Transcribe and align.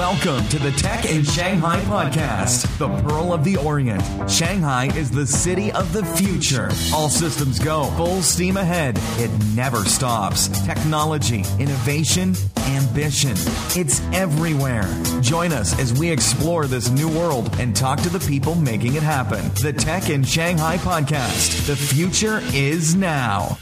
Welcome 0.00 0.48
to 0.48 0.58
the 0.58 0.72
Tech 0.72 1.04
in 1.04 1.22
Shanghai 1.22 1.78
podcast, 1.82 2.78
the 2.78 2.88
Pearl 3.02 3.34
of 3.34 3.44
the 3.44 3.58
Orient. 3.58 4.02
Shanghai 4.30 4.86
is 4.96 5.10
the 5.10 5.26
city 5.26 5.70
of 5.72 5.92
the 5.92 6.02
future. 6.02 6.70
All 6.94 7.10
systems 7.10 7.58
go, 7.58 7.84
full 7.98 8.22
steam 8.22 8.56
ahead. 8.56 8.98
It 9.18 9.30
never 9.54 9.84
stops. 9.84 10.48
Technology, 10.64 11.44
innovation, 11.58 12.34
ambition. 12.60 13.34
It's 13.78 14.00
everywhere. 14.14 14.88
Join 15.20 15.52
us 15.52 15.78
as 15.78 15.92
we 15.92 16.10
explore 16.10 16.66
this 16.66 16.88
new 16.88 17.10
world 17.10 17.54
and 17.60 17.76
talk 17.76 18.00
to 18.00 18.08
the 18.08 18.20
people 18.20 18.54
making 18.54 18.94
it 18.94 19.02
happen. 19.02 19.50
The 19.60 19.74
Tech 19.74 20.08
in 20.08 20.24
Shanghai 20.24 20.78
podcast. 20.78 21.66
The 21.66 21.76
future 21.76 22.40
is 22.54 22.94
now. 22.94 23.58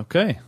Okay, 0.00 0.38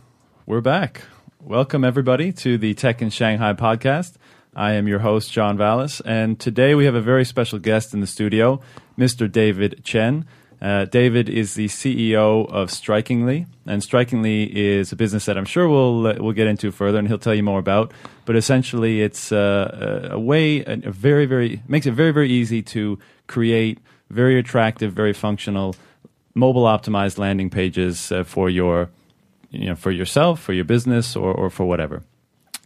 we're 0.47 0.61
back. 0.61 1.03
Welcome, 1.43 1.83
everybody, 1.83 2.31
to 2.33 2.59
the 2.59 2.75
Tech 2.75 3.01
in 3.01 3.09
Shanghai 3.09 3.53
podcast. 3.53 4.13
I 4.55 4.73
am 4.73 4.87
your 4.87 4.99
host, 4.99 5.31
John 5.31 5.57
Vallis, 5.57 5.99
and 6.05 6.39
today 6.39 6.75
we 6.75 6.85
have 6.85 6.93
a 6.93 7.01
very 7.01 7.25
special 7.25 7.57
guest 7.57 7.95
in 7.95 7.99
the 7.99 8.05
studio, 8.05 8.61
Mr. 8.95 9.29
David 9.29 9.81
Chen. 9.83 10.27
Uh, 10.61 10.85
David 10.85 11.29
is 11.29 11.55
the 11.55 11.65
CEO 11.65 12.47
of 12.51 12.69
Strikingly, 12.69 13.47
and 13.65 13.81
Strikingly 13.81 14.55
is 14.55 14.91
a 14.91 14.95
business 14.95 15.25
that 15.25 15.35
I'm 15.35 15.45
sure 15.45 15.67
we'll 15.67 16.07
uh, 16.07 16.13
we'll 16.19 16.33
get 16.33 16.45
into 16.45 16.71
further, 16.71 16.99
and 16.99 17.07
he'll 17.07 17.17
tell 17.17 17.33
you 17.33 17.43
more 17.43 17.59
about. 17.59 17.91
But 18.25 18.35
essentially, 18.35 19.01
it's 19.01 19.31
uh, 19.31 20.09
a, 20.11 20.15
a 20.15 20.19
way, 20.19 20.63
a, 20.63 20.91
very 20.91 21.25
very 21.25 21.63
makes 21.67 21.87
it 21.87 21.93
very 21.93 22.11
very 22.11 22.29
easy 22.29 22.61
to 22.61 22.99
create 23.25 23.79
very 24.11 24.37
attractive, 24.37 24.93
very 24.93 25.13
functional, 25.13 25.75
mobile 26.35 26.65
optimized 26.65 27.17
landing 27.17 27.49
pages 27.49 28.11
uh, 28.11 28.23
for 28.23 28.47
your 28.47 28.91
you 29.51 29.67
know, 29.67 29.75
for 29.75 29.91
yourself, 29.91 30.41
for 30.41 30.53
your 30.53 30.65
business, 30.65 31.15
or, 31.15 31.33
or 31.33 31.49
for 31.49 31.65
whatever. 31.65 32.03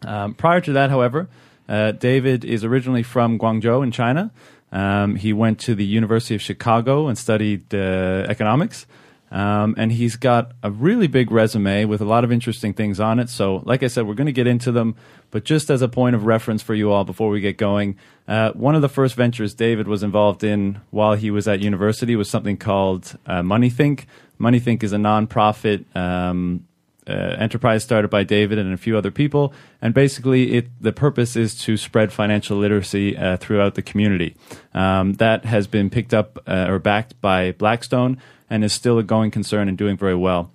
Um, 0.03 0.33
prior 0.33 0.61
to 0.61 0.73
that, 0.73 0.89
however, 0.89 1.27
uh, 1.67 1.91
David 1.91 2.45
is 2.45 2.63
originally 2.63 3.03
from 3.03 3.39
Guangzhou 3.39 3.83
in 3.83 3.91
China. 3.91 4.31
Um, 4.71 5.15
he 5.15 5.33
went 5.33 5.59
to 5.61 5.75
the 5.75 5.85
University 5.85 6.35
of 6.35 6.41
Chicago 6.41 7.07
and 7.07 7.17
studied 7.17 7.73
uh, 7.73 8.25
economics. 8.27 8.85
Um, 9.31 9.73
and 9.77 9.91
he's 9.91 10.15
got 10.15 10.51
a 10.63 10.69
really 10.69 11.07
big 11.07 11.31
resume 11.31 11.85
with 11.85 11.99
a 11.99 12.05
lot 12.05 12.23
of 12.23 12.31
interesting 12.31 12.73
things 12.73 12.99
on 12.99 13.19
it. 13.19 13.29
So, 13.29 13.63
like 13.65 13.83
I 13.83 13.87
said, 13.87 14.07
we're 14.07 14.13
going 14.13 14.27
to 14.27 14.31
get 14.31 14.47
into 14.47 14.71
them. 14.71 14.95
But 15.31 15.43
just 15.43 15.69
as 15.69 15.81
a 15.81 15.89
point 15.89 16.15
of 16.15 16.25
reference 16.25 16.61
for 16.61 16.75
you 16.75 16.91
all 16.91 17.03
before 17.03 17.29
we 17.29 17.41
get 17.41 17.57
going, 17.57 17.97
uh, 18.27 18.51
one 18.51 18.75
of 18.75 18.81
the 18.81 18.89
first 18.89 19.15
ventures 19.15 19.53
David 19.53 19.87
was 19.87 20.03
involved 20.03 20.43
in 20.43 20.79
while 20.91 21.15
he 21.15 21.31
was 21.31 21.47
at 21.47 21.59
university 21.59 22.15
was 22.15 22.29
something 22.29 22.55
called 22.55 23.17
uh, 23.25 23.41
MoneyThink. 23.41 24.05
MoneyThink 24.39 24.83
is 24.83 24.93
a 24.93 24.97
nonprofit 24.97 25.83
um, 25.95 26.65
uh, 27.07 27.35
enterprise 27.37 27.83
started 27.83 28.09
by 28.09 28.23
David 28.23 28.57
and 28.57 28.73
a 28.73 28.77
few 28.77 28.97
other 28.97 29.11
people. 29.11 29.53
And 29.81 29.93
basically, 29.93 30.53
it, 30.53 30.67
the 30.81 30.91
purpose 30.91 31.35
is 31.35 31.55
to 31.63 31.77
spread 31.77 32.11
financial 32.11 32.57
literacy 32.57 33.17
uh, 33.17 33.37
throughout 33.37 33.75
the 33.75 33.81
community. 33.81 34.35
Um, 34.73 35.13
that 35.13 35.45
has 35.45 35.67
been 35.67 35.89
picked 35.89 36.13
up 36.13 36.39
uh, 36.47 36.67
or 36.69 36.79
backed 36.79 37.19
by 37.21 37.51
Blackstone 37.51 38.17
and 38.49 38.63
is 38.63 38.73
still 38.73 38.97
a 38.97 39.03
going 39.03 39.31
concern 39.31 39.67
and 39.67 39.77
doing 39.77 39.97
very 39.97 40.15
well. 40.15 40.51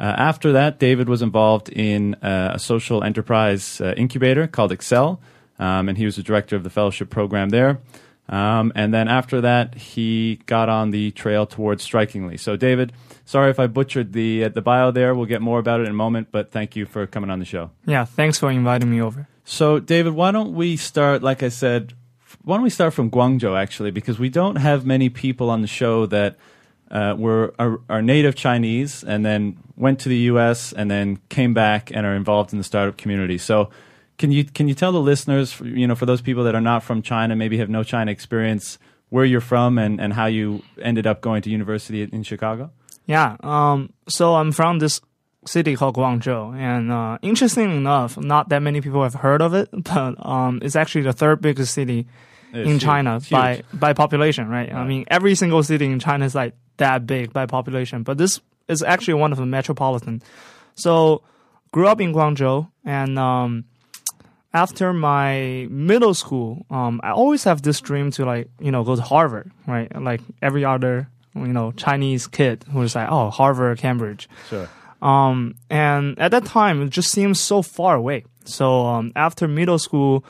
Uh, 0.00 0.14
after 0.16 0.52
that, 0.52 0.78
David 0.78 1.08
was 1.08 1.22
involved 1.22 1.68
in 1.68 2.14
uh, 2.16 2.52
a 2.54 2.58
social 2.58 3.02
enterprise 3.02 3.80
uh, 3.80 3.94
incubator 3.96 4.46
called 4.46 4.70
Excel, 4.70 5.20
um, 5.58 5.88
and 5.88 5.98
he 5.98 6.04
was 6.04 6.16
the 6.16 6.22
director 6.22 6.54
of 6.54 6.62
the 6.62 6.70
fellowship 6.70 7.10
program 7.10 7.48
there. 7.48 7.80
Um, 8.28 8.72
and 8.76 8.92
then 8.92 9.08
after 9.08 9.40
that, 9.40 9.74
he 9.74 10.40
got 10.46 10.68
on 10.68 10.90
the 10.90 11.10
trail 11.12 11.46
towards 11.46 11.82
Strikingly. 11.82 12.36
So, 12.36 12.56
David, 12.56 12.92
sorry 13.28 13.50
if 13.50 13.60
I 13.60 13.66
butchered 13.66 14.12
the 14.12 14.44
uh, 14.44 14.48
the 14.48 14.62
bio 14.62 14.90
there. 14.90 15.14
We'll 15.14 15.26
get 15.26 15.42
more 15.42 15.58
about 15.58 15.80
it 15.80 15.84
in 15.84 15.90
a 15.90 15.94
moment, 15.94 16.28
but 16.32 16.50
thank 16.50 16.74
you 16.74 16.86
for 16.86 17.06
coming 17.06 17.30
on 17.30 17.38
the 17.38 17.44
show. 17.44 17.70
Yeah, 17.86 18.04
thanks 18.04 18.38
for 18.38 18.50
inviting 18.50 18.90
me 18.90 19.00
over. 19.00 19.28
So, 19.44 19.78
David, 19.78 20.14
why 20.14 20.30
don't 20.30 20.54
we 20.54 20.76
start? 20.76 21.22
Like 21.22 21.42
I 21.42 21.50
said, 21.50 21.94
why 22.42 22.56
don't 22.56 22.64
we 22.64 22.70
start 22.70 22.94
from 22.94 23.10
Guangzhou 23.10 23.56
actually? 23.56 23.90
Because 23.90 24.18
we 24.18 24.30
don't 24.30 24.56
have 24.56 24.84
many 24.84 25.08
people 25.08 25.50
on 25.50 25.60
the 25.60 25.68
show 25.68 26.06
that 26.06 26.36
uh, 26.90 27.14
were 27.18 27.54
are, 27.58 27.80
are, 27.88 28.02
native 28.02 28.34
Chinese 28.34 29.04
and 29.04 29.24
then 29.24 29.58
went 29.76 30.00
to 30.00 30.08
the 30.08 30.16
U.S. 30.32 30.72
and 30.72 30.90
then 30.90 31.20
came 31.28 31.52
back 31.52 31.90
and 31.90 32.06
are 32.06 32.14
involved 32.14 32.52
in 32.52 32.58
the 32.58 32.64
startup 32.64 32.96
community. 32.96 33.36
So 33.36 33.68
can 34.16 34.32
you 34.32 34.44
can 34.44 34.68
you 34.68 34.74
tell 34.74 34.92
the 34.92 35.00
listeners, 35.00 35.60
you 35.60 35.86
know, 35.86 35.94
for 35.94 36.06
those 36.06 36.22
people 36.22 36.44
that 36.44 36.54
are 36.54 36.62
not 36.62 36.82
from 36.82 37.02
China, 37.02 37.36
maybe 37.36 37.58
have 37.58 37.68
no 37.68 37.82
China 37.82 38.10
experience, 38.10 38.78
where 39.10 39.26
you're 39.26 39.42
from 39.42 39.76
and, 39.76 40.00
and 40.00 40.14
how 40.14 40.26
you 40.26 40.62
ended 40.80 41.06
up 41.06 41.20
going 41.20 41.42
to 41.42 41.50
university 41.50 42.02
in 42.02 42.22
Chicago? 42.22 42.70
Yeah. 43.08 43.36
Um, 43.40 43.92
so 44.06 44.36
I'm 44.36 44.52
from 44.52 44.78
this 44.78 45.00
city 45.46 45.74
called 45.76 45.96
Guangzhou, 45.96 46.54
and 46.54 46.92
uh, 46.92 47.18
interesting 47.22 47.74
enough, 47.74 48.18
not 48.18 48.50
that 48.50 48.60
many 48.60 48.80
people 48.82 49.02
have 49.02 49.14
heard 49.14 49.40
of 49.42 49.54
it, 49.54 49.68
but 49.72 50.14
um, 50.24 50.60
it's 50.62 50.76
actually 50.76 51.02
the 51.02 51.12
third 51.12 51.40
biggest 51.40 51.74
city 51.74 52.06
it's 52.52 52.66
in 52.66 52.74
huge. 52.74 52.82
China 52.82 53.20
by 53.30 53.62
by 53.72 53.94
population. 53.94 54.48
Right? 54.48 54.72
I 54.72 54.84
mean, 54.84 55.06
every 55.08 55.34
single 55.34 55.62
city 55.62 55.86
in 55.86 55.98
China 55.98 56.24
is 56.24 56.34
like 56.34 56.54
that 56.76 57.06
big 57.06 57.32
by 57.32 57.46
population, 57.46 58.04
but 58.04 58.18
this 58.18 58.40
is 58.68 58.82
actually 58.82 59.14
one 59.14 59.32
of 59.32 59.38
the 59.38 59.46
metropolitan. 59.46 60.22
So 60.74 61.22
grew 61.72 61.88
up 61.88 62.00
in 62.00 62.12
Guangzhou 62.12 62.70
and. 62.84 63.18
Um, 63.18 63.64
after 64.54 64.94
my 64.94 65.66
middle 65.70 66.14
school, 66.14 66.64
um, 66.70 67.02
I 67.04 67.10
always 67.10 67.44
have 67.44 67.60
this 67.60 67.82
dream 67.82 68.10
to 68.12 68.24
like, 68.24 68.48
you 68.58 68.72
know, 68.72 68.82
go 68.82 68.96
to 68.96 69.02
Harvard, 69.02 69.52
right? 69.66 69.94
Like 69.94 70.22
every 70.40 70.64
other, 70.64 71.10
you 71.46 71.52
know, 71.52 71.72
Chinese 71.72 72.26
kid 72.26 72.64
who's 72.72 72.94
like, 72.94 73.08
oh, 73.10 73.30
Harvard, 73.30 73.78
Cambridge. 73.78 74.28
Sure. 74.48 74.68
Um, 75.00 75.54
and 75.70 76.18
at 76.18 76.30
that 76.32 76.44
time, 76.44 76.82
it 76.82 76.90
just 76.90 77.10
seems 77.10 77.40
so 77.40 77.62
far 77.62 77.94
away. 77.94 78.24
So, 78.44 78.86
um, 78.86 79.12
after 79.14 79.46
middle 79.46 79.78
school, 79.78 80.24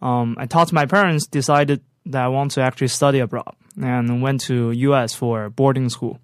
um, 0.00 0.36
I 0.38 0.46
talked 0.46 0.68
to 0.68 0.74
my 0.74 0.86
parents, 0.86 1.26
decided 1.26 1.80
that 2.06 2.24
I 2.24 2.28
want 2.28 2.52
to 2.52 2.60
actually 2.60 2.88
study 2.88 3.20
abroad 3.20 3.54
and 3.80 4.22
went 4.22 4.42
to 4.42 4.70
US 4.72 5.14
for 5.14 5.50
boarding 5.50 5.88
school. 5.88 6.18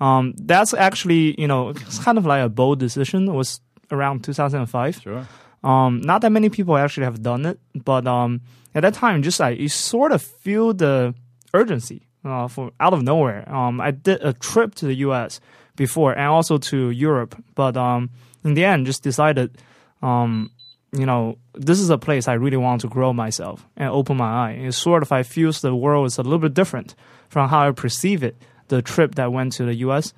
Um, 0.00 0.34
that's 0.36 0.74
actually, 0.74 1.40
you 1.40 1.46
know, 1.46 1.70
it's 1.70 1.98
kind 1.98 2.18
of 2.18 2.26
like 2.26 2.44
a 2.44 2.48
bold 2.48 2.78
decision. 2.78 3.28
It 3.28 3.32
was 3.32 3.60
around 3.90 4.24
2005. 4.24 5.00
Sure. 5.00 5.26
Um, 5.62 6.02
not 6.02 6.20
that 6.22 6.30
many 6.30 6.50
people 6.50 6.76
actually 6.76 7.04
have 7.04 7.22
done 7.22 7.46
it, 7.46 7.58
but 7.74 8.06
um, 8.06 8.42
at 8.74 8.82
that 8.82 8.94
time, 8.94 9.22
just 9.22 9.40
like 9.40 9.58
you 9.58 9.68
sort 9.68 10.12
of 10.12 10.20
feel 10.20 10.74
the 10.74 11.14
urgency 11.54 12.03
uh, 12.24 12.48
for 12.48 12.72
out 12.80 12.92
of 12.92 13.02
nowhere. 13.02 13.48
Um, 13.52 13.80
I 13.80 13.90
did 13.90 14.22
a 14.22 14.32
trip 14.32 14.74
to 14.76 14.86
the 14.86 14.94
U.S. 15.06 15.40
before 15.76 16.12
and 16.12 16.26
also 16.26 16.58
to 16.58 16.90
Europe, 16.90 17.42
but 17.54 17.76
um, 17.76 18.10
in 18.44 18.54
the 18.54 18.64
end, 18.64 18.86
just 18.86 19.02
decided, 19.02 19.58
um, 20.02 20.50
you 20.92 21.06
know, 21.06 21.38
this 21.54 21.80
is 21.80 21.90
a 21.90 21.98
place 21.98 22.28
I 22.28 22.34
really 22.34 22.56
want 22.56 22.80
to 22.82 22.88
grow 22.88 23.12
myself 23.12 23.66
and 23.76 23.88
open 23.90 24.16
my 24.16 24.48
eye. 24.48 24.52
It's 24.52 24.76
sort 24.76 25.02
of 25.02 25.12
I 25.12 25.22
feel 25.22 25.52
the 25.52 25.74
world 25.74 26.06
is 26.06 26.18
a 26.18 26.22
little 26.22 26.38
bit 26.38 26.54
different 26.54 26.94
from 27.28 27.48
how 27.48 27.68
I 27.68 27.72
perceive 27.72 28.22
it. 28.22 28.36
The 28.68 28.80
trip 28.80 29.16
that 29.16 29.32
went 29.32 29.52
to 29.54 29.64
the 29.64 29.74
U.S. 29.86 30.14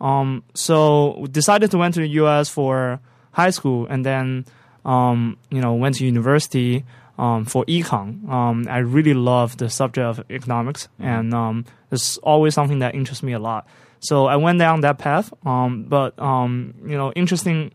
Um, 0.00 0.44
so 0.54 1.26
decided 1.30 1.70
to 1.70 1.78
went 1.78 1.94
to 1.94 2.00
the 2.00 2.08
U.S. 2.08 2.48
for 2.48 3.00
high 3.32 3.50
school 3.50 3.86
and 3.86 4.04
then 4.04 4.44
um, 4.86 5.36
you 5.50 5.60
know, 5.60 5.74
went 5.74 5.96
to 5.96 6.06
university 6.06 6.84
um, 7.18 7.44
for 7.44 7.64
econ. 7.66 8.28
Um, 8.28 8.66
I 8.68 8.78
really 8.78 9.14
love 9.14 9.56
the 9.56 9.68
subject 9.68 10.04
of 10.04 10.30
economics, 10.30 10.88
mm-hmm. 10.94 11.04
and 11.04 11.34
um, 11.34 11.64
it's 11.90 12.18
always 12.18 12.54
something 12.54 12.80
that 12.80 12.94
interests 12.94 13.22
me 13.22 13.32
a 13.32 13.38
lot. 13.38 13.66
So 14.00 14.26
I 14.26 14.36
went 14.36 14.58
down 14.58 14.82
that 14.82 14.98
path. 14.98 15.32
Um, 15.44 15.84
but 15.84 16.18
um, 16.18 16.74
you 16.84 16.96
know, 16.96 17.12
interesting. 17.12 17.72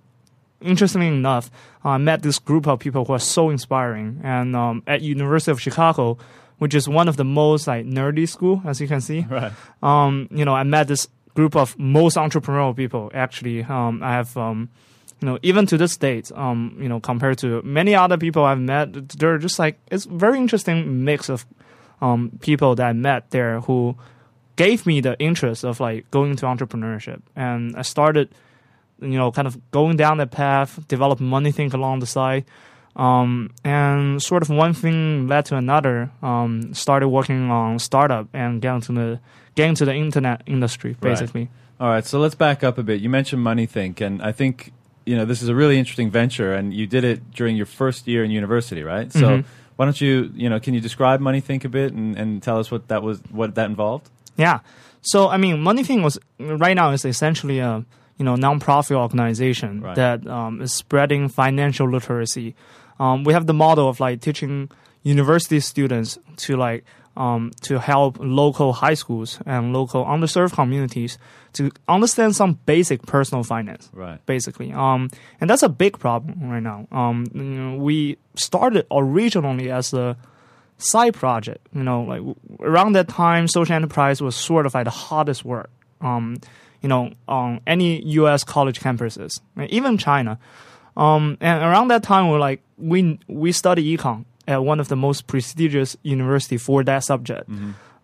Interestingly 0.63 1.07
enough, 1.07 1.50
I 1.84 1.97
met 1.97 2.22
this 2.22 2.38
group 2.38 2.68
of 2.68 2.78
people 2.78 3.03
who 3.03 3.13
are 3.13 3.19
so 3.19 3.50
inspiring, 3.50 4.22
and 4.24 4.56
um, 4.56 4.84
at 4.85 5.02
University 5.02 5.50
of 5.50 5.59
Chicago, 5.59 6.19
which 6.59 6.75
is 6.75 6.88
one 6.88 7.08
of 7.08 7.18
the 7.18 7.25
most 7.25 7.66
like 7.66 7.88
nerdy 7.88 8.29
school, 8.29 8.62
as 8.63 8.79
you 8.79 8.88
can 8.88 9.02
see. 9.02 9.25
Right. 9.28 9.52
Um, 9.81 10.28
you 10.29 10.46
know, 10.46 10.53
I 10.53 10.62
met 10.62 10.88
this 10.88 11.08
group 11.34 11.56
of 11.56 11.78
most 11.79 12.16
entrepreneurial 12.16 12.75
people. 12.75 13.09
Actually, 13.12 13.63
um, 13.63 14.03
I 14.03 14.12
have 14.12 14.38
um, 14.38 14.69
you 15.22 15.28
know, 15.28 15.40
even 15.44 15.68
to 15.68 15.78
this 15.78 15.96
date, 15.98 16.32
um, 16.36 16.76
you 16.82 16.90
know, 16.90 17.00
compared 17.00 17.38
to 17.40 17.62
many 17.62 17.94
other 17.94 18.18
people 18.18 18.44
I've 18.44 18.59
met, 18.59 19.09
they're 19.20 19.38
just 19.38 19.59
like 19.59 19.78
it's 19.91 20.06
very 20.06 20.38
interesting 20.40 21.03
mix 21.06 21.29
of 21.29 21.46
um, 22.02 22.32
people 22.41 22.73
that 22.76 22.88
I 22.88 22.94
met 22.94 23.29
there 23.29 23.62
who 23.62 23.96
gave 24.56 24.85
me 24.88 25.00
the 25.00 25.18
interest 25.20 25.64
of 25.64 25.79
like 25.79 26.09
going 26.09 26.32
into 26.32 26.46
entrepreneurship, 26.47 27.22
and 27.35 27.76
I 27.76 27.84
started, 27.84 28.29
you 29.00 29.18
know, 29.18 29.32
kind 29.32 29.47
of 29.47 29.59
going 29.70 29.96
down 29.96 30.18
that 30.18 30.32
path, 30.32 30.79
develop 30.88 31.20
MoneyThink 31.20 31.74
along 31.74 32.00
the 32.00 32.08
side. 32.08 32.46
Um, 32.94 33.52
and 33.64 34.22
sort 34.22 34.41
of 34.41 34.50
one 34.50 34.74
thing 34.74 35.28
led 35.28 35.46
to 35.46 35.56
another. 35.56 36.12
Um, 36.22 36.74
started 36.74 37.08
working 37.08 37.50
on 37.50 37.79
startup 37.79 38.28
and 38.34 38.62
getting 38.62 38.82
to 38.82 38.91
the 38.91 39.20
getting 39.56 39.76
to 39.76 39.85
the 39.85 39.94
internet 39.94 40.41
industry, 40.47 40.97
basically. 41.00 41.41
Right. 41.41 41.50
All 41.79 41.90
right, 41.90 42.06
so 42.06 42.20
let's 42.20 42.35
back 42.35 42.64
up 42.64 42.78
a 42.78 42.84
bit. 42.84 43.02
You 43.02 43.09
mentioned 43.09 43.46
MoneyThink, 43.46 44.02
and 44.02 44.22
I 44.22 44.32
think 44.32 44.72
you 45.06 45.16
know 45.16 45.26
this 45.26 45.42
is 45.42 45.50
a 45.50 45.56
really 45.56 45.78
interesting 45.78 46.09
venture, 46.12 46.53
and 46.53 46.74
you 46.74 46.88
did 46.88 47.03
it 47.03 47.32
during 47.32 47.56
your 47.56 47.66
first 47.66 48.08
year 48.08 48.24
in 48.24 48.32
university, 48.32 48.84
right? 48.84 49.12
So 49.12 49.20
mm-hmm. 49.20 49.48
why 49.76 49.86
don't 49.86 50.00
you 50.00 50.32
you 50.36 50.50
know 50.50 50.59
can 50.59 50.74
you 50.74 50.82
describe 50.82 51.20
Money 51.20 51.42
Think 51.42 51.66
a 51.66 51.70
bit 51.70 51.94
and, 51.94 52.18
and 52.18 52.42
tell 52.44 52.59
us 52.59 52.72
what 52.72 52.88
that 52.90 53.03
was 53.03 53.20
what 53.32 53.56
that 53.56 53.66
involved? 53.70 54.09
Yeah. 54.38 54.59
So 55.02 55.30
I 55.30 55.38
mean, 55.38 55.58
MoneyThink 55.58 56.03
was 56.03 56.20
right 56.40 56.76
now 56.76 56.92
is 56.92 57.06
essentially 57.06 57.59
a 57.59 57.84
you 58.18 58.26
know 58.26 58.36
nonprofit 58.36 58.96
organization 58.96 59.82
right. 59.82 59.96
that 59.96 60.28
um, 60.28 60.62
is 60.62 60.74
spreading 60.74 61.28
financial 61.30 61.90
literacy 61.90 62.56
Um, 63.02 63.24
we 63.24 63.34
have 63.34 63.48
the 63.48 63.53
model 63.53 63.90
of 63.90 64.00
like 64.00 64.22
teaching 64.22 64.70
university 65.02 65.59
students 65.59 66.20
to 66.38 66.56
like 66.56 66.86
um, 67.17 67.52
to 67.61 67.79
help 67.79 68.17
local 68.19 68.73
high 68.73 68.93
schools 68.93 69.40
and 69.46 69.73
local 69.73 70.05
underserved 70.05 70.53
communities 70.53 71.17
to 71.53 71.69
understand 71.87 72.35
some 72.35 72.58
basic 72.66 73.02
personal 73.05 73.43
finance 73.43 73.90
Right. 73.93 74.25
basically. 74.25 74.72
Um, 74.72 75.09
and 75.41 75.49
that's 75.49 75.63
a 75.63 75.69
big 75.69 75.99
problem 75.99 76.49
right 76.49 76.63
now. 76.63 76.87
Um, 76.91 77.25
you 77.34 77.41
know, 77.43 77.75
we 77.78 78.17
started 78.35 78.85
originally 78.91 79.69
as 79.69 79.93
a 79.93 80.16
side 80.78 81.13
project. 81.13 81.67
You 81.73 81.84
know, 81.84 82.03
like 82.03 82.22
around 82.61 82.93
that 82.93 83.08
time, 83.09 83.47
social 83.47 83.75
enterprise 83.75 84.22
was 84.22 84.35
sort 84.35 84.66
of 84.66 84.73
like 84.73 84.85
the 84.85 84.91
hottest 84.91 85.43
word. 85.43 85.67
Um, 85.99 86.37
you 86.81 86.90
know, 86.90 87.11
on 87.28 87.61
any 87.67 88.02
U.S. 88.14 88.43
college 88.43 88.79
campuses, 88.79 89.40
even 89.69 89.97
China. 89.99 90.40
Um, 90.97 91.37
and 91.40 91.61
around 91.64 91.90
that 91.90 92.02
time, 92.03 92.29
we're 92.29 92.40
like 92.40 92.61
we 92.78 93.19
we 93.28 93.52
study 93.52 93.96
econ 93.96 94.25
at 94.47 94.64
one 94.64 94.79
of 94.79 94.88
the 94.88 94.96
most 94.96 95.28
prestigious 95.28 95.96
university 96.03 96.58
for 96.58 96.84
that 96.84 97.03
subject. 97.03 97.49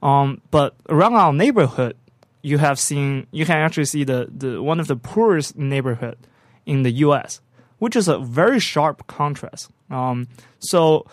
Um, 0.01 0.41
but 0.51 0.75
around 0.89 1.15
our 1.15 1.33
neighborhood, 1.33 1.95
you 2.41 2.59
have 2.59 2.79
seen 2.79 3.27
you 3.31 3.45
can 3.45 3.57
actually 3.57 3.85
see 3.85 4.03
the, 4.03 4.27
the 4.29 4.61
one 4.61 4.79
of 4.79 4.87
the 4.87 4.95
poorest 4.95 5.57
neighborhood 5.57 6.17
in 6.65 6.83
the 6.83 6.91
U.S., 6.91 7.41
which 7.79 7.95
is 7.95 8.07
a 8.07 8.19
very 8.19 8.59
sharp 8.59 9.07
contrast. 9.07 9.69
Um, 9.89 10.27
so, 10.59 11.07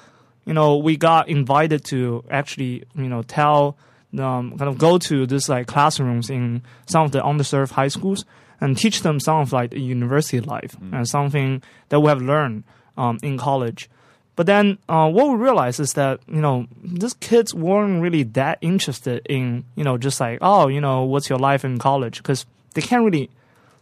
you 0.45 0.53
know, 0.53 0.77
we 0.77 0.97
got 0.97 1.29
invited 1.29 1.85
to 1.87 2.25
actually, 2.31 2.85
you 2.95 3.09
know, 3.09 3.23
tell 3.23 3.77
um, 4.19 4.57
kind 4.57 4.69
of 4.69 4.79
go 4.79 4.99
to 4.99 5.27
this 5.27 5.49
like 5.49 5.67
classrooms 5.67 6.31
in 6.31 6.63
some 6.87 7.05
of 7.05 7.13
the 7.13 7.21
underserved 7.21 7.71
high 7.71 7.89
schools 7.89 8.25
and 8.61 8.77
teach 8.77 9.03
them 9.03 9.19
some 9.19 9.39
of 9.39 9.53
like 9.53 9.71
the 9.71 9.81
university 9.81 10.41
life 10.41 10.77
and 10.93 11.09
something 11.09 11.63
that 11.89 12.01
we 12.01 12.09
have 12.09 12.23
learned 12.23 12.65
um, 12.97 13.19
in 13.23 13.37
college. 13.37 13.91
But 14.37 14.47
then 14.47 14.79
uh, 14.89 15.09
what 15.11 15.29
we 15.29 15.37
realized 15.37 15.79
is 15.81 15.93
that 15.95 16.21
you 16.29 16.41
know 16.41 16.67
these 16.83 17.15
kids 17.15 17.55
weren't 17.55 18.03
really 18.03 18.25
that 18.35 18.59
interested 18.61 19.25
in 19.29 19.65
you 19.77 19.85
know 19.85 19.97
just 19.99 20.19
like 20.21 20.39
oh 20.43 20.67
you 20.69 20.81
know 20.81 21.05
what's 21.05 21.29
your 21.31 21.39
life 21.39 21.65
in 21.65 21.79
college 21.79 22.19
because 22.19 22.45
they 22.75 22.83
can't 22.83 23.05
really 23.05 23.31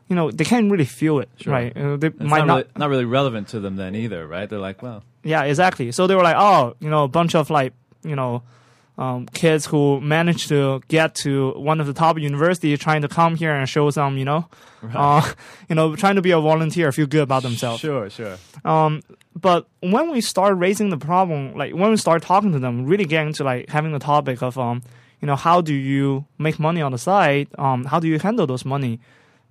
you 0.08 0.16
know 0.16 0.30
they 0.30 0.44
can't 0.44 0.70
really 0.70 0.84
feel 0.84 1.20
it 1.20 1.30
Sure. 1.40 1.52
right 1.54 1.72
Uh, 1.76 1.96
they 1.96 2.08
It's 2.08 2.20
might 2.20 2.44
not, 2.44 2.46
not 2.46 2.54
really, 2.56 2.68
not 2.76 2.88
really 2.90 3.04
relevant 3.06 3.48
to 3.48 3.60
them 3.60 3.76
then 3.76 3.94
either, 3.94 4.26
right? 4.26 4.48
They're 4.50 4.58
like, 4.58 4.82
well, 4.82 5.02
yeah, 5.24 5.44
exactly. 5.44 5.90
So 5.92 6.06
they 6.06 6.14
were 6.16 6.22
like, 6.24 6.36
oh, 6.38 6.74
you 6.80 6.90
know, 6.90 7.04
a 7.04 7.08
bunch 7.08 7.34
of 7.34 7.48
like, 7.48 7.72
you 8.04 8.16
know, 8.16 8.42
um, 8.98 9.24
kids 9.32 9.64
who 9.66 10.00
managed 10.02 10.48
to 10.48 10.82
get 10.88 11.14
to 11.24 11.52
one 11.56 11.80
of 11.80 11.86
the 11.86 11.94
top 11.94 12.18
universities, 12.18 12.78
trying 12.78 13.00
to 13.02 13.08
come 13.08 13.36
here 13.36 13.54
and 13.54 13.66
show 13.66 13.88
some, 13.90 14.18
you 14.18 14.26
know, 14.26 14.48
uh, 14.94 15.22
you 15.70 15.74
know, 15.74 15.96
trying 15.96 16.16
to 16.16 16.22
be 16.22 16.32
a 16.32 16.40
volunteer, 16.40 16.92
feel 16.92 17.06
good 17.06 17.22
about 17.22 17.42
themselves. 17.42 17.80
sure, 17.80 18.10
sure. 18.10 18.36
Um, 18.66 19.00
but 19.34 19.66
when 19.80 20.10
we 20.10 20.20
start 20.20 20.58
raising 20.58 20.90
the 20.90 20.98
problem, 20.98 21.54
like 21.54 21.72
when 21.74 21.90
we 21.90 21.96
start 21.96 22.22
talking 22.22 22.52
to 22.52 22.58
them, 22.58 22.84
really 22.84 23.04
getting 23.04 23.32
to 23.34 23.44
like 23.44 23.68
having 23.68 23.92
the 23.92 23.98
topic 23.98 24.42
of, 24.42 24.58
um, 24.58 24.82
you 25.20 25.26
know, 25.26 25.36
how 25.36 25.60
do 25.60 25.74
you 25.74 26.26
make 26.38 26.58
money 26.58 26.82
on 26.82 26.92
the 26.92 26.98
side? 26.98 27.48
Um, 27.58 27.84
how 27.84 27.98
do 27.98 28.08
you 28.08 28.18
handle 28.18 28.46
those 28.46 28.64
money? 28.64 29.00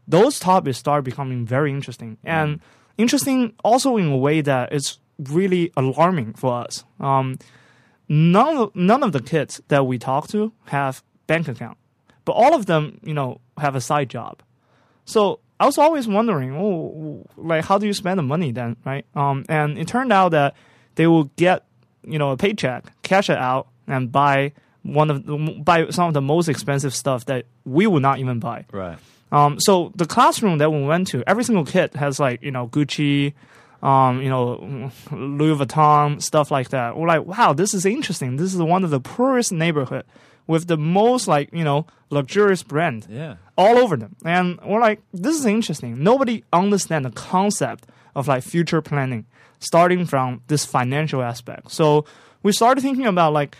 Those 0.08 0.40
topics 0.40 0.78
start 0.78 1.04
becoming 1.04 1.46
very 1.46 1.72
interesting 1.72 2.18
and 2.24 2.60
interesting 2.98 3.54
also 3.64 3.98
in 3.98 4.12
a 4.12 4.18
way 4.18 4.42
that 4.42 4.72
it's 4.72 5.00
really 5.18 5.72
alarming 5.78 6.34
for 6.34 6.64
us. 6.64 6.84
Um, 7.00 7.40
none 8.10 8.58
of, 8.58 8.76
none 8.76 9.04
of 9.04 9.12
the 9.14 9.22
kids 9.22 9.62
that 9.70 9.86
we 9.86 9.98
talk 9.98 10.28
to 10.30 10.52
have 10.66 11.04
bank 11.28 11.48
account, 11.48 11.78
but 12.26 12.34
all 12.34 12.54
of 12.54 12.66
them, 12.66 13.00
you 13.04 13.14
know, 13.14 13.40
have 13.58 13.76
a 13.76 13.82
side 13.82 14.10
job. 14.10 14.44
So 15.06 15.40
I 15.62 15.66
was 15.66 15.78
always 15.78 16.08
wondering, 16.08 16.56
oh, 16.56 17.24
like 17.38 17.64
how 17.64 17.78
do 17.78 17.86
you 17.86 17.94
spend 17.94 18.18
the 18.18 18.24
money 18.24 18.52
then, 18.52 18.78
right? 18.84 19.06
Um, 19.14 19.46
and 19.48 19.78
it 19.78 19.88
turned 19.88 20.12
out 20.12 20.30
that 20.30 20.56
they 20.96 21.06
will 21.06 21.26
get, 21.36 21.66
you 22.04 22.18
know, 22.18 22.32
a 22.32 22.38
paycheck, 22.38 22.92
cash 23.04 23.30
it 23.30 23.38
out, 23.38 23.68
and 23.86 24.12
buy 24.12 24.54
one 24.82 25.12
of 25.12 25.24
the, 25.24 25.38
buy 25.64 25.88
some 25.92 26.08
of 26.08 26.16
the 26.16 26.22
most 26.22 26.50
expensive 26.50 26.96
stuff 26.96 27.26
that 27.26 27.46
we 27.64 27.86
would 27.86 28.02
not 28.02 28.18
even 28.18 28.40
buy. 28.40 28.66
Right. 28.72 28.98
Um, 29.32 29.60
so 29.60 29.92
the 29.96 30.08
classroom 30.08 30.58
that 30.58 30.72
we 30.72 30.84
went 30.84 31.10
to, 31.10 31.24
every 31.30 31.44
single 31.44 31.66
kid 31.66 31.94
has 31.94 32.20
like 32.20 32.42
you 32.42 32.50
know 32.50 32.68
Gucci, 32.68 33.34
um, 33.84 34.20
you 34.20 34.30
know 34.30 34.92
Louis 35.12 35.64
Vuitton 35.64 36.24
stuff 36.24 36.50
like 36.50 36.70
that. 36.70 36.98
We're 36.98 37.08
like, 37.08 37.28
wow, 37.28 37.54
this 37.54 37.76
is 37.76 37.86
interesting. 37.86 38.38
This 38.38 38.52
is 38.52 38.60
one 38.60 38.84
of 38.84 38.90
the 38.90 39.00
poorest 39.00 39.52
neighborhood 39.52 40.06
with 40.48 40.68
the 40.68 40.78
most 40.78 41.28
like 41.28 41.50
you 41.54 41.64
know 41.64 41.86
luxurious 42.10 42.62
brand 42.64 43.08
Yeah. 43.10 43.36
all 43.58 43.78
over 43.78 43.96
them. 43.96 44.16
And 44.26 44.60
we're 44.66 44.82
like, 44.82 45.02
this 45.14 45.38
is 45.38 45.46
interesting. 45.46 46.04
Nobody 46.04 46.44
understand 46.52 47.06
the 47.06 47.12
concept 47.12 47.86
of 48.16 48.28
like 48.28 48.44
future 48.44 48.82
planning, 48.82 49.26
starting 49.60 50.06
from 50.06 50.42
this 50.48 50.66
financial 50.66 51.22
aspect. 51.22 51.72
So 51.72 52.04
we 52.44 52.52
started 52.52 52.82
thinking 52.82 53.06
about 53.06 53.32
like, 53.32 53.56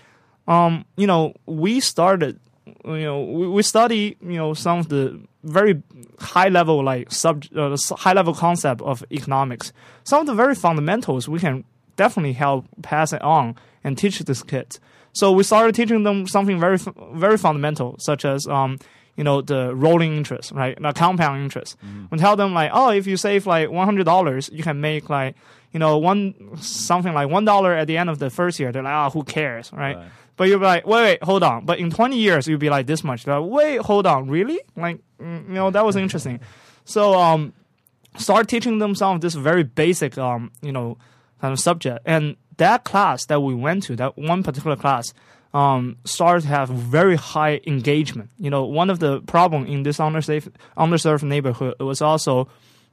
um, 0.50 0.84
you 0.98 1.08
know, 1.08 1.34
we 1.46 1.80
started, 1.80 2.40
you 2.84 3.04
know, 3.04 3.24
we, 3.24 3.48
we 3.48 3.64
study, 3.64 4.18
you 4.22 4.36
know, 4.36 4.54
some 4.54 4.80
of 4.80 4.90
the 4.90 5.22
very 5.44 5.82
high 6.20 6.50
level 6.50 6.84
like 6.84 7.10
sub 7.12 7.46
uh, 7.56 7.78
high 7.98 8.14
level 8.14 8.34
concept 8.34 8.82
of 8.82 9.04
economics. 9.12 9.72
Some 10.04 10.20
of 10.22 10.28
the 10.28 10.36
very 10.36 10.56
fundamentals 10.56 11.30
we 11.30 11.40
can 11.40 11.64
definitely 11.96 12.34
help 12.34 12.66
pass 12.82 13.14
it 13.14 13.22
on 13.22 13.56
and 13.84 13.98
teach 13.98 14.20
these 14.20 14.44
kids. 14.44 14.80
So 15.14 15.32
we 15.32 15.44
started 15.44 15.76
teaching 15.76 16.04
them 16.04 16.28
something 16.28 16.60
very 16.60 16.78
very 17.14 17.38
fundamental, 17.38 17.96
such 18.00 18.26
as 18.26 18.48
um, 18.48 18.80
you 19.16 19.24
know 19.24 19.42
the 19.42 19.76
rolling 19.76 20.16
interest, 20.16 20.52
right? 20.52 20.78
The 20.82 20.94
compound 20.94 21.44
interest. 21.44 21.78
We 22.10 22.18
tell 22.18 22.36
them 22.36 22.54
like, 22.54 22.72
oh, 22.74 22.90
if 22.90 23.08
you 23.08 23.18
save 23.18 23.46
like 23.46 23.70
one 23.70 23.86
hundred 23.86 24.06
dollars, 24.06 24.50
you 24.52 24.64
can 24.64 24.80
make 24.82 25.10
like 25.10 25.36
you 25.72 25.80
know 25.80 25.98
one 25.98 26.58
something 26.62 27.14
like 27.14 27.30
one 27.30 27.46
dollar 27.46 27.74
at 27.74 27.88
the 27.88 27.98
end 27.98 28.10
of 28.10 28.20
the 28.20 28.30
first 28.30 28.60
year. 28.60 28.72
They're 28.72 28.84
like, 28.84 29.08
oh, 29.08 29.10
who 29.10 29.24
cares, 29.24 29.72
right? 29.74 29.98
Right. 29.98 30.08
But 30.38 30.48
you'll 30.48 30.60
be 30.60 30.66
like, 30.66 30.88
wait, 30.88 31.04
wait, 31.04 31.24
hold 31.24 31.44
on. 31.44 31.66
But 31.66 31.78
in 31.78 31.92
20 31.92 32.18
years, 32.18 32.48
you'll 32.48 32.58
be 32.58 32.72
like 32.72 32.88
this 32.88 33.04
much. 33.04 33.26
They're 33.26 33.40
like, 33.40 33.52
wait, 33.52 33.80
hold 33.82 34.08
on, 34.08 34.28
really? 34.28 34.60
Like, 34.76 35.00
mm, 35.20 35.48
you 35.48 35.54
know, 35.54 35.70
that 35.70 35.86
was 35.86 35.96
interesting. 35.96 36.40
So, 36.84 37.14
um, 37.14 37.54
start 38.18 38.48
teaching 38.48 38.80
them 38.80 38.96
some 38.96 39.16
of 39.16 39.22
this 39.22 39.36
very 39.36 39.64
basic, 39.64 40.18
um, 40.18 40.52
you 40.64 40.72
know, 40.72 40.98
kind 41.40 41.54
of 41.54 41.60
subject. 41.60 42.00
And 42.08 42.38
that 42.62 42.84
class 42.84 43.26
that 43.26 43.42
we 43.42 43.54
went 43.56 43.84
to, 43.84 43.96
that 43.96 44.18
one 44.18 44.44
particular 44.44 44.76
class, 44.76 45.14
um, 45.54 45.98
started 46.06 46.42
to 46.42 46.48
have 46.48 46.70
very 46.70 47.16
high 47.16 47.60
engagement. 47.68 48.30
You 48.38 48.50
know, 48.50 48.64
one 48.66 48.90
of 48.90 49.00
the 49.00 49.22
problem 49.22 49.66
in 49.66 49.84
this 49.84 49.98
underserved, 49.98 50.54
underserved 50.78 51.24
neighborhood 51.24 51.76
was 51.80 52.02
also 52.02 52.48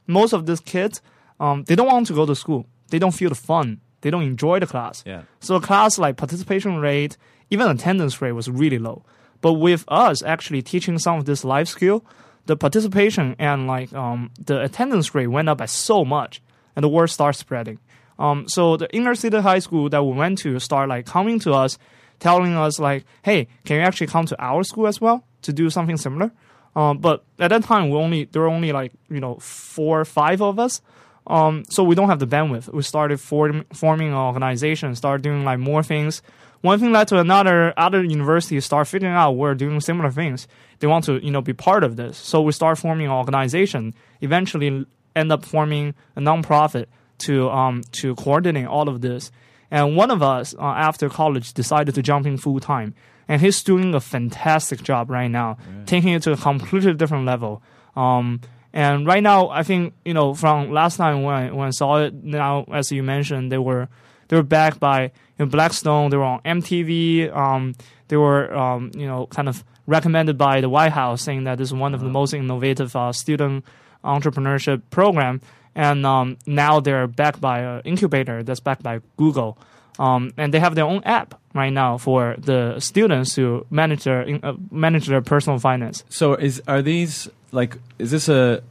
most 0.07 0.33
of 0.33 0.45
these 0.45 0.59
kids, 0.59 1.01
um, 1.39 1.63
they 1.65 1.75
don't 1.75 1.87
want 1.87 2.07
to 2.07 2.13
go 2.13 2.25
to 2.25 2.35
school. 2.35 2.65
They 2.89 2.99
don't 2.99 3.13
feel 3.13 3.29
the 3.29 3.35
fun. 3.35 3.79
They 4.01 4.09
don't 4.09 4.23
enjoy 4.23 4.59
the 4.59 4.67
class. 4.67 5.03
Yeah. 5.05 5.21
So 5.39 5.59
class 5.59 5.99
like 5.99 6.17
participation 6.17 6.77
rate, 6.77 7.15
even 7.49 7.67
attendance 7.67 8.21
rate 8.21 8.33
was 8.33 8.49
really 8.49 8.79
low. 8.79 9.03
But 9.41 9.53
with 9.53 9.85
us 9.87 10.23
actually 10.23 10.61
teaching 10.63 10.97
some 10.99 11.17
of 11.19 11.25
this 11.25 11.45
life 11.45 11.67
skill, 11.67 12.03
the 12.47 12.57
participation 12.57 13.35
and 13.37 13.67
like 13.67 13.93
um, 13.93 14.31
the 14.43 14.61
attendance 14.61 15.13
rate 15.13 15.27
went 15.27 15.47
up 15.47 15.59
by 15.59 15.67
so 15.67 16.03
much, 16.03 16.41
and 16.75 16.83
the 16.83 16.89
word 16.89 17.07
starts 17.07 17.37
spreading. 17.37 17.77
Um, 18.19 18.47
so 18.47 18.77
the 18.77 18.93
inner 18.93 19.15
city 19.15 19.39
high 19.39 19.59
school 19.59 19.89
that 19.89 20.03
we 20.03 20.11
went 20.11 20.37
to 20.39 20.59
start 20.59 20.89
like 20.89 21.05
coming 21.05 21.39
to 21.39 21.53
us, 21.53 21.79
telling 22.19 22.55
us 22.55 22.77
like, 22.77 23.05
"Hey, 23.23 23.47
can 23.65 23.77
you 23.77 23.81
actually 23.81 24.07
come 24.07 24.25
to 24.27 24.39
our 24.39 24.63
school 24.63 24.87
as 24.87 24.99
well 24.99 25.23
to 25.43 25.53
do 25.53 25.69
something 25.69 25.97
similar?" 25.97 26.31
Um, 26.75 26.99
but 26.99 27.23
at 27.39 27.47
that 27.47 27.63
time, 27.63 27.89
we 27.89 27.97
only 27.97 28.25
there 28.25 28.41
were 28.41 28.49
only 28.49 28.71
like 28.73 28.91
you 29.09 29.21
know 29.21 29.35
four 29.35 30.01
or 30.01 30.05
five 30.05 30.41
of 30.41 30.59
us. 30.59 30.81
Um, 31.27 31.63
so 31.69 31.83
we 31.83 31.95
don't 31.95 32.09
have 32.09 32.19
the 32.19 32.27
bandwidth. 32.27 32.71
We 32.73 32.81
started 32.81 33.19
form, 33.19 33.63
forming 33.73 34.09
an 34.09 34.15
organization, 34.15 34.95
started 34.95 35.23
doing 35.23 35.45
like 35.45 35.59
more 35.59 35.83
things. 35.83 36.21
One 36.61 36.77
thing 36.79 36.91
led 36.91 37.07
to 37.09 37.19
another. 37.19 37.73
Other 37.77 38.03
universities 38.03 38.65
start 38.65 38.87
figuring 38.87 39.13
out 39.15 39.31
we're 39.31 39.55
doing 39.55 39.79
similar 39.79 40.11
things. 40.11 40.47
They 40.79 40.87
want 40.87 41.05
to, 41.05 41.23
you 41.23 41.31
know, 41.31 41.41
be 41.41 41.53
part 41.53 41.83
of 41.83 41.95
this. 41.95 42.17
So 42.17 42.41
we 42.41 42.51
start 42.51 42.77
forming 42.79 43.05
an 43.05 43.13
organization. 43.13 43.93
Eventually, 44.21 44.85
end 45.15 45.31
up 45.31 45.45
forming 45.45 45.93
a 46.15 46.19
nonprofit 46.19 46.87
to 47.19 47.49
um 47.49 47.81
to 47.93 48.15
coordinate 48.15 48.67
all 48.67 48.89
of 48.89 49.01
this. 49.01 49.31
And 49.71 49.95
one 49.95 50.09
of 50.09 50.23
us, 50.23 50.55
uh, 50.57 50.63
after 50.63 51.09
college, 51.09 51.53
decided 51.53 51.93
to 51.95 52.01
jump 52.01 52.25
in 52.25 52.37
full 52.37 52.59
time, 52.59 52.95
and 53.27 53.39
he's 53.39 53.61
doing 53.61 53.93
a 53.93 53.99
fantastic 53.99 54.81
job 54.81 55.11
right 55.11 55.27
now, 55.27 55.57
taking 55.85 56.13
it 56.13 56.23
to 56.23 56.31
a 56.31 56.37
completely 56.37 56.93
different 56.93 57.25
level. 57.25 57.61
Um, 57.95 58.41
and 58.73 59.05
right 59.05 59.21
now, 59.21 59.49
I 59.49 59.63
think 59.63 59.93
you 60.05 60.13
know 60.13 60.33
from 60.33 60.71
last 60.71 60.97
time 60.97 61.23
when 61.23 61.35
I, 61.35 61.51
when 61.51 61.67
I 61.67 61.71
saw 61.71 61.97
it, 61.97 62.13
now 62.13 62.65
as 62.71 62.91
you 62.91 63.03
mentioned, 63.03 63.51
they 63.51 63.57
were 63.57 63.89
they 64.27 64.37
were 64.37 64.43
backed 64.43 64.79
by 64.79 65.03
you 65.03 65.11
know, 65.39 65.45
Blackstone. 65.45 66.09
They 66.09 66.17
were 66.17 66.23
on 66.23 66.41
MTV. 66.41 67.35
Um, 67.35 67.75
they 68.07 68.17
were 68.17 68.53
um, 68.55 68.91
you 68.95 69.05
know 69.07 69.27
kind 69.27 69.49
of 69.49 69.63
recommended 69.87 70.37
by 70.37 70.61
the 70.61 70.69
White 70.69 70.91
House, 70.91 71.21
saying 71.21 71.43
that 71.45 71.57
this 71.57 71.69
is 71.69 71.73
one 71.73 71.93
of 71.93 72.01
the 72.01 72.09
most 72.09 72.33
innovative 72.33 72.95
uh, 72.95 73.11
student 73.11 73.65
entrepreneurship 74.03 74.83
program. 74.89 75.41
And 75.75 76.05
um, 76.05 76.37
now 76.45 76.79
they're 76.79 77.07
backed 77.07 77.39
by 77.39 77.59
an 77.59 77.81
incubator 77.85 78.43
that's 78.43 78.59
backed 78.59 78.83
by 78.83 79.01
Google. 79.17 79.57
Um, 79.97 80.33
and 80.37 80.53
they 80.53 80.59
have 80.59 80.75
their 80.75 80.85
own 80.85 81.03
app 81.03 81.39
right 81.53 81.71
now 81.71 81.97
for 81.97 82.35
the 82.37 82.79
students 82.79 83.35
to 83.35 83.65
manage 83.69 84.05
their 84.05 84.25
uh, 84.43 84.53
manage 84.71 85.07
their 85.07 85.21
personal 85.21 85.59
finance. 85.59 86.05
So 86.09 86.35
is 86.35 86.61
are 86.67 86.81
these 86.81 87.29
like 87.51 87.77
is 87.97 88.11
this 88.11 88.29
a 88.29 88.63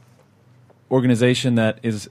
organization 0.89 1.55
that 1.55 1.79
is 1.83 2.09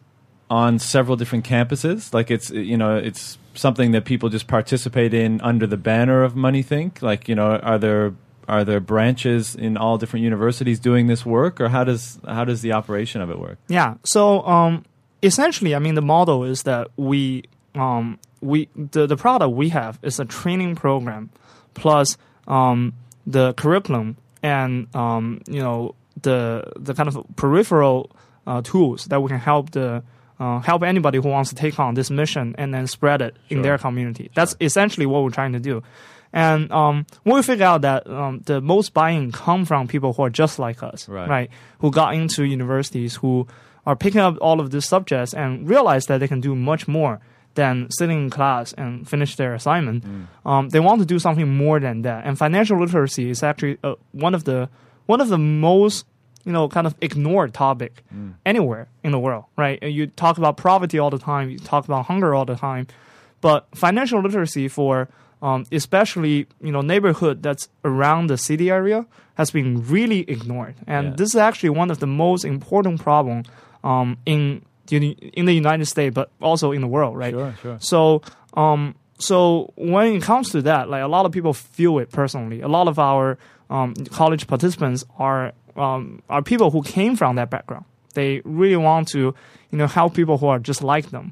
on 0.51 0.79
several 0.79 1.17
different 1.17 1.45
campuses? 1.45 2.15
Like 2.15 2.31
it's 2.31 2.51
you 2.51 2.77
know 2.77 2.97
it's 2.97 3.39
something 3.55 3.91
that 3.91 4.05
people 4.05 4.29
just 4.29 4.47
participate 4.47 5.13
in 5.13 5.41
under 5.41 5.67
the 5.67 5.77
banner 5.77 6.23
of 6.23 6.35
MoneyThink. 6.35 7.03
Like 7.03 7.29
you 7.29 7.35
know, 7.35 7.57
are 7.57 7.79
there 7.79 8.15
are 8.49 8.65
there 8.65 8.81
branches 8.81 9.55
in 9.55 9.77
all 9.77 9.99
different 9.99 10.25
universities 10.25 10.81
doing 10.81 11.07
this 11.07 11.25
work, 11.27 11.61
or 11.61 11.69
how 11.69 11.85
does 11.85 12.19
how 12.27 12.45
does 12.45 12.63
the 12.63 12.73
operation 12.73 13.21
of 13.21 13.31
it 13.31 13.39
work? 13.39 13.59
Yeah. 13.69 13.95
So 14.05 14.43
um, 14.47 14.85
essentially, 15.23 15.75
I 15.75 15.79
mean, 15.79 15.95
the 15.95 16.03
model 16.03 16.45
is 16.45 16.63
that 16.63 16.89
we 16.97 17.45
um, 17.75 18.19
we 18.41 18.69
the, 18.75 19.07
the 19.07 19.17
product 19.17 19.53
we 19.53 19.69
have 19.69 19.99
is 20.03 20.19
a 20.19 20.25
training 20.25 20.77
program 20.77 21.31
plus 21.75 22.17
um, 22.47 22.95
the 23.27 23.53
curriculum 23.55 24.17
and 24.43 24.95
um, 24.97 25.43
you 25.47 25.61
know 25.61 25.95
the 26.23 26.73
the 26.77 26.95
kind 26.95 27.09
of 27.09 27.25
peripheral 27.37 28.11
uh, 28.47 28.63
tools 28.63 29.05
that 29.07 29.23
we 29.23 29.29
can 29.29 29.39
help 29.39 29.71
the 29.73 30.03
uh, 30.41 30.61
help 30.61 30.83
anybody 30.83 31.19
who 31.19 31.29
wants 31.29 31.51
to 31.51 31.57
take 31.57 31.79
on 31.79 31.95
this 31.95 32.11
mission 32.11 32.55
and 32.59 32.73
then 32.73 32.87
spread 32.87 33.21
it 33.21 33.37
in 33.49 33.63
their 33.63 33.77
community. 33.77 34.31
That's 34.35 34.55
essentially 34.61 35.05
what 35.05 35.25
we're 35.25 35.31
trying 35.31 35.53
to 35.53 35.61
do. 35.61 35.83
And 36.33 36.71
um, 36.73 37.07
when 37.23 37.37
we 37.37 37.43
figure 37.43 37.65
out 37.67 37.81
that 37.83 38.07
um, 38.09 38.41
the 38.45 38.61
most 38.61 38.93
buy-in 38.93 39.33
come 39.33 39.65
from 39.65 39.89
people 39.89 40.13
who 40.13 40.23
are 40.23 40.31
just 40.31 40.59
like 40.59 40.83
us, 40.83 41.09
Right. 41.29 41.51
Who 41.81 41.91
got 41.91 42.15
into 42.15 42.45
universities, 42.45 43.17
who 43.17 43.47
are 43.87 43.97
picking 43.97 44.21
up 44.21 44.37
all 44.41 44.61
of 44.61 44.71
these 44.71 44.85
subjects 44.85 45.33
and 45.33 45.69
realize 45.69 46.07
that 46.07 46.19
they 46.19 46.29
can 46.29 46.41
do 46.41 46.55
much 46.55 46.87
more 46.87 47.21
than 47.55 47.89
sitting 47.91 48.25
in 48.25 48.31
class 48.31 48.73
and 48.75 49.09
finish 49.09 49.37
their 49.37 49.55
assignment. 49.55 50.05
Um, 50.45 50.69
they 50.69 50.81
want 50.81 51.01
to 51.01 51.07
do 51.07 51.19
something 51.19 51.49
more 51.57 51.81
than 51.81 52.03
that. 52.03 52.25
And 52.27 52.37
financial 52.39 52.79
literacy 52.79 53.31
is 53.31 53.43
actually 53.43 53.79
uh, 53.83 53.95
one 54.13 54.35
of 54.35 54.45
the 54.45 54.69
one 55.07 55.21
of 55.23 55.29
the 55.29 55.39
most 55.39 56.07
you 56.45 56.53
know 56.53 56.69
kind 56.69 56.87
of 56.87 56.95
ignored 57.01 57.55
topic 57.55 58.05
anywhere 58.45 58.89
in 59.03 59.11
the 59.13 59.19
world, 59.19 59.45
right? 59.57 59.83
You 59.83 60.07
talk 60.09 60.37
about 60.39 60.57
poverty 60.59 60.99
all 60.99 61.11
the 61.11 61.19
time, 61.19 61.49
you 61.51 61.59
talk 61.59 61.87
about 61.87 62.07
hunger 62.07 62.35
all 62.35 62.45
the 62.45 62.55
time, 62.57 62.87
but 63.41 63.67
financial 63.75 64.21
literacy 64.21 64.69
for 64.69 65.09
um, 65.43 65.65
especially 65.73 66.47
you 66.61 66.73
know 66.73 66.81
neighborhood 66.81 67.43
that's 67.43 67.69
around 67.85 68.29
the 68.29 68.37
city 68.37 68.71
area 68.71 69.07
has 69.35 69.51
been 69.51 69.83
really 69.89 70.21
ignored, 70.31 70.75
and 70.87 71.09
Yeah. 71.09 71.15
this 71.17 71.29
is 71.31 71.37
actually 71.37 71.71
one 71.71 71.91
of 71.91 71.99
the 72.01 72.07
most 72.07 72.45
important 72.45 73.01
problem 73.01 73.45
um, 73.85 74.17
in 74.27 74.63
the 74.89 74.97
in 75.35 75.47
the 75.47 75.53
United 75.55 75.87
States, 75.87 76.15
but 76.15 76.31
also 76.41 76.73
in 76.73 76.81
the 76.81 76.89
world, 76.89 77.17
right? 77.17 77.33
Sure, 77.35 77.55
sure. 77.63 77.77
So, 77.81 78.23
um, 78.55 78.95
so 79.19 79.73
when 79.77 80.07
it 80.17 80.23
comes 80.23 80.51
to 80.51 80.63
that, 80.63 80.89
like 80.89 81.03
a 81.03 81.09
lot 81.09 81.27
of 81.27 81.33
people 81.33 81.53
feel 81.53 81.99
it 81.99 82.11
personally. 82.11 82.61
A 82.63 82.69
lot 82.69 82.89
of 82.89 82.99
our 82.99 83.39
um, 83.71 83.95
college 84.11 84.47
participants 84.47 85.05
are 85.19 85.53
um, 85.77 86.23
are 86.29 86.43
people 86.43 86.71
who 86.71 86.83
came 86.83 87.15
from 87.17 87.37
that 87.37 87.51
background. 87.51 87.85
They 88.19 88.33
really 88.45 88.81
want 88.91 89.05
to, 89.15 89.23
you 89.71 89.79
know, 89.81 89.89
help 89.99 90.11
people 90.21 90.37
who 90.41 90.49
are 90.53 90.61
just 90.71 90.83
like 90.95 91.07
them 91.15 91.25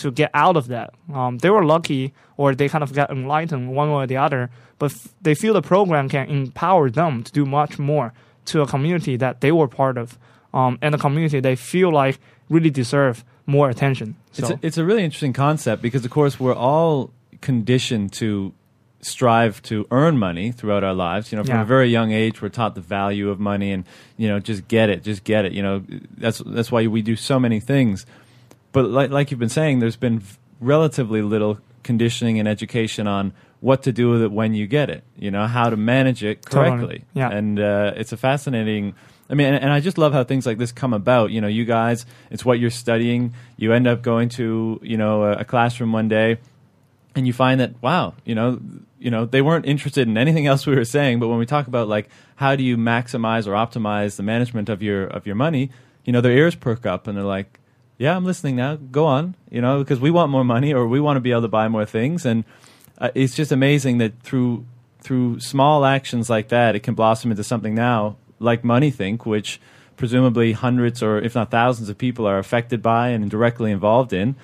to 0.00 0.06
get 0.20 0.30
out 0.44 0.56
of 0.60 0.64
that. 0.74 0.88
Um, 1.18 1.32
they 1.42 1.50
were 1.56 1.64
lucky, 1.74 2.02
or 2.40 2.54
they 2.54 2.68
kind 2.74 2.84
of 2.86 2.90
got 3.00 3.08
enlightened 3.10 3.64
one 3.80 3.88
way 3.92 4.02
or 4.04 4.08
the 4.14 4.20
other, 4.26 4.42
but 4.80 4.90
f- 4.92 5.08
they 5.26 5.34
feel 5.34 5.54
the 5.54 5.62
program 5.74 6.08
can 6.14 6.24
empower 6.28 6.90
them 7.00 7.22
to 7.26 7.30
do 7.40 7.44
much 7.58 7.78
more 7.78 8.12
to 8.50 8.56
a 8.64 8.66
community 8.74 9.16
that 9.24 9.34
they 9.40 9.52
were 9.58 9.68
part 9.68 9.96
of, 10.02 10.18
um, 10.52 10.72
and 10.84 10.94
a 10.94 10.98
community 10.98 11.40
they 11.40 11.56
feel 11.56 11.90
like 12.02 12.16
really 12.54 12.70
deserve 12.70 13.24
more 13.46 13.70
attention. 13.74 14.08
So. 14.32 14.40
It's 14.40 14.50
a, 14.50 14.66
it's 14.66 14.78
a 14.78 14.84
really 14.84 15.04
interesting 15.08 15.32
concept 15.32 15.80
because, 15.82 16.04
of 16.04 16.10
course, 16.10 16.34
we're 16.42 16.60
all 16.70 17.10
conditioned 17.40 18.12
to 18.20 18.52
strive 19.04 19.62
to 19.62 19.86
earn 19.90 20.18
money 20.18 20.50
throughout 20.52 20.82
our 20.84 20.94
lives. 20.94 21.30
You 21.30 21.36
know, 21.38 21.44
from 21.44 21.56
Yeah. 21.56 21.62
a 21.62 21.66
very 21.66 21.88
young 21.88 22.12
age, 22.12 22.40
we're 22.42 22.48
taught 22.48 22.74
the 22.74 22.80
value 22.80 23.30
of 23.30 23.38
money, 23.38 23.72
and 23.72 23.84
you 24.16 24.28
know, 24.28 24.40
just 24.40 24.66
get 24.68 24.88
it, 24.90 25.02
just 25.04 25.24
get 25.24 25.44
it. 25.44 25.52
You 25.52 25.62
know, 25.62 25.82
that's 26.16 26.38
that's 26.44 26.72
why 26.72 26.86
we 26.86 27.02
do 27.02 27.16
so 27.16 27.38
many 27.38 27.60
things. 27.60 28.06
But 28.72 28.90
like 28.90 29.10
like 29.10 29.30
you've 29.30 29.40
been 29.40 29.48
saying, 29.48 29.78
there's 29.80 29.96
been 29.96 30.22
relatively 30.60 31.22
little 31.22 31.58
conditioning 31.82 32.38
and 32.38 32.48
education 32.48 33.06
on 33.06 33.32
what 33.60 33.82
to 33.82 33.92
do 33.92 34.10
with 34.10 34.22
it 34.22 34.30
when 34.32 34.54
you 34.54 34.66
get 34.66 34.90
it. 34.90 35.04
You 35.16 35.30
know, 35.30 35.46
how 35.46 35.70
to 35.70 35.76
manage 35.76 36.24
it 36.24 36.42
Totally. 36.42 36.70
correctly. 36.76 37.04
Yeah. 37.14 37.30
And 37.30 37.58
uh, 37.60 37.92
it's 37.96 38.12
a 38.12 38.16
fascinating. 38.16 38.94
I 39.30 39.34
mean, 39.34 39.54
and, 39.54 39.72
I 39.72 39.80
just 39.80 39.96
love 39.96 40.12
how 40.12 40.22
things 40.22 40.44
like 40.44 40.58
this 40.58 40.70
come 40.70 40.92
about. 40.92 41.30
You 41.30 41.40
know, 41.40 41.46
you 41.48 41.64
guys, 41.64 42.04
it's 42.30 42.44
what 42.44 42.58
you're 42.60 42.68
studying. 42.70 43.32
You 43.56 43.72
end 43.72 43.86
up 43.86 44.02
going 44.02 44.28
to 44.30 44.78
you 44.82 44.96
know 44.98 45.24
a 45.24 45.44
classroom 45.44 45.92
one 45.92 46.08
day, 46.08 46.36
and 47.14 47.26
you 47.26 47.32
find 47.32 47.60
that 47.60 47.80
wow, 47.82 48.14
you 48.24 48.34
know, 48.34 48.60
you 48.98 49.10
know 49.10 49.24
they 49.24 49.42
weren't 49.42 49.66
interested 49.66 50.08
in 50.08 50.16
anything 50.16 50.46
else 50.46 50.66
we 50.66 50.74
were 50.74 50.84
saying. 50.84 51.20
But 51.20 51.28
when 51.28 51.38
we 51.38 51.46
talk 51.46 51.66
about 51.66 51.88
like 51.88 52.08
how 52.36 52.56
do 52.56 52.62
you 52.62 52.76
maximize 52.76 53.46
or 53.46 53.52
optimize 53.52 54.16
the 54.16 54.22
management 54.22 54.68
of 54.68 54.82
your 54.82 55.04
of 55.04 55.26
your 55.26 55.36
money, 55.36 55.70
you 56.04 56.12
know, 56.12 56.20
their 56.20 56.32
ears 56.32 56.54
perk 56.54 56.86
up 56.86 57.06
and 57.06 57.16
they're 57.16 57.24
like, 57.24 57.60
yeah, 57.98 58.16
I'm 58.16 58.24
listening 58.24 58.56
now. 58.56 58.76
Go 58.76 59.06
on, 59.06 59.36
you 59.50 59.60
know, 59.60 59.78
because 59.78 60.00
we 60.00 60.10
want 60.10 60.30
more 60.30 60.44
money 60.44 60.72
or 60.72 60.86
we 60.86 61.00
want 61.00 61.16
to 61.16 61.20
be 61.20 61.30
able 61.30 61.42
to 61.42 61.48
buy 61.48 61.68
more 61.68 61.86
things, 61.86 62.26
and 62.26 62.44
uh, 62.98 63.10
it's 63.14 63.34
just 63.34 63.52
amazing 63.52 63.98
that 63.98 64.20
through 64.22 64.66
through 65.00 65.38
small 65.38 65.84
actions 65.84 66.30
like 66.30 66.48
that, 66.48 66.74
it 66.74 66.80
can 66.80 66.94
blossom 66.94 67.30
into 67.30 67.44
something 67.44 67.74
now 67.74 68.16
like 68.40 68.62
MoneyThink, 68.62 69.26
which 69.26 69.60
presumably 69.96 70.52
hundreds 70.52 71.02
or 71.02 71.18
if 71.18 71.34
not 71.34 71.50
thousands 71.50 71.88
of 71.88 71.98
people 71.98 72.26
are 72.26 72.38
affected 72.38 72.82
by 72.82 73.08
and 73.08 73.30
directly 73.30 73.70
involved 73.70 74.12
in. 74.12 74.34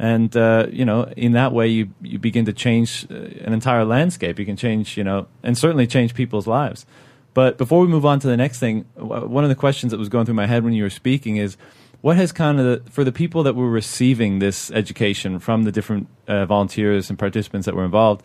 And 0.00 0.34
uh, 0.34 0.66
you 0.72 0.86
know, 0.86 1.12
in 1.14 1.32
that 1.32 1.52
way, 1.52 1.68
you 1.68 1.90
you 2.00 2.18
begin 2.18 2.46
to 2.46 2.54
change 2.54 3.06
uh, 3.10 3.14
an 3.44 3.52
entire 3.52 3.84
landscape. 3.84 4.38
You 4.38 4.46
can 4.46 4.56
change, 4.56 4.96
you 4.96 5.04
know, 5.04 5.26
and 5.42 5.58
certainly 5.58 5.86
change 5.86 6.14
people's 6.14 6.46
lives. 6.46 6.86
But 7.34 7.58
before 7.58 7.80
we 7.80 7.86
move 7.86 8.06
on 8.06 8.18
to 8.20 8.26
the 8.26 8.36
next 8.36 8.58
thing, 8.60 8.86
one 8.96 9.44
of 9.44 9.50
the 9.50 9.54
questions 9.54 9.92
that 9.92 9.98
was 9.98 10.08
going 10.08 10.24
through 10.24 10.36
my 10.36 10.46
head 10.46 10.64
when 10.64 10.72
you 10.72 10.84
were 10.84 10.90
speaking 10.90 11.36
is, 11.36 11.58
what 12.00 12.16
has 12.16 12.32
kind 12.32 12.58
of 12.58 12.64
the, 12.64 12.90
for 12.90 13.04
the 13.04 13.12
people 13.12 13.42
that 13.42 13.54
were 13.54 13.68
receiving 13.68 14.38
this 14.38 14.70
education 14.70 15.38
from 15.38 15.64
the 15.64 15.70
different 15.70 16.08
uh, 16.26 16.46
volunteers 16.46 17.10
and 17.10 17.18
participants 17.18 17.66
that 17.66 17.76
were 17.76 17.84
involved, 17.84 18.24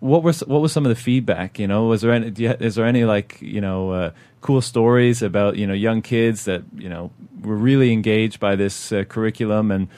what 0.00 0.22
were 0.22 0.30
s- 0.30 0.46
what 0.46 0.60
was 0.60 0.70
some 0.70 0.84
of 0.84 0.90
the 0.90 1.02
feedback? 1.02 1.58
You 1.58 1.66
know, 1.66 1.86
was 1.86 2.02
there 2.02 2.12
any? 2.12 2.30
You, 2.36 2.50
is 2.60 2.74
there 2.74 2.84
any 2.84 3.04
like 3.04 3.40
you 3.40 3.62
know 3.62 3.90
uh, 3.90 4.10
cool 4.42 4.60
stories 4.60 5.22
about 5.22 5.56
you 5.56 5.66
know 5.66 5.72
young 5.72 6.02
kids 6.02 6.44
that 6.44 6.62
you 6.76 6.90
know 6.90 7.10
were 7.40 7.56
really 7.56 7.90
engaged 7.90 8.38
by 8.38 8.54
this 8.54 8.92
uh, 8.92 9.04
curriculum 9.04 9.70
and 9.70 9.88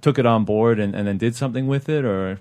took 0.00 0.18
it 0.18 0.26
on 0.26 0.44
board 0.44 0.78
and, 0.78 0.94
and 0.94 1.06
then 1.08 1.18
did 1.18 1.34
something 1.34 1.66
with 1.66 1.88
it, 1.88 2.04
or 2.04 2.38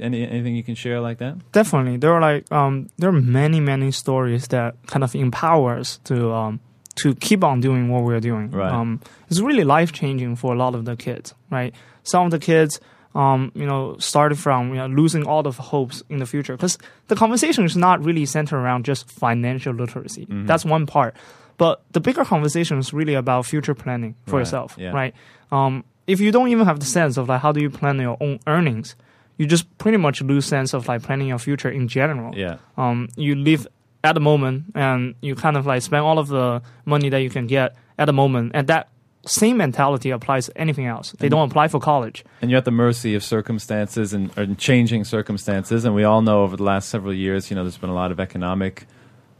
any 0.00 0.26
anything 0.26 0.54
you 0.56 0.62
can 0.62 0.74
share 0.74 1.00
like 1.00 1.18
that? 1.18 1.36
definitely. 1.52 1.96
There 1.96 2.12
are 2.12 2.20
like 2.20 2.50
um 2.52 2.88
there 2.98 3.08
are 3.10 3.20
many 3.20 3.60
many 3.60 3.90
stories 3.90 4.48
that 4.48 4.74
kind 4.86 5.02
of 5.04 5.14
empower 5.14 5.78
us 5.78 5.98
to 6.04 6.32
um 6.32 6.60
to 6.96 7.14
keep 7.16 7.44
on 7.44 7.60
doing 7.60 7.88
what 7.90 8.02
we're 8.04 8.20
doing. 8.20 8.50
Right. 8.50 8.72
um 8.72 9.00
it's 9.28 9.40
really 9.40 9.64
life 9.64 9.92
changing 9.92 10.36
for 10.36 10.54
a 10.54 10.56
lot 10.56 10.74
of 10.74 10.84
the 10.84 10.96
kids 10.96 11.34
right? 11.50 11.74
Some 12.04 12.24
of 12.26 12.30
the 12.30 12.38
kids 12.38 12.80
um 13.14 13.50
you 13.54 13.66
know 13.66 13.96
started 13.98 14.38
from 14.38 14.68
you 14.70 14.76
know 14.76 14.86
losing 14.86 15.26
all 15.26 15.46
of 15.46 15.56
hopes 15.58 16.02
in 16.10 16.18
the 16.18 16.26
future 16.26 16.54
because 16.56 16.78
the 17.08 17.16
conversation 17.16 17.64
is 17.64 17.76
not 17.76 18.04
really 18.04 18.24
centered 18.26 18.58
around 18.58 18.84
just 18.84 19.10
financial 19.10 19.74
literacy. 19.74 20.26
That's 20.30 20.64
one 20.64 20.86
part. 20.86 21.16
But 21.58 21.82
the 21.92 22.00
bigger 22.00 22.24
conversation 22.24 22.78
is 22.78 22.92
really 22.92 23.14
about 23.14 23.46
future 23.46 23.74
planning 23.74 24.14
for 24.26 24.32
Right, 24.36 24.40
yourself 24.42 24.76
yeah. 24.78 24.92
right? 24.92 25.14
Um 25.50 25.84
if 26.06 26.20
you 26.20 26.30
don't 26.30 26.48
even 26.48 26.66
have 26.66 26.80
the 26.80 26.86
sense 26.86 27.16
of 27.16 27.28
like 27.28 27.40
how 27.40 27.52
do 27.52 27.60
you 27.60 27.70
plan 27.70 27.98
your 27.98 28.16
own 28.20 28.38
earnings 28.46 28.96
you 29.38 29.46
just 29.46 29.76
pretty 29.78 29.98
much 29.98 30.22
lose 30.22 30.46
sense 30.46 30.72
of 30.72 30.88
like 30.88 31.02
planning 31.02 31.28
your 31.28 31.38
future 31.38 31.68
in 31.68 31.88
general. 31.88 32.34
Yeah, 32.36 32.56
Um, 32.76 33.08
you 33.16 33.34
live 33.34 33.66
at 34.02 34.14
the 34.14 34.20
moment 34.20 34.66
and 34.74 35.14
you 35.20 35.34
kind 35.34 35.56
of 35.56 35.66
like 35.66 35.82
spend 35.82 36.02
all 36.02 36.18
of 36.18 36.28
the 36.28 36.62
money 36.84 37.08
that 37.08 37.18
you 37.18 37.30
can 37.30 37.46
get 37.46 37.76
at 37.98 38.06
the 38.06 38.12
moment, 38.12 38.52
and 38.54 38.66
that 38.68 38.88
same 39.26 39.56
mentality 39.56 40.10
applies 40.10 40.46
to 40.46 40.56
anything 40.56 40.86
else. 40.86 41.12
They 41.18 41.28
don't 41.28 41.50
apply 41.50 41.68
for 41.68 41.80
college. 41.80 42.24
and 42.40 42.50
you're 42.50 42.58
at 42.58 42.64
the 42.64 42.70
mercy 42.70 43.14
of 43.14 43.24
circumstances 43.24 44.12
and, 44.12 44.30
and 44.38 44.58
changing 44.58 45.04
circumstances, 45.04 45.84
and 45.84 45.94
we 45.94 46.04
all 46.04 46.22
know 46.22 46.42
over 46.42 46.56
the 46.56 46.62
last 46.62 46.88
several 46.88 47.12
years, 47.12 47.50
you 47.50 47.56
know, 47.56 47.64
there's 47.64 47.78
been 47.78 47.90
a 47.90 47.94
lot 47.94 48.12
of 48.12 48.20
economic, 48.20 48.86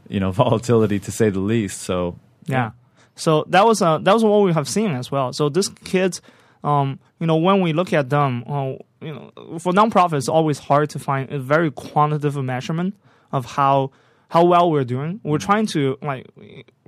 you 0.09 0.19
know, 0.19 0.31
volatility 0.43 0.99
to 0.99 1.11
say 1.11 1.29
the 1.29 1.39
least. 1.39 1.81
So 1.81 2.19
Yeah. 2.45 2.71
So 3.15 3.45
that 3.47 3.65
was 3.65 3.81
uh, 3.81 3.97
that 3.99 4.13
was 4.13 4.23
what 4.23 4.43
we 4.43 4.53
have 4.53 4.67
seen 4.67 4.91
as 4.91 5.09
well. 5.11 5.33
So 5.33 5.49
these 5.49 5.69
kids, 5.69 6.21
um, 6.67 6.99
you 7.19 7.27
know, 7.27 7.37
when 7.37 7.61
we 7.61 7.71
look 7.71 7.93
at 7.93 8.09
them, 8.09 8.43
uh, 8.45 8.73
you 9.01 9.13
know, 9.13 9.31
for 9.57 9.71
nonprofits, 9.71 10.17
it's 10.17 10.27
always 10.27 10.59
hard 10.59 10.89
to 10.91 10.99
find 10.99 11.31
a 11.31 11.39
very 11.39 11.71
quantitative 11.71 12.43
measurement 12.43 12.93
of 13.31 13.45
how 13.45 13.91
how 14.29 14.43
well 14.43 14.69
we're 14.69 14.83
doing. 14.83 15.21
We're 15.23 15.37
trying 15.37 15.67
to 15.67 15.97
like 16.01 16.27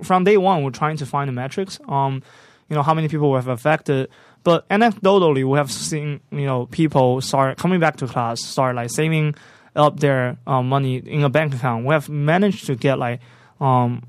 from 0.02 0.24
day 0.24 0.36
one, 0.36 0.62
we're 0.64 0.70
trying 0.70 0.98
to 0.98 1.06
find 1.06 1.28
the 1.28 1.32
metrics. 1.32 1.80
Um, 1.88 2.22
you 2.68 2.76
know, 2.76 2.82
how 2.82 2.92
many 2.92 3.08
people 3.08 3.30
we 3.30 3.36
have 3.36 3.48
affected. 3.48 4.10
But 4.44 4.68
anecdotally, 4.68 5.48
we 5.48 5.56
have 5.56 5.72
seen 5.72 6.20
you 6.30 6.44
know 6.44 6.66
people 6.66 7.22
start 7.22 7.56
coming 7.56 7.80
back 7.80 7.96
to 7.96 8.06
class, 8.06 8.44
start 8.44 8.76
like 8.76 8.90
saving 8.90 9.34
up 9.74 10.00
their 10.00 10.36
uh, 10.46 10.62
money 10.62 10.96
in 10.96 11.24
a 11.24 11.30
bank 11.30 11.54
account. 11.54 11.86
We 11.86 11.94
have 11.94 12.10
managed 12.10 12.66
to 12.66 12.74
get 12.74 12.98
like 12.98 13.20
um, 13.60 14.02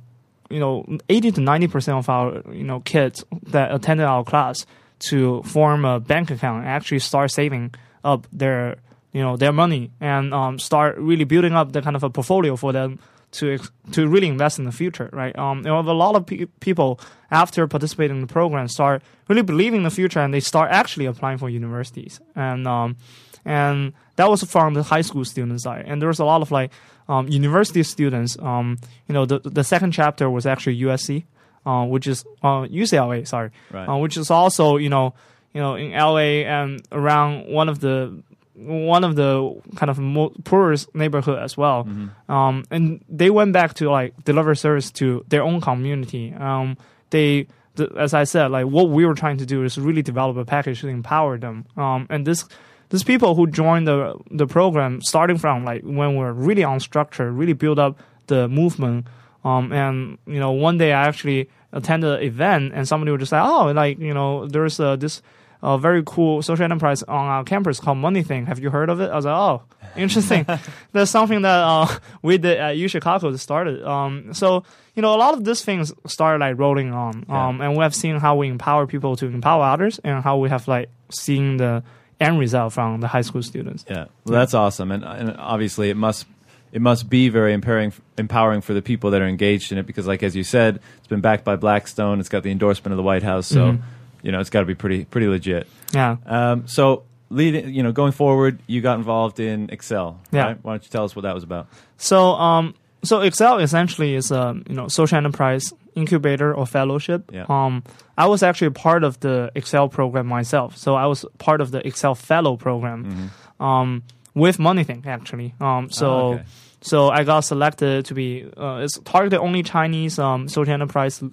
you 0.50 0.60
know, 0.60 0.86
80 1.08 1.32
to 1.32 1.42
90% 1.42 1.98
of 1.98 2.10
our, 2.10 2.44
you 2.54 2.66
know, 2.66 2.82
kids 2.82 3.24
that 3.48 3.74
attended 3.74 4.06
our 4.06 4.26
class 4.26 4.66
to 5.10 5.42
form 5.44 5.86
a 5.86 6.00
bank 6.00 6.32
account 6.32 6.64
and 6.64 6.70
actually 6.70 7.00
start 7.00 7.32
saving 7.32 7.74
up 8.04 8.28
their, 8.32 8.78
you 9.12 9.22
know, 9.22 9.38
their 9.38 9.52
money 9.52 9.92
and 10.00 10.34
um, 10.34 10.60
start 10.60 10.98
really 10.98 11.24
building 11.24 11.54
up 11.54 11.72
the 11.72 11.82
kind 11.82 11.96
of 11.96 12.04
a 12.04 12.10
portfolio 12.10 12.56
for 12.56 12.72
them 12.72 13.00
to 13.32 13.58
to 13.92 14.08
really 14.08 14.28
invest 14.28 14.60
in 14.60 14.66
the 14.66 14.72
future, 14.72 15.10
right? 15.14 15.38
Um, 15.38 15.60
you 15.60 15.66
know, 15.66 15.80
a 15.80 15.94
lot 15.94 16.16
of 16.16 16.26
pe- 16.26 16.46
people 16.60 17.00
after 17.30 17.68
participating 17.68 18.18
in 18.18 18.22
the 18.22 18.28
program 18.28 18.68
start 18.68 19.02
really 19.28 19.42
believing 19.42 19.80
in 19.80 19.84
the 19.84 19.90
future, 19.90 20.20
and 20.20 20.34
they 20.34 20.40
start 20.40 20.70
actually 20.72 21.06
applying 21.06 21.38
for 21.38 21.50
universities, 21.50 22.20
and 22.36 22.68
um, 22.68 22.98
and 23.46 23.94
that 24.18 24.30
was 24.30 24.44
from 24.44 24.74
the 24.74 24.84
high 24.84 25.02
school 25.02 25.26
student 25.26 25.62
side, 25.62 25.86
and 25.88 26.02
there 26.02 26.10
was 26.10 26.20
a 26.20 26.26
lot 26.26 26.42
of 26.42 26.52
like 26.52 26.72
um, 27.08 27.28
university 27.28 27.84
students. 27.84 28.38
Um, 28.40 28.78
you 29.08 29.14
know, 29.14 29.26
the 29.26 29.40
the 29.40 29.64
second 29.64 29.92
chapter 29.92 30.30
was 30.30 30.46
actually 30.46 30.80
USC, 30.82 31.24
uh, 31.66 31.86
which 31.86 32.08
is 32.08 32.26
uh, 32.44 32.64
UCLA, 32.68 33.28
sorry, 33.28 33.52
Right. 33.72 33.88
uh, 33.88 33.98
which 33.98 34.18
is 34.18 34.30
also 34.32 34.78
you 34.78 34.90
know 34.90 35.14
you 35.54 35.62
know 35.62 35.76
in 35.76 35.92
LA 35.92 36.44
and 36.48 36.82
around 36.92 37.48
one 37.48 37.70
of 37.70 37.80
the 37.80 38.22
one 38.56 39.04
of 39.04 39.16
the 39.16 39.60
kind 39.76 39.90
of 39.90 39.98
mo- 39.98 40.34
poorest 40.44 40.94
neighborhood 40.94 41.40
as 41.40 41.58
well. 41.58 41.88
Um, 42.30 42.64
and 42.70 43.04
they 43.10 43.30
went 43.32 43.54
back 43.54 43.74
to 43.76 43.90
like 43.90 44.24
deliver 44.24 44.54
service 44.56 44.92
to 44.92 45.26
their 45.30 45.42
own 45.42 45.62
community. 45.62 46.34
Um, 46.38 46.78
they, 47.10 47.48
th- 47.76 47.90
as 47.98 48.14
I 48.14 48.26
said, 48.26 48.48
like 48.52 48.68
what 48.68 48.90
we 48.90 49.04
were 49.06 49.16
trying 49.16 49.38
to 49.38 49.46
do 49.48 49.64
is 49.64 49.78
really 49.80 50.04
develop 50.04 50.38
a 50.38 50.46
package 50.46 50.82
to 50.82 50.90
empower 50.90 51.40
them. 51.40 51.66
Um, 51.76 52.06
and 52.12 52.28
this, 52.28 52.46
these 52.90 53.04
people 53.04 53.34
who 53.36 53.48
joined 53.48 53.88
the 53.88 54.14
the 54.30 54.46
program, 54.46 55.02
starting 55.02 55.38
from 55.40 55.66
like 55.66 55.82
when 55.82 56.16
we're 56.16 56.34
really 56.34 56.62
unstructured, 56.62 57.36
really 57.36 57.54
build 57.54 57.80
up 57.80 57.98
the 58.28 58.48
movement. 58.48 59.08
Um, 59.44 59.72
and 59.74 60.18
you 60.28 60.40
know, 60.40 60.52
one 60.52 60.78
day 60.78 60.94
I 60.94 61.08
actually 61.08 61.50
attended 61.72 62.10
an 62.20 62.24
event, 62.24 62.74
and 62.76 62.88
somebody 62.88 63.12
would 63.12 63.20
just 63.20 63.30
say, 63.32 63.40
"Oh, 63.40 63.72
like 63.74 64.00
you 64.00 64.14
know, 64.14 64.48
there's 64.48 64.80
uh, 64.80 64.96
this." 64.96 65.22
a 65.64 65.78
very 65.78 66.02
cool 66.08 66.42
social 66.42 66.64
enterprise 66.64 67.04
on 67.04 67.28
our 67.28 67.44
campus 67.44 67.80
called 67.80 67.96
MoneyThink. 68.00 68.48
Have 68.48 68.58
you 68.58 68.72
heard 68.72 68.90
of 68.90 69.00
it? 69.00 69.12
I 69.12 69.16
was 69.16 69.26
like, 69.26 69.36
oh, 69.36 69.62
interesting. 69.96 70.44
That's 70.92 71.12
something 71.12 71.44
that 71.44 71.60
uh, 71.64 71.88
we 72.24 72.40
did 72.40 72.58
at 72.58 72.78
U 72.78 72.88
Chicago 72.88 73.30
that 73.30 73.38
started. 73.38 73.84
Um, 73.88 74.34
so 74.34 74.64
you 74.96 75.04
know, 75.04 75.14
a 75.14 75.18
lot 75.22 75.36
of 75.36 75.46
these 75.46 75.62
things 75.64 75.94
started 76.08 76.40
like 76.40 76.58
rolling 76.58 76.92
on, 76.94 77.26
Yeah. 77.30 77.48
um, 77.50 77.62
and 77.62 77.78
we 77.78 77.84
have 77.84 77.94
seen 77.94 78.16
how 78.20 78.38
we 78.38 78.48
empower 78.48 78.88
people 78.88 79.16
to 79.18 79.28
empower 79.28 79.64
others, 79.66 80.00
and 80.04 80.24
how 80.24 80.38
we 80.40 80.50
have 80.50 80.68
like 80.68 80.90
seen 81.12 81.58
the 81.58 81.84
end 82.20 82.40
result 82.40 82.74
from 82.74 83.00
the 83.00 83.08
high 83.08 83.22
school 83.22 83.44
students. 83.44 83.86
Yeah, 83.88 84.06
well, 84.26 84.40
that's 84.40 84.56
awesome, 84.56 84.90
and, 84.92 85.04
and 85.04 85.36
obviously 85.38 85.92
it 85.92 85.96
must 85.96 86.26
it 86.72 86.82
must 86.82 87.10
be 87.10 87.30
very 87.30 87.54
empowering 87.54 87.94
empowering 88.18 88.62
for 88.62 88.74
the 88.74 88.82
people 88.82 89.12
that 89.12 89.22
are 89.22 89.28
engaged 89.28 89.72
in 89.72 89.78
it 89.78 89.86
because, 89.86 90.08
like 90.08 90.24
as 90.24 90.36
you 90.36 90.44
said, 90.44 90.80
it's 91.00 91.08
been 91.08 91.22
backed 91.22 91.44
by 91.44 91.56
Blackstone. 91.56 92.20
It's 92.20 92.30
got 92.30 92.44
the 92.44 92.52
endorsement 92.52 92.94
of 92.94 92.98
the 92.98 93.04
White 93.04 93.24
House, 93.24 93.48
so 93.48 93.74
Mhm. 93.74 93.82
you 94.24 94.32
know 94.32 94.40
it's 94.40 94.50
got 94.50 94.62
to 94.62 94.66
be 94.66 94.76
pretty 94.76 95.06
pretty 95.06 95.28
legit. 95.28 95.68
Yeah. 95.94 96.18
Um, 96.26 96.68
so, 96.68 97.04
leading, 97.30 97.74
you 97.74 97.84
know, 97.84 97.92
going 97.92 98.12
forward, 98.14 98.60
you 98.68 98.82
got 98.82 98.98
involved 98.98 99.40
in 99.40 99.70
Excel. 99.70 100.20
Yeah. 100.32 100.44
Right? 100.46 100.58
Why 100.62 100.72
don't 100.74 100.84
you 100.84 100.90
tell 100.90 101.04
us 101.04 101.16
what 101.16 101.24
that 101.24 101.36
was 101.36 101.44
about? 101.44 101.68
So, 101.98 102.32
um, 102.34 102.74
so 103.04 103.22
Excel 103.22 103.60
essentially 103.60 104.16
is 104.16 104.32
a 104.32 104.56
you 104.70 104.76
know 104.76 104.88
social 104.88 105.18
enterprise 105.18 105.74
incubator 105.96 106.54
or 106.56 106.66
fellowship. 106.66 107.30
Yeah. 107.34 107.46
Um, 107.50 107.84
I 108.18 108.28
was 108.28 108.44
actually 108.44 108.70
part 108.70 109.04
of 109.04 109.20
the 109.20 109.52
Excel 109.56 109.90
program 109.90 110.26
myself. 110.28 110.78
So 110.78 110.96
I 110.96 111.06
was 111.08 111.26
part 111.38 111.60
of 111.60 111.72
the 111.72 111.86
Excel 111.86 112.16
Fellow 112.16 112.56
program, 112.56 113.30
um, 113.60 114.04
with 114.34 114.58
MoneyThink 114.58 115.06
actually. 115.06 115.56
Um, 115.60 115.90
so. 115.90 116.10
Oh, 116.10 116.34
okay. 116.34 116.44
So 116.84 117.10
I 117.10 117.24
got 117.24 117.42
selected 117.42 118.06
to 118.06 118.16
be 118.16 118.50
uh, 118.58 118.78
it's 118.78 118.98
targeted 119.00 119.40
only 119.40 119.62
Chinese 119.62 120.18
um, 120.18 120.48
social 120.48 120.74
enterprise 120.74 121.24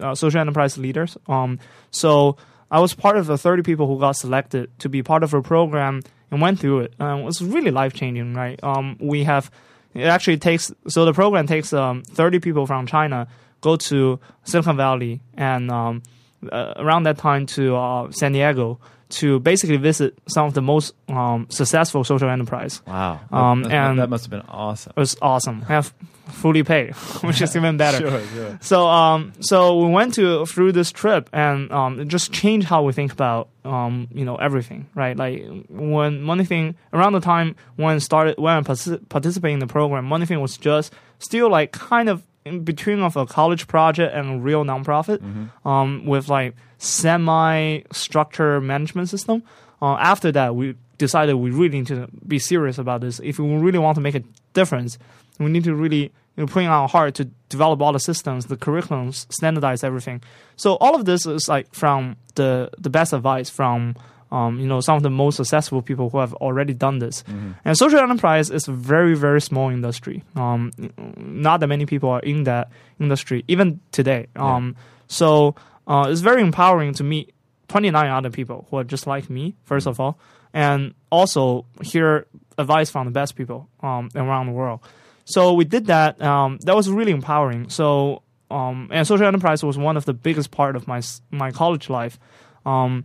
uh, 0.00 0.14
social 0.14 0.40
enterprise 0.40 0.78
leaders. 0.78 1.18
Um, 1.26 1.58
so 1.90 2.38
I 2.70 2.80
was 2.80 2.94
part 2.94 3.16
of 3.16 3.26
the 3.26 3.36
30 3.36 3.62
people 3.62 3.86
who 3.86 3.98
got 4.00 4.12
selected 4.12 4.70
to 4.80 4.88
be 4.88 5.02
part 5.02 5.22
of 5.22 5.34
a 5.34 5.42
program 5.42 6.02
and 6.30 6.40
went 6.40 6.60
through 6.60 6.80
it. 6.80 6.94
Um, 6.98 7.20
it 7.20 7.24
was 7.24 7.42
really 7.42 7.70
life 7.70 7.92
changing, 7.92 8.34
right? 8.34 8.58
Um, 8.62 8.96
we 9.00 9.24
have 9.24 9.50
it 9.94 10.04
actually 10.04 10.38
takes 10.38 10.72
so 10.86 11.04
the 11.04 11.12
program 11.12 11.46
takes 11.46 11.72
um, 11.72 12.02
30 12.02 12.40
people 12.40 12.66
from 12.66 12.86
China 12.86 13.28
go 13.60 13.76
to 13.76 14.20
Silicon 14.44 14.76
Valley 14.76 15.20
and 15.34 15.70
um, 15.70 16.02
uh, 16.50 16.74
around 16.76 17.02
that 17.04 17.18
time 17.18 17.46
to 17.46 17.74
uh, 17.76 18.10
San 18.10 18.32
Diego 18.32 18.78
to 19.10 19.40
basically 19.40 19.76
visit 19.78 20.18
some 20.28 20.46
of 20.46 20.54
the 20.54 20.62
most 20.62 20.94
um, 21.08 21.46
successful 21.50 22.04
social 22.04 22.28
enterprise. 22.28 22.82
Wow, 22.86 23.20
Um, 23.30 23.62
that, 23.64 23.72
and- 23.72 23.98
that 23.98 24.10
must 24.10 24.24
have 24.24 24.30
been 24.30 24.42
awesome. 24.48 24.92
It 24.96 25.00
was 25.00 25.16
awesome. 25.22 25.64
I 25.68 25.72
have 25.72 25.94
fully 26.26 26.62
paid, 26.62 26.94
which 27.22 27.40
is 27.40 27.56
even 27.56 27.78
better. 27.78 27.98
Sure, 28.10 28.26
sure. 28.34 28.58
So, 28.60 28.86
um, 28.86 29.32
so 29.40 29.78
we 29.78 29.90
went 29.90 30.14
to 30.14 30.44
through 30.46 30.72
this 30.72 30.92
trip, 30.92 31.30
and 31.32 31.72
um, 31.72 32.00
it 32.00 32.08
just 32.08 32.32
changed 32.32 32.66
how 32.66 32.82
we 32.82 32.92
think 32.92 33.12
about, 33.12 33.48
um, 33.64 34.08
you 34.12 34.26
know, 34.26 34.36
everything, 34.36 34.86
right? 34.94 35.16
Like 35.16 35.42
when 35.70 36.20
MoneyThink 36.22 36.74
around 36.92 37.14
the 37.14 37.20
time 37.20 37.56
when 37.76 37.98
started 38.00 38.38
when 38.38 38.56
I 38.56 38.60
partic- 38.60 39.08
participated 39.08 39.54
in 39.54 39.60
the 39.60 39.66
program, 39.66 40.06
MoneyThink 40.06 40.40
was 40.40 40.58
just 40.58 40.92
still 41.18 41.50
like 41.50 41.72
kind 41.72 42.10
of 42.10 42.22
in 42.48 42.64
between 42.64 43.00
of 43.00 43.16
a 43.16 43.26
college 43.26 43.66
project 43.66 44.14
and 44.14 44.36
a 44.36 44.38
real 44.38 44.64
nonprofit, 44.64 45.20
um, 45.64 46.04
with 46.06 46.28
like 46.28 46.54
semi 46.78 47.80
structured 47.92 48.62
management 48.62 49.08
system. 49.08 49.42
Uh, 49.80 49.96
after 49.96 50.32
that, 50.32 50.56
we 50.56 50.74
decided 50.96 51.34
we 51.34 51.50
really 51.50 51.78
need 51.78 51.86
to 51.86 52.08
be 52.26 52.38
serious 52.38 52.78
about 52.78 53.00
this. 53.00 53.20
If 53.22 53.38
we 53.38 53.46
really 53.46 53.78
want 53.78 53.94
to 53.94 54.00
make 54.00 54.16
a 54.16 54.22
difference, 54.52 54.98
we 55.38 55.50
need 55.50 55.64
to 55.64 55.74
really 55.74 56.10
you 56.36 56.44
know, 56.44 56.46
put 56.46 56.62
in 56.62 56.68
our 56.68 56.88
heart 56.88 57.14
to 57.16 57.24
develop 57.48 57.80
all 57.80 57.92
the 57.92 58.00
systems, 58.00 58.46
the 58.46 58.56
curriculums, 58.56 59.26
standardize 59.32 59.84
everything. 59.84 60.22
So 60.56 60.74
all 60.76 60.94
of 60.94 61.04
this 61.04 61.26
is 61.26 61.48
like 61.48 61.72
from 61.72 62.16
the 62.34 62.70
the 62.78 62.90
best 62.90 63.12
advice 63.12 63.50
from 63.50 63.94
um, 64.30 64.58
you 64.60 64.66
know 64.66 64.80
some 64.80 64.96
of 64.96 65.02
the 65.02 65.10
most 65.10 65.36
successful 65.36 65.82
people 65.82 66.10
who 66.10 66.18
have 66.18 66.34
already 66.34 66.74
done 66.74 66.98
this. 66.98 67.24
And 67.64 67.76
social 67.76 67.98
enterprise 68.00 68.50
is 68.50 68.68
a 68.68 68.72
very 68.72 69.14
very 69.14 69.40
small 69.40 69.70
industry. 69.70 70.22
Um, 70.36 70.70
not 71.16 71.60
that 71.60 71.68
many 71.68 71.86
people 71.86 72.10
are 72.10 72.20
in 72.20 72.44
that 72.44 72.70
industry 73.00 73.44
even 73.48 73.80
today. 73.92 74.26
Um, 74.36 74.76
So 75.08 75.54
uh, 75.86 76.06
it's 76.08 76.20
very 76.20 76.42
empowering 76.42 76.92
to 76.94 77.04
meet 77.04 77.32
29 77.68 78.10
other 78.10 78.30
people 78.30 78.66
who 78.70 78.76
are 78.76 78.84
just 78.84 79.06
like 79.06 79.30
me, 79.30 79.54
first 79.64 79.86
of 79.86 79.98
all, 80.00 80.18
and 80.52 80.94
also 81.10 81.64
hear 81.82 82.26
advice 82.58 82.90
from 82.90 83.06
the 83.06 83.10
best 83.12 83.36
people 83.36 83.68
um, 83.82 84.10
around 84.14 84.46
the 84.46 84.52
world. 84.52 84.80
So 85.24 85.52
we 85.54 85.64
did 85.64 85.86
that. 85.86 86.20
Um, 86.20 86.58
that 86.64 86.74
was 86.74 86.90
really 86.90 87.12
empowering. 87.12 87.68
So 87.70 88.22
um, 88.50 88.88
and 88.90 89.06
social 89.06 89.26
enterprise 89.26 89.62
was 89.62 89.76
one 89.76 89.96
of 89.96 90.04
the 90.04 90.14
biggest 90.14 90.50
part 90.50 90.76
of 90.76 90.86
my 90.86 91.00
my 91.30 91.50
college 91.50 91.90
life. 91.90 92.18
Um, 92.64 93.04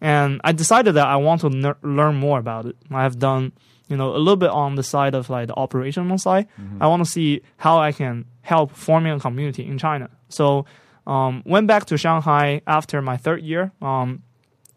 and 0.00 0.40
I 0.44 0.52
decided 0.52 0.94
that 0.94 1.06
I 1.06 1.16
want 1.16 1.40
to 1.42 1.50
ner- 1.50 1.76
learn 1.82 2.16
more 2.16 2.38
about 2.38 2.66
it. 2.66 2.76
I 2.90 3.02
have 3.02 3.18
done, 3.18 3.52
you 3.88 3.96
know, 3.96 4.14
a 4.14 4.18
little 4.18 4.36
bit 4.36 4.50
on 4.50 4.74
the 4.76 4.82
side 4.82 5.14
of 5.14 5.28
like 5.30 5.48
the 5.48 5.54
operational 5.54 6.18
side. 6.18 6.46
I 6.80 6.86
want 6.86 7.04
to 7.04 7.10
see 7.10 7.42
how 7.56 7.78
I 7.78 7.92
can 7.92 8.24
help 8.42 8.72
forming 8.74 9.12
a 9.12 9.20
community 9.20 9.66
in 9.66 9.78
China. 9.78 10.08
So, 10.28 10.64
um, 11.06 11.42
went 11.46 11.66
back 11.66 11.86
to 11.86 11.96
Shanghai 11.96 12.60
after 12.66 13.00
my 13.02 13.16
third 13.16 13.42
year 13.42 13.72
um, 13.80 14.22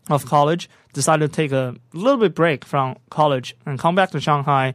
of 0.10 0.26
college. 0.26 0.70
Decided 0.94 1.32
to 1.32 1.36
take 1.36 1.52
a 1.52 1.76
little 1.94 2.20
bit 2.20 2.34
break 2.36 2.66
from 2.66 2.98
college 3.10 3.56
and 3.66 3.78
come 3.80 3.96
back 3.96 4.12
to 4.12 4.20
Shanghai. 4.20 4.74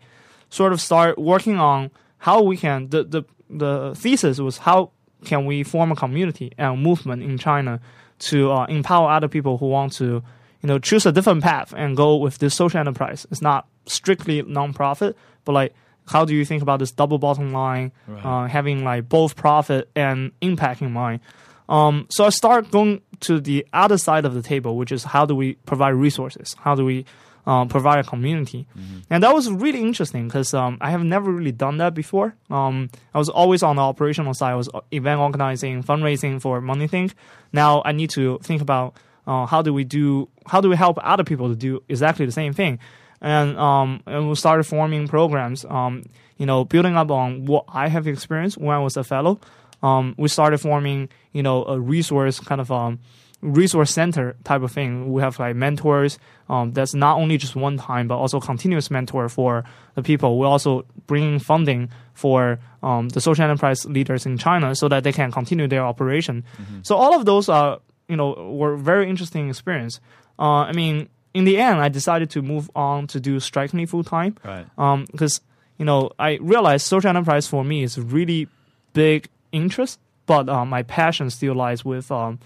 Sort 0.50 0.72
of 0.72 0.80
start 0.80 1.18
working 1.18 1.58
on 1.58 1.90
how 2.18 2.42
we 2.42 2.56
can. 2.56 2.88
The 2.88 3.04
the 3.04 3.22
the 3.48 3.94
thesis 3.96 4.38
was 4.38 4.58
how 4.58 4.90
can 5.24 5.44
we 5.46 5.62
form 5.62 5.92
a 5.92 5.96
community 5.96 6.52
and 6.58 6.82
movement 6.82 7.22
in 7.22 7.38
China 7.38 7.80
to 8.18 8.50
uh, 8.52 8.64
empower 8.66 9.10
other 9.10 9.28
people 9.28 9.58
who 9.58 9.68
want 9.68 9.92
to, 9.94 10.22
you 10.66 10.72
know, 10.72 10.80
choose 10.80 11.06
a 11.06 11.12
different 11.12 11.44
path 11.44 11.72
and 11.76 11.96
go 11.96 12.16
with 12.16 12.38
this 12.38 12.56
social 12.56 12.80
enterprise. 12.80 13.24
It's 13.30 13.40
not 13.40 13.68
strictly 13.86 14.42
nonprofit, 14.42 15.14
but 15.44 15.52
like, 15.52 15.74
how 16.08 16.24
do 16.24 16.34
you 16.34 16.44
think 16.44 16.60
about 16.60 16.80
this 16.80 16.90
double 16.90 17.18
bottom 17.18 17.52
line, 17.52 17.92
uh, 18.24 18.48
having 18.48 18.82
like 18.82 19.08
both 19.08 19.36
profit 19.36 19.88
and 19.94 20.32
impact 20.40 20.82
in 20.82 20.90
mind? 20.90 21.20
Um, 21.68 22.08
so 22.10 22.24
I 22.24 22.30
start 22.30 22.72
going 22.72 23.00
to 23.20 23.38
the 23.38 23.64
other 23.72 23.96
side 23.96 24.24
of 24.24 24.34
the 24.34 24.42
table, 24.42 24.76
which 24.76 24.90
is 24.90 25.04
how 25.04 25.24
do 25.24 25.36
we 25.36 25.54
provide 25.66 25.90
resources? 25.90 26.56
How 26.58 26.74
do 26.74 26.84
we 26.84 27.04
um, 27.46 27.68
provide 27.68 28.00
a 28.00 28.04
community? 28.04 28.66
And 29.08 29.22
that 29.22 29.32
was 29.32 29.48
really 29.48 29.82
interesting 29.82 30.26
because 30.26 30.52
um, 30.52 30.78
I 30.80 30.90
have 30.90 31.04
never 31.04 31.30
really 31.30 31.52
done 31.52 31.76
that 31.78 31.94
before. 31.94 32.34
Um, 32.50 32.90
I 33.14 33.18
was 33.18 33.28
always 33.28 33.62
on 33.62 33.76
the 33.76 33.82
operational 33.82 34.34
side. 34.34 34.50
I 34.50 34.56
was 34.56 34.68
uh, 34.74 34.80
event 34.90 35.20
organizing, 35.20 35.84
fundraising 35.84 36.42
for 36.42 36.60
Money 36.60 36.88
MoneyThink. 36.88 37.12
Now 37.52 37.82
I 37.84 37.92
need 37.92 38.10
to 38.10 38.40
think 38.42 38.62
about 38.62 38.96
uh, 39.26 39.46
how 39.46 39.62
do 39.62 39.72
we 39.72 39.84
do, 39.84 40.28
how 40.46 40.60
do 40.60 40.68
we 40.68 40.76
help 40.76 40.98
other 41.02 41.24
people 41.24 41.48
to 41.48 41.56
do 41.56 41.82
exactly 41.88 42.26
the 42.26 42.32
same 42.32 42.52
thing? 42.52 42.78
And 43.20 43.56
um, 43.58 44.02
and 44.06 44.28
we 44.28 44.34
started 44.34 44.64
forming 44.64 45.08
programs. 45.08 45.64
Um, 45.64 46.04
you 46.38 46.46
know, 46.46 46.64
building 46.64 46.96
up 46.96 47.10
on 47.10 47.46
what 47.46 47.64
I 47.68 47.88
have 47.88 48.06
experienced 48.06 48.58
when 48.58 48.76
I 48.76 48.78
was 48.78 48.96
a 48.96 49.04
fellow. 49.04 49.40
Um, 49.82 50.14
we 50.18 50.28
started 50.28 50.58
forming, 50.58 51.08
you 51.32 51.42
know, 51.42 51.64
a 51.64 51.80
resource 51.80 52.40
kind 52.40 52.60
of 52.60 52.70
um, 52.70 52.98
resource 53.40 53.90
center 53.90 54.36
type 54.44 54.62
of 54.62 54.72
thing. 54.72 55.12
We 55.12 55.22
have 55.22 55.38
like 55.38 55.56
mentors. 55.56 56.18
Um, 56.48 56.72
that's 56.72 56.94
not 56.94 57.18
only 57.18 57.38
just 57.38 57.56
one 57.56 57.76
time, 57.78 58.08
but 58.08 58.18
also 58.18 58.40
continuous 58.40 58.90
mentor 58.90 59.28
for 59.28 59.64
the 59.94 60.02
people. 60.02 60.38
We 60.38 60.46
also 60.46 60.84
bring 61.06 61.38
funding 61.38 61.90
for 62.14 62.58
um, 62.82 63.08
the 63.10 63.20
social 63.20 63.44
enterprise 63.44 63.84
leaders 63.86 64.26
in 64.26 64.38
China 64.38 64.74
so 64.74 64.88
that 64.88 65.04
they 65.04 65.12
can 65.12 65.30
continue 65.32 65.68
their 65.68 65.84
operation. 65.84 66.44
So 66.82 66.96
all 66.96 67.14
of 67.14 67.24
those 67.24 67.48
are, 67.48 67.80
you 68.08 68.16
know, 68.16 68.32
were 68.52 68.76
very 68.76 69.08
interesting 69.08 69.48
experience. 69.48 70.00
Uh, 70.38 70.62
I 70.68 70.72
mean, 70.72 71.08
in 71.34 71.44
the 71.44 71.58
end, 71.58 71.80
I 71.80 71.88
decided 71.88 72.30
to 72.30 72.42
move 72.42 72.70
on 72.74 73.06
to 73.08 73.20
do 73.20 73.40
Strike 73.40 73.74
Me 73.74 73.86
full 73.86 74.04
time 74.04 74.36
Right. 74.44 74.66
um 74.78 75.06
because 75.10 75.40
you 75.78 75.84
know, 75.84 76.10
I 76.18 76.38
realized 76.40 76.86
social 76.86 77.10
enterprise 77.10 77.46
for 77.46 77.62
me 77.62 77.82
is 77.82 77.98
really 78.00 78.48
big 78.94 79.28
interest, 79.52 79.98
but 80.24 80.48
um, 80.48 80.70
my 80.70 80.82
passion 80.82 81.28
still 81.28 81.54
lies 81.54 81.84
with 81.84 82.10
um, 82.10 82.38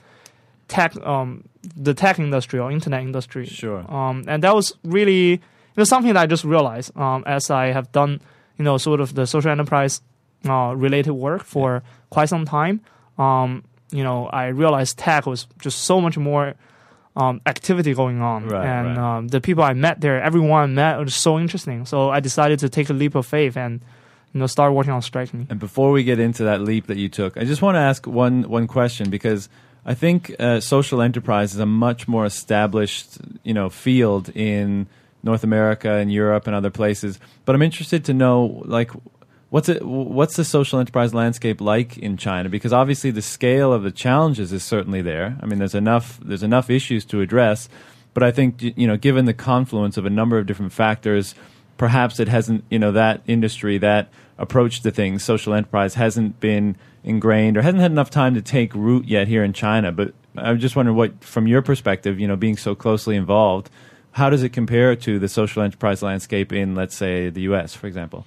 tech, 0.67 0.97
um, 1.07 1.45
the 1.77 1.95
tech 1.95 2.19
industry 2.19 2.59
or 2.59 2.73
internet 2.73 3.03
industry. 3.03 3.47
Sure. 3.47 3.85
Um, 3.93 4.25
and 4.27 4.43
that 4.43 4.53
was 4.55 4.75
really 4.85 5.31
you 5.33 5.39
know 5.77 5.85
something 5.85 6.13
that 6.15 6.21
I 6.21 6.27
just 6.27 6.43
realized 6.45 6.97
um, 6.97 7.23
as 7.25 7.51
I 7.51 7.67
have 7.67 7.93
done 7.93 8.21
you 8.59 8.65
know 8.65 8.79
sort 8.79 9.01
of 9.01 9.15
the 9.15 9.27
social 9.27 9.51
enterprise 9.53 10.03
uh, 10.49 10.75
related 10.77 11.13
work 11.13 11.45
for 11.45 11.83
quite 12.11 12.29
some 12.29 12.45
time. 12.45 12.81
Um, 13.19 13.63
you 13.91 14.05
know, 14.05 14.27
I 14.27 14.47
realized 14.49 14.99
tech 14.99 15.27
was 15.27 15.47
just 15.61 15.81
so 15.81 16.01
much 16.01 16.17
more 16.17 16.55
um, 17.17 17.41
activity 17.47 17.95
going 17.95 18.21
on, 18.21 18.47
Right, 18.47 18.67
and 18.67 18.97
right. 18.97 19.17
Um, 19.19 19.29
the 19.29 19.41
people 19.41 19.65
I 19.65 19.75
met 19.75 20.01
there, 20.01 20.23
everyone 20.23 20.63
I 20.63 20.67
met 20.67 20.99
was 20.99 21.15
so 21.15 21.39
interesting. 21.39 21.85
So 21.87 22.11
I 22.11 22.21
decided 22.21 22.61
to 22.61 22.69
take 22.69 22.89
a 22.89 22.93
leap 22.93 23.15
of 23.15 23.27
faith 23.27 23.57
and 23.57 23.81
you 24.33 24.41
know 24.41 24.47
start 24.47 24.73
working 24.73 24.93
on 24.93 25.03
Strike 25.03 25.35
Me. 25.35 25.47
And 25.51 25.59
before 25.59 25.91
we 25.91 26.05
get 26.05 26.21
into 26.21 26.45
that 26.45 26.61
leap 26.61 26.87
that 26.87 26.97
you 26.97 27.09
took, 27.09 27.37
I 27.37 27.45
just 27.45 27.63
want 27.63 27.75
to 27.75 27.81
ask 27.81 28.07
one 28.07 28.45
one 28.45 28.67
question 28.67 29.11
because 29.11 29.49
I 29.85 29.95
think 29.95 30.35
uh, 30.39 30.61
social 30.61 31.03
enterprise 31.03 31.55
is 31.55 31.61
a 31.61 31.67
much 31.67 32.07
more 32.07 32.27
established, 32.27 33.19
you 33.43 33.55
know, 33.55 33.69
field 33.69 34.31
in 34.35 34.87
North 35.23 35.43
America 35.45 35.91
and 35.91 36.13
Europe 36.13 36.47
and 36.47 36.55
other 36.55 36.71
places. 36.71 37.19
But 37.45 37.55
I'm 37.55 37.63
interested 37.63 38.05
to 38.07 38.15
know, 38.15 38.63
like, 38.67 38.91
what's 39.51 39.69
it? 39.69 39.85
What's 39.85 40.37
the 40.37 40.45
social 40.45 40.79
enterprise 40.81 41.13
landscape 41.13 41.61
like 41.61 41.99
in 41.99 42.17
China? 42.17 42.49
Because 42.49 42.73
obviously 42.73 43.11
the 43.11 43.23
scale 43.23 43.73
of 43.73 43.83
the 43.83 43.91
challenges 43.91 44.53
is 44.53 44.65
certainly 44.65 45.03
there. 45.03 45.37
I 45.41 45.47
mean, 45.47 45.59
there's 45.59 45.75
enough 45.75 46.19
there's 46.23 46.43
enough 46.43 46.71
issues 46.71 47.05
to 47.07 47.21
address. 47.21 47.69
But 48.13 48.25
I 48.25 48.33
think 48.33 48.63
you 48.63 48.87
know, 48.87 48.97
given 48.97 49.27
the 49.27 49.35
confluence 49.35 49.97
of 49.97 50.07
a 50.07 50.11
number 50.11 50.39
of 50.39 50.47
different 50.47 50.73
factors, 50.73 51.35
perhaps 51.81 52.21
it 52.21 52.29
hasn't 52.29 52.63
you 52.69 52.79
know 52.79 52.93
that 52.93 53.23
industry 53.27 53.79
that 53.79 54.11
approach 54.37 54.83
to 54.83 54.91
things 54.91 55.25
social 55.25 55.55
enterprise 55.55 55.95
hasn't 55.95 56.39
been 56.39 56.77
ingrained 57.03 57.57
or 57.57 57.63
hasn't 57.63 57.81
had 57.81 57.91
enough 57.91 58.11
time 58.11 58.35
to 58.35 58.43
take 58.43 58.75
root 58.75 59.07
yet 59.07 59.27
here 59.27 59.43
in 59.43 59.55
China 59.55 59.91
but 59.91 60.13
I'm 60.37 60.59
just 60.59 60.77
wondering 60.77 60.95
what 60.95 61.25
from 61.25 61.47
your 61.47 61.63
perspective 61.63 62.21
you 62.21 62.29
know 62.29 62.37
being 62.37 62.59
so 62.59 62.75
closely 62.75 63.17
involved 63.17 63.71
how 64.13 64.29
does 64.29 64.43
it 64.43 64.51
compare 64.51 64.95
to 64.95 65.19
the 65.19 65.27
social 65.27 65.63
enterprise 65.63 66.03
landscape 66.03 66.53
in 66.53 66.75
let's 66.75 66.95
say 66.95 67.31
the 67.31 67.41
US 67.53 67.75
for 67.75 67.87
example 67.87 68.27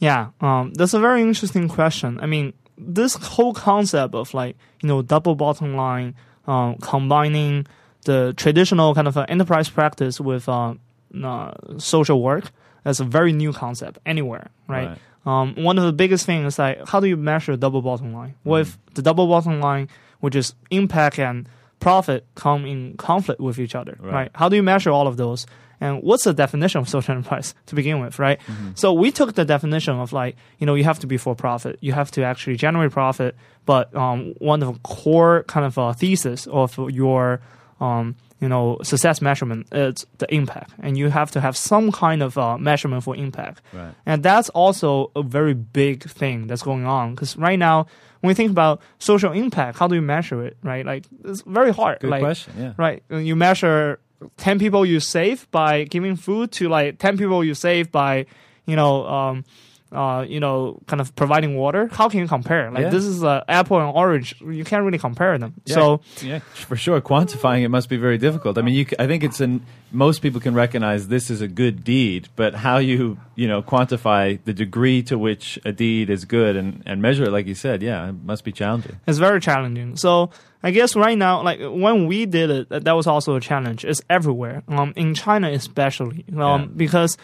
Yeah, 0.00 0.30
um, 0.40 0.72
that's 0.74 0.94
a 0.94 1.00
very 1.00 1.22
interesting 1.22 1.68
question. 1.68 2.18
I 2.20 2.26
mean, 2.26 2.52
this 2.76 3.14
whole 3.14 3.54
concept 3.54 4.14
of 4.14 4.32
like 4.34 4.56
you 4.82 4.88
know 4.88 5.02
double 5.02 5.34
bottom 5.34 5.76
line, 5.76 6.14
um, 6.46 6.76
combining 6.80 7.66
the 8.06 8.32
traditional 8.36 8.94
kind 8.94 9.06
of 9.06 9.16
uh, 9.16 9.26
enterprise 9.28 9.68
practice 9.68 10.18
with 10.20 10.48
uh, 10.48 10.74
uh, 11.22 11.52
social 11.78 12.22
work, 12.22 12.50
that's 12.82 13.00
a 13.00 13.04
very 13.04 13.32
new 13.32 13.52
concept 13.52 13.98
anywhere, 14.06 14.48
right? 14.66 14.88
Right. 14.88 14.98
Um, 15.26 15.54
one 15.56 15.76
of 15.76 15.84
the 15.84 15.92
biggest 15.92 16.24
things 16.24 16.54
is 16.54 16.58
like 16.58 16.88
how 16.88 16.98
do 17.00 17.06
you 17.06 17.16
measure 17.18 17.54
double 17.56 17.82
bottom 17.82 18.12
line? 18.14 18.34
What 18.42 18.62
if 18.62 18.78
the 18.94 19.02
double 19.02 19.26
bottom 19.28 19.60
line, 19.60 19.88
which 20.20 20.34
is 20.34 20.54
impact 20.70 21.18
and 21.18 21.46
profit, 21.78 22.24
come 22.34 22.64
in 22.64 22.96
conflict 22.96 23.40
with 23.40 23.58
each 23.58 23.74
other, 23.74 23.98
Right. 24.00 24.12
right? 24.12 24.30
How 24.34 24.48
do 24.48 24.56
you 24.56 24.62
measure 24.62 24.90
all 24.90 25.06
of 25.06 25.18
those? 25.18 25.46
And 25.80 26.02
what's 26.02 26.24
the 26.24 26.34
definition 26.34 26.80
of 26.80 26.88
social 26.88 27.14
enterprise 27.14 27.54
to 27.66 27.74
begin 27.74 28.00
with, 28.00 28.18
right? 28.18 28.38
So 28.74 28.92
we 28.92 29.10
took 29.10 29.34
the 29.34 29.44
definition 29.44 29.98
of 29.98 30.12
like, 30.12 30.36
you 30.58 30.66
know, 30.66 30.74
you 30.74 30.84
have 30.84 30.98
to 31.00 31.06
be 31.06 31.16
for 31.16 31.34
profit. 31.34 31.78
You 31.80 31.92
have 31.92 32.10
to 32.12 32.22
actually 32.22 32.56
generate 32.56 32.92
profit. 32.92 33.34
But 33.64 33.94
um, 33.94 34.34
one 34.38 34.62
of 34.62 34.74
the 34.74 34.80
core 34.80 35.44
kind 35.44 35.64
of 35.64 35.78
uh, 35.78 35.92
thesis 35.92 36.46
of 36.46 36.76
your, 36.90 37.40
um, 37.80 38.16
you 38.40 38.48
know, 38.48 38.78
success 38.82 39.22
measurement 39.22 39.68
is 39.72 40.06
the 40.18 40.32
impact. 40.34 40.72
And 40.80 40.98
you 40.98 41.08
have 41.08 41.30
to 41.32 41.40
have 41.40 41.56
some 41.56 41.92
kind 41.92 42.22
of 42.22 42.36
uh, 42.36 42.58
measurement 42.58 43.04
for 43.04 43.16
impact. 43.16 43.62
Right. 43.72 43.94
And 44.04 44.22
that's 44.22 44.48
also 44.50 45.10
a 45.16 45.22
very 45.22 45.54
big 45.54 46.04
thing 46.04 46.46
that's 46.46 46.62
going 46.62 46.84
on. 46.84 47.14
Because 47.14 47.36
right 47.36 47.58
now, 47.58 47.86
when 48.20 48.28
we 48.28 48.34
think 48.34 48.50
about 48.50 48.82
social 48.98 49.32
impact, 49.32 49.78
how 49.78 49.88
do 49.88 49.94
you 49.94 50.02
measure 50.02 50.44
it, 50.44 50.58
right? 50.62 50.84
Like, 50.84 51.04
it's 51.24 51.42
very 51.42 51.72
hard. 51.72 52.00
good 52.00 52.10
like, 52.10 52.20
question 52.20 52.52
yeah 52.58 52.72
Right. 52.76 53.02
You 53.08 53.34
measure 53.34 53.98
10 54.36 54.58
people 54.58 54.84
you 54.84 55.00
save 55.00 55.50
by 55.50 55.84
giving 55.84 56.16
food 56.16 56.52
to 56.52 56.68
like 56.68 56.98
10 56.98 57.16
people 57.18 57.42
you 57.44 57.54
save 57.54 57.90
by, 57.90 58.26
you 58.66 58.76
know, 58.76 59.06
um, 59.06 59.44
uh, 59.92 60.24
you 60.28 60.38
know, 60.38 60.78
kind 60.86 61.00
of 61.00 61.16
providing 61.16 61.56
water. 61.56 61.88
How 61.90 62.08
can 62.08 62.20
you 62.20 62.28
compare? 62.28 62.70
Like 62.70 62.82
Yeah. 62.84 62.90
this 62.90 63.04
is 63.04 63.24
uh, 63.24 63.42
apple 63.48 63.80
and 63.80 63.90
orange. 63.92 64.40
You 64.40 64.62
can't 64.62 64.84
really 64.84 64.98
compare 64.98 65.36
them. 65.36 65.54
Yeah, 65.64 65.74
So 65.74 66.00
yeah, 66.22 66.38
for 66.54 66.76
sure, 66.76 67.00
quantifying 67.00 67.62
it 67.64 67.70
must 67.70 67.88
be 67.88 67.96
very 67.96 68.16
difficult. 68.16 68.56
I 68.56 68.62
mean, 68.62 68.74
you, 68.74 68.84
c- 68.84 68.94
I 69.00 69.08
think 69.08 69.24
it's 69.24 69.40
an 69.40 69.66
most 69.90 70.22
people 70.22 70.40
can 70.40 70.54
recognize 70.54 71.08
this 71.08 71.28
is 71.28 71.40
a 71.40 71.48
good 71.48 71.82
deed, 71.82 72.28
but 72.36 72.54
how 72.54 72.78
you 72.78 73.18
you 73.34 73.48
know 73.48 73.62
quantify 73.62 74.38
the 74.44 74.52
degree 74.52 75.02
to 75.04 75.18
which 75.18 75.58
a 75.64 75.72
deed 75.72 76.08
is 76.08 76.24
good 76.24 76.54
and, 76.54 76.84
and 76.86 77.02
measure 77.02 77.24
it, 77.24 77.32
like 77.32 77.48
you 77.48 77.56
said, 77.56 77.82
yeah, 77.82 78.10
it 78.10 78.14
must 78.24 78.44
be 78.44 78.52
challenging. 78.52 79.00
it's 79.08 79.18
very 79.18 79.40
challenging. 79.40 79.96
So 79.96 80.30
I 80.62 80.70
guess 80.72 80.94
right 80.94 81.16
now, 81.16 81.42
like 81.42 81.58
when 81.60 82.06
we 82.06 82.26
did 82.26 82.50
it, 82.50 82.68
that 82.84 82.92
was 82.92 83.06
also 83.06 83.34
a 83.36 83.40
challenge. 83.40 83.84
It's 83.84 84.02
everywhere. 84.10 84.62
Um, 84.68 84.92
in 84.96 85.14
China 85.14 85.48
especially, 85.50 86.24
um, 86.36 86.36
Yeah. 86.36 86.66
because 86.76 87.16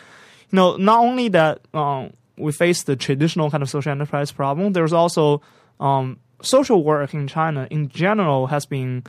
you 0.50 0.56
know 0.56 0.76
not 0.76 1.00
only 1.00 1.28
that 1.28 1.60
um, 1.74 2.12
we 2.38 2.52
face 2.52 2.82
the 2.84 2.96
traditional 2.96 3.50
kind 3.50 3.62
of 3.62 3.68
social 3.68 3.92
enterprise 3.92 4.32
problem, 4.32 4.72
there's 4.72 4.92
also 4.94 5.42
um, 5.80 6.18
social 6.40 6.82
work 6.82 7.12
in 7.14 7.28
China 7.28 7.66
in 7.70 7.88
general 7.88 8.46
has 8.46 8.64
been 8.66 9.02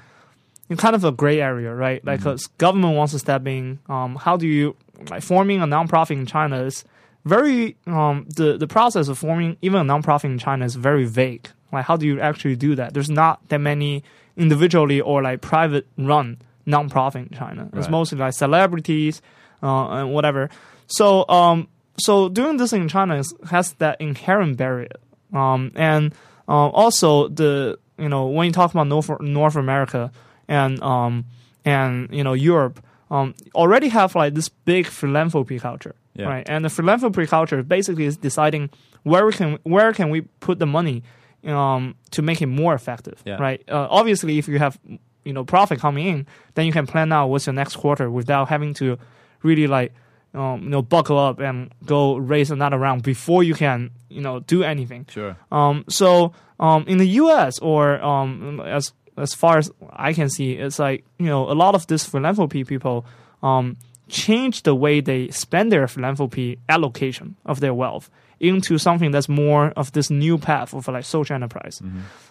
kind 0.76 0.96
of 0.96 1.06
a 1.06 1.12
gray 1.14 1.40
area, 1.40 1.74
right? 1.74 2.04
Like, 2.06 2.20
because 2.20 2.48
government 2.58 2.96
wants 2.98 3.14
to 3.14 3.20
step 3.20 3.48
in. 3.48 3.80
Um, 3.88 4.16
how 4.16 4.36
do 4.36 4.46
you 4.48 4.76
like 5.10 5.24
forming 5.24 5.62
a 5.62 5.68
nonprofit 5.68 6.12
in 6.18 6.26
China 6.26 6.64
is 6.64 6.84
very 7.24 7.78
um, 7.86 8.28
the 8.36 8.58
the 8.58 8.68
process 8.68 9.08
of 9.08 9.18
forming 9.18 9.56
even 9.62 9.80
a 9.80 9.86
nonprofit 9.94 10.26
in 10.26 10.38
China 10.38 10.66
is 10.66 10.76
very 10.76 11.06
vague. 11.06 11.48
Like, 11.72 11.86
how 11.86 11.98
do 11.98 12.06
you 12.06 12.20
actually 12.22 12.56
do 12.56 12.76
that? 12.76 12.94
There's 12.94 13.10
not 13.10 13.48
that 13.50 13.60
many 13.60 14.04
individually 14.36 15.02
or 15.02 15.22
like 15.22 15.42
private 15.42 15.88
run 15.98 16.38
nonprofit 16.66 17.28
in 17.28 17.38
China. 17.38 17.66
It's 17.74 17.88
Right. 17.88 17.92
mostly 17.92 18.18
like 18.18 18.34
celebrities 18.34 19.22
uh, 19.64 19.88
and 19.90 20.14
whatever. 20.14 20.50
So 20.88 21.26
um, 21.30 21.68
so 22.00 22.30
doing 22.30 22.58
this 22.58 22.74
in 22.74 22.88
China 22.88 23.16
is, 23.16 23.34
has 23.50 23.74
that 23.74 24.00
inherent 24.00 24.58
barrier. 24.58 24.90
Um, 25.34 25.72
and 25.76 26.14
uh, 26.48 26.68
also 26.70 27.28
the 27.28 27.78
you 27.98 28.10
know 28.10 28.28
when 28.28 28.46
you 28.48 28.52
talk 28.54 28.72
about 28.72 28.88
North 28.88 29.10
North 29.22 29.56
America 29.56 30.12
and 30.48 30.82
um, 30.82 31.26
and 31.66 32.08
you 32.12 32.24
know 32.24 32.34
Europe 32.34 32.80
um, 33.12 33.34
already 33.56 33.90
have 33.90 34.16
like 34.16 34.34
this 34.36 34.50
big 34.50 34.86
philanthropy 34.86 35.60
culture, 35.60 35.96
Yeah. 36.14 36.28
right? 36.28 36.46
And 36.50 36.64
the 36.64 36.70
philanthropy 36.70 37.26
culture 37.28 37.64
basically 37.64 38.06
is 38.06 38.18
deciding 38.18 38.70
where 39.04 39.26
we 39.26 39.34
can 39.34 39.58
where 39.64 39.92
can 39.94 40.10
we 40.10 40.22
put 40.40 40.60
the 40.60 40.66
money 40.66 41.04
um, 41.46 41.96
to 42.12 42.22
make 42.22 42.42
it 42.42 42.48
more 42.48 42.74
effective, 42.74 43.22
Yeah. 43.26 43.36
right? 43.38 43.62
Uh, 43.70 43.88
obviously, 43.90 44.38
if 44.38 44.48
you 44.48 44.60
have 44.60 44.78
you 45.24 45.34
know 45.34 45.44
profit 45.44 45.80
coming 45.80 46.08
in, 46.08 46.28
then 46.56 46.66
you 46.66 46.72
can 46.72 46.88
plan 46.88 47.12
out 47.12 47.28
what's 47.28 47.46
your 47.46 47.54
next 47.54 47.76
quarter 47.76 48.10
without 48.10 48.48
having 48.50 48.74
to 48.76 48.98
really 49.44 49.68
like 49.68 49.94
um, 50.34 50.64
you 50.64 50.70
know 50.70 50.82
buckle 50.82 51.18
up 51.18 51.40
and 51.40 51.72
go 51.86 52.16
raise 52.18 52.52
another 52.52 52.78
round 52.78 53.04
before 53.04 53.44
you 53.44 53.54
can 53.54 53.92
you 54.10 54.22
know 54.22 54.40
do 54.40 54.64
anything. 54.64 55.06
Sure. 55.10 55.36
Um, 55.52 55.84
so 55.90 56.34
um, 56.60 56.86
in 56.88 56.98
the 56.98 57.08
U.S. 57.22 57.60
or 57.60 58.02
um, 58.02 58.60
as 58.62 58.94
as 59.18 59.34
far 59.34 59.58
as 59.58 59.72
I 59.92 60.14
can 60.14 60.30
see, 60.30 60.54
it's 60.54 60.80
like 60.80 61.04
you 61.20 61.28
know 61.28 61.50
a 61.52 61.54
lot 61.56 61.76
of 61.76 61.88
this 61.88 62.06
philanthropy 62.06 62.64
people 62.64 63.06
um, 63.44 63.78
change 64.08 64.64
the 64.64 64.74
way 64.76 65.02
they 65.02 65.30
spend 65.30 65.72
their 65.72 65.88
philanthropy 65.88 66.58
allocation 66.70 67.36
of 67.46 67.60
their 67.60 67.74
wealth 67.74 68.10
into 68.40 68.78
something 68.78 69.12
that's 69.12 69.28
more 69.30 69.72
of 69.76 69.92
this 69.94 70.10
new 70.10 70.38
path 70.38 70.74
of 70.74 70.88
like 70.88 71.04
social 71.06 71.36
enterprise. 71.36 71.82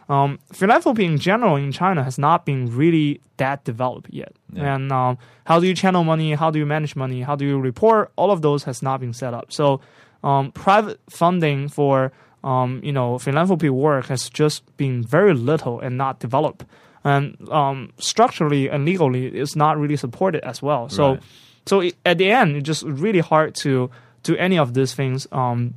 Um, 0.09 0.38
philanthropy 0.53 1.05
in 1.05 1.19
general 1.19 1.57
in 1.57 1.73
China 1.73 2.05
has 2.05 2.16
not 2.19 2.47
been 2.47 2.75
really 2.77 3.21
that 3.38 3.64
developed 3.64 4.09
yet. 4.11 4.33
Yeah. 4.53 4.75
And 4.75 4.92
um, 4.92 5.19
how 5.47 5.59
do 5.61 5.66
you 5.66 5.75
channel 5.75 6.05
money? 6.05 6.35
How 6.35 6.51
do 6.51 6.59
you 6.59 6.66
manage 6.66 6.95
money? 6.95 7.23
How 7.23 7.35
do 7.37 7.45
you 7.45 7.59
report? 7.59 8.12
All 8.16 8.31
of 8.31 8.40
those 8.42 8.64
has 8.64 8.83
not 8.83 9.01
been 9.01 9.12
set 9.12 9.35
up. 9.35 9.53
So 9.53 9.81
um, 10.23 10.53
private 10.53 11.01
funding 11.11 11.69
for 11.69 12.12
um, 12.45 12.81
you 12.85 12.92
know 12.92 13.19
philanthropy 13.19 13.69
work 13.71 14.07
has 14.07 14.31
just 14.31 14.62
been 14.77 15.03
very 15.03 15.35
little 15.35 15.81
and 15.81 15.99
not 15.99 16.21
developed. 16.21 16.64
And 17.03 17.37
um, 17.51 17.92
structurally 17.99 18.69
and 18.69 18.85
legally, 18.85 19.27
it's 19.27 19.55
not 19.57 19.79
really 19.79 19.97
supported 19.97 20.45
as 20.45 20.61
well. 20.61 20.88
So, 20.88 21.11
Right. 21.12 21.23
so 21.66 21.81
it, 21.81 21.95
at 22.05 22.19
the 22.19 22.31
end, 22.33 22.57
it's 22.57 22.66
just 22.66 22.83
really 22.83 23.21
hard 23.21 23.55
to 23.62 23.90
do 24.25 24.37
any 24.37 24.59
of 24.59 24.75
these 24.75 24.92
things. 24.92 25.27
Um, 25.31 25.75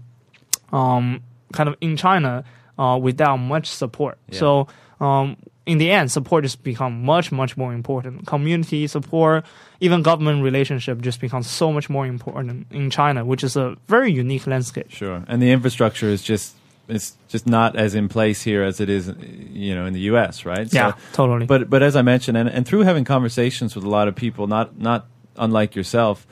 um, 0.72 1.22
kind 1.54 1.70
of 1.70 1.76
in 1.82 1.98
China 1.98 2.44
uh, 2.78 2.98
without 3.02 3.38
much 3.38 3.68
support. 3.68 4.18
Yeah. 4.30 4.40
So 4.40 4.68
um, 5.00 5.38
in 5.66 5.78
the 5.78 5.92
end, 5.92 6.12
support 6.12 6.44
just 6.44 6.64
become 6.64 7.04
much 7.04 7.32
much 7.32 7.56
more 7.56 7.74
important. 7.74 8.26
Community 8.26 8.88
support, 8.88 9.46
even 9.80 10.02
government 10.02 10.44
relationship, 10.44 11.02
just 11.02 11.22
becomes 11.22 11.48
so 11.48 11.72
much 11.72 11.90
more 11.90 12.08
important 12.08 12.68
in 12.72 12.90
China, 12.90 13.24
which 13.24 13.44
is 13.44 13.56
a 13.56 13.76
very 13.88 14.12
unique 14.12 14.48
landscape. 14.48 14.90
Sure. 14.90 15.24
And 15.28 15.42
the 15.42 15.52
infrastructure 15.52 16.08
is 16.08 16.24
just 16.24 16.56
it's 16.88 17.16
just 17.28 17.46
not 17.46 17.76
as 17.76 17.94
in 17.94 18.10
place 18.10 18.42
here 18.42 18.64
as 18.64 18.80
it 18.80 18.90
is, 18.90 19.14
you 19.52 19.76
know, 19.76 19.86
in 19.86 19.94
the 19.94 20.00
U.S. 20.12 20.44
Right? 20.44 20.72
yeah, 20.74 20.94
totally. 21.14 21.46
But 21.46 21.70
but 21.70 21.84
as 21.84 21.96
I 21.96 22.02
mentioned, 22.02 22.36
and, 22.38 22.50
and 22.50 22.66
through 22.68 22.82
having 22.82 23.06
conversations 23.06 23.76
with 23.76 23.86
a 23.86 23.90
lot 23.90 24.08
of 24.08 24.16
people, 24.16 24.48
not 24.48 24.78
not 24.80 25.06
unlike 25.38 25.76
yourself, 25.76 26.26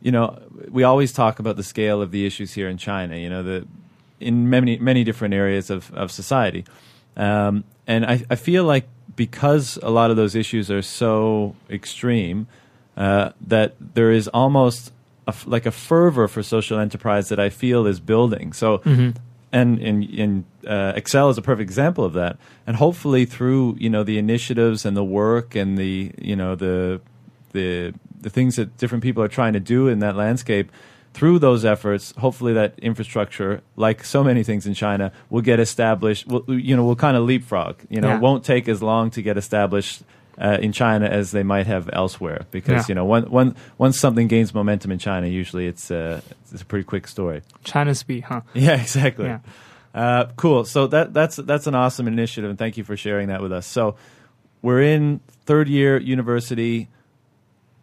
you 0.00 0.12
know, 0.12 0.40
we 0.68 0.84
always 0.84 1.12
talk 1.12 1.40
about 1.40 1.56
the 1.56 1.64
scale 1.64 2.00
of 2.00 2.12
the 2.12 2.24
issues 2.26 2.54
here 2.54 2.68
in 2.68 2.78
China. 2.78 3.16
You 3.16 3.28
know, 3.28 3.42
the 3.42 3.66
in 4.24 4.50
many 4.50 4.78
many 4.78 5.04
different 5.04 5.34
areas 5.34 5.70
of 5.70 5.92
of 5.94 6.10
society, 6.10 6.64
um, 7.16 7.64
and 7.86 8.04
I, 8.04 8.24
I 8.30 8.36
feel 8.36 8.64
like 8.64 8.86
because 9.16 9.78
a 9.82 9.90
lot 9.90 10.10
of 10.10 10.16
those 10.16 10.34
issues 10.34 10.70
are 10.70 10.82
so 10.82 11.54
extreme, 11.70 12.46
uh, 12.96 13.30
that 13.40 13.74
there 13.94 14.10
is 14.10 14.28
almost 14.28 14.92
a 15.26 15.34
like 15.46 15.66
a 15.66 15.70
fervor 15.70 16.28
for 16.28 16.42
social 16.42 16.78
enterprise 16.78 17.28
that 17.28 17.38
I 17.38 17.50
feel 17.50 17.86
is 17.86 18.00
building. 18.00 18.52
So. 18.52 18.80
And 19.52 19.78
in, 19.78 20.02
in 20.02 20.44
uh, 20.66 20.94
Excel 20.96 21.30
is 21.30 21.38
a 21.38 21.42
perfect 21.42 21.62
example 21.62 22.04
of 22.04 22.14
that. 22.14 22.38
And 22.66 22.74
hopefully, 22.74 23.24
through 23.24 23.76
you 23.78 23.88
know 23.88 24.02
the 24.02 24.18
initiatives 24.18 24.84
and 24.84 24.96
the 24.96 25.04
work 25.04 25.54
and 25.54 25.78
the 25.78 26.10
you 26.18 26.34
know 26.34 26.56
the 26.56 27.00
the 27.52 27.94
the 28.20 28.30
things 28.30 28.56
that 28.56 28.76
different 28.78 29.04
people 29.04 29.22
are 29.22 29.28
trying 29.28 29.52
to 29.52 29.60
do 29.60 29.86
in 29.86 30.00
that 30.00 30.16
landscape 30.16 30.72
through 31.14 31.38
those 31.38 31.64
efforts 31.64 32.12
hopefully 32.18 32.52
that 32.52 32.74
infrastructure 32.80 33.62
like 33.76 34.04
so 34.04 34.22
many 34.24 34.42
things 34.42 34.66
in 34.66 34.74
China 34.74 35.10
will 35.30 35.40
get 35.42 35.58
established 35.60 36.26
will 36.26 36.44
you 36.48 36.74
know 36.76 36.84
will 36.84 36.96
kind 36.96 37.16
of 37.16 37.22
leapfrog 37.24 37.76
you 37.88 38.00
know 38.00 38.08
Yeah. 38.08 38.16
it 38.16 38.20
won't 38.20 38.44
take 38.44 38.68
as 38.68 38.82
long 38.82 39.10
to 39.12 39.22
get 39.22 39.36
established 39.38 40.02
uh, 40.36 40.58
in 40.60 40.72
China 40.72 41.06
as 41.06 41.30
they 41.30 41.44
might 41.44 41.66
have 41.68 41.88
elsewhere 41.92 42.44
because 42.50 42.72
Yeah. 42.74 42.84
you 42.88 42.94
know 42.96 43.04
one, 43.04 43.30
one, 43.30 43.54
once 43.78 43.98
something 43.98 44.26
gains 44.28 44.52
momentum 44.52 44.90
in 44.90 44.98
China 44.98 45.28
usually 45.28 45.66
it's 45.68 45.90
uh, 45.90 46.20
it's 46.52 46.62
a 46.62 46.64
pretty 46.66 46.84
quick 46.84 47.06
story 47.06 47.42
China 47.62 47.94
speed, 47.94 48.24
huh? 48.24 48.40
yeah, 48.54 48.74
exactly. 48.80 49.26
Yeah. 49.26 49.38
Uh, 49.94 50.24
cool. 50.36 50.64
So 50.64 50.88
that 50.88 51.14
that's 51.14 51.36
that's 51.36 51.68
an 51.68 51.76
awesome 51.76 52.08
initiative, 52.08 52.50
and 52.50 52.58
thank 52.58 52.76
you 52.76 52.82
for 52.82 52.96
sharing 52.96 53.28
that 53.28 53.40
with 53.40 53.52
us. 53.52 53.64
So 53.64 53.94
we're 54.60 54.82
in 54.82 55.20
third 55.46 55.68
year 55.68 55.96
university, 56.00 56.88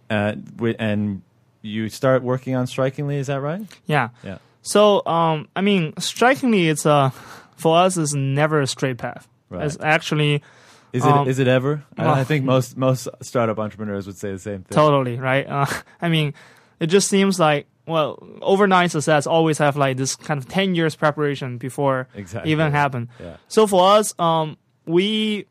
uh, 0.10 0.34
and 0.78 1.22
you 1.62 1.90
start 1.90 2.24
working 2.24 2.56
on 2.56 2.68
Strikingly. 2.68 3.18
Is 3.18 3.28
that 3.28 3.42
right? 3.42 3.62
Yeah. 3.86 4.10
Yeah. 4.24 4.38
So, 4.64 5.06
um, 5.06 5.48
I 5.56 5.62
mean, 5.62 5.94
strikingly, 5.98 6.68
it's 6.70 6.86
uh, 6.86 7.10
for 7.56 7.78
us, 7.78 7.98
it's 7.98 8.14
never 8.14 8.62
a 8.62 8.68
straight 8.68 8.98
path. 8.98 9.28
Right. 9.50 9.66
It's 9.66 9.78
actually 9.82 10.42
Is 10.94 11.04
it 11.06 11.12
Um, 11.12 11.28
is 11.28 11.40
it 11.40 11.48
ever? 11.48 11.84
I, 11.98 12.22
I 12.22 12.24
think 12.24 12.46
most 12.46 12.78
most 12.78 13.08
startup 13.22 13.58
entrepreneurs 13.60 14.06
would 14.08 14.18
say 14.18 14.32
the 14.32 14.40
same 14.40 14.64
thing. 14.64 14.76
totally 14.76 15.18
right. 15.18 15.46
Uh, 15.48 15.66
I 16.02 16.10
mean, 16.10 16.34
it 16.80 16.88
just 16.88 17.08
seems 17.08 17.40
like 17.40 17.68
well, 17.88 18.24
overnight 18.42 18.92
success 18.92 19.26
always 19.26 19.58
have 19.58 19.76
like 19.76 19.98
this 19.98 20.16
kind 20.16 20.38
of 20.38 20.48
ten 20.48 20.76
years 20.76 20.96
preparation 20.96 21.58
before 21.58 22.08
Exactly. 22.16 22.52
even 22.52 22.72
happen. 22.72 23.10
Yeah. 23.20 23.38
So 23.48 23.66
for 23.68 23.98
us, 23.98 24.14
um, 24.20 24.56
we, 24.86 25.48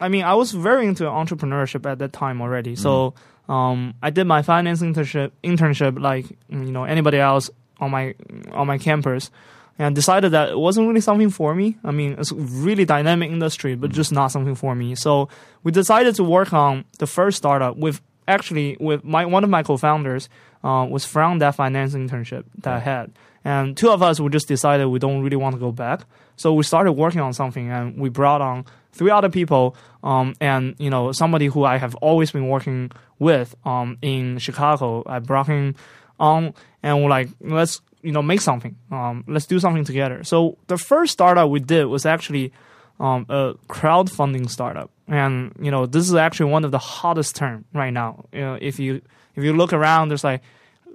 I 0.00 0.08
mean, 0.08 0.24
I 0.24 0.34
was 0.34 0.50
very 0.52 0.86
into 0.86 1.04
entrepreneurship 1.04 1.88
at 1.90 1.98
that 2.00 2.12
time 2.12 2.42
already. 2.42 2.74
So 2.76 3.14
um, 3.48 3.94
I 4.02 4.10
did 4.10 4.24
my 4.24 4.42
finance 4.42 4.82
internship, 4.82 5.32
internship 5.42 6.00
like 6.00 6.26
you 6.48 6.72
know 6.72 6.84
anybody 6.84 7.18
else 7.18 7.50
on 7.80 7.90
my 7.90 8.14
on 8.52 8.66
my 8.66 8.78
campus, 8.78 9.30
and 9.78 9.94
decided 9.94 10.32
that 10.32 10.50
it 10.50 10.58
wasn't 10.58 10.88
really 10.88 11.00
something 11.00 11.30
for 11.30 11.54
me. 11.54 11.76
I 11.84 11.90
mean, 11.90 12.16
it's 12.18 12.32
a 12.32 12.36
really 12.36 12.84
dynamic 12.84 13.30
industry, 13.30 13.74
but 13.74 13.90
just 13.90 14.12
not 14.12 14.28
something 14.28 14.54
for 14.54 14.74
me. 14.74 14.94
So 14.94 15.28
we 15.62 15.72
decided 15.72 16.14
to 16.16 16.24
work 16.24 16.52
on 16.52 16.84
the 16.98 17.06
first 17.06 17.38
startup 17.38 17.76
with 17.76 18.00
actually 18.28 18.76
with 18.80 19.04
my 19.04 19.26
one 19.26 19.44
of 19.44 19.50
my 19.50 19.62
co-founders 19.62 20.28
uh, 20.62 20.86
was 20.88 21.04
from 21.04 21.38
that 21.40 21.54
finance 21.54 21.94
internship 21.94 22.44
that 22.58 22.74
I 22.74 22.78
had. 22.78 23.12
And 23.44 23.76
two 23.76 23.90
of 23.90 24.02
us, 24.02 24.20
we 24.20 24.28
just 24.30 24.46
decided 24.46 24.86
we 24.86 24.98
don't 24.98 25.22
really 25.22 25.36
want 25.36 25.54
to 25.54 25.58
go 25.58 25.72
back. 25.72 26.02
So 26.36 26.54
we 26.54 26.62
started 26.62 26.92
working 26.92 27.20
on 27.20 27.32
something 27.32 27.70
and 27.70 27.98
we 27.98 28.08
brought 28.08 28.40
on 28.40 28.64
three 28.92 29.10
other 29.10 29.28
people 29.28 29.76
um, 30.04 30.34
and, 30.40 30.76
you 30.78 30.90
know, 30.90 31.12
somebody 31.12 31.46
who 31.46 31.64
I 31.64 31.78
have 31.78 31.94
always 31.96 32.30
been 32.30 32.48
working 32.48 32.92
with 33.22 33.54
um, 33.64 33.96
in 34.02 34.38
Chicago. 34.38 35.02
I 35.06 35.18
brought 35.20 35.46
him 35.46 35.74
on 36.18 36.54
and 36.82 37.02
we're 37.02 37.08
like, 37.18 37.28
let's, 37.40 37.80
you 38.02 38.12
know, 38.12 38.22
make 38.22 38.40
something. 38.40 38.76
Um, 38.90 39.24
let's 39.26 39.46
do 39.46 39.58
something 39.60 39.84
together. 39.84 40.24
So 40.24 40.58
the 40.66 40.76
first 40.76 41.12
startup 41.12 41.48
we 41.48 41.60
did 41.60 41.86
was 41.86 42.04
actually 42.04 42.52
um, 42.98 43.24
a 43.28 43.54
crowdfunding 43.68 44.50
startup. 44.50 44.90
And, 45.08 45.52
you 45.60 45.70
know, 45.70 45.86
this 45.86 46.08
is 46.08 46.14
actually 46.14 46.50
one 46.50 46.64
of 46.64 46.70
the 46.70 46.78
hottest 46.78 47.36
term 47.36 47.64
right 47.72 47.92
now. 47.92 48.24
You 48.32 48.40
know, 48.40 48.58
if 48.60 48.78
you, 48.78 49.00
if 49.36 49.44
you 49.44 49.52
look 49.52 49.72
around, 49.72 50.08
there's 50.08 50.24
like 50.24 50.42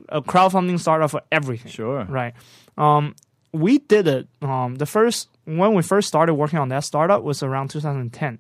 a 0.10 0.22
crowdfunding 0.22 0.80
startup 0.80 1.12
for 1.12 1.22
everything 1.32 1.72
Sure. 1.72 2.04
right? 2.06 2.34
Um, 2.78 3.16
we 3.54 3.80
did 3.80 4.08
it. 4.08 4.28
Um, 4.42 4.76
the 4.76 4.86
first 4.86 5.30
when 5.46 5.74
we 5.74 5.82
first 5.82 6.08
started 6.08 6.34
working 6.34 6.60
on 6.60 6.68
that 6.70 6.84
startup 6.84 7.24
was 7.24 7.42
around 7.42 7.70
2010, 7.70 8.40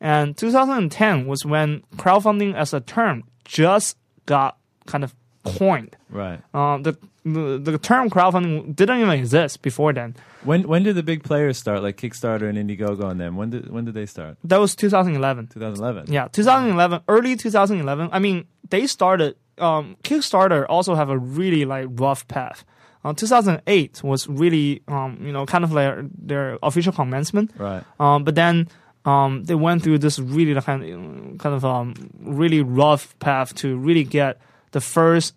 and 0.00 0.36
2010 0.36 1.26
was 1.26 1.44
when 1.44 1.82
crowdfunding 1.96 2.54
as 2.54 2.72
a 2.74 2.80
term 2.80 3.24
just 3.44 3.96
got 4.26 4.58
kind 4.86 5.04
of 5.04 5.14
coined. 5.44 5.96
Right. 6.10 6.40
Um, 6.54 6.82
the, 6.82 6.96
the 7.24 7.58
the 7.58 7.78
term 7.78 8.10
crowdfunding 8.10 8.74
didn't 8.74 9.00
even 9.00 9.10
exist 9.10 9.62
before 9.62 9.92
then. 9.92 10.16
When 10.44 10.68
when 10.68 10.82
did 10.82 10.94
the 10.94 11.02
big 11.02 11.22
players 11.24 11.58
start, 11.58 11.82
like 11.82 11.96
Kickstarter 11.96 12.48
and 12.48 12.58
Indiegogo 12.58 13.10
and 13.10 13.20
them? 13.20 13.36
When 13.36 13.50
did 13.50 13.70
when 13.70 13.84
did 13.84 13.94
they 13.94 14.06
start? 14.06 14.36
That 14.44 14.58
was 14.58 14.76
2011. 14.76 15.48
2011. 15.48 16.12
Yeah, 16.12 16.28
2011, 16.28 17.00
early 17.08 17.36
2011. 17.36 18.10
I 18.12 18.18
mean, 18.18 18.46
they 18.68 18.86
started. 18.86 19.36
Um, 19.58 19.96
Kickstarter 20.04 20.66
also 20.68 20.94
have 20.94 21.08
a 21.08 21.18
really 21.18 21.64
like 21.64 21.86
rough 21.90 22.28
path. 22.28 22.64
Uh, 23.04 23.12
2008 23.14 24.02
was 24.02 24.28
really, 24.28 24.82
um, 24.88 25.18
you 25.22 25.32
know, 25.32 25.46
kind 25.46 25.62
of 25.62 25.72
like 25.72 25.94
their 26.18 26.58
official 26.62 26.92
commencement. 26.92 27.52
Right. 27.56 27.84
Um, 28.00 28.24
but 28.24 28.34
then 28.34 28.68
um, 29.06 29.44
they 29.44 29.54
went 29.54 29.82
through 29.82 29.98
this 29.98 30.18
really 30.18 30.60
kind 30.60 30.82
of, 30.82 31.38
kind 31.38 31.54
of 31.54 31.64
um, 31.64 31.94
really 32.20 32.60
rough 32.60 33.18
path 33.20 33.54
to 33.56 33.76
really 33.76 34.04
get 34.04 34.38
the 34.72 34.80
first 34.80 35.34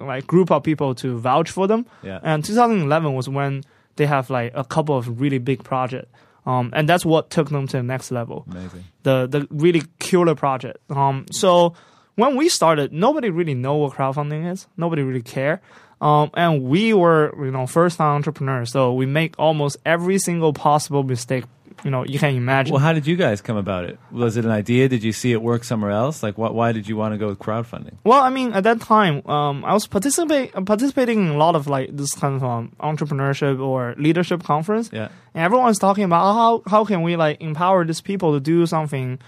like 0.00 0.26
group 0.26 0.50
of 0.50 0.62
people 0.62 0.94
to 0.96 1.18
vouch 1.18 1.50
for 1.50 1.68
them. 1.68 1.86
Yeah. 2.02 2.18
And 2.22 2.44
2011 2.44 3.12
was 3.14 3.28
when 3.28 3.62
they 3.96 4.06
have 4.06 4.30
like 4.30 4.52
a 4.54 4.64
couple 4.64 4.96
of 4.96 5.20
really 5.20 5.38
big 5.38 5.62
projects. 5.62 6.10
Um, 6.46 6.70
and 6.74 6.88
that's 6.88 7.04
what 7.04 7.28
took 7.28 7.50
them 7.50 7.66
to 7.68 7.76
the 7.76 7.82
next 7.82 8.10
level 8.10 8.46
Amazing. 8.50 8.84
the 9.02 9.26
the 9.26 9.46
really 9.50 9.82
killer 9.98 10.34
project. 10.34 10.78
Um, 10.90 11.26
so 11.30 11.74
when 12.14 12.34
we 12.34 12.48
started, 12.48 12.94
nobody 12.94 13.28
really 13.28 13.54
know 13.54 13.76
what 13.76 13.92
crowdfunding 13.92 14.50
is. 14.50 14.66
Nobody 14.78 15.02
really 15.02 15.22
care. 15.22 15.60
Um, 16.00 16.30
and 16.32 16.62
we 16.62 16.94
were, 16.94 17.34
you 17.44 17.50
know, 17.50 17.66
first 17.66 17.98
time 17.98 18.16
entrepreneurs, 18.16 18.72
so 18.72 18.94
we 18.94 19.04
make 19.04 19.34
almost 19.38 19.76
every 19.84 20.18
single 20.18 20.54
possible 20.54 21.02
mistake, 21.02 21.44
you 21.84 21.90
know, 21.90 22.04
you 22.04 22.18
can't 22.18 22.36
imagine. 22.36 22.72
Well, 22.72 22.82
how 22.82 22.92
did 22.92 23.06
you 23.06 23.16
guys 23.16 23.40
come 23.40 23.56
about 23.56 23.84
it? 23.84 23.98
Was 24.10 24.36
it 24.36 24.44
an 24.44 24.50
idea? 24.50 24.88
Did 24.88 25.02
you 25.02 25.12
see 25.12 25.32
it 25.32 25.42
work 25.42 25.64
somewhere 25.64 25.90
else? 25.90 26.22
Like, 26.22 26.36
what, 26.38 26.54
why 26.54 26.72
did 26.72 26.88
you 26.88 26.96
want 26.96 27.14
to 27.14 27.18
go 27.18 27.28
with 27.28 27.38
crowdfunding? 27.38 27.94
Well, 28.04 28.22
I 28.22 28.30
mean, 28.30 28.52
at 28.52 28.64
that 28.64 28.80
time, 28.80 29.26
um, 29.26 29.64
I 29.64 29.72
was 29.72 29.86
participate 29.86 30.52
participating 30.66 31.26
in 31.26 31.28
a 31.28 31.36
lot 31.36 31.56
of 31.56 31.66
like 31.66 31.96
this 31.96 32.12
kind 32.14 32.34
of 32.36 32.44
um, 32.44 32.72
entrepreneurship 32.80 33.60
or 33.60 33.94
leadership 33.98 34.42
conference. 34.42 34.90
Yeah. 34.92 35.08
and 35.34 35.44
everyone's 35.44 35.78
talking 35.78 36.04
about 36.04 36.30
oh, 36.30 36.32
how 36.34 36.62
how 36.70 36.84
can 36.84 37.02
we 37.02 37.16
like 37.16 37.40
empower 37.40 37.84
these 37.84 38.00
people 38.00 38.34
to 38.34 38.40
do 38.40 38.66
something. 38.66 39.18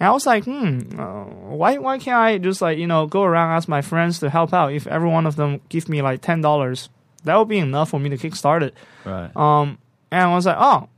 And 0.00 0.08
I 0.08 0.10
was 0.10 0.26
like, 0.26 0.44
hmm, 0.44 0.98
uh, 0.98 1.24
why 1.54 1.78
why 1.78 1.98
can't 1.98 2.18
I 2.18 2.38
just 2.38 2.60
like 2.60 2.78
you 2.78 2.86
know 2.86 3.06
go 3.06 3.22
around 3.22 3.52
ask 3.56 3.68
my 3.68 3.82
friends 3.82 4.18
to 4.20 4.30
help 4.30 4.52
out? 4.52 4.72
If 4.72 4.86
every 4.86 5.08
one 5.08 5.26
of 5.26 5.36
them 5.36 5.60
give 5.68 5.88
me 5.88 6.02
like 6.02 6.20
ten 6.20 6.40
dollars, 6.40 6.88
that 7.24 7.36
would 7.36 7.48
be 7.48 7.58
enough 7.58 7.90
for 7.90 8.00
me 8.00 8.10
to 8.10 8.16
kickstart 8.16 8.62
it. 8.62 8.74
Right. 9.04 9.30
Um, 9.36 9.78
and 10.10 10.20
I 10.20 10.34
was 10.34 10.44
like, 10.44 10.56
oh, 10.58 10.88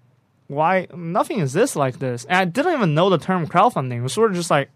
why 0.48 0.86
nothing 0.94 1.40
exists 1.40 1.76
like 1.76 1.98
this? 1.98 2.24
And 2.26 2.36
I 2.38 2.44
didn't 2.44 2.72
even 2.74 2.94
know 2.94 3.10
the 3.10 3.18
term 3.18 3.46
crowdfunding. 3.46 3.98
It 3.98 4.02
was 4.02 4.12
sort 4.12 4.30
of 4.30 4.36
just 4.36 4.50
like 4.50 4.70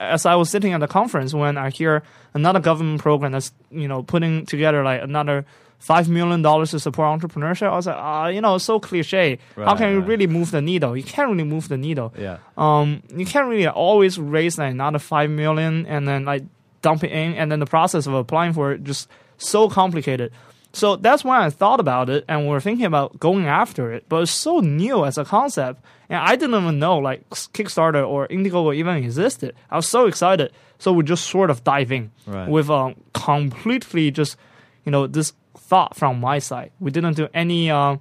as 0.00 0.26
I 0.26 0.34
was 0.34 0.50
sitting 0.50 0.72
at 0.72 0.80
the 0.80 0.88
conference 0.88 1.32
when 1.32 1.56
I 1.56 1.70
hear 1.70 2.02
another 2.34 2.60
government 2.60 3.00
program 3.00 3.32
that's 3.32 3.52
you 3.70 3.88
know 3.88 4.02
putting 4.02 4.44
together 4.46 4.82
like 4.82 5.02
another 5.02 5.46
five 5.78 6.08
million 6.08 6.40
dollars 6.42 6.70
to 6.72 6.80
support 6.80 7.20
entrepreneurship. 7.20 7.68
I 7.68 7.76
was 7.76 7.86
like, 7.86 7.96
ah, 7.98 8.28
you 8.28 8.40
know, 8.40 8.56
it's 8.56 8.64
so 8.64 8.80
cliche. 8.80 9.38
How 9.56 9.62
Right, 9.62 9.78
can 9.78 9.92
you 9.92 10.00
really 10.00 10.26
move 10.26 10.50
the 10.50 10.62
needle? 10.62 10.96
You 10.96 11.02
can't 11.02 11.30
really 11.30 11.44
move 11.44 11.68
the 11.68 11.76
needle. 11.76 12.12
yeah. 12.18 12.38
Um, 12.56 13.02
you 13.14 13.26
can't 13.26 13.48
really 13.48 13.66
always 13.68 14.18
raise 14.18 14.58
like 14.58 14.72
another 14.72 14.98
five 14.98 15.30
million 15.30 15.86
and 15.86 16.08
then 16.08 16.24
like 16.24 16.42
dump 16.82 17.04
it 17.04 17.12
in, 17.12 17.34
and 17.34 17.50
then 17.52 17.60
the 17.60 17.66
process 17.66 18.06
of 18.06 18.14
applying 18.14 18.52
for 18.52 18.72
it 18.72 18.84
just 18.84 19.08
so 19.38 19.68
complicated. 19.68 20.32
So 20.74 20.96
that's 20.96 21.24
when 21.24 21.36
I 21.38 21.50
thought 21.50 21.78
about 21.80 22.10
it, 22.10 22.24
and 22.28 22.46
we 22.48 22.54
are 22.54 22.60
thinking 22.60 22.84
about 22.84 23.18
going 23.20 23.46
after 23.46 23.92
it. 23.92 24.04
But 24.08 24.22
it's 24.22 24.32
so 24.32 24.58
new 24.60 25.04
as 25.04 25.16
a 25.16 25.24
concept, 25.24 25.82
and 26.08 26.18
I 26.18 26.34
didn't 26.36 26.60
even 26.60 26.78
know 26.78 26.98
like 26.98 27.28
Kickstarter 27.30 28.06
or 28.06 28.26
Indiegogo 28.28 28.74
even 28.74 28.96
existed. 28.96 29.54
I 29.70 29.76
was 29.76 29.88
so 29.88 30.06
excited, 30.06 30.52
so 30.78 30.92
we 30.92 31.04
just 31.04 31.26
sort 31.28 31.48
of 31.50 31.62
dive 31.64 31.92
in 31.92 32.10
Right. 32.26 32.48
with 32.48 32.68
um, 32.70 32.96
completely 33.12 34.10
just 34.10 34.36
you 34.84 34.90
know 34.92 35.06
this 35.06 35.32
thought 35.56 35.96
from 35.96 36.20
my 36.20 36.38
side. 36.40 36.72
We 36.80 36.90
didn't 36.90 37.14
do 37.14 37.28
any. 37.32 37.70
Uh, 37.70 37.96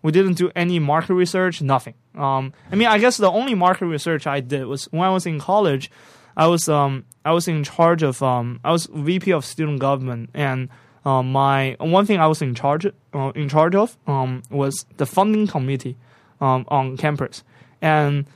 we 0.00 0.12
didn't 0.12 0.34
do 0.34 0.50
any 0.54 0.78
market 0.78 1.14
research, 1.14 1.60
nothing. 1.60 1.94
Um, 2.14 2.52
I 2.70 2.76
mean, 2.76 2.86
I 2.86 2.98
guess 2.98 3.16
the 3.16 3.28
only 3.30 3.54
market 3.54 3.86
research 3.86 4.26
I 4.28 4.38
did 4.40 4.66
was 4.66 4.84
when 4.92 5.02
I 5.02 5.10
was 5.10 5.26
in 5.26 5.40
college. 5.40 5.90
I 6.36 6.46
was 6.46 6.68
um, 6.68 7.04
I 7.24 7.32
was 7.32 7.48
in 7.48 7.64
charge 7.64 8.04
of 8.04 8.22
um, 8.22 8.60
I 8.62 8.70
was 8.70 8.86
VP 8.86 9.32
of 9.32 9.44
student 9.44 9.80
government, 9.80 10.30
and 10.34 10.68
um, 11.08 11.24
my 11.32 11.76
one 11.80 12.04
thing 12.06 12.18
I 12.20 12.26
was 12.32 12.40
in 12.42 12.52
charge 12.54 12.84
uh, 13.18 13.32
in 13.42 13.48
charge 13.48 13.74
of 13.82 13.96
um, 14.06 14.42
was 14.50 14.74
the 15.00 15.06
funding 15.06 15.46
committee 15.54 15.96
um, 16.40 16.64
on 16.68 16.96
campus, 16.96 17.36
and 17.80 18.26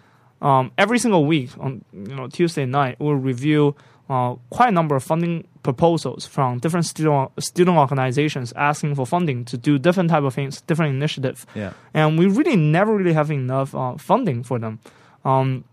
um, 0.40 0.64
every 0.78 0.98
single 0.98 1.24
week 1.32 1.50
on 1.64 1.84
you 1.92 2.14
know 2.16 2.26
Tuesday 2.28 2.66
night 2.66 2.94
we'll 2.98 3.20
review 3.32 3.74
uh, 4.10 4.34
quite 4.50 4.68
a 4.68 4.72
number 4.72 4.94
of 4.96 5.02
funding 5.12 5.44
proposals 5.62 6.26
from 6.26 6.58
different 6.58 6.86
student 6.86 7.30
student 7.38 7.76
organizations 7.78 8.52
asking 8.56 8.94
for 8.96 9.06
funding 9.06 9.44
to 9.50 9.56
do 9.56 9.78
different 9.78 10.10
type 10.10 10.24
of 10.28 10.34
things, 10.34 10.60
different 10.68 10.90
initiative, 10.98 11.46
Yeah. 11.54 11.72
and 11.94 12.18
we 12.18 12.26
really 12.38 12.56
never 12.56 12.92
really 12.98 13.12
have 13.14 13.30
enough 13.30 13.74
uh, 13.74 13.96
funding 13.98 14.42
for 14.44 14.58
them. 14.58 14.78
Um, 15.24 15.64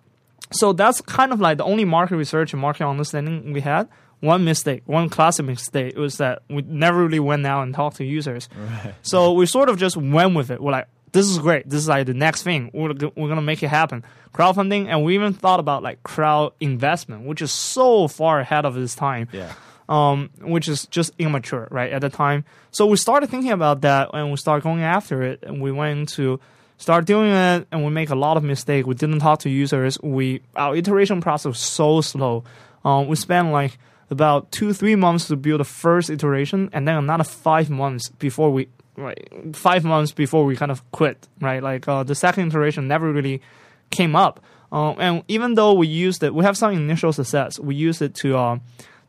so 0.51 0.73
that's 0.73 1.01
kind 1.01 1.31
of 1.33 1.39
like 1.39 1.57
the 1.57 1.63
only 1.63 1.85
market 1.85 2.15
research 2.17 2.53
and 2.53 2.61
market 2.61 2.85
understanding 2.87 3.53
we 3.53 3.61
had. 3.61 3.87
One 4.21 4.43
mistake, 4.43 4.83
one 4.85 5.09
classic 5.09 5.45
mistake 5.45 5.95
was 5.97 6.17
that 6.17 6.41
we 6.49 6.61
never 6.63 7.03
really 7.03 7.19
went 7.21 7.45
out 7.45 7.63
and 7.63 7.73
talked 7.73 7.97
to 7.97 8.03
users. 8.05 8.49
Right. 8.57 8.93
So 9.01 9.31
we 9.33 9.45
sort 9.45 9.69
of 9.69 9.77
just 9.77 9.95
went 9.95 10.35
with 10.35 10.51
it. 10.51 10.61
We're 10.61 10.71
like, 10.73 10.87
this 11.11 11.25
is 11.27 11.37
great. 11.39 11.69
This 11.69 11.79
is 11.79 11.87
like 11.87 12.05
the 12.05 12.13
next 12.13 12.43
thing. 12.43 12.69
We're, 12.73 12.93
we're 13.15 13.29
gonna 13.29 13.41
make 13.41 13.63
it 13.63 13.69
happen. 13.69 14.03
Crowdfunding, 14.33 14.87
and 14.87 15.03
we 15.03 15.15
even 15.15 15.33
thought 15.33 15.59
about 15.59 15.81
like 15.83 16.03
crowd 16.03 16.51
investment, 16.59 17.25
which 17.25 17.41
is 17.41 17.51
so 17.51 18.07
far 18.07 18.39
ahead 18.41 18.65
of 18.65 18.77
its 18.77 18.93
time 18.93 19.27
Yeah. 19.31 19.51
um, 19.87 20.29
which 20.41 20.67
is 20.67 20.85
just 20.87 21.11
immature, 21.17 21.67
right, 21.71 21.91
at 21.91 22.01
the 22.01 22.09
time. 22.09 22.45
So 22.71 22.85
we 22.85 22.97
started 22.97 23.29
thinking 23.29 23.51
about 23.51 23.81
that 23.81 24.09
and 24.13 24.29
we 24.29 24.37
started 24.37 24.63
going 24.63 24.81
after 24.83 25.23
it 25.23 25.41
and 25.43 25.61
we 25.61 25.71
went 25.71 26.09
to 26.09 26.39
start 26.77 27.05
doing 27.05 27.31
it 27.31 27.67
and 27.71 27.83
we 27.83 27.89
make 27.89 28.09
a 28.11 28.15
lot 28.15 28.37
of 28.37 28.43
mistakes. 28.43 28.85
We 28.85 28.93
didn't 28.95 29.19
talk 29.19 29.39
to 29.39 29.49
users. 29.49 29.99
We 30.03 30.41
our 30.55 30.75
iteration 30.75 31.21
process 31.21 31.45
was 31.45 31.59
so 31.59 32.01
slow. 32.01 32.43
Um, 32.85 33.07
we 33.07 33.15
spent 33.15 33.51
like 33.51 33.79
about 34.09 34.51
two, 34.51 34.73
three 34.73 34.95
months 34.95 35.27
to 35.27 35.35
build 35.35 35.59
the 35.59 35.65
first 35.65 36.09
iteration 36.09 36.69
and 36.73 36.87
then 36.87 36.95
another 36.95 37.23
five 37.23 37.69
months 37.69 38.09
before 38.09 38.51
we 38.51 38.69
right, 38.97 39.29
five 39.53 39.83
months 39.83 40.11
before 40.11 40.45
we 40.45 40.55
kind 40.55 40.71
of 40.71 40.89
quit, 40.91 41.27
right? 41.39 41.61
Like 41.63 41.87
uh, 41.87 42.03
the 42.03 42.15
second 42.15 42.47
iteration 42.47 42.87
never 42.87 43.11
really 43.11 43.41
came 43.89 44.15
up. 44.15 44.41
Um, 44.71 44.95
and 44.99 45.23
even 45.27 45.55
though 45.55 45.73
we 45.73 45.87
used 45.87 46.23
it, 46.23 46.33
we 46.33 46.43
have 46.45 46.57
some 46.57 46.73
initial 46.73 47.11
success. 47.11 47.59
We 47.59 47.75
used 47.75 48.01
it 48.01 48.13
to 48.15 48.37
uh, 48.37 48.59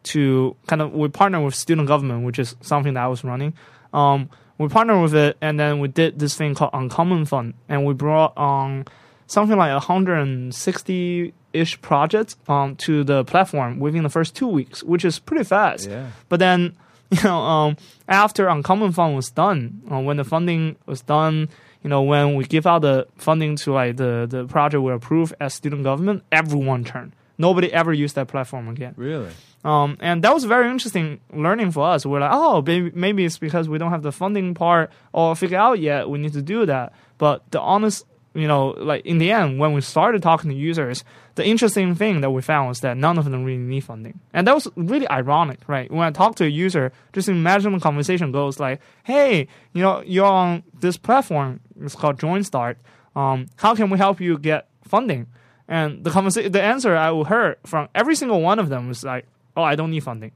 to 0.05 0.57
kind 0.67 0.81
of 0.81 0.93
we 0.93 1.09
partner 1.09 1.41
with 1.43 1.55
student 1.55 1.87
government, 1.87 2.25
which 2.25 2.39
is 2.39 2.57
something 2.61 2.95
that 2.95 3.05
I 3.05 3.09
was 3.09 3.25
running. 3.25 3.55
Um, 3.93 4.31
we 4.59 4.69
partnered 4.69 5.03
with 5.03 5.15
it, 5.15 5.37
and 5.41 5.59
then 5.59 5.81
we 5.81 5.89
did 5.89 6.19
this 6.19 6.35
thing 6.35 6.55
called 6.55 6.71
Uncommon 6.73 7.25
Fund, 7.27 7.55
and 7.69 7.85
we 7.85 7.95
brought 7.95 8.37
um, 8.39 8.85
something 9.27 9.57
like 9.57 9.73
160 9.73 11.35
ish 11.53 11.81
projects 11.81 12.37
um, 12.49 12.77
to 12.77 13.05
the 13.05 13.25
platform 13.25 13.79
within 13.81 14.03
the 14.03 14.09
first 14.09 14.35
two 14.35 14.47
weeks, 14.47 14.83
which 14.83 15.05
is 15.05 15.19
pretty 15.19 15.45
fast. 15.45 15.89
Yeah. 15.89 16.11
But 16.29 16.39
then, 16.41 16.77
you 17.11 17.23
know, 17.25 17.39
um, 17.39 17.77
after 18.09 18.49
Uncommon 18.49 18.93
Fund 18.93 19.17
was 19.17 19.31
done, 19.31 19.83
uh, 19.91 20.01
when 20.01 20.17
the 20.17 20.25
funding 20.25 20.77
was 20.87 21.01
done, 21.03 21.49
you 21.83 21.91
know, 21.91 22.03
when 22.03 22.35
we 22.35 22.45
give 22.45 22.67
out 22.67 22.83
the 22.83 23.07
funding 23.17 23.57
to 23.57 23.73
like 23.73 23.97
the, 23.97 24.27
the 24.29 24.45
project 24.47 24.83
we 24.83 24.93
approve 24.93 25.33
as 25.41 25.55
student 25.55 25.83
government, 25.83 26.23
everyone 26.31 26.85
turned. 26.85 27.15
Nobody 27.39 27.73
ever 27.73 27.93
used 27.93 28.17
that 28.17 28.29
platform 28.29 28.69
again. 28.69 28.93
Really? 28.97 29.31
Um, 29.65 29.97
and 30.01 30.23
that 30.25 30.35
was 30.35 30.45
very 30.45 30.71
interesting 30.71 31.21
learning 31.33 31.71
for 31.71 31.87
us. 31.87 32.05
We're 32.05 32.21
like, 32.21 32.31
oh, 32.33 32.63
maybe, 32.63 32.91
maybe 32.95 33.25
it's 33.25 33.39
because 33.39 33.69
we 33.69 33.79
don't 33.79 33.91
have 33.91 34.03
the 34.03 34.13
funding 34.13 34.53
part 34.55 34.91
or 35.13 35.35
figure 35.35 35.59
out 35.59 35.81
yet. 35.81 36.09
We 36.09 36.19
need 36.19 36.35
to 36.35 36.43
do 36.43 36.67
that. 36.67 36.93
But 37.17 37.51
the 37.51 37.61
honest, 37.61 38.05
you 38.35 38.47
know, 38.47 38.69
like 38.69 39.05
in 39.05 39.19
the 39.19 39.33
end, 39.33 39.59
when 39.59 39.73
we 39.73 39.81
started 39.81 40.23
talking 40.23 40.51
to 40.51 40.57
users, 40.57 41.05
the 41.35 41.45
interesting 41.45 41.95
thing 41.95 42.21
that 42.21 42.31
we 42.31 42.43
found 42.43 42.69
was 42.69 42.81
that 42.81 42.97
none 42.97 43.19
of 43.19 43.25
them 43.25 43.45
really 43.45 43.59
need 43.59 43.81
funding. 43.81 44.21
And 44.33 44.47
that 44.47 44.55
was 44.55 44.69
really 44.77 45.09
ironic, 45.09 45.61
right? 45.67 45.91
When 45.91 46.03
I 46.03 46.11
talk 46.11 46.37
to 46.37 46.45
a 46.45 46.49
user, 46.49 46.93
just 47.13 47.29
imagine 47.29 47.73
the 47.73 47.81
conversation 47.81 48.31
goes 48.31 48.61
like, 48.61 48.81
hey, 49.05 49.49
you 49.73 49.83
know, 49.83 50.03
you're 50.07 50.27
on 50.27 50.63
this 50.79 50.97
platform. 50.97 51.61
It's 51.81 51.97
called 51.97 52.19
JoinStart. 52.19 52.77
Um, 53.17 53.47
how 53.57 53.75
can 53.75 53.91
we 53.91 53.99
help 53.99 54.21
you 54.21 54.39
get 54.39 54.69
funding? 54.85 55.27
And 55.67 56.05
the 56.05 56.11
conversation, 56.11 56.53
the 56.53 56.63
answer 56.63 56.97
I 56.97 57.11
would 57.11 57.29
heard 57.29 57.57
from 57.65 57.89
every 57.95 58.17
single 58.17 58.41
one 58.41 58.59
of 58.59 58.69
them 58.69 58.89
was 58.89 59.05
like, 59.05 59.27
"Oh, 59.57 59.63
I 59.63 59.77
don't 59.77 59.93
need 59.93 60.03
funding." 60.03 60.33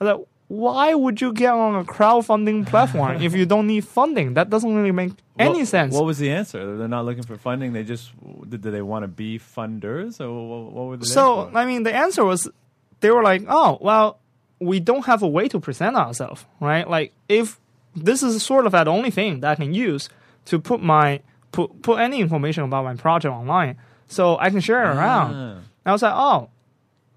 I 0.00 0.04
was 0.04 0.16
like, 0.16 0.26
why 0.50 0.92
would 0.94 1.20
you 1.20 1.32
get 1.32 1.52
on 1.54 1.76
a 1.76 1.84
crowdfunding 1.84 2.66
platform 2.66 3.22
if 3.22 3.36
you 3.36 3.46
don't 3.46 3.68
need 3.68 3.84
funding? 3.86 4.34
That 4.34 4.50
doesn't 4.50 4.74
really 4.74 4.90
make 4.90 5.12
any 5.38 5.60
What- 5.60 5.68
sense. 5.68 5.94
What 5.94 6.04
was 6.04 6.18
the 6.18 6.28
answer? 6.32 6.76
They're 6.76 6.88
not 6.88 7.04
looking 7.04 7.22
for 7.22 7.36
funding. 7.36 7.72
They 7.72 7.84
just 7.84 8.10
did. 8.48 8.60
They 8.62 8.82
want 8.82 9.04
to 9.04 9.08
be 9.08 9.38
funders, 9.38 10.20
or 10.20 10.26
what, 10.50 10.72
what 10.72 10.84
were 10.88 10.96
they? 10.96 11.06
so. 11.06 11.48
I 11.54 11.64
mean, 11.66 11.84
the 11.84 11.94
answer 11.94 12.24
was 12.24 12.48
they 12.98 13.12
were 13.12 13.22
like, 13.22 13.44
"Oh, 13.48 13.78
well, 13.80 14.18
we 14.58 14.80
don't 14.80 15.06
have 15.06 15.22
a 15.22 15.28
way 15.28 15.46
to 15.48 15.60
present 15.60 15.94
ourselves, 15.94 16.44
right? 16.58 16.88
Like, 16.90 17.12
if 17.28 17.60
this 17.94 18.20
is 18.24 18.42
sort 18.42 18.66
of 18.66 18.72
the 18.72 18.84
only 18.90 19.12
thing 19.12 19.40
that 19.40 19.52
I 19.52 19.54
can 19.54 19.72
use 19.72 20.08
to 20.46 20.58
put 20.58 20.82
my 20.82 21.20
put 21.52 21.80
put 21.82 22.00
any 22.00 22.18
information 22.20 22.64
about 22.64 22.82
my 22.82 22.94
project 22.96 23.32
online, 23.32 23.76
so 24.08 24.36
I 24.38 24.50
can 24.50 24.58
share 24.58 24.82
it 24.82 24.96
around." 24.96 25.30
Ah. 25.36 25.58
I 25.86 25.92
was 25.92 26.02
like, 26.02 26.14
"Oh." 26.16 26.48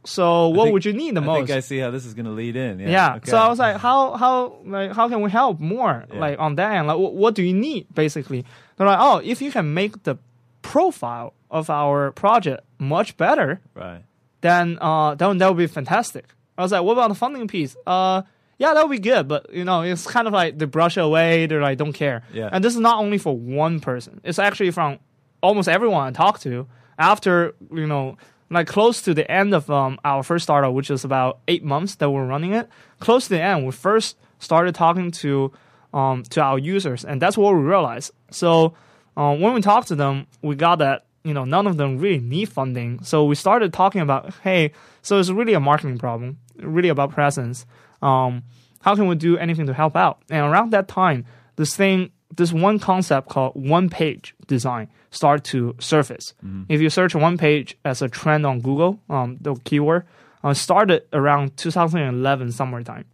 So 0.06 0.50
what 0.50 0.66
think- 0.66 0.74
would 0.74 0.86
you 0.86 0.94
need 0.94 1.16
the 1.16 1.22
I 1.22 1.26
most? 1.26 1.38
think 1.48 1.50
I 1.58 1.60
see 1.62 1.78
how 1.80 1.92
this 1.92 2.06
is 2.06 2.14
going 2.14 2.26
to 2.26 2.32
lead 2.32 2.56
in. 2.56 2.80
Yeah. 2.80 2.90
Yeah. 2.90 3.16
Okay. 3.16 3.32
So 3.32 3.38
I 3.38 3.48
was 3.48 3.60
like, 3.60 3.78
how 3.78 4.14
how 4.14 4.58
like 4.66 4.92
how 4.94 5.08
can 5.10 5.22
we 5.22 5.30
help 5.32 5.60
more 5.60 6.06
Yeah. 6.12 6.20
like 6.20 6.40
on 6.40 6.56
that 6.56 6.74
end? 6.74 6.88
Like, 6.88 6.98
wh- 6.98 7.14
what 7.14 7.36
do 7.36 7.44
you 7.44 7.54
need 7.54 7.88
basically? 7.94 8.44
They're 8.78 8.88
like, 8.88 9.00
oh, 9.00 9.22
if 9.24 9.42
you 9.42 9.52
can 9.52 9.74
make 9.74 10.04
the 10.04 10.18
profile 10.62 11.34
of 11.52 11.70
our 11.70 12.12
project 12.12 12.64
much 12.80 13.16
better, 13.18 13.62
right. 13.76 14.04
then 14.42 14.78
uh, 14.82 15.16
then 15.16 15.38
that 15.38 15.48
would 15.48 15.58
be 15.58 15.68
fantastic. 15.68 16.26
I 16.58 16.64
was 16.64 16.72
like, 16.72 16.84
what 16.84 16.94
about 16.94 17.10
the 17.10 17.16
funding 17.16 17.48
piece? 17.48 17.76
Uh, 17.88 18.24
yeah, 18.58 18.74
that 18.74 18.84
would 18.88 18.92
be 18.92 19.00
good, 19.00 19.28
but 19.28 19.54
you 19.54 19.64
know, 19.64 19.82
it's 19.82 20.06
kind 20.08 20.28
of 20.28 20.34
like 20.34 20.58
they 20.58 20.66
brush 20.66 20.98
it 20.98 21.02
away. 21.04 21.46
They're 21.48 21.62
like, 21.62 21.78
don't 21.78 21.94
care. 21.94 22.24
Yeah. 22.34 22.50
And 22.52 22.64
this 22.64 22.74
is 22.76 22.80
not 22.80 23.00
only 23.00 23.18
for 23.18 23.36
one 23.38 23.80
person. 23.80 24.22
It's 24.24 24.40
actually 24.40 24.72
from 24.72 25.00
almost 25.42 25.68
everyone 25.68 26.08
I 26.08 26.12
talk 26.12 26.40
to 26.42 26.68
after 26.98 27.56
you 27.72 27.88
know, 27.88 28.18
like 28.54 28.68
close 28.68 29.02
to 29.04 29.14
the 29.14 29.30
end 29.30 29.54
of 29.54 29.70
um, 29.70 30.00
our 30.06 30.24
first 30.24 30.44
startup, 30.44 30.74
which 30.74 30.90
is 30.90 31.04
about 31.04 31.40
eight 31.48 31.64
months 31.64 31.96
that 31.96 32.10
we're 32.10 32.26
running 32.26 32.54
it. 32.54 32.70
Close 33.00 33.26
to 33.26 33.30
the 33.32 33.42
end, 33.42 33.66
we 33.66 33.72
first 33.72 34.18
started 34.40 34.76
talking 34.76 35.12
to 35.12 35.52
um, 35.94 36.24
to 36.24 36.42
our 36.42 36.58
users, 36.58 37.06
and 37.06 37.22
that's 37.22 37.38
what 37.38 37.54
we 37.54 37.62
realized. 37.62 38.12
So 38.32 38.74
um, 39.16 39.40
when 39.42 39.54
we 39.54 39.62
talked 39.62 39.90
to 39.90 39.96
them, 39.96 40.28
we 40.42 40.56
got 40.56 40.80
that 40.80 41.06
you 41.24 41.34
know 41.34 41.46
none 41.46 41.68
of 41.68 41.78
them 41.78 41.98
really 41.98 42.20
need 42.20 42.50
funding. 42.50 43.04
So 43.04 43.26
we 43.26 43.36
started 43.36 43.74
talking 43.74 44.02
about, 44.02 44.34
hey, 44.44 44.72
so 45.02 45.20
it's 45.20 45.30
really 45.30 45.54
a 45.54 45.60
marketing 45.60 45.98
problem, 45.98 46.40
really 46.58 46.90
about 46.90 47.12
presence. 47.12 47.66
Um, 48.02 48.44
how 48.82 48.96
can 48.96 49.08
we 49.08 49.16
do 49.16 49.38
anything 49.38 49.68
to 49.68 49.74
help 49.74 49.96
out? 49.96 50.22
And 50.30 50.46
around 50.46 50.72
that 50.72 50.88
time, 50.88 51.26
this 51.56 51.76
thing, 51.76 52.12
this 52.36 52.52
one 52.52 52.80
concept 52.80 53.30
called 53.30 53.54
one 53.56 53.90
page 53.90 54.36
design 54.48 54.90
start 55.12 55.44
to 55.46 55.76
surface. 55.80 56.34
If 56.70 56.82
you 56.82 56.90
search 56.90 57.16
one 57.16 57.38
page 57.38 57.78
as 57.86 58.02
a 58.02 58.10
trend 58.10 58.46
on 58.46 58.62
Google, 58.62 59.00
um, 59.10 59.38
the 59.40 59.56
keyword 59.56 60.06
uh, 60.44 60.54
started 60.54 61.04
around 61.14 61.56
2011 61.58 62.52
summertime, 62.52 63.06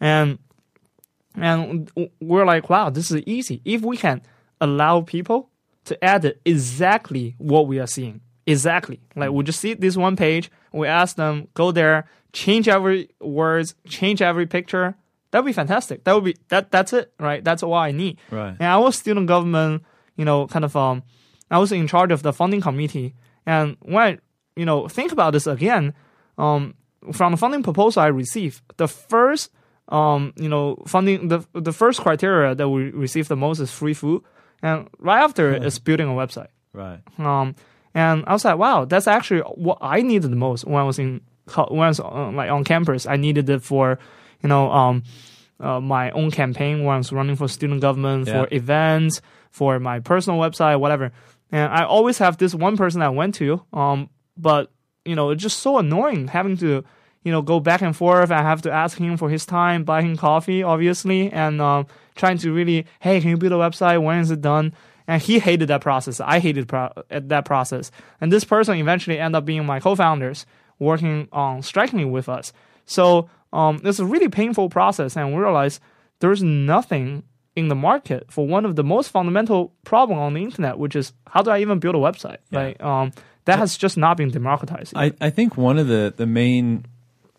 and 0.00 0.38
and 1.34 1.90
we're 2.20 2.44
like, 2.44 2.68
wow, 2.68 2.90
this 2.90 3.10
is 3.10 3.22
easy. 3.26 3.60
If 3.64 3.82
we 3.82 3.96
can 3.96 4.22
allow 4.60 5.02
people 5.02 5.50
to 5.84 6.02
edit 6.04 6.40
exactly 6.44 7.34
what 7.38 7.66
we 7.66 7.78
are 7.78 7.86
seeing, 7.86 8.20
exactly 8.46 9.00
like 9.14 9.30
we 9.30 9.44
just 9.44 9.60
see 9.60 9.74
this 9.74 9.96
one 9.96 10.16
page, 10.16 10.50
we 10.72 10.86
ask 10.86 11.16
them 11.16 11.48
go 11.54 11.72
there, 11.72 12.08
change 12.32 12.68
every 12.68 13.10
words, 13.20 13.74
change 13.86 14.22
every 14.22 14.46
picture. 14.46 14.96
That 15.30 15.42
would 15.42 15.48
be 15.48 15.52
fantastic. 15.52 16.04
That 16.04 16.14
would 16.14 16.24
be 16.24 16.36
that. 16.48 16.70
That's 16.70 16.92
it, 16.92 17.12
right? 17.20 17.44
That's 17.44 17.62
all 17.62 17.74
I 17.74 17.92
need. 17.92 18.18
Right. 18.30 18.56
And 18.58 18.64
I 18.64 18.76
was 18.78 18.96
student 18.96 19.26
government, 19.26 19.82
you 20.16 20.24
know, 20.24 20.46
kind 20.46 20.64
of 20.64 20.74
um, 20.76 21.02
I 21.50 21.58
was 21.58 21.72
in 21.72 21.86
charge 21.86 22.12
of 22.12 22.22
the 22.22 22.32
funding 22.32 22.60
committee. 22.60 23.14
And 23.46 23.76
when 23.80 24.02
I, 24.02 24.18
you 24.56 24.64
know, 24.64 24.88
think 24.88 25.12
about 25.12 25.32
this 25.32 25.46
again, 25.46 25.94
um, 26.36 26.74
from 27.12 27.32
the 27.32 27.38
funding 27.38 27.62
proposal 27.62 28.02
I 28.02 28.08
received, 28.08 28.62
the 28.76 28.88
first, 28.88 29.50
um, 29.88 30.32
you 30.36 30.48
know, 30.48 30.82
funding 30.86 31.28
the 31.28 31.46
the 31.52 31.72
first 31.72 32.00
criteria 32.00 32.54
that 32.54 32.68
we 32.68 32.90
received 32.90 33.28
the 33.28 33.36
most 33.36 33.60
is 33.60 33.70
free 33.70 33.94
food, 33.94 34.22
and 34.62 34.88
right 34.98 35.22
after 35.22 35.54
it 35.54 35.64
is 35.64 35.78
building 35.78 36.08
a 36.08 36.12
website. 36.12 36.48
Right. 36.72 37.00
Um, 37.18 37.54
and 37.94 38.24
I 38.26 38.32
was 38.32 38.44
like, 38.44 38.58
wow, 38.58 38.84
that's 38.84 39.06
actually 39.06 39.40
what 39.40 39.78
I 39.80 40.02
needed 40.02 40.30
the 40.30 40.36
most 40.36 40.64
when 40.64 40.80
I 40.80 40.84
was 40.84 40.98
in 40.98 41.22
when 41.68 41.80
I 41.80 41.88
was 41.88 42.00
uh, 42.00 42.30
like 42.32 42.50
on 42.50 42.64
campus. 42.64 43.06
I 43.06 43.16
needed 43.16 43.48
it 43.48 43.62
for, 43.62 43.98
you 44.42 44.48
know, 44.48 44.70
um, 44.70 45.02
uh, 45.60 45.80
my 45.80 46.10
own 46.12 46.30
campaign 46.30 46.84
when 46.84 46.94
I 46.94 46.98
was 46.98 47.12
running 47.12 47.36
for 47.36 47.48
student 47.48 47.80
government, 47.80 48.26
Yeah. 48.28 48.44
for 48.44 48.54
events, 48.54 49.20
for 49.50 49.78
my 49.80 50.00
personal 50.00 50.38
website, 50.38 50.78
whatever. 50.78 51.10
And 51.50 51.72
I 51.72 51.84
always 51.84 52.18
have 52.18 52.36
this 52.36 52.54
one 52.54 52.76
person 52.76 53.02
I 53.02 53.08
went 53.08 53.34
to, 53.36 53.62
um, 53.72 54.10
but 54.36 54.70
you 55.04 55.14
know, 55.14 55.30
it's 55.30 55.42
just 55.42 55.60
so 55.60 55.78
annoying 55.78 56.28
having 56.28 56.56
to, 56.58 56.84
you 57.24 57.32
know, 57.32 57.40
go 57.42 57.60
back 57.60 57.80
and 57.80 57.96
forth. 57.96 58.30
I 58.30 58.42
have 58.42 58.62
to 58.62 58.70
ask 58.70 58.98
him 58.98 59.16
for 59.16 59.30
his 59.30 59.46
time, 59.46 59.84
buy 59.84 60.02
him 60.02 60.16
coffee, 60.16 60.62
obviously, 60.62 61.32
and 61.32 61.60
um, 61.62 61.86
trying 62.14 62.36
to 62.38 62.52
really, 62.52 62.86
hey, 63.00 63.20
can 63.20 63.30
you 63.30 63.36
build 63.38 63.52
a 63.52 63.56
website? 63.56 64.02
When 64.02 64.18
is 64.18 64.30
it 64.30 64.42
done? 64.42 64.74
And 65.06 65.22
he 65.22 65.38
hated 65.38 65.68
that 65.68 65.80
process. 65.80 66.20
I 66.20 66.38
hated 66.38 66.68
pro- 66.68 66.92
uh, 67.10 67.20
that 67.24 67.46
process. 67.46 67.90
And 68.20 68.30
this 68.30 68.44
person 68.44 68.76
eventually 68.76 69.18
ended 69.18 69.38
up 69.38 69.46
being 69.46 69.64
my 69.64 69.80
co-founders, 69.80 70.44
working 70.78 71.28
on 71.32 71.62
Strikingly 71.62 72.04
with 72.04 72.28
us. 72.28 72.52
So 72.84 73.30
um, 73.52 73.80
it's 73.84 73.98
a 73.98 74.04
really 74.04 74.28
painful 74.28 74.68
process, 74.68 75.16
and 75.16 75.34
we 75.34 75.40
realize 75.40 75.80
there's 76.20 76.42
nothing 76.42 77.22
in 77.56 77.68
the 77.68 77.74
market 77.74 78.30
for 78.30 78.46
one 78.46 78.64
of 78.64 78.76
the 78.76 78.84
most 78.84 79.10
fundamental 79.10 79.72
problem 79.84 80.18
on 80.18 80.34
the 80.34 80.42
internet, 80.42 80.78
which 80.78 80.94
is 80.94 81.12
how 81.26 81.42
do 81.42 81.50
I 81.50 81.60
even 81.60 81.78
build 81.78 81.94
a 81.94 81.98
website? 81.98 82.38
Yeah. 82.50 82.60
Right? 82.60 82.80
Um, 82.80 83.12
that 83.46 83.58
has 83.58 83.76
just 83.76 83.96
not 83.96 84.16
been 84.16 84.30
democratized. 84.30 84.92
I, 84.94 85.12
I 85.20 85.30
think 85.30 85.56
one 85.56 85.78
of 85.78 85.88
the, 85.88 86.12
the 86.16 86.26
main 86.26 86.84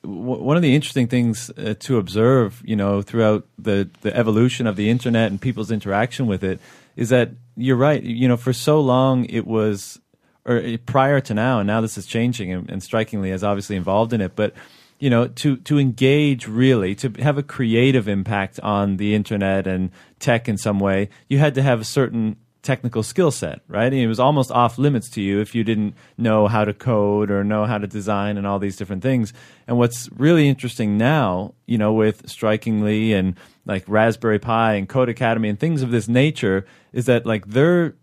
w- 0.04 0.42
one 0.42 0.58
of 0.58 0.64
the 0.64 0.76
interesting 0.76 1.08
things 1.08 1.50
uh, 1.52 1.76
to 1.80 1.98
observe, 1.98 2.62
you 2.66 2.76
know, 2.76 3.02
throughout 3.02 3.48
the 3.58 3.90
the 4.02 4.16
evolution 4.16 4.68
of 4.68 4.76
the 4.76 4.90
internet 4.90 5.32
and 5.32 5.40
people's 5.40 5.72
interaction 5.72 6.28
with 6.28 6.44
it, 6.44 6.60
is 6.96 7.10
that 7.10 7.32
you're 7.56 7.78
right. 7.78 8.02
You 8.02 8.28
know, 8.28 8.38
for 8.38 8.54
so 8.54 8.80
long 8.82 9.26
it 9.26 9.46
was, 9.46 10.00
or 10.46 10.78
prior 10.86 11.22
to 11.22 11.34
now, 11.34 11.60
and 11.60 11.68
now 11.68 11.82
this 11.82 11.98
is 11.98 12.06
changing, 12.06 12.52
and, 12.52 12.70
and 12.70 12.84
strikingly 12.84 13.32
is 13.32 13.44
obviously 13.44 13.76
involved 13.76 14.14
in 14.14 14.22
it, 14.22 14.36
but 14.36 14.54
you 15.00 15.10
know, 15.10 15.28
to 15.28 15.58
to 15.58 15.80
engage 15.80 16.48
really, 16.48 16.94
to 16.96 17.12
have 17.20 17.38
a 17.38 17.44
creative 17.44 18.08
impact 18.08 18.60
on 18.62 18.98
the 18.98 19.16
internet 19.16 19.66
and 19.66 19.92
tech 20.20 20.50
in 20.50 20.58
some 20.58 20.80
way, 20.80 21.10
you 21.28 21.40
had 21.40 21.56
to 21.56 21.62
have 21.62 21.82
a 21.82 21.86
certain 21.86 22.36
technical 22.62 23.04
skill 23.04 23.32
set, 23.32 23.62
right? 23.68 23.86
And 23.86 24.02
it 24.02 24.08
was 24.08 24.20
almost 24.20 24.52
off 24.52 24.78
limits 24.78 25.10
to 25.12 25.22
you 25.22 25.40
if 25.40 25.56
you 25.56 25.64
didn't 25.64 25.96
know 26.18 26.48
how 26.48 26.66
to 26.66 26.74
code 26.74 27.32
or 27.32 27.44
know 27.44 27.66
how 27.66 27.78
to 27.78 27.88
design 27.88 28.38
and 28.38 28.46
all 28.46 28.60
these 28.60 28.76
different 28.76 29.02
things. 29.02 29.32
And 29.66 29.78
what's 29.78 30.10
really 30.12 30.48
interesting 30.50 30.98
now, 30.98 31.54
you 31.66 31.78
know, 31.78 31.94
with 31.94 32.30
Strikingly 32.30 33.14
and 33.14 33.36
like 33.66 33.86
Raspberry 33.88 34.40
Pi 34.40 34.74
and 34.74 34.90
Codecademy 34.90 35.50
and 35.50 35.60
things 35.60 35.82
of 35.82 35.92
this 35.92 36.08
nature 36.10 36.66
is 36.92 37.06
that 37.06 37.26
like 37.26 37.48
they're 37.48 37.96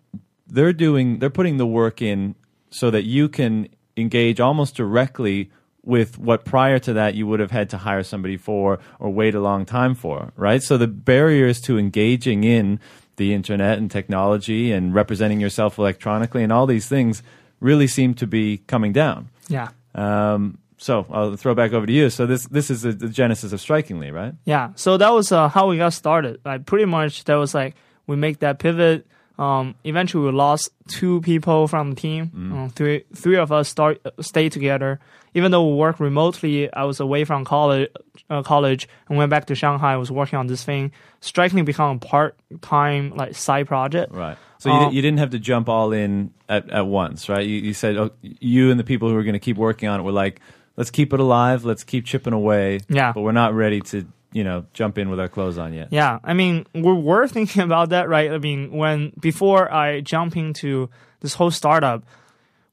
they're 0.46 0.72
doing 0.72 1.18
they're 1.18 1.28
putting 1.28 1.58
the 1.58 1.66
work 1.66 2.00
in 2.00 2.34
so 2.70 2.90
that 2.90 3.04
you 3.04 3.28
can 3.28 3.68
engage 3.96 4.40
almost 4.40 4.74
directly 4.74 5.50
with 5.86 6.18
what 6.18 6.44
prior 6.44 6.78
to 6.80 6.92
that 6.92 7.14
you 7.14 7.26
would 7.26 7.40
have 7.40 7.52
had 7.52 7.70
to 7.70 7.78
hire 7.78 8.02
somebody 8.02 8.36
for 8.36 8.78
or 8.98 9.08
wait 9.08 9.34
a 9.34 9.40
long 9.40 9.64
time 9.64 9.94
for, 9.94 10.32
right? 10.36 10.62
So 10.62 10.76
the 10.76 10.88
barriers 10.88 11.60
to 11.62 11.78
engaging 11.78 12.44
in 12.44 12.80
the 13.16 13.32
internet 13.32 13.78
and 13.78 13.90
technology 13.90 14.72
and 14.72 14.92
representing 14.92 15.40
yourself 15.40 15.78
electronically 15.78 16.42
and 16.42 16.52
all 16.52 16.66
these 16.66 16.88
things 16.88 17.22
really 17.60 17.86
seem 17.86 18.14
to 18.14 18.26
be 18.26 18.58
coming 18.66 18.92
down. 18.92 19.30
Yeah. 19.48 19.68
Um, 19.94 20.58
so 20.76 21.06
I'll 21.10 21.36
throw 21.36 21.54
back 21.54 21.72
over 21.72 21.86
to 21.86 21.92
you. 21.92 22.10
So 22.10 22.26
this 22.26 22.46
this 22.48 22.68
is 22.68 22.82
the, 22.82 22.92
the 22.92 23.08
genesis 23.08 23.52
of 23.52 23.60
Strikingly, 23.60 24.10
right? 24.10 24.34
Yeah. 24.44 24.72
So 24.74 24.98
that 24.98 25.10
was 25.10 25.32
uh, 25.32 25.48
how 25.48 25.68
we 25.68 25.78
got 25.78 25.94
started. 25.94 26.40
Like 26.44 26.66
pretty 26.66 26.84
much 26.84 27.24
that 27.24 27.36
was 27.36 27.54
like 27.54 27.74
we 28.06 28.16
make 28.16 28.40
that 28.40 28.58
pivot. 28.58 29.06
Um, 29.38 29.74
eventually 29.84 30.24
we 30.24 30.32
lost 30.32 30.70
two 30.88 31.20
people 31.20 31.68
from 31.68 31.90
the 31.90 31.96
team. 31.96 32.30
Mm. 32.34 32.66
Uh, 32.66 32.68
three 32.70 33.04
three 33.14 33.36
of 33.36 33.52
us 33.52 33.68
start 33.68 34.00
stay 34.20 34.48
together. 34.48 35.00
Even 35.36 35.50
though 35.52 35.68
we 35.68 35.76
work 35.76 36.00
remotely, 36.00 36.72
I 36.72 36.84
was 36.84 36.98
away 36.98 37.24
from 37.24 37.44
college. 37.44 37.88
Uh, 38.28 38.42
college 38.42 38.88
and 39.08 39.16
went 39.18 39.30
back 39.30 39.44
to 39.46 39.54
Shanghai. 39.54 39.92
I 39.92 39.96
was 39.96 40.10
working 40.10 40.38
on 40.38 40.46
this 40.48 40.64
thing. 40.64 40.90
Strikingly 41.20 41.62
become 41.62 41.96
a 41.96 41.98
part 42.00 42.36
time 42.62 43.12
like 43.14 43.36
side 43.36 43.66
project. 43.68 44.12
Right. 44.12 44.36
So 44.58 44.70
you, 44.70 44.74
Um, 44.74 44.90
di- 44.90 44.96
you 44.96 45.02
didn't 45.02 45.18
have 45.18 45.30
to 45.30 45.38
jump 45.38 45.68
all 45.68 45.92
in 45.92 46.30
at, 46.48 46.68
at 46.70 46.86
once, 46.86 47.28
right? 47.28 47.46
You, 47.46 47.56
you 47.58 47.74
said 47.74 47.96
oh, 47.96 48.10
you 48.22 48.70
and 48.70 48.80
the 48.80 48.84
people 48.84 49.08
who 49.08 49.14
were 49.14 49.22
going 49.22 49.34
to 49.34 49.46
keep 49.48 49.58
working 49.58 49.88
on 49.88 50.00
it 50.00 50.02
were 50.02 50.10
like, 50.24 50.40
let's 50.76 50.90
keep 50.90 51.12
it 51.12 51.20
alive, 51.20 51.64
let's 51.64 51.84
keep 51.84 52.04
chipping 52.06 52.32
away. 52.32 52.80
Yeah. 52.88 53.12
But 53.12 53.20
we're 53.20 53.32
not 53.32 53.52
ready 53.54 53.80
to, 53.92 54.06
you 54.32 54.42
know, 54.44 54.64
jump 54.72 54.96
in 54.98 55.10
with 55.10 55.20
our 55.20 55.28
clothes 55.28 55.58
on 55.58 55.72
yet. 55.74 55.88
Yeah, 55.90 56.18
I 56.24 56.32
mean, 56.34 56.66
we 56.74 56.92
were 56.92 57.28
thinking 57.28 57.62
about 57.70 57.90
that, 57.90 58.08
right? 58.08 58.32
I 58.32 58.38
mean, 58.38 58.72
when 58.72 59.12
before 59.20 59.70
I 59.72 60.00
jump 60.00 60.36
into 60.36 60.88
this 61.20 61.34
whole 61.34 61.50
startup, 61.50 62.02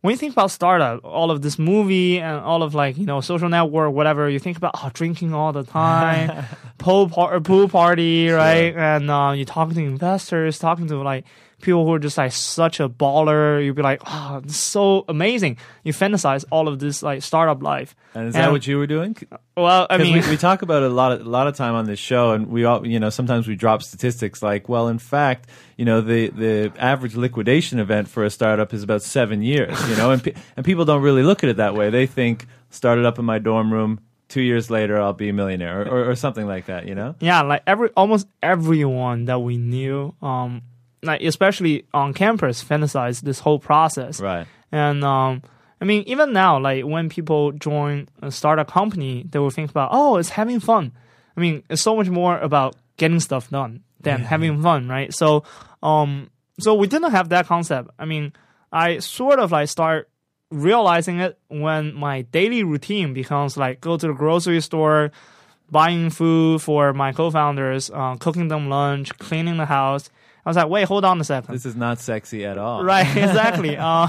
when 0.04 0.12
you 0.12 0.18
think 0.18 0.34
about 0.34 0.52
startup, 0.52 1.00
all 1.06 1.32
of 1.32 1.42
this 1.42 1.58
movie 1.58 2.20
and 2.20 2.42
all 2.42 2.62
of 2.62 2.76
like 2.76 2.98
you 2.98 3.06
know 3.06 3.22
social 3.22 3.48
network, 3.48 3.94
whatever, 3.94 4.30
you 4.30 4.38
think 4.38 4.58
about 4.58 4.74
oh, 4.76 4.92
drinking 4.94 5.34
all 5.34 5.54
the 5.54 5.64
time, 5.64 6.46
pool 6.78 7.08
par- 7.08 7.40
pool 7.40 7.70
party, 7.70 8.28
right? 8.28 8.76
And 8.76 9.10
uh, 9.10 9.32
you 9.34 9.46
talking 9.46 9.76
to 9.76 9.82
investors, 9.82 10.60
talking 10.60 10.88
to 10.88 10.98
like 10.98 11.24
people 11.64 11.86
who 11.86 11.94
are 11.94 12.00
just 12.00 12.18
like 12.18 12.32
such 12.32 12.80
a 12.80 12.88
baller. 12.88 13.64
You'd 13.64 13.76
be 13.76 13.82
like, 13.82 14.02
oh, 14.06 14.42
so 14.48 15.06
amazing. 15.08 15.58
You 15.84 15.94
fantasize 15.94 16.46
all 16.52 16.68
of 16.68 16.80
this 16.80 17.02
like 17.02 17.24
startup 17.24 17.64
life. 17.64 17.96
And 18.14 18.28
is 18.28 18.36
that 18.36 18.52
what 18.52 18.68
you 18.68 18.78
were 18.78 18.88
doing? 18.88 19.18
Well, 19.58 19.88
I 19.90 19.98
mean, 19.98 20.14
we, 20.14 20.30
we 20.30 20.38
talk 20.38 20.62
about 20.62 20.84
it 20.84 20.92
a 20.92 20.94
lot 20.94 21.14
of 21.14 21.26
a 21.26 21.30
lot 21.30 21.48
of 21.48 21.56
time 21.56 21.74
on 21.74 21.86
this 21.86 22.00
show, 22.00 22.32
and 22.32 22.48
we 22.48 22.66
all 22.66 22.86
you 22.86 23.00
know 23.00 23.10
sometimes 23.10 23.48
we 23.48 23.56
drop 23.56 23.82
statistics 23.82 24.44
like, 24.44 24.70
well, 24.70 24.88
in 24.88 25.00
fact, 25.00 25.50
you 25.78 25.86
know 25.86 26.02
the 26.02 26.30
the 26.30 26.72
average 26.78 27.16
liquidation 27.16 27.80
event 27.80 28.08
for 28.08 28.24
a 28.24 28.30
startup 28.30 28.74
is 28.74 28.84
about 28.84 29.02
seven 29.02 29.42
years, 29.42 29.78
you 29.90 29.96
know, 29.96 30.12
and 30.12 30.24
pe- 30.24 30.34
and 30.58 30.66
people 30.66 30.86
don't 30.86 31.02
really 31.02 31.24
look 31.24 31.44
at 31.44 31.50
it 31.50 31.58
that 31.58 31.74
way. 31.76 31.90
They 31.90 32.06
think 32.06 32.46
started 32.70 33.06
up 33.06 33.20
in 33.20 33.26
my 33.26 33.40
dorm 33.40 33.72
room, 33.72 34.00
two 34.28 34.42
years 34.42 34.70
later 34.70 35.00
I'll 35.00 35.14
be 35.14 35.30
a 35.30 35.34
millionaire 35.34 35.82
or, 35.84 35.88
or, 35.88 36.10
or 36.12 36.16
something 36.16 36.48
like 36.48 36.66
that, 36.66 36.88
you 36.88 36.96
know. 36.96 37.16
yeah, 37.20 37.42
like 37.44 37.62
every 37.68 37.90
almost 37.96 38.28
everyone 38.42 39.26
that 39.26 39.40
we 39.40 39.58
knew, 39.58 40.16
um, 40.22 40.62
like 41.04 41.22
especially 41.22 41.86
on 41.94 42.14
campus, 42.14 42.64
fantasize 42.64 43.22
this 43.22 43.40
whole 43.40 43.60
process. 43.60 44.20
Right. 44.20 44.48
And 44.72 45.04
um, 45.04 45.44
I 45.80 45.86
mean, 45.86 46.04
even 46.08 46.34
now, 46.34 46.60
like 46.60 46.84
when 46.86 47.10
people 47.10 47.52
join 47.52 48.08
start 48.30 48.60
a 48.60 48.66
company, 48.66 49.26
they 49.30 49.40
will 49.40 49.52
think 49.52 49.70
about, 49.70 49.90
oh, 49.92 50.18
it's 50.18 50.30
having 50.30 50.60
fun. 50.60 50.94
I 51.36 51.42
mean, 51.42 51.64
it's 51.70 51.82
so 51.82 51.96
much 51.96 52.10
more 52.10 52.38
about 52.40 52.76
getting 52.98 53.20
stuff 53.20 53.50
done 53.50 53.84
than 54.00 54.20
having 54.22 54.62
fun, 54.62 54.88
right? 54.88 55.14
So, 55.14 55.44
um, 55.82 56.30
so 56.60 56.74
we 56.76 56.88
didn't 56.88 57.12
have 57.12 57.30
that 57.30 57.48
concept. 57.48 57.90
I 57.98 58.06
mean, 58.06 58.34
I 58.72 59.00
sort 59.00 59.40
of 59.40 59.52
like 59.52 59.70
start 59.70 60.10
realizing 60.52 61.20
it 61.20 61.40
when 61.48 61.94
my 61.96 62.22
daily 62.22 62.64
routine 62.64 63.14
becomes 63.14 63.58
like 63.58 63.82
go 63.82 63.98
to 63.98 64.08
the 64.08 64.14
grocery 64.14 64.62
store, 64.62 65.12
buying 65.72 66.10
food 66.10 66.62
for 66.62 66.94
my 66.94 67.12
co-founders, 67.12 67.90
uh, 67.92 68.16
cooking 68.18 68.48
them 68.50 68.70
lunch, 68.70 69.18
cleaning 69.18 69.58
the 69.58 69.66
house. 69.66 70.10
I 70.46 70.50
was 70.50 70.58
like, 70.58 70.68
wait, 70.70 70.88
hold 70.88 71.06
on 71.06 71.22
a 71.22 71.24
second. 71.24 71.54
This 71.54 71.66
is 71.66 71.76
not 71.76 72.00
sexy 72.00 72.46
at 72.46 72.58
all. 72.58 72.84
Right, 72.94 73.08
exactly. 73.18 73.78
uh, 73.78 74.08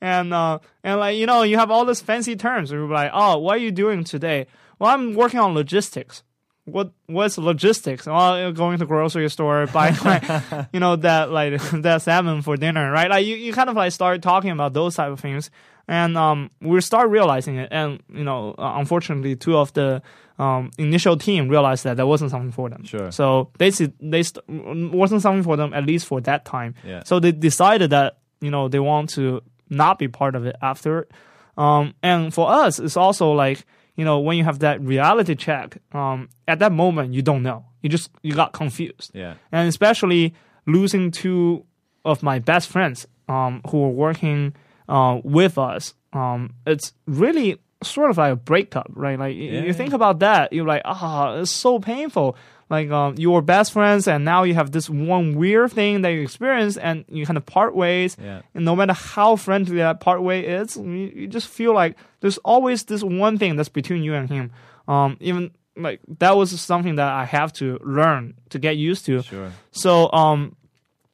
and 0.00 0.34
uh, 0.34 0.58
and 0.82 1.00
like 1.00 1.16
you 1.16 1.26
know, 1.26 1.42
you 1.42 1.58
have 1.58 1.70
all 1.70 1.84
these 1.84 2.00
fancy 2.00 2.36
terms. 2.36 2.70
You're 2.70 2.88
like, 2.88 3.10
oh, 3.14 3.38
what 3.38 3.56
are 3.56 3.60
you 3.60 3.70
doing 3.70 4.04
today? 4.04 4.46
Well, 4.78 4.90
I'm 4.92 5.14
working 5.14 5.40
on 5.40 5.54
logistics. 5.54 6.22
What 6.64 6.90
what's 7.06 7.38
logistics? 7.38 8.06
Well, 8.06 8.52
going 8.52 8.78
to 8.78 8.84
the 8.84 8.88
grocery 8.88 9.30
store, 9.30 9.66
buying 9.72 9.94
like, 10.04 10.24
you 10.72 10.80
know 10.80 10.96
that 10.96 11.30
like 11.30 11.60
that 11.70 12.02
salmon 12.02 12.42
for 12.42 12.56
dinner, 12.56 12.90
right? 12.90 13.08
Like 13.08 13.24
you, 13.24 13.36
you 13.36 13.52
kind 13.52 13.70
of 13.70 13.76
like 13.76 13.92
start 13.92 14.20
talking 14.22 14.50
about 14.50 14.72
those 14.72 14.96
type 14.96 15.12
of 15.12 15.20
things, 15.20 15.50
and 15.86 16.18
um, 16.18 16.50
we 16.60 16.80
start 16.80 17.08
realizing 17.08 17.56
it. 17.56 17.68
And 17.70 18.02
you 18.12 18.24
know, 18.24 18.56
uh, 18.58 18.74
unfortunately, 18.76 19.36
two 19.36 19.56
of 19.56 19.72
the 19.74 20.02
um, 20.38 20.70
initial 20.78 21.16
team 21.16 21.48
realized 21.48 21.84
that 21.84 21.96
that 21.96 22.06
wasn't 22.06 22.30
something 22.30 22.52
for 22.52 22.68
them. 22.68 22.84
Sure. 22.84 23.10
So 23.10 23.50
they 23.58 23.70
they 23.70 24.22
st- 24.22 24.44
wasn't 24.48 25.22
something 25.22 25.42
for 25.42 25.56
them 25.56 25.72
at 25.72 25.86
least 25.86 26.06
for 26.06 26.20
that 26.22 26.44
time. 26.44 26.74
Yeah. 26.84 27.02
So 27.04 27.20
they 27.20 27.32
decided 27.32 27.90
that 27.90 28.18
you 28.40 28.50
know 28.50 28.68
they 28.68 28.78
want 28.78 29.10
to 29.10 29.42
not 29.70 29.98
be 29.98 30.08
part 30.08 30.34
of 30.34 30.46
it 30.46 30.56
after. 30.62 31.08
Um, 31.56 31.94
and 32.02 32.32
for 32.32 32.50
us, 32.50 32.78
it's 32.78 32.96
also 32.96 33.32
like 33.32 33.64
you 33.96 34.04
know 34.04 34.20
when 34.20 34.36
you 34.36 34.44
have 34.44 34.58
that 34.60 34.80
reality 34.80 35.34
check. 35.34 35.78
Um, 35.92 36.28
at 36.46 36.58
that 36.58 36.72
moment, 36.72 37.14
you 37.14 37.22
don't 37.22 37.42
know. 37.42 37.64
You 37.82 37.88
just 37.88 38.10
you 38.22 38.34
got 38.34 38.52
confused. 38.52 39.12
Yeah. 39.14 39.34
And 39.52 39.68
especially 39.68 40.34
losing 40.66 41.10
two 41.10 41.64
of 42.04 42.22
my 42.22 42.38
best 42.38 42.68
friends 42.68 43.06
um, 43.28 43.62
who 43.70 43.78
were 43.82 43.90
working 43.90 44.54
uh, 44.88 45.20
with 45.24 45.58
us. 45.58 45.94
Um, 46.12 46.54
it's 46.66 46.92
really 47.06 47.58
sort 47.88 48.10
of 48.10 48.18
like 48.18 48.32
a 48.32 48.36
breakup, 48.36 48.88
right? 48.94 49.18
Like 49.18 49.36
Yeah. 49.36 49.62
you 49.62 49.72
think 49.72 49.92
about 49.92 50.18
that, 50.20 50.52
you're 50.52 50.66
like, 50.66 50.82
ah, 50.84 51.36
it's 51.36 51.50
so 51.50 51.78
painful. 51.78 52.36
Like 52.68 52.90
um, 52.90 53.14
you 53.16 53.30
were 53.30 53.42
best 53.42 53.72
friends, 53.72 54.08
and 54.08 54.24
now 54.24 54.42
you 54.42 54.54
have 54.54 54.72
this 54.72 54.90
one 54.90 55.36
weird 55.36 55.70
thing 55.70 56.02
that 56.02 56.08
you 56.08 56.22
experience, 56.22 56.76
and 56.76 57.04
you 57.08 57.24
kind 57.24 57.36
of 57.36 57.46
part 57.46 57.76
ways. 57.76 58.16
Yeah. 58.20 58.42
And 58.54 58.64
no 58.64 58.74
matter 58.74 58.92
how 58.92 59.36
friendly 59.36 59.76
that 59.76 60.00
part 60.00 60.20
way 60.20 60.44
is, 60.44 60.76
you, 60.76 60.84
you 61.14 61.26
just 61.28 61.46
feel 61.46 61.72
like 61.72 61.96
there's 62.20 62.38
always 62.38 62.82
this 62.84 63.04
one 63.04 63.38
thing 63.38 63.54
that's 63.54 63.68
between 63.68 64.02
you 64.02 64.14
and 64.14 64.28
him. 64.28 64.50
Um, 64.88 65.16
even 65.20 65.52
like 65.76 66.00
that 66.18 66.36
was 66.36 66.60
something 66.60 66.96
that 66.96 67.08
I 67.12 67.24
have 67.24 67.52
to 67.54 67.78
learn 67.84 68.34
to 68.50 68.58
get 68.58 68.76
used 68.76 69.06
to. 69.06 69.22
Sure. 69.22 69.52
So 69.70 70.10
um, 70.12 70.56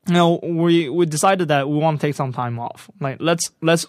you 0.08 0.14
know, 0.14 0.40
we 0.42 0.88
we 0.88 1.04
decided 1.04 1.48
that 1.48 1.68
we 1.68 1.76
want 1.76 2.00
to 2.00 2.06
take 2.06 2.14
some 2.16 2.32
time 2.32 2.58
off. 2.58 2.88
Like 2.98 3.18
let's 3.20 3.50
let's 3.60 3.84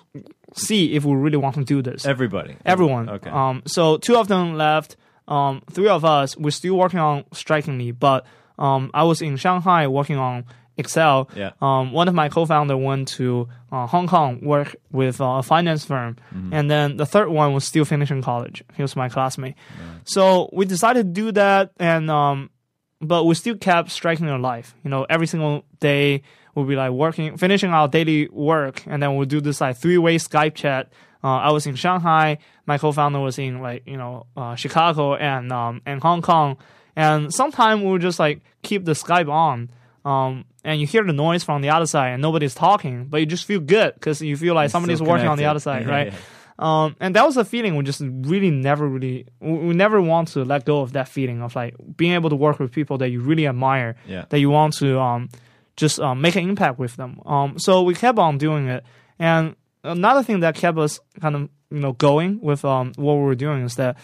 see 0.55 0.93
if 0.95 1.03
we 1.05 1.15
really 1.15 1.37
want 1.37 1.55
to 1.55 1.63
do 1.63 1.81
this. 1.81 2.05
Everybody. 2.05 2.55
Everyone. 2.65 3.09
Okay. 3.09 3.29
Um, 3.29 3.63
so 3.65 3.97
two 3.97 4.17
of 4.17 4.27
them 4.27 4.55
left. 4.55 4.95
Um, 5.27 5.61
three 5.71 5.87
of 5.87 6.03
us 6.03 6.35
we're 6.37 6.51
still 6.51 6.75
working 6.75 6.99
on 6.99 7.23
Strikingly, 7.33 7.91
but 7.91 8.25
um, 8.59 8.91
I 8.93 9.03
was 9.03 9.21
in 9.21 9.37
Shanghai 9.37 9.87
working 9.87 10.17
on 10.17 10.45
Excel. 10.75 11.29
Yeah. 11.35 11.51
Um, 11.61 11.91
one 11.93 12.07
of 12.07 12.15
my 12.15 12.29
co-founder 12.29 12.75
went 12.75 13.07
to 13.09 13.47
uh, 13.71 13.85
Hong 13.87 14.07
Kong 14.07 14.41
work 14.41 14.75
with 14.91 15.21
uh, 15.21 15.35
a 15.37 15.43
finance 15.43 15.85
firm, 15.85 16.17
Mm-hmm. 16.35 16.53
and 16.53 16.69
then 16.69 16.97
the 16.97 17.05
third 17.05 17.29
one 17.29 17.53
was 17.53 17.63
still 17.63 17.85
finishing 17.85 18.21
college. 18.21 18.63
He 18.75 18.81
was 18.81 18.95
my 18.95 19.07
classmate. 19.07 19.55
So 20.03 20.49
we 20.51 20.65
decided 20.65 21.13
to 21.15 21.21
do 21.21 21.31
that, 21.33 21.71
and 21.77 22.09
um, 22.11 22.49
but 23.01 23.25
we 23.25 23.35
still 23.35 23.55
kept 23.55 23.91
Strikingly 23.91 24.33
alive. 24.33 24.73
You 24.83 24.89
know, 24.89 25.05
every 25.09 25.27
single 25.27 25.63
day 25.79 26.23
we'll 26.55 26.65
be 26.65 26.75
like 26.75 26.91
working, 26.91 27.37
finishing 27.37 27.71
our 27.71 27.87
daily 27.87 28.27
work, 28.29 28.83
and 28.87 29.01
then 29.01 29.15
we'll 29.15 29.25
do 29.27 29.41
this 29.41 29.61
like 29.61 29.77
three-way 29.77 30.17
Skype 30.17 30.55
chat. 30.55 30.91
Uh, 31.23 31.37
I 31.37 31.51
was 31.51 31.65
in 31.65 31.75
Shanghai. 31.75 32.37
My 32.65 32.77
co-founder 32.77 33.19
was 33.19 33.39
in 33.39 33.61
like 33.61 33.83
you 33.87 33.97
know 33.97 34.25
uh, 34.35 34.55
Chicago 34.55 35.15
and 35.15 35.51
um, 35.51 35.81
and 35.85 36.01
Hong 36.01 36.21
Kong. 36.21 36.57
And 36.95 37.33
sometimes 37.33 37.81
we'll 37.83 37.97
just 37.97 38.19
like 38.19 38.41
keep 38.61 38.85
the 38.85 38.91
Skype 38.91 39.27
on, 39.29 39.69
um, 40.05 40.45
and 40.63 40.79
you 40.79 40.85
hear 40.85 41.03
the 41.03 41.13
noise 41.13 41.43
from 41.43 41.61
the 41.61 41.69
other 41.69 41.87
side, 41.87 42.09
and 42.09 42.21
nobody's 42.21 42.53
talking, 42.53 43.05
but 43.05 43.17
you 43.19 43.25
just 43.25 43.45
feel 43.45 43.59
good 43.59 43.95
because 43.95 44.21
you 44.21 44.37
feel 44.37 44.53
like 44.53 44.69
somebody's 44.69 44.99
Still 44.99 45.09
working 45.09 45.27
on 45.27 45.37
the 45.37 45.45
other 45.45 45.59
side, 45.59 45.85
Yeah, 45.87 45.91
right? 45.91 46.07
yeah. 46.13 46.17
Um, 46.59 46.95
and 46.99 47.15
that 47.15 47.25
was 47.25 47.35
a 47.35 47.43
feeling 47.43 47.75
we 47.77 47.83
just 47.83 47.99
really 48.01 48.51
never 48.51 48.87
really 48.87 49.25
we 49.39 49.53
we 49.53 49.73
never 49.73 49.99
want 49.99 50.27
to 50.29 50.43
let 50.45 50.65
go 50.65 50.81
of 50.81 50.93
that 50.93 51.07
feeling 51.07 51.41
of 51.41 51.55
like 51.55 51.73
being 51.97 52.13
able 52.13 52.29
to 52.29 52.35
work 52.35 52.59
with 52.59 52.71
people 52.71 52.99
that 52.99 53.09
you 53.09 53.21
really 53.21 53.47
admire, 53.47 53.95
Yeah. 54.05 54.25
that 54.29 54.39
you 54.39 54.51
want 54.51 54.73
to 54.75 54.99
um, 54.99 55.29
just 55.75 55.99
um, 55.99 56.21
make 56.21 56.35
an 56.35 56.47
impact 56.49 56.79
with 56.79 56.95
them. 56.95 57.19
Um, 57.25 57.57
so 57.59 57.83
we 57.83 57.95
kept 57.95 58.19
on 58.19 58.37
doing 58.37 58.67
it, 58.67 58.83
and 59.19 59.55
another 59.83 60.23
thing 60.23 60.39
that 60.41 60.55
kept 60.55 60.77
us 60.77 60.99
kind 61.21 61.35
of 61.35 61.49
you 61.71 61.79
know 61.79 61.93
going 61.93 62.39
with 62.41 62.63
um, 62.65 62.93
what 62.95 63.15
we 63.15 63.21
were 63.23 63.35
doing 63.35 63.63
is 63.63 63.75
that 63.75 63.97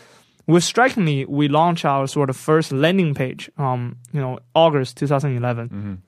with 0.48 0.64
Strikingly 0.64 1.26
we 1.26 1.48
launched 1.48 1.86
our 1.86 2.08
sort 2.08 2.30
of 2.30 2.36
first 2.38 2.72
landing 2.72 3.14
page, 3.14 3.52
um, 3.58 3.98
you 4.12 4.20
know, 4.20 4.40
August 4.56 4.98
2011, 4.98 6.02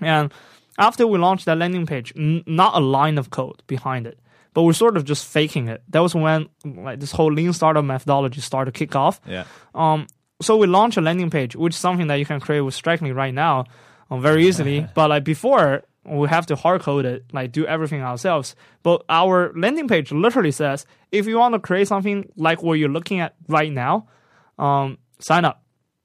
and 0.00 0.32
after 0.78 1.06
we 1.06 1.18
launched 1.18 1.46
that 1.46 1.56
landing 1.56 1.86
page, 1.86 2.12
n- 2.16 2.44
not 2.46 2.74
a 2.74 2.80
line 2.80 3.16
of 3.16 3.30
code 3.30 3.62
behind 3.66 4.06
it. 4.06 4.18
But 4.52 4.62
we're 4.62 4.72
sort 4.72 4.96
of 4.96 5.04
just 5.04 5.26
faking 5.26 5.68
it. 5.68 5.82
That 5.90 6.00
was 6.00 6.14
when 6.14 6.48
like 6.64 6.98
this 7.00 7.12
whole 7.12 7.30
lean 7.32 7.52
startup 7.52 7.84
methodology 7.84 8.40
started 8.40 8.72
to 8.72 8.78
kick 8.78 8.96
off. 8.96 9.20
Yeah. 9.26 9.44
Um, 9.74 10.06
so 10.40 10.56
we 10.56 10.66
launched 10.66 10.96
a 10.96 11.02
landing 11.02 11.28
page, 11.30 11.54
which 11.56 11.74
is 11.74 11.78
something 11.80 12.06
that 12.06 12.14
you 12.16 12.24
can 12.26 12.40
create 12.40 12.60
with 12.62 12.74
Strikingly 12.74 13.12
right 13.12 13.34
now, 13.34 13.64
um, 14.10 14.22
very 14.22 14.46
easily. 14.48 14.86
but 14.94 15.10
like 15.10 15.24
before, 15.24 15.82
we 16.04 16.28
have 16.28 16.46
to 16.46 16.56
hard 16.56 16.82
code 16.82 17.04
it, 17.04 17.24
like 17.32 17.52
do 17.52 17.66
everything 17.66 18.02
ourselves. 18.02 18.54
But 18.82 19.04
our 19.08 19.52
landing 19.56 19.88
page 19.88 20.12
literally 20.12 20.52
says, 20.52 20.86
if 21.10 21.26
you 21.26 21.38
want 21.38 21.54
to 21.54 21.58
create 21.58 21.88
something 21.88 22.30
like 22.36 22.62
what 22.62 22.74
you're 22.74 22.88
looking 22.88 23.20
at 23.20 23.34
right 23.48 23.72
now, 23.72 24.08
um, 24.58 24.98
sign 25.18 25.44
up. 25.44 25.62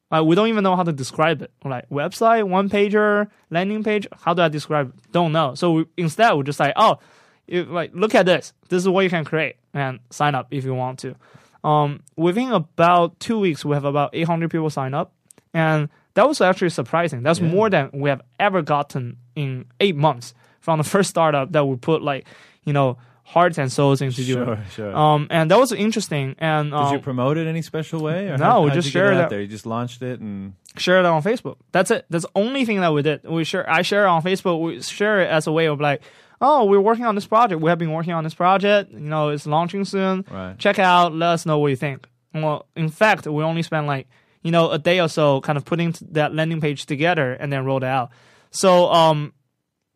Like 0.10 0.26
we 0.26 0.36
don't 0.36 0.50
even 0.50 0.64
know 0.64 0.76
how 0.76 0.84
to 0.84 0.92
describe 0.92 1.42
it. 1.42 1.52
Like 1.64 1.90
website, 1.90 2.48
one 2.48 2.70
pager, 2.70 3.30
landing 3.50 3.84
page. 3.84 4.08
How 4.22 4.34
do 4.34 4.42
I 4.42 4.50
describe? 4.50 4.90
it? 4.90 5.12
Don't 5.12 5.32
know. 5.32 5.56
So 5.56 5.72
we, 5.72 5.86
instead, 5.98 6.34
we 6.34 6.44
just 6.44 6.60
like, 6.60 6.74
oh, 6.76 7.00
you, 7.48 7.64
like 7.64 7.92
look 7.94 8.14
at 8.16 8.26
this. 8.26 8.54
This 8.70 8.84
is 8.84 8.90
what 8.90 9.02
you 9.02 9.10
can 9.10 9.24
create 9.24 9.56
and 9.74 10.00
sign 10.10 10.36
up 10.36 10.48
if 10.52 10.66
you 10.66 10.74
want 10.74 11.00
to. 11.00 11.16
Um, 11.64 12.04
within 12.18 12.52
about 12.52 13.20
two 13.20 13.40
weeks, 13.40 13.64
we 13.64 13.74
have 13.74 13.86
about 13.86 14.10
800 14.14 14.50
people 14.50 14.70
sign 14.70 14.94
up, 14.94 15.14
and 15.54 15.90
that 16.14 16.28
was 16.28 16.42
actually 16.42 16.70
surprising. 16.70 17.24
That's 17.24 17.42
more 17.42 17.70
than 17.70 17.90
we 17.94 18.10
have 18.10 18.22
ever 18.40 18.62
gotten 18.62 19.18
in 19.36 19.66
eight 19.80 19.96
months 19.96 20.34
from 20.60 20.78
the 20.78 20.84
first 20.94 21.10
startup 21.10 21.52
that 21.54 21.66
we 21.66 21.76
put 21.78 22.02
like, 22.02 22.28
you 22.66 22.74
know, 22.74 22.98
hearts 23.24 23.58
and 23.58 23.72
souls 23.72 24.02
into 24.02 24.24
doing. 24.26 24.46
Sure, 24.46 24.60
sure. 24.72 24.96
Um, 24.96 25.28
and 25.30 25.50
that 25.52 25.58
was 25.58 25.72
interesting. 25.72 26.36
And 26.38 26.72
Did 26.72 26.78
um, 26.78 26.94
you 26.94 27.00
promote 27.00 27.38
it 27.38 27.48
any 27.48 27.62
special 27.62 28.02
way? 28.02 28.28
Or 28.30 28.38
No, 28.38 28.44
how- 28.44 28.64
we 28.64 28.72
just 28.72 28.88
get 28.88 28.90
it 28.90 28.92
shared 28.92 29.14
out 29.18 29.30
there. 29.30 29.42
You 29.42 29.48
just 29.48 29.66
launched 29.66 30.02
it 30.02 30.20
and 30.20 30.54
share 30.78 31.00
it 31.00 31.06
on 31.06 31.24
Facebook. 31.24 31.56
That's 31.72 31.92
it. 31.92 32.06
That's 32.10 32.26
the 32.26 32.32
only 32.36 32.66
thing 32.66 32.82
that 32.82 32.94
we 32.94 33.02
did. 33.02 33.24
We 33.24 33.44
share. 33.46 33.70
I 33.70 33.84
share 33.84 34.04
it 34.06 34.10
on 34.10 34.22
Facebook. 34.22 34.62
We 34.62 34.82
share 34.82 35.22
it 35.22 35.30
as 35.30 35.48
a 35.48 35.52
way 35.52 35.68
of 35.68 35.80
like, 35.80 36.02
oh, 36.42 36.66
we're 36.66 36.82
working 36.82 37.06
on 37.06 37.16
this 37.16 37.26
project. 37.28 37.62
We 37.62 37.70
have 37.70 37.80
been 37.80 37.92
working 37.94 38.14
on 38.14 38.24
this 38.24 38.34
project. 38.34 38.92
You 38.92 39.00
know, 39.00 39.30
it's 39.30 39.48
launching 39.48 39.86
soon. 39.86 40.26
Right. 40.30 40.58
Check 40.58 40.78
it 40.80 40.86
out. 40.86 41.14
Let 41.14 41.30
us 41.30 41.46
know 41.46 41.58
what 41.60 41.68
you 41.68 41.76
think. 41.78 42.08
Well, 42.34 42.66
in 42.76 42.90
fact, 42.90 43.28
we 43.28 43.44
only 43.44 43.62
spent 43.62 43.88
like 43.88 44.08
you 44.42 44.52
know 44.52 44.72
a 44.72 44.80
day 44.80 45.00
or 45.00 45.08
so 45.08 45.42
kind 45.42 45.58
of 45.58 45.66
putting 45.66 45.96
that 46.12 46.34
landing 46.34 46.62
page 46.62 46.86
together 46.86 47.34
and 47.34 47.52
then 47.52 47.66
rolled 47.66 47.84
it 47.84 47.88
out. 47.88 48.12
So 48.52 48.92
um, 48.92 49.34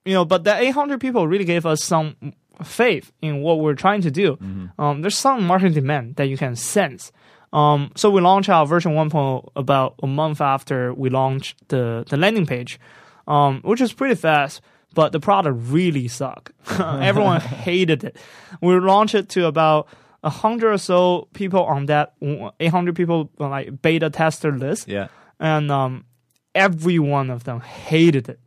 you 0.05 0.13
know, 0.13 0.25
but 0.25 0.43
the 0.43 0.55
800 0.55 1.01
people 1.01 1.27
really 1.27 1.45
gave 1.45 1.65
us 1.65 1.83
some 1.83 2.15
faith 2.63 3.11
in 3.21 3.41
what 3.41 3.59
we're 3.59 3.73
trying 3.73 4.01
to 4.01 4.11
do. 4.11 4.37
Um, 4.79 5.01
there's 5.01 5.17
some 5.17 5.45
market 5.45 5.73
demand 5.73 6.15
that 6.15 6.27
you 6.27 6.37
can 6.37 6.55
sense. 6.55 7.11
Um, 7.51 7.91
so 7.95 8.09
we 8.09 8.21
launched 8.21 8.49
our 8.49 8.65
version 8.65 8.93
1.0 8.93 9.49
about 9.55 9.95
a 10.03 10.07
month 10.07 10.41
after 10.41 10.93
we 10.93 11.09
launched 11.09 11.67
the, 11.69 12.05
the 12.09 12.17
landing 12.17 12.45
page, 12.45 12.79
um, 13.27 13.61
which 13.63 13.81
is 13.81 13.93
pretty 13.93 14.15
fast, 14.15 14.61
but 14.93 15.11
the 15.11 15.19
product 15.19 15.57
really 15.61 16.07
sucked. 16.07 16.51
Everyone 16.79 17.41
hated 17.65 18.03
it. 18.03 18.17
We 18.61 18.77
launched 18.79 19.15
it 19.15 19.29
to 19.29 19.45
about 19.47 19.87
a 20.25 20.29
hundred 20.29 20.73
or 20.73 20.77
so 20.79 21.27
people 21.33 21.63
on 21.63 21.85
that 21.85 22.15
800 22.59 22.95
people 22.95 23.29
like 23.37 23.81
beta 23.81 24.09
tester 24.09 24.51
list 24.51 24.87
yeah. 24.87 25.07
and 25.39 25.71
um, 25.71 26.05
every 26.55 26.97
one 26.97 27.29
of 27.29 27.43
them 27.43 27.59
hated 27.59 28.27
it. 28.27 28.39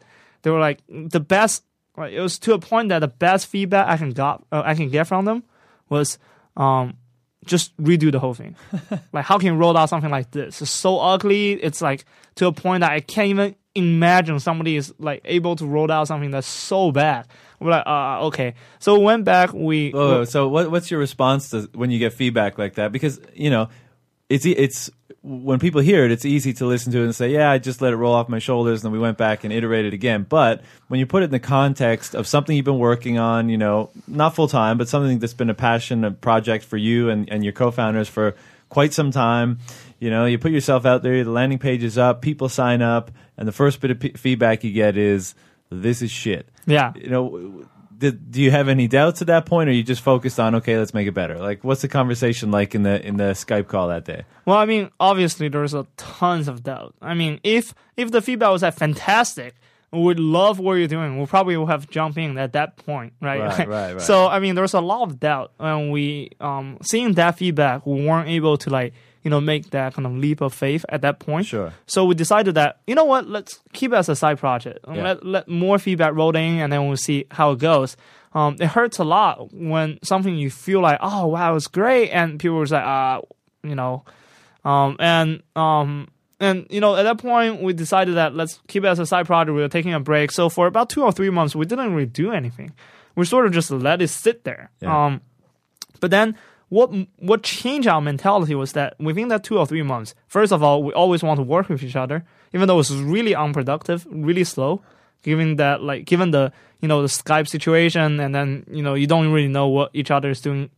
They 0.42 0.50
were 0.50 0.58
like 0.58 0.80
the 0.88 1.20
best. 1.20 1.64
Like, 1.96 2.12
it 2.12 2.20
was 2.20 2.38
to 2.40 2.54
a 2.54 2.58
point 2.58 2.88
that 2.90 2.98
the 2.98 3.08
best 3.08 3.46
feedback 3.46 3.86
I 3.88 3.96
can 3.96 4.10
got 4.10 4.44
uh, 4.50 4.62
I 4.64 4.74
can 4.74 4.90
get 4.90 5.06
from 5.06 5.24
them 5.24 5.44
was 5.88 6.18
um, 6.56 6.96
just 7.44 7.76
redo 7.76 8.10
the 8.10 8.18
whole 8.18 8.34
thing. 8.34 8.56
like 9.12 9.24
how 9.24 9.38
can 9.38 9.46
you 9.46 9.54
roll 9.54 9.76
out 9.76 9.88
something 9.88 10.10
like 10.10 10.32
this? 10.32 10.60
It's 10.60 10.70
so 10.70 10.98
ugly. 10.98 11.52
It's 11.52 11.80
like 11.80 12.04
to 12.36 12.46
a 12.46 12.52
point 12.52 12.80
that 12.80 12.90
I 12.90 13.00
can't 13.00 13.28
even 13.28 13.56
imagine 13.76 14.40
somebody 14.40 14.76
is 14.76 14.92
like 14.98 15.20
able 15.24 15.54
to 15.56 15.66
roll 15.66 15.90
out 15.92 16.08
something 16.08 16.32
that's 16.32 16.46
so 16.46 16.90
bad. 16.90 17.28
We're 17.60 17.70
like, 17.70 17.86
uh, 17.86 18.26
okay. 18.26 18.54
So 18.78 18.98
we 18.98 19.04
went 19.04 19.24
back. 19.24 19.52
We 19.52 19.92
Oh, 19.92 20.24
so 20.24 20.48
what, 20.48 20.70
what's 20.70 20.90
your 20.90 21.00
response 21.00 21.50
to 21.50 21.68
when 21.74 21.90
you 21.90 21.98
get 21.98 22.12
feedback 22.12 22.58
like 22.58 22.74
that? 22.74 22.92
Because 22.92 23.20
you 23.34 23.50
know, 23.50 23.68
it's 24.28 24.46
it's 24.46 24.90
when 25.22 25.58
people 25.58 25.80
hear 25.80 26.04
it, 26.04 26.12
it's 26.12 26.24
easy 26.24 26.52
to 26.54 26.66
listen 26.66 26.92
to 26.92 27.00
it 27.00 27.04
and 27.04 27.14
say, 27.14 27.30
"Yeah, 27.30 27.50
I 27.50 27.58
just 27.58 27.82
let 27.82 27.92
it 27.92 27.96
roll 27.96 28.14
off 28.14 28.28
my 28.28 28.38
shoulders," 28.38 28.80
and 28.80 28.86
then 28.86 28.92
we 28.92 28.98
went 28.98 29.18
back 29.18 29.42
and 29.44 29.52
iterated 29.52 29.92
again. 29.92 30.24
But 30.28 30.62
when 30.86 31.00
you 31.00 31.06
put 31.06 31.22
it 31.22 31.26
in 31.26 31.30
the 31.30 31.40
context 31.40 32.14
of 32.14 32.26
something 32.26 32.54
you've 32.54 32.64
been 32.64 32.78
working 32.78 33.18
on, 33.18 33.48
you 33.48 33.58
know, 33.58 33.90
not 34.06 34.34
full 34.34 34.48
time, 34.48 34.78
but 34.78 34.88
something 34.88 35.18
that's 35.18 35.34
been 35.34 35.50
a 35.50 35.54
passion, 35.54 36.04
a 36.04 36.10
project 36.12 36.64
for 36.64 36.76
you 36.76 37.10
and, 37.10 37.28
and 37.30 37.42
your 37.42 37.52
co-founders 37.52 38.08
for 38.08 38.36
quite 38.68 38.92
some 38.92 39.10
time. 39.10 39.58
You 39.98 40.10
know, 40.10 40.26
you 40.26 40.38
put 40.38 40.52
yourself 40.52 40.86
out 40.86 41.02
there, 41.02 41.24
the 41.24 41.30
landing 41.30 41.58
page 41.58 41.82
is 41.82 41.98
up, 41.98 42.22
people 42.22 42.48
sign 42.48 42.82
up, 42.82 43.10
and 43.36 43.48
the 43.48 43.52
first 43.52 43.80
bit 43.80 43.90
of 43.90 44.00
p- 44.00 44.12
feedback 44.12 44.62
you 44.62 44.72
get 44.72 44.96
is, 44.96 45.34
"This 45.70 46.02
is 46.02 46.10
shit." 46.10 46.48
yeah. 46.66 46.92
you 46.96 47.08
know 47.08 47.64
did, 47.98 48.30
do 48.30 48.40
you 48.40 48.50
have 48.52 48.68
any 48.68 48.86
doubts 48.86 49.20
at 49.20 49.26
that 49.26 49.44
point 49.44 49.68
or 49.68 49.72
are 49.72 49.74
you 49.74 49.82
just 49.82 50.02
focused 50.02 50.38
on 50.38 50.54
okay 50.54 50.78
let's 50.78 50.94
make 50.94 51.08
it 51.08 51.14
better 51.14 51.38
like 51.38 51.64
what's 51.64 51.82
the 51.82 51.88
conversation 51.88 52.50
like 52.50 52.74
in 52.74 52.84
the 52.84 53.04
in 53.04 53.16
the 53.16 53.32
skype 53.32 53.66
call 53.66 53.88
that 53.88 54.04
day 54.04 54.22
Well, 54.46 54.56
I 54.56 54.66
mean, 54.66 54.90
obviously 55.00 55.48
there's 55.48 55.74
a 55.74 55.86
tons 55.96 56.48
of 56.48 56.62
doubt. 56.62 56.94
I 57.02 57.14
mean, 57.14 57.40
if 57.42 57.74
if 57.96 58.10
the 58.10 58.22
feedback 58.22 58.50
was 58.50 58.62
like 58.62 58.74
fantastic, 58.74 59.54
we 59.90 60.00
would 60.00 60.20
love 60.20 60.58
what 60.58 60.74
you're 60.74 60.86
doing. 60.86 61.18
We 61.18 61.26
probably 61.26 61.56
would 61.56 61.68
have 61.68 61.90
jumped 61.90 62.18
in 62.18 62.38
at 62.38 62.52
that 62.52 62.76
point, 62.76 63.14
right? 63.20 63.40
Right, 63.40 63.68
right, 63.68 63.92
right. 63.94 64.00
So 64.00 64.28
I 64.28 64.38
mean, 64.38 64.54
there 64.54 64.62
was 64.62 64.74
a 64.74 64.80
lot 64.80 65.02
of 65.02 65.18
doubt, 65.18 65.52
and 65.58 65.90
we 65.90 66.30
um 66.40 66.78
seeing 66.82 67.14
that 67.14 67.36
feedback, 67.36 67.84
we 67.84 68.06
weren't 68.06 68.28
able 68.28 68.56
to 68.58 68.70
like 68.70 68.94
you 69.22 69.30
know 69.30 69.40
make 69.40 69.70
that 69.70 69.94
kind 69.94 70.06
of 70.06 70.12
leap 70.12 70.40
of 70.40 70.54
faith 70.54 70.84
at 70.88 71.02
that 71.02 71.18
point. 71.18 71.46
Sure. 71.46 71.72
So 71.86 72.04
we 72.04 72.14
decided 72.14 72.54
that 72.54 72.80
you 72.86 72.94
know 72.94 73.04
what, 73.04 73.28
let's 73.28 73.60
keep 73.72 73.92
it 73.92 73.96
as 73.96 74.08
a 74.08 74.16
side 74.16 74.38
project. 74.38 74.80
Yeah. 74.86 75.02
Let 75.02 75.26
let 75.26 75.48
more 75.48 75.78
feedback 75.78 76.14
roll 76.14 76.34
in, 76.36 76.58
and 76.58 76.72
then 76.72 76.86
we'll 76.86 76.96
see 76.96 77.26
how 77.30 77.52
it 77.52 77.58
goes. 77.58 77.96
Um, 78.34 78.56
it 78.60 78.66
hurts 78.66 78.98
a 78.98 79.04
lot 79.04 79.52
when 79.52 79.98
something 80.02 80.36
you 80.36 80.50
feel 80.50 80.80
like, 80.80 80.98
oh 81.00 81.26
wow, 81.26 81.56
it's 81.56 81.66
great, 81.66 82.10
and 82.10 82.38
people 82.38 82.58
was 82.58 82.72
like, 82.72 82.84
ah, 82.84 83.20
you 83.62 83.74
know, 83.74 84.04
um, 84.64 84.96
and 84.98 85.42
um, 85.56 86.08
and 86.40 86.66
you 86.70 86.80
know, 86.80 86.94
at 86.96 87.02
that 87.04 87.18
point, 87.18 87.62
we 87.62 87.72
decided 87.72 88.16
that 88.16 88.34
let's 88.34 88.60
keep 88.68 88.84
it 88.84 88.88
as 88.88 88.98
a 88.98 89.06
side 89.06 89.26
project. 89.26 89.54
We 89.54 89.62
were 89.62 89.68
taking 89.68 89.94
a 89.94 90.00
break, 90.00 90.30
so 90.30 90.48
for 90.48 90.66
about 90.66 90.90
two 90.90 91.02
or 91.02 91.12
three 91.12 91.30
months, 91.30 91.56
we 91.56 91.66
didn't 91.66 91.92
really 91.94 92.06
do 92.06 92.32
anything. 92.32 92.72
We 93.14 93.24
sort 93.24 93.46
of 93.46 93.52
just 93.52 93.70
let 93.70 94.00
it 94.00 94.08
sit 94.08 94.44
there. 94.44 94.70
Yeah. 94.80 95.06
Um, 95.06 95.20
but 96.00 96.10
then 96.10 96.36
what 96.68 96.90
what 97.18 97.42
changed 97.42 97.88
our 97.88 98.00
mentality 98.00 98.54
was 98.54 98.72
that 98.72 98.98
within 99.00 99.28
that 99.28 99.44
two 99.44 99.58
or 99.58 99.66
three 99.66 99.82
months, 99.82 100.14
first 100.26 100.52
of 100.52 100.62
all, 100.62 100.82
we 100.82 100.92
always 100.92 101.22
want 101.22 101.38
to 101.38 101.42
work 101.42 101.68
with 101.68 101.82
each 101.82 101.96
other, 101.96 102.24
even 102.52 102.68
though 102.68 102.78
it's 102.78 102.90
really 102.90 103.34
unproductive, 103.34 104.06
really 104.10 104.44
slow. 104.44 104.82
Given 105.22 105.56
that, 105.56 105.82
like, 105.82 106.04
given 106.04 106.30
the 106.30 106.52
you 106.80 106.86
know 106.86 107.02
the 107.02 107.08
Skype 107.08 107.48
situation, 107.48 108.20
and 108.20 108.34
then 108.34 108.64
you 108.70 108.82
know 108.82 108.94
you 108.94 109.06
don't 109.06 109.32
really 109.32 109.48
know 109.48 109.66
what 109.66 109.90
each 109.92 110.10
other 110.10 110.30
is 110.30 110.40
doing 110.40 110.70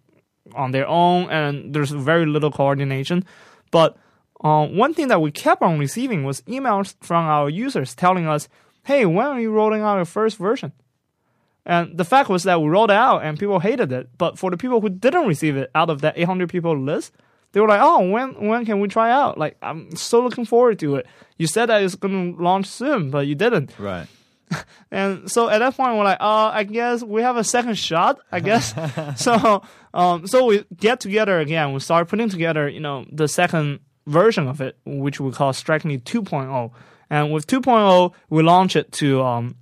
on 0.55 0.71
their 0.71 0.87
own, 0.87 1.29
and 1.31 1.75
there's 1.75 1.91
very 1.91 2.25
little 2.25 2.51
coordination. 2.51 3.25
But 3.71 3.97
um, 4.43 4.77
one 4.77 4.95
thing 4.95 5.09
that 5.09 5.21
we 5.21 5.31
kept 5.31 5.61
on 5.61 5.79
receiving 5.79 6.25
was 6.25 6.41
emails 6.43 6.95
from 7.01 7.27
our 7.27 7.51
users 7.51 7.95
telling 7.95 8.27
us, 8.27 8.49
"Hey, 8.85 9.05
when 9.05 9.27
are 9.27 9.41
you 9.41 9.51
rolling 9.51 9.83
out 9.83 9.97
your 9.97 10.05
first 10.07 10.39
version?" 10.39 10.73
And 11.67 11.97
the 11.97 12.05
fact 12.05 12.29
was 12.29 12.45
that 12.45 12.61
we 12.61 12.69
rolled 12.69 12.91
it 12.91 12.97
out 12.97 13.23
and 13.23 13.39
people 13.39 13.61
hated 13.61 13.93
it. 13.93 14.09
But 14.17 14.39
for 14.39 14.51
the 14.51 14.57
people 14.57 14.81
who 14.81 14.89
didn't 14.89 15.27
receive 15.27 15.57
it 15.57 15.71
out 15.75 15.91
of 15.91 16.01
that 16.01 16.17
800 16.17 16.49
people 16.49 16.79
list, 16.79 17.13
they 17.53 17.61
were 17.61 17.69
like, 17.69 17.81
"Oh, 17.83 18.09
when 18.09 18.49
when 18.49 18.65
can 18.65 18.81
we 18.81 18.89
try 18.89 19.11
out? 19.11 19.37
Like, 19.37 19.57
I'm 19.61 19.95
so 19.97 20.21
looking 20.23 20.45
forward 20.45 20.79
to 20.81 20.97
it. 20.97 21.07
You 21.37 21.47
said 21.47 21.67
that 21.67 21.83
it's 21.83 21.97
going 21.97 22.37
to 22.37 22.43
launch 22.43 22.67
soon, 22.67 23.11
but 23.11 23.27
you 23.27 23.35
didn't." 23.35 23.79
right 23.79 24.07
And 24.91 25.31
so 25.31 25.49
at 25.49 25.59
that 25.59 25.77
point, 25.77 25.97
we're 25.97 26.05
like, 26.05 26.21
uh, 26.21 26.51
I 26.53 26.65
guess 26.65 27.03
we 27.03 27.23
have 27.23 27.37
a 27.37 27.45
second 27.45 27.77
shot, 27.79 28.19
I 28.33 28.41
guess. 28.41 28.75
so, 29.17 29.63
um, 29.95 30.27
so 30.27 30.47
we 30.47 30.65
get 30.77 31.01
together 31.01 31.39
again. 31.39 31.73
We 31.73 31.81
start 31.81 32.09
putting 32.09 32.29
together, 32.29 32.69
you 32.69 32.81
know, 32.81 33.07
the 33.11 33.29
second 33.29 33.81
version 34.07 34.49
of 34.49 34.61
it, 34.61 34.77
which 34.85 35.21
we 35.21 35.31
call 35.31 35.53
Strike 35.53 35.85
Me 35.85 35.99
2.0. 35.99 36.73
And 37.09 37.33
with 37.33 37.47
2.0, 37.47 38.13
we 38.29 38.43
launch 38.43 38.77
it 38.77 38.93
to, 38.93 39.23
um, 39.23 39.57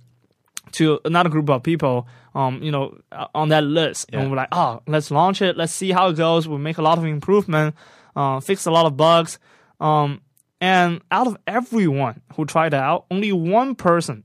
to 0.73 0.99
another 1.05 1.29
group 1.29 1.49
of 1.49 1.63
people, 1.63 2.07
um, 2.35 2.61
you 2.61 2.71
know, 2.71 2.97
uh, 3.11 3.27
on 3.33 3.49
that 3.49 3.63
list. 3.63 4.07
Yeah. 4.11 4.21
And 4.21 4.31
we're 4.31 4.37
like, 4.37 4.49
oh, 4.51 4.81
let's 4.87 5.11
launch 5.11 5.41
it. 5.41 5.57
Let's 5.57 5.73
see 5.73 5.91
how 5.91 6.09
it 6.09 6.17
goes. 6.17 6.47
We'll 6.47 6.59
make 6.59 6.77
a 6.77 6.81
lot 6.81 6.97
of 6.97 7.05
improvement, 7.05 7.75
uh, 8.15 8.39
fix 8.39 8.65
a 8.65 8.71
lot 8.71 8.85
of 8.85 8.97
bugs. 8.97 9.39
Um, 9.79 10.21
and 10.61 11.01
out 11.11 11.27
of 11.27 11.37
everyone 11.47 12.21
who 12.35 12.45
tried 12.45 12.73
it 12.73 12.81
out, 12.81 13.05
only 13.09 13.31
one 13.31 13.75
person 13.75 14.23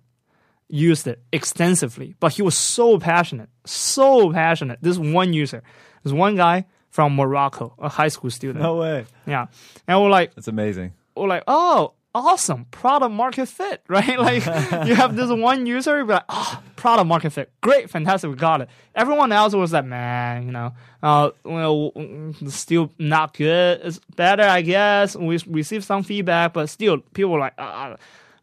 used 0.68 1.07
it 1.07 1.22
extensively, 1.32 2.14
but 2.20 2.32
he 2.32 2.42
was 2.42 2.57
so 2.57 2.99
passionate, 2.99 3.49
so 3.64 4.32
passionate. 4.32 4.78
This 4.82 4.99
one 4.99 5.32
user, 5.32 5.62
this 6.03 6.12
one 6.12 6.36
guy 6.36 6.66
from 6.90 7.14
Morocco, 7.14 7.74
a 7.78 7.88
high 7.88 8.09
school 8.09 8.30
student. 8.30 8.62
No 8.62 8.76
way. 8.76 9.07
Yeah, 9.26 9.47
and 9.86 10.03
we're 10.03 10.11
like, 10.11 10.32
it's 10.36 10.49
amazing. 10.49 10.92
we're 11.16 11.28
like, 11.28 11.45
oh, 11.47 11.92
awesome, 12.15 12.67
product 12.67 13.12
market 13.12 13.47
fit, 13.47 13.83
right? 13.89 14.19
Like 14.19 14.45
you 14.87 14.95
have 14.95 15.17
this 15.17 15.31
one 15.31 15.67
user, 15.67 15.97
you're 15.97 16.07
like, 16.07 16.25
oh, 16.29 16.62
product 16.77 17.07
market 17.07 17.31
fit, 17.31 17.53
great, 17.61 17.91
fantastic, 17.91 18.31
we 18.31 18.37
got 18.37 18.62
it. 18.62 18.69
Everyone 18.95 19.33
else 19.33 19.55
was 19.55 19.73
like, 19.73 19.85
man, 19.85 20.47
you 20.47 20.53
know, 20.53 20.73
uh, 21.03 21.31
well, 21.45 21.93
mm, 21.97 22.51
still 22.51 22.93
not 22.99 23.37
good. 23.37 23.81
It's 23.83 23.99
better, 24.17 24.45
I 24.45 24.62
guess. 24.62 25.17
We 25.17 25.39
received 25.47 25.85
some 25.85 26.03
feedback, 26.03 26.53
but 26.53 26.69
still, 26.69 26.99
people 26.99 27.33
were 27.33 27.41
like, 27.41 27.55
ah. 27.59 27.97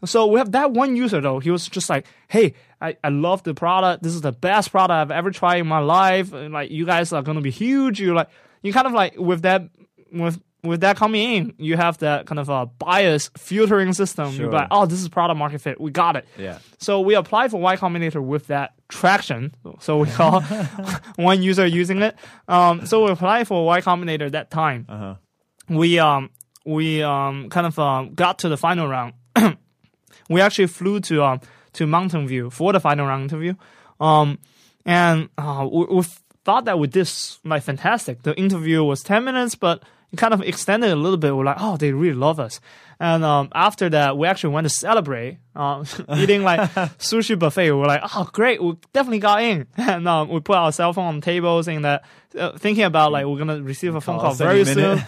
So 0.04 0.26
we 0.26 0.40
have 0.40 0.52
that 0.54 0.72
one 0.72 0.96
user 0.96 1.22
though. 1.22 1.40
He 1.40 1.52
was 1.52 1.68
just 1.68 1.88
like, 1.88 2.08
"Hey, 2.28 2.56
I, 2.82 2.98
I 3.04 3.10
love 3.10 3.44
the 3.44 3.54
product. 3.54 4.02
This 4.02 4.16
is 4.16 4.22
the 4.22 4.32
best 4.32 4.72
product 4.72 4.92
I've 4.92 5.12
ever 5.12 5.30
tried 5.30 5.58
in 5.58 5.68
my 5.68 5.78
life. 5.78 6.34
And, 6.34 6.52
like 6.54 6.72
you 6.72 6.86
guys 6.86 7.14
are 7.14 7.22
gonna 7.22 7.42
be 7.42 7.52
huge. 7.52 8.02
You're 8.02 8.16
like 8.16 8.30
you 8.64 8.74
kind 8.74 8.88
of 8.88 8.94
like 8.94 9.16
with 9.18 9.44
that 9.44 9.70
with 10.12 10.42
with 10.64 10.82
that 10.82 10.96
coming 10.98 11.34
in, 11.34 11.54
you 11.58 11.76
have 11.76 11.98
that 12.00 12.28
kind 12.28 12.40
of 12.40 12.50
a 12.50 12.66
bias 12.66 13.30
filtering 13.38 13.94
system. 13.94 14.34
You're 14.36 14.52
like, 14.52 14.68
oh, 14.70 14.86
this 14.86 15.02
is 15.02 15.10
product 15.10 15.38
market 15.38 15.62
fit. 15.62 15.82
We 15.82 15.92
got 15.92 16.16
it. 16.16 16.28
Yeah. 16.38 16.60
So 16.78 17.02
we 17.02 17.16
applied 17.16 17.52
for 17.52 17.60
Y 17.60 17.78
Combinator 17.78 18.24
with 18.24 18.48
that 18.48 18.74
traction. 18.88 19.56
So 19.80 19.98
we 19.98 20.08
call 20.08 20.42
one 21.16 21.42
user 21.42 21.66
using 21.66 22.02
it. 22.02 22.16
Um, 22.48 22.86
so 22.86 23.06
we 23.06 23.12
applied 23.12 23.48
for 23.48 23.66
Y 23.66 23.82
Combinator 23.82 24.30
that 24.32 24.52
time. 24.52 24.86
Uh-huh. 24.88 25.16
We 25.70 26.00
um 26.00 26.30
we 26.66 27.02
um 27.02 27.50
kind 27.50 27.66
of 27.66 27.80
um, 27.80 28.14
got 28.14 28.40
to 28.40 28.50
the 28.50 28.58
final 28.58 28.88
round. 28.88 29.14
we 30.30 30.42
actually 30.42 30.68
flew 30.68 31.00
to 31.02 31.24
um 31.24 31.42
to 31.74 31.88
Mountain 31.88 32.28
View 32.28 32.50
for 32.50 32.74
the 32.74 32.80
final 32.80 33.08
round 33.08 33.24
interview. 33.24 33.56
Um, 34.00 34.40
and 34.86 35.30
uh, 35.38 35.68
we, 35.72 35.86
we 35.86 36.04
thought 36.44 36.66
that 36.66 36.78
we 36.78 36.88
did 36.88 37.10
like 37.46 37.64
fantastic. 37.64 38.24
The 38.24 38.38
interview 38.38 38.84
was 38.84 39.02
ten 39.02 39.24
minutes, 39.24 39.56
but 39.56 39.84
kind 40.18 40.34
of 40.34 40.42
extended 40.42 40.92
a 40.92 40.96
little 40.96 41.18
bit. 41.18 41.36
We're 41.36 41.46
like, 41.46 41.58
oh, 41.60 41.78
they 41.78 41.92
really 41.92 42.16
love 42.16 42.40
us. 42.40 42.60
And 43.00 43.24
um, 43.24 43.50
after 43.54 43.90
that, 43.90 44.18
we 44.18 44.28
actually 44.28 44.54
went 44.54 44.66
to 44.66 44.70
celebrate, 44.70 45.40
uh, 45.56 45.84
eating 46.18 46.44
like 46.44 46.60
sushi 47.00 47.38
buffet. 47.38 47.72
We're 47.72 47.86
like, 47.86 48.02
oh, 48.16 48.30
great, 48.32 48.62
we 48.62 48.78
definitely 48.94 49.20
got 49.20 49.42
in. 49.44 49.68
And 49.78 50.08
um, 50.08 50.30
we 50.30 50.40
put 50.40 50.58
our 50.58 50.72
cell 50.72 50.94
phone 50.94 51.06
on 51.06 51.16
the 51.16 51.26
table, 51.26 51.62
saying 51.64 51.82
that, 51.82 52.04
uh, 52.38 52.58
thinking 52.58 52.84
about 52.84 53.12
like 53.12 53.26
we're 53.26 53.38
gonna 53.38 53.62
receive 53.62 53.96
a 53.96 54.02
phone 54.02 54.20
Call 54.20 54.28
call 54.28 54.36
very 54.36 54.64
soon. 54.66 55.04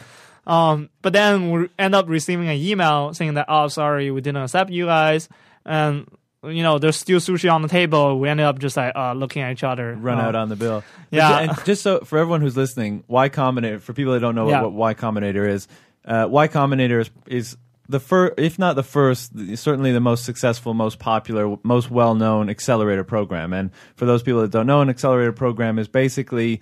Um, 0.45 0.89
but 1.01 1.13
then 1.13 1.51
we 1.51 1.69
end 1.79 1.95
up 1.95 2.09
receiving 2.09 2.49
an 2.49 2.57
email 2.57 3.13
saying 3.13 3.35
that, 3.35 3.45
oh, 3.47 3.67
sorry, 3.67 4.11
we 4.11 4.21
didn't 4.21 4.43
accept 4.43 4.71
you 4.71 4.85
guys. 4.85 5.29
And, 5.65 6.07
you 6.45 6.63
know, 6.63 6.77
there's 6.79 6.95
still 6.97 7.19
sushi 7.19 7.51
on 7.51 7.61
the 7.61 7.67
table. 7.67 8.19
We 8.19 8.29
ended 8.29 8.45
up 8.45 8.59
just 8.59 8.75
like, 8.77 8.93
uh, 8.95 9.13
looking 9.13 9.41
at 9.41 9.51
each 9.51 9.63
other. 9.63 9.93
Run 9.95 10.19
Uh, 10.19 10.23
out 10.23 10.35
on 10.35 10.49
the 10.49 10.55
bill. 10.55 10.83
Yeah. 11.11 11.39
And 11.39 11.65
just 11.65 11.81
so 11.83 11.99
for 12.01 12.17
everyone 12.17 12.41
who's 12.41 12.57
listening, 12.57 13.03
Y 13.07 13.29
Combinator, 13.29 13.81
for 13.81 13.93
people 13.93 14.13
that 14.13 14.19
don't 14.19 14.35
know 14.35 14.49
Yeah. 14.49 14.61
what, 14.63 14.71
what 14.73 14.79
Y 14.79 14.93
Combinator 14.95 15.47
is, 15.47 15.67
uh, 16.05 16.27
Y 16.29 16.47
Combinator 16.47 17.01
is, 17.01 17.09
is 17.27 17.57
the 17.89 17.99
first, 17.99 18.33
if 18.37 18.57
not 18.57 18.75
the 18.75 18.83
first, 18.83 19.31
certainly 19.57 19.91
the 19.91 19.99
most 19.99 20.25
successful, 20.25 20.73
most 20.73 20.99
popular, 20.99 21.57
most 21.63 21.91
well 21.91 22.15
known 22.15 22.49
accelerator 22.49 23.03
program. 23.03 23.53
And 23.53 23.71
for 23.95 24.05
those 24.05 24.23
people 24.23 24.41
that 24.41 24.51
don't 24.51 24.67
know, 24.67 24.81
an 24.81 24.89
accelerator 24.89 25.33
program 25.33 25.77
is 25.79 25.87
basically 25.87 26.61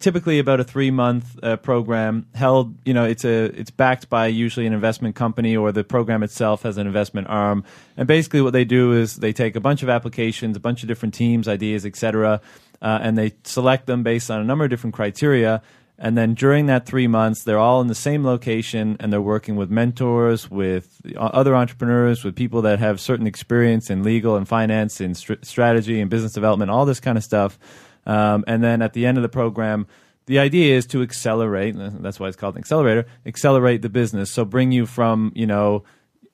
typically 0.00 0.38
about 0.38 0.60
a 0.60 0.64
three 0.64 0.90
month 0.90 1.38
uh, 1.42 1.56
program 1.56 2.26
held 2.34 2.74
you 2.84 2.94
know 2.94 3.04
it's 3.04 3.24
a 3.24 3.44
it's 3.58 3.70
backed 3.70 4.08
by 4.08 4.26
usually 4.26 4.66
an 4.66 4.72
investment 4.72 5.14
company 5.14 5.56
or 5.56 5.72
the 5.72 5.84
program 5.84 6.22
itself 6.22 6.62
has 6.62 6.78
an 6.78 6.86
investment 6.86 7.28
arm. 7.28 7.64
And 7.96 8.08
basically 8.08 8.40
what 8.40 8.52
they 8.52 8.64
do 8.64 8.92
is 8.92 9.16
they 9.16 9.32
take 9.32 9.56
a 9.56 9.60
bunch 9.60 9.82
of 9.82 9.88
applications 9.88 10.56
a 10.56 10.60
bunch 10.60 10.82
of 10.82 10.88
different 10.88 11.14
teams 11.14 11.48
ideas 11.48 11.84
etc 11.84 12.40
uh, 12.82 12.98
and 13.02 13.16
they 13.16 13.32
select 13.44 13.86
them 13.86 14.02
based 14.02 14.30
on 14.30 14.40
a 14.40 14.44
number 14.44 14.64
of 14.64 14.70
different 14.70 14.94
criteria. 14.94 15.62
And 15.98 16.16
then 16.18 16.34
during 16.34 16.66
that 16.66 16.84
three 16.84 17.06
months 17.06 17.44
they're 17.44 17.58
all 17.58 17.80
in 17.80 17.86
the 17.86 17.94
same 17.94 18.24
location 18.24 18.96
and 19.00 19.12
they're 19.12 19.20
working 19.20 19.56
with 19.56 19.70
mentors 19.70 20.50
with 20.50 21.00
other 21.16 21.56
entrepreneurs 21.56 22.22
with 22.22 22.36
people 22.36 22.62
that 22.62 22.78
have 22.78 23.00
certain 23.00 23.26
experience 23.26 23.88
in 23.88 24.02
legal 24.02 24.36
and 24.36 24.46
finance 24.46 25.00
and 25.00 25.16
str- 25.16 25.34
strategy 25.42 26.00
and 26.00 26.10
business 26.10 26.32
development 26.32 26.70
all 26.70 26.84
this 26.84 27.00
kind 27.00 27.16
of 27.16 27.24
stuff 27.24 27.58
um, 28.06 28.44
and 28.46 28.62
then 28.62 28.82
at 28.82 28.92
the 28.92 29.06
end 29.06 29.18
of 29.18 29.22
the 29.22 29.28
program, 29.28 29.86
the 30.26 30.38
idea 30.38 30.76
is 30.76 30.86
to 30.86 31.02
accelerate. 31.02 31.74
That's 31.76 32.18
why 32.18 32.28
it's 32.28 32.36
called 32.36 32.54
an 32.54 32.60
accelerator. 32.60 33.06
Accelerate 33.24 33.82
the 33.82 33.88
business. 33.88 34.30
So 34.30 34.44
bring 34.44 34.72
you 34.72 34.86
from 34.86 35.32
you 35.34 35.46
know 35.46 35.84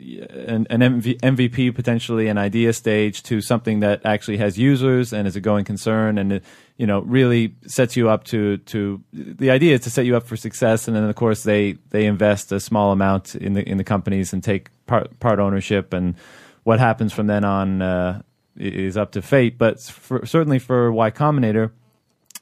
an, 0.01 0.67
an 0.71 0.81
MV, 0.81 1.21
MVP 1.21 1.75
potentially 1.75 2.29
an 2.29 2.39
idea 2.39 2.73
stage 2.73 3.23
to 3.25 3.41
something 3.41 3.81
that 3.81 4.05
actually 4.05 4.39
has 4.39 4.59
users 4.59 5.13
and 5.13 5.29
is 5.29 5.37
a 5.37 5.41
going 5.41 5.65
concern 5.65 6.19
and 6.19 6.33
it, 6.35 6.45
you 6.77 6.87
know 6.87 7.01
really 7.03 7.55
sets 7.67 7.97
you 7.97 8.09
up 8.09 8.25
to 8.25 8.57
to 8.59 9.03
the 9.13 9.51
idea 9.51 9.75
is 9.75 9.81
to 9.83 9.91
set 9.91 10.07
you 10.07 10.17
up 10.17 10.27
for 10.27 10.37
success 10.37 10.89
and 10.89 10.97
then 10.97 11.05
of 11.05 11.15
course 11.15 11.45
they 11.45 11.73
they 11.91 12.07
invest 12.07 12.51
a 12.53 12.59
small 12.59 12.93
amount 12.93 13.35
in 13.35 13.53
the 13.53 13.69
in 13.69 13.79
the 13.79 13.85
companies 13.85 14.33
and 14.33 14.43
take 14.43 14.71
part 14.87 15.19
part 15.21 15.39
ownership 15.39 15.93
and 15.93 16.17
what 16.65 16.81
happens 16.81 17.13
from 17.13 17.27
then 17.27 17.45
on 17.45 17.83
uh, 17.83 18.23
is 18.57 18.97
up 18.97 19.13
to 19.13 19.23
fate 19.23 19.57
but 19.59 19.81
for, 19.81 20.25
certainly 20.27 20.59
for 20.59 20.93
Y 20.93 21.11
Combinator 21.11 21.71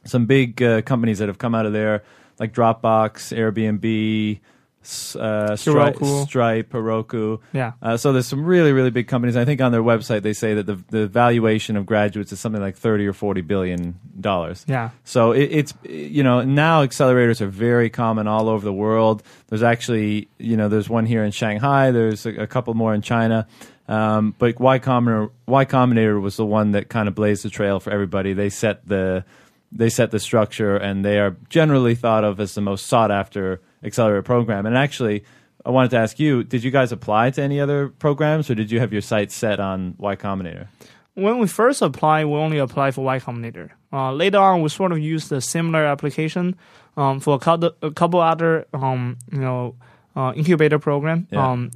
some 0.05 0.27
big 0.27 0.63
uh, 0.63 0.83
companies 0.83 1.19
that 1.19 1.29
have 1.29 1.39
come 1.39 1.55
out 1.55 1.67
of 1.67 1.73
there, 1.73 2.03
like 2.39 2.55
Dropbox, 2.55 3.37
Airbnb, 3.37 4.41
uh, 4.83 5.57
Stripe, 5.57 5.97
Heroku. 5.97 6.27
Stripe, 6.27 6.71
Heroku. 6.71 7.41
Yeah. 7.53 7.73
Uh, 7.83 7.99
so 7.99 8.15
there's 8.15 8.27
some 8.27 8.45
really, 8.45 8.73
really 8.73 8.91
big 8.91 9.09
companies. 9.09 9.37
I 9.37 9.45
think 9.45 9.61
on 9.61 9.73
their 9.73 9.83
website 9.83 10.23
they 10.23 10.33
say 10.33 10.55
that 10.55 10.65
the 10.65 10.83
the 10.89 11.07
valuation 11.07 11.77
of 11.77 11.85
graduates 11.85 12.33
is 12.33 12.41
something 12.41 12.63
like 12.63 12.77
thirty 12.77 13.07
or 13.07 13.13
forty 13.13 13.43
billion 13.43 13.99
dollars. 14.19 14.65
Yeah. 14.67 14.91
So 15.05 15.33
it, 15.33 15.51
it's 15.53 15.75
you 15.83 16.23
know 16.23 16.43
now 16.43 16.85
accelerators 16.85 17.43
are 17.43 17.49
very 17.49 17.91
common 17.91 18.27
all 18.27 18.49
over 18.49 18.65
the 18.65 18.73
world. 18.73 19.23
There's 19.49 19.63
actually 19.63 20.29
you 20.39 20.57
know 20.57 20.71
there's 20.71 20.89
one 20.89 21.05
here 21.05 21.25
in 21.25 21.31
Shanghai. 21.31 21.91
There's 21.91 22.25
a, 22.25 22.31
a 22.43 22.47
couple 22.47 22.73
more 22.73 22.95
in 22.95 23.03
China. 23.03 23.47
Um, 23.91 24.37
but 24.39 24.61
Y 24.61 24.79
Combinator, 24.79 25.31
Y 25.47 25.65
Combinator 25.65 26.21
was 26.21 26.37
the 26.37 26.47
one 26.47 26.73
that 26.73 26.89
kind 26.89 27.09
of 27.09 27.15
blazed 27.17 27.45
the 27.45 27.51
trail 27.51 27.81
for 27.81 27.91
everybody. 27.91 28.33
They 28.33 28.49
set 28.49 28.87
the 28.87 29.25
they 29.73 29.89
set 29.89 30.11
the 30.11 30.19
structure, 30.19 30.77
and 30.77 31.05
they 31.05 31.19
are 31.19 31.37
generally 31.49 31.95
thought 31.95 32.25
of 32.25 32.41
as 32.41 32.55
the 32.55 32.61
most 32.61 32.87
sought 32.87 33.11
after 33.11 33.61
accelerator 33.83 34.23
program. 34.23 34.67
And 34.67 34.77
actually, 34.77 35.25
I 35.67 35.71
wanted 35.71 35.91
to 35.91 35.99
ask 35.99 36.21
you: 36.21 36.45
Did 36.45 36.63
you 36.63 36.71
guys 36.71 36.93
apply 36.93 37.31
to 37.31 37.43
any 37.43 37.61
other 37.61 37.89
programs, 37.89 38.49
or 38.49 38.55
did 38.55 38.71
you 38.71 38.79
have 38.79 38.93
your 38.93 39.03
sights 39.03 39.35
set 39.35 39.59
on 39.59 39.97
Y 39.99 40.15
Combinator? 40.15 40.69
when 41.15 41.39
we 41.39 41.47
first 41.47 41.83
applied, 41.83 42.25
we 42.27 42.35
only 42.35 42.59
applied 42.59 42.95
for 42.95 43.05
Y 43.05 43.19
Combinator. 43.19 43.71
Uh, 43.93 44.13
later 44.13 44.39
on, 44.39 44.63
we 44.63 44.69
sort 44.69 44.93
of 44.93 44.99
used 44.99 45.33
a 45.33 45.41
similar 45.41 45.85
application 45.85 46.57
um, 46.97 47.21
for 47.21 47.35
a 47.35 47.39
couple, 47.39 47.73
a 47.83 47.91
couple 47.91 48.21
other 48.21 48.67
um, 48.73 49.19
you 49.33 49.41
know 49.41 49.75
uh, 50.17 50.33
incubator 50.37 50.79
program. 50.79 51.27
Yeah. 51.31 51.51
Um, 51.51 51.71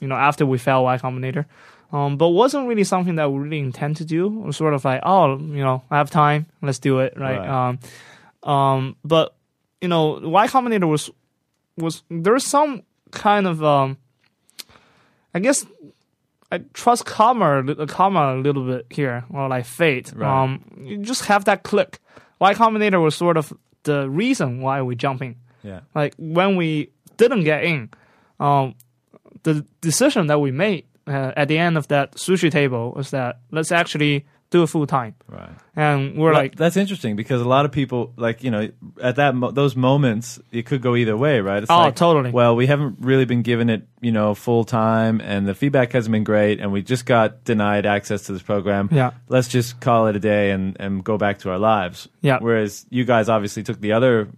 you 0.00 0.08
know, 0.08 0.16
after 0.16 0.46
we 0.46 0.58
failed 0.58 0.84
Y 0.84 0.98
Combinator, 0.98 1.46
um, 1.92 2.16
but 2.16 2.28
wasn't 2.28 2.68
really 2.68 2.84
something 2.84 3.16
that 3.16 3.30
we 3.30 3.38
really 3.40 3.58
intend 3.58 3.96
to 3.96 4.04
do. 4.04 4.26
It 4.26 4.46
was 4.46 4.56
sort 4.56 4.74
of 4.74 4.84
like, 4.84 5.00
oh, 5.04 5.38
you 5.38 5.62
know, 5.62 5.82
I 5.90 5.98
have 5.98 6.10
time, 6.10 6.46
let's 6.62 6.78
do 6.78 7.00
it, 7.00 7.14
right? 7.16 7.38
Right. 7.38 7.68
Um, 7.68 8.50
um, 8.50 8.96
but 9.04 9.34
you 9.80 9.88
know, 9.88 10.20
Y 10.22 10.46
Combinator 10.46 10.88
was 10.88 11.10
was 11.76 12.02
there's 12.10 12.46
some 12.46 12.82
kind 13.10 13.46
of 13.46 13.62
um, 13.64 13.96
I 15.34 15.40
guess 15.40 15.64
I 16.52 16.58
trust 16.72 17.06
karma, 17.06 17.86
karma 17.86 18.34
a 18.34 18.40
little 18.40 18.66
bit 18.66 18.86
here, 18.90 19.24
or 19.30 19.48
like 19.48 19.66
fate. 19.66 20.12
Right. 20.14 20.42
Um, 20.42 20.64
you 20.82 20.98
just 20.98 21.26
have 21.26 21.44
that 21.46 21.62
click. 21.62 22.00
Y 22.40 22.54
Combinator 22.54 23.02
was 23.02 23.14
sort 23.14 23.36
of 23.36 23.52
the 23.84 24.08
reason 24.08 24.60
why 24.60 24.82
we 24.82 24.96
jumping. 24.96 25.36
Yeah. 25.62 25.80
Like 25.94 26.14
when 26.18 26.56
we 26.56 26.90
didn't 27.16 27.44
get 27.44 27.64
in, 27.64 27.90
um, 28.38 28.74
the 29.42 29.64
decision 29.80 30.26
that 30.28 30.40
we 30.40 30.50
made 30.50 30.84
uh, 31.06 31.32
at 31.36 31.48
the 31.48 31.58
end 31.58 31.76
of 31.78 31.88
that 31.88 32.12
sushi 32.16 32.50
table 32.50 32.92
was 32.94 33.10
that 33.10 33.40
let's 33.50 33.72
actually 33.72 34.26
do 34.50 34.64
it 34.64 34.66
full 34.66 34.84
time. 34.84 35.14
Right. 35.28 35.48
And 35.76 36.16
we're 36.16 36.32
Well, 36.32 36.40
like, 36.42 36.56
that's 36.56 36.76
interesting 36.76 37.14
because 37.14 37.40
a 37.40 37.44
lot 37.48 37.64
of 37.64 37.70
people 37.70 38.12
like 38.16 38.42
you 38.42 38.50
know 38.50 38.68
at 39.00 39.14
that 39.16 39.34
mo- 39.36 39.52
those 39.52 39.76
moments 39.76 40.40
it 40.50 40.66
could 40.66 40.82
go 40.82 40.96
either 40.96 41.16
way, 41.16 41.40
right? 41.40 41.62
It's 41.62 41.70
Oh, 41.70 41.78
like, 41.78 41.94
totally. 41.94 42.32
Well, 42.32 42.56
we 42.56 42.66
haven't 42.66 42.96
really 43.00 43.24
been 43.26 43.42
given 43.42 43.70
it 43.70 43.86
you 44.00 44.10
know 44.10 44.34
full 44.34 44.64
time, 44.64 45.20
and 45.20 45.46
the 45.46 45.54
feedback 45.54 45.92
hasn't 45.92 46.10
been 46.12 46.24
great, 46.24 46.58
and 46.60 46.72
we 46.72 46.82
just 46.82 47.06
got 47.06 47.44
denied 47.44 47.86
access 47.86 48.22
to 48.22 48.32
this 48.32 48.42
program. 48.42 48.88
Yeah. 48.90 49.12
let's 49.28 49.46
just 49.46 49.78
call 49.80 50.08
it 50.08 50.16
a 50.16 50.20
day 50.20 50.50
and 50.50 50.76
and 50.80 51.04
go 51.04 51.16
back 51.16 51.38
to 51.40 51.50
our 51.50 51.58
lives. 51.58 52.08
Yeah. 52.20 52.38
Whereas 52.40 52.84
you 52.90 53.04
guys 53.04 53.28
obviously 53.28 53.62
took 53.62 53.80
the 53.80 53.92
other 53.92 54.28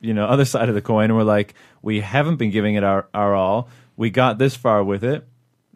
you 0.00 0.14
know 0.14 0.24
other 0.24 0.46
side 0.46 0.68
of 0.70 0.74
the 0.74 0.82
coin 0.82 1.04
and 1.10 1.16
we're 1.16 1.24
like 1.24 1.52
we 1.82 2.00
haven't 2.00 2.36
been 2.36 2.50
giving 2.50 2.74
it 2.76 2.84
our 2.84 3.06
our 3.12 3.34
all. 3.34 3.68
We 3.98 4.10
got 4.10 4.38
this 4.38 4.54
far 4.54 4.82
with 4.84 5.02
it. 5.02 5.26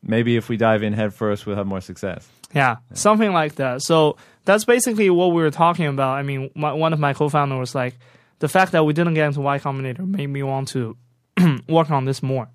Maybe 0.00 0.36
if 0.36 0.48
we 0.48 0.56
dive 0.56 0.84
in 0.84 0.92
head 0.92 1.12
first, 1.12 1.44
we'll 1.44 1.56
have 1.56 1.66
more 1.66 1.80
success. 1.80 2.26
Yeah, 2.54 2.76
something 2.94 3.32
like 3.32 3.56
that. 3.56 3.82
So 3.82 4.16
that's 4.44 4.64
basically 4.64 5.10
what 5.10 5.32
we 5.32 5.42
were 5.42 5.50
talking 5.50 5.86
about. 5.86 6.16
I 6.16 6.22
mean, 6.22 6.50
my, 6.54 6.72
one 6.72 6.92
of 6.92 7.00
my 7.00 7.14
co-founders 7.14 7.58
was 7.58 7.74
like, 7.74 7.98
the 8.38 8.48
fact 8.48 8.72
that 8.72 8.84
we 8.84 8.92
didn't 8.92 9.14
get 9.14 9.26
into 9.26 9.40
Y 9.40 9.58
Combinator 9.58 10.06
made 10.06 10.28
me 10.28 10.42
want 10.42 10.68
to 10.68 10.96
work 11.68 11.90
on 11.90 12.04
this 12.04 12.22
more, 12.22 12.48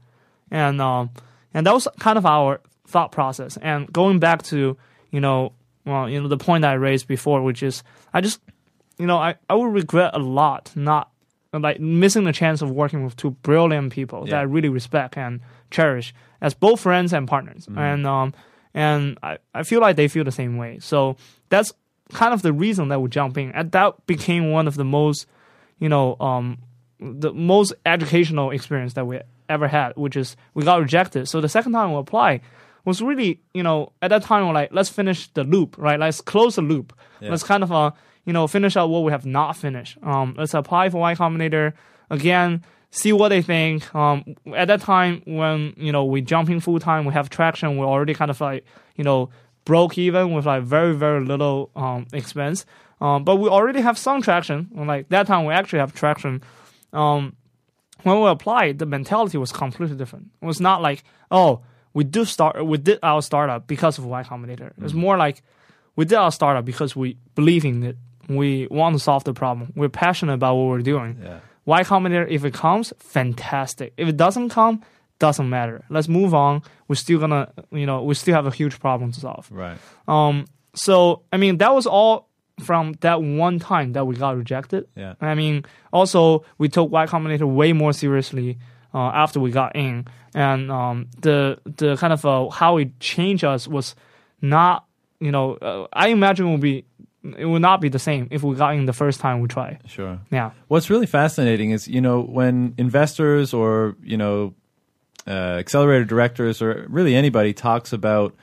and 0.51 0.81
um, 0.81 1.09
and 1.53 1.65
that 1.65 1.73
was 1.73 1.87
kind 1.99 2.17
of 2.17 2.25
our 2.25 2.61
thought 2.87 3.11
process. 3.11 3.57
And 3.57 3.91
going 3.91 4.19
back 4.19 4.43
to 4.43 4.77
you 5.11 5.19
know, 5.19 5.53
well, 5.85 6.09
you 6.09 6.21
know, 6.21 6.27
the 6.27 6.37
point 6.37 6.65
I 6.65 6.73
raised 6.73 7.07
before, 7.07 7.41
which 7.41 7.63
is 7.63 7.83
I 8.13 8.21
just, 8.21 8.39
you 8.97 9.05
know, 9.05 9.17
I 9.17 9.35
I 9.49 9.55
would 9.55 9.73
regret 9.73 10.11
a 10.13 10.19
lot 10.19 10.71
not 10.75 11.11
like 11.53 11.79
missing 11.79 12.23
the 12.23 12.33
chance 12.33 12.61
of 12.61 12.71
working 12.71 13.03
with 13.03 13.15
two 13.15 13.31
brilliant 13.31 13.91
people 13.91 14.25
that 14.25 14.35
I 14.39 14.41
really 14.43 14.69
respect 14.69 15.17
and 15.17 15.41
cherish 15.71 16.13
as 16.41 16.53
both 16.53 16.81
friends 16.81 17.13
and 17.13 17.27
partners. 17.27 17.67
And 17.75 18.05
um 18.05 18.33
and 18.73 19.17
I, 19.23 19.37
I 19.53 19.63
feel 19.63 19.81
like 19.81 19.95
they 19.95 20.07
feel 20.07 20.23
the 20.23 20.31
same 20.31 20.57
way. 20.57 20.79
So 20.79 21.17
that's 21.49 21.73
kind 22.13 22.33
of 22.33 22.41
the 22.41 22.53
reason 22.53 22.89
that 22.89 23.01
we 23.01 23.09
jump 23.09 23.37
in. 23.37 23.51
And 23.51 23.71
that 23.71 24.05
became 24.05 24.51
one 24.51 24.67
of 24.67 24.75
the 24.75 24.85
most, 24.85 25.25
you 25.79 25.89
know, 25.89 26.15
um 26.19 26.59
the 26.99 27.31
most 27.33 27.73
educational 27.85 28.51
experience 28.51 28.93
that 28.93 29.05
we 29.05 29.19
ever 29.49 29.67
had, 29.67 29.95
which 29.95 30.15
is 30.15 30.35
we 30.53 30.63
got 30.63 30.79
rejected. 30.81 31.27
So 31.27 31.41
the 31.41 31.49
second 31.49 31.71
time 31.73 31.91
we 31.93 31.99
applied 31.99 32.41
was 32.85 33.01
really, 33.01 33.41
you 33.53 33.63
know, 33.63 33.91
at 34.01 34.09
that 34.09 34.23
time 34.23 34.47
we're 34.47 34.53
like, 34.53 34.69
let's 34.71 34.89
finish 34.89 35.27
the 35.33 35.43
loop, 35.43 35.77
right? 35.77 35.99
Let's 35.99 36.21
close 36.21 36.55
the 36.55 36.61
loop. 36.61 36.93
Yeah. 37.19 37.31
Let's 37.31 37.43
kind 37.43 37.63
of 37.63 37.71
uh, 37.71 37.91
you 38.27 38.33
know, 38.33 38.45
finish 38.45 38.75
out 38.75 38.89
what 38.89 39.03
we 39.03 39.11
have 39.11 39.25
not 39.25 39.55
finished. 39.55 39.97
Um, 40.03 40.35
let's 40.37 40.53
apply 40.53 40.89
for 40.89 40.99
Y 40.99 41.15
Combinator 41.15 41.73
again, 42.11 42.63
see 42.91 43.13
what 43.13 43.29
they 43.29 43.41
think. 43.41 43.95
Um, 43.95 44.35
at 44.53 44.67
that 44.67 44.81
time 44.81 45.23
when 45.25 45.73
you 45.77 45.93
know 45.93 46.03
we 46.03 46.21
jumping 46.21 46.59
full 46.59 46.79
time, 46.79 47.05
we 47.05 47.13
have 47.13 47.29
traction. 47.29 47.77
We're 47.77 47.85
already 47.85 48.13
kind 48.13 48.29
of 48.29 48.39
like 48.41 48.65
you 48.97 49.05
know 49.05 49.29
broke 49.63 49.97
even 49.97 50.33
with 50.33 50.45
like 50.45 50.63
very 50.63 50.93
very 50.93 51.25
little 51.25 51.71
um 51.75 52.05
expense. 52.11 52.65
Um, 52.99 53.23
but 53.23 53.37
we 53.37 53.47
already 53.47 53.79
have 53.79 53.97
some 53.97 54.21
traction. 54.21 54.69
And 54.75 54.87
like 54.87 55.07
that 55.09 55.27
time, 55.27 55.45
we 55.45 55.53
actually 55.53 55.79
have 55.79 55.93
traction. 55.93 56.43
Um, 56.91 57.35
when 58.03 58.21
we 58.21 58.27
applied, 58.27 58.79
the 58.79 58.85
mentality 58.85 59.37
was 59.37 59.51
completely 59.51 59.95
different. 59.95 60.31
It 60.41 60.45
was 60.45 60.59
not 60.59 60.81
like, 60.81 61.03
oh, 61.31 61.61
we 61.93 62.03
do 62.03 62.25
start, 62.25 62.63
we 62.65 62.77
did 62.77 62.99
our 63.03 63.21
startup 63.21 63.67
because 63.67 63.97
of 63.97 64.05
Y 64.05 64.23
Combinator. 64.23 64.71
It's 64.81 64.93
more 64.93 65.17
like 65.17 65.41
we 65.95 66.05
did 66.05 66.15
our 66.15 66.31
startup 66.31 66.65
because 66.65 66.95
we 66.95 67.17
believe 67.35 67.65
in 67.65 67.83
it. 67.83 67.97
We 68.27 68.67
want 68.69 68.95
to 68.95 68.99
solve 68.99 69.23
the 69.23 69.33
problem. 69.33 69.73
We're 69.75 69.89
passionate 69.89 70.33
about 70.33 70.55
what 70.55 70.67
we're 70.67 70.81
doing. 70.81 71.19
Yeah. 71.23 71.39
Y 71.65 71.83
Combinator, 71.83 72.27
if 72.29 72.45
it 72.45 72.53
comes, 72.53 72.93
fantastic. 72.99 73.93
If 73.97 74.07
it 74.07 74.17
doesn't 74.17 74.49
come, 74.49 74.83
doesn't 75.19 75.49
matter. 75.49 75.83
Let's 75.89 76.07
move 76.07 76.33
on. 76.33 76.61
We're 76.87 76.95
still 76.95 77.19
gonna, 77.19 77.51
you 77.71 77.85
know, 77.85 78.03
we 78.03 78.13
still 78.15 78.35
have 78.35 78.45
a 78.45 78.51
huge 78.51 78.79
problem 78.79 79.11
to 79.11 79.19
solve. 79.19 79.49
Right. 79.51 79.77
Um, 80.07 80.45
so 80.75 81.23
I 81.33 81.37
mean, 81.37 81.57
that 81.57 81.73
was 81.73 81.87
all 81.87 82.29
from 82.59 82.93
that 83.01 83.21
one 83.21 83.59
time 83.59 83.93
that 83.93 84.05
we 84.05 84.15
got 84.15 84.37
rejected. 84.37 84.87
Yeah. 84.95 85.15
I 85.21 85.35
mean, 85.35 85.65
also 85.91 86.45
we 86.57 86.69
took 86.69 86.91
Y 86.91 87.05
Combinator 87.05 87.47
way 87.47 87.73
more 87.73 87.93
seriously 87.93 88.57
uh, 88.93 89.11
after 89.13 89.39
we 89.39 89.51
got 89.51 89.75
in, 89.75 90.05
and 90.33 90.71
um, 90.71 91.09
the 91.19 91.59
the 91.65 91.97
kind 91.97 92.13
of 92.13 92.25
uh, 92.25 92.49
how 92.49 92.77
it 92.77 92.99
changed 92.99 93.43
us 93.43 93.67
was 93.67 93.95
not, 94.41 94.85
you 95.19 95.31
know, 95.31 95.55
uh, 95.55 95.87
I 95.93 96.09
imagine 96.09 96.47
it 96.47 96.51
would 96.51 96.61
be 96.61 96.85
it 97.37 97.45
would 97.45 97.61
not 97.61 97.81
be 97.81 97.89
the 97.89 97.99
same 97.99 98.27
if 98.31 98.43
we 98.43 98.55
got 98.55 98.75
in 98.75 98.85
the 98.85 98.93
first 98.93 99.19
time 99.19 99.41
we 99.41 99.47
tried. 99.47 99.79
Sure. 99.85 100.19
Yeah. 100.31 100.51
What's 100.67 100.89
really 100.89 101.05
fascinating 101.05 101.71
is, 101.71 101.87
you 101.87 102.01
know, 102.01 102.21
when 102.21 102.73
investors 102.77 103.53
or, 103.53 103.95
you 104.03 104.17
know, 104.17 104.53
uh, 105.27 105.57
accelerator 105.59 106.05
directors 106.05 106.61
or 106.61 106.85
really 106.89 107.15
anybody 107.15 107.53
talks 107.53 107.91
about 107.91 108.35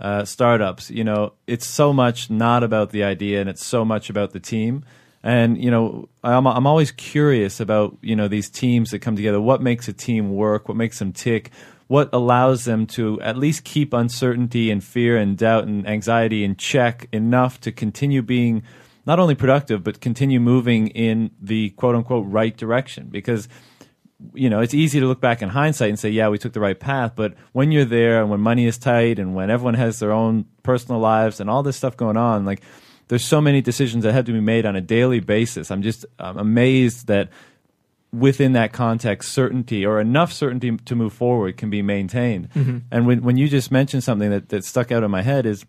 uh, 0.00 0.24
startups, 0.24 0.90
you 0.90 1.04
know, 1.04 1.34
it's 1.46 1.66
so 1.66 1.92
much 1.92 2.30
not 2.30 2.64
about 2.64 2.90
the 2.90 3.04
idea 3.04 3.40
and 3.40 3.48
it's 3.48 3.64
so 3.64 3.84
much 3.84 4.10
about 4.10 4.32
the 4.32 4.40
team. 4.40 4.84
And, 5.22 5.62
you 5.62 5.70
know, 5.70 6.08
I'm, 6.24 6.46
I'm 6.46 6.66
always 6.66 6.90
curious 6.90 7.60
about, 7.60 7.96
you 8.02 8.16
know, 8.16 8.26
these 8.26 8.50
teams 8.50 8.90
that 8.90 8.98
come 8.98 9.14
together. 9.14 9.40
What 9.40 9.62
makes 9.62 9.86
a 9.86 9.92
team 9.92 10.32
work? 10.32 10.66
What 10.66 10.76
makes 10.76 10.98
them 10.98 11.12
tick? 11.12 11.50
What 11.92 12.08
allows 12.14 12.64
them 12.64 12.86
to 12.96 13.20
at 13.20 13.36
least 13.36 13.64
keep 13.64 13.92
uncertainty 13.92 14.70
and 14.70 14.82
fear 14.82 15.18
and 15.18 15.36
doubt 15.36 15.64
and 15.64 15.86
anxiety 15.86 16.42
in 16.42 16.56
check 16.56 17.06
enough 17.12 17.60
to 17.60 17.70
continue 17.70 18.22
being 18.22 18.62
not 19.04 19.18
only 19.18 19.34
productive, 19.34 19.84
but 19.84 20.00
continue 20.00 20.40
moving 20.40 20.88
in 20.88 21.32
the 21.38 21.68
quote 21.80 21.94
unquote 21.94 22.24
right 22.28 22.56
direction? 22.56 23.08
Because 23.10 23.46
you 24.32 24.48
know, 24.48 24.60
it's 24.60 24.72
easy 24.72 25.00
to 25.00 25.06
look 25.06 25.20
back 25.20 25.42
in 25.42 25.50
hindsight 25.50 25.90
and 25.90 25.98
say, 25.98 26.08
yeah, 26.08 26.30
we 26.30 26.38
took 26.38 26.54
the 26.54 26.60
right 26.60 26.80
path. 26.80 27.12
But 27.14 27.34
when 27.52 27.72
you're 27.72 27.84
there 27.84 28.22
and 28.22 28.30
when 28.30 28.40
money 28.40 28.64
is 28.64 28.78
tight 28.78 29.18
and 29.18 29.34
when 29.34 29.50
everyone 29.50 29.74
has 29.74 29.98
their 29.98 30.12
own 30.12 30.46
personal 30.62 30.98
lives 30.98 31.40
and 31.40 31.50
all 31.50 31.62
this 31.62 31.76
stuff 31.76 31.98
going 31.98 32.16
on, 32.16 32.46
like 32.46 32.62
there's 33.08 33.24
so 33.24 33.42
many 33.42 33.60
decisions 33.60 34.04
that 34.04 34.14
have 34.14 34.24
to 34.24 34.32
be 34.32 34.40
made 34.40 34.64
on 34.64 34.76
a 34.76 34.80
daily 34.80 35.20
basis. 35.20 35.70
I'm 35.70 35.82
just 35.82 36.06
I'm 36.18 36.38
amazed 36.38 37.08
that 37.08 37.28
within 38.12 38.52
that 38.52 38.72
context, 38.72 39.32
certainty 39.32 39.86
or 39.86 39.98
enough 39.98 40.32
certainty 40.32 40.76
to 40.76 40.94
move 40.94 41.12
forward 41.12 41.56
can 41.56 41.70
be 41.70 41.80
maintained. 41.80 42.50
Mm-hmm. 42.50 42.78
And 42.90 43.06
when, 43.06 43.22
when 43.22 43.36
you 43.36 43.48
just 43.48 43.70
mentioned 43.70 44.04
something 44.04 44.30
that, 44.30 44.50
that 44.50 44.64
stuck 44.64 44.92
out 44.92 45.02
in 45.02 45.10
my 45.10 45.22
head 45.22 45.46
is, 45.46 45.64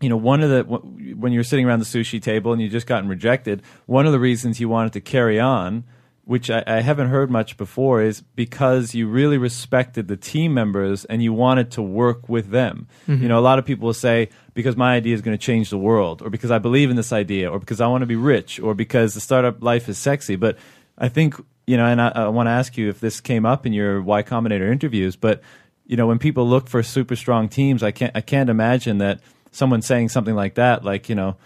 you 0.00 0.08
know, 0.08 0.16
one 0.16 0.42
of 0.42 0.50
the 0.50 0.62
when 0.64 1.32
you're 1.32 1.44
sitting 1.44 1.64
around 1.64 1.78
the 1.78 1.84
sushi 1.84 2.20
table 2.20 2.52
and 2.52 2.60
you 2.60 2.68
just 2.68 2.86
gotten 2.86 3.08
rejected, 3.08 3.62
one 3.86 4.04
of 4.04 4.12
the 4.12 4.18
reasons 4.18 4.58
you 4.58 4.68
wanted 4.68 4.92
to 4.94 5.00
carry 5.00 5.38
on, 5.38 5.84
which 6.24 6.50
I, 6.50 6.64
I 6.66 6.80
haven't 6.80 7.08
heard 7.08 7.30
much 7.30 7.56
before, 7.56 8.02
is 8.02 8.22
because 8.34 8.94
you 8.94 9.06
really 9.06 9.38
respected 9.38 10.08
the 10.08 10.16
team 10.16 10.52
members 10.52 11.04
and 11.04 11.22
you 11.22 11.32
wanted 11.32 11.70
to 11.72 11.82
work 11.82 12.28
with 12.28 12.50
them. 12.50 12.88
Mm-hmm. 13.06 13.22
You 13.22 13.28
know, 13.28 13.38
a 13.38 13.40
lot 13.40 13.60
of 13.60 13.64
people 13.64 13.86
will 13.86 13.94
say 13.94 14.28
because 14.54 14.76
my 14.76 14.96
idea 14.96 15.14
is 15.14 15.22
going 15.22 15.38
to 15.38 15.42
change 15.42 15.70
the 15.70 15.78
world, 15.78 16.20
or 16.20 16.30
because 16.30 16.50
I 16.50 16.58
believe 16.58 16.90
in 16.90 16.96
this 16.96 17.12
idea, 17.12 17.48
or 17.48 17.60
because 17.60 17.80
I 17.80 17.86
want 17.86 18.02
to 18.02 18.06
be 18.06 18.16
rich, 18.16 18.58
or 18.58 18.74
because 18.74 19.14
the 19.14 19.20
startup 19.20 19.62
life 19.62 19.88
is 19.88 19.98
sexy. 19.98 20.34
But 20.34 20.58
I 20.98 21.08
think 21.08 21.36
you 21.66 21.76
know, 21.76 21.86
and 21.86 22.00
I, 22.00 22.08
I 22.08 22.28
want 22.28 22.46
to 22.46 22.50
ask 22.50 22.76
you 22.76 22.88
if 22.88 23.00
this 23.00 23.20
came 23.20 23.46
up 23.46 23.66
in 23.66 23.72
your 23.72 24.02
Y 24.02 24.22
Combinator 24.22 24.70
interviews, 24.70 25.16
but 25.16 25.42
you 25.86 25.96
know, 25.96 26.06
when 26.06 26.18
people 26.18 26.48
look 26.48 26.68
for 26.68 26.82
super 26.82 27.16
strong 27.16 27.48
teams, 27.48 27.82
I 27.82 27.90
can't 27.90 28.12
I 28.14 28.20
can't 28.20 28.50
imagine 28.50 28.98
that 28.98 29.20
someone 29.50 29.82
saying 29.82 30.10
something 30.10 30.34
like 30.34 30.54
that, 30.54 30.84
like 30.84 31.08
you 31.08 31.14
know, 31.14 31.36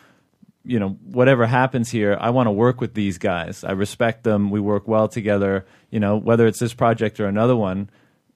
you 0.64 0.78
know, 0.78 0.90
whatever 1.04 1.46
happens 1.46 1.90
here, 1.90 2.16
I 2.20 2.30
want 2.30 2.46
to 2.46 2.52
work 2.52 2.80
with 2.80 2.94
these 2.94 3.18
guys. 3.18 3.64
I 3.64 3.72
respect 3.72 4.24
them. 4.24 4.50
We 4.50 4.60
work 4.60 4.86
well 4.86 5.08
together. 5.08 5.66
You 5.90 6.00
know, 6.00 6.16
whether 6.16 6.46
it's 6.46 6.58
this 6.58 6.74
project 6.74 7.20
or 7.20 7.26
another 7.26 7.56
one, 7.56 7.90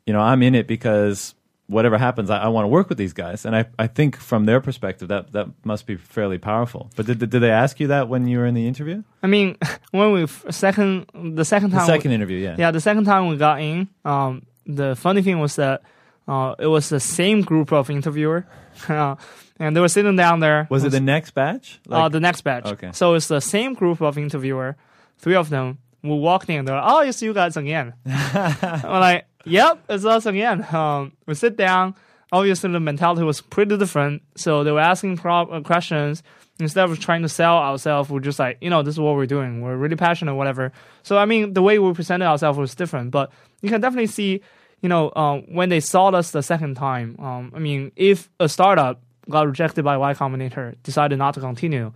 you 0.06 0.12
know, 0.12 0.20
I'm 0.20 0.42
in 0.42 0.54
it 0.54 0.66
because 0.66 1.34
whatever 1.68 1.96
happens, 1.98 2.28
I, 2.30 2.38
I 2.38 2.48
want 2.48 2.64
to 2.64 2.68
work 2.68 2.88
with 2.88 2.98
these 2.98 3.12
guys. 3.12 3.44
And 3.46 3.54
I, 3.56 3.66
I 3.78 3.86
think 3.86 4.16
from 4.16 4.46
their 4.46 4.60
perspective, 4.60 5.08
that 5.08 5.32
that 5.32 5.48
must 5.64 5.86
be 5.86 5.96
fairly 5.96 6.38
powerful. 6.38 6.90
But 6.96 7.06
did, 7.06 7.18
did 7.18 7.30
they 7.30 7.50
ask 7.50 7.80
you 7.80 7.86
that 7.88 8.08
when 8.08 8.26
you 8.26 8.38
were 8.38 8.46
in 8.46 8.54
the 8.54 8.66
interview? 8.66 9.02
I 9.22 9.26
mean, 9.26 9.56
when 9.90 10.12
we 10.12 10.26
second 10.50 11.06
the 11.14 11.44
second 11.44 11.70
The 11.70 11.76
time 11.78 11.86
we- 11.86 11.92
second 11.94 12.12
interview, 12.12 12.38
yeah. 12.38 12.56
yeah, 12.58 12.70
the 12.70 12.80
second 12.80 13.04
time 13.04 13.28
we 13.28 13.36
got 13.36 13.60
in, 13.60 13.88
um, 14.04 14.42
the 14.66 14.94
funny 14.96 15.22
thing 15.22 15.38
was 15.40 15.56
that 15.56 15.82
uh, 16.28 16.54
it 16.58 16.66
was 16.68 16.88
the 16.88 17.00
same 17.00 17.42
group 17.42 17.72
of 17.72 17.90
interviewer, 17.90 18.46
uh, 18.88 19.16
and 19.58 19.74
they 19.76 19.80
were 19.80 19.88
sitting 19.88 20.14
down 20.16 20.40
there. 20.40 20.66
Was 20.70 20.84
it 20.84 20.90
the 20.90 21.00
next 21.00 21.32
batch? 21.32 21.80
uh, 21.90 22.08
the 22.08 22.20
next 22.20 22.42
batch? 22.42 22.66
Okay. 22.66 22.90
So 22.92 23.14
it's 23.14 23.26
the 23.28 23.40
same 23.40 23.74
group 23.74 24.00
of 24.00 24.16
interviewer, 24.18 24.76
three 25.18 25.34
of 25.34 25.48
them. 25.50 25.78
We 26.02 26.10
walked 26.10 26.48
in. 26.50 26.64
They're 26.64 26.76
like, 26.76 26.84
"Oh, 26.86 27.00
it's 27.00 27.22
you 27.22 27.32
guys 27.32 27.56
again." 27.56 27.94
I'm 28.06 29.00
like, 29.00 29.26
"Yep, 29.44 29.84
it's 29.88 30.04
us 30.04 30.26
again." 30.26 30.66
Um, 30.74 31.12
we 31.26 31.34
sit 31.34 31.56
down. 31.56 31.94
Obviously, 32.32 32.72
the 32.72 32.80
mentality 32.80 33.22
was 33.22 33.40
pretty 33.40 33.76
different. 33.76 34.22
So 34.36 34.64
they 34.64 34.72
were 34.72 34.80
asking 34.80 35.18
pro- 35.18 35.42
uh, 35.42 35.60
questions 35.60 36.22
instead 36.58 36.88
of 36.88 36.98
trying 36.98 37.22
to 37.22 37.28
sell 37.28 37.56
ourselves. 37.56 38.08
We're 38.08 38.20
just 38.20 38.38
like, 38.38 38.58
you 38.60 38.70
know, 38.70 38.82
this 38.82 38.94
is 38.94 39.00
what 39.00 39.14
we're 39.16 39.26
doing. 39.26 39.60
We're 39.60 39.76
really 39.76 39.96
passionate, 39.96 40.34
whatever. 40.34 40.72
So 41.02 41.18
I 41.18 41.24
mean, 41.24 41.52
the 41.52 41.62
way 41.62 41.78
we 41.78 41.92
presented 41.92 42.26
ourselves 42.26 42.58
was 42.58 42.74
different, 42.74 43.10
but 43.10 43.30
you 43.60 43.68
can 43.68 43.80
definitely 43.80 44.06
see, 44.06 44.40
you 44.80 44.88
know, 44.88 45.12
um, 45.14 45.42
when 45.54 45.68
they 45.68 45.80
saw 45.80 46.08
us 46.08 46.30
the 46.30 46.42
second 46.42 46.74
time. 46.76 47.16
Um, 47.18 47.52
I 47.54 47.58
mean, 47.58 47.92
if 47.96 48.30
a 48.40 48.48
startup 48.48 49.02
got 49.28 49.46
rejected 49.46 49.84
by 49.84 49.96
Y 49.96 50.14
Combinator, 50.14 50.76
decided 50.82 51.18
not 51.18 51.34
to 51.34 51.40
continue, 51.40 51.92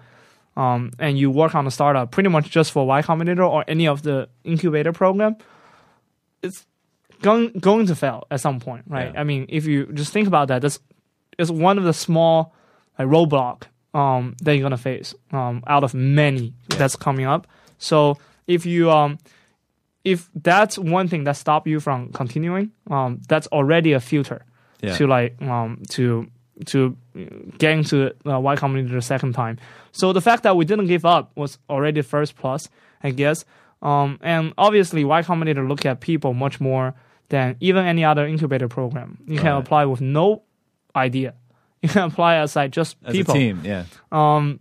um, 0.56 0.90
and 0.98 1.18
you 1.18 1.30
work 1.30 1.54
on 1.54 1.66
a 1.66 1.70
startup 1.70 2.10
pretty 2.10 2.28
much 2.28 2.50
just 2.50 2.72
for 2.72 2.86
Y 2.86 3.02
Combinator 3.02 3.48
or 3.48 3.64
any 3.68 3.86
of 3.86 4.02
the 4.02 4.28
incubator 4.44 4.92
program, 4.92 5.36
it's 6.42 6.66
going 7.22 7.50
going 7.60 7.86
to 7.86 7.94
fail 7.94 8.26
at 8.30 8.40
some 8.40 8.60
point, 8.60 8.84
right? 8.88 9.12
Yeah. 9.12 9.20
I 9.20 9.24
mean, 9.24 9.46
if 9.48 9.66
you 9.66 9.86
just 9.92 10.12
think 10.12 10.28
about 10.28 10.48
that, 10.48 10.62
that's 10.62 10.78
it's 11.38 11.50
one 11.50 11.78
of 11.78 11.84
the 11.84 11.92
small 11.92 12.54
like 12.98 13.08
roadblock 13.08 13.64
um, 13.94 14.36
that 14.42 14.54
you're 14.54 14.62
gonna 14.62 14.76
face 14.76 15.14
um, 15.32 15.62
out 15.66 15.84
of 15.84 15.94
many 15.94 16.54
that's 16.68 16.96
coming 16.96 17.26
up. 17.26 17.46
So 17.78 18.18
if 18.46 18.64
you 18.66 18.90
um, 18.90 19.18
if 20.04 20.28
that's 20.34 20.78
one 20.78 21.08
thing 21.08 21.24
that 21.24 21.36
stop 21.36 21.66
you 21.66 21.80
from 21.80 22.12
continuing, 22.12 22.70
um, 22.90 23.20
that's 23.28 23.46
already 23.48 23.92
a 23.92 24.00
filter 24.00 24.44
Yeah. 24.82 24.96
to 24.96 25.06
like 25.06 25.40
um, 25.42 25.82
to 25.90 26.28
to 26.64 26.96
getting 27.58 27.84
to 27.84 28.12
uh, 28.26 28.40
Y 28.40 28.56
Combinator 28.56 28.92
the 28.92 29.02
second 29.02 29.34
time. 29.34 29.58
So 29.92 30.12
the 30.12 30.20
fact 30.20 30.42
that 30.44 30.56
we 30.56 30.64
didn't 30.64 30.86
give 30.86 31.04
up 31.04 31.30
was 31.36 31.58
already 31.68 32.00
first 32.02 32.36
plus, 32.36 32.68
I 33.02 33.10
guess. 33.10 33.44
Um, 33.82 34.18
and 34.22 34.54
obviously, 34.56 35.04
Y 35.04 35.22
Combinator 35.22 35.68
look 35.68 35.84
at 35.84 36.00
people 36.00 36.32
much 36.34 36.60
more 36.60 36.94
than 37.28 37.56
even 37.60 37.84
any 37.84 38.04
other 38.04 38.26
incubator 38.26 38.68
program. 38.68 39.18
You 39.26 39.38
can 39.38 39.52
Right. 39.52 39.58
apply 39.58 39.84
with 39.86 40.00
no 40.00 40.42
idea. 40.94 41.34
You 41.82 41.90
can 41.90 42.04
apply 42.04 42.36
as 42.36 42.56
like 42.56 42.70
just 42.72 42.96
As 43.04 43.12
people. 43.12 43.34
a 43.34 43.38
team, 43.38 43.60
yeah. 43.62 43.84
Um, 44.10 44.58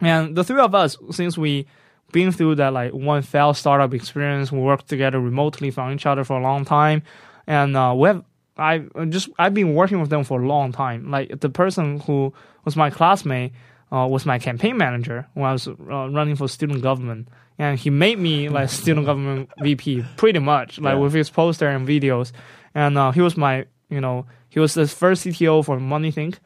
and 0.00 0.36
the 0.36 0.44
three 0.44 0.60
of 0.60 0.74
us, 0.74 0.96
since 1.10 1.36
we 1.38 1.66
been 2.12 2.30
through 2.30 2.56
that 2.56 2.72
like 2.74 2.92
one 2.92 3.22
failed 3.22 3.56
startup 3.56 3.94
experience, 3.94 4.52
we 4.52 4.58
worked 4.60 4.86
together 4.86 5.18
remotely 5.18 5.70
from 5.70 5.92
each 5.92 6.04
other 6.06 6.24
for 6.24 6.38
a 6.38 6.42
long 6.42 6.64
time, 6.66 7.02
and 7.46 7.74
uh, 7.76 7.94
we 7.96 8.08
have 8.08 8.22
I 8.56 8.84
just 9.08 9.28
I've 9.38 9.54
been 9.54 9.74
working 9.74 10.00
with 10.00 10.10
them 10.10 10.24
for 10.24 10.42
a 10.42 10.46
long 10.46 10.72
time. 10.72 11.10
Like 11.10 11.40
the 11.40 11.48
person 11.48 12.00
who 12.00 12.32
was 12.64 12.76
my 12.76 12.90
classmate, 12.90 13.52
uh, 13.90 14.06
was 14.06 14.24
my 14.26 14.38
campaign 14.38 14.76
manager 14.76 15.26
when 15.34 15.46
I 15.46 15.52
was 15.52 15.68
uh, 15.68 15.74
running 16.10 16.36
for 16.36 16.48
student 16.48 16.82
government, 16.82 17.28
and 17.58 17.78
he 17.78 17.90
made 17.90 18.18
me 18.18 18.48
like 18.56 18.68
student 18.68 19.06
government 19.06 19.50
VP 19.60 20.04
pretty 20.16 20.38
much, 20.38 20.78
like 20.78 20.94
Yeah. 20.94 21.00
with 21.00 21.14
his 21.14 21.30
poster 21.30 21.68
and 21.68 21.86
videos. 21.88 22.32
And 22.74 22.96
uh, 22.96 23.10
he 23.12 23.20
was 23.20 23.36
my, 23.36 23.66
you 23.90 24.00
know, 24.00 24.24
he 24.48 24.58
was 24.60 24.74
the 24.74 24.86
first 24.86 25.24
CTO 25.26 25.64
for 25.64 25.78
MoneyThink, 25.78 26.36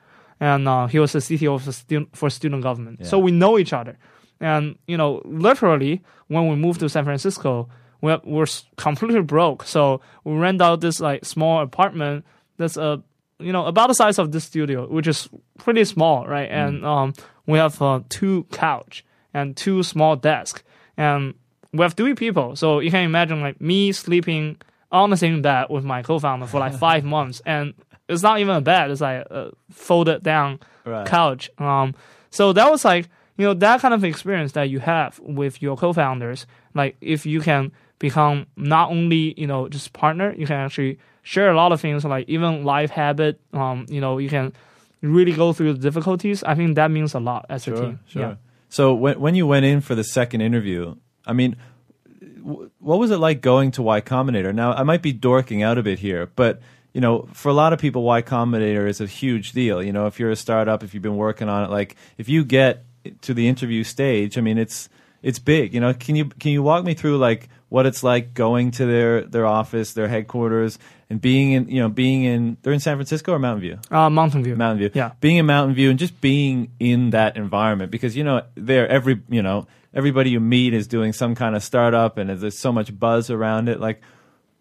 and 0.41 0.67
uh, 0.69 0.87
he 0.89 0.99
was 0.99 1.13
the 1.13 1.21
CTO 1.21 1.61
for 1.61 1.73
student 1.73 2.17
for 2.17 2.31
student 2.31 2.63
government. 2.63 3.07
So 3.07 3.19
we 3.19 3.31
know 3.33 3.59
each 3.59 3.73
other, 3.73 3.97
and 4.41 4.77
you 4.87 4.97
know, 4.97 5.23
literally 5.25 6.03
when 6.29 6.49
we 6.49 6.57
moved 6.57 6.81
to 6.81 6.89
San 6.89 7.05
Francisco, 7.05 7.69
we 8.07 8.17
we're 8.25 8.47
completely 8.77 9.23
broke. 9.23 9.65
So 9.65 10.01
we 10.25 10.35
rent 10.35 10.61
out 10.63 10.81
this 10.81 11.01
like 11.01 11.25
small 11.25 11.61
apartment 11.61 12.25
that's 12.57 12.77
a 12.77 13.03
you 13.39 13.53
know 13.53 13.67
about 13.67 13.89
the 13.89 13.95
size 13.95 14.19
of 14.19 14.33
this 14.33 14.45
studio, 14.45 14.87
which 14.89 15.07
is 15.07 15.29
pretty 15.59 15.85
small, 15.85 16.27
right? 16.27 16.49
And 16.51 16.85
um, 16.85 17.13
we 17.47 17.59
have 17.59 17.81
uh, 17.83 18.01
two 18.09 18.45
couch 18.53 19.05
and 19.35 19.57
two 19.57 19.83
small 19.83 20.17
desk, 20.17 20.63
and 20.97 21.35
we 21.73 21.83
have 21.83 21.95
three 21.95 22.15
people. 22.15 22.57
So 22.57 22.79
you 22.81 22.91
can 22.91 23.05
imagine 23.05 23.41
like 23.41 23.61
me 23.61 23.93
sleeping 23.93 24.57
on 24.91 25.11
the 25.11 25.17
same 25.17 25.43
bed 25.43 25.67
with 25.69 25.85
my 25.85 26.03
co-founder 26.03 26.47
for 26.47 26.61
like 26.61 26.75
five 26.87 27.05
months, 27.05 27.43
and 27.45 27.75
it's 28.09 28.23
not 28.23 28.39
even 28.41 28.55
a 28.57 28.61
bed; 28.61 28.91
it's 28.91 29.01
like 29.01 29.27
a 29.31 29.53
folded 29.71 30.23
down 30.23 30.61
Right. 30.87 31.07
couch. 31.07 31.51
Um, 31.59 31.95
so 32.31 32.53
that 32.53 32.71
was 32.71 32.85
like 32.85 33.09
you 33.37 33.45
know 33.45 33.55
that 33.55 33.81
kind 33.81 33.93
of 33.93 34.05
experience 34.05 34.53
that 34.53 34.71
you 34.71 34.79
have 34.79 35.19
with 35.21 35.61
your 35.61 35.77
co-founders. 35.77 36.47
Like 36.75 36.97
if 37.01 37.27
you 37.27 37.41
can 37.41 37.73
become 37.99 38.47
not 38.57 38.91
only 38.91 39.35
you 39.37 39.47
know 39.47 39.69
just 39.69 39.93
partner, 39.93 40.35
you 40.37 40.47
can 40.47 40.57
actually 40.57 40.99
share 41.23 41.51
a 41.51 41.57
lot 41.57 41.73
of 41.73 41.81
things 41.81 42.05
like 42.05 42.29
even 42.29 42.65
life 42.65 42.91
habit. 42.91 43.41
Um, 43.53 43.87
you 43.89 44.01
know 44.01 44.19
you 44.19 44.29
can 44.29 44.53
really 45.03 45.33
go 45.33 45.53
through 45.53 45.75
the 45.75 45.81
difficulties. 45.81 46.43
I 46.45 46.55
think 46.55 46.75
that 46.77 46.91
means 46.91 47.15
a 47.15 47.21
lot 47.21 47.47
as 47.49 47.67
a 47.69 47.73
team. 47.73 48.01
sure. 48.09 48.23
Yeah. 48.23 48.35
So 48.69 48.95
when 48.95 49.21
when 49.21 49.35
you 49.35 49.47
went 49.47 49.65
in 49.65 49.81
for 49.81 49.95
the 49.95 50.05
second 50.05 50.41
interview, 50.41 50.97
I 51.27 51.33
mean, 51.33 51.57
w- 52.45 52.71
what 52.79 52.99
was 52.99 53.11
it 53.11 53.19
like 53.19 53.41
going 53.41 53.71
to 53.73 53.83
Y 53.83 54.01
Combinator? 54.01 54.55
Now, 54.55 54.73
I 54.73 54.83
might 54.83 55.03
be 55.03 55.13
dorking 55.13 55.63
out 55.63 55.79
a 55.79 55.83
bit 55.83 55.99
here, 55.99 56.31
but 56.37 56.61
you 56.93 57.01
know, 57.01 57.29
for 57.33 57.51
a 57.51 57.53
lot 57.53 57.73
of 57.73 57.79
people, 57.79 58.03
Y 58.03 58.23
Combinator 58.23 58.89
is 58.89 59.01
a 59.01 59.07
huge 59.07 59.53
deal. 59.53 59.83
You 59.83 59.93
know, 59.93 60.07
if 60.07 60.19
you're 60.19 60.31
a 60.31 60.37
startup, 60.37 60.83
if 60.83 60.95
you've 60.95 61.03
been 61.03 61.17
working 61.19 61.49
on 61.49 61.65
it, 61.65 61.71
like 61.71 61.95
if 62.19 62.29
you 62.29 62.45
get 62.45 62.85
to 63.23 63.35
the 63.35 63.49
interview 63.49 63.85
stage, 63.85 64.39
I 64.39 64.41
mean, 64.41 64.59
it's 64.59 64.89
it's 65.23 65.39
big. 65.39 65.75
You 65.75 65.81
know, 65.81 65.93
can 65.95 66.17
you 66.17 66.27
can 66.27 66.53
you 66.53 66.63
walk 66.63 66.85
me 66.85 66.95
through 66.95 67.19
like 67.19 67.49
what 67.69 67.87
it's 67.87 68.03
like 68.03 68.35
going 68.35 68.71
to 68.73 68.87
their 68.87 69.23
their 69.23 69.47
office, 69.47 69.93
their 69.93 70.09
headquarters, 70.09 70.79
and 71.11 71.21
being 71.21 71.53
in 71.53 71.69
you 71.69 71.81
know 71.81 71.89
being 71.89 72.25
in 72.25 72.57
they're 72.63 72.73
in 72.73 72.81
San 72.81 72.97
Francisco 72.97 73.33
or 73.33 73.39
Mountain 73.39 73.61
View? 73.61 73.79
Uh, 73.91 74.11
Mountain 74.11 74.45
View. 74.45 74.57
Mountain 74.57 74.79
View. 74.79 74.91
Yeah. 74.95 75.13
Being 75.21 75.37
in 75.37 75.47
Mountain 75.47 75.75
View 75.75 75.91
and 75.91 75.99
just 75.99 76.21
being 76.21 76.71
in 76.79 77.11
that 77.11 77.37
environment 77.37 77.91
because 77.91 78.17
you 78.17 78.25
know 78.25 78.43
there 78.55 78.89
every 78.89 79.21
you 79.29 79.43
know 79.43 79.67
everybody 79.95 80.31
you 80.31 80.41
meet 80.41 80.75
is 80.75 80.87
doing 80.87 81.13
some 81.13 81.35
kind 81.35 81.57
of 81.57 81.63
startup 81.63 82.19
and 82.19 82.31
there's 82.31 82.59
so 82.59 82.71
much 82.71 82.97
buzz 82.97 83.31
around 83.31 83.69
it. 83.69 83.81
Like, 83.81 84.03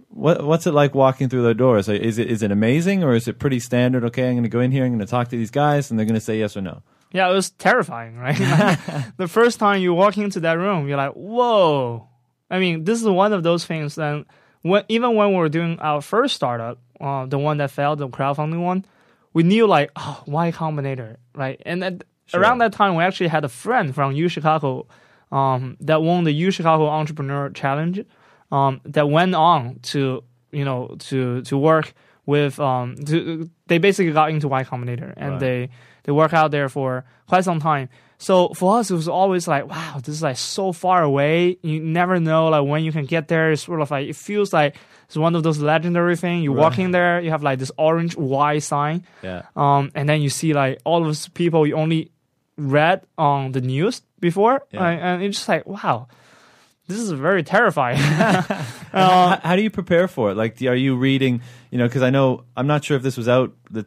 what 0.10 0.44
what's 0.44 0.66
it 0.66 0.74
like 0.74 0.96
walking 0.96 1.30
through 1.30 1.44
the 1.44 1.54
doors? 1.54 1.90
Is 1.90 2.18
it 2.18 2.32
is 2.32 2.42
it 2.42 2.52
amazing 2.52 3.04
or 3.04 3.14
is 3.14 3.28
it 3.28 3.38
pretty 3.38 3.60
standard? 3.60 4.04
Okay, 4.06 4.28
I'm 4.28 4.34
going 4.34 4.44
to 4.44 4.50
go 4.50 4.62
in 4.62 4.72
here. 4.72 4.86
I'm 4.86 4.92
going 4.92 5.00
to 5.00 5.06
talk 5.06 5.28
to 5.30 5.38
these 5.38 5.52
guys 5.52 5.92
and 5.92 6.00
they're 6.00 6.06
going 6.06 6.16
to 6.16 6.22
say 6.22 6.40
yes 6.40 6.58
or 6.58 6.62
no. 6.62 6.82
Yeah, 7.12 7.30
it 7.30 7.34
was 7.34 7.52
terrifying, 7.52 8.18
right? 8.18 8.36
the 9.18 9.28
first 9.28 9.60
time 9.60 9.82
you 9.82 9.94
walk 9.94 10.18
into 10.18 10.42
that 10.42 10.58
room, 10.58 10.88
you're 10.88 10.98
like, 10.98 11.14
whoa. 11.14 12.10
I 12.56 12.60
mean, 12.60 12.84
this 12.84 13.02
is 13.02 13.08
one 13.08 13.34
of 13.34 13.44
those 13.44 13.66
things 13.66 13.96
that 13.96 14.26
when, 14.62 14.84
even 14.90 15.16
when 15.16 15.30
we 15.30 15.36
were 15.36 15.50
doing 15.50 15.78
our 15.80 16.02
first 16.02 16.36
startup, 16.36 16.80
uh, 17.00 17.26
the 17.26 17.38
one 17.38 17.58
that 17.58 17.72
failed, 17.72 18.00
the 18.00 18.08
crowdfunding 18.10 18.62
one, 18.64 18.86
we 19.34 19.44
knew 19.44 19.68
like, 19.68 19.92
oh, 19.96 20.24
Y 20.26 20.52
Combinator, 20.52 21.18
right? 21.36 21.62
And 21.66 21.84
at, 21.84 22.04
Sure. 22.28 22.42
around 22.42 22.58
that 22.58 22.74
time, 22.74 22.96
we 22.96 23.04
actually 23.04 23.28
had 23.28 23.46
a 23.46 23.50
friend 23.50 23.94
from 23.94 24.12
U 24.14 24.28
Chicago 24.30 24.88
um, 25.32 25.78
that 25.82 26.02
won 26.02 26.24
the 26.24 26.32
U 26.32 26.50
Chicago 26.50 26.88
Entrepreneur 26.88 27.50
Challenge 27.52 28.04
um, 28.52 28.82
that 28.86 29.08
went 29.10 29.36
on 29.36 29.78
to, 29.92 30.24
you 30.52 30.66
know, 30.66 30.96
to, 31.00 31.42
to 31.44 31.56
work 31.56 31.94
with, 32.26 32.60
um, 32.60 32.96
to, 33.06 33.48
they 33.68 33.78
basically 33.78 34.12
got 34.12 34.32
into 34.32 34.48
Y 34.48 34.64
Combinator 34.64 35.14
and 35.18 35.34
Right. 35.34 35.40
they, 35.40 35.70
they 36.06 36.12
work 36.14 36.34
out 36.34 36.50
there 36.50 36.68
for 36.68 37.06
quite 37.28 37.44
some 37.44 37.60
time. 37.60 37.90
So 38.18 38.50
for 38.50 38.80
us, 38.80 38.90
it 38.90 38.96
was 38.96 39.08
always 39.08 39.48
like, 39.48 39.68
wow, 39.70 39.96
this 39.98 40.16
is 40.16 40.22
like 40.24 40.38
so 40.38 40.72
far 40.72 41.04
away. 41.04 41.58
You 41.62 41.82
never 41.82 42.20
know 42.20 42.48
like 42.48 42.66
when 42.66 42.84
you 42.84 42.92
can 42.92 43.06
get 43.06 43.28
there. 43.28 43.52
It's 43.52 43.64
sort 43.64 43.82
of 43.82 43.92
like 43.92 44.08
it 44.08 44.16
feels 44.16 44.54
like 44.54 44.76
it's 45.08 45.18
one 45.18 45.36
of 45.36 45.44
those 45.44 45.60
legendary 45.60 46.16
things. 46.16 46.44
You 46.44 46.54
walk 46.54 46.80
in 46.80 46.92
there, 46.92 47.20
you 47.22 47.30
have 47.32 47.44
like 47.44 47.60
this 47.60 47.72
orange 47.78 48.16
Y 48.18 48.60
sign, 48.60 49.04
Yeah. 49.22 49.44
um, 49.56 49.92
and 49.96 50.08
then 50.08 50.22
you 50.22 50.30
see 50.30 50.54
like 50.54 50.80
all 50.86 51.02
of 51.02 51.08
those 51.08 51.28
people 51.30 51.68
you 51.68 51.76
only 51.76 52.12
read 52.58 53.02
on 53.18 53.52
the 53.52 53.62
news 53.62 54.02
before, 54.20 54.64
Yeah. 54.72 54.82
uh, 54.82 54.88
and 54.90 55.24
it's 55.24 55.38
just 55.38 55.50
like, 55.50 55.66
wow, 55.68 56.08
this 56.88 56.98
is 56.98 57.12
very 57.12 57.44
terrifying. 57.44 57.98
how, 58.92 59.40
how 59.44 59.56
do 59.56 59.62
you 59.62 59.70
prepare 59.70 60.08
for 60.08 60.32
it? 60.32 60.36
Like, 60.38 60.62
are 60.62 60.74
you 60.76 60.96
reading? 60.96 61.42
You 61.70 61.78
know, 61.80 61.86
because 61.88 62.02
I 62.02 62.10
know 62.12 62.46
I'm 62.56 62.68
not 62.68 62.84
sure 62.84 62.96
if 62.98 63.04
this 63.04 63.18
was 63.18 63.28
out 63.28 63.54
the, 63.70 63.86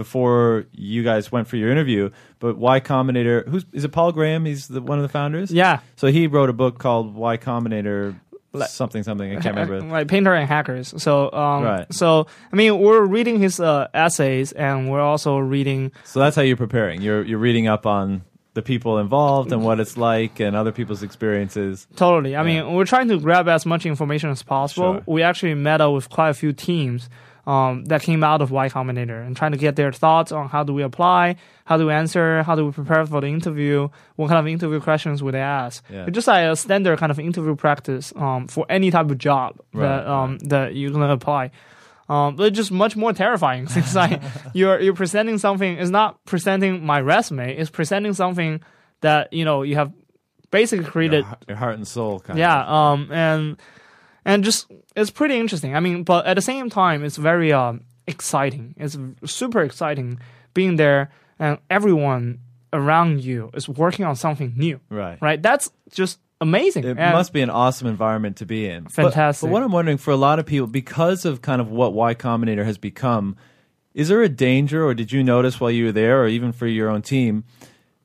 before 0.00 0.64
you 0.72 1.02
guys 1.02 1.30
went 1.30 1.46
for 1.46 1.56
your 1.56 1.70
interview, 1.70 2.08
but 2.38 2.56
Y 2.56 2.80
Combinator. 2.80 3.46
Who's 3.46 3.66
is 3.74 3.84
it? 3.84 3.92
Paul 3.92 4.12
Graham. 4.12 4.46
He's 4.46 4.66
the, 4.66 4.80
one 4.80 4.96
of 4.98 5.02
the 5.02 5.10
founders. 5.10 5.50
yeah. 5.52 5.80
So 5.96 6.06
he 6.06 6.26
wrote 6.26 6.48
a 6.48 6.54
book 6.54 6.78
called 6.78 7.14
Y 7.14 7.36
Combinator 7.36 8.18
something 8.66 9.02
something. 9.02 9.30
I 9.30 9.40
can't 9.40 9.54
remember. 9.56 9.80
like 9.92 10.08
painter 10.08 10.34
and 10.34 10.48
hackers. 10.48 10.94
So, 11.02 11.30
um, 11.32 11.62
Right. 11.62 11.92
so 11.92 12.26
I 12.50 12.56
mean, 12.56 12.78
we're 12.78 13.04
reading 13.04 13.38
his 13.40 13.60
uh, 13.60 13.88
essays, 13.92 14.52
and 14.52 14.90
we're 14.90 15.02
also 15.02 15.36
reading 15.36 15.92
So 16.04 16.18
that's 16.20 16.34
how 16.34 16.42
you're 16.42 16.56
preparing. 16.56 17.02
You're 17.02 17.22
you're 17.22 17.38
reading 17.38 17.68
up 17.68 17.84
on 17.84 18.22
the 18.54 18.62
people 18.62 18.98
involved 18.98 19.52
and 19.52 19.62
what 19.62 19.78
it's 19.78 19.96
like 19.98 20.40
and 20.40 20.56
other 20.56 20.72
people's 20.72 21.02
experiences. 21.04 21.86
Totally. 21.94 22.34
I 22.34 22.42
Yeah. 22.42 22.62
mean, 22.62 22.74
we're 22.74 22.84
trying 22.86 23.06
to 23.08 23.18
grab 23.20 23.46
as 23.48 23.64
much 23.66 23.84
information 23.86 24.30
as 24.30 24.42
possible. 24.42 24.94
Sure. 24.94 25.02
We 25.06 25.22
actually 25.22 25.54
met 25.54 25.80
up 25.80 25.92
with 25.92 26.08
quite 26.10 26.30
a 26.30 26.34
few 26.34 26.52
teams 26.52 27.08
um, 27.46 27.84
that 27.86 28.02
came 28.02 28.22
out 28.22 28.42
of 28.42 28.50
Y 28.50 28.68
Combinator 28.68 29.24
and 29.26 29.36
trying 29.36 29.52
to 29.52 29.58
get 29.58 29.76
their 29.76 29.92
thoughts 29.92 30.32
on 30.32 30.48
how 30.48 30.62
do 30.62 30.72
we 30.74 30.82
apply, 30.82 31.36
how 31.64 31.76
do 31.76 31.86
we 31.86 31.92
answer, 31.92 32.42
how 32.42 32.54
do 32.54 32.66
we 32.66 32.72
prepare 32.72 33.04
for 33.06 33.20
the 33.20 33.26
interview, 33.28 33.88
what 34.16 34.28
kind 34.28 34.38
of 34.38 34.46
interview 34.46 34.80
questions 34.80 35.22
would 35.22 35.34
they 35.34 35.40
ask. 35.40 35.84
Yeah. 35.90 36.04
It's 36.06 36.14
just 36.14 36.26
like 36.28 36.44
a 36.44 36.56
standard 36.56 36.98
kind 36.98 37.10
of 37.10 37.18
interview 37.18 37.56
practice 37.56 38.12
um, 38.16 38.46
for 38.48 38.66
any 38.68 38.90
type 38.90 39.10
of 39.10 39.18
job 39.18 39.58
Right, 39.72 39.86
that 39.86 40.06
um, 40.06 40.38
that 40.40 40.74
you're 40.74 40.90
gonna 40.90 41.12
apply. 41.12 41.50
Um, 42.08 42.34
but 42.34 42.48
it's 42.48 42.56
just 42.56 42.72
much 42.72 42.96
more 42.96 43.12
terrifying 43.12 43.68
since 43.74 43.94
like 43.94 44.20
you're 44.52 44.80
you're 44.80 44.94
presenting 44.94 45.38
something. 45.38 45.78
It's 45.78 45.90
not 45.90 46.22
presenting 46.24 46.84
my 46.84 47.00
resume. 47.00 47.56
It's 47.56 47.70
presenting 47.70 48.14
something 48.14 48.60
that 49.00 49.32
you 49.32 49.44
know 49.44 49.62
you 49.62 49.76
have 49.76 49.92
basically 50.50 50.84
created 50.84 51.24
Your, 51.24 51.38
your 51.48 51.56
heart 51.56 51.76
and 51.76 51.86
soul 51.86 52.18
kind 52.20 52.38
yeah, 52.38 52.62
of. 52.64 52.68
um, 52.68 53.12
and 53.12 53.56
and 54.24 54.44
just 54.44 54.66
it's 54.96 55.10
pretty 55.10 55.36
interesting. 55.38 55.74
I 55.76 55.80
mean, 55.80 56.02
but 56.04 56.26
at 56.26 56.34
the 56.34 56.42
same 56.42 56.70
time, 56.70 57.04
it's 57.04 57.16
very 57.16 57.52
um 57.52 57.82
exciting. 58.06 58.74
It's 58.76 58.96
super 59.26 59.60
exciting 59.62 60.18
being 60.54 60.76
there, 60.76 61.10
and 61.38 61.58
everyone 61.70 62.40
around 62.72 63.24
you 63.24 63.50
is 63.54 63.68
working 63.68 64.04
on 64.04 64.16
something 64.16 64.54
new. 64.56 64.80
Right. 64.90 65.18
Right. 65.20 65.42
That's 65.42 65.70
just 65.92 66.18
amazing. 66.40 66.84
It 66.84 66.98
And- 66.98 67.12
must 67.14 67.32
be 67.32 67.40
an 67.42 67.50
awesome 67.50 67.86
environment 67.88 68.36
to 68.38 68.46
be 68.46 68.66
in. 68.68 68.86
Fantastic. 68.86 69.46
But, 69.48 69.52
what 69.52 69.62
I'm 69.62 69.72
wondering 69.72 69.98
for 69.98 70.10
a 70.12 70.16
lot 70.16 70.38
of 70.38 70.46
people, 70.46 70.66
because 70.66 71.24
of 71.24 71.42
kind 71.42 71.60
of 71.60 71.70
what 71.70 71.92
Y 71.92 72.14
Combinator 72.14 72.64
has 72.64 72.78
become, 72.78 73.36
is 73.92 74.08
there 74.08 74.22
a 74.22 74.28
danger, 74.28 74.84
or 74.84 74.94
did 74.94 75.10
you 75.12 75.22
notice 75.24 75.60
while 75.60 75.70
you 75.70 75.86
were 75.86 75.92
there, 75.92 76.22
or 76.22 76.28
even 76.28 76.52
for 76.52 76.66
your 76.66 76.88
own 76.88 77.02
team, 77.02 77.44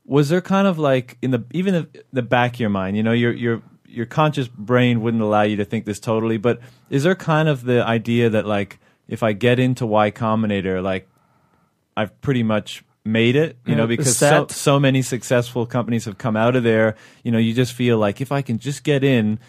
was 0.03 0.29
there 0.29 0.41
kind 0.41 0.67
of 0.67 0.77
like 0.79 1.17
in 1.21 1.31
the 1.31 1.43
even 1.51 1.73
the, 1.73 2.03
the 2.13 2.21
back 2.23 2.55
of 2.55 2.59
your 2.59 2.69
mind, 2.69 2.97
you 2.97 3.03
know, 3.03 3.11
your 3.11 3.31
your 3.33 3.61
your 3.95 4.05
conscious 4.05 4.47
brain 4.47 5.01
wouldn't 5.01 5.23
allow 5.23 5.43
you 5.43 5.55
to 5.57 5.65
think 5.65 5.85
this 5.85 5.99
totally, 5.99 6.37
but 6.37 6.59
is 6.89 7.03
there 7.03 7.15
kind 7.15 7.47
of 7.47 7.63
the 7.63 7.85
idea 7.85 8.29
that 8.29 8.45
like 8.45 8.79
if 9.07 9.23
I 9.23 9.33
get 9.33 9.59
into 9.59 9.85
Y 9.85 10.11
Combinator, 10.11 10.81
like 10.83 11.07
I've 11.95 12.19
pretty 12.21 12.43
much 12.43 12.83
made 13.03 13.35
it, 13.35 13.57
you 13.65 13.75
know, 13.75 13.85
because 13.87 14.17
so, 14.17 14.47
so 14.49 14.79
many 14.79 15.01
successful 15.01 15.65
companies 15.65 16.05
have 16.05 16.17
come 16.17 16.35
out 16.35 16.55
of 16.55 16.63
there. 16.63 16.95
You 17.23 17.31
know, 17.31 17.37
you 17.37 17.53
just 17.53 17.73
feel 17.73 17.97
like 17.97 18.19
if 18.19 18.31
I 18.31 18.41
can 18.41 18.57
just 18.57 18.83
get 18.83 19.03
in, 19.03 19.39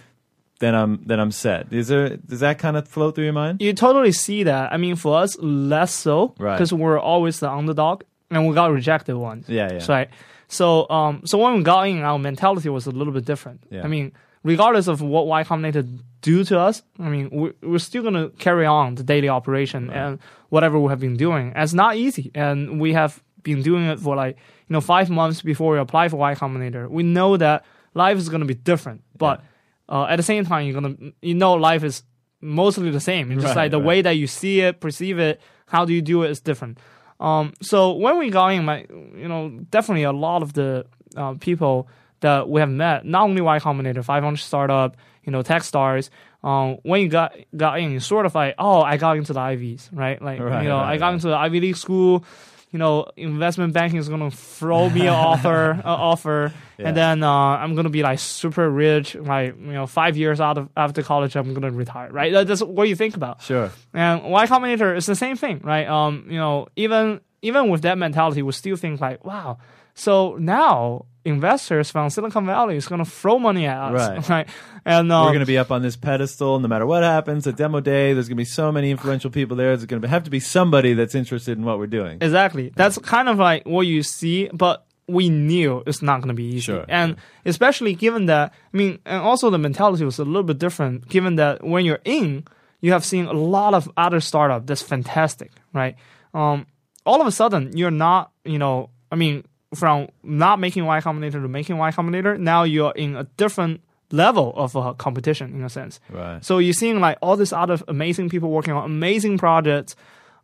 then 0.58 0.74
I'm 0.74 1.02
then 1.04 1.20
I'm 1.20 1.32
set. 1.32 1.72
Is 1.72 1.88
there 1.88 2.16
does 2.16 2.40
that 2.40 2.58
kind 2.58 2.76
of 2.76 2.86
flow 2.88 3.10
through 3.10 3.24
your 3.24 3.32
mind? 3.32 3.60
you 3.60 3.72
totally 3.72 4.12
see 4.12 4.42
that. 4.44 4.72
I 4.72 4.76
mean, 4.76 4.96
for 4.96 5.16
us, 5.18 5.36
less 5.38 5.92
so 5.92 6.34
Right. 6.38 6.54
because 6.56 6.72
we're 6.72 6.98
always 6.98 7.40
the 7.40 7.50
underdog, 7.50 8.02
and 8.30 8.46
we 8.46 8.54
got 8.54 8.70
rejected 8.70 9.16
once. 9.16 9.48
Yeah, 9.48 9.72
yeah. 9.72 9.78
So, 9.80 9.92
right. 9.92 10.10
So, 10.48 10.88
um, 10.90 11.22
so 11.24 11.38
when 11.38 11.56
we 11.56 11.62
got 11.62 11.88
in, 11.88 12.02
our 12.02 12.18
mentality 12.18 12.68
was 12.68 12.86
a 12.86 12.90
little 12.90 13.12
bit 13.12 13.24
different. 13.24 13.64
Yeah. 13.70 13.82
I 13.82 13.88
mean, 13.88 14.12
regardless 14.46 14.86
of 14.86 15.02
what 15.02 15.26
Y 15.26 15.42
Combinator 15.44 15.84
do 16.22 16.44
to 16.44 16.58
us, 16.58 16.82
I 16.98 17.08
mean, 17.08 17.28
we, 17.30 17.52
we're 17.62 17.78
still 17.90 18.02
gonna 18.02 18.28
carry 18.38 18.66
on 18.66 18.94
the 18.94 19.02
daily 19.02 19.28
operation 19.28 19.90
and 19.90 20.18
whatever 20.48 20.78
we 20.78 20.88
have 20.88 21.00
been 21.00 21.16
doing. 21.16 21.46
And 21.54 21.62
it's 21.64 21.74
not 21.74 21.96
easy, 21.96 22.30
and 22.34 22.80
we 22.80 22.92
have 22.94 23.22
been 23.42 23.62
doing 23.62 23.84
it 23.92 23.98
for 24.00 24.14
like 24.16 24.36
you 24.68 24.72
know 24.74 24.80
five 24.80 25.08
months 25.10 25.42
before 25.42 25.72
we 25.74 25.78
apply 25.78 26.08
for 26.08 26.16
Y 26.16 26.34
Combinator. 26.34 26.88
We 26.88 27.02
know 27.02 27.36
that 27.36 27.64
life 27.94 28.16
is 28.18 28.28
gonna 28.28 28.44
be 28.54 28.54
different, 28.54 29.02
but 29.18 29.42
uh, 29.88 30.06
at 30.12 30.16
the 30.16 30.22
same 30.22 30.44
time, 30.46 30.66
you're 30.66 30.80
gonna 30.80 30.96
you 31.22 31.34
know 31.34 31.54
life 31.54 31.82
is 31.84 32.02
mostly 32.40 32.90
the 32.90 33.00
same. 33.00 33.32
It's 33.32 33.42
just 33.42 33.56
Right, 33.56 33.64
like 33.64 33.70
the 33.72 33.78
right. 33.78 33.86
way 33.86 34.02
that 34.02 34.16
you 34.16 34.26
see 34.26 34.60
it, 34.60 34.80
perceive 34.80 35.18
it, 35.18 35.40
how 35.66 35.84
do 35.84 35.92
you 35.92 36.02
do 36.02 36.22
it 36.24 36.30
is 36.30 36.40
different. 36.40 36.78
Um, 37.18 37.54
so 37.62 37.92
when 37.92 38.18
we 38.18 38.30
got 38.30 38.48
in, 38.48 38.64
my 38.64 38.78
you 39.22 39.28
know 39.28 39.42
definitely 39.70 40.04
a 40.04 40.12
lot 40.12 40.42
of 40.42 40.52
the 40.52 40.86
uh, 41.16 41.34
people 41.40 41.88
that 42.20 42.48
we 42.48 42.60
have 42.60 42.70
met, 42.70 43.04
not 43.04 43.24
only 43.24 43.40
Y 43.42 43.58
Combinator, 43.58 44.04
500 44.04 44.36
startup, 44.38 44.96
you 45.24 45.32
know, 45.32 45.42
Techstars. 45.42 46.10
Um, 46.42 46.78
when 46.82 47.00
you 47.02 47.08
got 47.08 47.34
got 47.56 47.80
in, 47.80 47.96
it's 47.96 48.06
sort 48.06 48.26
of 48.26 48.34
like, 48.34 48.54
oh, 48.58 48.80
I 48.82 48.96
got 48.96 49.16
into 49.16 49.32
the 49.32 49.40
Ivies, 49.40 49.90
right? 49.92 50.20
Like, 50.22 50.38
Right, 50.40 50.62
you 50.62 50.68
know, 50.68 50.76
right, 50.76 50.92
I 50.94 50.96
got 50.98 51.06
right. 51.06 51.14
into 51.14 51.28
the 51.28 51.36
Ivy 51.36 51.60
League 51.60 51.76
school. 51.76 52.24
You 52.72 52.78
know, 52.80 53.06
investment 53.16 53.72
banking 53.72 53.98
is 53.98 54.08
gonna 54.08 54.30
throw 54.30 54.90
me 54.90 55.02
an 55.02 55.14
offer, 55.14 55.80
uh, 55.84 55.88
offer, 55.88 56.52
Yeah. 56.78 56.88
and 56.88 56.96
then 56.96 57.22
uh, 57.22 57.30
I'm 57.30 57.74
gonna 57.74 57.90
be 57.90 58.02
like 58.02 58.18
super 58.18 58.68
rich. 58.68 59.14
Like, 59.14 59.56
you 59.58 59.72
know, 59.72 59.86
five 59.86 60.16
years 60.16 60.40
out 60.40 60.58
of 60.58 60.68
after 60.76 61.02
college, 61.02 61.36
I'm 61.36 61.54
gonna 61.54 61.70
retire, 61.70 62.10
right? 62.10 62.32
That's 62.46 62.62
what 62.62 62.88
you 62.88 62.96
think 62.96 63.16
about. 63.16 63.40
Sure. 63.42 63.70
And 63.94 64.24
Y 64.24 64.46
Combinator 64.46 64.94
is 64.96 65.06
the 65.06 65.14
same 65.14 65.36
thing, 65.36 65.60
right? 65.64 65.86
Um, 65.86 66.26
you 66.28 66.36
know, 66.38 66.66
even 66.76 67.20
even 67.40 67.68
with 67.70 67.82
that 67.82 67.98
mentality, 67.98 68.42
we 68.42 68.52
still 68.52 68.76
think 68.76 69.00
like, 69.00 69.24
wow. 69.24 69.58
So 69.94 70.36
now 70.38 71.06
investors 71.26 71.90
from 71.90 72.08
Silicon 72.10 72.46
Valley 72.46 72.76
is 72.76 72.86
going 72.86 73.04
to 73.04 73.10
throw 73.10 73.38
money 73.38 73.66
at 73.66 73.76
us, 73.76 74.08
Right. 74.08 74.28
right? 74.28 74.48
And 74.84 75.10
um, 75.10 75.24
We're 75.26 75.32
going 75.32 75.40
to 75.40 75.46
be 75.46 75.58
up 75.58 75.70
on 75.72 75.82
this 75.82 75.96
pedestal 75.96 76.60
no 76.60 76.68
matter 76.68 76.86
what 76.86 77.02
happens. 77.02 77.46
At 77.46 77.56
demo 77.56 77.80
day, 77.80 78.12
there's 78.12 78.28
going 78.28 78.36
to 78.36 78.40
be 78.40 78.44
so 78.44 78.70
many 78.70 78.90
influential 78.90 79.30
people 79.30 79.56
there. 79.56 79.76
There's 79.76 79.84
going 79.86 80.00
to 80.00 80.08
have 80.08 80.24
to 80.24 80.30
be 80.30 80.40
somebody 80.40 80.94
that's 80.94 81.14
interested 81.14 81.58
in 81.58 81.64
what 81.64 81.78
we're 81.78 81.88
doing. 81.88 82.18
Exactly. 82.20 82.72
That's 82.74 82.96
kind 82.98 83.28
of 83.28 83.38
like 83.38 83.66
what 83.66 83.82
you 83.82 84.02
see, 84.02 84.48
but 84.52 84.86
we 85.08 85.28
knew 85.28 85.82
it's 85.86 86.02
not 86.02 86.18
going 86.18 86.28
to 86.28 86.34
be 86.34 86.44
easy. 86.44 86.60
Sure, 86.60 86.84
and 86.88 87.16
especially 87.44 87.94
given 87.94 88.26
that, 88.26 88.52
I 88.72 88.76
mean, 88.76 88.98
and 89.06 89.22
also 89.22 89.50
the 89.50 89.58
mentality 89.58 90.04
was 90.04 90.18
a 90.18 90.24
little 90.24 90.42
bit 90.42 90.58
different 90.58 91.08
given 91.08 91.36
that 91.36 91.62
when 91.64 91.84
you're 91.84 92.00
in, 92.04 92.44
you 92.80 92.92
have 92.92 93.04
seen 93.04 93.26
a 93.26 93.32
lot 93.32 93.72
of 93.74 93.90
other 93.96 94.20
startup 94.20 94.66
that's 94.66 94.82
fantastic, 94.82 95.52
right? 95.72 95.94
Um, 96.34 96.66
all 97.04 97.20
of 97.20 97.26
a 97.26 97.30
sudden, 97.32 97.76
you're 97.76 97.92
not, 97.92 98.32
you 98.44 98.58
know, 98.58 98.90
I 99.10 99.14
mean, 99.16 99.44
from 99.74 100.08
not 100.22 100.58
making 100.58 100.84
Y 100.84 101.00
Combinator 101.00 101.32
to 101.32 101.48
making 101.48 101.78
Y 101.78 101.90
Combinator, 101.90 102.38
now 102.38 102.62
you're 102.62 102.92
in 102.92 103.16
a 103.16 103.24
different 103.36 103.80
level 104.12 104.52
of 104.56 104.76
uh, 104.76 104.94
competition 104.94 105.54
in 105.54 105.64
a 105.64 105.68
sense. 105.68 106.00
Right. 106.08 106.44
So 106.44 106.58
you're 106.58 106.72
seeing 106.72 107.00
like 107.00 107.18
all 107.20 107.36
these 107.36 107.52
other 107.52 107.78
amazing 107.88 108.28
people 108.28 108.50
working 108.50 108.72
on 108.72 108.84
amazing 108.84 109.38
projects. 109.38 109.96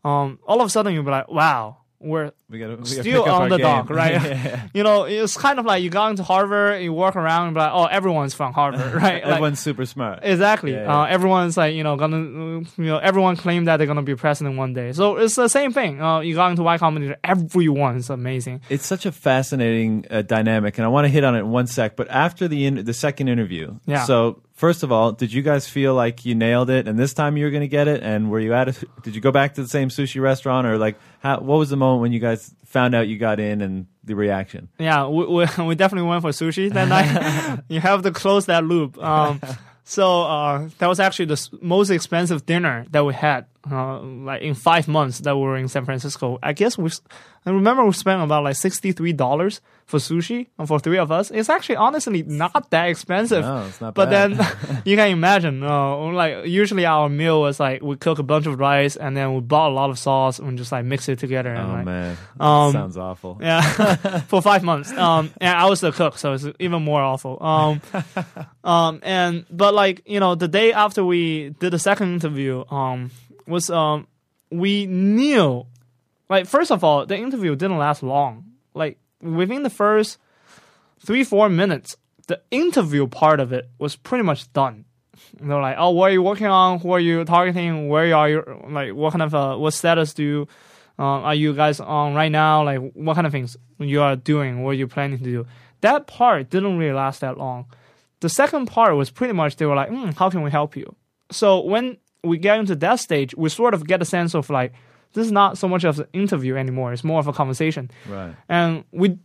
Um, 0.05 0.41
all 0.47 0.61
of 0.61 0.67
a 0.67 0.71
sudden 0.71 0.95
you'll 0.95 1.05
be 1.05 1.11
like, 1.11 1.29
wow, 1.29 1.77
we're 2.03 2.33
We 2.51 2.59
got 2.59 2.79
to 2.79 2.85
still 2.87 3.25
on 3.29 3.49
the 3.49 3.59
dock, 3.59 3.89
right? 3.91 4.13
Yeah. 4.23 4.69
you 4.75 4.83
know, 4.83 5.05
it's 5.05 5.37
kind 5.37 5.59
of 5.59 5.65
like 5.65 5.83
you 5.83 5.91
go 5.91 6.07
into 6.07 6.23
Harvard, 6.23 6.83
you 6.83 6.93
walk 6.93 7.17
around 7.17 7.47
and 7.49 7.55
be 7.55 7.61
like, 7.61 7.73
oh, 7.73 7.85
everyone's 7.87 8.35
from 8.35 8.53
Harvard, 8.53 8.93
right? 9.03 9.23
Like, 9.23 9.25
Everyone's 9.25 9.61
super 9.61 9.87
smart. 9.87 10.21
Exactly. 10.23 10.73
Yeah, 10.73 10.83
yeah. 10.83 11.01
Uh, 11.03 11.05
everyone's 11.05 11.57
like, 11.57 11.75
you 11.75 11.83
know, 11.83 11.97
gonna, 11.97 12.17
uh, 12.17 12.65
you 12.77 12.85
know, 12.85 12.99
everyone 12.99 13.37
claim 13.37 13.65
that 13.67 13.77
they're 13.79 13.87
gonna 13.87 14.03
be 14.03 14.15
president 14.17 14.57
one 14.57 14.75
day. 14.75 14.93
So 14.93 15.17
it's 15.17 15.37
the 15.37 15.49
same 15.49 15.73
thing. 15.73 16.03
Uh, 16.03 16.21
you 16.21 16.35
got 16.35 16.51
into 16.51 16.63
Y 16.63 16.79
Combinator, 16.79 17.17
everyone's 17.25 18.11
amazing. 18.11 18.61
It's 18.69 18.87
such 18.87 19.07
a 19.07 19.13
fascinating 19.13 20.07
uh, 20.11 20.23
dynamic, 20.23 20.79
and 20.79 20.85
I 20.85 20.89
want 20.89 21.05
to 21.07 21.09
hit 21.09 21.25
on 21.25 21.35
it 21.35 21.41
in 21.41 21.51
one 21.51 21.67
sec. 21.67 21.97
But 21.97 22.09
after 22.11 22.49
the 22.49 22.67
in- 22.67 22.85
the 22.85 22.95
second 22.95 23.29
interview, 23.29 23.79
Yeah. 23.87 24.05
So 24.05 24.43
first 24.63 24.85
of 24.85 24.93
all, 24.93 25.11
did 25.11 25.33
you 25.33 25.43
guys 25.43 25.67
feel 25.67 25.93
like 25.93 26.25
you 26.25 26.37
nailed 26.37 26.71
it, 26.71 26.87
and 26.87 26.97
this 26.97 27.13
time 27.13 27.37
you 27.37 27.45
were 27.45 27.51
going 27.51 27.63
to 27.63 27.75
get 27.81 27.89
it? 27.89 28.01
And 28.01 28.31
were 28.31 28.39
you 28.39 28.55
at? 28.55 28.69
A, 28.69 28.87
did 29.03 29.13
you 29.17 29.21
go 29.21 29.33
back 29.33 29.55
to 29.55 29.63
the 29.63 29.69
same 29.69 29.89
sushi 29.89 30.23
restaurant, 30.23 30.69
or 30.69 30.79
like, 30.79 30.97
how, 31.19 31.41
what 31.41 31.59
was 31.59 31.71
the 31.71 31.77
moment 31.77 32.01
when 32.01 32.13
you 32.13 32.21
guys 32.21 32.55
found 32.65 32.95
out 32.95 33.09
you 33.09 33.19
got 33.19 33.41
in, 33.41 33.61
and 33.61 33.87
the 34.05 34.15
reaction? 34.15 34.69
Yeah, 34.79 35.09
we, 35.09 35.27
we, 35.27 35.47
we 35.67 35.75
definitely 35.75 36.09
went 36.09 36.23
for 36.23 36.31
sushi 36.31 36.73
that 36.73 36.87
night. 36.87 37.65
you 37.69 37.81
have 37.81 38.03
to 38.03 38.13
close 38.13 38.47
that 38.47 38.63
loop. 38.65 39.03
Um, 39.03 39.41
so 39.83 40.23
uh, 40.23 40.69
that 40.79 40.87
was 40.87 41.01
actually 41.01 41.25
the 41.25 41.49
most 41.61 41.91
expensive 41.91 42.47
dinner 42.47 42.87
that 42.93 43.05
we 43.05 43.15
had, 43.15 43.47
uh, 43.69 43.99
like 44.01 44.43
in 44.43 44.55
five 44.55 44.87
months 44.87 45.19
that 45.23 45.35
we 45.35 45.43
were 45.43 45.57
in 45.57 45.67
San 45.67 45.85
Francisco. 45.85 46.39
I 46.41 46.53
guess 46.53 46.79
we, 46.79 46.89
I 47.45 47.51
remember 47.51 47.85
we 47.85 47.93
spent 47.95 48.23
about 48.23 48.45
like 48.45 48.55
sixty 48.55 48.93
three 48.93 49.13
dollars 49.13 49.61
for 49.87 49.99
sushi 49.99 50.47
uh, 50.59 50.65
for 50.67 50.79
three 50.79 50.99
of 50.99 51.11
us. 51.13 51.31
It's 51.31 51.49
actually 51.51 51.77
honestly 51.77 52.23
not 52.23 52.71
that 52.71 52.89
expensive. 52.89 53.45
No, 53.45 53.67
it's 53.67 53.81
not 53.81 53.95
But 53.95 54.11
bad. 54.11 54.37
then 54.37 54.47
you 54.85 54.97
can 54.97 55.09
imagine, 55.11 55.63
uh, 55.63 55.97
like 56.13 56.47
usually 56.47 56.87
our 56.87 57.09
meal 57.09 57.41
was 57.41 57.61
like 57.61 57.83
we 57.83 57.97
cook 57.97 58.19
a 58.19 58.23
bunch 58.23 58.47
of 58.47 58.59
rice 58.59 58.97
and 58.97 59.17
then 59.17 59.35
we 59.35 59.41
bought 59.41 59.71
a 59.71 59.75
lot 59.75 59.91
of 59.91 59.99
sauce 59.99 60.39
and 60.39 60.57
just 60.57 60.73
like 60.73 60.85
mix 60.85 61.09
it 61.09 61.19
together. 61.19 61.53
And, 61.53 61.71
Oh 61.71 61.75
like, 61.75 61.85
man, 61.85 62.17
um, 62.41 62.73
sounds 62.73 62.97
awful. 62.97 63.39
yeah, 63.41 63.61
for 64.29 64.41
five 64.41 64.63
months. 64.63 64.91
Um, 64.93 65.31
and 65.41 65.57
I 65.57 65.67
was 65.69 65.81
the 65.81 65.93
cook, 65.93 66.17
so 66.19 66.33
it's 66.33 66.47
even 66.59 66.83
more 66.83 67.03
awful. 67.03 67.43
Um, 67.43 67.81
um, 68.65 69.01
and 69.03 69.45
but 69.51 69.75
like 69.75 70.03
you 70.07 70.21
know, 70.21 70.35
the 70.35 70.49
day 70.49 70.73
after 70.73 71.05
we 71.05 71.51
did 71.61 71.73
the 71.73 71.79
second 71.79 72.13
interview, 72.15 72.65
um, 72.71 73.11
was 73.47 73.69
um, 73.71 74.07
we 74.51 74.87
knew, 74.87 75.67
like 76.29 76.47
first 76.47 76.71
of 76.71 76.85
all, 76.85 77.05
the 77.07 77.17
interview 77.17 77.57
didn't 77.57 77.79
last 77.79 78.03
long. 78.03 78.45
Within 79.23 79.63
the 79.63 79.71
first 79.71 80.19
three 81.01 81.25
four 81.25 81.49
minutes, 81.49 81.97
the 82.27 82.43
interview 82.51 83.07
part 83.07 83.41
of 83.41 83.53
it 83.53 83.71
was 83.79 83.97
pretty 83.97 84.25
much 84.25 84.53
done. 84.53 84.85
They're 85.41 85.61
like, 85.61 85.77
oh, 85.79 85.91
what 85.91 86.11
are 86.11 86.13
you 86.13 86.23
working 86.23 86.47
on? 86.47 86.81
Who 86.81 86.91
are 86.93 87.01
you 87.01 87.25
targeting? 87.25 87.89
Where 87.89 88.15
are 88.15 88.29
you? 88.29 88.43
Like, 88.69 88.93
what 88.93 89.13
kind 89.13 89.23
of 89.23 89.35
uh, 89.35 89.57
what 89.57 89.73
status 89.73 90.15
do 90.15 90.23
you 90.23 90.49
uh, 90.99 91.23
are 91.23 91.35
you 91.35 91.55
guys 91.55 91.81
on 91.81 92.15
right 92.15 92.31
now? 92.31 92.65
Like, 92.65 92.93
what 92.93 93.15
kind 93.15 93.27
of 93.27 93.33
things 93.33 93.57
you 93.79 94.03
are 94.03 94.17
doing? 94.17 94.63
What 94.63 94.71
are 94.71 94.75
you 94.75 94.89
planning 94.89 95.19
to 95.19 95.25
do? 95.25 95.47
That 95.81 96.07
part 96.07 96.51
didn't 96.51 96.79
really 96.79 96.93
last 96.93 97.21
that 97.21 97.39
long. 97.39 97.67
The 98.21 98.29
second 98.29 98.67
part 98.67 98.95
was 98.97 99.11
pretty 99.11 99.33
much 99.33 99.57
they 99.57 99.67
were 99.67 99.75
like, 99.75 99.91
mm, 99.91 100.15
how 100.15 100.31
can 100.31 100.43
we 100.43 100.51
help 100.51 100.77
you? 100.77 100.95
So 101.31 101.61
when 101.61 101.97
we 102.23 102.39
get 102.39 102.59
into 102.61 102.77
that 102.77 103.01
stage, 103.01 103.35
we 103.37 103.49
sort 103.49 103.75
of 103.75 103.87
get 103.87 104.01
a 104.01 104.05
sense 104.05 104.35
of 104.35 104.49
like, 104.49 104.73
this 105.13 105.27
is 105.27 105.33
not 105.33 105.59
so 105.59 105.69
much 105.69 105.85
of 105.85 105.99
an 106.01 106.07
interview 106.13 106.57
anymore. 106.57 106.93
It's 106.93 107.05
more 107.05 107.21
of 107.21 107.29
a 107.29 107.33
conversation. 107.33 107.91
Right. 108.09 108.35
And 108.49 108.85
we 108.93 109.19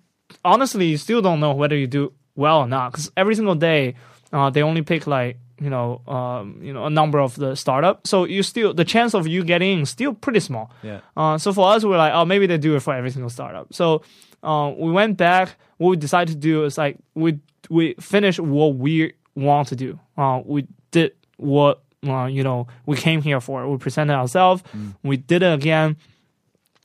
honestly 0.43 0.97
still 0.97 1.21
don't 1.21 1.39
know 1.39 1.53
whether 1.53 1.75
you 1.75 1.87
do 1.87 2.13
well 2.35 2.59
or 2.59 2.67
not 2.67 2.91
because 2.91 3.11
every 3.17 3.35
single 3.35 3.55
day 3.55 3.95
uh, 4.31 4.49
they 4.49 4.61
only 4.61 4.81
pick 4.81 5.07
like 5.07 5.37
you 5.59 5.69
know 5.69 6.01
um, 6.07 6.59
you 6.61 6.73
know 6.73 6.85
a 6.85 6.89
number 6.89 7.19
of 7.19 7.35
the 7.35 7.55
startup. 7.55 8.05
So 8.05 8.25
you 8.25 8.43
still 8.43 8.73
the 8.73 8.85
chance 8.85 9.13
of 9.13 9.27
you 9.27 9.43
getting 9.43 9.73
in 9.73 9.79
is 9.81 9.89
still 9.89 10.13
pretty 10.13 10.39
small. 10.39 10.71
Yeah. 10.83 11.01
Uh, 11.15 11.37
so 11.37 11.53
for 11.53 11.71
us, 11.73 11.83
we're 11.83 11.97
like, 11.97 12.13
oh, 12.13 12.25
maybe 12.25 12.47
they 12.47 12.57
do 12.57 12.75
it 12.75 12.81
for 12.81 12.93
every 12.93 13.11
single 13.11 13.29
startup. 13.29 13.73
So 13.73 14.03
uh, 14.43 14.73
we 14.77 14.91
went 14.91 15.17
back. 15.17 15.55
What 15.77 15.89
we 15.89 15.97
decided 15.97 16.33
to 16.33 16.39
do 16.39 16.65
is 16.65 16.77
like 16.77 16.97
we 17.15 17.39
we 17.69 17.95
finished 17.99 18.39
what 18.39 18.75
we 18.75 19.13
want 19.35 19.69
to 19.69 19.75
do. 19.75 19.99
Uh, 20.17 20.41
we 20.45 20.67
did 20.91 21.13
what 21.37 21.83
uh, 22.05 22.25
you 22.25 22.43
know 22.43 22.67
we 22.85 22.97
came 22.97 23.21
here 23.21 23.39
for. 23.39 23.63
It. 23.63 23.69
We 23.69 23.77
presented 23.77 24.13
ourselves. 24.13 24.63
We 25.03 25.17
did 25.17 25.43
it 25.43 25.53
again, 25.53 25.97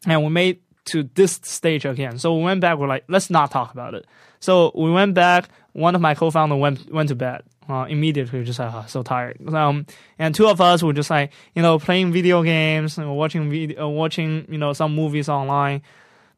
and 0.06 0.22
we 0.22 0.28
made 0.30 0.60
to 0.86 1.04
this 1.14 1.38
stage 1.42 1.84
again. 1.84 2.18
So 2.18 2.36
we 2.36 2.42
went 2.42 2.60
back. 2.60 2.78
We're 2.78 2.88
like, 2.88 3.04
let's 3.08 3.30
not 3.30 3.50
talk 3.50 3.72
about 3.72 3.94
it. 3.94 4.06
So 4.40 4.72
we 4.74 4.90
went 4.90 5.14
back. 5.14 5.48
One 5.72 5.94
of 5.94 6.00
my 6.00 6.14
co-founder 6.14 6.56
went 6.56 6.92
went 6.92 7.08
to 7.10 7.14
bed. 7.14 7.42
Uh, 7.68 7.84
immediately, 7.88 8.42
just 8.42 8.58
like 8.58 8.74
oh, 8.74 8.84
so 8.88 9.02
tired. 9.04 9.38
Um, 9.54 9.86
and 10.18 10.34
two 10.34 10.48
of 10.48 10.60
us 10.60 10.82
were 10.82 10.92
just 10.92 11.10
like 11.10 11.32
you 11.54 11.62
know 11.62 11.78
playing 11.78 12.12
video 12.12 12.42
games, 12.42 12.98
and 12.98 13.14
watching 13.16 13.48
video, 13.48 13.84
uh, 13.84 13.88
watching 13.88 14.46
you 14.50 14.58
know 14.58 14.72
some 14.72 14.94
movies 14.94 15.28
online. 15.28 15.82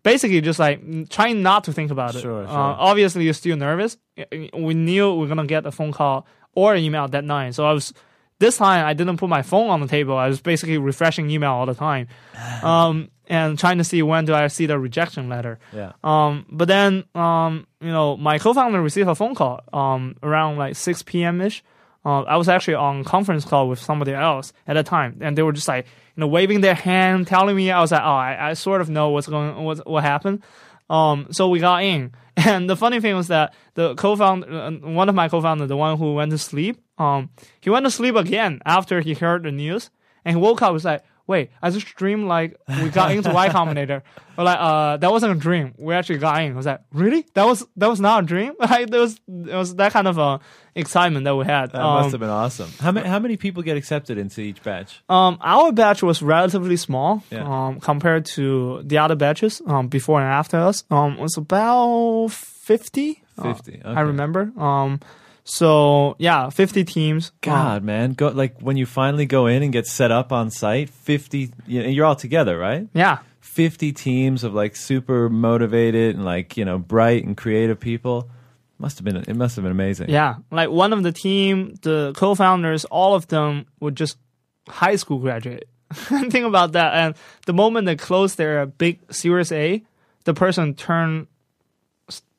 Basically, 0.03 0.43
just 0.43 0.59
like 0.59 0.85
mm, 0.85 1.09
trying 1.09 1.43
not 1.43 1.65
to 1.65 1.73
think 1.73 1.91
about 1.91 2.15
it. 2.15 2.21
Sure, 2.21 2.45
Uh, 2.45 2.51
obviously, 2.51 3.25
you're 3.25 3.33
still 3.33 3.57
nervous. 3.57 3.97
We 4.53 4.75
knew 4.75 5.15
we 5.15 5.25
are 5.25 5.29
gonna 5.29 5.47
get 5.47 5.65
a 5.65 5.73
phone 5.73 5.93
call 5.93 6.27
or 6.55 6.75
an 6.75 6.83
email 6.83 7.09
that 7.09 7.25
night. 7.25 7.55
So 7.55 7.65
I 7.65 7.73
was 7.73 7.95
this 8.39 8.57
time 8.57 8.85
I 8.87 8.95
didn't 8.95 9.17
put 9.17 9.29
my 9.29 9.43
phone 9.43 9.71
on 9.71 9.81
the 9.81 9.87
table. 9.87 10.17
I 10.17 10.29
was 10.29 10.41
basically 10.41 10.79
refreshing 10.79 11.31
email 11.31 11.53
all 11.53 11.67
the 11.67 11.75
time, 11.75 12.09
um, 12.63 13.11
and 13.27 13.59
trying 13.59 13.79
to 13.79 13.85
see 13.85 14.03
when 14.03 14.25
do 14.25 14.35
I 14.35 14.47
see 14.49 14.67
the 14.67 14.79
rejection 14.79 15.29
letter. 15.29 15.59
Yeah. 15.73 15.93
Um, 16.03 16.47
but 16.51 16.69
then, 16.69 17.05
um, 17.15 17.67
you 17.81 17.89
know, 17.91 18.17
my 18.17 18.39
co-founder 18.39 18.81
received 18.81 19.09
a 19.09 19.15
phone 19.15 19.35
call 19.35 19.61
um, 19.73 20.17
around 20.23 20.57
like 20.57 20.77
6 20.77 21.03
p.m. 21.05 21.41
ish. 21.41 21.63
Uh, 22.05 22.21
I 22.23 22.37
was 22.37 22.51
actually 22.51 22.75
on 22.75 23.03
conference 23.03 23.47
call 23.47 23.67
with 23.69 23.79
somebody 23.79 24.13
else 24.13 24.53
at 24.67 24.75
the 24.75 24.83
time, 24.83 25.19
and 25.23 25.39
they 25.39 25.43
were 25.43 25.53
just 25.53 25.69
like, 25.69 25.87
you 25.87 26.21
know, 26.21 26.27
waving 26.27 26.61
their 26.61 26.75
hand, 26.75 27.27
telling 27.27 27.57
me. 27.57 27.71
I 27.71 27.81
was 27.81 27.93
like, 27.93 28.03
oh, 28.03 28.05
I, 28.05 28.51
I 28.51 28.53
sort 28.55 28.83
of 28.83 28.91
know 28.91 29.09
what's 29.11 29.27
going, 29.27 29.57
what 29.65 29.87
what 29.89 30.05
happened. 30.05 30.43
Um, 30.91 31.29
so 31.31 31.49
we 31.49 31.61
got 31.61 31.83
in, 31.83 32.13
and 32.37 32.69
the 32.69 32.77
funny 32.77 33.01
thing 33.01 33.17
was 33.17 33.29
that 33.29 33.55
the 33.73 33.95
co-founder, 33.95 34.47
uh, 34.53 34.71
one 34.73 35.09
of 35.09 35.15
my 35.15 35.31
co-founders, 35.31 35.69
the 35.69 35.79
one 35.79 35.97
who 35.97 36.13
went 36.15 36.31
to 36.33 36.39
sleep, 36.39 36.84
um, 36.99 37.31
he 37.61 37.71
went 37.71 37.85
to 37.87 37.91
sleep 37.91 38.15
again 38.17 38.61
after 38.65 39.01
he 39.01 39.15
heard 39.15 39.43
the 39.45 39.53
news, 39.53 39.91
and 40.25 40.37
he 40.37 40.41
woke 40.41 40.63
up 40.63 40.71
He 40.71 40.75
was 40.75 40.85
like, 40.85 41.03
wait, 41.27 41.51
I 41.63 41.71
just 41.71 41.87
dreamed 41.97 42.27
like 42.27 42.55
we 42.83 42.91
got 42.91 43.13
into 43.13 43.31
Y 43.33 43.49
Combinator. 43.49 44.03
But 44.37 44.47
like, 44.47 44.59
uh, 44.59 44.97
that 44.97 45.13
wasn't 45.13 45.31
a 45.37 45.39
dream. 45.39 45.75
We 45.79 45.95
actually 45.95 46.19
got 46.19 46.43
in. 46.43 46.53
I 46.55 46.57
was 46.57 46.67
like, 46.67 46.81
really? 46.93 47.25
That 47.35 47.47
was 47.47 47.65
that 47.77 47.89
was 47.89 48.01
not 48.01 48.25
a 48.25 48.27
dream. 48.27 48.53
Like, 48.59 48.91
there 48.91 49.01
was 49.01 49.21
it 49.29 49.55
was 49.55 49.77
that 49.77 49.93
kind 49.93 50.09
of 50.09 50.19
uh, 50.19 50.39
excitement 50.75 51.23
that 51.25 51.37
we 51.37 51.45
had. 51.45 51.71
That 51.71 51.81
um, 51.81 52.03
must 52.03 52.11
have 52.11 52.21
been 52.21 52.31
awesome. 52.31 52.69
How 52.81 52.91
many 52.91 53.09
how 53.09 53.21
many 53.21 53.37
people 53.37 53.63
get 53.63 53.77
accepted 53.77 54.19
into 54.19 54.41
each 54.41 54.61
batch? 54.65 55.05
um, 55.09 55.39
our 55.41 55.71
batch 55.71 56.03
was 56.03 56.21
relatively 56.21 56.77
small 56.77 57.23
Yeah. 57.31 57.45
um, 57.47 57.79
compared 57.81 58.25
to 58.35 58.83
the 58.83 58.99
other 58.99 59.15
batches 59.15 59.63
um, 59.69 59.87
before 59.87 60.21
and 60.21 60.29
after 60.29 60.57
us. 60.59 60.83
Um, 60.91 61.13
it 61.13 61.21
was 61.21 61.37
about 61.37 62.33
fifty. 62.33 63.23
uh, 63.39 63.55
50, 63.55 63.83
I 63.85 64.01
remember. 64.01 64.53
Um, 64.59 64.99
so 65.45 66.17
yeah, 66.19 66.51
fifty 66.51 66.85
teams. 66.85 67.33
God, 67.43 67.85
man, 67.85 68.15
go 68.15 68.29
like 68.29 68.61
when 68.61 68.77
you 68.77 68.87
finally 68.87 69.27
go 69.27 69.47
in 69.47 69.63
and 69.63 69.73
get 69.73 69.87
set 69.87 70.11
up 70.11 70.33
on 70.33 70.51
site. 70.51 70.91
Fifty, 70.91 71.53
you 71.67 71.83
know, 71.83 71.89
you're 71.89 72.07
all 72.07 72.17
together, 72.17 72.59
right? 72.59 72.89
yeah. 72.95 73.19
50 73.55 73.93
teams 73.93 74.43
of 74.43 74.53
like 74.53 74.75
super 74.75 75.29
motivated 75.29 76.17
and 76.17 76.25
like 76.25 76.57
you 76.57 76.65
know 76.65 76.77
bright 76.77 77.25
and 77.25 77.37
creative 77.37 77.79
people. 77.79 78.29
Must 78.79 78.99
have 78.99 79.05
been 79.05 79.17
it 79.17 79.37
must 79.37 79.55
have 79.55 79.63
been 79.63 79.71
amazing. 79.71 80.11
Yeah, 80.11 80.37
like 80.51 80.71
one 80.71 80.93
of 80.93 81.05
the 81.05 81.13
team, 81.13 81.75
the 81.83 82.13
co-founders, 82.17 82.85
all 82.87 83.15
of 83.15 83.29
them 83.29 83.67
were 83.79 83.93
just 83.93 84.19
high 84.69 84.97
school 84.97 85.19
graduate. 85.19 85.69
Think 85.93 86.47
about 86.47 86.73
that. 86.73 86.95
And 86.95 87.15
the 87.47 87.53
moment 87.53 87.87
they 87.87 87.95
closed 87.95 88.39
their 88.39 88.67
big 88.67 88.99
Series 89.15 89.53
A, 89.53 89.85
the 90.25 90.35
person 90.35 90.75
turned 90.75 91.29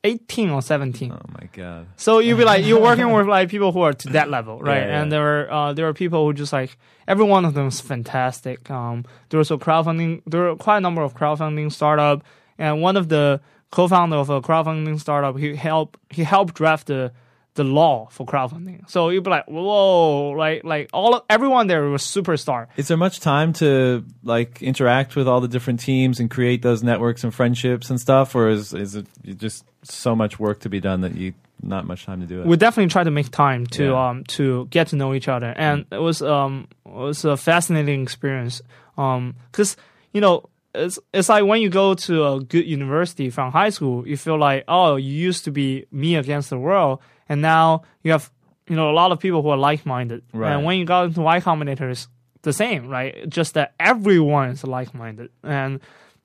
18 0.06 0.52
or 0.52 0.62
17. 0.62 1.12
Oh 1.12 1.20
my 1.34 1.50
god. 1.52 1.88
So 1.98 2.20
you'd 2.20 2.38
be 2.38 2.46
like, 2.46 2.64
you're 2.66 2.82
working 2.82 3.12
with 3.12 3.28
like 3.28 3.50
people 3.50 3.72
who 3.72 3.82
are 3.82 3.94
to 3.94 4.10
that 4.10 4.30
level, 4.30 4.60
right? 4.60 4.78
Yeah, 4.78 4.88
yeah. 4.88 5.02
And 5.02 5.12
there 5.12 5.26
are 5.42 5.52
uh, 5.52 5.74
there 5.74 5.88
are 5.88 5.94
people 5.94 6.26
who 6.26 6.34
just 6.34 6.54
like 6.54 6.78
every 7.08 7.26
one 7.26 7.44
of 7.44 7.56
them 7.56 7.68
is 7.68 7.82
fantastic. 7.82 8.70
Um, 8.70 9.06
there 9.30 9.40
was 9.40 9.50
a 9.50 9.58
crowdfunding, 9.58 10.22
there 10.28 10.42
were 10.42 10.56
quite 10.56 10.78
a 10.78 10.82
number 10.82 11.02
of 11.02 11.16
crowdfunding 11.16 11.72
startup, 11.72 12.24
and 12.58 12.82
one 12.82 12.98
of 12.98 13.10
the 13.10 13.42
co-founder 13.72 14.16
of 14.16 14.30
a 14.30 14.42
crowdfunding 14.42 15.00
startup, 15.00 15.38
he 15.38 15.56
helped 15.56 16.00
he 16.12 16.24
helped 16.24 16.54
draft 16.54 16.88
the 16.88 17.12
the 17.56 17.64
law 17.64 18.08
for 18.12 18.26
crowdfunding. 18.26 18.90
So 18.90 19.10
you'd 19.10 19.24
be 19.24 19.30
like, 19.30 19.46
whoa, 19.48 20.30
like 20.32 20.64
like 20.64 20.90
all 20.94 21.16
of, 21.16 21.24
everyone 21.30 21.68
there 21.68 21.84
was 21.90 22.04
superstar. 22.04 22.68
Is 22.78 22.88
there 22.88 22.98
much 22.98 23.20
time 23.20 23.54
to 23.54 24.04
like 24.24 24.62
interact 24.62 25.16
with 25.16 25.28
all 25.28 25.42
the 25.42 25.48
different 25.48 25.80
teams 25.80 26.20
and 26.20 26.30
create 26.30 26.62
those 26.62 26.84
networks 26.84 27.24
and 27.24 27.34
friendships 27.34 27.90
and 27.90 28.00
stuff, 28.00 28.36
or 28.36 28.50
is 28.50 28.74
is 28.74 28.96
it 28.96 29.08
just 29.38 29.66
so 29.84 30.16
much 30.16 30.40
work 30.40 30.60
to 30.62 30.70
be 30.70 30.80
done 30.80 31.02
that 31.02 31.16
you 31.16 31.34
not 31.64 31.88
much 31.88 32.06
time 32.06 32.20
to 32.22 32.28
do 32.28 32.42
it? 32.42 32.46
we 32.46 32.58
definitely 32.58 32.90
try 32.92 33.04
to 33.04 33.12
make 33.12 33.32
time 33.32 33.66
to 33.66 33.86
Yeah. 33.86 34.10
um 34.10 34.24
to 34.26 34.68
get 34.70 34.88
to 34.88 34.96
know 34.98 35.14
each 35.14 35.28
other 35.30 35.54
and 35.56 35.86
it 35.90 35.98
was 36.02 36.22
um 36.22 36.68
it 36.86 36.92
was 36.92 37.24
a 37.26 37.38
fascinating 37.38 38.04
experience 38.04 38.62
um 38.98 39.36
because 39.52 39.78
you 40.12 40.20
know 40.22 40.44
it's 40.76 41.00
it's 41.14 41.30
like 41.30 41.46
when 41.46 41.62
you 41.62 41.70
go 41.70 41.94
to 41.94 42.26
a 42.28 42.42
good 42.42 42.66
university 42.68 43.30
from 43.30 43.52
high 43.54 43.70
school 43.70 44.06
you 44.06 44.18
feel 44.18 44.38
like 44.38 44.66
oh 44.68 44.98
you 44.98 45.14
used 45.14 45.46
to 45.46 45.52
be 45.52 45.86
me 45.92 46.16
against 46.18 46.50
the 46.50 46.58
world 46.60 47.00
and 47.30 47.42
now 47.42 47.84
you 48.04 48.12
have 48.12 48.32
you 48.68 48.76
know 48.76 48.90
a 48.90 48.94
lot 48.94 49.12
of 49.12 49.20
people 49.20 49.42
who 49.42 49.50
are 49.50 49.58
like-minded 49.58 50.24
Right. 50.34 50.52
and 50.54 50.66
when 50.66 50.80
you 50.80 50.86
got 50.86 51.06
into 51.06 51.22
y 51.22 51.40
combinator 51.40 51.92
it's 51.92 52.08
the 52.42 52.54
same 52.54 52.88
right 52.88 53.28
just 53.30 53.54
that 53.56 53.74
everyone 53.80 54.50
is 54.50 54.64
like-minded 54.64 55.30
and 55.44 55.80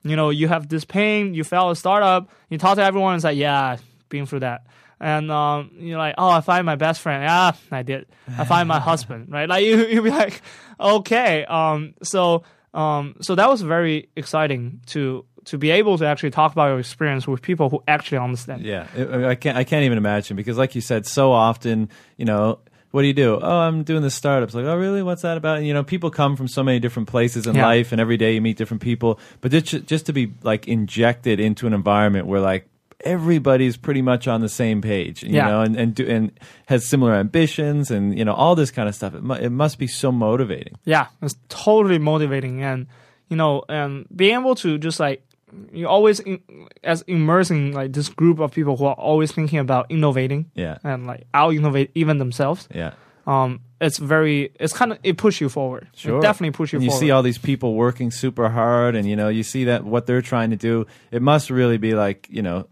you 0.05 0.17
know 0.17 0.31
you 0.31 0.49
have 0.49 0.69
this 0.69 0.85
pain 0.85 1.35
you 1.35 1.45
fail 1.45 1.71
a 1.71 1.77
startup 1.77 2.31
you 2.49 2.59
talk 2.59 2.77
to 2.77 2.83
everyone 2.85 3.15
it's 3.15 3.25
like 3.25 3.37
yeah 3.37 3.77
been 4.09 4.27
through 4.27 4.41
that 4.41 4.67
and 5.03 5.31
um, 5.33 5.71
you're 5.79 5.97
like, 5.97 6.15
oh, 6.19 6.29
I 6.29 6.43
find 6.43 6.67
my 6.67 6.77
best 6.77 7.01
friend. 7.01 7.23
Yeah, 7.25 7.53
I 7.71 7.83
did. 7.83 8.05
I 8.37 8.45
find 8.45 8.69
my 8.69 8.79
husband, 8.91 9.33
right? 9.33 9.49
Like 9.49 9.65
you, 9.69 9.87
you'd 9.87 10.05
be 10.05 10.11
like, 10.11 10.43
okay. 10.79 11.47
Um, 11.47 11.95
so, 12.03 12.43
um, 12.75 13.17
so 13.23 13.35
that 13.35 13.49
was 13.49 13.63
very 13.63 14.11
exciting 14.15 14.83
to 14.89 15.25
to 15.47 15.59
be 15.59 15.71
able 15.71 15.99
to 15.99 16.07
actually 16.07 16.31
talk 16.31 16.53
about 16.53 16.69
your 16.69 16.79
experience 16.79 17.27
with 17.27 17.43
people 17.43 17.69
who 17.71 17.83
actually 17.89 18.19
understand. 18.19 18.63
Yeah, 18.63 18.87
I 19.29 19.35
can't. 19.35 19.57
I 19.57 19.65
can't 19.65 19.85
even 19.85 19.99
imagine 19.99 20.37
because, 20.37 20.59
like 20.59 20.75
you 20.75 20.81
said, 20.81 21.07
so 21.07 21.33
often, 21.33 21.89
you 22.17 22.25
know, 22.25 22.59
what 22.91 23.03
do 23.03 23.07
you 23.09 23.15
do? 23.15 23.39
Oh, 23.41 23.59
I'm 23.59 23.83
doing 23.85 24.03
this 24.03 24.15
startups. 24.15 24.53
Like, 24.55 24.65
oh, 24.65 24.77
really? 24.77 25.03
What's 25.03 25.23
that 25.23 25.37
about? 25.37 25.59
And, 25.59 25.67
you 25.67 25.73
know, 25.75 25.85
people 25.85 26.11
come 26.11 26.37
from 26.37 26.49
so 26.49 26.63
many 26.65 26.81
different 26.81 27.09
places 27.09 27.47
in 27.47 27.55
Yeah. 27.55 27.67
life, 27.67 27.93
and 27.93 28.01
every 28.01 28.17
day 28.17 28.35
you 28.35 28.41
meet 28.41 28.57
different 28.57 28.83
people. 28.83 29.21
But 29.41 29.53
just, 29.53 29.87
just 29.87 30.07
to 30.07 30.13
be 30.13 30.33
like 30.43 30.67
injected 30.69 31.39
into 31.41 31.67
an 31.67 31.73
environment 31.73 32.27
where 32.27 32.41
like 32.41 32.67
everybody's 33.05 33.77
pretty 33.77 34.03
much 34.03 34.29
on 34.29 34.41
the 34.41 34.49
same 34.49 34.83
page, 34.83 35.23
you 35.23 35.31
Yeah. 35.37 35.49
know, 35.49 35.61
and 35.63 35.77
and 35.77 35.95
do, 35.95 36.07
and 36.07 36.33
has 36.67 36.87
similar 36.87 37.15
ambitions, 37.15 37.91
and 37.91 38.19
you 38.19 38.25
know, 38.25 38.35
all 38.35 38.55
this 38.55 38.71
kind 38.71 38.89
of 38.89 38.95
stuff. 38.95 39.15
It, 39.15 39.23
mu- 39.23 39.35
it 39.35 39.51
must 39.51 39.79
be 39.79 39.87
so 39.87 40.13
motivating. 40.13 40.75
Yeah, 40.85 41.07
it's 41.23 41.37
totally 41.49 41.99
motivating, 41.99 42.63
and 42.63 42.87
you 43.29 43.37
know, 43.37 43.63
and 43.69 44.07
being 44.15 44.35
able 44.35 44.55
to 44.57 44.77
just 44.79 44.99
like 45.01 45.23
you 45.73 45.89
always 45.89 46.21
in, 46.21 46.41
as 46.85 47.03
immersing 47.03 47.73
like 47.73 47.93
this 47.93 48.09
group 48.09 48.39
of 48.41 48.53
people 48.53 48.77
who 48.77 48.85
are 48.87 48.95
always 48.95 49.33
thinking 49.33 49.59
about 49.59 49.87
innovating 49.91 50.51
Yeah, 50.55 50.79
and 50.85 51.07
like 51.07 51.25
out 51.35 51.55
innovate 51.55 51.91
even 51.95 52.19
themselves. 52.19 52.69
yeah. 52.75 52.93
Um, 53.27 53.61
it's 53.81 53.99
very, 53.99 54.51
it's 54.59 54.73
kind 54.73 54.93
of 54.93 54.99
it 55.05 55.17
push 55.17 55.41
you 55.41 55.49
forward. 55.49 55.89
Sure. 55.95 56.19
It 56.19 56.23
definitely 56.23 56.53
push 56.53 56.73
you 56.73 56.79
and 56.79 56.85
you 56.85 56.91
forward. 56.91 57.01
see 57.01 57.11
all 57.11 57.23
these 57.23 57.39
people 57.39 57.75
working 57.75 58.11
super 58.11 58.49
hard, 58.49 58.95
and 58.97 59.09
you 59.09 59.15
know, 59.17 59.29
you 59.29 59.43
see 59.43 59.65
that 59.65 59.85
what 59.85 60.07
they're 60.07 60.23
trying 60.23 60.51
to 60.51 60.57
do. 60.57 60.87
It 61.11 61.23
must 61.23 61.49
really 61.51 61.79
be 61.79 61.95
like, 61.95 62.27
you 62.31 62.43
know, 62.43 62.67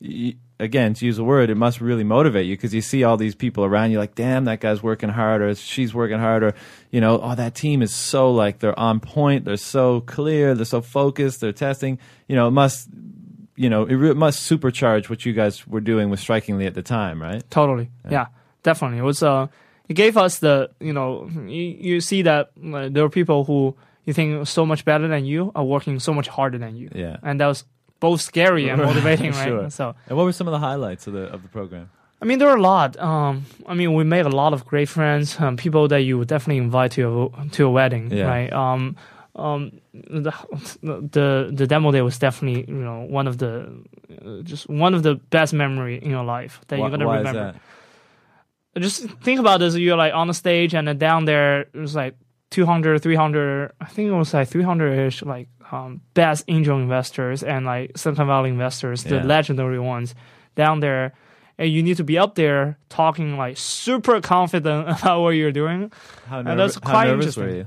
y- 0.00 0.34
again 0.58 0.94
to 0.94 1.06
use 1.06 1.18
a 1.18 1.24
word, 1.24 1.50
it 1.50 1.56
must 1.56 1.80
really 1.80 2.04
motivate 2.04 2.46
you 2.46 2.56
because 2.56 2.72
you 2.72 2.80
see 2.80 3.04
all 3.04 3.16
these 3.16 3.34
people 3.34 3.64
around 3.64 3.90
you, 3.90 3.98
like, 3.98 4.14
damn, 4.14 4.44
that 4.44 4.60
guy's 4.60 4.82
working 4.82 5.08
hard, 5.08 5.42
or 5.42 5.54
she's 5.54 5.94
working 5.94 6.18
hard, 6.18 6.42
or 6.42 6.54
you 6.90 7.00
know, 7.00 7.20
oh, 7.20 7.34
that 7.34 7.54
team 7.54 7.82
is 7.82 7.94
so 7.94 8.30
like 8.30 8.60
they're 8.60 8.78
on 8.78 9.00
point, 9.00 9.44
they're 9.44 9.56
so 9.56 10.00
clear, 10.02 10.54
they're 10.54 10.64
so 10.64 10.80
focused, 10.80 11.40
they're 11.40 11.52
testing. 11.52 11.98
You 12.28 12.36
know, 12.36 12.48
it 12.48 12.52
must, 12.52 12.88
you 13.56 13.68
know, 13.68 13.84
it, 13.84 13.94
re- 13.94 14.14
must 14.14 14.48
supercharge 14.48 15.08
what 15.08 15.24
you 15.26 15.32
guys 15.32 15.66
were 15.66 15.80
doing 15.80 16.10
with 16.10 16.20
Strikingly 16.20 16.66
at 16.66 16.74
the 16.74 16.82
time, 16.82 17.20
right? 17.20 17.42
Totally. 17.50 17.90
Yeah. 18.10 18.26
definitely. 18.62 18.98
It 18.98 19.02
was 19.02 19.22
uh 19.22 19.48
it 19.88 19.94
gave 19.94 20.16
us 20.16 20.38
the 20.38 20.70
you 20.80 20.92
know 20.92 21.28
you, 21.46 21.62
you 21.62 22.00
see 22.00 22.22
that 22.22 22.50
uh, 22.72 22.88
there 22.90 23.04
are 23.04 23.10
people 23.10 23.44
who 23.44 23.76
you 24.04 24.12
think 24.12 24.46
so 24.46 24.66
much 24.66 24.84
better 24.84 25.08
than 25.08 25.24
you 25.24 25.52
are 25.54 25.64
working 25.64 25.98
so 26.00 26.12
much 26.12 26.28
harder 26.28 26.58
than 26.58 26.76
you. 26.76 26.88
Yeah. 26.94 27.18
And 27.22 27.40
that 27.40 27.46
was 27.46 27.64
both 28.06 28.20
scary 28.20 28.64
and 28.70 28.78
motivating, 28.88 29.32
right? 29.32 29.48
Sure. 29.48 29.70
So 29.70 29.84
And 30.08 30.16
what 30.18 30.24
were 30.26 30.32
some 30.40 30.48
of 30.50 30.52
the 30.58 30.64
highlights 30.68 31.06
of 31.08 31.12
the 31.14 31.24
of 31.34 31.40
the 31.42 31.48
program? 31.58 31.86
I 32.22 32.24
mean, 32.28 32.38
there 32.38 32.48
are 32.54 32.60
a 32.64 32.66
lot. 32.74 32.90
Um, 33.10 33.34
I 33.66 33.74
mean, 33.74 33.90
we 33.98 34.04
made 34.04 34.26
a 34.32 34.36
lot 34.42 34.52
of 34.52 34.60
great 34.72 34.88
friends, 34.88 35.26
um, 35.40 35.56
people 35.56 35.88
that 35.88 36.02
you 36.06 36.14
would 36.18 36.28
definitely 36.28 36.58
invite 36.68 36.90
to 36.94 37.00
your 37.04 37.30
to 37.56 37.60
a 37.66 37.70
wedding, 37.78 38.04
Yeah. 38.12 38.28
right? 38.34 38.52
Um, 38.64 38.82
um, 39.34 39.60
the, 40.24 40.32
the 41.12 41.26
the 41.58 41.66
demo 41.66 41.90
day 41.92 42.02
was 42.02 42.18
definitely 42.18 42.60
you 42.68 42.84
know 42.88 42.98
one 43.18 43.26
of 43.30 43.36
the 43.42 43.52
uh, 44.26 44.42
just 44.50 44.68
one 44.86 44.94
of 44.96 45.02
the 45.02 45.14
best 45.30 45.52
memory 45.54 45.96
in 46.04 46.10
your 46.16 46.24
life 46.36 46.54
that 46.68 46.78
Why- 46.78 46.80
you're 46.82 46.90
gonna 46.96 47.06
why 47.06 47.18
remember. 47.18 47.38
is 47.48 47.54
that? 47.54 48.80
Just 48.82 48.98
think 49.24 49.40
about 49.40 49.58
this: 49.60 49.74
you're 49.76 49.98
like 50.04 50.14
on 50.14 50.26
the 50.28 50.34
stage, 50.34 50.74
and 50.78 50.86
then 50.88 50.98
down 50.98 51.24
there 51.24 51.60
it 51.74 51.80
was 51.86 51.94
like 51.94 52.14
200, 52.50 53.02
300. 53.02 53.72
I 53.80 53.84
think 53.86 54.08
it 54.08 54.14
was 54.16 54.32
like 54.34 54.48
300 54.48 55.06
ish, 55.06 55.22
like 55.22 55.48
um, 55.72 56.00
best 56.14 56.44
angel 56.48 56.78
investors 56.78 57.42
and 57.42 57.66
like 57.66 57.96
Silicon 57.98 58.26
Valley 58.28 58.50
investors, 58.50 59.02
the 59.04 59.16
Yeah. 59.16 59.24
legendary 59.24 59.80
ones 59.80 60.14
down 60.54 60.78
there. 60.80 61.14
And 61.58 61.70
you 61.70 61.82
need 61.82 61.96
to 61.98 62.04
be 62.04 62.18
up 62.18 62.34
there 62.34 62.78
talking 62.88 63.36
like 63.36 63.56
super 63.56 64.20
confident 64.20 64.88
about 65.00 65.22
what 65.22 65.30
you're 65.30 65.52
doing. 65.52 65.90
How, 66.28 66.38
And 66.40 66.48
nerv- 66.48 66.56
that's 66.58 66.74
how 66.76 66.80
quite 66.80 67.06
nervous 67.08 67.36
were 67.36 67.44
interesting. 67.48 67.66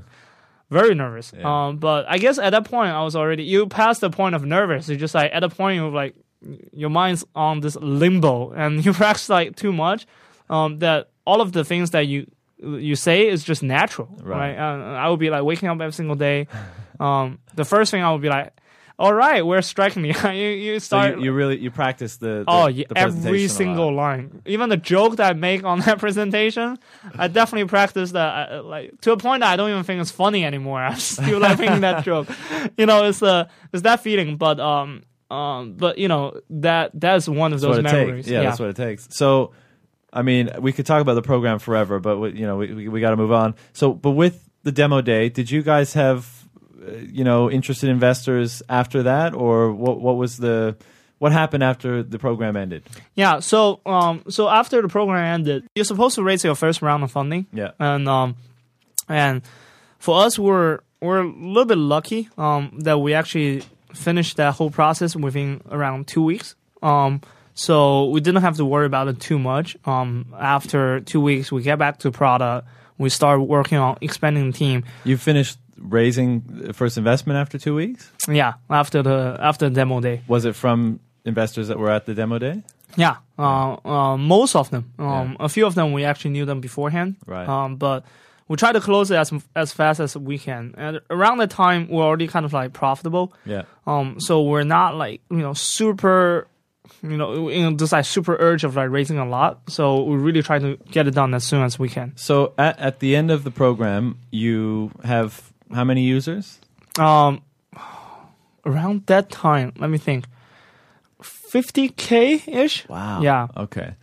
Very 0.70 0.94
nervous. 0.94 1.32
Yeah. 1.36 1.66
Um, 1.68 1.76
but 1.78 2.06
I 2.08 2.18
guess 2.18 2.38
at 2.38 2.50
that 2.50 2.64
point 2.64 2.90
I 2.90 3.02
was 3.02 3.14
already 3.14 3.44
you 3.44 3.66
passed 3.68 4.00
the 4.00 4.10
point 4.10 4.34
of 4.34 4.44
nervous. 4.44 4.88
You 4.88 4.96
just 4.96 5.14
like 5.14 5.30
at 5.32 5.40
the 5.40 5.48
point 5.48 5.80
of 5.82 5.92
like 5.92 6.14
your 6.72 6.90
mind's 6.90 7.24
on 7.34 7.60
this 7.60 7.76
limbo 7.76 8.50
and 8.52 8.84
you 8.84 8.92
practice 8.92 9.28
like 9.28 9.56
too 9.56 9.72
much. 9.72 10.06
Um, 10.50 10.78
that 10.80 11.08
all 11.24 11.40
of 11.40 11.50
the 11.52 11.64
things 11.64 11.90
that 11.90 12.06
you 12.06 12.26
you 12.58 12.96
say 12.96 13.28
is 13.28 13.44
just 13.44 13.62
natural, 13.62 14.08
Right. 14.22 14.56
right? 14.56 14.58
Uh, 14.58 14.94
I 14.94 15.08
would 15.08 15.20
be 15.20 15.30
like 15.30 15.42
waking 15.44 15.68
up 15.68 15.80
every 15.80 15.92
single 15.92 16.16
day. 16.16 16.46
Um, 16.98 17.40
the 17.54 17.66
first 17.66 17.90
thing 17.90 18.02
I 18.02 18.10
would 18.10 18.22
be 18.22 18.30
like, 18.30 18.54
"All 18.98 19.12
right, 19.12 19.44
we're 19.44 19.60
striking 19.60 20.00
me." 20.00 20.14
you 20.24 20.48
you 20.48 20.74
So 20.80 20.84
start. 20.86 21.18
you, 21.18 21.24
you 21.24 21.32
really 21.34 21.58
you 21.58 21.70
practice 21.70 22.16
the, 22.16 22.26
the 22.26 22.44
Oh, 22.48 22.68
yeah, 22.68 22.86
the 22.88 22.96
every 22.96 23.48
single 23.48 23.92
line. 23.94 24.40
Even 24.46 24.70
the 24.70 24.78
joke 24.78 25.16
that 25.16 25.30
I 25.30 25.34
make 25.34 25.62
on 25.62 25.80
that 25.86 25.98
presentation, 25.98 26.78
I 27.18 27.28
definitely 27.28 27.68
practice 27.68 28.12
that. 28.12 28.50
uh, 28.50 28.62
Like 28.62 28.98
to 29.02 29.12
a 29.12 29.18
point 29.18 29.40
that 29.42 29.52
I 29.52 29.56
don't 29.56 29.68
even 29.68 29.84
think 29.84 30.00
it's 30.00 30.10
funny 30.10 30.42
anymore. 30.42 30.80
I'm 30.80 30.96
still 30.98 31.38
laughing 31.38 31.80
that 31.82 32.02
joke. 32.02 32.28
You 32.78 32.86
know, 32.86 33.04
it's 33.04 33.22
uh, 33.22 33.44
it's 33.74 33.82
that 33.82 34.00
feeling. 34.00 34.38
But 34.38 34.58
um, 34.58 35.02
um, 35.30 35.74
but 35.74 35.98
you 35.98 36.08
know 36.08 36.40
that 36.48 36.92
that's 36.94 37.28
one 37.28 37.52
of 37.52 37.60
That's 37.60 37.76
those 37.76 37.82
memories. 37.82 38.24
takes. 38.24 38.32
Yeah, 38.32 38.44
that's 38.44 38.58
what 38.58 38.70
it 38.70 38.76
takes. 38.76 39.06
So, 39.10 39.52
I 40.16 40.22
mean, 40.22 40.50
we 40.60 40.72
could 40.72 40.86
talk 40.86 41.00
about 41.02 41.14
the 41.14 41.22
program 41.22 41.58
forever, 41.58 42.00
but 42.00 42.18
we, 42.18 42.32
you 42.32 42.46
know, 42.46 42.56
we 42.56 42.72
we, 42.72 42.88
we 42.88 43.00
got 43.00 43.10
to 43.10 43.16
move 43.16 43.32
on. 43.32 43.54
So, 43.72 43.92
but 43.92 44.12
with 44.12 44.48
the 44.62 44.72
demo 44.72 45.00
day, 45.02 45.28
did 45.28 45.50
you 45.50 45.62
guys 45.62 45.92
have, 45.92 46.48
uh, 46.82 46.92
you 46.92 47.22
know, 47.22 47.50
interested 47.50 47.90
investors 47.90 48.62
after 48.68 49.04
that, 49.04 49.34
or 49.34 49.72
what? 49.72 50.00
What 50.00 50.16
was 50.16 50.38
the 50.38 50.76
what 51.18 51.32
happened 51.32 51.62
after 51.62 52.02
the 52.02 52.18
program 52.18 52.56
ended? 52.56 52.82
Yeah. 53.14 53.40
So 53.40 53.80
um, 53.84 54.22
so 54.28 54.48
after 54.48 54.82
the 54.82 54.88
program 54.88 55.22
ended, 55.22 55.66
you're 55.74 55.84
supposed 55.84 56.14
to 56.16 56.22
raise 56.22 56.42
your 56.44 56.54
first 56.54 56.82
round 56.82 57.04
of 57.04 57.10
funding. 57.10 57.46
Yeah. 57.52 57.72
and 57.78 58.08
um, 58.08 58.36
and 59.08 59.42
for 59.98 60.24
us, 60.24 60.38
we're 60.38 60.80
we're 61.00 61.20
a 61.20 61.28
little 61.28 61.66
bit 61.66 61.78
lucky 61.78 62.28
um, 62.38 62.78
that 62.80 62.98
we 62.98 63.14
actually 63.14 63.62
finished 63.92 64.36
that 64.36 64.54
whole 64.54 64.70
process 64.70 65.16
within 65.16 65.60
around 65.70 66.06
two 66.06 66.22
weeks. 66.22 66.54
Um, 66.82 67.20
so 67.56 68.06
we 68.10 68.20
didn't 68.20 68.42
have 68.42 68.56
to 68.58 68.64
worry 68.64 68.86
about 68.86 69.08
it 69.08 69.18
too 69.18 69.38
much. 69.38 69.76
Um, 69.84 70.32
after 70.38 71.00
two 71.00 71.20
weeks, 71.20 71.50
we 71.50 71.62
get 71.62 71.78
back 71.78 71.98
to 72.00 72.12
product. 72.12 72.68
We 72.98 73.08
start 73.08 73.40
working 73.40 73.78
on 73.78 73.98
expanding 74.00 74.52
the 74.52 74.56
team. 74.56 74.84
You 75.04 75.16
finished 75.16 75.58
raising 75.76 76.42
the 76.46 76.72
first 76.72 76.96
investment 76.96 77.38
after 77.38 77.58
two 77.58 77.74
weeks. 77.74 78.10
Yeah, 78.28 78.54
after 78.70 79.02
the 79.02 79.36
after 79.40 79.68
the 79.68 79.74
demo 79.74 80.00
day. 80.00 80.22
Was 80.28 80.44
it 80.44 80.54
from 80.54 81.00
investors 81.24 81.68
that 81.68 81.78
were 81.78 81.90
at 81.90 82.06
the 82.06 82.14
demo 82.14 82.38
day? 82.38 82.62
Yeah, 82.96 83.16
uh, 83.38 83.76
uh, 83.84 84.16
most 84.16 84.54
of 84.56 84.70
them. 84.70 84.92
Um, 84.98 85.36
A 85.40 85.48
few 85.48 85.66
of 85.66 85.74
them 85.74 85.92
we 85.92 86.04
actually 86.04 86.30
knew 86.30 86.44
them 86.46 86.60
beforehand. 86.60 87.16
Right. 87.26 87.46
Um, 87.46 87.76
but 87.76 88.04
we 88.48 88.56
try 88.56 88.72
to 88.72 88.80
close 88.80 89.10
it 89.10 89.16
as 89.16 89.32
as 89.54 89.72
fast 89.72 90.00
as 90.00 90.16
we 90.16 90.38
can. 90.38 90.74
And 90.78 91.00
around 91.10 91.38
that 91.38 91.50
time, 91.50 91.88
we're 91.88 92.04
already 92.04 92.28
kind 92.28 92.46
of 92.46 92.52
like 92.52 92.72
profitable. 92.72 93.32
Yeah. 93.44 93.62
Um, 93.86 94.16
so 94.20 94.42
we're 94.42 94.64
not 94.64 94.94
like 94.94 95.20
you 95.30 95.38
know 95.38 95.52
super, 95.52 96.46
you 97.02 97.16
know, 97.16 97.48
know, 97.48 97.72
just 97.76 97.92
like 97.92 98.04
super 98.04 98.36
urge 98.38 98.64
of 98.64 98.76
like 98.76 98.90
raising 98.90 99.18
a 99.18 99.26
lot. 99.28 99.60
So 99.68 100.02
we 100.02 100.16
really 100.16 100.42
try 100.42 100.58
to 100.58 100.76
get 100.90 101.06
it 101.06 101.14
done 101.14 101.34
as 101.34 101.44
soon 101.44 101.62
as 101.62 101.78
we 101.78 101.88
can. 101.88 102.12
So 102.16 102.52
at, 102.58 102.78
at 102.78 103.00
the 103.00 103.14
end 103.16 103.30
of 103.30 103.44
the 103.44 103.50
program, 103.50 104.18
you 104.30 104.90
have 105.04 105.52
how 105.72 105.84
many 105.84 106.02
users? 106.02 106.58
Um, 106.98 107.42
around 108.64 109.06
that 109.06 109.30
time, 109.30 109.72
let 109.78 109.90
me 109.90 109.98
think, 109.98 110.24
fifty 111.22 111.88
k 111.90 112.42
ish. 112.46 112.88
Wow. 112.88 113.20
Yeah. 113.22 113.48
Okay. 113.56 113.94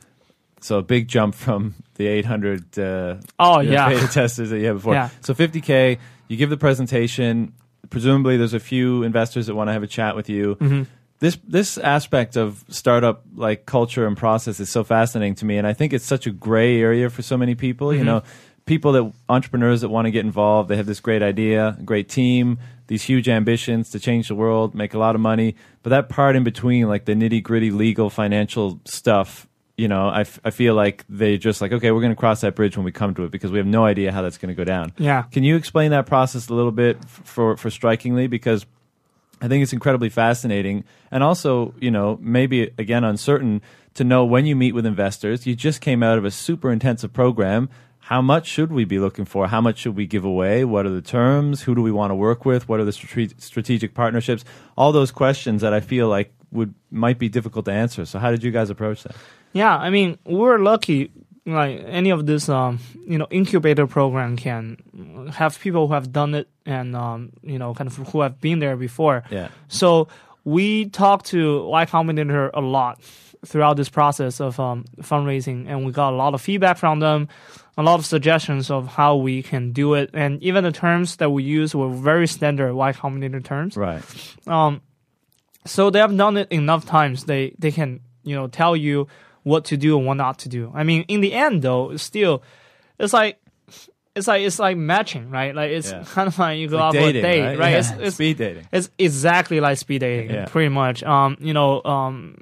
So 0.62 0.78
a 0.78 0.82
big 0.82 1.08
jump 1.10 1.36
from 1.36 1.76
the 1.96 2.08
800 2.08 2.80
uh, 2.80 3.16
Oh 3.38 3.60
yeah. 3.60 3.90
beta 3.90 4.08
testers 4.08 4.50
that 4.50 4.60
you 4.60 4.66
had 4.68 4.74
before. 4.76 4.94
Yeah. 5.00 5.10
So 5.22 5.34
50k, 5.34 5.98
you 6.30 6.38
give 6.38 6.50
the 6.50 6.58
presentation. 6.58 7.54
Presumably, 7.90 8.38
there's 8.38 8.54
a 8.54 8.60
few 8.62 9.04
investors 9.04 9.48
that 9.48 9.56
want 9.56 9.68
to 9.68 9.74
have 9.74 9.84
a 9.84 9.88
chat 9.88 10.16
with 10.16 10.30
you. 10.30 10.56
Mhm. 10.56 10.88
This 11.24 11.38
this 11.48 11.78
aspect 11.78 12.36
of 12.36 12.66
startup 12.68 13.24
like 13.34 13.66
culture 13.66 14.06
and 14.06 14.18
process 14.18 14.60
is 14.60 14.70
so 14.70 14.84
fascinating 14.84 15.36
to 15.36 15.46
me, 15.46 15.58
and 15.58 15.66
I 15.66 15.72
think 15.72 15.94
it's 15.94 16.04
such 16.04 16.28
a 16.28 16.32
gray 16.32 16.82
area 16.82 17.10
for 17.10 17.22
so 17.22 17.38
many 17.38 17.56
people. 17.56 17.94
You 17.94 18.02
Mhm. 18.02 18.06
know, 18.06 18.24
people 18.66 18.92
that 18.92 19.10
entrepreneurs 19.30 19.80
that 19.80 19.88
want 19.88 20.06
to 20.06 20.12
get 20.12 20.26
involved. 20.26 20.68
They 20.68 20.76
have 20.76 20.86
this 20.86 21.00
great 21.00 21.22
idea, 21.24 21.78
great 21.86 22.10
team, 22.10 22.58
these 22.88 23.04
huge 23.04 23.30
ambitions 23.30 23.90
to 23.92 24.02
change 24.02 24.28
the 24.28 24.36
world, 24.36 24.76
make 24.76 24.94
a 24.94 25.00
lot 25.00 25.16
of 25.16 25.22
money. 25.22 25.56
But 25.82 25.92
that 25.92 26.10
part 26.10 26.36
in 26.36 26.44
between, 26.44 26.90
like 26.90 27.06
the 27.06 27.14
nitty 27.14 27.42
gritty 27.42 27.72
legal 27.72 28.10
financial 28.10 28.82
stuff, 28.84 29.48
you 29.78 29.88
know, 29.88 30.10
I, 30.10 30.22
f- 30.22 30.42
I 30.44 30.50
feel 30.50 30.76
like 30.76 31.06
they 31.08 31.38
just 31.38 31.62
like, 31.62 31.72
okay, 31.72 31.92
we're 31.92 32.02
going 32.02 32.12
to 32.18 32.20
cross 32.20 32.42
that 32.42 32.54
bridge 32.54 32.76
when 32.76 32.84
we 32.84 32.92
come 32.92 33.14
to 33.16 33.24
it 33.24 33.32
because 33.32 33.50
we 33.50 33.60
have 33.60 33.66
no 33.80 33.86
idea 33.86 34.12
how 34.12 34.22
that's 34.24 34.38
going 34.38 34.54
to 34.54 34.56
go 34.58 34.66
down. 34.66 34.92
Yeah. 34.98 35.22
Can 35.32 35.44
you 35.46 35.56
explain 35.56 35.92
that 35.92 36.06
process 36.06 36.50
a 36.50 36.54
little 36.54 36.74
bit 36.74 36.98
f- 37.02 37.22
for 37.24 37.56
for 37.56 37.70
strikingly 37.70 38.28
because 38.28 38.66
I 39.44 39.50
think 39.50 39.62
it's 39.62 39.74
incredibly 39.74 40.10
fascinating 40.10 40.86
and 41.12 41.22
also, 41.22 41.76
you 41.80 41.92
know, 41.92 42.18
maybe 42.22 42.72
again 42.78 43.04
uncertain 43.04 43.62
to 43.96 44.04
know 44.04 44.24
when 44.26 44.46
you 44.46 44.56
meet 44.56 44.74
with 44.74 44.86
investors. 44.86 45.46
You 45.46 45.54
just 45.54 45.82
came 45.82 46.02
out 46.02 46.18
of 46.18 46.24
a 46.24 46.32
super 46.32 46.72
intensive 46.72 47.12
program. 47.12 47.70
How 48.00 48.22
much 48.22 48.48
should 48.48 48.72
we 48.72 48.86
be 48.86 49.00
looking 49.00 49.26
for? 49.26 49.48
How 49.48 49.62
much 49.62 49.78
should 49.80 49.96
we 49.96 50.08
give 50.08 50.26
away? 50.26 50.64
What 50.66 50.86
are 50.86 50.90
the 50.90 51.02
terms? 51.02 51.62
Who 51.64 51.76
do 51.76 51.82
we 51.82 51.92
want 51.92 52.12
to 52.12 52.16
work 52.16 52.46
with? 52.46 52.68
What 52.68 52.80
are 52.80 52.86
the 52.86 52.92
strategic 52.92 53.94
partnerships? 53.94 54.46
All 54.78 54.92
those 54.92 55.12
questions 55.12 55.62
that 55.62 55.74
I 55.74 55.82
feel 55.82 56.08
like 56.08 56.34
would 56.52 56.74
might 56.90 57.20
be 57.20 57.30
difficult 57.30 57.66
to 57.66 57.72
answer. 57.72 58.06
So 58.06 58.20
how 58.20 58.32
did 58.32 58.44
you 58.44 58.52
guys 58.52 58.70
approach 58.70 59.04
that? 59.04 59.16
Yeah, 59.52 59.76
I 59.76 59.90
mean, 59.90 60.18
we're 60.26 60.58
lucky. 60.58 61.12
Like 61.46 61.84
any 61.86 62.12
of 62.12 62.26
this, 62.26 62.48
um, 62.48 62.80
you 63.06 63.18
know, 63.18 63.28
incubator 63.30 63.86
program 63.86 64.38
can 64.38 65.30
have 65.34 65.60
people 65.60 65.88
who 65.88 65.94
have 65.94 66.12
done 66.12 66.36
it 66.36 66.48
and 66.66 66.96
um, 66.96 67.34
you 67.42 67.60
know, 67.60 67.74
kind 67.74 67.88
of 67.88 67.96
who 67.96 68.22
have 68.22 68.40
been 68.40 68.60
there 68.60 68.78
before. 68.78 69.24
Yeah. 69.30 69.50
So 69.68 70.08
we 70.46 70.86
talked 70.90 71.28
to 71.28 71.66
Y 71.68 71.86
Combinator 71.86 72.50
a 72.54 72.62
lot 72.62 73.02
throughout 73.46 73.76
this 73.76 73.90
process 73.90 74.40
of 74.40 74.60
um, 74.60 74.86
fundraising, 75.02 75.68
and 75.68 75.86
we 75.86 75.92
got 75.92 76.14
a 76.14 76.16
lot 76.16 76.34
of 76.34 76.42
feedback 76.42 76.78
from 76.78 77.00
them, 77.00 77.28
a 77.78 77.84
lot 77.84 78.00
of 78.00 78.06
suggestions 78.06 78.72
of 78.72 78.88
how 78.88 79.18
we 79.18 79.44
can 79.44 79.74
do 79.74 79.96
it, 79.96 80.10
and 80.14 80.42
even 80.42 80.64
the 80.64 80.72
terms 80.72 81.18
that 81.18 81.30
we 81.30 81.44
use 81.44 81.76
were 81.76 81.90
very 81.90 82.28
standard 82.28 82.74
Y 82.74 82.94
Combinator 82.94 83.44
terms. 83.44 83.76
Right. 83.76 84.04
Um, 84.48 84.82
so 85.66 85.90
they 85.90 86.00
have 86.00 86.16
done 86.16 86.38
it 86.38 86.52
enough 86.52 86.86
times. 86.86 87.26
They 87.26 87.56
they 87.60 87.72
can 87.72 88.02
you 88.24 88.36
know 88.36 88.48
tell 88.48 88.76
you 88.76 89.08
what 89.44 89.66
to 89.66 89.78
do 89.78 89.98
and 89.98 90.06
what 90.08 90.16
not 90.16 90.40
to 90.40 90.50
do. 90.50 90.72
I 90.74 90.84
mean, 90.84 91.04
in 91.08 91.22
the 91.22 91.34
end 91.34 91.62
though, 91.62 91.92
it's 91.92 92.04
still 92.04 92.42
it's 93.00 93.14
like 93.14 93.40
it's 94.16 94.28
like 94.28 94.44
it's 94.44 94.60
like 94.60 94.78
matching, 94.78 95.30
right? 95.30 95.54
Like 95.56 95.72
it's 95.72 95.92
Yeah. 95.92 96.04
kind 96.14 96.28
of 96.28 96.38
like 96.40 96.60
you 96.60 96.68
go 96.68 96.78
Like 96.78 96.86
out 96.86 96.94
dating, 96.94 97.22
for 97.22 97.28
a 97.28 97.32
date, 97.32 97.58
right? 97.60 97.72
Yeah. 97.72 97.78
It's, 97.80 97.92
it's 97.92 98.16
Speed 98.16 98.38
dating. 98.38 98.68
it's 98.72 98.90
exactly 98.98 99.60
like 99.60 99.78
speed 99.78 100.00
dating, 100.00 100.30
Yeah. 100.36 100.46
pretty 100.46 100.70
much. 100.70 101.04
Um, 101.04 101.38
you 101.40 101.54
know, 101.54 101.82
um, 101.84 102.36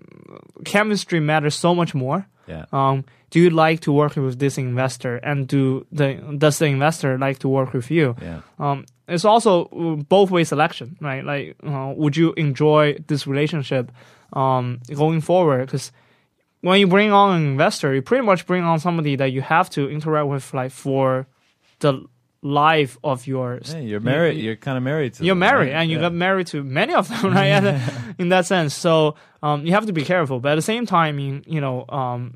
chemistry 0.66 1.20
matters 1.20 1.56
so 1.56 1.74
much 1.76 1.94
more. 1.96 2.26
Yeah. 2.48 2.66
Um, 2.74 3.06
do 3.30 3.40
you 3.40 3.50
like 3.50 3.80
to 3.82 3.94
work 3.94 4.18
with 4.18 4.40
this 4.40 4.58
investor, 4.58 5.16
and 5.18 5.48
do 5.48 5.86
the 5.94 6.16
does 6.38 6.60
the 6.60 6.66
investor 6.66 7.18
like 7.18 7.40
to 7.40 7.48
work 7.48 7.72
with 7.74 7.90
you? 7.90 8.16
Yeah. 8.22 8.42
Um, 8.60 8.86
it's 9.08 9.24
also 9.24 9.66
both 10.10 10.32
way 10.32 10.44
selection, 10.44 10.98
right? 11.00 11.24
Like, 11.24 11.56
uh, 11.66 11.94
would 11.96 12.18
you 12.18 12.34
enjoy 12.36 12.98
this 13.08 13.26
relationship 13.28 13.90
um, 14.34 14.80
going 14.94 15.22
forward? 15.22 15.66
Because 15.68 15.94
when 16.62 16.80
you 16.80 16.88
bring 16.88 17.12
on 17.12 17.36
an 17.42 17.48
investor, 17.48 17.94
you 17.94 18.02
pretty 18.02 18.26
much 18.26 18.46
bring 18.46 18.64
on 18.64 18.80
somebody 18.80 19.16
that 19.18 19.32
you 19.32 19.42
have 19.42 19.70
to 19.72 19.90
interact 19.90 20.28
with, 20.28 20.54
like 20.54 20.72
for 20.72 21.28
the 21.80 22.06
life 22.44 22.98
of 23.04 23.28
yours. 23.28 23.72
Hey, 23.74 23.84
you're 23.86 24.00
married. 24.00 24.38
You're 24.38 24.56
kind 24.56 24.78
of 24.78 24.84
married 24.84 25.14
to 25.16 25.24
You're 25.24 25.34
them, 25.36 25.40
married, 25.40 25.72
right? 25.74 25.82
and 25.82 25.90
you 25.92 25.98
Yeah. 25.98 26.04
got 26.04 26.14
married 26.14 26.48
to 26.48 26.64
many 26.64 26.94
of 26.94 27.08
them, 27.08 27.34
right? 27.34 27.48
And, 27.48 27.82
in 28.20 28.30
that 28.30 28.46
sense, 28.48 28.74
so 28.74 29.16
um, 29.44 29.66
you 29.66 29.74
have 29.74 29.86
to 29.88 29.94
be 29.94 30.04
careful. 30.04 30.40
But 30.40 30.54
at 30.54 30.56
the 30.56 30.62
same 30.62 30.86
time, 30.86 31.20
you, 31.20 31.42
you 31.46 31.62
know, 31.62 31.86
um, 31.90 32.36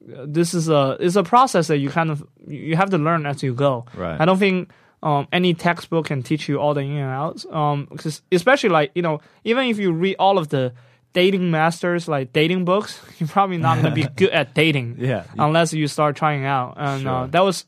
this 0.00 0.54
is 0.54 0.68
a 0.68 0.96
is 1.00 1.16
a 1.16 1.22
process 1.22 1.66
that 1.68 1.78
you 1.78 1.90
kind 1.90 2.10
of 2.10 2.24
you 2.46 2.74
have 2.76 2.90
to 2.90 2.98
learn 2.98 3.26
as 3.26 3.42
you 3.42 3.54
go. 3.54 3.84
Right. 3.94 4.20
I 4.20 4.24
don't 4.24 4.38
think 4.38 4.70
um, 5.02 5.28
any 5.32 5.54
textbook 5.54 6.06
can 6.06 6.22
teach 6.22 6.48
you 6.48 6.58
all 6.60 6.74
the 6.74 6.80
in 6.80 6.92
and 6.92 7.10
outs. 7.10 7.46
Um, 7.50 7.86
'cause 7.86 8.22
especially 8.32 8.70
like 8.70 8.90
you 8.94 9.02
know, 9.02 9.20
even 9.44 9.66
if 9.68 9.78
you 9.78 9.92
read 9.92 10.16
all 10.18 10.38
of 10.38 10.48
the 10.48 10.72
dating 11.12 11.50
masters 11.50 12.06
like 12.08 12.32
dating 12.32 12.64
books, 12.64 13.00
you're 13.18 13.28
probably 13.28 13.56
not 13.58 13.74
going 13.82 13.94
to 13.94 14.00
be 14.02 14.06
good 14.16 14.30
at 14.30 14.54
dating 14.54 14.96
Yeah. 14.98 15.24
unless 15.38 15.72
you 15.72 15.86
start 15.88 16.16
trying 16.16 16.44
out. 16.44 16.74
And 16.76 17.06
uh, 17.06 17.26
that 17.28 17.40
was 17.44 17.66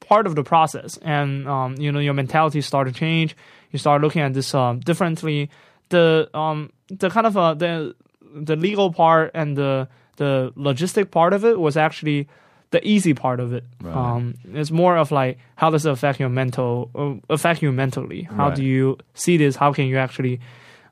part 0.00 0.26
of 0.26 0.34
the 0.34 0.42
process. 0.44 0.96
And 1.02 1.46
um, 1.48 1.76
you 1.78 1.90
know, 1.92 2.00
your 2.00 2.14
mentality 2.14 2.60
start 2.60 2.88
to 2.88 2.92
change. 2.94 3.36
You 3.72 3.78
start 3.78 4.00
looking 4.02 4.22
at 4.22 4.34
this 4.34 4.54
um, 4.54 4.80
differently. 4.80 5.50
The 5.90 6.28
um, 6.34 6.72
the 6.88 7.10
kind 7.10 7.26
of 7.26 7.36
uh, 7.36 7.54
the 7.54 7.94
the 8.34 8.56
legal 8.56 8.92
part 8.92 9.30
and 9.34 9.56
the 9.56 9.88
the 10.16 10.52
logistic 10.56 11.10
part 11.10 11.32
of 11.32 11.44
it 11.44 11.58
was 11.58 11.76
actually 11.76 12.28
the 12.70 12.86
easy 12.86 13.14
part 13.14 13.40
of 13.40 13.52
it. 13.52 13.64
Right. 13.82 13.94
Um, 13.96 14.34
it's 14.52 14.70
more 14.70 14.96
of 14.96 15.10
like 15.10 15.38
how 15.56 15.70
does 15.70 15.86
it 15.86 15.90
affect 15.90 16.20
your 16.20 16.28
mental 16.28 16.90
uh, 16.94 17.14
affect 17.32 17.62
you 17.62 17.72
mentally? 17.72 18.22
How 18.22 18.48
Right. 18.48 18.56
do 18.56 18.62
you 18.64 18.98
see 19.14 19.36
this? 19.36 19.56
How 19.56 19.72
can 19.72 19.86
you 19.86 19.98
actually 19.98 20.40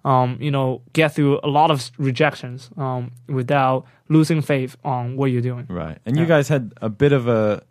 um, 0.08 0.38
you 0.40 0.50
know, 0.50 0.80
get 0.94 1.14
through 1.14 1.38
a 1.42 1.50
lot 1.58 1.70
of 1.70 1.90
rejections 1.98 2.70
um, 2.78 3.10
without 3.28 3.84
losing 4.08 4.40
faith 4.40 4.74
on 4.82 5.16
what 5.18 5.26
you're 5.26 5.42
doing. 5.42 5.66
Right. 5.68 5.98
And 6.06 6.16
you 6.16 6.24
guys 6.24 6.48
had 6.48 6.72
a 6.80 6.88
bit 6.88 7.12
of 7.12 7.28
a, 7.28 7.62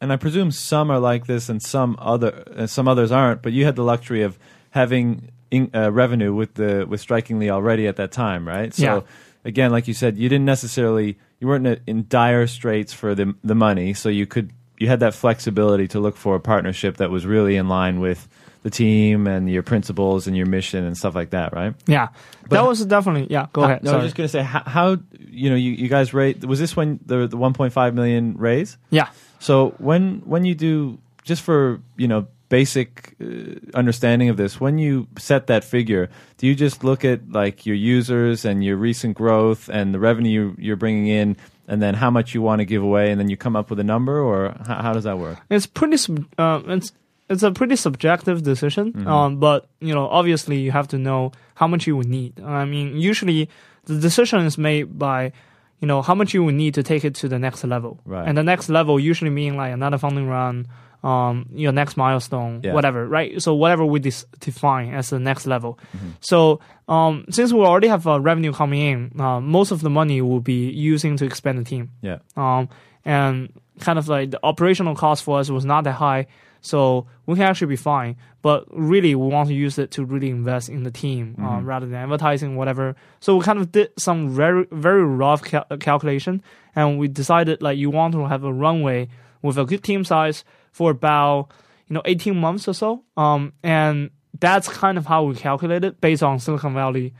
and 0.00 0.12
I 0.12 0.16
presume 0.16 0.50
some 0.50 0.90
are 0.90 0.98
like 0.98 1.26
this 1.26 1.48
and 1.48 1.62
some 1.62 1.94
other, 2.00 2.42
uh, 2.56 2.66
some 2.66 2.88
others 2.88 3.12
aren't. 3.12 3.40
But 3.42 3.52
you 3.52 3.64
had 3.66 3.76
the 3.76 3.84
luxury 3.84 4.22
of 4.22 4.36
having 4.70 5.30
in, 5.52 5.70
uh, 5.72 5.92
revenue 5.92 6.34
with 6.34 6.54
the 6.54 6.86
with 6.88 7.00
Strikingly 7.00 7.50
already 7.50 7.86
at 7.86 7.96
that 7.96 8.10
time, 8.10 8.48
right? 8.48 8.74
So 8.74 8.82
Yeah. 8.84 9.00
again, 9.44 9.70
like 9.70 9.86
you 9.86 9.94
said, 9.94 10.18
you 10.18 10.28
didn't 10.28 10.46
necessarily 10.46 11.18
you 11.38 11.46
weren't 11.46 11.66
in, 11.66 11.80
in 11.86 12.06
dire 12.08 12.46
straits 12.48 12.92
for 12.92 13.14
the 13.14 13.34
the 13.44 13.54
money, 13.54 13.94
so 13.94 14.08
you 14.08 14.26
could 14.26 14.50
you 14.78 14.88
had 14.88 15.00
that 15.00 15.14
flexibility 15.14 15.86
to 15.88 16.00
look 16.00 16.16
for 16.16 16.34
a 16.34 16.40
partnership 16.40 16.96
that 16.96 17.10
was 17.10 17.26
really 17.26 17.56
in 17.56 17.68
line 17.68 18.00
with 18.00 18.28
the 18.62 18.70
team 18.70 19.26
and 19.26 19.48
your 19.50 19.62
principles 19.62 20.26
and 20.26 20.36
your 20.36 20.46
mission 20.46 20.84
and 20.84 20.96
stuff 20.96 21.14
like 21.14 21.30
that, 21.30 21.52
right? 21.54 21.74
Yeah, 21.86 22.08
But- 22.42 22.50
that 22.50 22.64
was 22.66 22.84
definitely 22.84 23.26
yeah. 23.30 23.46
Go 23.52 23.62
ahead. 23.62 23.82
No, 23.84 23.92
I 23.92 23.96
was 23.96 24.04
just 24.06 24.16
going 24.16 24.26
to 24.28 24.32
say 24.32 24.42
how, 24.42 24.62
how 24.66 24.96
you 25.18 25.48
know 25.50 25.56
you, 25.56 25.72
you 25.72 25.88
guys 25.88 26.12
rate 26.12 26.44
was 26.44 26.58
this 26.58 26.76
when 26.76 27.00
the 27.06 27.26
the 27.26 27.36
1.5 27.38 27.94
million 27.94 28.36
raise? 28.36 28.76
yeah, 28.90 29.08
So 29.38 29.70
when 29.78 30.22
when 30.26 30.44
you 30.44 30.54
do 30.54 30.98
just 31.24 31.42
for 31.42 31.80
you 31.96 32.08
know 32.08 32.26
basic 32.50 33.14
uh, 33.22 33.54
understanding 33.78 34.28
of 34.28 34.36
this, 34.36 34.60
when 34.60 34.76
you 34.78 35.06
set 35.18 35.46
that 35.46 35.62
figure, 35.62 36.10
do 36.36 36.46
you 36.48 36.54
just 36.54 36.82
look 36.82 37.04
at 37.04 37.30
like 37.30 37.64
your 37.64 37.76
users 37.76 38.44
and 38.44 38.64
your 38.64 38.76
recent 38.76 39.16
growth 39.16 39.68
and 39.68 39.94
the 39.94 40.00
revenue 40.00 40.54
you're 40.58 40.74
bringing 40.76 41.06
in, 41.06 41.36
and 41.68 41.80
then 41.80 41.94
how 41.94 42.10
much 42.10 42.34
you 42.34 42.42
want 42.42 42.58
to 42.58 42.64
give 42.64 42.82
away, 42.82 43.10
and 43.12 43.20
then 43.20 43.30
you 43.30 43.36
come 43.36 43.54
up 43.54 43.70
with 43.70 43.78
a 43.78 43.84
number, 43.84 44.18
or 44.20 44.54
how, 44.66 44.82
how 44.82 44.92
does 44.92 45.04
that 45.04 45.18
work? 45.18 45.38
it's 45.48 45.66
pretty. 45.66 45.96
Uh, 46.36 46.60
it's 46.66 46.92
it's 47.30 47.42
a 47.42 47.52
pretty 47.52 47.76
subjective 47.76 48.42
decision. 48.42 48.92
Mm-hmm. 48.92 49.06
Um, 49.08 49.36
but 49.38 49.68
you 49.80 49.94
know, 49.94 50.06
obviously, 50.08 50.58
you 50.60 50.72
have 50.72 50.88
to 50.88 50.98
know 50.98 51.32
how 51.54 51.66
much 51.66 51.86
you 51.86 51.96
would 51.96 52.08
need. 52.08 52.40
I 52.40 52.64
mean, 52.64 52.96
usually 52.96 53.48
the 53.86 53.98
decision 53.98 54.40
is 54.44 54.58
made 54.58 54.98
by 54.98 55.32
you 55.80 55.86
know 55.88 56.02
how 56.02 56.14
much 56.14 56.34
you 56.34 56.44
would 56.44 56.54
need 56.56 56.74
to 56.74 56.82
take 56.82 57.04
it 57.04 57.14
to 57.16 57.28
the 57.28 57.38
next 57.38 57.64
level. 57.64 57.98
Right. 58.04 58.28
And 58.28 58.36
the 58.36 58.42
next 58.42 58.68
level 58.68 59.00
usually 59.00 59.30
mean 59.30 59.56
like 59.56 59.72
another 59.72 59.96
funding 59.98 60.26
round. 60.28 60.66
Um, 61.02 61.48
your 61.54 61.72
next 61.72 61.96
milestone, 61.96 62.60
Yeah. 62.62 62.74
whatever, 62.74 63.08
right? 63.08 63.40
So 63.40 63.54
whatever 63.54 63.86
we 63.86 64.00
dis- 64.00 64.26
define 64.38 64.92
as 64.92 65.08
the 65.08 65.18
next 65.18 65.46
level. 65.46 65.78
Mm-hmm. 65.96 66.10
So 66.20 66.60
um, 66.88 67.24
since 67.30 67.54
we 67.54 67.60
already 67.60 67.88
have 67.88 68.06
uh, 68.06 68.20
revenue 68.20 68.52
coming 68.52 68.80
in, 68.82 69.18
uh, 69.18 69.40
most 69.40 69.70
of 69.70 69.80
the 69.80 69.88
money 69.88 70.20
will 70.20 70.42
be 70.42 70.68
using 70.68 71.16
to 71.16 71.24
expand 71.24 71.56
the 71.58 71.64
team 71.64 71.88
Yeah, 72.02 72.18
um, 72.36 72.68
and 73.02 73.48
kind 73.78 73.98
of 73.98 74.08
like 74.08 74.32
the 74.32 74.40
operational 74.42 74.94
cost 74.94 75.24
for 75.24 75.38
us 75.40 75.48
was 75.48 75.64
not 75.64 75.84
that 75.84 75.94
high, 75.94 76.26
so 76.60 77.06
we 77.26 77.34
can 77.34 77.44
actually 77.44 77.68
be 77.68 77.76
fine. 77.76 78.16
But 78.42 78.64
really, 78.70 79.14
we 79.14 79.26
want 79.26 79.48
to 79.48 79.54
use 79.54 79.78
it 79.78 79.90
to 79.92 80.04
really 80.04 80.30
invest 80.30 80.68
in 80.68 80.82
the 80.82 80.90
team 80.90 81.36
um, 81.38 81.66
rather 81.66 81.86
than 81.86 81.96
advertising, 81.96 82.56
whatever. 82.56 82.96
So 83.20 83.36
we 83.36 83.44
kind 83.44 83.58
of 83.58 83.70
did 83.70 83.90
some 83.98 84.30
very 84.30 84.66
very 84.72 85.04
rough 85.04 85.42
cal- 85.42 85.66
calculation, 85.78 86.42
and 86.74 86.98
we 86.98 87.08
decided 87.08 87.60
like 87.60 87.76
you 87.76 87.90
want 87.90 88.14
to 88.14 88.24
have 88.26 88.44
a 88.44 88.52
runway 88.52 89.08
with 89.42 89.58
a 89.58 89.64
good 89.64 89.82
team 89.84 90.04
size, 90.04 90.44
for 90.72 90.90
about 90.90 91.50
you 91.88 91.94
know 91.94 92.02
18 92.04 92.36
months 92.36 92.66
or 92.68 92.74
so. 92.74 93.04
Um, 93.16 93.52
and 93.62 94.10
that's 94.38 94.68
kind 94.68 94.96
of 94.96 95.06
how 95.06 95.24
we 95.24 95.34
calculate 95.34 95.84
it 95.84 96.00
based 96.00 96.22
on 96.22 96.38
Silicon 96.38 96.74
Valley 96.74 97.12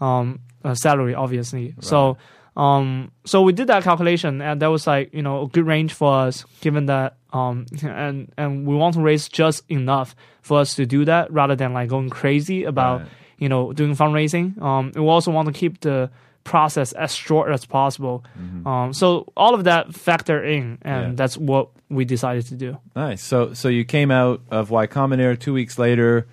um, 0.00 0.40
uh, 0.64 0.74
salary, 0.74 1.14
obviously. 1.14 1.74
So. 1.80 2.16
Um, 2.56 3.12
so 3.24 3.42
we 3.42 3.52
did 3.52 3.68
that 3.68 3.84
calculation, 3.84 4.42
and 4.42 4.60
that 4.60 4.66
was 4.66 4.84
like 4.84 5.14
you 5.14 5.22
know 5.22 5.42
a 5.42 5.46
good 5.46 5.64
range 5.64 5.92
for 5.92 6.12
us, 6.12 6.44
given 6.60 6.86
that 6.86 7.17
um, 7.32 7.66
and 7.82 8.32
and 8.36 8.66
we 8.66 8.74
want 8.74 8.94
to 8.94 9.00
raise 9.00 9.28
just 9.28 9.62
enough 9.70 10.14
for 10.42 10.58
us 10.60 10.74
to 10.76 10.86
do 10.86 11.04
that, 11.04 11.32
rather 11.32 11.56
than 11.56 11.72
like 11.72 11.88
going 11.88 12.08
crazy 12.10 12.64
about 12.64 13.00
Right. 13.00 13.08
you 13.38 13.48
know 13.48 13.72
doing 13.72 13.94
fundraising. 13.96 14.60
Um, 14.62 14.92
and 14.94 15.04
we 15.04 15.10
also 15.10 15.30
want 15.30 15.46
to 15.46 15.52
keep 15.52 15.80
the 15.80 16.10
process 16.44 16.92
as 16.92 17.14
short 17.14 17.50
as 17.52 17.66
possible. 17.66 18.24
Um, 18.64 18.92
so 18.94 19.30
all 19.36 19.54
of 19.54 19.64
that 19.64 19.94
factor 19.94 20.42
in, 20.42 20.78
and 20.82 20.82
Mm-hmm. 20.82 21.10
Yeah. 21.10 21.14
that's 21.16 21.36
what 21.36 21.68
we 21.90 22.04
decided 22.06 22.46
to 22.46 22.54
do. 22.54 22.78
Nice. 22.96 23.22
So 23.22 23.52
so 23.52 23.68
you 23.68 23.84
came 23.84 24.10
out 24.10 24.40
of 24.50 24.70
Y 24.70 24.86
Combinator 24.86 25.38
two 25.38 25.52
weeks 25.52 25.78
later. 25.78 26.26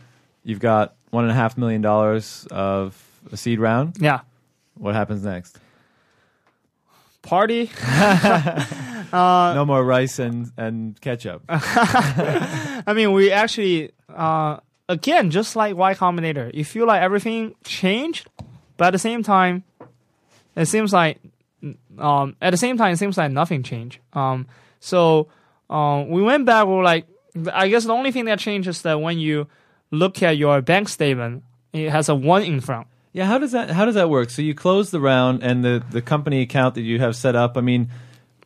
You've 0.44 0.60
got 0.60 0.96
one 1.12 1.24
and 1.26 1.32
a 1.32 1.36
half 1.36 1.58
million 1.58 1.82
dollars 1.82 2.48
of 2.52 2.96
a 3.32 3.38
seed 3.38 3.60
round. 3.60 3.98
Yeah, 4.00 4.20
What 4.78 4.96
happens 4.96 5.24
next? 5.24 5.60
Party. 7.26 7.70
no 9.14 9.66
more 9.66 9.84
rice 9.84 10.20
and 10.20 10.52
and 10.58 11.00
ketchup. 11.02 11.44
I 11.50 12.94
mean, 12.96 13.12
we 13.14 13.32
actually, 13.32 13.92
uh, 14.10 14.58
again, 14.88 15.32
just 15.32 15.56
like 15.56 15.76
Y 15.76 15.94
Combinator, 15.94 16.54
you 16.54 16.66
feel 16.66 16.86
like 16.88 17.02
everything 17.02 17.56
changed, 17.64 18.30
but 18.78 18.88
at 18.88 18.92
the 18.92 19.00
same 19.00 19.24
time, 19.24 19.64
it 20.56 20.68
seems 20.68 20.94
like, 20.94 21.20
um, 21.98 22.36
at 22.42 22.52
the 22.52 22.58
same 22.58 22.78
time, 22.78 22.94
it 22.94 22.98
seems 22.98 23.18
like 23.18 23.32
nothing 23.32 23.64
changed. 23.64 24.00
Um, 24.14 24.48
so, 24.80 25.28
um, 25.70 26.10
we 26.10 26.22
went 26.22 26.46
back. 26.46 26.68
We 26.68 26.74
were 26.74 26.84
like, 26.84 27.08
I 27.52 27.68
guess 27.68 27.86
the 27.86 27.94
only 27.94 28.12
thing 28.12 28.26
that 28.26 28.40
changed 28.40 28.68
is 28.68 28.82
that 28.84 29.02
when 29.02 29.18
you 29.20 29.48
look 29.92 30.22
at 30.24 30.38
your 30.38 30.62
bank 30.62 30.90
statement, 30.90 31.44
it 31.74 31.90
has 31.90 32.08
a 32.10 32.16
one 32.16 32.44
in 32.44 32.62
front. 32.62 32.88
Yeah, 33.16 33.28
how 33.28 33.38
does 33.38 33.54
that 33.54 33.70
how 33.70 33.86
does 33.86 33.96
that 33.96 34.10
work? 34.10 34.30
So 34.30 34.42
you 34.42 34.54
close 34.54 34.92
the 34.92 35.00
round 35.00 35.42
and 35.42 35.64
the 35.64 35.82
the 35.90 36.02
company 36.02 36.42
account 36.42 36.76
that 36.76 36.82
you 36.82 37.00
have 37.00 37.16
set 37.16 37.34
up. 37.34 37.56
I 37.56 37.62
mean, 37.62 37.90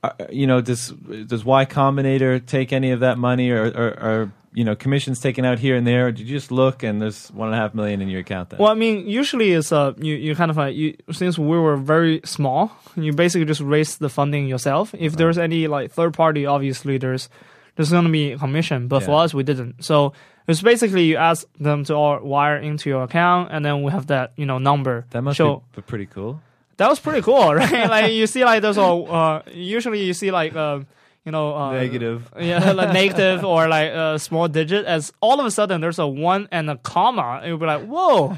uh, 0.04 0.12
you 0.30 0.46
know, 0.46 0.62
does 0.62 0.90
does 0.90 1.44
Y 1.44 1.66
Combinator 1.66 2.46
take 2.46 2.72
any 2.72 2.92
of 2.92 3.00
that 3.00 3.18
money, 3.18 3.50
or, 3.50 3.66
or, 3.66 3.88
or 4.00 4.32
you 4.54 4.64
know, 4.64 4.76
commissions 4.76 5.20
taken 5.22 5.44
out 5.44 5.58
here 5.58 5.76
and 5.76 5.88
there? 5.88 6.06
Or 6.06 6.12
did 6.12 6.30
you 6.30 6.38
just 6.38 6.52
look 6.52 6.84
and 6.84 7.02
there's 7.02 7.30
one 7.30 7.48
and 7.48 7.56
a 7.56 7.58
half 7.58 7.74
million 7.74 8.00
in 8.00 8.10
your 8.10 8.20
account 8.20 8.52
then? 8.52 8.60
Well, 8.60 8.72
I 8.72 8.76
mean, 8.76 9.08
usually 9.08 9.54
it's 9.54 9.72
uh, 9.72 9.94
you 9.98 10.14
you 10.14 10.36
kind 10.36 10.52
of 10.52 10.58
like 10.58 10.76
you 10.76 10.96
since 11.12 11.40
we 11.40 11.58
were 11.58 11.76
very 11.76 12.22
small, 12.24 12.72
you 12.96 13.12
basically 13.12 13.46
just 13.46 13.62
raise 13.62 13.98
the 13.98 14.08
funding 14.08 14.48
yourself. 14.48 14.94
If 14.94 15.18
there's 15.18 15.40
any 15.40 15.68
like 15.68 15.92
third 15.92 16.14
party, 16.14 16.46
obviously 16.46 17.00
there's 17.00 17.28
there's 17.76 17.90
gonna 17.90 18.10
be 18.10 18.38
commission, 18.38 18.88
but 18.88 19.02
for 19.02 19.24
us 19.24 19.34
we 19.34 19.42
didn't. 19.42 19.84
So 19.84 20.14
it's 20.50 20.62
basically 20.62 21.04
you 21.04 21.18
ask 21.18 21.48
them 21.60 21.84
to 21.86 21.94
all 21.94 22.20
wire 22.22 22.58
into 22.58 22.90
your 22.90 23.04
account, 23.04 23.50
and 23.52 23.64
then 23.64 23.84
we 23.84 23.92
have 23.92 24.08
that 24.08 24.34
you 24.36 24.46
know 24.46 24.58
number. 24.58 25.06
that 25.12 25.22
must 25.22 25.38
show. 25.38 25.62
be 25.76 25.82
pretty 25.84 26.08
cool. 26.08 26.42
That 26.78 26.90
was 26.90 27.00
pretty 27.00 27.22
cool, 27.22 27.54
right? 27.62 27.90
like 27.90 28.12
you 28.14 28.26
see 28.26 28.44
like 28.44 28.62
those 28.62 28.78
all 28.78 29.12
uh, 29.14 29.42
usually 29.54 30.04
you 30.04 30.14
see 30.14 30.32
like 30.32 30.56
uh, 30.56 30.80
you 31.24 31.32
know 31.32 31.56
uh, 31.56 31.74
Negative. 31.74 32.28
yeah, 32.40 32.72
like 32.72 32.94
negative 32.94 33.46
or 33.46 33.68
like 33.68 33.92
a 33.92 34.18
small 34.18 34.48
digit. 34.48 34.86
As 34.86 35.14
all 35.22 35.40
of 35.40 35.46
a 35.46 35.52
sudden 35.52 35.82
there's 35.82 36.00
a 36.00 36.08
one 36.08 36.48
and 36.52 36.70
a 36.70 36.78
comma, 36.78 37.44
you'll 37.46 37.60
be 37.60 37.68
like, 37.68 37.86
whoa, 37.86 38.36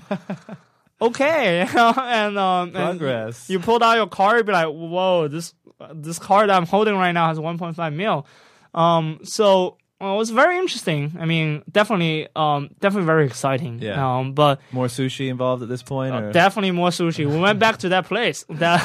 okay, 1.01 1.61
and 1.61 2.37
um, 2.37 2.75
and 2.75 3.35
you 3.47 3.59
pulled 3.59 3.83
out 3.83 3.95
your 3.95 4.07
card, 4.07 4.37
you'd 4.37 4.47
be 4.47 4.51
like, 4.51 4.67
whoa, 4.67 5.29
this 5.29 5.53
this 5.93 6.19
card 6.19 6.49
I'm 6.49 6.65
holding 6.65 6.95
right 6.95 7.13
now 7.13 7.27
has 7.29 7.39
1.5 7.39 7.95
mil. 7.95 8.25
Um, 8.73 9.19
so 9.23 9.77
well, 10.01 10.15
it 10.15 10.17
was 10.17 10.31
very 10.31 10.57
interesting. 10.57 11.15
I 11.19 11.25
mean, 11.25 11.63
definitely, 11.71 12.27
um, 12.35 12.69
definitely 12.79 13.05
very 13.05 13.25
exciting. 13.27 13.79
Yeah. 13.79 14.17
Um, 14.17 14.33
but 14.33 14.59
More 14.71 14.87
sushi 14.87 15.29
involved 15.29 15.61
at 15.61 15.69
this 15.69 15.83
point, 15.83 16.15
or 16.15 16.31
Definitely 16.31 16.71
more 16.71 16.89
sushi. 16.89 17.29
We 17.29 17.37
went 17.37 17.59
back 17.59 17.77
to 17.79 17.89
that 17.89 18.05
place 18.05 18.43
that 18.49 18.81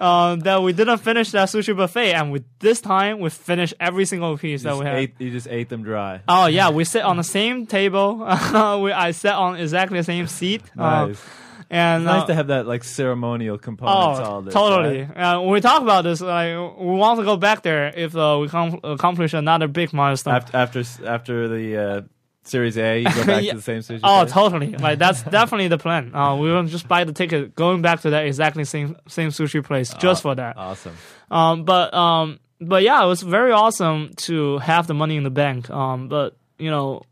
uh, 0.00 0.36
that 0.46 0.62
we 0.62 0.72
didn't 0.72 0.98
finish 0.98 1.32
that 1.32 1.48
sushi 1.48 1.76
buffet, 1.76 2.12
and 2.14 2.30
we 2.30 2.44
this 2.60 2.80
time 2.80 3.18
we 3.18 3.28
finished 3.30 3.74
every 3.80 4.04
single 4.04 4.38
piece 4.38 4.62
you 4.62 4.70
that 4.70 4.78
we 4.78 4.86
had. 4.86 4.96
ate, 4.96 5.14
you 5.18 5.30
just 5.30 5.48
ate 5.48 5.68
them 5.68 5.82
dry. 5.82 6.20
Oh 6.28 6.46
yeah, 6.46 6.70
we 6.70 6.84
sit 6.84 7.02
on 7.02 7.16
the 7.16 7.24
same 7.24 7.66
table. 7.66 8.18
we, 8.82 8.92
I 8.92 9.10
sat 9.10 9.34
on 9.34 9.56
exactly 9.56 9.98
the 9.98 10.04
same 10.04 10.26
seat. 10.28 10.62
Uh, 10.78 11.06
Nice. 11.06 11.22
And 11.70 12.02
it's 12.02 12.06
nice 12.08 12.22
uh, 12.22 12.26
to 12.26 12.34
have 12.34 12.48
that 12.48 12.66
like 12.66 12.82
ceremonial 12.84 13.56
component 13.58 14.16
to 14.18 14.24
all 14.24 14.38
Oh, 14.38 14.40
this. 14.42 14.52
totally. 14.54 15.02
right? 15.04 15.16
Uh, 15.16 15.40
when 15.40 15.50
we 15.52 15.60
talk 15.60 15.82
about 15.82 16.02
this, 16.04 16.20
like 16.20 16.48
we 16.48 16.86
want 16.86 17.18
to 17.20 17.24
go 17.24 17.36
back 17.36 17.62
there 17.62 17.92
if 17.96 18.14
uh, 18.16 18.38
we 18.40 18.48
com- 18.48 18.80
accomplish 18.82 19.32
another 19.34 19.68
big 19.68 19.92
milestone. 19.92 20.34
After 20.34 20.56
after 20.56 20.82
after 21.06 21.48
the 21.48 21.76
uh, 21.76 22.00
Series 22.42 22.76
A, 22.78 22.98
you 23.00 23.04
go 23.04 23.24
back 23.24 23.42
Yeah. 23.44 23.52
to 23.52 23.56
the 23.58 23.62
same 23.62 23.80
sushi. 23.80 24.00
Oh, 24.02 24.20
place? 24.22 24.32
totally. 24.32 24.72
Like 24.76 24.98
that's 24.98 25.22
definitely 25.22 25.68
the 25.68 25.78
plan. 25.78 26.14
Uh, 26.14 26.36
we 26.36 26.50
will 26.50 26.64
just 26.64 26.88
buy 26.88 27.04
the 27.04 27.12
ticket, 27.12 27.54
going 27.54 27.82
back 27.82 28.00
to 28.00 28.10
that 28.10 28.26
exactly 28.26 28.64
same 28.64 28.96
same 29.08 29.28
sushi 29.30 29.62
place 29.62 29.92
just 29.94 30.22
for 30.22 30.34
that. 30.34 30.56
Awesome. 30.56 30.96
Um, 31.30 31.64
but 31.64 31.92
um, 31.94 32.40
but 32.60 32.82
yeah, 32.82 33.04
it 33.04 33.06
was 33.06 33.22
very 33.22 33.52
awesome 33.52 34.10
to 34.26 34.58
have 34.58 34.86
the 34.86 34.94
money 34.94 35.16
in 35.16 35.22
the 35.22 35.30
bank. 35.30 35.68
Um, 35.70 36.08
but 36.08 36.36
you 36.58 36.70
know, 36.70 37.02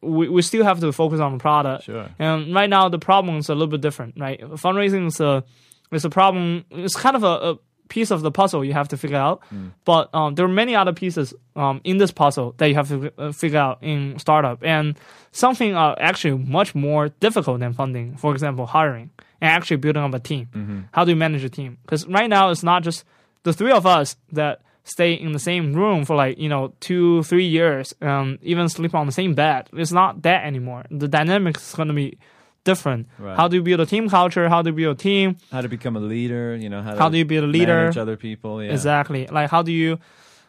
we 0.00 0.28
we 0.28 0.42
still 0.42 0.64
have 0.64 0.80
to 0.80 0.92
focus 0.92 1.20
on 1.20 1.32
the 1.32 1.38
product. 1.38 1.84
Sure. 1.84 2.08
And 2.18 2.54
right 2.54 2.70
now, 2.70 2.88
the 2.88 2.98
problem 2.98 3.36
is 3.38 3.48
a 3.48 3.54
little 3.54 3.68
bit 3.68 3.80
different. 3.80 4.14
Right, 4.18 4.40
fundraising 4.40 5.06
is 5.08 5.20
a 5.20 5.44
is 5.92 6.04
a 6.04 6.10
problem. 6.10 6.64
It's 6.70 6.94
kind 6.94 7.16
of 7.16 7.24
a, 7.24 7.26
a 7.26 7.58
piece 7.88 8.10
of 8.10 8.20
the 8.20 8.30
puzzle 8.30 8.64
you 8.64 8.74
have 8.74 8.88
to 8.88 8.96
figure 8.96 9.16
out. 9.16 9.42
But 9.84 10.10
um, 10.14 10.34
there 10.34 10.44
are 10.44 10.48
many 10.48 10.76
other 10.76 10.92
pieces 10.92 11.32
um, 11.56 11.80
in 11.84 11.96
this 11.96 12.10
puzzle 12.12 12.54
that 12.58 12.66
you 12.68 12.74
have 12.74 12.88
to 12.88 13.12
uh, 13.18 13.32
figure 13.32 13.58
out 13.58 13.78
in 13.82 14.18
startup, 14.18 14.62
and 14.62 14.98
something 15.32 15.74
are 15.74 15.96
actually 15.98 16.38
much 16.38 16.74
more 16.74 17.08
difficult 17.08 17.60
than 17.60 17.72
funding. 17.72 18.16
For 18.16 18.32
example, 18.32 18.66
hiring 18.66 19.10
and 19.40 19.50
actually 19.50 19.78
building 19.78 20.02
up 20.02 20.14
a 20.14 20.18
team. 20.18 20.88
How 20.92 21.04
do 21.04 21.10
you 21.10 21.16
manage 21.16 21.44
a 21.44 21.48
team? 21.48 21.78
Because 21.82 22.06
right 22.06 22.28
now 22.28 22.50
it's 22.50 22.62
not 22.62 22.82
just 22.82 23.04
the 23.44 23.52
three 23.52 23.72
of 23.72 23.86
us 23.86 24.16
that 24.32 24.60
stay 24.88 25.12
in 25.14 25.32
the 25.32 25.38
same 25.38 25.72
room 25.74 26.04
for 26.04 26.16
like 26.16 26.38
you 26.38 26.48
know 26.48 26.72
two 26.80 27.22
three 27.24 27.46
years 27.46 27.94
um 28.02 28.38
even 28.42 28.68
sleep 28.68 28.94
on 28.94 29.06
the 29.06 29.12
same 29.12 29.34
bed 29.34 29.68
it's 29.74 29.92
not 29.92 30.22
that 30.22 30.44
anymore 30.44 30.84
the 30.90 31.08
dynamics 31.08 31.68
is 31.70 31.74
going 31.74 31.88
to 31.88 31.94
be 31.94 32.18
different 32.64 33.06
Right. 33.18 33.36
how 33.36 33.48
do 33.48 33.56
you 33.56 33.62
build 33.62 33.80
a 33.80 33.86
team 33.86 34.08
culture 34.08 34.48
how 34.48 34.62
do 34.62 34.70
you 34.70 34.76
build 34.76 34.96
a 34.98 35.02
team 35.02 35.36
How 35.50 35.60
to 35.62 35.68
become 35.68 35.96
a 35.96 36.00
leader? 36.00 36.54
You 36.56 36.68
know 36.68 36.82
how 36.82 36.92
to 36.94 36.98
How 37.00 37.08
do 37.08 37.16
you 37.18 37.24
be 37.24 37.36
a 37.36 37.42
leader? 37.42 37.74
manage 37.76 37.96
other 37.96 38.16
people? 38.16 38.62
Yeah. 38.62 38.72
exactly 38.72 39.26
like 39.26 39.50
how 39.50 39.62
do 39.62 39.72
you 39.72 39.98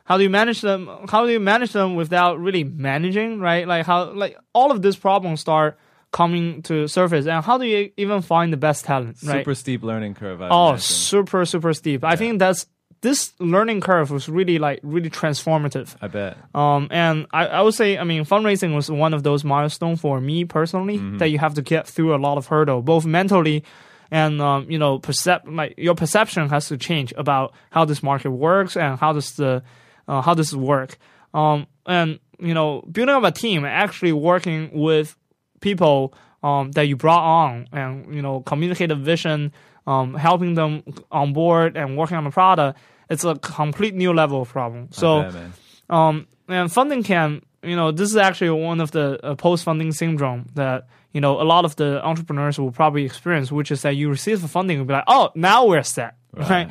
how 0.06 0.18
do 0.18 0.24
you 0.24 0.30
manage 0.30 0.62
them 0.62 0.90
how 1.10 1.26
do 1.26 1.32
you 1.32 1.40
manage 1.40 1.72
them 1.72 1.96
without 1.96 2.40
really 2.40 2.64
managing 2.64 3.40
right 3.40 3.68
like 3.68 3.86
how 3.86 4.12
like 4.14 4.36
all 4.54 4.72
of 4.72 4.82
these 4.82 4.96
problems 4.98 5.40
start 5.40 5.78
coming 6.12 6.64
to 6.64 6.88
surface 6.88 7.28
and 7.28 7.46
how 7.46 7.58
do 7.60 7.66
you 7.66 7.92
even 7.96 8.22
find 8.24 8.52
the 8.52 8.58
best 8.58 8.84
talent 8.84 9.16
right 9.24 9.42
Super 9.46 9.54
steep 9.54 9.84
learning 9.84 10.16
curve. 10.16 10.42
I 10.42 10.50
Oh, 10.50 10.70
imagine. 10.70 10.82
super, 10.82 11.46
super 11.46 11.72
steep. 11.74 12.04
I 12.04 12.16
think 12.16 12.40
that's 12.40 12.66
this 13.02 13.34
learning 13.40 13.82
curve 13.82 14.12
was 14.12 14.28
really 14.28 14.60
like 14.60 14.80
really 14.84 15.10
transformative. 15.10 15.96
I 16.02 16.08
bet. 16.08 16.38
Um, 16.54 16.88
and 16.92 17.28
I, 17.32 17.48
I 17.48 17.62
would 17.62 17.74
say, 17.74 17.98
I 17.98 18.04
mean, 18.04 18.26
fundraising 18.26 18.76
was 18.76 18.92
one 18.92 19.14
of 19.14 19.24
those 19.24 19.44
milestones 19.44 20.02
for 20.02 20.20
me 20.20 20.46
personally 20.46 20.98
that 21.18 21.30
you 21.30 21.40
have 21.40 21.54
to 21.54 21.62
get 21.62 21.88
through 21.88 22.14
a 22.16 22.18
lot 22.18 22.38
of 22.38 22.48
hurdle, 22.48 22.82
both 22.82 23.06
mentally 23.06 23.64
and 24.12 24.42
um, 24.42 24.70
you 24.70 24.78
know, 24.78 25.00
percep 25.00 25.42
like 25.46 25.76
your 25.78 25.96
perception 25.96 26.50
has 26.50 26.68
to 26.68 26.78
change 26.78 27.14
about 27.18 27.54
how 27.72 27.86
this 27.86 28.02
market 28.02 28.32
works 28.32 28.76
and 28.76 29.00
how 29.00 29.14
does 29.14 29.34
the 29.34 29.64
uh, 30.08 30.22
how 30.22 30.34
does 30.34 30.54
it 30.54 30.58
work. 30.58 30.98
Um, 31.34 31.68
and 31.86 32.20
you 32.40 32.54
know, 32.54 32.82
building 32.92 33.14
up 33.14 33.24
a 33.24 33.32
team, 33.32 33.66
actually 33.66 34.14
working 34.14 34.72
with 34.74 35.16
people 35.62 36.14
um, 36.42 36.72
that 36.72 36.84
you 36.84 36.96
brought 36.96 37.24
on, 37.24 37.68
and 37.72 38.14
you 38.14 38.22
know, 38.22 38.42
communicate 38.42 38.92
a 38.92 38.96
vision, 38.96 39.52
um, 39.90 40.14
helping 40.14 40.54
them 40.54 40.84
on 41.12 41.34
board 41.34 41.76
and 41.76 41.98
working 41.98 42.18
on 42.18 42.24
the 42.24 42.32
product. 42.32 42.80
It's 43.10 43.24
a 43.24 43.36
complete 43.36 43.96
new 43.96 44.14
level 44.14 44.42
of 44.44 44.50
problem. 44.50 44.90
So. 44.92 45.30
Um, 45.90 46.28
and 46.48 46.72
funding 46.72 47.04
can, 47.04 47.42
you 47.64 47.76
know, 47.76 47.92
this 47.92 48.10
is 48.10 48.18
actually 48.18 48.52
one 48.52 48.80
of 48.82 48.92
the 48.92 49.20
uh, 49.24 49.36
post-funding 49.36 49.92
syndrome 49.92 50.48
that 50.56 50.88
you 51.14 51.22
know 51.22 51.42
a 51.42 51.44
lot 51.44 51.66
of 51.66 51.76
the 51.76 52.04
entrepreneurs 52.06 52.60
will 52.60 52.72
probably 52.72 53.06
experience, 53.06 53.52
which 53.52 53.72
is 53.72 53.82
that 53.82 53.96
you 53.96 54.10
receive 54.10 54.42
the 54.42 54.48
funding 54.48 54.78
and 54.78 54.88
be 54.88 54.94
like, 54.94 55.04
oh, 55.08 55.32
now 55.36 55.66
we're 55.66 55.84
set, 55.84 56.16
right? 56.34 56.70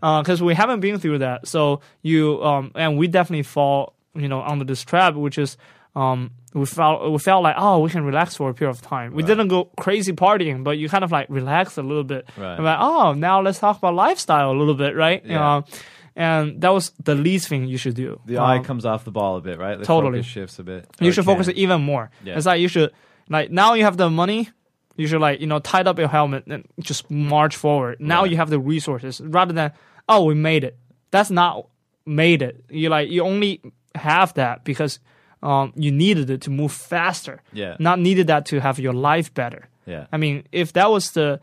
Because 0.00 0.42
we 0.42 0.54
haven't 0.54 0.80
been 0.80 0.98
through 0.98 1.18
that, 1.18 1.46
so 1.46 1.80
you 2.02 2.42
um, 2.44 2.70
and 2.74 2.96
we 2.96 3.08
definitely 3.08 3.42
fall, 3.42 3.94
you 4.14 4.28
know, 4.28 4.42
under 4.42 4.64
this 4.64 4.82
trap, 4.82 5.14
which 5.14 5.38
is 5.38 5.56
um, 5.96 6.30
we 6.54 6.66
felt 6.66 7.10
we 7.10 7.18
felt 7.18 7.42
like 7.42 7.54
oh, 7.58 7.78
we 7.80 7.90
can 7.90 8.04
relax 8.04 8.36
for 8.36 8.50
a 8.50 8.54
period 8.54 8.70
of 8.76 8.82
time. 8.82 9.12
We 9.14 9.22
didn't 9.22 9.48
go 9.48 9.64
crazy 9.78 10.12
partying, 10.12 10.62
but 10.64 10.78
you 10.78 10.88
kind 10.88 11.04
of 11.04 11.12
like 11.12 11.26
relax 11.30 11.76
a 11.78 11.82
little 11.82 12.04
bit. 12.04 12.28
Right. 12.36 12.54
And 12.56 12.64
like, 12.64 12.78
oh, 12.80 13.12
now 13.14 13.40
let's 13.42 13.58
talk 13.58 13.78
about 13.78 13.94
lifestyle 13.94 14.50
a 14.52 14.56
little 14.58 14.74
bit, 14.74 14.94
right? 14.96 15.24
Yeah. 15.24 15.56
Uh, 15.56 15.62
and 16.16 16.60
that 16.60 16.70
was 16.70 16.90
the 17.02 17.14
least 17.14 17.48
thing 17.48 17.66
you 17.66 17.76
should 17.78 17.94
do. 17.94 18.20
The 18.26 18.38
Um, 18.38 18.44
eye 18.44 18.58
comes 18.58 18.84
off 18.84 19.04
the 19.04 19.12
ball 19.12 19.36
a 19.36 19.40
bit, 19.40 19.58
right? 19.58 19.78
The 19.78 19.84
Totally. 19.84 20.22
shifts 20.22 20.58
a 20.58 20.64
bit. 20.64 20.86
you 21.00 21.12
should 21.12 21.24
focus 21.24 21.48
even 21.54 21.82
more. 21.82 22.10
Yeah. 22.24 22.36
It's 22.36 22.46
like 22.46 22.60
you 22.60 22.68
should 22.68 22.90
like 23.28 23.50
now 23.50 23.74
you 23.74 23.84
have 23.84 23.96
the 23.96 24.10
money, 24.10 24.48
you 24.96 25.06
should 25.06 25.20
like 25.20 25.40
you 25.40 25.46
know 25.46 25.60
tied 25.60 25.86
up 25.86 25.98
your 25.98 26.08
helmet 26.08 26.44
and 26.46 26.64
just 26.80 27.10
march 27.10 27.56
forward. 27.56 28.00
Now 28.00 28.22
Right. 28.22 28.30
you 28.32 28.36
have 28.38 28.50
the 28.50 28.58
resources 28.58 29.20
rather 29.24 29.52
than 29.52 29.72
oh 30.08 30.24
we 30.24 30.34
made 30.34 30.64
it. 30.64 30.76
That's 31.12 31.30
not 31.30 31.66
made 32.06 32.42
it. 32.42 32.64
You 32.70 32.88
like 32.90 33.08
you 33.10 33.22
only 33.22 33.60
have 33.94 34.34
that 34.34 34.64
because 34.64 34.98
um, 35.42 35.72
you 35.76 35.90
needed 35.90 36.28
it 36.30 36.40
to 36.42 36.50
move 36.50 36.72
faster. 36.72 37.40
Yeah. 37.52 37.76
Not 37.78 37.98
needed 37.98 38.26
that 38.26 38.46
to 38.46 38.60
have 38.60 38.78
your 38.78 38.92
life 38.92 39.32
better. 39.34 39.68
Yeah. 39.86 40.06
I 40.12 40.16
mean, 40.18 40.44
if 40.52 40.72
that 40.74 40.90
was 40.90 41.10
the 41.12 41.40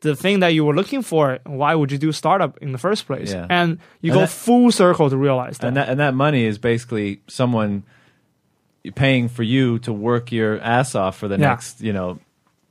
the 0.00 0.16
thing 0.16 0.40
that 0.40 0.48
you 0.52 0.64
were 0.64 0.74
looking 0.74 1.00
for, 1.02 1.38
why 1.46 1.76
would 1.76 1.92
you 1.92 1.98
do 1.98 2.10
startup 2.10 2.58
in 2.58 2.72
the 2.72 2.78
first 2.78 3.06
place? 3.06 3.32
Yeah. 3.32 3.46
And 3.48 3.78
you 4.00 4.10
And 4.10 4.14
go 4.14 4.20
that- 4.22 4.30
full 4.30 4.72
circle 4.72 5.08
to 5.10 5.16
realize 5.16 5.58
that. 5.58 5.68
and 5.68 5.76
that 5.76 5.88
and 5.88 6.00
that 6.00 6.14
money 6.14 6.44
is 6.44 6.58
basically 6.58 7.20
someone 7.28 7.84
paying 8.96 9.28
for 9.28 9.44
you 9.44 9.78
to 9.80 9.92
work 9.92 10.32
your 10.32 10.58
ass 10.60 10.94
off 10.96 11.16
for 11.16 11.28
the 11.28 11.38
Yeah. 11.38 11.48
next 11.50 11.80
you 11.80 11.92
know 11.92 12.18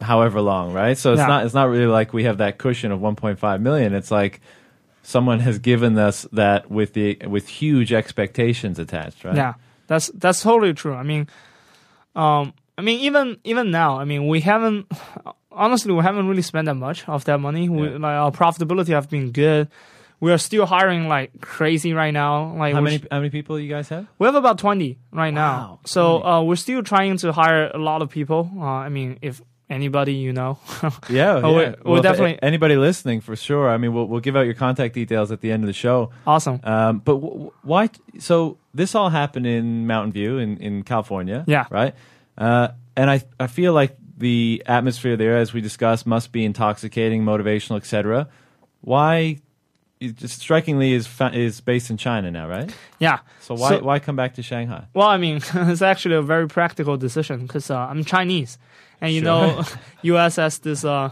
however 0.01 0.41
long 0.41 0.73
right 0.73 0.97
so 0.97 1.13
it's 1.13 1.19
Yeah. 1.19 1.27
not 1.27 1.45
it's 1.45 1.53
not 1.53 1.69
really 1.69 1.85
like 1.85 2.11
we 2.11 2.25
have 2.25 2.39
that 2.39 2.57
cushion 2.57 2.91
of 2.91 2.99
1.5 2.99 3.61
million 3.61 3.93
it's 3.93 4.11
like 4.11 4.41
someone 5.03 5.39
has 5.39 5.57
given 5.59 5.97
us 5.97 6.27
that 6.33 6.69
with 6.69 6.93
the 6.93 7.17
with 7.27 7.47
huge 7.47 7.93
expectations 7.93 8.77
attached 8.77 9.23
right 9.23 9.35
Yeah, 9.35 9.53
that's 9.87 10.07
that's 10.13 10.41
totally 10.41 10.73
true. 10.73 10.93
I 10.93 11.03
mean, 11.03 11.27
um, 12.15 12.53
I 12.77 12.81
mean 12.81 12.99
even 13.01 13.37
even 13.43 13.71
now, 13.71 13.99
I 13.99 14.05
mean 14.05 14.27
we 14.27 14.41
haven't 14.41 14.87
honestly 15.51 15.93
we 15.93 16.01
haven't 16.03 16.27
really 16.27 16.41
spent 16.41 16.65
that 16.65 16.75
much 16.75 17.07
of 17.07 17.25
that 17.25 17.39
money. 17.39 17.69
We, 17.69 17.87
Yeah. 17.89 17.97
like 17.97 18.15
our 18.15 18.31
profitability 18.31 18.89
have 18.89 19.09
been 19.09 19.31
good. 19.31 19.67
We 20.19 20.31
are 20.31 20.37
still 20.37 20.67
hiring 20.67 21.07
like 21.07 21.41
crazy 21.41 21.93
right 21.93 22.11
now. 22.13 22.53
Like 22.55 22.73
how 22.75 22.81
many 22.81 23.01
how 23.09 23.17
many 23.19 23.31
people 23.31 23.59
you 23.59 23.67
guys 23.69 23.89
have 23.89 24.05
We 24.19 24.25
have 24.27 24.35
about 24.35 24.59
20 24.59 24.99
right 25.11 25.33
Wow, 25.33 25.41
now. 25.41 25.79
So 25.85 26.23
uh, 26.23 26.43
we're 26.43 26.55
still 26.57 26.83
trying 26.83 27.17
to 27.17 27.31
hire 27.31 27.71
a 27.73 27.79
lot 27.79 28.01
of 28.03 28.09
people. 28.09 28.49
Uh, 28.55 28.63
I 28.85 28.89
mean, 28.89 29.17
if 29.23 29.41
anybody 29.71 30.13
you 30.13 30.33
know. 30.33 30.59
yeah, 31.09 31.41
Oh, 31.43 31.59
yeah. 31.59 31.75
we're 31.83 31.97
if 31.97 32.03
definitely- 32.03 32.39
anybody 32.43 32.75
listening 32.75 33.21
for 33.21 33.35
sure 33.35 33.69
i 33.69 33.77
mean 33.77 33.93
we'll, 33.93 34.05
we'll 34.07 34.19
give 34.19 34.35
out 34.35 34.45
your 34.45 34.53
contact 34.53 34.93
details 34.93 35.31
at 35.31 35.41
the 35.41 35.51
end 35.51 35.63
of 35.63 35.67
the 35.67 35.73
show 35.73 36.11
awesome. 36.27 36.59
Um, 36.63 36.99
but 36.99 37.13
w- 37.13 37.33
w- 37.33 37.51
why? 37.63 37.89
So 38.19 38.57
this 38.73 38.93
all 38.95 39.09
happened 39.09 39.47
in 39.47 39.87
Mountain 39.87 40.11
View 40.13 40.37
in, 40.37 40.57
in 40.57 40.83
California. 40.83 41.43
Yeah. 41.47 41.65
Right. 41.71 41.93
Uh, 42.37 42.69
and 42.95 43.09
I 43.09 43.23
I 43.39 43.47
feel 43.47 43.73
like 43.73 43.95
the 44.17 44.61
atmosphere 44.67 45.17
there, 45.17 45.37
as 45.37 45.53
we 45.53 45.61
discussed, 45.61 46.05
must 46.05 46.31
be 46.31 46.45
intoxicating, 46.45 47.23
motivational, 47.23 47.77
etc. 47.77 48.27
Why? 48.81 49.39
It 49.99 50.15
just 50.15 50.39
strikingly 50.39 50.93
is 50.93 51.05
fa- 51.05 51.31
is 51.33 51.61
based 51.61 51.89
in 51.91 51.97
China 51.97 52.31
now, 52.31 52.47
right? 52.49 52.73
Yeah. 52.99 53.19
So 53.39 53.53
why 53.55 53.69
So- 53.69 53.83
why 53.83 53.99
come 53.99 54.15
back 54.15 54.33
to 54.35 54.41
Shanghai? 54.43 54.85
Well, 54.93 55.07
I 55.07 55.17
mean, 55.17 55.37
it's 55.53 55.81
actually 55.83 56.15
a 56.15 56.21
very 56.23 56.47
practical 56.47 56.97
decision 56.97 57.45
because 57.45 57.69
uh, 57.69 57.77
I'm 57.77 58.03
Chinese, 58.03 58.57
and 59.01 59.13
you 59.13 59.21
Sure. 59.21 59.25
know, 59.25 59.63
U.S. 60.03 60.35
has 60.37 60.59
this 60.59 60.85
uh, 60.85 61.11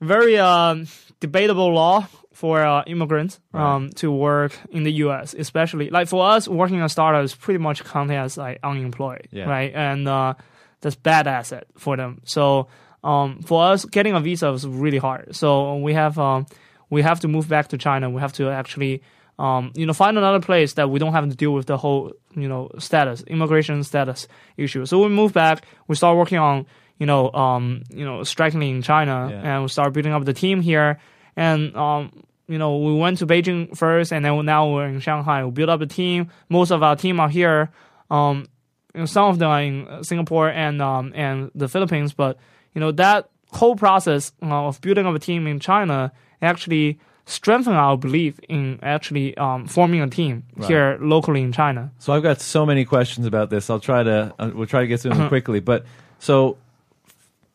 very 0.00 0.38
um, 0.38 0.86
debatable 1.20 1.72
law 1.72 2.06
for 2.32 2.62
uh, 2.62 2.82
immigrants 2.86 3.40
um, 3.54 3.88
to 3.90 4.10
work 4.12 4.52
in 4.70 4.82
the 4.82 4.92
U.S. 5.04 5.34
Especially 5.34 5.88
like 5.90 6.06
for 6.08 6.24
us, 6.28 6.46
working 6.46 6.80
on 6.82 6.88
startups 6.88 7.34
pretty 7.34 7.58
much 7.58 7.82
counted 7.84 8.16
as 8.16 8.36
like 8.36 8.58
unemployed, 8.62 9.26
Yeah. 9.30 9.44
right? 9.48 9.72
And 9.74 10.06
uh, 10.06 10.34
that's 10.82 10.96
bad 10.96 11.26
asset 11.26 11.66
for 11.78 11.96
them. 11.96 12.20
So 12.24 12.68
um, 13.02 13.40
for 13.42 13.64
us, 13.64 13.84
getting 13.86 14.14
a 14.14 14.20
visa 14.20 14.50
was 14.52 14.66
really 14.66 14.98
hard. 14.98 15.34
So 15.34 15.76
we 15.76 15.94
have 15.94 16.18
um, 16.18 16.46
we 16.90 17.02
have 17.02 17.20
to 17.20 17.28
move 17.28 17.48
back 17.48 17.68
to 17.68 17.78
China. 17.78 18.10
We 18.10 18.20
have 18.20 18.34
to 18.34 18.50
actually 18.50 19.02
um, 19.38 19.72
you 19.74 19.84
know 19.86 19.92
find 19.92 20.16
another 20.18 20.40
place 20.40 20.74
that 20.74 20.88
we 20.90 20.98
don't 20.98 21.12
have 21.12 21.28
to 21.28 21.36
deal 21.36 21.52
with 21.52 21.66
the 21.66 21.76
whole 21.76 22.12
you 22.34 22.48
know 22.48 22.70
status 22.78 23.22
immigration 23.26 23.82
status 23.84 24.28
issue. 24.56 24.86
So 24.86 25.02
we 25.02 25.08
move 25.08 25.32
back. 25.32 25.64
We 25.88 25.94
start 25.96 26.16
working 26.16 26.38
on 26.38 26.66
you 26.98 27.06
know 27.06 27.30
um, 27.32 27.82
you 27.90 28.04
know 28.04 28.22
strikingly 28.22 28.70
in 28.70 28.82
China, 28.82 29.28
Yeah. 29.30 29.40
and 29.54 29.62
we 29.62 29.68
start 29.68 29.92
building 29.92 30.12
up 30.12 30.24
the 30.24 30.32
team 30.32 30.60
here. 30.62 30.98
And 31.36 31.76
um, 31.76 32.24
you 32.48 32.56
know 32.58 32.78
we 32.78 32.94
went 32.94 33.18
to 33.18 33.26
Beijing 33.26 33.76
first, 33.76 34.12
and 34.12 34.24
then 34.24 34.44
now 34.46 34.72
we're 34.72 34.86
in 34.86 35.00
Shanghai. 35.00 35.44
We 35.44 35.50
build 35.50 35.68
up 35.68 35.80
the 35.80 35.86
team. 35.86 36.30
Most 36.48 36.70
of 36.70 36.82
our 36.82 36.96
team 36.96 37.20
are 37.20 37.28
here. 37.28 37.70
Um, 38.10 38.46
you 38.94 39.00
know, 39.00 39.06
some 39.06 39.26
of 39.28 39.38
them 39.38 39.50
are 39.50 39.62
in 39.62 40.02
Singapore 40.04 40.48
and 40.48 40.80
um, 40.80 41.12
and 41.14 41.50
the 41.54 41.68
Philippines, 41.68 42.14
but 42.14 42.38
you 42.72 42.80
know 42.80 42.92
that 42.92 43.28
whole 43.52 43.76
process 43.76 44.32
uh, 44.42 44.66
of 44.68 44.80
building 44.80 45.06
up 45.06 45.14
a 45.14 45.18
team 45.18 45.46
in 45.46 45.60
China 45.60 46.12
actually 46.42 46.98
strengthened 47.26 47.76
our 47.76 47.96
belief 47.98 48.38
in 48.48 48.78
actually 48.82 49.36
um, 49.36 49.66
forming 49.66 50.00
a 50.00 50.08
team 50.08 50.44
here 50.66 50.96
locally 51.00 51.42
in 51.42 51.52
China. 51.52 51.90
So 51.98 52.12
I've 52.12 52.22
got 52.22 52.40
so 52.40 52.64
many 52.64 52.84
questions 52.84 53.26
about 53.26 53.50
this. 53.50 53.68
I'll 53.68 53.80
try 53.80 54.02
to 54.04 54.32
uh, 54.38 54.50
we'll 54.54 54.66
try 54.66 54.80
to 54.80 54.86
get 54.86 55.00
through 55.00 55.10
Uh-huh. 55.12 55.20
them 55.22 55.28
quickly. 55.28 55.60
But 55.60 55.84
so 56.20 56.56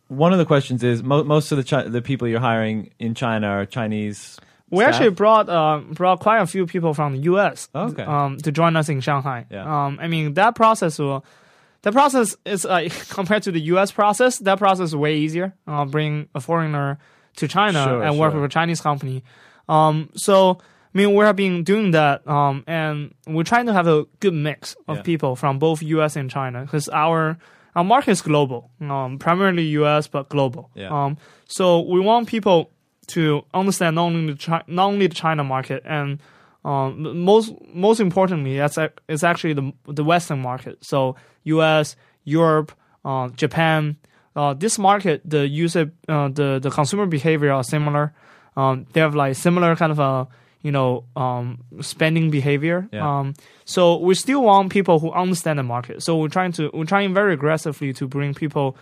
one 0.08 0.34
of 0.34 0.40
the 0.40 0.46
questions 0.46 0.84
is 0.84 1.04
mo- 1.04 1.24
most 1.24 1.52
of 1.52 1.58
the 1.58 1.64
Chi- 1.64 1.88
the 1.88 2.02
people 2.02 2.28
you're 2.28 2.42
hiring 2.42 2.92
in 3.00 3.16
China 3.16 3.48
are 3.48 3.66
Chinese. 3.66 4.38
We 4.70 4.84
staff? 4.84 4.94
actually 4.96 5.10
brought 5.12 5.48
uh, 5.50 5.80
brought 5.92 6.20
quite 6.20 6.40
a 6.42 6.48
few 6.48 6.66
people 6.66 6.94
from 6.94 7.14
the 7.14 7.20
U.S. 7.32 7.70
Okay. 7.74 8.04
um, 8.04 8.38
to 8.40 8.52
join 8.52 8.76
us 8.76 8.90
in 8.90 9.00
Shanghai. 9.02 9.46
Yeah. 9.50 9.64
Um, 9.86 10.00
I 10.02 10.08
mean 10.08 10.34
that 10.36 10.56
process 10.56 11.00
will. 11.00 11.24
That 11.84 11.94
process 11.94 12.36
is 12.46 12.64
like 12.66 12.92
compared 13.10 13.44
to 13.44 13.52
the 13.52 13.62
U.S. 13.74 13.92
process. 13.92 14.38
That 14.40 14.60
process 14.60 14.90
is 14.90 14.96
way 14.96 15.16
easier. 15.18 15.54
Uh, 15.66 15.86
bring 15.86 16.28
a 16.36 16.40
foreigner 16.42 17.00
to 17.38 17.48
China 17.48 17.84
Sure, 17.86 18.04
and 18.04 18.20
work 18.20 18.34
sure. 18.34 18.42
with 18.42 18.52
a 18.52 18.54
Chinese 18.54 18.82
company. 18.82 19.24
Um, 19.72 20.10
so 20.16 20.58
I 20.94 20.98
mean 20.98 21.16
we 21.16 21.24
have 21.26 21.36
been 21.36 21.64
doing 21.64 21.92
that, 21.92 22.28
um, 22.28 22.64
and 22.68 23.14
we're 23.26 23.44
trying 23.54 23.66
to 23.68 23.74
have 23.74 23.88
a 23.88 24.06
good 24.20 24.34
mix 24.34 24.76
of 24.88 24.98
Yeah. 24.98 25.04
people 25.04 25.36
from 25.36 25.60
both 25.60 25.82
U.S. 25.96 26.16
and 26.16 26.30
China 26.30 26.62
because 26.62 26.90
our 26.90 27.38
our 27.76 27.84
market 27.86 28.12
is 28.12 28.22
global, 28.22 28.70
um, 28.82 29.18
primarily 29.18 29.64
U.S. 29.80 30.08
but 30.08 30.28
global. 30.28 30.70
Yeah. 30.76 30.90
Um, 30.92 31.18
so 31.48 31.80
we 31.94 32.00
want 32.02 32.28
people 32.28 32.70
to 33.08 33.44
understand 33.54 33.96
not 33.96 34.04
only 34.08 34.34
the 34.34 34.38
Chi- 34.46 34.64
not 34.68 34.88
only 34.88 35.08
the 35.08 35.16
China 35.16 35.44
market 35.44 35.82
and 35.86 36.20
um, 36.66 37.18
most 37.24 37.54
most 37.74 38.00
importantly, 38.02 38.58
that's 38.58 38.78
it's 39.08 39.24
actually 39.24 39.54
the 39.54 39.72
the 39.88 40.04
Western 40.04 40.42
market. 40.42 40.84
So 40.84 41.16
U.S., 41.46 41.96
Europe, 42.26 42.72
uh, 43.06 43.30
Japan. 43.30 43.96
Uh, 44.36 44.54
this 44.54 44.78
market, 44.80 45.22
the 45.26 45.48
user, 45.48 45.92
uh, 46.08 46.28
the 46.30 46.60
the 46.62 46.70
consumer 46.70 47.06
behavior 47.06 47.52
are 47.52 47.64
similar. 47.64 48.14
Um, 48.56 48.86
they 48.94 49.00
have 49.00 49.16
like 49.16 49.36
similar 49.36 49.76
kind 49.76 49.92
of 49.92 50.00
a 50.00 50.28
you 50.62 50.72
know 50.72 51.06
um, 51.16 51.64
spending 51.82 52.30
behavior. 52.30 52.88
Yeah. 52.92 53.20
Um, 53.20 53.34
so 53.66 53.98
we 53.98 54.16
still 54.16 54.44
want 54.44 54.72
people 54.72 55.00
who 55.00 55.12
understand 55.12 55.60
the 55.60 55.64
market. 55.64 56.04
So 56.04 56.18
we're 56.18 56.30
trying 56.30 56.52
to 56.54 56.70
we're 56.74 56.86
trying 56.86 57.14
very 57.14 57.34
aggressively 57.34 57.94
to 57.94 58.08
bring 58.08 58.34
people 58.34 58.78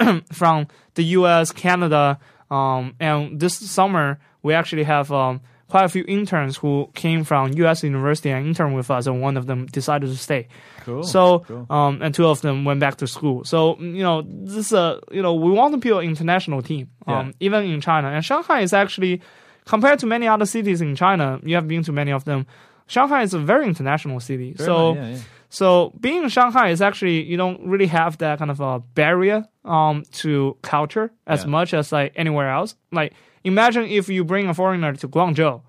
from 0.32 0.68
the 0.94 1.02
U.S., 1.04 1.50
Canada, 1.50 2.18
um, 2.50 2.94
and 3.00 3.40
this 3.40 3.58
summer 3.58 4.20
we 4.42 4.54
actually 4.54 4.84
have 4.84 5.10
um, 5.12 5.40
quite 5.68 5.84
a 5.84 5.88
few 5.88 6.04
interns 6.08 6.56
who 6.56 6.88
came 6.94 7.24
from 7.24 7.52
U.S. 7.54 7.82
university 7.84 8.30
and 8.30 8.46
interned 8.46 8.74
with 8.74 8.90
us, 8.90 9.06
and 9.06 9.20
one 9.20 9.36
of 9.36 9.46
them 9.46 9.66
decided 9.66 10.08
to 10.08 10.16
stay. 10.16 10.48
Cool. 10.84 11.02
So, 11.02 11.40
cool. 11.40 11.66
um, 11.70 12.00
and 12.02 12.14
two 12.14 12.26
of 12.26 12.40
them 12.40 12.64
went 12.64 12.80
back 12.80 12.96
to 12.96 13.06
school. 13.06 13.44
So, 13.44 13.78
you 13.78 14.02
know, 14.02 14.22
this 14.22 14.56
is 14.56 14.72
a, 14.72 15.00
you 15.12 15.20
know, 15.22 15.34
we 15.34 15.50
want 15.50 15.72
to 15.74 15.78
build 15.78 16.02
an 16.02 16.08
international 16.08 16.62
team, 16.62 16.88
um, 17.06 17.26
Yeah. 17.28 17.32
even 17.40 17.64
in 17.64 17.80
China. 17.80 18.08
And 18.08 18.24
Shanghai 18.24 18.60
is 18.62 18.72
actually, 18.72 19.20
compared 19.66 19.98
to 19.98 20.06
many 20.06 20.26
other 20.26 20.46
cities 20.46 20.80
in 20.80 20.96
China, 20.96 21.38
you 21.44 21.54
have 21.56 21.68
been 21.68 21.82
to 21.84 21.92
many 21.92 22.12
of 22.12 22.24
them. 22.24 22.46
Shanghai 22.86 23.22
is 23.22 23.34
a 23.34 23.38
very 23.38 23.66
international 23.66 24.18
city. 24.20 24.54
Very 24.54 24.66
so, 24.66 24.94
yeah, 24.94 25.08
yeah. 25.10 25.18
so 25.50 25.92
being 26.00 26.22
in 26.22 26.28
Shanghai 26.30 26.70
is 26.70 26.80
actually 26.80 27.22
you 27.24 27.36
don't 27.36 27.60
really 27.66 27.88
have 27.88 28.16
that 28.18 28.38
kind 28.38 28.50
of 28.50 28.60
a 28.60 28.78
barrier 28.94 29.44
um 29.66 30.04
to 30.12 30.56
culture 30.62 31.10
as 31.26 31.42
Yeah. 31.44 31.50
much 31.50 31.74
as 31.74 31.92
like 31.92 32.14
anywhere 32.16 32.48
else. 32.50 32.74
Like 32.90 33.12
imagine 33.44 33.84
if 33.84 34.08
you 34.08 34.24
bring 34.24 34.48
a 34.48 34.54
foreigner 34.54 34.94
to 34.94 35.08
Guangzhou, 35.08 35.62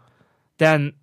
then 0.57 0.93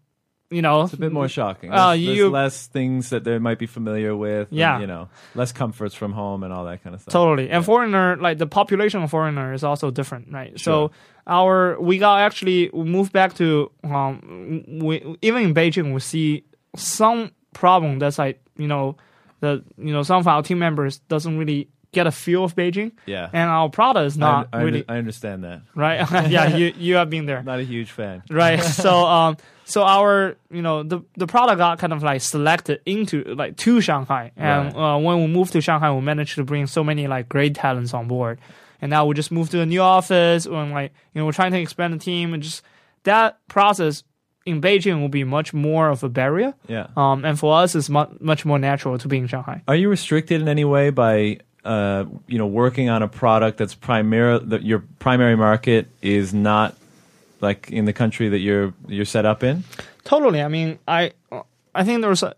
you 0.51 0.63
know 0.63 0.83
It's 0.83 0.93
a 0.93 0.97
bit 0.97 1.13
more 1.13 1.29
shocking. 1.29 1.73
Uh, 1.73 1.91
There's, 1.95 2.05
there's 2.07 2.19
you- 2.19 2.31
less 2.31 2.67
things 2.69 3.11
that 3.11 3.25
they 3.25 3.39
might 3.39 3.59
be 3.59 3.67
familiar 3.67 4.15
with. 4.15 4.51
and, 4.51 4.59
Yeah. 4.59 4.79
you 4.79 4.87
know, 4.87 5.09
less 5.35 5.51
comforts 5.53 5.95
from 5.95 6.13
home 6.13 6.45
and 6.45 6.53
all 6.53 6.65
that 6.67 6.85
kind 6.85 6.95
of 6.95 7.01
stuff. 7.03 7.13
Totally. 7.13 7.51
And 7.51 7.65
foreigner, 7.65 8.17
like 8.17 8.39
the 8.39 8.47
population 8.47 9.03
of 9.03 9.11
foreigner 9.11 9.53
is 9.53 9.65
also 9.65 9.91
different, 9.91 10.33
right? 10.33 10.59
Sure. 10.59 10.91
So 10.91 10.91
our 11.27 11.81
we 11.81 11.99
got 11.99 12.21
actually 12.21 12.71
we 12.73 12.85
moved 12.85 13.13
back 13.13 13.35
to 13.35 13.73
um 13.83 14.65
we 14.83 15.17
even 15.23 15.43
in 15.43 15.55
Beijing 15.55 15.93
we 15.93 15.99
see 16.01 16.45
some 16.77 17.33
problem 17.53 17.99
that's 17.99 18.19
like 18.19 18.41
you 18.57 18.69
know 18.69 18.97
the 19.41 19.65
you 19.77 19.93
know 19.93 20.05
some 20.05 20.19
of 20.19 20.29
our 20.29 20.43
team 20.43 20.61
members 20.61 20.99
doesn't 21.09 21.37
really 21.39 21.69
get 21.99 22.07
a 22.07 22.15
feel 22.25 22.43
of 22.45 22.53
Beijing 22.55 22.91
Yeah. 23.15 23.31
and 23.39 23.47
our 23.57 23.69
Prada 23.77 24.01
is 24.09 24.17
I, 24.17 24.21
not 24.27 24.49
I, 24.53 24.63
really 24.67 24.85
I 24.89 24.97
understand 25.03 25.39
that. 25.49 25.59
right. 25.75 26.01
yeah, 26.37 26.47
you 26.59 26.67
you 26.87 26.95
have 27.01 27.09
been 27.11 27.27
there. 27.31 27.43
Not 27.43 27.59
a 27.65 27.67
huge 27.75 27.91
fan. 27.99 28.23
right 28.31 28.61
so 28.85 28.93
um 29.19 29.37
so 29.75 29.83
our 29.83 30.37
you 30.59 30.63
know 30.67 30.77
the 30.93 30.99
the 31.23 31.27
product 31.27 31.59
got 31.59 31.79
kind 31.83 31.93
of 31.97 32.01
like 32.11 32.21
selected 32.21 32.77
into 32.87 33.17
like 33.43 33.57
to 33.65 33.81
shanghai 33.81 34.25
and 34.37 34.75
Right. 34.75 34.95
uh, 34.95 34.99
when 35.07 35.17
we 35.25 35.27
moved 35.39 35.53
to 35.55 35.61
shanghai 35.61 35.91
we 35.99 36.01
managed 36.13 36.35
to 36.41 36.45
bring 36.45 36.67
so 36.77 36.85
many 36.91 37.05
like 37.15 37.27
great 37.29 37.55
talents 37.65 37.93
on 37.99 38.07
board 38.15 38.37
and 38.81 38.91
now 38.95 39.03
we 39.09 39.13
just 39.23 39.33
moved 39.33 39.51
to 39.57 39.61
a 39.61 39.67
new 39.75 39.81
office 39.97 40.47
and 40.47 40.71
like 40.79 40.91
you 41.13 41.17
know 41.19 41.25
we're 41.27 41.39
trying 41.41 41.53
to 41.57 41.59
expand 41.67 41.91
the 41.95 41.99
team 42.11 42.33
and 42.35 42.43
just 42.49 42.63
that 43.11 43.39
process 43.49 44.05
in 44.45 44.61
beijing 44.61 45.01
will 45.01 45.09
be 45.21 45.25
much 45.25 45.53
more 45.53 45.89
of 45.95 46.05
a 46.05 46.09
barrier 46.21 46.55
Yeah. 46.69 46.87
um 46.97 47.25
and 47.25 47.35
for 47.43 47.51
us 47.63 47.75
it's 47.75 47.89
mu- 47.91 48.13
much 48.21 48.45
more 48.45 48.61
natural 48.61 48.95
to 49.03 49.09
be 49.09 49.17
in 49.19 49.27
shanghai 49.27 49.63
Are 49.67 49.75
you 49.83 49.89
restricted 49.91 50.39
in 50.43 50.49
any 50.57 50.65
way 50.65 50.91
by 50.91 51.41
uh, 51.67 52.05
you 52.27 52.39
know 52.39 52.47
working 52.47 52.89
on 52.89 53.03
a 53.03 53.09
product 53.09 53.59
that's 53.59 53.75
primary 53.75 54.39
that 54.39 54.63
your 54.63 54.85
primary 54.99 55.37
market 55.37 55.89
is 56.01 56.33
not 56.33 56.77
like 57.41 57.71
in 57.71 57.85
the 57.85 57.93
country 57.93 58.29
that 58.29 58.39
you're 58.39 58.73
you're 58.87 59.05
set 59.05 59.27
up 59.27 59.43
in? 59.43 59.65
Totally. 60.05 60.43
I 60.43 60.49
mean, 60.49 60.79
I 60.87 61.13
I 61.75 61.85
think 61.85 62.01
there's 62.01 62.23
a, 62.23 62.35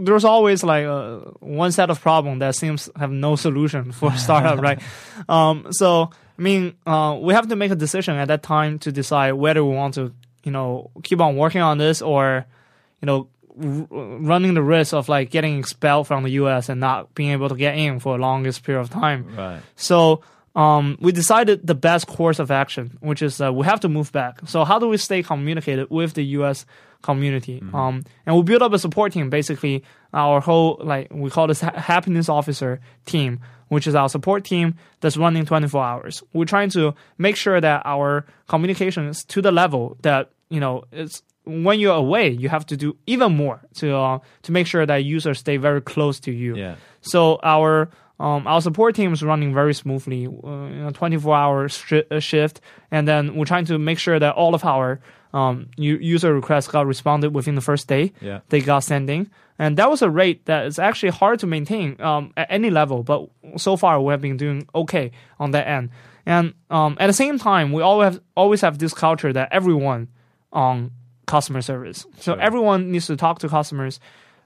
there's 0.00 0.24
always 0.24 0.62
like 0.62 0.84
a, 0.84 1.20
one 1.40 1.72
set 1.72 1.90
of 1.90 2.00
problem 2.00 2.40
that 2.40 2.54
seems 2.54 2.90
have 2.96 3.10
no 3.10 3.36
solution 3.36 3.92
for 3.92 4.12
a 4.12 4.18
startup, 4.18 4.60
right? 4.60 4.80
Um, 5.28 5.68
so 5.70 6.10
I 6.38 6.42
mean, 6.42 6.74
uh, 6.86 7.16
we 7.20 7.32
have 7.34 7.48
to 7.48 7.56
make 7.56 7.70
a 7.70 7.76
decision 7.76 8.16
at 8.16 8.28
that 8.28 8.42
time 8.42 8.78
to 8.80 8.92
decide 8.92 9.32
whether 9.32 9.64
we 9.64 9.74
want 9.74 9.94
to, 9.94 10.12
you 10.42 10.50
know, 10.50 10.90
keep 11.02 11.20
on 11.20 11.36
working 11.36 11.62
on 11.62 11.78
this 11.78 12.02
or, 12.02 12.44
you 13.00 13.06
know, 13.06 13.28
r- 13.58 13.86
running 13.90 14.54
the 14.54 14.62
risk 14.62 14.94
of 14.94 15.08
like 15.08 15.30
getting 15.30 15.58
expelled 15.58 16.06
from 16.06 16.24
the 16.24 16.30
U.S. 16.30 16.68
and 16.68 16.80
not 16.80 17.14
being 17.14 17.30
able 17.30 17.48
to 17.48 17.56
get 17.56 17.76
in 17.76 18.00
for 18.00 18.16
the 18.16 18.22
longest 18.22 18.62
period 18.64 18.80
of 18.80 18.90
time. 18.90 19.34
Right. 19.36 19.60
So 19.76 20.22
um, 20.54 20.96
we 21.00 21.12
decided 21.12 21.66
the 21.66 21.74
best 21.74 22.06
course 22.06 22.38
of 22.38 22.50
action, 22.50 22.96
which 23.00 23.22
is 23.22 23.40
uh, 23.40 23.52
we 23.52 23.66
have 23.66 23.80
to 23.80 23.88
move 23.88 24.12
back. 24.12 24.40
So 24.46 24.64
how 24.64 24.78
do 24.78 24.88
we 24.88 24.96
stay 24.96 25.22
communicated 25.22 25.90
with 25.90 26.14
the 26.14 26.24
U.S. 26.38 26.64
community? 27.02 27.60
Um, 27.74 28.04
and 28.24 28.36
we 28.36 28.42
build 28.42 28.62
up 28.62 28.72
a 28.72 28.78
support 28.78 29.12
team. 29.12 29.30
Basically, 29.30 29.82
our 30.12 30.40
whole 30.40 30.80
like 30.82 31.08
we 31.12 31.30
call 31.30 31.48
this 31.48 31.60
ha- 31.60 31.76
happiness 31.76 32.28
officer 32.28 32.80
team, 33.04 33.40
which 33.68 33.86
is 33.86 33.96
our 33.96 34.08
support 34.08 34.44
team 34.44 34.76
that's 35.00 35.16
running 35.16 35.44
24 35.44 35.82
hours. 35.82 36.22
We're 36.32 36.44
trying 36.44 36.70
to 36.70 36.94
make 37.18 37.36
sure 37.36 37.60
that 37.60 37.82
our 37.84 38.24
communication 38.48 39.08
is 39.08 39.24
to 39.24 39.42
the 39.42 39.50
level 39.50 39.96
that 40.02 40.30
you 40.50 40.60
know 40.60 40.84
it's 40.92 41.22
when 41.44 41.78
you're 41.78 41.94
away, 41.94 42.30
you 42.30 42.48
have 42.48 42.66
to 42.66 42.76
do 42.76 42.96
even 43.06 43.36
more 43.36 43.60
to 43.74 43.94
uh, 43.94 44.18
to 44.42 44.52
make 44.52 44.66
sure 44.66 44.86
that 44.86 45.04
users 45.04 45.38
stay 45.38 45.56
very 45.56 45.80
close 45.80 46.20
to 46.20 46.32
you. 46.32 46.56
Yeah. 46.56 46.76
So 47.00 47.38
our 47.42 47.90
um, 48.20 48.46
our 48.46 48.60
support 48.60 48.94
team 48.94 49.12
is 49.12 49.22
running 49.22 49.52
very 49.52 49.74
smoothly, 49.74 50.26
uh, 50.26 50.30
you 50.30 50.82
know, 50.84 50.90
24 50.90 51.36
hour 51.36 51.68
shi 51.68 52.02
uh, 52.10 52.20
shift, 52.20 52.60
and 52.90 53.06
then 53.06 53.34
we're 53.34 53.44
trying 53.44 53.66
to 53.66 53.78
make 53.78 53.98
sure 53.98 54.18
that 54.18 54.34
all 54.34 54.54
of 54.54 54.64
our 54.64 55.00
um, 55.32 55.68
u- 55.76 55.98
user 55.98 56.32
requests 56.32 56.68
got 56.68 56.86
responded 56.86 57.34
within 57.34 57.56
the 57.56 57.60
first 57.60 57.88
day. 57.88 58.12
Yeah. 58.20 58.40
They 58.48 58.60
got 58.60 58.84
sending, 58.84 59.30
and 59.58 59.76
that 59.76 59.90
was 59.90 60.00
a 60.00 60.08
rate 60.08 60.46
that 60.46 60.66
is 60.66 60.78
actually 60.78 61.10
hard 61.10 61.40
to 61.40 61.46
maintain 61.46 62.00
um, 62.00 62.32
at 62.36 62.46
any 62.50 62.70
level. 62.70 63.02
But 63.02 63.28
so 63.56 63.76
far, 63.76 64.00
we 64.00 64.12
have 64.12 64.20
been 64.20 64.36
doing 64.36 64.68
okay 64.74 65.10
on 65.38 65.50
that 65.50 65.66
end. 65.66 65.90
And 66.24 66.54
um, 66.70 66.96
at 67.00 67.08
the 67.08 67.12
same 67.12 67.38
time, 67.38 67.72
we 67.72 67.82
always 67.82 68.14
have, 68.14 68.22
always 68.36 68.60
have 68.62 68.78
this 68.78 68.94
culture 68.94 69.32
that 69.32 69.48
everyone 69.52 70.08
on 70.52 70.92
customer 71.26 71.62
service. 71.62 72.06
So 72.18 72.32
Sure. 72.32 72.40
everyone 72.40 72.90
needs 72.92 73.06
to 73.06 73.16
talk 73.16 73.38
to 73.40 73.48
customers 73.48 74.00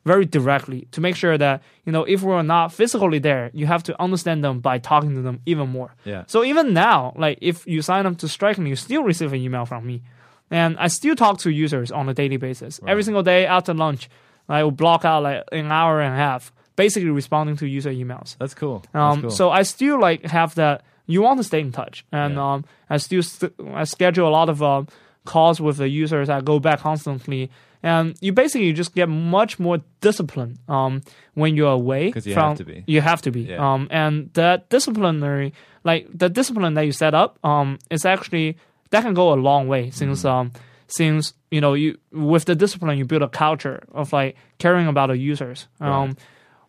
very 0.05 0.25
directly 0.25 0.87
to 0.93 1.01
make 1.01 1.17
sure 1.17 1.37
that 1.37 1.61
you 1.85 1.93
know 1.93 2.05
if 2.05 2.23
we're 2.23 2.43
not 2.43 2.73
physically 2.73 3.19
there, 3.19 3.51
you 3.53 3.67
have 3.67 3.83
to 3.85 4.01
understand 4.03 4.43
them 4.45 4.61
by 4.61 4.79
talking 4.79 5.15
to 5.15 5.23
them 5.23 5.41
even 5.45 5.69
more. 5.69 5.95
Yeah. 6.05 6.23
So 6.27 6.45
even 6.45 6.73
now, 6.73 7.13
like 7.17 7.39
if 7.43 7.67
you 7.67 7.83
sign 7.83 8.07
up 8.07 8.17
to 8.19 8.29
Striking, 8.29 8.67
you 8.67 8.77
still 8.77 9.03
receive 9.03 9.33
an 9.33 9.41
email 9.41 9.67
from 9.67 9.85
me, 9.87 10.03
and 10.51 10.77
I 10.79 10.89
still 10.89 11.15
talk 11.17 11.39
to 11.41 11.51
users 11.51 11.91
on 11.93 12.09
a 12.09 12.15
daily 12.15 12.37
basis. 12.39 12.81
Every 12.87 13.03
single 13.03 13.23
day 13.23 13.45
after 13.45 13.75
lunch, 13.75 14.09
I 14.49 14.63
will 14.63 14.71
block 14.71 15.05
out 15.05 15.25
like 15.25 15.43
an 15.53 15.71
hour 15.71 16.01
and 16.01 16.15
a 16.15 16.17
half, 16.17 16.53
basically 16.77 17.11
responding 17.11 17.57
to 17.59 17.67
user 17.67 17.91
emails. 17.91 18.37
That's 18.39 18.55
cool. 18.55 18.85
That's 18.93 18.95
Um, 19.17 19.21
cool. 19.23 19.31
So 19.31 19.51
I 19.51 19.63
still 19.65 20.01
like 20.01 20.25
have 20.27 20.55
that. 20.55 20.83
You 21.07 21.23
want 21.23 21.39
to 21.39 21.45
stay 21.45 21.61
in 21.61 21.73
touch, 21.73 22.05
and 22.13 22.35
Yeah. 22.35 22.53
um, 22.53 22.65
I 22.89 22.99
still 22.99 23.23
st- 23.23 23.53
I 23.75 23.85
schedule 23.85 24.29
a 24.29 24.31
lot 24.39 24.49
of 24.49 24.63
um, 24.63 24.87
calls 25.35 25.61
with 25.61 25.77
the 25.77 25.89
users. 26.03 26.27
that 26.29 26.45
go 26.45 26.59
back 26.59 26.79
constantly, 26.81 27.43
and 27.83 28.17
you 28.21 28.33
basically 28.33 28.73
just 28.73 28.95
get 28.95 29.09
much 29.09 29.53
more 29.59 29.79
discipline 30.01 30.53
um, 30.69 30.93
when 31.35 31.51
you're 31.57 31.73
away. 31.83 32.11
'Cause 32.13 32.27
you 32.27 32.35
from, 32.35 32.49
have 32.51 32.59
to 32.59 32.65
be. 32.65 32.85
You 32.87 33.01
have 33.11 33.21
to 33.27 33.31
be. 33.31 33.43
Yeah. 33.43 33.61
Um, 33.67 33.87
and 33.91 34.31
that 34.35 34.69
disciplinary, 34.71 35.53
like 35.85 36.03
the 36.23 36.29
discipline 36.29 36.75
that 36.75 36.85
you 36.89 36.93
set 36.93 37.15
up, 37.15 37.39
um, 37.45 37.79
is 37.91 38.05
actually 38.05 38.57
that 38.91 39.03
can 39.05 39.15
go 39.15 39.33
a 39.33 39.39
long 39.49 39.69
way 39.69 39.91
since 39.91 40.19
Mm-hmm. 40.25 40.29
um, 40.29 40.53
since 40.89 41.35
you 41.51 41.61
know 41.61 41.75
you 41.75 41.99
with 42.13 42.45
the 42.47 42.55
discipline 42.55 42.97
you 42.99 43.05
build 43.05 43.23
a 43.23 43.29
culture 43.29 43.79
of 43.93 44.13
like 44.13 44.35
caring 44.59 44.87
about 44.89 45.09
the 45.13 45.17
users. 45.33 45.69
Um, 45.81 46.17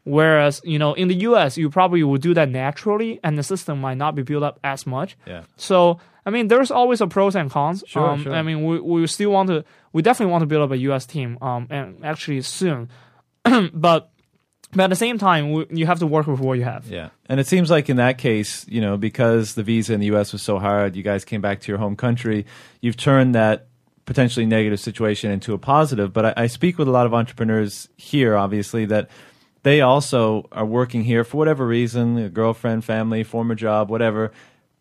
Whereas, 0.09 0.59
you 0.63 0.79
know, 0.79 0.93
in 0.95 1.07
the 1.07 1.15
US, 1.29 1.55
you 1.55 1.69
probably 1.69 2.01
would 2.01 2.21
do 2.21 2.33
that 2.33 2.49
naturally 2.49 3.19
and 3.23 3.37
the 3.37 3.43
system 3.43 3.79
might 3.79 3.97
not 3.97 4.15
be 4.15 4.23
built 4.23 4.41
up 4.43 4.59
as 4.63 4.87
much. 4.87 5.15
yeah. 5.27 5.43
So, 5.55 5.99
I 6.25 6.31
mean, 6.31 6.47
there's 6.47 6.71
always 6.71 6.99
a 6.99 7.05
pros 7.05 7.35
and 7.35 7.49
cons. 7.51 7.83
Sure, 7.85 8.09
um, 8.09 8.23
sure. 8.23 8.33
I 8.33 8.41
mean, 8.41 8.65
we, 8.65 8.79
we 8.79 9.07
still 9.07 9.29
want 9.29 9.49
to, 9.49 9.63
we 9.93 10.01
definitely 10.01 10.31
want 10.31 10.41
to 10.41 10.47
build 10.47 10.63
up 10.63 10.71
a 10.71 10.77
US 10.77 11.05
team, 11.05 11.37
um, 11.41 11.67
and 11.69 12.03
actually 12.03 12.41
soon. 12.41 12.89
but, 13.73 14.09
but 14.71 14.83
at 14.83 14.89
the 14.89 14.95
same 14.95 15.19
time, 15.19 15.51
we, 15.51 15.67
you 15.69 15.85
have 15.85 15.99
to 15.99 16.07
work 16.07 16.25
with 16.25 16.39
what 16.39 16.57
you 16.57 16.63
have. 16.63 16.87
Yeah. 16.87 17.09
And 17.27 17.39
it 17.39 17.45
seems 17.45 17.69
like 17.69 17.87
in 17.87 17.97
that 17.97 18.17
case, 18.17 18.67
you 18.67 18.81
know, 18.81 18.97
because 18.97 19.53
the 19.53 19.63
visa 19.63 19.93
in 19.93 19.99
the 19.99 20.07
US 20.15 20.33
was 20.33 20.41
so 20.41 20.57
hard, 20.57 20.95
you 20.95 21.03
guys 21.03 21.23
came 21.23 21.41
back 21.41 21.61
to 21.61 21.71
your 21.71 21.77
home 21.77 21.95
country, 21.95 22.47
you've 22.81 22.97
turned 22.97 23.35
that 23.35 23.67
potentially 24.05 24.47
negative 24.47 24.79
situation 24.79 25.29
into 25.29 25.53
a 25.53 25.59
positive. 25.59 26.11
But 26.11 26.25
I, 26.25 26.45
I 26.45 26.47
speak 26.47 26.79
with 26.79 26.87
a 26.87 26.91
lot 26.91 27.05
of 27.05 27.13
entrepreneurs 27.13 27.89
here, 27.95 28.35
obviously, 28.35 28.85
that 28.85 29.07
they 29.63 29.81
also 29.81 30.47
are 30.51 30.65
working 30.65 31.03
here 31.03 31.23
for 31.23 31.37
whatever 31.37 31.65
reason, 31.67 32.17
a 32.17 32.29
girlfriend, 32.29 32.85
family, 32.85 33.23
former 33.23 33.55
job, 33.55 33.89
whatever. 33.89 34.31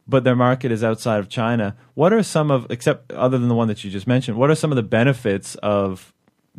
But 0.06 0.24
their 0.24 0.36
market 0.36 0.72
is 0.72 0.82
outside 0.82 1.18
of 1.18 1.28
China. 1.28 1.76
What 1.94 2.12
are 2.12 2.22
some 2.22 2.50
of, 2.50 2.66
except 2.70 3.12
other 3.12 3.36
than 3.36 3.48
the 3.48 3.54
one 3.54 3.68
that 3.68 3.84
you 3.84 3.90
just 3.90 4.06
mentioned, 4.06 4.38
what 4.38 4.50
are 4.50 4.54
some 4.54 4.72
of 4.72 4.76
the 4.76 4.82
benefits 4.82 5.54
of 5.56 6.14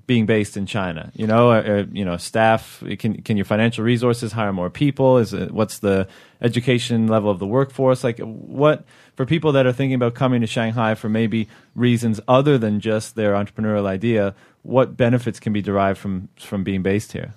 being 0.06 0.28
based 0.28 0.56
in 0.56 0.68
China? 0.68 1.12
You 1.16 1.26
know, 1.26 1.52
uh, 1.52 1.62
uh, 1.62 1.86
you 1.92 2.06
know, 2.06 2.18
staff. 2.18 2.84
Can 3.00 3.22
can 3.24 3.38
your 3.38 3.46
financial 3.46 3.84
resources 3.84 4.34
hire 4.34 4.54
more 4.54 4.70
people? 4.70 5.18
Is 5.18 5.34
it, 5.34 5.52
what's 5.52 5.80
the 5.80 6.08
education 6.42 7.08
level 7.08 7.32
of 7.32 7.40
the 7.40 7.48
workforce? 7.48 8.04
Like, 8.04 8.20
what 8.20 8.86
for 9.16 9.26
people 9.26 9.52
that 9.54 9.66
are 9.66 9.74
thinking 9.74 9.96
about 9.96 10.14
coming 10.14 10.42
to 10.42 10.48
Shanghai 10.48 10.94
for 10.94 11.10
maybe 11.10 11.48
reasons 11.74 12.22
other 12.28 12.60
than 12.60 12.80
just 12.80 13.16
their 13.16 13.34
entrepreneurial 13.34 13.88
idea? 13.88 14.36
What 14.62 14.96
benefits 14.96 15.40
can 15.40 15.54
be 15.54 15.62
derived 15.64 15.98
from 15.98 16.30
from 16.38 16.64
being 16.64 16.84
based 16.84 17.14
here? 17.14 17.34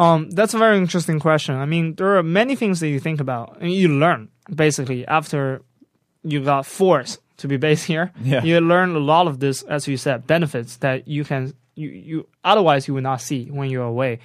Um, 0.00 0.30
that's 0.30 0.54
a 0.54 0.58
very 0.58 0.78
interesting 0.78 1.20
question. 1.20 1.56
I 1.56 1.66
mean, 1.66 1.94
there 1.96 2.16
are 2.16 2.22
many 2.22 2.56
things 2.56 2.80
that 2.80 2.88
you 2.88 2.98
think 2.98 3.20
about 3.20 3.58
and 3.60 3.70
you 3.70 3.88
learn 3.88 4.30
basically 4.52 5.06
after 5.06 5.60
you 6.22 6.42
got 6.42 6.64
forced 6.64 7.20
to 7.36 7.48
be 7.48 7.58
based 7.58 7.84
here. 7.92 8.10
Yeah. 8.22 8.42
You 8.42 8.60
learn 8.62 8.96
a 8.96 8.98
lot 8.98 9.26
of 9.26 9.40
this, 9.40 9.62
as 9.62 9.86
you 9.86 9.98
said, 9.98 10.26
benefits 10.26 10.78
that 10.78 11.06
you 11.06 11.22
can 11.22 11.52
you, 11.74 11.88
you 11.90 12.28
otherwise 12.42 12.88
you 12.88 12.94
would 12.94 13.02
not 13.02 13.20
see 13.20 13.50
when 13.50 13.68
you're 13.68 13.84
away. 13.84 14.20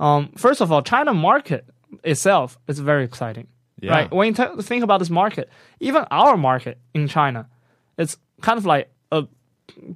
Um, 0.00 0.32
first 0.36 0.60
of 0.60 0.72
all, 0.72 0.82
China 0.82 1.14
market 1.14 1.64
itself 2.02 2.58
is 2.66 2.80
very 2.80 3.04
exciting. 3.04 3.46
Yeah. 3.80 3.92
Right? 3.92 4.10
When 4.10 4.26
you 4.26 4.34
t- 4.34 4.62
think 4.62 4.82
about 4.82 4.98
this 4.98 5.10
market, 5.10 5.48
even 5.78 6.06
our 6.10 6.36
market 6.36 6.78
in 6.92 7.06
China, 7.06 7.48
it's 7.96 8.16
kind 8.40 8.58
of 8.58 8.66
like 8.66 8.90
a 9.12 9.28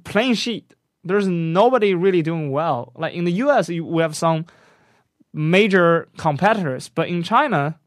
plain 0.05 0.35
sheet. 0.35 0.73
There's 1.03 1.27
nobody 1.27 1.93
really 1.93 2.21
doing 2.21 2.51
well. 2.51 2.93
Like 2.95 3.13
in 3.13 3.25
the 3.25 3.33
US, 3.33 3.67
you, 3.67 3.85
we 3.85 4.01
have 4.01 4.15
some 4.15 4.45
major 5.35 6.07
competitors, 6.17 6.89
but 6.89 7.09
in 7.09 7.21
China, 7.21 7.77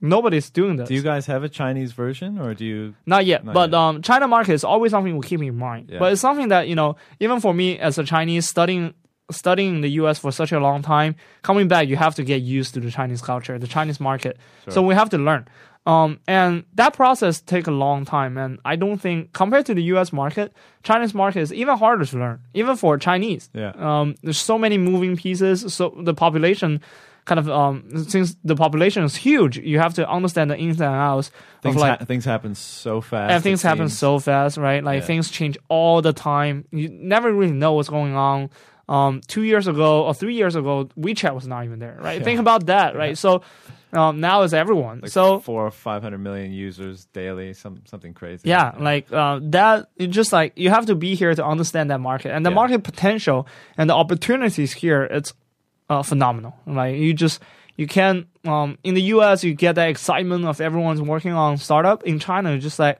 nobody's 0.00 0.48
doing 0.48 0.76
this. 0.76 0.88
Do 0.88 0.94
you 0.94 1.02
guys 1.02 1.26
have 1.26 1.42
a 1.42 1.48
Chinese 1.48 1.92
version, 1.92 2.38
or 2.38 2.54
do 2.54 2.64
you? 2.64 2.94
Not 3.04 3.26
yet, 3.26 3.44
Not 3.44 3.54
but 3.54 3.70
yet. 3.70 3.78
um, 3.78 4.02
China 4.02 4.28
market 4.28 4.52
is 4.52 4.64
always 4.64 4.92
something 4.92 5.16
we 5.16 5.26
keep 5.26 5.42
in 5.42 5.56
mind. 5.56 5.90
Yeah. 5.90 5.98
But 5.98 6.12
it's 6.12 6.20
something 6.20 6.48
that 6.48 6.68
you 6.68 6.74
know, 6.76 6.96
even 7.20 7.40
for 7.40 7.52
me 7.52 7.78
as 7.78 7.98
a 7.98 8.04
Chinese 8.04 8.48
studying 8.48 8.94
studying 9.30 9.76
in 9.76 9.80
the 9.82 9.90
U.S. 10.00 10.18
for 10.18 10.32
such 10.32 10.52
a 10.52 10.60
long 10.60 10.80
time, 10.80 11.14
coming 11.42 11.68
back, 11.68 11.86
you 11.88 11.96
have 11.96 12.14
to 12.14 12.24
get 12.24 12.40
used 12.40 12.72
to 12.74 12.80
the 12.80 12.90
Chinese 12.90 13.20
culture, 13.20 13.58
the 13.58 13.66
Chinese 13.66 14.00
market. 14.00 14.38
So 14.68 14.80
we 14.80 14.94
have 14.94 15.10
to 15.10 15.18
learn. 15.18 15.46
Um, 15.88 16.20
and 16.28 16.64
that 16.74 16.92
process 16.92 17.40
take 17.40 17.66
a 17.66 17.70
long 17.70 18.04
time. 18.04 18.36
And 18.36 18.58
I 18.64 18.76
don't 18.76 18.98
think 19.00 19.32
compared 19.32 19.64
to 19.66 19.74
the 19.74 19.82
U.S. 19.94 20.12
market, 20.12 20.52
Chinese 20.82 21.14
market 21.14 21.40
is 21.40 21.52
even 21.52 21.78
harder 21.78 22.04
to 22.04 22.18
learn, 22.18 22.40
even 22.52 22.76
for 22.76 22.98
Chinese. 22.98 23.48
Yeah. 23.54 23.72
Um, 23.76 24.14
there's 24.22 24.38
so 24.38 24.58
many 24.58 24.76
moving 24.76 25.16
pieces. 25.16 25.72
So 25.72 25.94
the 25.98 26.12
population 26.14 26.80
kind 27.24 27.38
of 27.38 27.48
um, 27.50 27.84
since 28.08 28.36
the 28.44 28.56
population 28.56 29.02
is 29.04 29.14
huge, 29.16 29.58
you 29.58 29.78
have 29.78 29.94
to 29.94 30.08
understand 30.10 30.50
the 30.50 30.56
ins 30.56 30.80
and 30.80 30.94
outs 30.94 31.30
Things 31.62 31.76
of 31.76 31.80
like 31.82 31.98
ha- 32.00 32.04
things 32.06 32.24
happen 32.24 32.54
so 32.54 33.00
fast. 33.00 33.32
and 33.32 33.42
things 33.42 33.60
happen 33.62 33.88
seems. 33.88 33.98
so 33.98 34.18
fast, 34.18 34.56
right? 34.56 34.82
Like 34.84 35.00
Yeah. 35.00 35.06
things 35.06 35.30
change 35.30 35.56
all 35.68 36.00
the 36.02 36.12
time. 36.14 36.64
You 36.70 36.88
never 36.90 37.32
really 37.32 37.52
know 37.52 37.72
what's 37.74 37.88
going 37.90 38.14
on. 38.14 38.48
Um, 38.88 39.20
two 39.26 39.42
years 39.42 39.66
ago 39.66 40.04
or 40.04 40.14
three 40.14 40.34
years 40.34 40.56
ago, 40.56 40.88
WeChat 40.98 41.34
was 41.34 41.46
not 41.46 41.64
even 41.64 41.78
there, 41.78 41.98
right? 42.00 42.18
Yeah. 42.18 42.24
Think 42.24 42.40
about 42.40 42.66
that, 42.66 42.96
right? 42.96 43.18
So 43.18 43.42
um, 43.92 44.20
now 44.20 44.42
it's 44.42 44.54
everyone. 44.54 45.00
Like 45.02 45.10
so 45.10 45.40
four 45.40 45.66
or 45.66 45.70
five 45.70 46.02
hundred 46.02 46.18
million 46.18 46.52
users 46.52 47.04
daily, 47.12 47.52
some 47.52 47.82
something 47.84 48.14
crazy. 48.14 48.48
yeah, 48.48 48.72
like 48.78 49.12
uh, 49.12 49.40
that. 49.42 49.88
Just 49.98 50.32
like 50.32 50.54
you 50.56 50.70
have 50.70 50.86
to 50.86 50.94
be 50.94 51.14
here 51.14 51.34
to 51.34 51.44
understand 51.44 51.90
that 51.90 52.00
market 52.00 52.32
and 52.32 52.46
the 52.46 52.50
Yeah. 52.50 52.54
market 52.54 52.82
potential 52.82 53.46
and 53.76 53.90
the 53.90 53.94
opportunities 53.94 54.72
here. 54.72 55.02
It's 55.04 55.34
uh, 55.90 56.02
phenomenal. 56.02 56.54
Like 56.66 56.96
you 56.96 57.12
just 57.12 57.42
you 57.76 57.86
can 57.86 58.26
um, 58.46 58.78
in 58.84 58.94
the 58.94 59.02
U.S. 59.14 59.44
you 59.44 59.52
get 59.54 59.74
that 59.74 59.88
excitement 59.90 60.46
of 60.46 60.60
everyone's 60.62 61.02
working 61.02 61.32
on 61.32 61.58
startup. 61.58 62.04
In 62.04 62.18
China, 62.18 62.58
just 62.58 62.78
like 62.78 62.98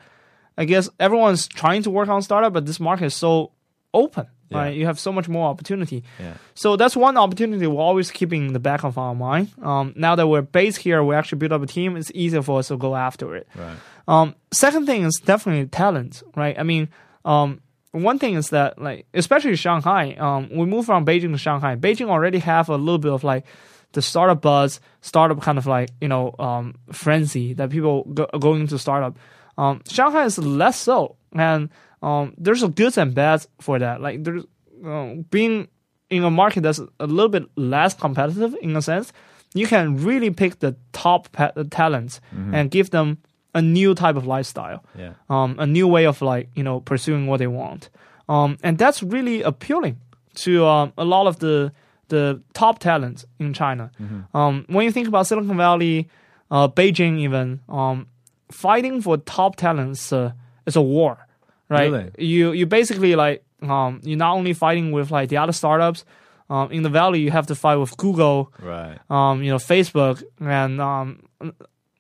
I 0.59 0.65
guess 0.67 0.91
everyone's 1.01 1.49
trying 1.49 1.83
to 1.85 1.91
work 1.91 2.09
on 2.11 2.21
startup, 2.21 2.53
but 2.53 2.67
this 2.67 2.79
market 2.79 3.07
is 3.07 3.15
so 3.15 3.53
open. 3.95 4.27
Yeah. 4.51 4.59
Right? 4.59 4.77
You 4.77 4.87
have 4.87 4.99
so 4.99 5.13
much 5.13 5.29
more 5.29 5.49
opportunity. 5.49 6.05
Yeah. 6.19 6.35
So 6.55 6.77
that's 6.77 6.97
one 6.97 7.17
opportunity 7.17 7.67
we're 7.67 7.81
always 7.81 8.11
keeping 8.11 8.47
in 8.47 8.53
the 8.53 8.61
back 8.61 8.85
of 8.85 8.97
our 8.97 9.15
mind. 9.15 9.53
Um, 9.63 9.93
now 9.97 10.15
that 10.15 10.27
we're 10.27 10.43
based 10.43 10.79
here, 10.79 11.03
we 11.05 11.15
actually 11.15 11.39
build 11.39 11.53
up 11.53 11.63
a 11.63 11.67
team. 11.67 11.97
It's 11.97 12.11
easier 12.15 12.43
for 12.43 12.59
us 12.59 12.69
to 12.69 12.77
go 12.77 12.97
after 12.97 13.37
it. 13.37 13.49
Right. 13.55 13.77
Um, 14.07 14.35
second 14.53 14.87
thing 14.87 15.05
is 15.05 15.21
definitely 15.23 15.67
talent, 15.67 16.23
right? 16.35 16.59
I 16.59 16.63
mean, 16.63 16.89
um, 17.27 17.61
one 17.93 18.19
thing 18.19 18.35
is 18.35 18.51
that 18.51 18.81
like 18.81 19.07
especially 19.15 19.57
Shanghai, 19.57 20.15
um, 20.15 20.49
we 20.51 20.67
moved 20.67 20.87
from 20.87 21.05
Beijing 21.05 21.33
to 21.33 21.39
Shanghai. 21.39 21.77
Beijing 21.77 22.09
already 22.09 22.39
have 22.39 22.69
a 22.69 22.77
little 22.77 22.99
bit 22.99 23.13
of 23.13 23.25
like 23.25 23.45
the 23.93 24.03
startup 24.03 24.43
buzz, 24.43 24.81
startup 25.01 25.41
kind 25.41 25.59
of 25.59 25.67
like 25.67 25.91
you 26.01 26.09
know 26.09 26.35
um, 26.39 26.75
frenzy 26.93 27.55
that 27.55 27.71
people 27.71 28.05
go, 28.05 28.27
going 28.39 28.67
to 28.67 28.79
startup. 28.79 29.17
Um, 29.57 29.83
Shanghai 29.89 30.25
is 30.25 30.39
less 30.39 30.79
so, 30.79 31.17
and 31.33 31.71
um, 32.03 32.35
there's 32.39 32.63
a 32.63 32.69
goods 32.69 32.97
and 32.99 33.15
bads 33.15 33.49
for 33.61 33.79
that. 33.79 34.01
Like 34.01 34.25
there's 34.25 34.45
uh, 34.85 35.15
being 35.31 35.69
in 36.11 36.25
a 36.25 36.31
market 36.31 36.63
that's 36.63 36.79
a 37.01 37.07
little 37.07 37.29
bit 37.29 37.45
less 37.57 37.95
competitive 37.95 38.55
in 38.63 38.75
a 38.77 38.83
sense, 38.83 39.13
you 39.55 39.67
can 39.67 39.97
really 40.05 40.31
pick 40.31 40.61
the 40.61 40.77
top 40.93 41.31
pa- 41.33 41.53
talents 41.71 42.21
and 42.53 42.71
give 42.71 42.91
them 42.91 43.19
a 43.55 43.63
new 43.63 43.95
type 43.95 44.15
of 44.17 44.27
lifestyle, 44.27 44.85
Yeah. 44.97 45.13
um, 45.29 45.57
a 45.59 45.67
new 45.67 45.89
way 45.89 46.05
of 46.07 46.23
like 46.23 46.49
you 46.55 46.63
know 46.63 46.81
pursuing 46.81 47.27
what 47.27 47.39
they 47.39 47.47
want, 47.47 47.89
um, 48.29 48.57
and 48.63 48.79
that's 48.79 49.03
really 49.03 49.43
appealing 49.43 49.97
to 50.37 50.65
um, 50.67 50.93
a 50.99 51.05
lot 51.05 51.27
of 51.27 51.39
the 51.41 51.73
the 52.09 52.41
top 52.55 52.79
talents 52.79 53.27
in 53.39 53.53
China. 53.53 53.91
Um, 54.33 54.65
when 54.69 54.85
you 54.85 54.93
think 54.93 55.09
about 55.09 55.27
Silicon 55.27 55.57
Valley, 55.57 56.09
uh, 56.51 56.69
Beijing, 56.69 57.19
even 57.21 57.61
um, 57.69 58.07
fighting 58.51 59.03
for 59.03 59.17
top 59.19 59.57
talents 59.57 60.13
uh, 60.13 60.33
is 60.67 60.77
a 60.77 60.83
war, 60.83 61.27
right? 61.69 61.91
Really? 61.91 62.11
You 62.19 62.53
you 62.53 62.67
basically 62.67 63.15
like 63.17 63.45
um, 63.63 64.01
you're 64.05 64.17
not 64.19 64.35
only 64.37 64.53
fighting 64.55 64.93
with 64.93 65.11
like 65.11 65.29
the 65.29 65.37
other 65.39 65.53
startups. 65.53 66.05
Um, 66.51 66.73
in 66.73 66.83
the 66.83 66.89
valley, 66.89 67.21
you 67.21 67.31
have 67.31 67.49
to 67.49 67.55
fight 67.55 67.77
with 67.77 67.95
Google, 67.99 68.51
Right. 68.63 68.97
um, 69.11 69.43
you 69.43 69.51
know, 69.51 69.59
Facebook, 69.59 70.23
and 70.41 70.81
um, 70.81 71.21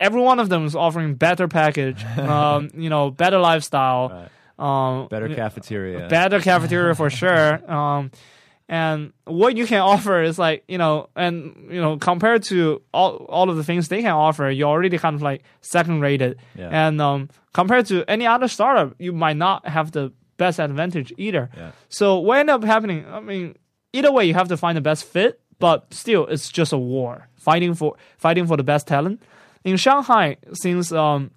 every 0.00 0.22
one 0.22 0.40
of 0.40 0.48
them 0.48 0.64
is 0.64 0.74
offering 0.74 1.16
better 1.16 1.48
package, 1.48 2.02
um, 2.18 2.70
you 2.74 2.88
know, 2.88 3.10
better 3.10 3.38
lifestyle, 3.38 4.08
Right. 4.08 4.28
um, 4.58 5.08
Better 5.08 5.28
cafeteria. 5.34 6.08
better 6.08 6.40
cafeteria 6.40 6.94
for 6.94 7.10
sure. 7.10 7.60
Um, 7.70 8.10
and 8.68 9.12
what 9.24 9.56
you 9.56 9.66
can 9.66 9.80
offer 9.92 10.22
is 10.22 10.38
like 10.38 10.64
you 10.68 10.78
know, 10.78 11.08
and 11.16 11.68
you 11.70 11.80
know, 11.80 11.96
compared 11.96 12.42
to 12.44 12.82
all 12.92 13.26
all 13.28 13.50
of 13.50 13.56
the 13.56 13.64
things 13.64 13.88
they 13.88 14.02
can 14.02 14.12
offer, 14.12 14.50
you're 14.50 14.68
already 14.68 14.96
kind 14.98 15.16
of 15.16 15.22
like 15.22 15.42
second 15.60 16.00
rated. 16.00 16.38
Yeah. 16.54 16.68
And 16.70 17.00
um, 17.00 17.30
compared 17.52 17.86
to 17.86 18.04
any 18.08 18.26
other 18.26 18.48
startup, 18.48 18.94
you 18.98 19.12
might 19.12 19.36
not 19.36 19.66
have 19.66 19.92
the 19.92 20.12
best 20.36 20.58
advantage 20.58 21.12
either. 21.16 21.50
Yeah. 21.56 21.72
So 21.88 22.18
what 22.18 22.38
ended 22.38 22.54
up 22.54 22.64
happening? 22.64 23.06
I 23.06 23.20
mean, 23.20 23.56
either 23.92 24.12
way, 24.12 24.24
you 24.24 24.34
have 24.34 24.48
to 24.48 24.56
find 24.56 24.76
the 24.76 24.82
best 24.82 25.04
fit, 25.04 25.40
but 25.58 25.92
still, 25.92 26.26
it's 26.26 26.50
just 26.50 26.72
a 26.72 26.78
war 26.78 27.28
fighting 27.36 27.74
for 27.74 27.96
fighting 28.18 28.46
for 28.46 28.56
the 28.56 28.62
best 28.62 28.86
talent. 28.86 29.22
In 29.64 29.76
Shanghai, 29.76 30.36
since 30.52 30.92
um, 30.92 31.30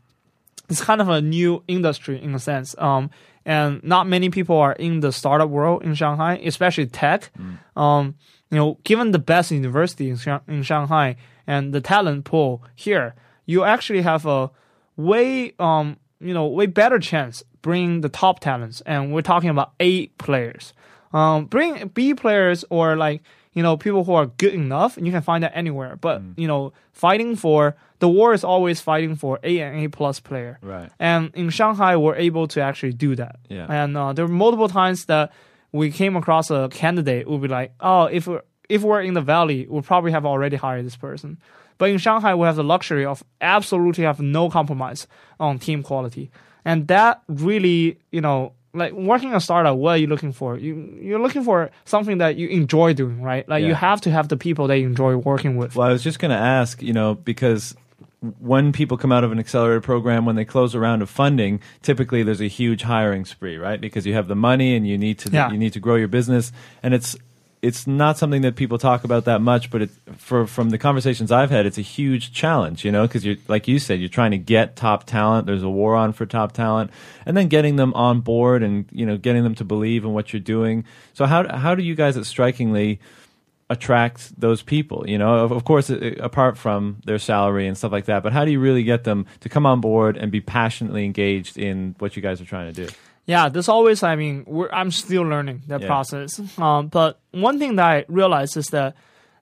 it's 0.72 0.82
kind 0.82 1.02
of 1.02 1.10
a 1.10 1.22
new 1.22 1.64
industry 1.68 2.22
in 2.22 2.34
a 2.34 2.40
sense, 2.40 2.76
um, 2.78 3.10
and 3.46 3.84
not 3.84 4.08
many 4.08 4.30
people 4.30 4.58
are 4.58 4.74
in 4.74 5.02
the 5.02 5.12
startup 5.12 5.50
world 5.50 5.84
in 5.84 5.94
Shanghai, 5.96 6.40
especially 6.46 6.88
tech. 6.88 7.30
Um, 7.76 8.16
you 8.50 8.58
know, 8.58 8.78
given 8.84 9.12
the 9.12 9.20
best 9.20 9.52
university 9.52 10.10
in, 10.10 10.18
Shang- 10.18 10.42
in 10.48 10.64
Shanghai 10.64 11.16
and 11.48 11.74
the 11.74 11.82
talent 11.82 12.26
pool 12.26 12.64
here, 12.76 13.16
you 13.46 13.64
actually 13.64 14.02
have 14.02 14.26
a 14.26 14.50
way 14.98 15.54
um 15.60 15.98
you 16.20 16.34
know 16.34 16.46
way 16.48 16.68
better 16.68 17.00
chance 17.00 17.44
bringing 17.62 18.02
the 18.02 18.10
top 18.10 18.40
talents. 18.40 18.82
And 18.86 19.14
we're 19.14 19.22
talking 19.22 19.50
about 19.50 19.74
A 19.80 20.08
players. 20.08 20.74
Um 21.14 21.46
bring 21.46 21.88
B 21.90 22.14
players 22.14 22.64
or 22.70 22.96
like 22.96 23.24
you 23.54 23.62
know 23.64 23.78
people 23.78 24.04
who 24.04 24.14
are 24.14 24.28
good 24.28 24.54
enough 24.54 24.98
and 24.98 25.06
you 25.06 25.12
can 25.12 25.22
find 25.22 25.44
that 25.44 25.52
anywhere. 25.56 25.96
But 25.96 26.22
you 26.38 26.48
know 26.48 26.74
fighting 26.94 27.36
for 27.36 27.76
the 28.00 28.10
war 28.10 28.34
is 28.34 28.44
always 28.44 28.82
fighting 28.82 29.16
for 29.16 29.40
A 29.44 29.60
and 29.60 29.84
A 29.84 29.90
plus 29.90 30.20
player. 30.20 30.58
Right. 30.62 30.90
and 31.00 31.32
in 31.36 31.50
Shanghai 31.50 31.96
we're 31.98 32.16
able 32.16 32.48
to 32.50 32.62
actually 32.62 32.94
do 32.94 33.16
that. 33.16 33.38
Yeah. 33.50 33.68
and 33.70 33.96
uh, 33.98 34.14
there 34.14 34.26
were 34.26 34.34
multiple 34.34 34.70
times 34.70 35.06
that 35.06 35.32
we 35.72 35.92
came 35.92 36.16
across 36.16 36.52
a 36.52 36.70
candidate 36.72 37.28
would 37.30 37.42
be 37.42 37.48
like 37.48 37.74
oh 37.80 38.06
if 38.06 38.28
we're 38.28 38.42
if 38.70 38.82
we're 38.84 39.02
in 39.02 39.14
the 39.14 39.22
valley 39.22 39.68
we'll 39.70 39.82
probably 39.82 40.12
have 40.12 40.26
already 40.26 40.56
hired 40.58 40.86
this 40.86 40.96
person. 40.98 41.38
But 41.78 41.90
in 41.90 41.98
Shanghai, 41.98 42.36
we 42.36 42.46
have 42.46 42.58
the 42.58 42.64
luxury 42.64 43.06
of 43.06 43.24
absolutely 43.42 44.04
have 44.04 44.20
no 44.20 44.52
compromise 44.52 45.08
on 45.40 45.58
team 45.58 45.82
quality, 45.82 46.30
and 46.64 46.88
that 46.90 47.24
really, 47.28 47.98
you 48.12 48.22
know, 48.22 48.54
like 48.74 48.94
working 48.94 49.34
a 49.34 49.40
startup. 49.40 49.78
What 49.78 49.92
are 49.92 49.98
you 49.98 50.08
looking 50.08 50.32
for? 50.32 50.58
You 50.58 50.98
you're 51.02 51.20
looking 51.22 51.44
for 51.44 51.72
something 51.86 52.20
that 52.20 52.38
you 52.38 52.48
enjoy 52.50 52.94
doing, 52.94 53.22
right? 53.22 53.48
Like 53.48 53.64
you 53.64 53.74
have 53.74 54.02
to 54.02 54.12
have 54.12 54.28
the 54.30 54.38
people 54.38 54.68
that 54.68 54.78
you 54.80 54.88
enjoy 54.88 55.16
working 55.18 55.58
with. 55.58 55.76
Well, 55.76 55.88
I 55.88 55.92
was 55.92 56.04
just 56.04 56.20
going 56.20 56.32
to 56.32 56.38
ask, 56.38 56.82
you 56.82 56.94
know, 56.94 57.16
because 57.16 57.76
when 58.40 58.72
people 58.72 58.98
come 58.98 59.12
out 59.12 59.24
of 59.24 59.32
an 59.32 59.40
accelerator 59.40 59.82
program, 59.82 60.26
when 60.26 60.36
they 60.36 60.46
close 60.46 60.76
a 60.76 60.80
round 60.80 61.02
of 61.02 61.10
funding, 61.10 61.60
typically 61.82 62.22
there's 62.24 62.40
a 62.42 62.48
huge 62.48 62.84
hiring 62.84 63.26
spree, 63.26 63.58
right? 63.58 63.82
Because 63.82 64.06
you 64.06 64.14
have 64.14 64.28
the 64.28 64.36
money 64.36 64.76
and 64.76 64.88
you 64.88 64.98
need 64.98 65.18
to 65.20 65.30
Yeah. 65.32 65.52
you 65.52 65.58
need 65.58 65.74
to 65.74 65.80
grow 65.80 65.96
your 65.96 66.08
business, 66.08 66.52
and 66.84 66.94
it's 66.94 67.18
it's 67.62 67.86
not 67.86 68.18
something 68.18 68.42
that 68.42 68.56
people 68.56 68.80
talk 68.80 69.04
about 69.04 69.26
that 69.26 69.40
much, 69.40 69.70
but 69.70 69.84
it, 69.84 69.92
for 70.18 70.48
from 70.48 70.72
the 70.72 70.80
conversations 70.80 71.32
I've 71.32 71.52
had, 71.52 71.68
it's 71.68 71.78
a 71.78 71.84
huge 71.84 72.34
challenge, 72.34 72.84
you 72.84 72.92
know, 72.92 73.06
because 73.06 73.24
you're 73.24 73.36
like 73.48 73.68
you 73.68 73.78
said, 73.78 74.00
you're 74.00 74.10
trying 74.10 74.32
to 74.32 74.38
get 74.38 74.76
top 74.76 75.06
talent. 75.06 75.46
There's 75.46 75.62
a 75.62 75.70
war 75.70 75.96
on 75.96 76.14
for 76.14 76.26
top 76.26 76.54
talent, 76.54 76.90
and 77.26 77.38
then 77.38 77.50
getting 77.50 77.76
them 77.76 77.94
on 77.94 78.22
board 78.22 78.64
and 78.64 78.86
you 78.92 79.06
know 79.06 79.18
getting 79.18 79.44
them 79.44 79.54
to 79.56 79.64
believe 79.64 80.04
in 80.04 80.14
what 80.14 80.34
you're 80.34 80.40
doing. 80.40 80.86
So 81.14 81.26
how 81.26 81.56
how 81.56 81.76
do 81.76 81.84
you 81.84 81.94
guys 81.94 82.18
at 82.18 82.26
Strikingly 82.26 83.00
attract 83.70 84.38
those 84.38 84.62
people 84.62 85.06
you 85.08 85.18
know 85.18 85.46
of, 85.46 85.54
of 85.54 85.64
course 85.64 85.90
uh, 85.90 86.14
apart 86.20 86.58
from 86.58 86.98
their 87.06 87.18
salary 87.18 87.66
and 87.68 87.78
stuff 87.78 87.90
like 87.90 88.04
that 88.04 88.22
but 88.22 88.34
how 88.34 88.44
do 88.44 88.52
you 88.52 88.60
really 88.60 88.84
get 88.84 89.06
them 89.06 89.26
to 89.40 89.48
come 89.48 89.66
on 89.66 89.80
board 89.80 90.18
and 90.18 90.30
be 90.30 90.42
passionately 90.42 91.06
engaged 91.06 91.58
in 91.58 91.96
what 92.00 92.18
you 92.18 92.22
guys 92.22 92.42
are 92.42 92.46
trying 92.46 92.74
to 92.74 92.86
do 92.86 92.94
Yeah, 93.26 93.50
there's 93.50 93.70
always. 93.70 94.04
I 94.04 94.16
mean, 94.16 94.44
we're, 94.48 94.70
I'm 94.72 94.92
still 94.92 95.24
learning 95.24 95.62
that 95.68 95.82
Yeah. 95.82 95.88
process. 95.88 96.40
Um, 96.58 96.88
but 96.88 97.20
one 97.32 97.60
thing 97.60 97.76
that 97.76 97.86
I 97.86 98.06
realized 98.08 98.58
is 98.58 98.68
that 98.68 98.96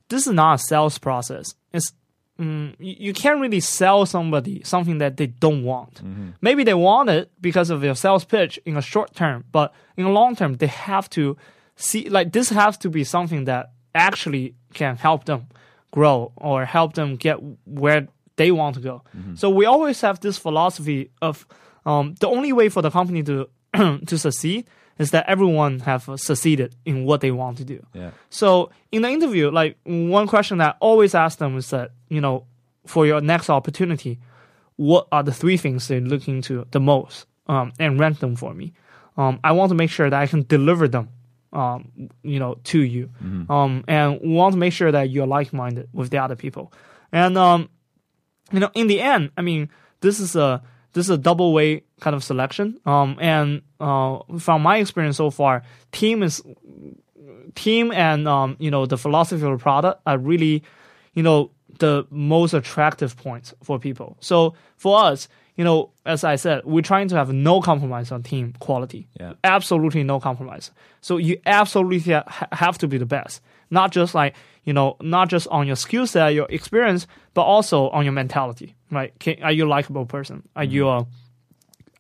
this 0.10 0.28
is 0.28 0.34
not 0.34 0.56
a 0.56 0.58
sales 0.58 0.98
process. 0.98 1.54
It's 1.72 1.94
mm, 2.40 2.76
you, 2.80 2.96
you 3.00 3.14
can't 3.14 3.40
really 3.40 3.60
sell 3.62 4.06
somebody 4.06 4.62
something 4.64 4.98
that 5.00 5.18
they 5.18 5.28
don't 5.28 5.64
want. 5.64 6.02
Maybe 6.42 6.64
they 6.64 6.74
want 6.74 7.10
it 7.10 7.32
because 7.42 7.70
of 7.70 7.84
your 7.84 7.96
sales 7.96 8.26
pitch 8.26 8.60
in 8.66 8.76
a 8.78 8.82
short 8.82 9.14
term, 9.16 9.46
but 9.52 9.74
in 9.98 10.04
the 10.06 10.10
long 10.12 10.36
term, 10.36 10.56
they 10.58 10.68
have 10.68 11.10
to 11.12 11.38
see 11.76 12.10
like 12.10 12.32
this 12.32 12.50
has 12.50 12.78
to 12.80 12.90
be 12.90 13.04
something 13.04 13.46
that 13.46 13.72
actually 13.96 14.56
can 14.74 14.98
help 14.98 15.24
them 15.26 15.48
grow 15.92 16.32
or 16.36 16.66
help 16.66 16.94
them 16.94 17.16
get 17.16 17.38
where 17.66 18.08
they 18.36 18.52
want 18.52 18.76
to 18.76 18.82
go. 18.82 19.04
So 19.36 19.50
we 19.50 19.66
always 19.66 20.02
have 20.02 20.20
this 20.20 20.38
philosophy 20.38 21.10
of 21.22 21.46
um, 21.86 22.16
the 22.20 22.28
only 22.28 22.54
way 22.54 22.70
for 22.70 22.82
the 22.82 22.92
company 22.92 23.24
to 23.24 23.48
to 24.08 24.18
succeed 24.18 24.68
is 24.98 25.12
that 25.12 25.26
everyone 25.30 25.80
have 25.80 26.10
succeeded 26.18 26.76
in 26.86 27.06
what 27.06 27.22
they 27.22 27.32
want 27.32 27.58
to 27.58 27.64
do. 27.64 27.86
yeah 27.94 28.12
So 28.30 28.70
in 28.92 29.02
the 29.02 29.10
interview, 29.10 29.50
like 29.50 29.78
one 29.86 30.28
question 30.28 30.58
that 30.58 30.76
I 30.76 30.78
always 30.80 31.16
ask 31.16 31.38
them 31.38 31.58
is 31.58 31.70
that 31.70 31.92
you 32.10 32.22
know, 32.22 32.46
for 32.86 33.06
your 33.06 33.22
next 33.22 33.50
opportunity, 33.50 34.20
what 34.76 35.08
are 35.12 35.24
the 35.24 35.32
three 35.34 35.58
things 35.58 35.88
they're 35.88 36.02
looking 36.02 36.42
to 36.44 36.66
the 36.72 36.80
most, 36.80 37.26
um, 37.48 37.72
and 37.80 38.00
rank 38.00 38.20
them 38.20 38.36
for 38.36 38.54
me. 38.54 38.74
Um, 39.18 39.40
I 39.44 39.52
want 39.52 39.70
to 39.70 39.76
make 39.76 39.90
sure 39.90 40.10
that 40.10 40.20
I 40.20 40.28
can 40.28 40.44
deliver 40.48 40.88
them, 40.88 41.10
um, 41.54 41.92
you 42.24 42.40
know, 42.40 42.56
to 42.64 42.80
you, 42.80 43.10
um, 43.50 43.84
and 43.88 44.20
want 44.22 44.54
to 44.54 44.60
make 44.60 44.74
sure 44.74 44.92
that 44.92 45.10
you're 45.10 45.28
like-minded 45.28 45.90
with 45.94 46.10
the 46.10 46.18
other 46.18 46.36
people, 46.36 46.72
and 47.12 47.38
um, 47.38 47.70
you 48.52 48.60
know, 48.60 48.72
in 48.74 48.88
the 48.88 49.00
end, 49.02 49.32
I 49.38 49.42
mean, 49.42 49.70
this 50.02 50.20
is 50.20 50.36
a 50.36 50.62
this 50.94 51.06
is 51.06 51.10
a 51.10 51.18
double 51.18 51.54
way 51.54 51.84
kind 52.00 52.16
of 52.16 52.24
selection. 52.24 52.80
Um, 52.86 53.18
and 53.20 53.62
uh, 53.80 54.20
from 54.40 54.62
my 54.62 54.78
experience 54.78 55.18
so 55.18 55.30
far, 55.30 55.64
team 55.92 56.24
is 56.24 56.42
team 57.56 57.92
and 57.92 58.28
um, 58.28 58.56
you 58.60 58.72
know 58.72 58.86
the 58.86 58.98
philosophy 58.98 59.44
of 59.44 59.52
the 59.52 59.58
product 59.58 60.02
are 60.06 60.18
really, 60.18 60.64
you 61.14 61.24
know, 61.24 61.52
the 61.80 62.06
most 62.10 62.54
attractive 62.54 63.16
points 63.18 63.54
for 63.64 63.80
people. 63.80 64.18
So 64.20 64.54
for 64.78 65.00
us, 65.00 65.28
you 65.56 65.64
know, 65.64 65.92
as 66.06 66.24
I 66.24 66.38
said, 66.38 66.64
we're 66.64 66.82
trying 66.82 67.10
to 67.10 67.16
have 67.16 67.34
no 67.34 67.60
compromise 67.62 68.12
on 68.12 68.24
team 68.24 68.54
quality. 68.60 69.08
Yeah. 69.20 69.34
Absolutely 69.44 70.04
no 70.04 70.20
compromise. 70.20 70.72
So 71.02 71.18
you 71.18 71.40
absolutely 71.46 72.14
ha- 72.14 72.48
have 72.52 72.78
to 72.78 72.88
be 72.88 72.98
the 72.98 73.06
best, 73.06 73.42
not 73.70 73.92
just 73.92 74.16
like 74.16 74.36
you 74.64 74.74
know, 74.74 74.98
not 75.02 75.30
just 75.30 75.48
on 75.48 75.68
your 75.68 75.76
skill 75.76 76.06
set, 76.06 76.34
your 76.34 76.48
experience, 76.50 77.08
but 77.34 77.44
also 77.44 77.90
on 77.90 78.04
your 78.04 78.14
mentality. 78.14 78.76
Right? 78.92 79.18
Can, 79.20 79.42
are 79.44 79.52
you 79.52 79.66
a 79.66 79.70
likable 79.70 80.06
person? 80.06 80.48
Are 80.56 80.64
you 80.64 80.88
a 80.88 81.08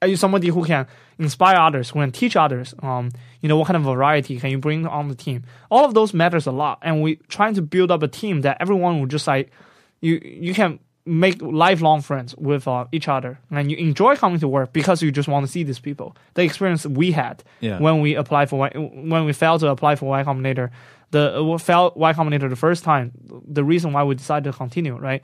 are 0.01 0.07
you 0.07 0.15
somebody 0.15 0.47
who 0.47 0.63
can 0.63 0.87
inspire 1.17 1.57
others, 1.57 1.89
who 1.89 1.99
can 1.99 2.11
teach 2.11 2.35
others? 2.35 2.73
Um, 2.81 3.11
you 3.41 3.49
know, 3.49 3.57
what 3.57 3.67
kind 3.67 3.77
of 3.77 3.83
variety 3.83 4.39
can 4.39 4.49
you 4.49 4.57
bring 4.57 4.85
on 4.87 5.09
the 5.09 5.15
team? 5.15 5.43
All 5.69 5.83
of 5.83 5.93
those 5.93 6.13
matters 6.13 6.47
a 6.47 6.51
lot, 6.51 6.79
and 6.81 7.01
we 7.01 7.17
trying 7.27 7.53
to 7.55 7.61
build 7.61 7.91
up 7.91 8.03
a 8.03 8.07
team 8.07 8.41
that 8.41 8.57
everyone 8.59 8.99
will 8.99 9.07
just 9.07 9.27
like 9.27 9.51
you. 9.99 10.21
You 10.23 10.53
can 10.53 10.79
make 11.05 11.41
lifelong 11.41 12.01
friends 12.01 12.35
with 12.37 12.67
uh, 12.67 12.85
each 12.91 13.07
other, 13.07 13.39
and 13.51 13.71
you 13.71 13.77
enjoy 13.77 14.15
coming 14.15 14.39
to 14.39 14.47
work 14.47 14.73
because 14.73 15.01
you 15.01 15.11
just 15.11 15.27
want 15.27 15.45
to 15.45 15.51
see 15.51 15.63
these 15.63 15.79
people. 15.79 16.15
The 16.35 16.43
experience 16.43 16.85
we 16.85 17.11
had 17.11 17.43
Yeah. 17.61 17.79
when 17.79 18.01
we 18.01 18.15
applied 18.15 18.49
for 18.49 18.59
Y, 18.59 18.71
when 18.75 19.25
we 19.25 19.33
failed 19.33 19.61
to 19.61 19.67
apply 19.69 19.95
for 19.95 20.05
Y 20.09 20.23
Combinator, 20.23 20.69
the 21.11 21.41
uh, 21.41 21.57
failed 21.57 21.93
Y 21.95 22.13
Combinator 22.13 22.49
the 22.49 22.55
first 22.55 22.83
time. 22.83 23.11
The 23.47 23.63
reason 23.63 23.93
why 23.93 24.03
we 24.03 24.15
decided 24.15 24.51
to 24.51 24.57
continue, 24.57 24.95
right? 24.95 25.21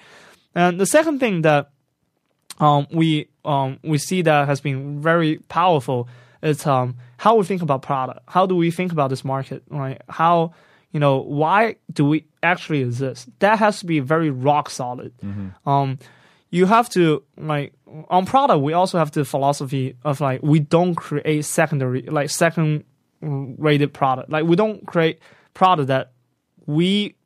And 0.56 0.80
the 0.80 0.86
second 0.86 1.20
thing 1.20 1.42
that 1.44 1.70
um, 2.60 2.88
we 2.92 3.28
um, 3.44 3.80
we 3.84 3.98
see 3.98 4.22
that 4.24 4.48
has 4.48 4.62
been 4.62 5.02
very 5.02 5.38
powerful 5.50 6.08
It's 6.42 6.66
um 6.68 6.96
how 7.18 7.36
we 7.38 7.44
think 7.46 7.62
about 7.62 7.82
product. 7.82 8.20
How 8.28 8.46
do 8.46 8.56
we 8.56 8.72
think 8.72 8.92
about 8.92 9.10
this 9.10 9.24
market? 9.24 9.64
Right? 9.70 10.02
How 10.10 10.54
you 10.96 11.02
know 11.02 11.18
why 11.18 11.76
do 11.92 12.06
we 12.06 12.26
actually 12.42 12.80
exist? 12.80 13.28
That 13.40 13.60
has 13.60 13.80
to 13.80 13.86
be 13.86 14.00
very 14.00 14.30
rock 14.30 14.70
solid. 14.70 15.12
Um, 15.66 16.00
you 16.52 16.68
have 16.68 16.88
to 16.92 17.22
like 17.38 17.74
on 18.10 18.26
product. 18.26 18.62
We 18.62 18.72
also 18.72 18.98
have 18.98 19.12
the 19.12 19.26
philosophy 19.26 19.98
of 20.06 20.22
like 20.22 20.42
we 20.42 20.62
don't 20.62 20.96
create 20.96 21.44
secondary 21.44 22.04
like 22.04 22.30
second 22.30 22.86
rated 23.20 23.94
product. 23.94 24.30
Like 24.30 24.46
we 24.46 24.56
don't 24.56 24.88
create 24.88 25.20
product 25.54 25.90
that 25.90 26.14
we 26.66 27.18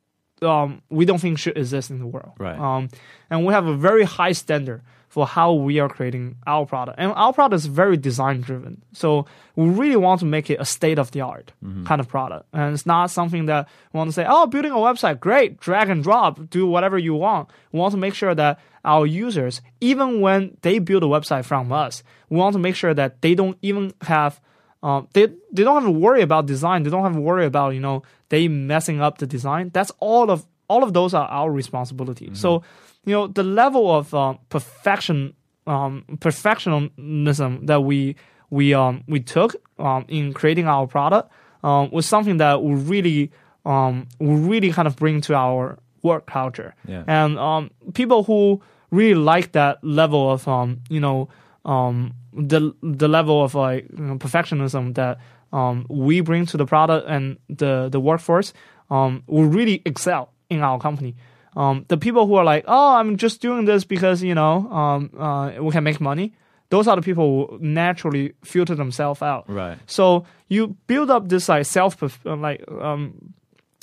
um, 0.42 0.82
we 0.90 1.04
don't 1.04 1.20
think 1.20 1.38
should 1.38 1.56
exist 1.56 1.90
in 1.90 2.00
the 2.00 2.08
world. 2.08 2.32
Right. 2.40 2.58
Um, 2.58 2.88
and 3.30 3.46
we 3.46 3.54
have 3.54 3.66
a 3.66 3.76
very 3.76 4.02
high 4.02 4.32
standard 4.32 4.82
for 5.10 5.26
how 5.26 5.52
we 5.52 5.80
are 5.80 5.88
creating 5.88 6.36
our 6.46 6.64
product. 6.64 6.96
And 6.98 7.12
our 7.12 7.32
product 7.32 7.56
is 7.56 7.66
very 7.66 7.96
design 7.96 8.40
driven. 8.42 8.80
So 8.92 9.26
we 9.56 9.68
really 9.68 9.96
want 9.96 10.20
to 10.20 10.24
make 10.26 10.48
it 10.50 10.60
a 10.60 10.64
state 10.64 11.00
of 11.00 11.10
the 11.10 11.20
art 11.20 11.52
kind 11.84 12.00
of 12.00 12.08
product. 12.08 12.46
And 12.52 12.72
it's 12.72 12.86
not 12.86 13.10
something 13.10 13.46
that 13.46 13.68
we 13.92 13.98
want 13.98 14.08
to 14.08 14.12
say, 14.12 14.24
oh, 14.26 14.46
building 14.46 14.70
a 14.70 14.76
website, 14.76 15.18
great, 15.18 15.58
drag 15.58 15.90
and 15.90 16.04
drop, 16.04 16.48
do 16.48 16.64
whatever 16.64 16.96
you 16.96 17.14
want. 17.14 17.50
We 17.72 17.80
want 17.80 17.90
to 17.90 17.98
make 17.98 18.14
sure 18.14 18.36
that 18.36 18.60
our 18.84 19.04
users, 19.04 19.60
even 19.80 20.20
when 20.20 20.56
they 20.62 20.78
build 20.78 21.02
a 21.02 21.06
website 21.06 21.44
from 21.44 21.72
us, 21.72 22.04
we 22.28 22.36
want 22.36 22.52
to 22.52 22.60
make 22.60 22.76
sure 22.76 22.94
that 22.94 23.20
they 23.20 23.34
don't 23.34 23.58
even 23.62 23.92
have 24.02 24.40
um, 24.82 25.08
they 25.12 25.26
they 25.52 25.62
don't 25.64 25.74
have 25.74 25.84
to 25.84 25.90
worry 25.90 26.22
about 26.22 26.46
design. 26.46 26.84
They 26.84 26.90
don't 26.90 27.02
have 27.02 27.12
to 27.14 27.20
worry 27.20 27.44
about 27.44 27.74
you 27.74 27.80
know 27.80 28.02
they 28.30 28.48
messing 28.48 29.02
up 29.02 29.18
the 29.18 29.26
design. 29.26 29.70
That's 29.74 29.92
all 29.98 30.30
of 30.30 30.46
all 30.68 30.82
of 30.84 30.94
those 30.94 31.12
are 31.12 31.26
our 31.28 31.50
responsibility. 31.50 32.30
So 32.34 32.62
you 33.04 33.12
know 33.14 33.26
the 33.26 33.42
level 33.42 33.90
of 33.90 34.12
um, 34.14 34.38
perfection 34.48 35.34
um, 35.66 36.04
perfectionism 36.16 37.66
that 37.66 37.82
we 37.82 38.16
we 38.50 38.74
um 38.74 39.04
we 39.06 39.20
took 39.20 39.56
um 39.78 40.04
in 40.08 40.32
creating 40.32 40.66
our 40.66 40.86
product 40.86 41.30
um 41.62 41.90
was 41.90 42.06
something 42.06 42.38
that 42.38 42.62
we 42.62 42.74
really 42.74 43.30
um 43.64 44.08
we 44.18 44.34
really 44.34 44.72
kind 44.72 44.88
of 44.88 44.96
bring 44.96 45.20
to 45.20 45.34
our 45.34 45.78
work 46.02 46.26
culture. 46.26 46.74
Yeah. 46.86 47.04
And 47.06 47.38
um 47.38 47.70
people 47.94 48.24
who 48.24 48.60
really 48.90 49.14
like 49.14 49.52
that 49.52 49.82
level 49.84 50.30
of 50.30 50.48
um 50.48 50.80
you 50.88 51.00
know 51.00 51.28
um 51.64 52.14
the 52.32 52.74
the 52.82 53.08
level 53.08 53.44
of 53.44 53.54
like 53.54 53.86
you 53.96 54.04
know, 54.04 54.16
perfectionism 54.16 54.94
that 54.94 55.18
um 55.52 55.86
we 55.88 56.20
bring 56.20 56.46
to 56.46 56.56
the 56.56 56.66
product 56.66 57.06
and 57.08 57.38
the 57.48 57.88
the 57.90 58.00
workforce 58.00 58.52
um 58.90 59.22
will 59.26 59.44
really 59.44 59.82
excel 59.84 60.32
in 60.48 60.60
our 60.62 60.78
company. 60.78 61.14
Um, 61.56 61.84
the 61.88 61.96
people 61.96 62.26
who 62.26 62.34
are 62.36 62.44
like, 62.44 62.64
oh, 62.68 62.94
I'm 62.94 63.16
just 63.16 63.40
doing 63.40 63.64
this 63.64 63.84
because 63.84 64.22
you 64.22 64.34
know 64.34 64.70
um, 64.70 65.10
uh, 65.18 65.52
we 65.60 65.70
can 65.72 65.84
make 65.84 66.00
money. 66.00 66.34
Those 66.68 66.86
are 66.86 66.94
the 66.94 67.02
people 67.02 67.48
who 67.48 67.58
naturally 67.60 68.34
filter 68.44 68.76
themselves 68.76 69.22
out. 69.22 69.50
Right. 69.50 69.76
So 69.86 70.24
you 70.48 70.76
build 70.86 71.10
up 71.10 71.28
this 71.28 71.48
like 71.48 71.66
self 71.66 72.00
uh, 72.02 72.36
like 72.36 72.64
um, 72.70 73.34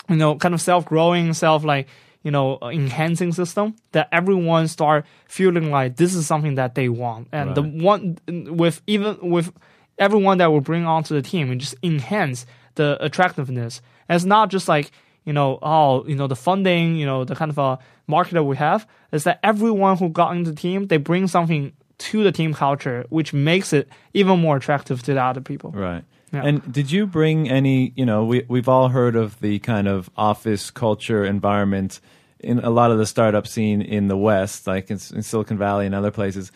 you 0.10 0.15
know 0.15 0.35
kind 0.35 0.53
of 0.53 0.61
self 0.61 0.85
growing, 0.85 1.34
self 1.34 1.65
like 1.65 1.88
you 2.23 2.31
know 2.31 2.57
enhancing 2.61 3.34
system 3.34 3.76
that 3.91 4.07
everyone 4.11 4.68
start 4.68 5.06
feeling 5.27 5.69
like 5.69 5.98
this 5.98 6.15
is 6.15 6.26
something 6.26 6.56
that 6.56 6.76
they 6.76 6.88
want, 6.88 7.27
and 7.31 7.56
the 7.56 7.61
one 7.61 8.18
with 8.27 8.81
even 8.88 9.18
with 9.22 9.52
everyone 9.99 10.38
that 10.38 10.52
will 10.52 10.61
bring 10.61 10.85
onto 10.85 11.14
the 11.14 11.22
team 11.22 11.52
and 11.52 11.60
just 11.60 11.76
enhance 11.84 12.45
the 12.76 12.98
attractiveness. 13.03 13.81
And 14.07 14.15
it's 14.15 14.26
not 14.26 14.49
just 14.49 14.68
like 14.68 14.91
you 15.28 15.34
know 15.34 15.60
oh 15.62 16.04
you 16.08 16.16
know 16.16 16.26
the 16.26 16.36
funding 16.36 16.95
you 16.95 17.06
know 17.06 17.24
the 17.24 17.36
kind 17.36 17.52
of 17.52 17.58
a 17.58 17.78
market 18.08 18.34
that 18.34 18.44
we 18.44 18.56
have 18.56 18.88
is 19.12 19.26
that 19.26 19.40
everyone 19.44 19.98
who 19.98 20.10
got 20.10 20.36
into 20.36 20.49
the 20.49 20.56
team 20.56 20.88
they 20.88 20.98
bring 20.98 21.28
something 21.28 21.74
to 21.98 22.24
the 22.24 22.32
team 22.32 22.54
culture 22.54 23.06
which 23.10 23.34
makes 23.34 23.74
it 23.74 23.90
even 24.14 24.40
more 24.40 24.58
attractive 24.58 25.04
to 25.04 25.14
the 25.14 25.22
other 25.22 25.41
people. 25.41 25.72
Right. 25.72 26.04
Yeah. 26.32 26.44
And 26.44 26.72
did 26.72 26.91
you 26.91 27.08
bring 27.08 27.49
any, 27.49 27.94
you 27.95 28.06
know, 28.06 28.26
we, 28.26 28.45
we've 28.48 28.68
all 28.68 28.90
heard 28.90 29.16
of 29.16 29.40
the 29.40 29.60
kind 29.60 29.88
of 29.88 30.10
office 30.18 30.72
culture 30.72 31.24
environment 31.24 32.02
in 32.40 32.60
a 32.60 32.70
lot 32.70 32.91
of 32.91 32.98
the 32.98 33.06
startup 33.06 33.48
scene 33.48 33.82
in 33.82 34.08
the 34.08 34.18
West, 34.18 34.68
like 34.68 34.91
in, 34.91 34.99
in 35.14 35.24
Silicon 35.24 35.58
Valley 35.58 35.86
and 35.86 35.95
other 35.95 36.12
places. 36.12 36.52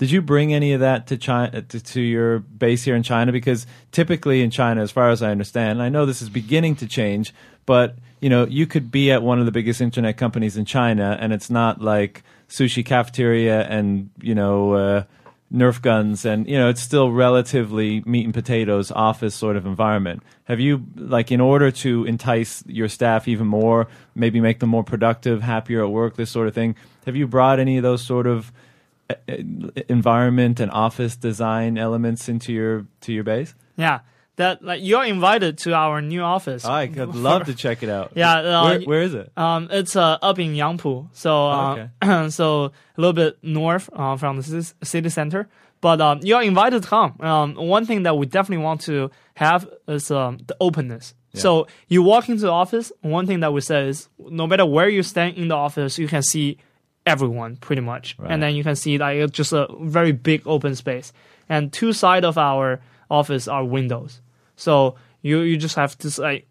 Did 0.00 0.10
you 0.10 0.22
bring 0.22 0.54
any 0.54 0.72
of 0.72 0.80
that 0.80 1.08
to 1.08 1.18
China, 1.18 1.60
to, 1.60 1.78
to 1.78 2.00
your 2.00 2.38
base 2.38 2.84
here 2.84 2.96
in 2.96 3.02
China? 3.02 3.32
Because 3.32 3.66
typically 3.92 4.40
in 4.40 4.50
China, 4.50 4.80
as 4.80 4.90
far 4.90 5.10
as 5.10 5.22
I 5.22 5.30
understand, 5.30 5.72
and 5.72 5.82
I 5.82 5.90
know 5.90 6.06
this 6.06 6.22
is 6.22 6.30
beginning 6.30 6.76
to 6.76 6.86
change, 6.86 7.34
but 7.66 7.96
you 8.18 8.30
know, 8.30 8.46
you 8.46 8.66
could 8.66 8.90
be 8.90 9.12
at 9.12 9.22
one 9.22 9.40
of 9.40 9.44
the 9.44 9.52
biggest 9.52 9.82
internet 9.82 10.16
companies 10.16 10.56
in 10.56 10.64
China, 10.64 11.18
and 11.20 11.34
it's 11.34 11.50
not 11.50 11.82
like 11.82 12.22
sushi 12.48 12.82
cafeteria 12.82 13.66
and 13.68 14.08
you 14.22 14.34
know 14.34 14.72
uh, 14.72 15.04
Nerf 15.52 15.82
guns, 15.82 16.24
and 16.24 16.48
you 16.48 16.56
know, 16.56 16.70
it's 16.70 16.80
still 16.80 17.12
relatively 17.12 18.02
meat 18.06 18.24
and 18.24 18.32
potatoes 18.32 18.90
office 18.90 19.34
sort 19.34 19.56
of 19.56 19.66
environment. 19.66 20.22
Have 20.44 20.60
you 20.60 20.86
like 20.96 21.30
in 21.30 21.42
order 21.42 21.70
to 21.72 22.06
entice 22.06 22.64
your 22.66 22.88
staff 22.88 23.28
even 23.28 23.46
more, 23.46 23.86
maybe 24.14 24.40
make 24.40 24.60
them 24.60 24.70
more 24.70 24.82
productive, 24.82 25.42
happier 25.42 25.84
at 25.84 25.90
work, 25.90 26.16
this 26.16 26.30
sort 26.30 26.48
of 26.48 26.54
thing? 26.54 26.74
Have 27.04 27.16
you 27.16 27.26
brought 27.26 27.60
any 27.60 27.76
of 27.76 27.82
those 27.82 28.02
sort 28.02 28.26
of 28.26 28.48
uh, 28.48 28.52
uh, 28.52 28.69
environment 29.88 30.60
and 30.60 30.70
office 30.70 31.16
design 31.16 31.78
elements 31.78 32.28
into 32.28 32.52
your 32.52 32.86
to 33.02 33.12
your 33.12 33.24
base? 33.24 33.54
Yeah, 33.76 34.00
that 34.36 34.62
like 34.62 34.80
you're 34.82 35.04
invited 35.04 35.58
to 35.58 35.74
our 35.74 36.00
new 36.00 36.22
office. 36.22 36.64
I 36.64 36.86
could 36.88 37.14
love 37.14 37.46
to 37.46 37.54
check 37.54 37.82
it 37.82 37.88
out. 37.88 38.12
Yeah, 38.16 38.34
uh, 38.38 38.64
where, 38.64 38.80
where 38.80 39.02
is 39.02 39.14
it? 39.14 39.32
Um, 39.36 39.68
it's 39.70 39.96
uh, 39.96 40.18
up 40.22 40.38
in 40.38 40.54
Yangpu, 40.54 41.08
so 41.12 41.48
uh, 41.48 42.28
so 42.30 42.64
a 42.64 42.72
little 42.96 43.12
bit 43.12 43.38
north 43.42 43.88
uh, 43.92 44.16
from 44.16 44.40
the 44.40 44.74
city 44.82 45.08
center. 45.08 45.48
But 45.80 46.00
um, 46.02 46.20
you're 46.22 46.42
invited 46.42 46.82
to 46.82 46.88
come. 46.88 47.16
Um, 47.20 47.54
one 47.54 47.86
thing 47.86 48.02
that 48.02 48.16
we 48.18 48.26
definitely 48.26 48.62
want 48.62 48.82
to 48.82 49.10
have 49.34 49.66
is 49.88 50.10
um, 50.10 50.38
the 50.46 50.54
openness. 50.60 51.14
So 51.32 51.68
you 51.86 52.02
walk 52.02 52.28
into 52.28 52.42
the 52.42 52.50
office. 52.50 52.90
One 53.02 53.26
thing 53.26 53.40
that 53.40 53.52
we 53.52 53.60
say 53.60 53.88
is, 53.88 54.08
no 54.18 54.46
matter 54.48 54.66
where 54.66 54.88
you 54.88 55.02
stand 55.04 55.36
in 55.36 55.46
the 55.48 55.54
office, 55.54 55.96
you 55.96 56.08
can 56.08 56.22
see 56.22 56.58
everyone 57.10 57.56
pretty 57.56 57.82
much, 57.82 58.16
Right. 58.18 58.30
and 58.32 58.42
then 58.42 58.54
you 58.56 58.62
can 58.62 58.76
see 58.76 58.98
like 58.98 59.30
just 59.40 59.52
a 59.52 59.66
very 59.98 60.12
big 60.12 60.40
open 60.46 60.74
space. 60.74 61.12
And 61.48 61.72
two 61.72 61.92
side 61.92 62.24
of 62.24 62.38
our 62.38 62.80
office 63.10 63.48
are 63.48 63.64
windows, 63.64 64.20
so 64.56 64.94
you 65.22 65.40
you 65.40 65.56
just 65.66 65.76
have 65.76 65.96
this 65.98 66.18
like 66.18 66.46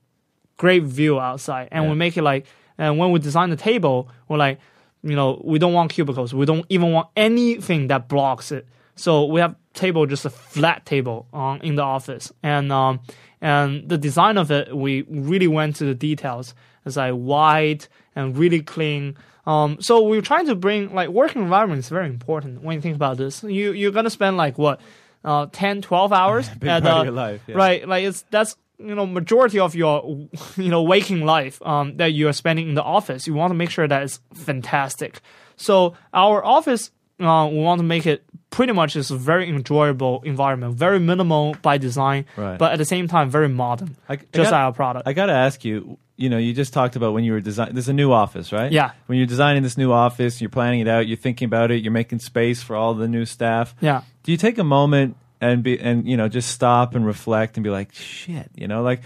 great 0.58 0.84
view 0.84 1.20
outside, 1.20 1.68
and 1.72 1.84
Yeah. 1.84 1.90
we 1.92 1.96
make 1.96 2.18
it 2.18 2.24
like. 2.24 2.46
And 2.82 2.98
when 2.98 3.12
we 3.12 3.20
design 3.20 3.50
the 3.50 3.58
table, 3.72 4.08
we're 4.30 4.38
like, 4.48 4.58
you 5.04 5.14
know, 5.20 5.42
we 5.44 5.60
don't 5.60 5.74
want 5.74 5.92
cubicles. 5.92 6.34
We 6.34 6.46
don't 6.46 6.66
even 6.70 6.94
want 6.94 7.08
anything 7.18 7.88
that 7.88 8.08
blocks 8.08 8.54
it. 8.54 8.66
So 8.96 9.26
we 9.26 9.42
have 9.42 9.56
table, 9.74 10.06
just 10.06 10.24
a 10.26 10.30
flat 10.30 10.86
table 10.86 11.28
um, 11.34 11.60
in 11.62 11.76
the 11.76 11.82
office, 11.84 12.32
and 12.42 12.72
um, 12.72 13.00
and 13.42 13.88
the 13.90 13.98
design 13.98 14.38
of 14.38 14.50
it, 14.52 14.66
we 14.76 15.04
really 15.10 15.48
went 15.48 15.76
to 15.78 15.84
the 15.86 15.94
details. 16.10 16.54
It's 16.86 16.96
like 16.98 17.14
white 17.14 17.88
and 18.16 18.38
really 18.38 18.62
clean. 18.62 19.16
Um, 19.46 19.78
so 19.82 20.04
we're 20.04 20.22
trying 20.22 20.48
to 20.48 20.56
bring 20.56 20.94
like 20.94 21.10
working 21.10 21.42
environment 21.42 21.80
is 21.80 21.90
very 21.90 22.08
important 22.08 22.62
when 22.62 22.76
you 22.76 22.82
think 22.82 22.96
about 22.96 23.18
this. 23.18 23.44
You 23.44 23.72
you're 23.72 23.92
gonna 23.92 24.10
spend 24.10 24.38
like 24.38 24.58
what, 24.58 24.82
uh, 25.24 25.48
10, 25.52 25.82
12 25.82 26.14
hours 26.14 26.50
at 26.62 26.86
uh, 26.86 26.90
of 26.90 27.06
your 27.06 27.14
life, 27.14 27.42
yeah. 27.48 27.56
right? 27.56 27.88
Like 27.88 28.04
it's 28.06 28.24
that's 28.30 28.56
you 28.78 28.96
know 28.96 29.06
majority 29.06 29.60
of 29.60 29.76
your 29.76 30.28
you 30.58 30.70
know 30.70 30.84
waking 30.84 31.26
life 31.26 31.62
um, 31.62 31.98
that 31.98 32.14
you 32.14 32.28
are 32.28 32.34
spending 32.34 32.70
in 32.70 32.76
the 32.76 32.84
office. 32.84 33.28
You 33.28 33.34
want 33.34 33.52
to 33.52 33.56
make 33.56 33.70
sure 33.70 33.88
that 33.88 34.04
it's 34.04 34.20
fantastic. 34.34 35.22
So 35.56 35.96
our 36.14 36.44
office, 36.44 36.92
uh, 37.20 37.48
we 37.48 37.60
want 37.60 37.80
to 37.80 37.84
make 37.84 38.06
it 38.06 38.24
pretty 38.50 38.74
much 38.74 38.96
is 38.96 39.12
a 39.12 39.18
very 39.18 39.48
enjoyable 39.50 40.22
environment, 40.24 40.76
very 40.76 41.00
minimal 41.00 41.56
by 41.62 41.78
design, 41.78 42.26
Right. 42.36 42.58
but 42.58 42.72
at 42.72 42.78
the 42.78 42.86
same 42.86 43.08
time 43.08 43.30
very 43.30 43.48
modern. 43.50 43.96
I- 44.08 44.14
I 44.14 44.18
just 44.34 44.52
got- 44.52 44.54
our 44.54 44.74
product. 44.74 45.08
I 45.08 45.14
got 45.14 45.28
to 45.28 45.34
ask 45.34 45.64
you. 45.66 45.98
You 46.18 46.28
know, 46.30 46.38
you 46.38 46.52
just 46.54 46.74
talked 46.74 46.98
about 46.98 47.14
when 47.14 47.24
you 47.24 47.32
were 47.32 47.40
designing. 47.40 47.76
There's 47.76 47.88
a 47.88 47.94
new 47.94 48.12
office, 48.12 48.52
right? 48.52 48.70
Yeah. 48.70 48.92
When 49.06 49.18
you're 49.18 49.26
designing 49.28 49.64
this 49.64 49.78
new 49.78 49.94
office, 49.94 50.42
you're 50.42 50.50
planning 50.50 50.82
it 50.82 50.88
out. 50.90 51.08
You're 51.08 51.16
thinking 51.16 51.46
about 51.46 51.72
it. 51.72 51.82
You're 51.82 51.94
making 51.94 52.20
space 52.20 52.62
for 52.62 52.76
all 52.76 52.94
the 52.94 53.08
new 53.08 53.24
staff. 53.24 53.74
yeah. 53.80 54.02
Do 54.24 54.34
you 54.34 54.38
take 54.38 54.58
a 54.58 54.64
moment 54.66 55.16
and 55.40 55.64
be 55.64 55.80
and 55.80 56.06
you 56.06 56.18
know 56.18 56.28
just 56.28 56.50
stop 56.52 56.94
and 56.94 57.06
reflect 57.06 57.56
and 57.56 57.64
be 57.64 57.70
like, 57.70 57.94
shit, 57.94 58.50
you 58.54 58.68
know, 58.68 58.82
like 58.84 59.02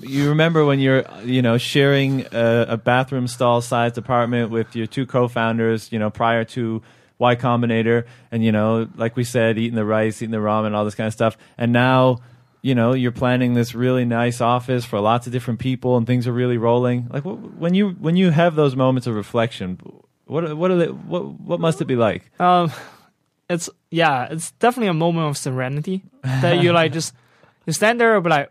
you 0.00 0.28
remember 0.28 0.66
when 0.66 0.78
you're 0.78 1.04
you 1.24 1.40
know 1.40 1.56
sharing 1.56 2.26
a, 2.32 2.66
a 2.68 2.76
bathroom 2.76 3.26
stall 3.28 3.62
sized 3.62 3.96
apartment 3.96 4.50
with 4.50 4.76
your 4.76 4.86
two 4.86 5.06
co-founders, 5.06 5.90
you 5.90 5.98
know, 5.98 6.10
prior 6.10 6.44
to 6.44 6.82
Y 7.18 7.36
Combinator, 7.36 8.04
and 8.30 8.44
you 8.44 8.52
know, 8.52 8.88
like 8.96 9.16
we 9.16 9.24
said, 9.24 9.58
eating 9.58 9.74
the 9.76 9.84
rice, 9.84 10.22
eating 10.22 10.30
the 10.30 10.38
ramen, 10.38 10.74
all 10.74 10.84
this 10.84 10.94
kind 10.94 11.06
of 11.08 11.12
stuff, 11.12 11.36
and 11.56 11.72
now. 11.72 12.18
You 12.60 12.74
know, 12.74 12.92
you're 12.92 13.12
planning 13.12 13.54
this 13.54 13.72
really 13.72 14.04
nice 14.04 14.40
office 14.40 14.84
for 14.84 14.98
lots 14.98 15.28
of 15.28 15.32
different 15.32 15.60
people, 15.60 15.96
and 15.96 16.04
things 16.04 16.26
are 16.26 16.32
really 16.32 16.58
rolling. 16.58 17.06
Like 17.08 17.22
when 17.22 17.72
you 17.72 17.90
when 17.90 18.16
you 18.16 18.30
have 18.30 18.56
those 18.56 18.74
moments 18.74 19.06
of 19.06 19.14
reflection, 19.14 19.78
what 20.26 20.56
what 20.56 20.70
are 20.72 20.76
they, 20.76 20.86
what 20.88 21.40
what 21.40 21.60
must 21.60 21.80
it 21.80 21.84
be 21.84 21.94
like? 21.94 22.28
Um, 22.40 22.72
it's 23.48 23.70
yeah, 23.90 24.26
it's 24.30 24.50
definitely 24.58 24.88
a 24.88 24.94
moment 24.94 25.28
of 25.28 25.38
serenity 25.38 26.02
that 26.22 26.60
you 26.60 26.72
like 26.72 26.92
just 26.92 27.14
you 27.64 27.72
stand 27.72 28.00
there 28.00 28.14
and 28.14 28.24
be 28.24 28.30
like, 28.30 28.50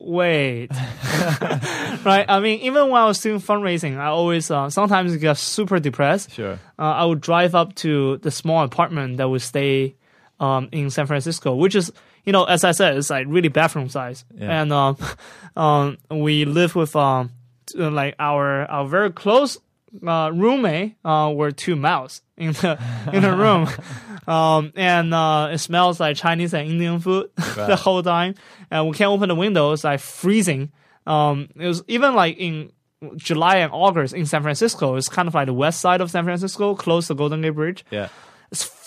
wait, 0.00 0.70
right? 2.04 2.24
I 2.28 2.40
mean, 2.40 2.60
even 2.60 2.88
when 2.90 3.00
I 3.00 3.06
was 3.06 3.20
doing 3.20 3.40
fundraising, 3.40 3.96
I 3.98 4.06
always 4.06 4.50
uh, 4.50 4.70
sometimes 4.70 5.16
get 5.16 5.36
super 5.36 5.78
depressed. 5.80 6.32
Sure. 6.32 6.52
Uh, 6.78 6.82
I 6.82 7.04
would 7.04 7.20
drive 7.20 7.54
up 7.54 7.74
to 7.76 8.18
the 8.18 8.30
small 8.30 8.62
apartment 8.64 9.16
that 9.18 9.28
would 9.28 9.42
stay 9.42 9.96
um, 10.40 10.68
in 10.72 10.90
San 10.90 11.06
Francisco, 11.06 11.54
which 11.54 11.74
is 11.74 11.92
you 12.24 12.32
know, 12.32 12.44
as 12.44 12.62
I 12.62 12.72
said, 12.72 12.96
it's 12.96 13.10
like 13.10 13.26
really 13.28 13.48
bathroom 13.48 13.88
size, 13.88 14.24
Yeah. 14.34 14.60
and 14.62 14.72
um, 14.72 14.96
um, 15.56 15.98
we 16.10 16.44
live 16.44 16.74
with 16.76 16.94
um, 16.94 17.30
like 17.74 18.14
our 18.18 18.64
our 18.70 18.86
very 18.86 19.10
close 19.12 19.58
uh, 20.06 20.30
roommate 20.34 20.96
uh, 21.04 21.32
were 21.34 21.50
two 21.50 21.76
mouse 21.76 22.22
in 22.36 22.52
the 22.52 22.78
in 23.12 23.22
the 23.22 23.34
room, 23.34 23.68
um, 24.32 24.72
and 24.76 25.12
uh, 25.12 25.50
it 25.52 25.58
smells 25.58 26.00
like 26.00 26.16
Chinese 26.16 26.54
and 26.54 26.68
Indian 26.68 27.00
food 27.00 27.30
the 27.36 27.76
whole 27.76 28.02
time, 28.02 28.34
and 28.70 28.88
we 28.88 28.96
can't 28.96 29.10
open 29.10 29.28
the 29.28 29.34
windows, 29.34 29.84
like 29.84 30.00
freezing. 30.00 30.70
Um, 31.06 31.48
it 31.56 31.66
was 31.66 31.82
even 31.88 32.14
like 32.14 32.36
in 32.38 32.70
July 33.16 33.56
and 33.58 33.72
August 33.72 34.14
in 34.14 34.26
San 34.26 34.42
Francisco. 34.42 34.96
It's 34.96 35.08
kind 35.08 35.28
of 35.28 35.34
like 35.34 35.46
the 35.46 35.54
west 35.54 35.80
side 35.80 36.00
of 36.00 36.10
San 36.10 36.24
Francisco, 36.24 36.74
close 36.74 37.06
to 37.08 37.14
Golden 37.14 37.42
Gate 37.42 37.50
Bridge 37.50 37.84
Yeah. 37.90 38.08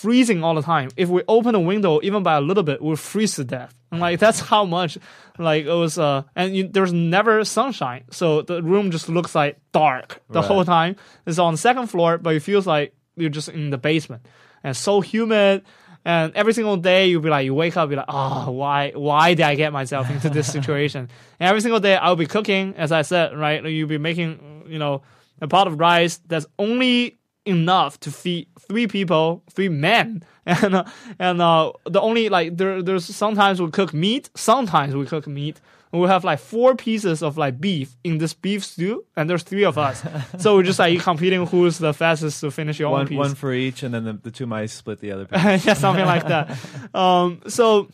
Freezing 0.02 0.42
all 0.44 0.54
the 0.54 0.62
time. 0.62 0.90
If 0.96 1.08
we 1.08 1.22
open 1.28 1.54
a 1.54 1.60
window 1.60 2.00
even 2.02 2.22
by 2.22 2.34
a 2.36 2.40
little 2.40 2.62
bit, 2.62 2.82
we'll 2.82 2.96
freeze 2.96 3.36
to 3.36 3.44
death. 3.44 3.74
And 3.90 4.00
like 4.00 4.18
that's 4.20 4.40
how 4.52 4.64
much 4.64 4.98
like 5.38 5.64
it 5.64 5.72
was. 5.72 5.98
Uh, 5.98 6.22
and 6.36 6.54
you, 6.56 6.68
there's 6.68 6.92
never 6.92 7.44
sunshine, 7.44 8.04
so 8.10 8.42
the 8.42 8.62
room 8.62 8.90
just 8.90 9.08
looks 9.08 9.34
like 9.34 9.58
dark 9.72 10.20
the 10.30 10.40
Right. 10.40 10.48
whole 10.48 10.64
time. 10.64 10.96
It's 11.26 11.38
on 11.38 11.54
the 11.54 11.58
second 11.58 11.86
floor, 11.88 12.18
but 12.18 12.34
it 12.34 12.40
feels 12.40 12.66
like 12.66 12.94
you're 13.16 13.30
just 13.30 13.48
in 13.48 13.70
the 13.70 13.78
basement, 13.78 14.26
and 14.64 14.76
so 14.76 15.00
humid. 15.00 15.62
And 16.04 16.34
every 16.34 16.52
single 16.52 16.76
day 16.78 17.06
you'll 17.06 17.22
be 17.22 17.28
like, 17.30 17.44
you 17.44 17.54
wake 17.54 17.76
up, 17.76 17.88
you're 17.88 17.98
like, 17.98 18.06
oh, 18.08 18.50
why, 18.50 18.90
why 18.90 19.34
did 19.34 19.44
I 19.44 19.54
get 19.54 19.72
myself 19.72 20.10
into 20.10 20.28
this 20.30 20.50
situation? 20.56 21.08
and 21.38 21.48
every 21.48 21.60
single 21.60 21.78
day 21.78 21.94
I'll 21.94 22.16
be 22.16 22.26
cooking, 22.26 22.74
as 22.76 22.90
I 22.90 23.02
said, 23.02 23.38
right? 23.38 23.64
You'll 23.64 23.88
be 23.88 23.98
making, 23.98 24.64
you 24.66 24.80
know, 24.80 25.02
a 25.40 25.46
pot 25.46 25.68
of 25.68 25.78
rice 25.78 26.18
that's 26.26 26.46
only 26.58 27.18
enough 27.46 28.00
to 28.00 28.10
feed 28.10 28.48
three 28.72 28.86
people, 28.86 29.42
three 29.50 29.68
men, 29.68 30.22
and 30.46 30.74
uh, 30.74 30.84
and 31.18 31.42
uh, 31.42 31.72
the 31.84 32.00
only 32.00 32.28
like 32.30 32.56
there 32.56 32.82
there's 32.82 33.04
sometimes 33.04 33.60
we 33.60 33.70
cook 33.70 33.92
meat, 33.92 34.30
sometimes 34.34 34.94
we 34.94 35.06
cook 35.06 35.26
meat. 35.26 35.60
And 35.92 36.00
we 36.00 36.08
have 36.08 36.24
like 36.24 36.38
four 36.38 36.74
pieces 36.74 37.22
of 37.22 37.36
like 37.36 37.60
beef 37.60 37.98
in 38.02 38.16
this 38.16 38.32
beef 38.32 38.64
stew, 38.64 39.04
and 39.14 39.28
there's 39.28 39.42
three 39.42 39.66
of 39.66 39.76
us. 39.76 40.02
so 40.38 40.56
we're 40.56 40.62
just 40.62 40.78
like 40.78 40.98
competing 41.00 41.44
who's 41.46 41.76
the 41.76 41.92
fastest 41.92 42.40
to 42.40 42.50
finish 42.50 42.78
your 42.80 42.88
own 42.88 43.00
One, 43.00 43.08
piece. 43.08 43.18
one 43.18 43.34
for 43.34 43.52
each, 43.52 43.82
and 43.82 43.92
then 43.92 44.04
the, 44.04 44.14
the 44.14 44.30
two 44.30 44.46
mice 44.46 44.72
split 44.72 45.00
the 45.00 45.12
other. 45.12 45.26
piece. 45.30 45.66
yeah, 45.66 45.74
something 45.74 46.06
like 46.06 46.26
that. 46.28 46.56
Um, 46.94 47.42
so, 47.46 47.88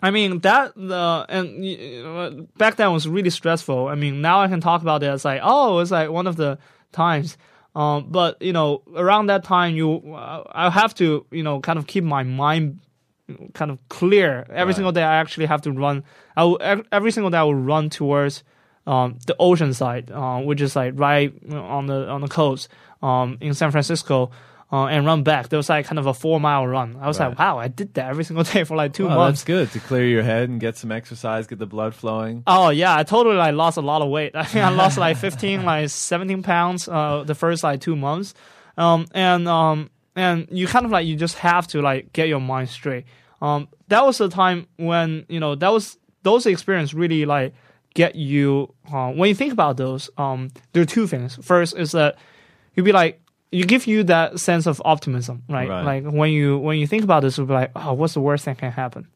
I 0.00 0.10
mean 0.10 0.40
that 0.40 0.72
uh, 0.74 1.26
and 1.28 1.46
uh, 2.06 2.30
back 2.56 2.76
then 2.76 2.90
was 2.94 3.06
really 3.06 3.28
stressful. 3.30 3.88
I 3.88 3.94
mean, 3.94 4.22
now 4.22 4.40
I 4.40 4.48
can 4.48 4.62
talk 4.62 4.80
about 4.80 5.02
it 5.02 5.08
as 5.08 5.26
like, 5.26 5.42
oh, 5.44 5.80
it's 5.80 5.90
like 5.90 6.08
one 6.08 6.26
of 6.26 6.36
the 6.36 6.56
times. 6.92 7.36
Um, 7.74 8.06
but 8.10 8.40
you 8.40 8.52
know, 8.52 8.82
around 8.94 9.26
that 9.26 9.44
time, 9.44 9.74
you 9.74 9.96
uh, 10.14 10.44
I 10.52 10.70
have 10.70 10.94
to 10.96 11.26
you 11.30 11.42
know 11.42 11.60
kind 11.60 11.78
of 11.78 11.86
keep 11.86 12.04
my 12.04 12.22
mind 12.22 12.80
kind 13.54 13.70
of 13.70 13.78
clear. 13.88 14.46
Every 14.50 14.66
Right. 14.66 14.74
single 14.76 14.92
day, 14.92 15.02
I 15.02 15.16
actually 15.16 15.46
have 15.46 15.62
to 15.62 15.72
run. 15.72 16.04
I 16.36 16.44
will, 16.44 16.58
every 16.92 17.10
single 17.10 17.30
day 17.30 17.38
I 17.38 17.42
will 17.42 17.54
run 17.54 17.90
towards 17.90 18.44
um, 18.86 19.18
the 19.26 19.34
ocean 19.38 19.72
side, 19.72 20.10
uh, 20.10 20.40
which 20.40 20.60
is 20.60 20.76
like 20.76 20.92
right 20.96 21.32
on 21.52 21.86
the 21.86 22.08
on 22.08 22.20
the 22.20 22.28
coast 22.28 22.68
um, 23.02 23.38
in 23.40 23.54
San 23.54 23.70
Francisco. 23.70 24.30
Uh, 24.72 24.86
and 24.86 25.06
run 25.06 25.22
back. 25.22 25.50
There 25.50 25.56
was 25.58 25.68
like 25.68 25.86
kind 25.86 25.98
of 26.00 26.06
a 26.06 26.14
four 26.14 26.40
mile 26.40 26.66
run. 26.66 26.96
I 27.00 27.06
was 27.06 27.20
Right. 27.20 27.28
like, 27.28 27.38
wow, 27.38 27.58
I 27.58 27.68
did 27.68 27.94
that 27.94 28.08
every 28.10 28.24
single 28.24 28.42
day 28.52 28.64
for 28.64 28.74
like 28.76 28.92
two 28.92 29.06
Wow, 29.06 29.16
months. 29.16 29.40
that's 29.40 29.44
good 29.46 29.70
to 29.72 29.78
clear 29.86 30.04
your 30.04 30.22
head 30.24 30.48
and 30.48 30.58
get 30.58 30.76
some 30.76 30.90
exercise, 30.90 31.46
get 31.46 31.58
the 31.60 31.66
blood 31.66 31.94
flowing. 31.94 32.42
Oh 32.46 32.70
yeah, 32.70 32.96
I 32.96 33.04
totally 33.04 33.36
like 33.36 33.54
lost 33.54 33.76
a 33.76 33.82
lot 33.82 34.02
of 34.02 34.08
weight. 34.08 34.34
I 34.36 34.42
think 34.44 34.64
I 34.64 34.70
lost 34.70 34.98
like 34.98 35.16
15, 35.16 35.64
like 35.64 35.90
17 35.90 36.42
pounds 36.42 36.88
uh, 36.88 37.22
the 37.24 37.34
first 37.36 37.62
like 37.62 37.80
two 37.82 37.94
months, 37.94 38.34
um, 38.76 39.06
and 39.12 39.46
um, 39.46 39.90
and 40.16 40.48
you 40.50 40.66
kind 40.66 40.84
of 40.86 40.90
like 40.90 41.06
you 41.06 41.14
just 41.14 41.38
have 41.38 41.66
to 41.68 41.80
like 41.82 42.12
get 42.12 42.26
your 42.28 42.40
mind 42.40 42.68
straight. 42.68 43.04
Um, 43.42 43.68
that 43.88 44.04
was 44.04 44.18
the 44.18 44.28
time 44.28 44.66
when 44.76 45.26
you 45.28 45.38
know 45.38 45.54
that 45.54 45.70
was 45.72 45.98
those 46.22 46.46
experience 46.46 46.94
really 46.94 47.26
like 47.26 47.52
get 47.94 48.16
you. 48.16 48.74
Uh, 48.92 49.12
when 49.12 49.28
you 49.28 49.34
think 49.36 49.52
about 49.52 49.76
those, 49.76 50.10
um, 50.16 50.48
there 50.72 50.82
are 50.82 50.86
two 50.86 51.06
things. 51.06 51.38
First 51.42 51.76
is 51.76 51.92
that 51.92 52.16
you'd 52.74 52.84
be 52.84 52.92
like 52.92 53.20
you 53.52 53.64
give 53.64 53.86
you 53.86 54.02
that 54.04 54.40
sense 54.40 54.66
of 54.66 54.82
optimism, 54.84 55.42
right? 55.48 55.68
Right. 55.68 56.02
Like 56.02 56.12
when 56.12 56.30
you 56.30 56.58
when 56.58 56.78
you 56.78 56.86
think 56.86 57.04
about 57.04 57.22
this, 57.22 57.38
you'll 57.38 57.46
be 57.46 57.52
like, 57.54 57.70
oh, 57.76 57.92
what's 57.92 58.14
the 58.14 58.20
worst 58.20 58.44
that 58.46 58.58
can 58.58 58.72
happen? 58.72 59.06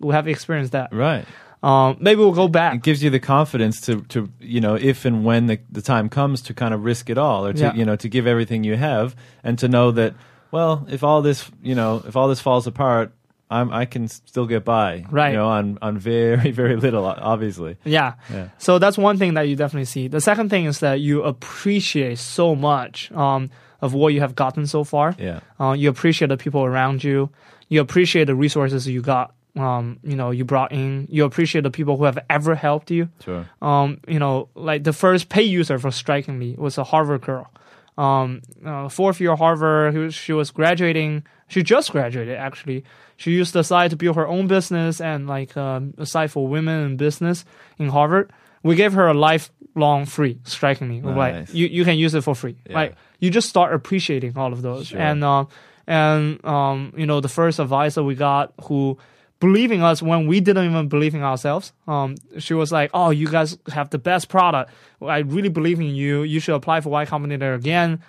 We 0.00 0.14
have 0.14 0.28
experienced 0.28 0.72
that. 0.72 0.92
Right. 0.92 1.24
Um, 1.60 1.96
maybe 1.98 2.20
we'll 2.20 2.30
go 2.32 2.46
back. 2.46 2.74
It 2.76 2.82
gives 2.84 3.02
you 3.02 3.10
the 3.10 3.18
confidence 3.18 3.80
to, 3.82 4.02
to 4.02 4.30
you 4.38 4.60
know, 4.60 4.76
if 4.76 5.04
and 5.04 5.24
when 5.24 5.46
the, 5.46 5.58
the 5.72 5.82
time 5.82 6.08
comes 6.08 6.40
to 6.42 6.54
kind 6.54 6.72
of 6.72 6.84
risk 6.84 7.10
it 7.10 7.18
all 7.18 7.44
or 7.44 7.52
to, 7.52 7.58
Yeah. 7.60 7.74
you 7.74 7.84
know, 7.84 7.96
to 7.96 8.08
give 8.08 8.28
everything 8.28 8.62
you 8.62 8.76
have 8.76 9.16
and 9.42 9.58
to 9.58 9.66
know 9.66 9.90
that, 9.90 10.14
well, 10.52 10.86
if 10.88 11.02
all 11.02 11.20
this, 11.20 11.50
you 11.60 11.74
know, 11.74 12.00
if 12.06 12.14
all 12.14 12.28
this 12.28 12.40
falls 12.40 12.68
apart, 12.68 13.12
I'm, 13.50 13.72
I 13.72 13.86
can 13.86 14.08
still 14.08 14.46
get 14.46 14.64
by, 14.64 15.04
Right. 15.10 15.30
You 15.30 15.36
know, 15.36 15.48
on, 15.48 15.78
on 15.80 15.98
very, 15.98 16.50
very 16.62 16.76
little, 16.76 17.06
obviously. 17.06 17.76
Yeah. 17.84 18.14
Yeah. 18.30 18.48
So 18.58 18.78
that's 18.78 18.98
one 18.98 19.16
thing 19.18 19.34
that 19.34 19.42
you 19.48 19.56
definitely 19.56 19.86
see. 19.86 20.08
The 20.08 20.20
second 20.20 20.50
thing 20.50 20.66
is 20.66 20.80
that 20.80 21.00
you 21.00 21.22
appreciate 21.22 22.18
so 22.18 22.54
much 22.54 23.10
um, 23.12 23.50
of 23.80 23.94
what 23.94 24.12
you 24.12 24.20
have 24.20 24.34
gotten 24.34 24.66
so 24.66 24.84
far. 24.84 25.14
Yeah. 25.18 25.40
Uh, 25.58 25.72
you 25.72 25.88
appreciate 25.88 26.28
the 26.28 26.36
people 26.36 26.62
around 26.64 27.02
you. 27.02 27.30
You 27.68 27.80
appreciate 27.80 28.24
the 28.24 28.34
resources 28.34 28.86
you 28.86 29.00
got. 29.02 29.34
Um, 29.56 29.98
you 30.04 30.14
know, 30.14 30.30
you 30.30 30.44
brought 30.44 30.72
in. 30.72 31.08
You 31.10 31.24
appreciate 31.24 31.62
the 31.62 31.70
people 31.70 31.96
who 31.96 32.04
have 32.04 32.18
ever 32.30 32.54
helped 32.54 32.90
you. 32.90 33.08
Sure. 33.24 33.48
Um, 33.60 33.98
you 34.06 34.18
know, 34.18 34.48
like 34.54 34.84
the 34.84 34.92
first 34.92 35.30
pay 35.30 35.42
user 35.42 35.78
for 35.78 35.90
Strikingly 35.90 36.54
was 36.56 36.78
a 36.78 36.84
Harvard 36.84 37.22
girl. 37.22 37.50
Um, 37.98 38.42
uh, 38.64 38.88
fourth 38.88 39.20
year 39.20 39.34
Harvard, 39.36 39.92
who 39.92 40.10
she 40.10 40.32
was 40.32 40.50
graduating. 40.52 41.24
She 41.48 41.62
just 41.62 41.90
graduated 41.90 42.36
actually. 42.38 42.84
She 43.16 43.32
used 43.32 43.52
the 43.52 43.64
site 43.64 43.90
to 43.90 43.96
build 43.96 44.14
her 44.16 44.26
own 44.28 44.46
business 44.46 45.00
and 45.00 45.26
like 45.26 45.56
um, 45.56 45.94
a 45.98 46.06
site 46.06 46.30
for 46.30 46.46
women 46.46 46.84
in 46.86 46.96
business 46.96 47.44
in 47.78 47.88
Harvard. 47.88 48.30
We 48.62 48.76
gave 48.76 48.92
her 48.92 49.08
a 49.08 49.14
lifelong 49.14 50.04
free. 50.06 50.38
Strikingly, 50.44 51.00
We're 51.02 51.16
like 51.16 51.52
you 51.52 51.66
you 51.66 51.84
can 51.84 51.98
use 51.98 52.14
it 52.14 52.22
for 52.22 52.34
free. 52.36 52.56
Yeah. 52.68 52.76
Like 52.76 52.94
you 53.18 53.30
just 53.30 53.48
start 53.48 53.74
appreciating 53.74 54.38
all 54.38 54.52
of 54.52 54.62
those 54.62 54.88
Sure. 54.88 55.00
and 55.00 55.24
uh, 55.24 55.46
and 55.88 56.44
um, 56.44 56.92
you 56.96 57.06
know 57.06 57.20
the 57.20 57.28
first 57.28 57.58
advisor 57.58 58.02
we 58.04 58.14
got 58.14 58.52
who 58.64 58.96
believed 59.40 59.72
in 59.72 59.82
us 59.82 60.02
when 60.02 60.26
we 60.26 60.40
didn't 60.40 60.70
even 60.70 60.88
believe 60.88 61.14
in 61.14 61.22
ourselves. 61.22 61.72
Um, 61.86 62.16
she 62.38 62.54
was 62.54 62.72
like, 62.72 62.90
"Oh, 62.94 63.10
you 63.10 63.28
guys 63.28 63.58
have 63.72 63.90
the 63.90 63.98
best 63.98 64.28
product. 64.28 64.70
I 65.00 65.18
really 65.18 65.48
believe 65.48 65.80
in 65.80 65.94
you. 65.94 66.22
You 66.22 66.40
should 66.40 66.54
apply 66.54 66.80
for 66.80 66.90
Y 66.90 67.06
Combinator 67.06 67.54
again." 67.54 68.00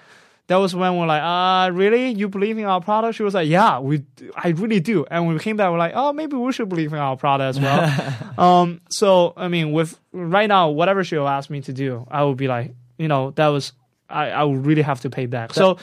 That 0.47 0.55
was 0.55 0.75
when 0.75 0.97
we're 0.97 1.05
like, 1.05 1.21
"Uh, 1.21 1.71
really? 1.71 2.09
You 2.09 2.27
believe 2.27 2.57
in 2.57 2.65
our 2.65 2.81
product?" 2.81 3.15
She 3.15 3.23
was 3.23 3.35
like, 3.35 3.47
"Yeah, 3.47 3.79
we, 3.79 4.03
I 4.35 4.49
really 4.49 4.79
do." 4.79 5.05
And 5.11 5.27
when 5.27 5.35
we 5.35 5.39
came 5.39 5.57
back, 5.57 5.71
we're 5.71 5.77
like, 5.77 5.93
"Oh, 5.95 6.11
maybe 6.13 6.35
we 6.35 6.51
should 6.51 6.69
believe 6.69 6.91
in 6.91 6.99
our 6.99 7.15
product 7.15 7.57
as 7.57 7.59
well." 7.59 8.33
um, 8.37 8.81
so 8.89 9.33
I 9.37 9.47
mean, 9.47 9.71
with 9.71 9.99
right 10.11 10.47
now, 10.47 10.69
whatever 10.69 11.03
she'll 11.03 11.27
ask 11.27 11.49
me 11.49 11.61
to 11.61 11.73
do, 11.73 12.07
I 12.09 12.23
would 12.23 12.37
be 12.37 12.47
like, 12.47 12.73
you 12.97 13.07
know, 13.07 13.31
that 13.31 13.47
was 13.47 13.73
I, 14.09 14.31
I 14.31 14.43
would 14.43 14.65
really 14.65 14.81
have 14.81 15.01
to 15.01 15.09
pay 15.09 15.27
back. 15.27 15.53
So 15.53 15.77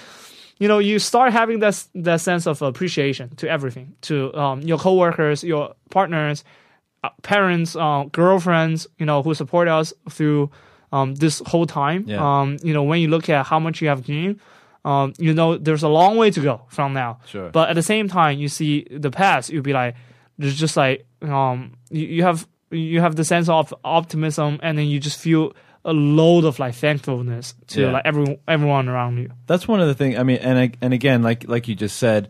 you 0.58 0.68
know, 0.68 0.78
you 0.78 0.98
start 0.98 1.32
having 1.32 1.60
that 1.60 1.86
that 1.94 2.20
sense 2.20 2.46
of 2.46 2.62
appreciation 2.62 3.34
to 3.36 3.48
everything, 3.48 3.94
to 4.02 4.34
um, 4.34 4.62
your 4.62 4.78
coworkers, 4.78 5.44
your 5.44 5.74
partners, 5.90 6.44
uh, 7.04 7.10
parents, 7.22 7.76
uh, 7.76 8.04
girlfriends, 8.12 8.86
you 8.98 9.06
know, 9.06 9.22
who 9.22 9.34
support 9.34 9.68
us 9.68 9.92
through 10.10 10.50
um, 10.92 11.14
this 11.14 11.42
whole 11.46 11.66
time. 11.66 12.04
Yeah. 12.06 12.40
Um, 12.40 12.56
you 12.62 12.72
know, 12.72 12.82
when 12.82 13.00
you 13.00 13.08
look 13.08 13.28
at 13.28 13.46
how 13.46 13.58
much 13.58 13.82
you 13.82 13.88
have 13.88 14.04
gained, 14.04 14.40
um, 14.84 15.12
you 15.18 15.34
know, 15.34 15.58
there's 15.58 15.82
a 15.82 15.88
long 15.88 16.16
way 16.16 16.30
to 16.30 16.40
go 16.40 16.62
from 16.68 16.92
now. 16.94 17.18
Sure. 17.26 17.50
But 17.50 17.68
at 17.68 17.74
the 17.74 17.82
same 17.82 18.08
time, 18.08 18.38
you 18.38 18.48
see 18.48 18.86
the 18.90 19.10
past, 19.10 19.50
you'll 19.50 19.62
be 19.62 19.72
like, 19.72 19.96
there's 20.38 20.56
just 20.56 20.76
like, 20.76 21.06
um, 21.22 21.74
you, 21.90 22.06
you 22.06 22.22
have 22.22 22.46
you 22.70 23.00
have 23.00 23.14
the 23.14 23.24
sense 23.24 23.48
of 23.48 23.74
optimism, 23.84 24.58
and 24.62 24.76
then 24.76 24.86
you 24.86 24.98
just 25.00 25.18
feel 25.18 25.52
a 25.86 25.92
load 25.92 26.44
of 26.44 26.58
like 26.58 26.74
thankfulness 26.74 27.54
to 27.68 27.80
Yeah. 27.82 27.92
like 27.92 28.02
every, 28.04 28.38
everyone 28.46 28.88
around 28.88 29.16
you. 29.18 29.30
That's 29.46 29.66
one 29.68 29.80
of 29.80 29.86
the 29.88 29.94
things. 29.94 30.18
I 30.18 30.22
mean, 30.24 30.38
and 30.38 30.58
I- 30.58 30.72
and 30.82 30.92
again, 30.92 31.22
like 31.22 31.48
like 31.48 31.68
you 31.68 31.74
just 31.74 31.96
said, 31.96 32.28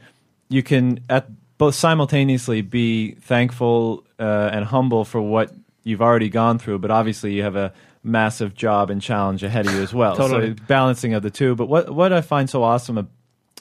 you 0.48 0.62
can 0.62 1.00
at 1.08 1.26
both 1.58 1.74
simultaneously 1.74 2.60
be 2.62 3.12
thankful 3.22 4.04
uh, 4.20 4.50
and 4.52 4.64
humble 4.64 5.04
for 5.04 5.20
what 5.20 5.52
you've 5.84 6.02
already 6.02 6.28
gone 6.28 6.58
through, 6.58 6.78
but 6.80 6.90
obviously 6.90 7.32
you 7.32 7.42
have 7.42 7.56
a 7.56 7.72
massive 8.04 8.54
job 8.54 8.90
and 8.90 9.00
challenge 9.02 9.42
ahead 9.42 9.66
of 9.66 9.72
you 9.74 9.80
as 9.82 9.92
well. 9.94 10.14
Totally. 10.16 10.54
So 10.56 10.62
balancing 10.68 11.14
of 11.14 11.22
the 11.22 11.30
two. 11.30 11.54
But 11.56 11.66
what 11.68 11.90
what 11.94 12.12
I 12.12 12.20
find 12.20 12.48
so 12.50 12.62
awesome 12.62 13.08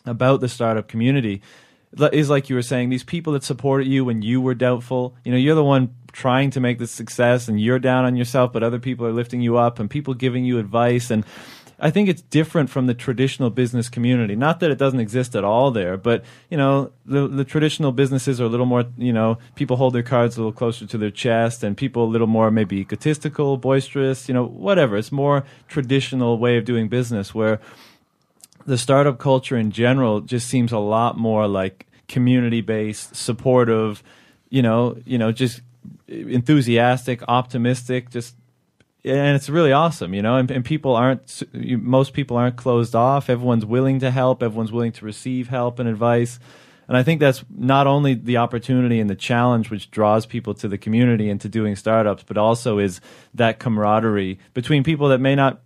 about 0.05 0.41
the 0.41 0.49
startup 0.49 0.87
community 0.87 1.41
is 2.11 2.29
like 2.29 2.49
you 2.49 2.55
were 2.55 2.61
saying 2.61 2.89
these 2.89 3.03
people 3.05 3.33
that 3.33 3.43
supported 3.43 3.87
you 3.87 4.03
when 4.03 4.21
you 4.21 4.41
were 4.41 4.53
doubtful 4.53 5.15
you 5.23 5.31
know 5.31 5.37
you're 5.37 5.55
the 5.55 5.63
one 5.63 5.89
trying 6.15 6.49
to 6.49 6.61
make 6.61 6.79
this 6.79 6.91
success 6.91 7.49
and 7.49 7.59
you're 7.59 7.77
down 7.77 8.05
on 8.05 8.15
yourself 8.15 8.53
but 8.53 8.63
other 8.63 8.79
people 8.79 9.05
are 9.05 9.11
lifting 9.11 9.41
you 9.41 9.57
up 9.57 9.79
and 9.79 9.89
people 9.89 10.13
giving 10.13 10.45
you 10.45 10.57
advice 10.57 11.11
and 11.11 11.25
I 11.77 11.91
think 11.91 12.07
it's 12.07 12.21
different 12.21 12.69
from 12.69 12.87
the 12.87 12.93
traditional 12.93 13.49
business 13.49 13.89
community. 13.89 14.35
Not 14.35 14.61
that 14.61 14.71
it 14.71 14.77
doesn't 14.77 14.99
exist 14.99 15.35
at 15.35 15.43
all 15.43 15.71
there, 15.71 15.97
but 15.97 16.23
you 16.49 16.57
know, 16.57 16.91
the, 17.05 17.27
the 17.27 17.43
traditional 17.43 17.91
businesses 17.91 18.39
are 18.39 18.45
a 18.45 18.47
little 18.47 18.65
more, 18.65 18.85
you 18.97 19.11
know, 19.11 19.37
people 19.55 19.75
hold 19.75 19.93
their 19.93 20.03
cards 20.03 20.37
a 20.37 20.39
little 20.39 20.53
closer 20.53 20.85
to 20.85 20.97
their 20.97 21.11
chest, 21.11 21.63
and 21.63 21.75
people 21.75 22.05
a 22.05 22.05
little 22.05 22.27
more 22.27 22.49
maybe 22.49 22.77
egotistical, 22.77 23.57
boisterous, 23.57 24.29
you 24.29 24.33
know, 24.33 24.45
whatever. 24.45 24.95
It's 24.95 25.11
more 25.11 25.43
traditional 25.67 26.37
way 26.37 26.57
of 26.57 26.65
doing 26.65 26.87
business 26.87 27.35
where 27.35 27.59
the 28.65 28.77
startup 28.77 29.19
culture 29.19 29.57
in 29.57 29.71
general 29.71 30.21
just 30.21 30.47
seems 30.47 30.71
a 30.71 30.79
lot 30.79 31.17
more 31.17 31.47
like 31.47 31.85
community 32.07 32.61
based, 32.61 33.15
supportive. 33.15 34.01
you 34.49 34.61
know, 34.61 34.97
you 35.05 35.17
know, 35.17 35.31
just 35.31 35.61
enthusiastic, 36.07 37.21
optimistic, 37.27 38.09
just 38.09 38.35
and 39.03 39.35
it's 39.35 39.49
really 39.49 39.71
awesome, 39.71 40.15
you 40.15 40.21
know. 40.23 40.35
And, 40.37 40.49
and 40.49 40.65
people 40.65 40.95
aren't 40.95 41.43
you, 41.53 41.77
most 41.77 42.13
people 42.13 42.37
aren't 42.37 42.55
closed 42.55 42.95
off. 42.95 43.29
Everyone's 43.29 43.65
willing 43.65 43.99
to 43.99 44.09
help. 44.09 44.41
Everyone's 44.41 44.71
willing 44.71 44.91
to 44.93 45.05
receive 45.05 45.49
help 45.49 45.77
and 45.79 45.87
advice. 45.87 46.39
And 46.87 46.95
I 46.97 47.03
think 47.03 47.19
that's 47.19 47.43
not 47.49 47.87
only 47.87 48.13
the 48.13 48.37
opportunity 48.37 48.99
and 48.99 49.09
the 49.09 49.15
challenge 49.15 49.69
which 49.71 49.89
draws 49.91 50.25
people 50.25 50.53
to 50.55 50.67
the 50.67 50.77
community 50.77 51.29
and 51.29 51.41
to 51.41 51.49
doing 51.49 51.75
startups, 51.75 52.23
but 52.23 52.37
also 52.37 52.77
is 52.79 53.01
that 53.33 53.59
camaraderie 53.59 54.39
between 54.53 54.83
people 54.83 55.09
that 55.09 55.19
may 55.19 55.35
not 55.35 55.61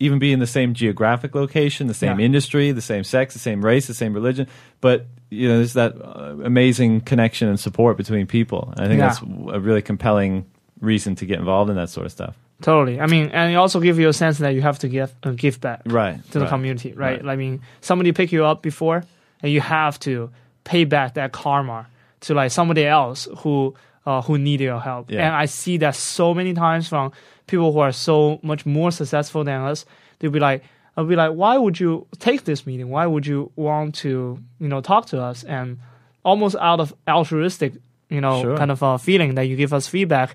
even 0.00 0.18
be 0.18 0.32
in 0.32 0.38
the 0.38 0.46
same 0.46 0.74
geographic 0.74 1.34
location, 1.34 1.88
the 1.88 1.94
same 1.94 2.20
Yeah. 2.20 2.26
industry, 2.26 2.70
the 2.70 2.80
same 2.82 3.02
sex, 3.02 3.34
the 3.34 3.40
same 3.40 3.64
race, 3.64 3.86
the 3.86 3.94
same 3.94 4.12
religion, 4.14 4.46
but 4.80 5.06
you 5.30 5.46
know, 5.48 5.56
there's 5.58 5.74
that 5.74 5.94
uh, 6.00 6.36
amazing 6.42 7.02
connection 7.02 7.48
and 7.48 7.60
support 7.60 7.96
between 7.98 8.26
people. 8.26 8.72
And 8.76 8.80
I 8.86 8.88
think 8.88 8.98
Yeah. 9.00 9.08
that's 9.08 9.20
a 9.20 9.60
really 9.60 9.82
compelling 9.82 10.46
reason 10.80 11.14
to 11.16 11.26
get 11.26 11.38
involved 11.38 11.68
in 11.70 11.76
that 11.76 11.90
sort 11.90 12.06
of 12.06 12.12
stuff. 12.12 12.34
Totally. 12.62 12.98
I 12.98 13.06
mean, 13.06 13.28
and 13.32 13.52
it 13.52 13.56
also 13.56 13.78
give 13.78 13.98
you 13.98 14.08
a 14.08 14.12
sense 14.12 14.38
that 14.38 14.54
you 14.54 14.62
have 14.62 14.78
to 14.80 14.88
give 14.88 15.14
uh, 15.22 15.30
give 15.32 15.60
back 15.60 15.82
Right. 15.84 16.16
to 16.32 16.38
the 16.38 16.40
right. 16.40 16.48
community, 16.48 16.92
right? 16.94 17.24
I 17.24 17.36
mean, 17.36 17.60
somebody 17.82 18.12
picked 18.12 18.32
you 18.32 18.44
up 18.46 18.62
before, 18.62 19.04
and 19.42 19.52
you 19.52 19.60
have 19.60 20.00
to 20.00 20.30
pay 20.64 20.84
back 20.84 21.14
that 21.14 21.32
karma 21.32 21.86
to 22.20 22.34
like 22.34 22.50
somebody 22.50 22.84
else 22.86 23.28
who 23.38 23.74
uh, 24.06 24.22
who 24.22 24.38
needed 24.38 24.64
your 24.64 24.80
help. 24.80 25.10
Yeah. 25.10 25.26
And 25.26 25.36
I 25.36 25.44
see 25.44 25.76
that 25.78 25.94
so 25.94 26.32
many 26.32 26.54
times 26.54 26.88
from 26.88 27.12
people 27.46 27.70
who 27.72 27.80
are 27.80 27.92
so 27.92 28.40
much 28.42 28.64
more 28.64 28.90
successful 28.90 29.44
than 29.44 29.60
us. 29.60 29.84
They'll 30.18 30.30
be 30.30 30.40
like, 30.40 30.64
I'll 30.98 31.06
be 31.06 31.14
like, 31.14 31.30
why 31.32 31.56
would 31.56 31.78
you 31.78 32.08
take 32.18 32.42
this 32.42 32.66
meeting? 32.66 32.88
Why 32.90 33.06
would 33.06 33.24
you 33.24 33.52
want 33.54 33.94
to, 34.02 34.38
you 34.58 34.68
know, 34.68 34.80
talk 34.80 35.06
to 35.06 35.22
us? 35.22 35.44
And 35.44 35.78
almost 36.24 36.56
out 36.56 36.80
of 36.80 36.92
altruistic, 37.06 37.74
you 38.10 38.20
know, 38.20 38.42
Sure. 38.42 38.56
kind 38.56 38.72
of 38.72 38.82
a 38.82 38.98
feeling 38.98 39.36
that 39.36 39.44
you 39.44 39.54
give 39.54 39.72
us 39.72 39.86
feedback, 39.86 40.34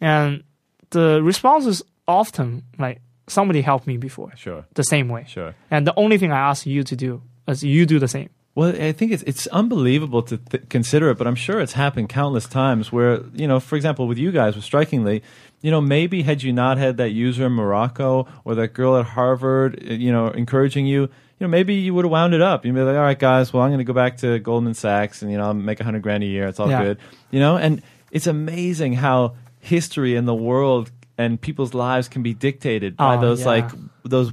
and 0.00 0.42
the 0.90 1.22
response 1.22 1.66
is 1.66 1.82
often 2.08 2.64
like 2.78 3.00
somebody 3.28 3.60
helped 3.62 3.86
me 3.86 3.96
before 3.96 4.32
Sure. 4.36 4.64
the 4.74 4.82
same 4.82 5.08
way. 5.08 5.24
Sure. 5.28 5.54
And 5.70 5.86
the 5.86 5.94
only 5.96 6.18
thing 6.18 6.32
I 6.32 6.38
ask 6.50 6.66
you 6.66 6.82
to 6.82 6.96
do 6.96 7.22
is 7.46 7.62
you 7.62 7.86
do 7.86 7.98
the 8.00 8.08
same. 8.08 8.28
Well, 8.54 8.74
I 8.88 8.92
think 8.92 9.12
it's 9.12 9.22
it's 9.22 9.46
unbelievable 9.46 10.22
to 10.24 10.36
th- 10.36 10.68
consider 10.68 11.10
it, 11.10 11.16
but 11.18 11.26
I'm 11.26 11.36
sure 11.36 11.60
it's 11.60 11.72
happened 11.72 12.08
countless 12.10 12.46
times 12.46 12.92
where 12.92 13.20
you 13.34 13.46
know, 13.48 13.60
for 13.60 13.76
example, 13.76 14.06
with 14.08 14.18
you 14.18 14.30
guys, 14.32 14.56
with 14.56 14.64
strikingly, 14.64 15.22
you 15.62 15.70
know, 15.70 15.80
maybe 15.80 16.22
had 16.22 16.42
you 16.42 16.52
not 16.52 16.76
had 16.76 16.96
that 16.98 17.10
user 17.10 17.46
in 17.46 17.52
Morocco 17.52 18.26
or 18.44 18.54
that 18.56 18.74
girl 18.74 18.96
at 18.98 19.06
Harvard, 19.06 19.82
uh, 19.88 19.94
you 19.94 20.12
know, 20.12 20.28
encouraging 20.28 20.86
you, 20.86 21.02
you 21.02 21.08
know, 21.40 21.48
maybe 21.48 21.74
you 21.74 21.94
would 21.94 22.04
have 22.04 22.12
wound 22.12 22.34
it 22.34 22.42
up. 22.42 22.64
You'd 22.66 22.74
be 22.74 22.80
like, 22.82 22.96
all 22.96 23.02
right, 23.02 23.18
guys, 23.18 23.52
well, 23.52 23.62
I'm 23.62 23.70
going 23.70 23.78
to 23.78 23.84
go 23.84 23.92
back 23.94 24.18
to 24.18 24.38
Goldman 24.40 24.74
Sachs 24.74 25.22
and 25.22 25.30
you 25.32 25.38
know, 25.38 25.44
I'll 25.44 25.54
make 25.54 25.80
a 25.80 25.84
hundred 25.84 26.02
grand 26.02 26.22
a 26.22 26.26
year. 26.26 26.46
It's 26.48 26.60
all 26.60 26.68
Yeah. 26.68 26.82
good, 26.82 26.98
you 27.30 27.40
know. 27.40 27.56
And 27.56 27.80
it's 28.10 28.26
amazing 28.26 28.94
how 28.94 29.34
history 29.60 30.16
and 30.16 30.26
the 30.28 30.34
world 30.34 30.90
and 31.16 31.40
people's 31.40 31.72
lives 31.74 32.08
can 32.08 32.22
be 32.22 32.34
dictated 32.34 32.96
by 32.96 33.16
Oh, 33.16 33.20
those 33.20 33.40
yeah. 33.40 33.46
like 33.46 33.70
those 34.04 34.32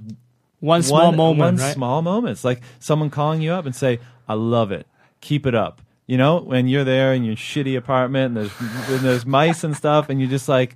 One 0.62 0.82
small 0.84 1.12
moment, 1.12 1.40
one 1.40 1.56
right? 1.58 1.74
small 1.74 2.02
moments, 2.02 2.44
like 2.44 2.62
someone 2.80 3.10
calling 3.10 3.42
you 3.42 3.52
up 3.54 3.66
and 3.66 3.76
say, 3.76 4.00
"I 4.28 4.34
love 4.34 4.72
it, 4.72 4.88
keep 5.22 5.46
it 5.46 5.54
up." 5.56 5.82
You 6.08 6.18
know, 6.18 6.38
when 6.42 6.68
you're 6.68 6.84
there 6.84 7.14
in 7.14 7.24
your 7.24 7.36
shitty 7.36 7.78
apartment 7.78 8.36
and 8.36 8.38
there's 8.38 8.52
and 8.90 9.00
there's 9.06 9.26
mice 9.26 9.64
and 9.64 9.76
stuff, 9.78 10.10
and 10.10 10.20
you're 10.20 10.30
just 10.30 10.50
like, 10.50 10.76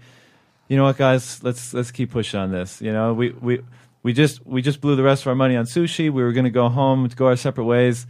you 0.67 0.77
know 0.77 0.83
what, 0.83 0.97
guys, 0.97 1.43
let's 1.43 1.73
let's 1.73 1.91
keep 1.91 2.11
pushing 2.11 2.39
on 2.39 2.51
this. 2.51 2.81
You 2.81 2.91
know, 2.93 3.13
we 3.13 3.31
we 3.31 3.61
we 4.01 4.13
just 4.13 4.45
we 4.45 4.61
just 4.61 4.81
blew 4.81 4.95
the 4.95 5.03
rest 5.03 5.23
of 5.23 5.27
our 5.27 5.35
money 5.35 5.55
on 5.55 5.65
sushi. 5.65 6.09
We 6.11 6.23
were 6.23 6.31
going 6.33 6.45
to 6.45 6.49
go 6.51 6.69
home 6.69 7.07
to 7.07 7.15
go 7.15 7.27
our 7.27 7.35
separate 7.35 7.65
ways. 7.65 8.05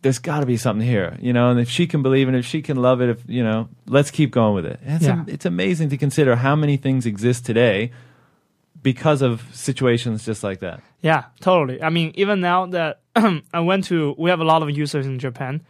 There's 0.00 0.18
got 0.20 0.40
to 0.40 0.46
be 0.46 0.56
something 0.56 0.86
here, 0.86 1.16
you 1.20 1.32
know. 1.32 1.50
And 1.50 1.58
if 1.58 1.68
she 1.68 1.86
can 1.86 2.02
believe 2.02 2.28
it, 2.28 2.34
if 2.36 2.46
she 2.46 2.62
can 2.62 2.76
love 2.76 3.00
it, 3.00 3.08
if 3.10 3.22
you 3.26 3.42
know, 3.42 3.68
let's 3.86 4.10
keep 4.10 4.30
going 4.30 4.54
with 4.54 4.66
it. 4.66 4.78
And 4.84 4.96
it's 4.96 5.04
Yeah. 5.04 5.24
it's 5.26 5.44
amazing 5.46 5.88
to 5.90 5.96
consider 5.96 6.36
how 6.36 6.54
many 6.56 6.76
things 6.76 7.04
exist 7.06 7.44
today 7.44 7.90
because 8.82 9.22
of 9.22 9.42
situations 9.52 10.24
just 10.24 10.44
like 10.44 10.60
that. 10.60 10.80
Yeah, 11.00 11.24
totally. 11.40 11.82
I 11.82 11.90
mean, 11.90 12.12
even 12.14 12.40
now 12.40 12.66
that 12.66 13.00
I 13.52 13.60
went 13.60 13.84
to, 13.84 14.14
we 14.18 14.30
have 14.30 14.40
a 14.40 14.44
lot 14.44 14.62
of 14.62 14.70
users 14.70 15.06
in 15.06 15.18
Japan. 15.18 15.62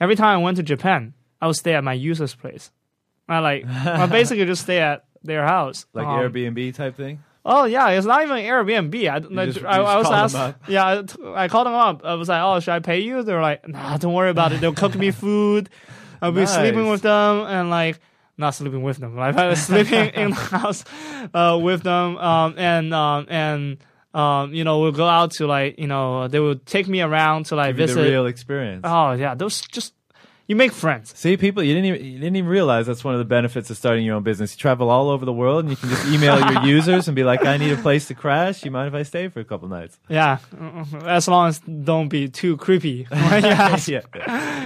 Every 0.00 0.16
time 0.16 0.38
I 0.40 0.42
went 0.42 0.56
to 0.56 0.62
Japan, 0.62 1.12
I 1.40 1.46
would 1.46 1.56
stay 1.56 1.74
at 1.74 1.84
my 1.84 1.92
user's 1.92 2.34
place. 2.34 2.70
I 3.28 3.38
like, 3.40 3.66
I 3.68 4.06
basically 4.06 4.46
just 4.46 4.62
stay 4.62 4.80
at 4.80 5.04
their 5.24 5.44
house. 5.44 5.86
like 5.94 6.06
Um, 6.06 6.20
Airbnb 6.20 6.74
type 6.74 6.96
thing. 6.96 7.22
Oh 7.46 7.64
yeah, 7.64 7.88
it's 7.90 8.06
not 8.06 8.22
even 8.22 8.36
Airbnb. 8.38 8.94
I, 9.10 9.16
I, 9.42 9.46
just- 9.46 9.60
you 9.60 9.66
I, 9.66 9.76
I 9.78 9.96
was 9.98 10.10
asked. 10.34 10.56
Yeah, 10.68 10.84
I 11.36 11.44
I 11.44 11.48
called 11.48 11.66
them 11.66 11.74
up. 11.74 12.02
I 12.04 12.14
was 12.14 12.28
like, 12.28 12.40
"Oh, 12.42 12.60
should 12.60 12.72
I 12.72 12.78
pay 12.80 13.00
you?" 13.00 13.22
They're 13.22 13.42
like, 13.42 13.68
"Nah, 13.68 13.96
don't 13.98 14.14
worry 14.14 14.30
about 14.30 14.52
it. 14.52 14.60
They'll 14.62 14.72
cook 14.74 14.94
me 14.94 15.10
food. 15.24 15.68
I'll 16.22 16.32
be 16.32 16.40
Nice. 16.40 16.54
sleeping 16.54 16.88
with 16.88 17.02
them 17.02 17.44
and 17.46 17.68
like 17.68 18.00
not 18.38 18.54
sleeping 18.54 18.82
with 18.82 18.96
them, 18.96 19.14
like 19.16 19.36
I 19.36 19.48
was 19.48 19.60
sleeping 19.62 20.06
in 20.14 20.30
the 20.30 20.36
house 20.36 20.84
uh, 21.34 21.58
with 21.62 21.82
them. 21.82 22.16
Um, 22.16 22.54
and 22.56 22.94
um, 22.94 23.26
and 23.28 23.76
um, 24.14 24.54
you 24.54 24.64
know, 24.64 24.80
we'll 24.80 24.92
go 24.92 25.06
out 25.06 25.32
to 25.32 25.46
like 25.46 25.78
you 25.78 25.86
know, 25.86 26.28
they 26.28 26.40
will 26.40 26.56
take 26.56 26.88
me 26.88 27.02
around 27.02 27.46
to 27.46 27.56
like 27.56 27.76
Give 27.76 27.88
visit. 27.88 28.00
the 28.02 28.08
real 28.10 28.24
experience. 28.26 28.82
oh 28.84 29.12
yeah, 29.12 29.34
those 29.34 29.60
just 29.60 29.92
you 30.46 30.56
make 30.56 30.72
friends. 30.72 31.16
See, 31.16 31.36
people, 31.36 31.62
you 31.62 31.74
didn't 31.74 31.86
even 31.86 32.04
you 32.04 32.18
didn't 32.18 32.36
even 32.36 32.50
realize 32.50 32.86
that's 32.86 33.02
one 33.02 33.14
of 33.14 33.18
the 33.18 33.24
benefits 33.24 33.70
of 33.70 33.78
starting 33.78 34.04
your 34.04 34.16
own 34.16 34.22
business. 34.22 34.54
You 34.54 34.58
travel 34.58 34.90
all 34.90 35.08
over 35.08 35.24
the 35.24 35.32
world, 35.32 35.64
and 35.64 35.70
you 35.70 35.76
can 35.76 35.88
just 35.88 36.06
email 36.06 36.38
your 36.38 36.62
users 36.66 37.08
and 37.08 37.14
be 37.16 37.24
like, 37.24 37.44
"I 37.46 37.56
need 37.56 37.72
a 37.72 37.80
place 37.80 38.08
to 38.08 38.14
crash. 38.14 38.64
You 38.64 38.70
mind 38.70 38.88
if 38.88 38.94
I 38.94 39.04
stay 39.04 39.28
for 39.28 39.40
a 39.40 39.44
couple 39.44 39.68
nights?" 39.68 39.98
Yeah, 40.08 40.38
as 41.04 41.28
long 41.28 41.48
as 41.48 41.60
don't 41.60 42.08
be 42.08 42.28
too 42.28 42.58
creepy. 42.58 43.06
yeah. 43.10 43.76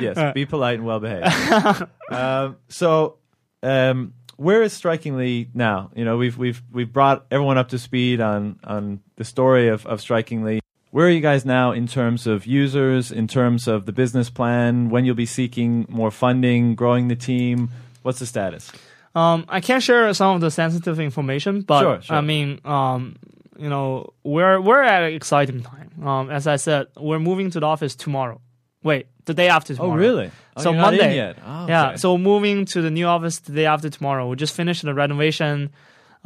yes. 0.00 0.34
Be 0.34 0.46
polite 0.46 0.78
and 0.78 0.86
well 0.86 0.98
behaved. 0.98 1.86
um, 2.10 2.56
so, 2.68 3.18
um, 3.62 4.14
where 4.36 4.62
is 4.62 4.72
Strikingly 4.72 5.48
now? 5.54 5.90
You 5.94 6.04
know, 6.04 6.16
we've 6.16 6.36
we've 6.36 6.60
we've 6.72 6.92
brought 6.92 7.26
everyone 7.30 7.56
up 7.56 7.68
to 7.68 7.78
speed 7.78 8.20
on 8.20 8.58
on 8.64 9.00
the 9.16 9.24
story 9.24 9.68
of 9.68 9.86
of 9.86 10.00
Strikingly. 10.00 10.60
Where 10.90 11.06
are 11.06 11.10
you 11.10 11.20
guys 11.20 11.44
now 11.44 11.72
in 11.72 11.86
terms 11.86 12.26
of 12.26 12.46
users, 12.46 13.12
in 13.12 13.28
terms 13.28 13.68
of 13.68 13.84
the 13.86 13.92
business 13.92 14.30
plan, 14.30 14.88
when 14.88 15.04
you'll 15.04 15.14
be 15.14 15.26
seeking 15.26 15.84
more 15.88 16.10
funding, 16.10 16.74
growing 16.74 17.08
the 17.08 17.16
team? 17.16 17.68
What's 18.02 18.20
the 18.20 18.26
status? 18.26 18.72
Um, 19.14 19.44
I 19.48 19.60
can't 19.60 19.82
share 19.82 20.12
some 20.14 20.34
of 20.36 20.40
the 20.40 20.50
sensitive 20.50 20.98
information, 21.00 21.60
but 21.62 21.80
Sure, 21.82 22.00
sure. 22.02 22.16
I 22.16 22.20
mean, 22.22 22.60
um, 22.64 23.16
you 23.58 23.68
know, 23.68 24.12
we're 24.22 24.60
we're 24.60 24.82
at 24.82 25.02
an 25.02 25.12
exciting 25.14 25.62
time. 25.62 25.90
Um, 26.06 26.30
as 26.30 26.46
I 26.46 26.56
said, 26.56 26.86
we're 26.96 27.18
moving 27.18 27.50
to 27.50 27.60
the 27.60 27.66
office 27.66 27.94
tomorrow. 27.96 28.40
Wait, 28.82 29.08
the 29.24 29.34
day 29.34 29.48
after 29.48 29.74
tomorrow. 29.74 29.92
Oh, 29.94 29.96
really? 29.96 30.30
Oh, 30.56 30.62
so 30.62 30.70
you're 30.70 30.80
not 30.80 30.94
in 30.94 31.00
Monday. 31.00 31.34
Oh, 31.44 31.66
Yeah, 31.66 31.88
okay. 31.88 31.96
so 31.96 32.16
moving 32.16 32.64
to 32.66 32.80
the 32.80 32.90
new 32.90 33.06
office 33.06 33.40
the 33.40 33.52
day 33.52 33.66
after 33.66 33.90
tomorrow. 33.90 34.28
We 34.28 34.36
just 34.36 34.54
finished 34.54 34.84
the 34.84 34.94
renovation, 34.94 35.70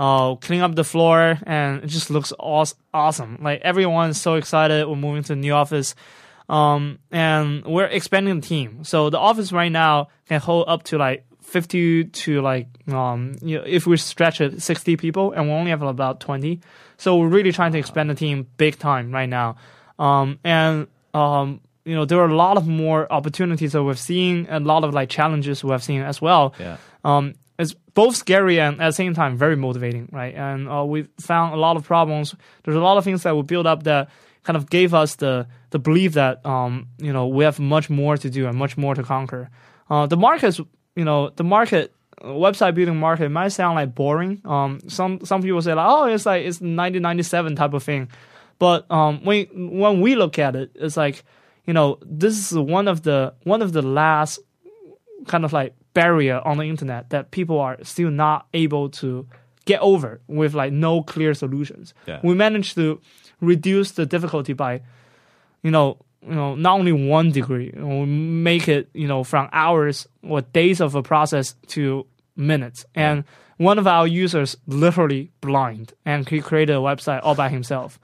uh, 0.02 0.34
clean 0.34 0.60
up 0.62 0.74
the 0.74 0.82
floor, 0.82 1.38
and 1.46 1.84
it 1.84 1.86
just 1.86 2.10
looks 2.10 2.32
aw- 2.36 2.74
awesome. 2.92 3.38
Like 3.40 3.60
everyone's 3.60 4.20
so 4.20 4.34
excited. 4.34 4.88
We're 4.88 4.96
moving 4.96 5.22
to 5.22 5.28
the 5.28 5.36
new 5.36 5.52
office, 5.52 5.94
um, 6.48 6.98
and 7.12 7.64
we're 7.64 7.84
expanding 7.84 8.40
the 8.40 8.46
team. 8.46 8.82
So 8.82 9.10
the 9.10 9.18
office 9.18 9.52
right 9.52 9.70
now 9.70 10.08
can 10.26 10.40
hold 10.40 10.64
up 10.66 10.82
to 10.84 10.98
like 10.98 11.24
50 11.42 12.06
to 12.06 12.40
like 12.40 12.66
um, 12.88 13.36
you 13.42 13.58
know, 13.58 13.64
if 13.64 13.86
we 13.86 13.96
stretch 13.96 14.40
it, 14.40 14.60
60 14.60 14.96
people, 14.96 15.30
and 15.30 15.46
we 15.46 15.52
only 15.52 15.70
have 15.70 15.82
about 15.82 16.18
20. 16.18 16.60
So 16.96 17.16
we're 17.18 17.28
really 17.28 17.52
trying 17.52 17.70
to 17.70 17.78
expand 17.78 18.10
the 18.10 18.16
team 18.16 18.48
big 18.56 18.80
time 18.80 19.12
right 19.12 19.28
now, 19.28 19.54
um, 20.00 20.40
and 20.42 20.88
um, 21.14 21.60
you 21.84 21.94
know 21.94 22.06
there 22.06 22.18
are 22.18 22.28
a 22.28 22.34
lot 22.34 22.56
of 22.56 22.66
more 22.66 23.06
opportunities 23.12 23.70
that 23.70 23.84
we've 23.84 23.98
seen, 24.00 24.48
a 24.50 24.58
lot 24.58 24.82
of 24.82 24.94
like 24.94 25.10
challenges 25.10 25.62
we've 25.62 25.82
seen 25.82 26.02
as 26.02 26.20
well. 26.20 26.54
Yeah. 26.58 26.78
Um, 27.04 27.34
both 27.94 28.16
scary 28.16 28.58
and 28.58 28.80
at 28.80 28.86
the 28.86 28.92
same 28.92 29.14
time 29.14 29.36
very 29.36 29.56
motivating, 29.56 30.08
right? 30.12 30.34
And 30.34 30.68
uh, 30.68 30.84
we 30.84 31.08
found 31.20 31.54
a 31.54 31.58
lot 31.58 31.76
of 31.76 31.84
problems. 31.84 32.34
There's 32.64 32.76
a 32.76 32.80
lot 32.80 32.98
of 32.98 33.04
things 33.04 33.22
that 33.22 33.36
we 33.36 33.42
built 33.42 33.66
up 33.66 33.82
that 33.84 34.08
kind 34.44 34.56
of 34.56 34.68
gave 34.68 34.94
us 34.94 35.16
the 35.16 35.46
the 35.70 35.78
belief 35.78 36.14
that 36.14 36.44
um, 36.44 36.88
you 36.98 37.12
know 37.12 37.28
we 37.28 37.44
have 37.44 37.58
much 37.58 37.90
more 37.90 38.16
to 38.16 38.30
do 38.30 38.46
and 38.46 38.56
much 38.56 38.76
more 38.76 38.94
to 38.94 39.02
conquer. 39.02 39.50
Uh, 39.90 40.06
the 40.06 40.16
markets, 40.16 40.60
you 40.96 41.04
know, 41.04 41.30
the 41.30 41.44
market 41.44 41.94
uh, 42.20 42.28
website 42.28 42.74
building 42.74 42.96
market 42.96 43.28
might 43.28 43.48
sound 43.48 43.76
like 43.76 43.94
boring. 43.94 44.40
Um, 44.44 44.80
some 44.88 45.24
some 45.24 45.42
people 45.42 45.60
say 45.62 45.74
like, 45.74 45.86
oh, 45.88 46.04
it's 46.04 46.26
like 46.26 46.42
it's 46.42 46.60
1997 46.60 47.56
type 47.56 47.74
of 47.74 47.82
thing, 47.82 48.08
but 48.58 48.90
um, 48.90 49.24
when 49.24 49.46
when 49.78 50.00
we 50.00 50.14
look 50.14 50.38
at 50.38 50.56
it, 50.56 50.70
it's 50.74 50.96
like 50.96 51.24
you 51.66 51.74
know 51.74 51.98
this 52.04 52.50
is 52.50 52.58
one 52.58 52.88
of 52.88 53.02
the 53.02 53.34
one 53.44 53.62
of 53.62 53.72
the 53.72 53.82
last 53.82 54.40
kind 55.26 55.44
of 55.44 55.52
like 55.52 55.74
barrier 55.94 56.40
on 56.44 56.58
the 56.58 56.64
internet 56.64 57.10
that 57.10 57.30
people 57.30 57.60
are 57.60 57.78
still 57.82 58.10
not 58.10 58.46
able 58.54 58.88
to 58.88 59.26
get 59.64 59.80
over 59.80 60.20
with 60.26 60.54
like 60.54 60.72
no 60.72 61.02
clear 61.02 61.34
solutions. 61.34 61.94
Yeah. 62.06 62.20
We 62.22 62.34
managed 62.34 62.74
to 62.76 63.00
reduce 63.40 63.92
the 63.92 64.06
difficulty 64.06 64.52
by, 64.52 64.82
you 65.62 65.70
know, 65.70 65.98
you 66.26 66.34
know, 66.34 66.54
not 66.54 66.78
only 66.78 66.92
one 66.92 67.32
degree, 67.32 67.72
we 67.74 68.06
make 68.06 68.68
it, 68.68 68.88
you 68.94 69.08
know, 69.08 69.24
from 69.24 69.48
hours 69.52 70.06
or 70.22 70.40
days 70.40 70.80
of 70.80 70.94
a 70.94 71.02
process 71.02 71.54
to 71.68 72.06
minutes. 72.36 72.84
And 72.94 73.24
one 73.56 73.78
of 73.78 73.86
our 73.86 74.06
users 74.06 74.56
literally 74.66 75.30
blind 75.40 75.92
and 76.04 76.28
he 76.28 76.40
created 76.40 76.74
a 76.74 76.80
website 76.80 77.20
all 77.22 77.34
by 77.34 77.48
himself. 77.48 77.98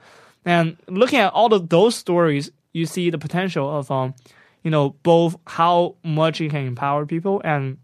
And 0.45 0.77
looking 0.87 1.19
at 1.19 1.33
all 1.33 1.53
of 1.53 1.69
those 1.69 1.95
stories, 1.95 2.51
you 2.73 2.85
see 2.85 3.09
the 3.09 3.17
potential 3.17 3.69
of 3.77 3.89
um, 3.89 4.13
you 4.63 4.71
know, 4.71 4.95
both 5.03 5.35
how 5.47 5.95
much 6.03 6.41
it 6.41 6.51
can 6.51 6.65
empower 6.65 7.05
people 7.05 7.41
and 7.43 7.77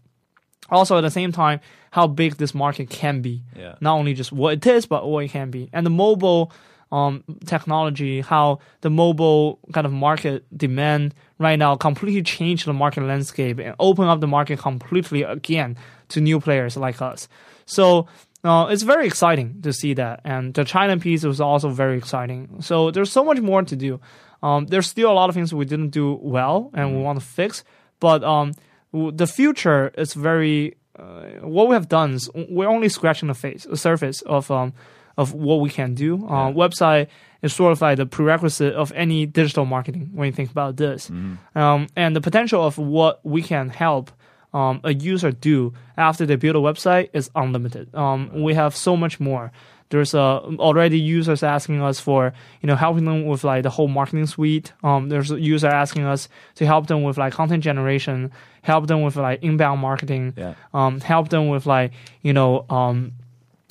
Also, 0.68 0.98
at 0.98 1.02
the 1.02 1.10
same 1.10 1.32
time, 1.32 1.60
how 1.90 2.06
big 2.08 2.36
this 2.36 2.54
market 2.54 2.90
can 2.90 3.22
be. 3.22 3.42
Yeah. 3.56 3.76
Not 3.80 3.94
only 3.94 4.14
just 4.14 4.32
what 4.32 4.54
it 4.54 4.66
is, 4.66 4.86
but 4.86 5.06
what 5.06 5.24
it 5.24 5.30
can 5.30 5.50
be. 5.50 5.68
And 5.72 5.86
the 5.86 5.90
mobile 5.90 6.50
um, 6.90 7.22
technology, 7.44 8.20
how 8.20 8.58
the 8.80 8.90
mobile 8.90 9.58
kind 9.72 9.86
of 9.86 9.92
market 9.92 10.44
demand 10.56 11.14
right 11.38 11.58
now 11.58 11.76
completely 11.76 12.22
changed 12.22 12.66
the 12.66 12.72
market 12.72 13.02
landscape 13.02 13.58
and 13.58 13.74
open 13.78 14.06
up 14.08 14.20
the 14.20 14.26
market 14.26 14.58
completely 14.58 15.22
again 15.22 15.76
to 16.08 16.20
new 16.20 16.40
players 16.40 16.76
like 16.76 17.00
us. 17.00 17.28
So 17.66 18.06
uh, 18.44 18.66
it's 18.70 18.82
very 18.82 19.06
exciting 19.06 19.62
to 19.62 19.72
see 19.72 19.94
that. 19.94 20.20
And 20.24 20.54
the 20.54 20.64
China 20.64 20.98
piece 20.98 21.24
was 21.24 21.40
also 21.40 21.68
very 21.70 21.96
exciting. 21.98 22.60
So 22.60 22.90
there's 22.90 23.12
so 23.12 23.24
much 23.24 23.40
more 23.40 23.62
to 23.62 23.76
do. 23.76 24.00
Um, 24.46 24.60
there's 24.70 24.86
still 24.96 25.10
a 25.10 25.16
lot 25.20 25.28
of 25.30 25.34
things 25.34 25.52
we 25.52 25.64
didn't 25.64 25.90
do 26.00 26.06
well 26.22 26.70
and 26.76 26.84
we 26.96 27.02
want 27.02 27.18
to 27.20 27.24
fix. 27.38 27.64
But 28.00 28.22
um, 28.34 28.52
w- 28.92 29.12
the 29.20 29.26
future 29.26 29.82
is 30.02 30.14
very. 30.14 30.76
Uh, 30.98 31.46
what 31.56 31.68
we 31.68 31.74
have 31.74 31.88
done 31.88 32.10
is 32.14 32.30
we're 32.56 32.68
only 32.76 32.88
scratching 32.88 33.28
the 33.28 33.34
face, 33.34 33.64
the 33.68 33.76
surface 33.76 34.22
of 34.22 34.50
um, 34.50 34.72
of 35.16 35.32
what 35.34 35.60
we 35.64 35.70
can 35.70 35.94
do. 35.94 36.10
Uh, 36.26 36.50
Website 36.52 37.06
is 37.42 37.52
sort 37.54 37.72
of 37.72 37.80
like 37.82 37.96
the 37.98 38.06
prerequisite 38.06 38.74
of 38.74 38.92
any 39.04 39.26
digital 39.26 39.64
marketing 39.66 40.10
when 40.16 40.26
you 40.26 40.32
think 40.32 40.50
about 40.50 40.76
this, 40.76 41.10
um, 41.54 41.86
and 41.96 42.16
the 42.16 42.20
potential 42.20 42.60
of 42.64 42.78
what 42.78 43.20
we 43.24 43.42
can 43.42 43.68
help 43.68 44.10
um, 44.54 44.80
a 44.84 44.92
user 44.94 45.30
do 45.32 45.72
after 45.98 46.24
they 46.26 46.36
build 46.36 46.56
a 46.56 46.60
website 46.60 47.08
is 47.12 47.30
unlimited. 47.34 47.94
Um, 47.94 48.30
we 48.46 48.54
have 48.54 48.74
so 48.74 48.96
much 48.96 49.20
more. 49.20 49.52
There's 49.88 50.14
uh, 50.14 50.38
already 50.58 50.98
users 50.98 51.42
asking 51.42 51.80
us 51.80 52.00
for 52.00 52.32
you 52.60 52.66
know 52.66 52.74
helping 52.76 53.04
them 53.04 53.24
with 53.26 53.44
like 53.44 53.62
the 53.62 53.70
whole 53.70 53.88
marketing 53.88 54.26
suite. 54.26 54.72
Um, 54.82 55.08
there's 55.08 55.30
a 55.30 55.40
user 55.40 55.68
asking 55.68 56.04
us 56.04 56.28
to 56.56 56.66
help 56.66 56.86
them 56.88 57.02
with 57.04 57.18
like 57.18 57.32
content 57.32 57.62
generation, 57.62 58.32
help 58.62 58.86
them 58.88 59.02
with 59.02 59.16
like 59.16 59.42
inbound 59.42 59.80
marketing, 59.80 60.34
Yeah. 60.36 60.54
um, 60.74 61.00
help 61.00 61.28
them 61.28 61.48
with 61.48 61.66
like 61.66 61.92
you 62.22 62.32
know 62.32 62.66
um, 62.68 63.12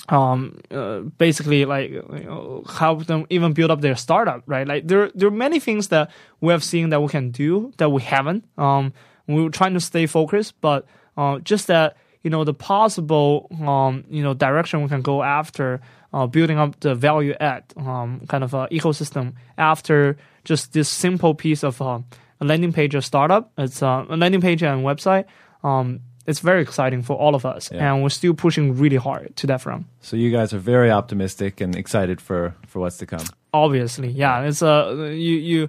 um, 0.08 0.58
uh, 0.70 1.00
basically 1.18 1.64
like 1.64 1.90
you 1.90 2.02
know, 2.24 2.64
help 2.78 3.06
them 3.06 3.26
even 3.28 3.52
build 3.52 3.70
up 3.70 3.80
their 3.80 3.96
startup, 3.96 4.42
right? 4.46 4.66
Like 4.66 4.86
there, 4.86 5.10
there 5.14 5.28
are 5.28 5.32
many 5.32 5.58
things 5.60 5.88
that 5.88 6.10
we 6.40 6.52
have 6.52 6.62
seen 6.62 6.90
that 6.90 7.02
we 7.02 7.08
can 7.08 7.30
do 7.30 7.72
that 7.78 7.90
we 7.90 8.02
haven't. 8.02 8.44
Um, 8.56 8.92
we 9.26 9.42
were 9.42 9.50
trying 9.50 9.74
to 9.74 9.80
stay 9.80 10.06
focused, 10.06 10.54
but 10.60 10.86
uh, 11.16 11.40
just 11.40 11.66
that 11.66 11.96
you 12.22 12.30
know 12.30 12.44
the 12.44 12.54
possible 12.54 13.48
um, 13.66 14.04
you 14.08 14.22
know 14.22 14.32
direction 14.34 14.82
we 14.82 14.88
can 14.88 15.02
go 15.02 15.22
after 15.22 15.80
uh, 16.16 16.26
building 16.26 16.58
up 16.58 16.72
the 16.80 16.94
value 16.94 17.34
add 17.40 17.62
um, 17.76 18.20
kind 18.28 18.42
of 18.44 18.54
uh, 18.54 18.66
ecosystem 18.70 19.32
after 19.58 20.16
just 20.48 20.72
this 20.72 20.88
simple 20.88 21.34
piece 21.34 21.62
of 21.66 21.80
uh, 21.82 21.98
a 22.40 22.44
landing 22.44 22.72
page 22.72 22.94
or 22.98 23.02
startup. 23.02 23.50
It's 23.58 23.82
uh, 23.82 24.04
a 24.08 24.16
landing 24.16 24.40
page 24.40 24.62
and 24.62 24.82
website. 24.84 25.24
Um, 25.62 26.00
it's 26.26 26.40
very 26.40 26.62
exciting 26.62 27.02
for 27.04 27.16
all 27.16 27.34
of 27.34 27.44
us, 27.44 27.70
Yeah. 27.72 27.86
and 27.92 28.02
we're 28.02 28.14
still 28.20 28.34
pushing 28.34 28.76
really 28.82 28.96
hard 28.96 29.36
to 29.36 29.46
that 29.46 29.60
front. 29.60 29.86
So 30.00 30.16
you 30.16 30.30
guys 30.36 30.52
are 30.54 30.58
very 30.74 30.90
optimistic 30.90 31.60
and 31.60 31.76
excited 31.76 32.20
for 32.20 32.54
for 32.66 32.80
what's 32.82 32.98
to 32.98 33.06
come. 33.06 33.24
Obviously, 33.52 34.08
yeah, 34.08 34.48
it's 34.48 34.62
a 34.62 35.12
you 35.14 35.36
you, 35.50 35.68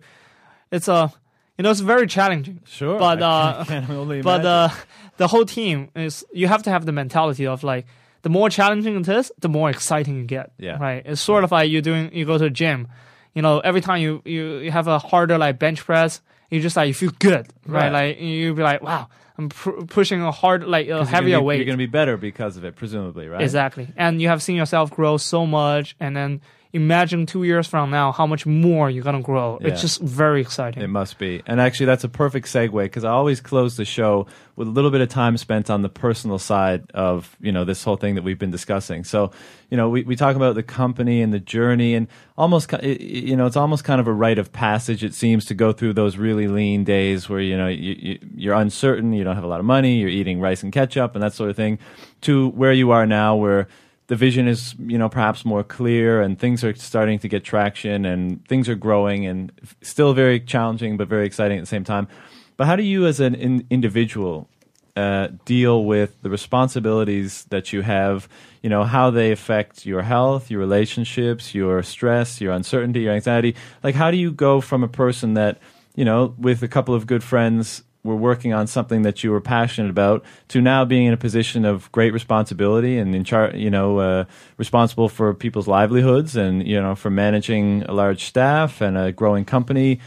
it's 0.71 0.87
a 0.87 1.11
you 1.57 1.63
know 1.63 1.71
it's 1.71 1.79
very 1.85 2.07
challenging. 2.07 2.59
Sure, 2.65 2.97
but 2.99 3.21
uh, 3.21 3.63
can- 3.67 3.85
can 3.85 3.95
only 3.97 4.21
but 4.21 4.45
uh, 4.45 4.69
the 5.17 5.27
whole 5.27 5.45
team 5.45 5.89
is 5.95 6.25
you 6.33 6.47
have 6.47 6.63
to 6.63 6.69
have 6.69 6.85
the 6.85 6.91
mentality 6.91 7.45
of 7.47 7.63
like 7.63 7.85
the 8.27 8.31
more 8.33 8.49
challenging 8.49 8.99
it 8.99 9.07
is, 9.07 9.31
the 9.39 9.47
more 9.47 9.69
exciting 9.69 10.17
you 10.17 10.25
get. 10.25 10.51
Yeah. 10.57 10.77
right. 10.77 11.01
It's 11.05 11.21
sort 11.21 11.45
of 11.45 11.51
like 11.53 11.71
you 11.71 11.81
doing 11.81 12.13
you 12.13 12.25
go 12.25 12.37
to 12.37 12.43
a 12.43 12.49
gym, 12.49 12.89
you 13.33 13.41
know, 13.41 13.59
every 13.59 13.79
time 13.79 14.01
you 14.01 14.21
you, 14.25 14.57
you 14.57 14.69
have 14.69 14.87
a 14.87 14.99
harder 14.99 15.37
like 15.37 15.59
bench 15.59 15.85
press, 15.85 16.19
you 16.49 16.59
just 16.59 16.75
like 16.75 16.89
you 16.89 16.93
feel 16.93 17.13
good, 17.19 17.47
right? 17.65 17.89
Right. 17.89 18.09
Like 18.09 18.19
you 18.19 18.53
be 18.53 18.63
like, 18.63 18.81
wow, 18.81 19.07
I'm 19.37 19.47
pr- 19.47 19.85
pushing 19.87 20.21
a 20.21 20.33
hard 20.33 20.65
like 20.65 20.89
a 20.89 21.05
heavier 21.05 21.39
be, 21.39 21.45
weight. 21.45 21.55
You're 21.55 21.67
going 21.67 21.77
to 21.77 21.87
be 21.87 21.95
better 21.99 22.17
because 22.17 22.57
of 22.57 22.65
it, 22.65 22.75
presumably, 22.75 23.29
right? 23.29 23.41
Exactly. 23.41 23.87
And 23.95 24.21
you 24.21 24.27
have 24.27 24.43
seen 24.43 24.57
yourself 24.57 24.91
grow 24.91 25.15
so 25.15 25.45
much 25.45 25.95
and 26.01 26.13
then 26.13 26.41
imagine 26.77 27.25
two 27.25 27.43
years 27.43 27.67
from 27.67 27.91
now 27.91 28.11
how 28.11 28.25
much 28.25 28.45
more 28.45 28.89
you're 28.89 29.03
gonna 29.03 29.21
grow. 29.21 29.57
Yeah. 29.61 29.67
It's 29.69 29.81
just 29.81 29.99
very 30.01 30.39
exciting. 30.41 30.81
It 30.81 30.87
must 30.87 31.17
be. 31.19 31.41
And 31.45 31.59
actually, 31.59 31.87
that's 31.87 32.03
a 32.05 32.09
perfect 32.09 32.47
segue 32.47 32.83
because 32.83 33.03
I 33.03 33.09
always 33.11 33.41
close 33.41 33.75
the 33.75 33.85
show 33.85 34.25
with 34.55 34.67
a 34.67 34.71
little 34.71 34.89
bit 34.89 35.01
of 35.01 35.09
time 35.09 35.37
spent 35.37 35.69
on 35.69 35.81
the 35.83 35.89
personal 35.89 36.39
side 36.39 36.89
of, 36.93 37.35
you 37.41 37.51
know, 37.51 37.63
this 37.65 37.83
whole 37.83 37.97
thing 37.97 38.15
that 38.15 38.23
we've 38.23 38.39
been 38.39 38.49
discussing. 38.51 39.03
So, 39.03 39.31
you 39.69 39.77
know, 39.77 39.89
we, 39.89 40.01
we 40.03 40.15
talk 40.15 40.35
about 40.35 40.55
the 40.55 40.63
company 40.63 41.21
and 41.21 41.31
the 41.31 41.39
journey 41.39 41.93
and 41.93 42.07
almost, 42.37 42.69
ki- 42.69 42.77
it- 42.81 43.01
it- 43.01 43.23
you 43.27 43.35
know, 43.35 43.45
it's 43.45 43.57
almost 43.57 43.83
kind 43.83 43.99
of 44.01 44.07
a 44.07 44.13
rite 44.13 44.39
of 44.39 44.51
passage, 44.51 45.03
it 45.03 45.13
seems, 45.13 45.45
to 45.45 45.53
go 45.53 45.73
through 45.73 45.93
those 45.93 46.17
really 46.17 46.47
lean 46.47 46.83
days 46.83 47.29
where, 47.29 47.39
you 47.41 47.55
know, 47.57 47.67
you, 47.67 47.95
you, 47.99 48.19
you're 48.35 48.55
uncertain, 48.55 49.13
you 49.13 49.23
don't 49.23 49.35
have 49.35 49.43
a 49.43 49.47
lot 49.47 49.59
of 49.59 49.65
money, 49.65 49.97
you're 49.99 50.09
eating 50.09 50.39
rice 50.39 50.63
and 50.63 50.71
ketchup 50.73 51.13
and 51.13 51.21
that 51.23 51.33
sort 51.33 51.49
of 51.51 51.55
thing, 51.55 51.77
to 52.21 52.49
where 52.49 52.71
you 52.73 52.89
are 52.91 53.05
now 53.05 53.35
where 53.35 53.67
the 54.07 54.15
vision 54.15 54.47
is 54.47 54.73
you 54.79 54.97
know 54.97 55.09
perhaps 55.09 55.45
more 55.45 55.63
clear 55.63 56.21
and 56.21 56.39
things 56.39 56.63
are 56.63 56.73
starting 56.75 57.19
to 57.19 57.27
get 57.27 57.43
traction 57.43 58.05
and 58.05 58.45
things 58.47 58.67
are 58.67 58.75
growing 58.75 59.25
and 59.25 59.51
still 59.81 60.13
very 60.13 60.39
challenging 60.39 60.97
but 60.97 61.07
very 61.07 61.25
exciting 61.25 61.57
at 61.57 61.61
the 61.61 61.67
same 61.67 61.83
time. 61.83 62.07
But 62.55 62.67
how 62.67 62.75
do 62.75 62.83
you 62.83 63.05
as 63.05 63.19
an 63.19 63.35
in- 63.35 63.67
individual 63.69 64.49
uh, 64.95 65.27
deal 65.45 65.85
with 65.85 66.19
the 66.23 66.29
responsibilities 66.29 67.45
that 67.49 67.71
you 67.71 67.81
have? 67.81 68.27
You 68.63 68.69
know 68.69 68.83
how 68.83 69.11
they 69.11 69.31
affect 69.31 69.85
your 69.85 70.01
health 70.01 70.49
your 70.49 70.59
relationships 70.59 71.53
your 71.53 71.83
stress 71.83 72.41
your 72.41 72.53
uncertainty 72.53 73.01
your 73.01 73.13
anxiety. 73.13 73.55
Like 73.83 73.95
how 73.95 74.09
do 74.09 74.17
you 74.17 74.31
go 74.31 74.61
from 74.61 74.83
a 74.83 74.87
person 74.87 75.33
that 75.33 75.59
you 75.95 76.05
know 76.05 76.33
with 76.37 76.63
a 76.63 76.67
couple 76.67 76.95
of 76.95 77.07
good 77.07 77.23
friends 77.23 77.83
were 78.07 78.15
working 78.15 78.53
on 78.53 78.65
something 78.67 79.03
that 79.03 79.23
you 79.23 79.31
were 79.31 79.41
passionate 79.41 79.89
about 79.89 80.23
to 80.47 80.61
now 80.61 80.85
being 80.85 81.05
in 81.05 81.13
a 81.13 81.17
position 81.17 81.65
of 81.65 81.91
great 81.91 82.13
responsibility 82.13 82.97
and 82.97 83.13
in 83.13 83.23
char- 83.23 83.55
you 83.55 83.69
know 83.69 83.99
uh, 83.99 84.25
responsible 84.57 85.09
for 85.09 85.33
people's 85.33 85.67
livelihoods 85.67 86.35
and 86.35 86.67
you 86.67 86.81
know 86.81 86.95
for 86.95 87.09
managing 87.09 87.83
a 87.83 87.93
large 87.93 88.23
staff 88.23 88.81
and 88.81 88.97
a 88.97 89.11
growing 89.11 89.45
company 89.45 89.99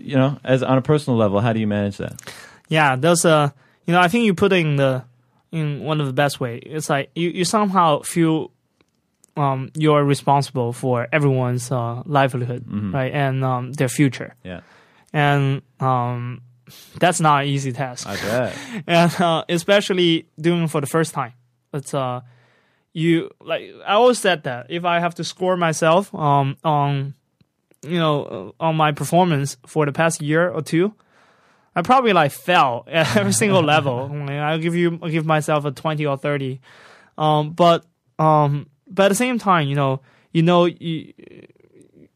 you 0.00 0.16
know 0.16 0.38
as 0.44 0.62
on 0.62 0.78
a 0.78 0.82
personal 0.82 1.18
level 1.18 1.40
how 1.40 1.52
do 1.52 1.60
you 1.60 1.66
manage 1.66 1.96
that 1.98 2.14
yeah, 2.68 2.96
there's 2.96 3.24
a 3.24 3.54
you 3.86 3.92
know, 3.92 4.00
I 4.00 4.08
think 4.08 4.24
you 4.24 4.34
put 4.34 4.52
it 4.52 4.66
in 4.66 4.76
the 4.76 5.04
in 5.52 5.84
one 5.84 6.00
of 6.00 6.06
the 6.06 6.12
best 6.12 6.40
way. 6.40 6.58
It's 6.58 6.90
like 6.90 7.10
you, 7.14 7.28
you 7.30 7.44
somehow 7.44 8.02
feel 8.02 8.50
um 9.36 9.70
you're 9.74 10.04
responsible 10.04 10.72
for 10.72 11.06
everyone's 11.12 11.70
uh, 11.70 12.02
livelihood, 12.04 12.64
right? 12.92 13.12
And 13.12 13.44
um 13.44 13.72
their 13.72 13.88
future. 13.88 14.34
yeah 14.42 14.60
And 15.12 15.62
um 15.80 16.42
that's 16.98 17.20
not 17.20 17.42
an 17.42 17.48
easy 17.48 17.72
task. 17.72 18.06
i 18.06 18.16
bet 18.16 18.56
and 18.86 19.20
uh, 19.20 19.44
especially 19.48 20.28
doing 20.40 20.64
it 20.64 20.70
for 20.70 20.80
the 20.80 20.86
first 20.86 21.14
time. 21.14 21.32
It's 21.72 21.94
uh, 21.94 22.20
you 22.92 23.30
like 23.40 23.70
I 23.86 23.94
always 23.94 24.18
said 24.18 24.44
that 24.44 24.66
if 24.70 24.84
I 24.84 25.00
have 25.00 25.14
to 25.16 25.24
score 25.24 25.56
myself 25.56 26.14
um 26.14 26.56
on 26.64 27.14
you 27.82 27.98
know 27.98 28.54
uh, 28.60 28.64
on 28.64 28.76
my 28.76 28.92
performance 28.92 29.56
for 29.66 29.84
the 29.86 29.92
past 29.92 30.22
year 30.22 30.48
or 30.48 30.62
two, 30.62 30.94
I 31.74 31.82
probably 31.82 32.12
like 32.12 32.32
fell 32.32 32.84
at 32.90 33.16
every 33.16 33.32
single 33.32 33.62
level. 33.74 34.10
I 34.28 34.56
give 34.58 34.74
you 34.74 34.98
I'll 35.02 35.10
give 35.10 35.26
myself 35.26 35.64
a 35.64 35.70
twenty 35.70 36.06
or 36.06 36.16
thirty, 36.16 36.60
um, 37.18 37.52
but 37.52 37.84
um, 38.18 38.68
but 38.88 39.06
at 39.06 39.08
the 39.10 39.14
same 39.14 39.38
time, 39.38 39.68
you 39.68 39.74
know, 39.74 40.00
you 40.32 40.42
know 40.42 40.64
you 40.64 41.12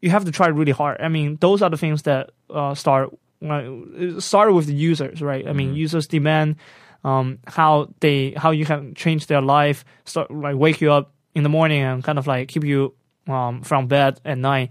you 0.00 0.10
have 0.10 0.24
to 0.24 0.32
try 0.32 0.48
really 0.48 0.72
hard. 0.72 1.00
I 1.00 1.08
mean, 1.08 1.36
those 1.40 1.62
are 1.62 1.68
the 1.68 1.76
things 1.76 2.02
that 2.02 2.30
uh, 2.48 2.74
start 2.74 3.10
uh, 3.42 4.20
start 4.20 4.52
with 4.52 4.66
the 4.66 4.74
users, 4.74 5.22
right? 5.22 5.46
I 5.46 5.52
mean, 5.52 5.74
users 5.74 6.06
demand 6.06 6.56
um, 7.04 7.38
how 7.46 7.88
they 8.00 8.32
how 8.36 8.50
you 8.50 8.64
can 8.64 8.94
change 8.94 9.26
their 9.26 9.40
life, 9.40 9.84
start 10.04 10.30
like 10.30 10.56
wake 10.56 10.80
you 10.80 10.92
up 10.92 11.12
in 11.34 11.42
the 11.42 11.48
morning 11.48 11.82
and 11.82 12.04
kind 12.04 12.18
of 12.18 12.26
like 12.26 12.48
keep 12.48 12.64
you 12.64 12.94
um, 13.26 13.62
from 13.62 13.86
bed 13.86 14.20
at 14.24 14.38
night. 14.38 14.70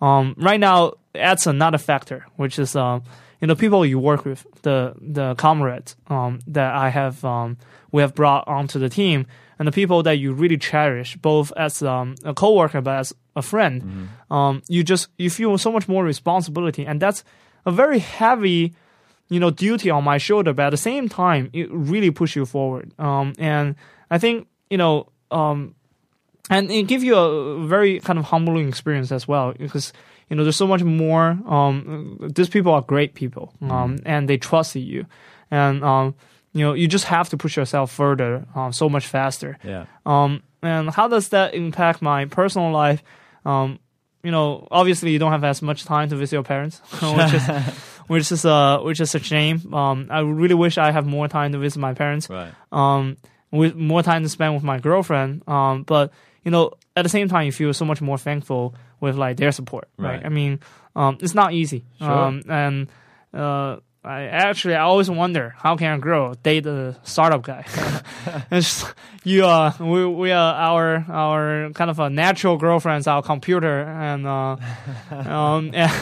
Um, 0.00 0.34
right 0.38 0.60
now, 0.60 0.94
that's 1.12 1.46
another 1.46 1.78
factor, 1.78 2.26
which 2.36 2.58
is 2.58 2.74
um, 2.76 3.02
you 3.40 3.46
know 3.46 3.54
people 3.54 3.84
you 3.86 3.98
work 3.98 4.24
with, 4.24 4.46
the 4.62 4.94
the 5.00 5.34
comrades 5.36 5.96
um, 6.08 6.40
that 6.48 6.74
I 6.74 6.88
have 6.88 7.24
um, 7.24 7.58
we 7.92 8.02
have 8.02 8.14
brought 8.14 8.46
onto 8.48 8.78
the 8.78 8.88
team, 8.88 9.26
and 9.58 9.68
the 9.68 9.72
people 9.72 10.02
that 10.02 10.18
you 10.18 10.32
really 10.32 10.58
cherish, 10.58 11.16
both 11.16 11.52
as 11.56 11.82
um, 11.82 12.16
a 12.24 12.34
coworker 12.34 12.80
but 12.80 12.98
as 12.98 13.14
a 13.36 13.42
friend. 13.42 14.08
Um, 14.30 14.62
you 14.68 14.82
just 14.82 15.08
you 15.16 15.30
feel 15.30 15.56
so 15.58 15.70
much 15.70 15.88
more 15.88 16.04
responsibility, 16.04 16.84
and 16.86 17.00
that's 17.00 17.22
a 17.68 17.72
very 17.72 17.98
heavy 17.98 18.74
you 19.28 19.38
know 19.38 19.50
duty 19.50 19.90
on 19.90 20.02
my 20.02 20.18
shoulder 20.18 20.52
but 20.52 20.66
at 20.66 20.70
the 20.70 20.76
same 20.90 21.08
time 21.08 21.50
it 21.52 21.68
really 21.70 22.10
push 22.10 22.34
you 22.36 22.44
forward. 22.46 22.92
Um 22.98 23.34
and 23.38 23.76
i 24.10 24.18
think 24.18 24.48
you 24.70 24.78
know 24.78 25.08
um 25.30 25.74
and 26.50 26.70
it 26.70 26.84
gives 26.88 27.04
you 27.04 27.14
a 27.14 27.66
very 27.66 28.00
kind 28.00 28.18
of 28.18 28.24
humbling 28.24 28.68
experience 28.68 29.12
as 29.12 29.28
well 29.28 29.52
because 29.52 29.92
you 30.28 30.36
know 30.36 30.44
there's 30.44 30.56
so 30.56 30.66
much 30.66 30.82
more 30.82 31.38
um 31.46 32.18
these 32.34 32.48
people 32.48 32.72
are 32.72 32.82
great 32.82 33.12
people 33.14 33.52
um 33.62 33.98
and 34.04 34.28
they 34.28 34.38
trust 34.38 34.74
you. 34.76 35.04
And 35.50 35.84
um 35.84 36.14
you 36.52 36.64
know 36.64 36.72
you 36.74 36.88
just 36.88 37.04
have 37.04 37.28
to 37.30 37.36
push 37.36 37.56
yourself 37.56 37.92
further 37.92 38.46
um, 38.54 38.72
so 38.72 38.88
much 38.88 39.06
faster. 39.06 39.58
Yeah. 39.62 39.84
Um, 40.06 40.42
and 40.62 40.90
how 40.90 41.08
does 41.08 41.28
that 41.28 41.54
impact 41.54 42.02
my 42.02 42.24
personal 42.24 42.72
life? 42.72 43.02
Um, 43.44 43.78
you 44.28 44.32
know, 44.32 44.68
obviously 44.70 45.10
you 45.10 45.18
don't 45.18 45.32
have 45.32 45.42
as 45.42 45.62
much 45.62 45.86
time 45.86 46.10
to 46.10 46.16
visit 46.16 46.36
your 46.36 46.42
parents, 46.42 46.82
which 47.00 47.32
is 47.32 47.48
which 48.08 48.30
is 48.30 48.44
uh 48.44 48.78
which 48.80 49.00
is 49.00 49.14
a 49.14 49.18
shame. 49.18 49.72
Um, 49.72 50.08
I 50.10 50.20
really 50.20 50.54
wish 50.54 50.76
I 50.76 50.90
have 50.90 51.06
more 51.06 51.28
time 51.28 51.52
to 51.52 51.58
visit 51.58 51.78
my 51.78 51.94
parents. 51.94 52.28
Right. 52.28 52.52
Um, 52.70 53.16
with 53.50 53.74
more 53.74 54.02
time 54.02 54.24
to 54.24 54.28
spend 54.28 54.52
with 54.52 54.62
my 54.62 54.80
girlfriend. 54.80 55.48
Um, 55.48 55.84
but 55.84 56.12
you 56.44 56.50
know, 56.50 56.72
at 56.94 57.04
the 57.04 57.08
same 57.08 57.30
time, 57.30 57.46
you 57.46 57.52
feel 57.52 57.72
so 57.72 57.86
much 57.86 58.02
more 58.02 58.18
thankful 58.18 58.74
with 59.00 59.16
like 59.16 59.38
their 59.38 59.50
support. 59.50 59.88
Right. 59.96 60.16
Right. 60.16 60.26
I 60.26 60.28
mean, 60.28 60.60
um, 60.94 61.16
it's 61.22 61.34
not 61.34 61.54
easy. 61.54 61.86
Sure. 61.98 62.10
Um, 62.10 62.42
and 62.50 62.88
uh. 63.32 63.78
I 64.08 64.22
actually 64.24 64.74
I 64.74 64.80
always 64.80 65.10
wonder 65.10 65.54
how 65.58 65.76
can 65.76 65.92
a 65.92 65.98
girl 65.98 66.32
date 66.42 66.64
a 66.66 66.96
startup 67.02 67.42
guy? 67.42 67.64
it's 68.50 68.84
you 69.22 69.44
uh 69.44 69.72
we 69.78 70.06
we 70.06 70.30
are 70.32 70.54
our 70.54 71.04
our 71.10 71.70
kind 71.74 71.90
of 71.90 71.98
a 72.00 72.08
natural 72.08 72.56
girlfriends 72.56 73.06
our 73.06 73.22
computer 73.22 73.82
and 73.82 74.26
uh 74.26 74.56
um 75.10 75.70
and, 75.74 75.92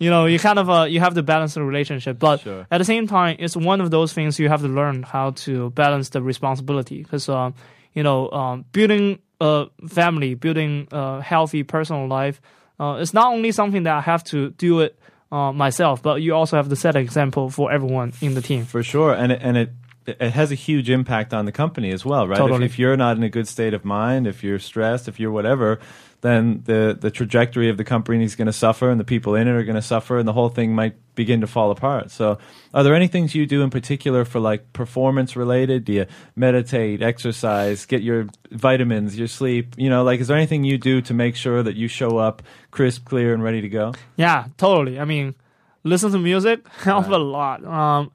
you 0.00 0.10
know 0.10 0.26
you 0.26 0.40
kind 0.40 0.58
of 0.58 0.68
uh 0.68 0.82
you 0.84 0.98
have 0.98 1.14
to 1.14 1.22
balance 1.22 1.54
the 1.54 1.62
relationship 1.62 2.18
but 2.18 2.40
Sure. 2.40 2.66
at 2.70 2.78
the 2.78 2.84
same 2.84 3.06
time 3.06 3.36
it's 3.38 3.56
one 3.56 3.80
of 3.80 3.92
those 3.92 4.12
things 4.12 4.40
you 4.40 4.48
have 4.48 4.62
to 4.62 4.68
learn 4.68 5.04
how 5.04 5.30
to 5.30 5.70
balance 5.70 6.08
the 6.08 6.20
responsibility 6.20 6.98
because 7.04 7.28
um 7.28 7.54
you 7.94 8.02
know 8.02 8.28
um 8.32 8.64
building 8.72 9.20
a 9.40 9.66
family 9.88 10.34
building 10.34 10.88
a 10.90 11.22
healthy 11.22 11.62
personal 11.62 12.08
life 12.08 12.40
uh, 12.80 12.96
it's 13.00 13.14
not 13.14 13.32
only 13.32 13.52
something 13.52 13.84
that 13.84 13.94
I 13.94 14.00
have 14.00 14.24
to 14.24 14.50
do 14.50 14.80
it 14.80 14.98
uh, 15.32 15.52
myself 15.52 16.02
but 16.02 16.22
you 16.22 16.34
also 16.34 16.56
have 16.56 16.68
to 16.68 16.76
set 16.76 16.94
an 16.94 17.02
example 17.02 17.50
for 17.50 17.72
everyone 17.72 18.12
in 18.20 18.34
the 18.34 18.42
team 18.42 18.64
For 18.64 18.82
sure, 18.84 19.12
and 19.12 19.32
it, 19.32 19.40
and 19.42 19.56
it 19.56 19.70
it 20.06 20.32
has 20.32 20.50
a 20.50 20.56
huge 20.56 20.90
impact 20.90 21.32
on 21.32 21.44
the 21.44 21.52
company 21.52 21.92
as 21.92 22.04
well, 22.04 22.26
right? 22.26 22.36
Totally. 22.36 22.64
If, 22.64 22.72
if 22.72 22.78
you're 22.78 22.96
not 22.96 23.16
in 23.16 23.22
a 23.22 23.28
good 23.28 23.46
state 23.46 23.72
of 23.72 23.84
mind, 23.84 24.26
if 24.26 24.42
you're 24.42 24.58
stressed, 24.58 25.06
if 25.08 25.20
you're 25.20 25.30
whatever, 25.30 25.78
then 26.22 26.62
the 26.64 26.96
the 26.98 27.10
trajectory 27.10 27.68
of 27.68 27.76
the 27.76 27.84
company 27.84 28.24
is 28.24 28.36
going 28.36 28.46
to 28.46 28.52
suffer, 28.52 28.88
and 28.88 28.98
the 28.98 29.04
people 29.04 29.34
in 29.34 29.48
it 29.48 29.50
are 29.50 29.64
going 29.64 29.76
to 29.76 29.82
suffer, 29.82 30.18
and 30.18 30.26
the 30.26 30.32
whole 30.32 30.48
thing 30.48 30.74
might 30.74 30.94
begin 31.16 31.40
to 31.40 31.48
fall 31.48 31.72
apart. 31.72 32.10
So, 32.12 32.38
are 32.72 32.84
there 32.84 32.94
any 32.94 33.08
things 33.08 33.34
you 33.34 33.44
do 33.44 33.62
in 33.62 33.70
particular 33.70 34.24
for 34.24 34.38
like 34.38 34.72
performance 34.72 35.36
related? 35.36 35.84
Do 35.84 35.92
you 35.92 36.06
meditate, 36.36 37.02
exercise, 37.02 37.86
get 37.86 38.02
your 38.02 38.28
vitamins, 38.52 39.18
your 39.18 39.26
sleep? 39.26 39.74
You 39.76 39.90
know, 39.90 40.04
like 40.04 40.20
is 40.20 40.28
there 40.28 40.36
anything 40.36 40.62
you 40.62 40.78
do 40.78 41.02
to 41.02 41.12
make 41.12 41.34
sure 41.34 41.60
that 41.62 41.74
you 41.74 41.88
show 41.88 42.18
up 42.18 42.42
crisp, 42.70 43.04
clear, 43.04 43.34
and 43.34 43.42
ready 43.42 43.60
to 43.60 43.68
go? 43.68 43.92
Yeah, 44.16 44.46
totally. 44.56 45.00
I 45.00 45.04
mean, 45.04 45.34
listen 45.82 46.12
to 46.12 46.18
music 46.18 46.66
help 46.78 47.08
a 47.08 47.16
lot. 47.16 47.64
Um, 47.64 48.12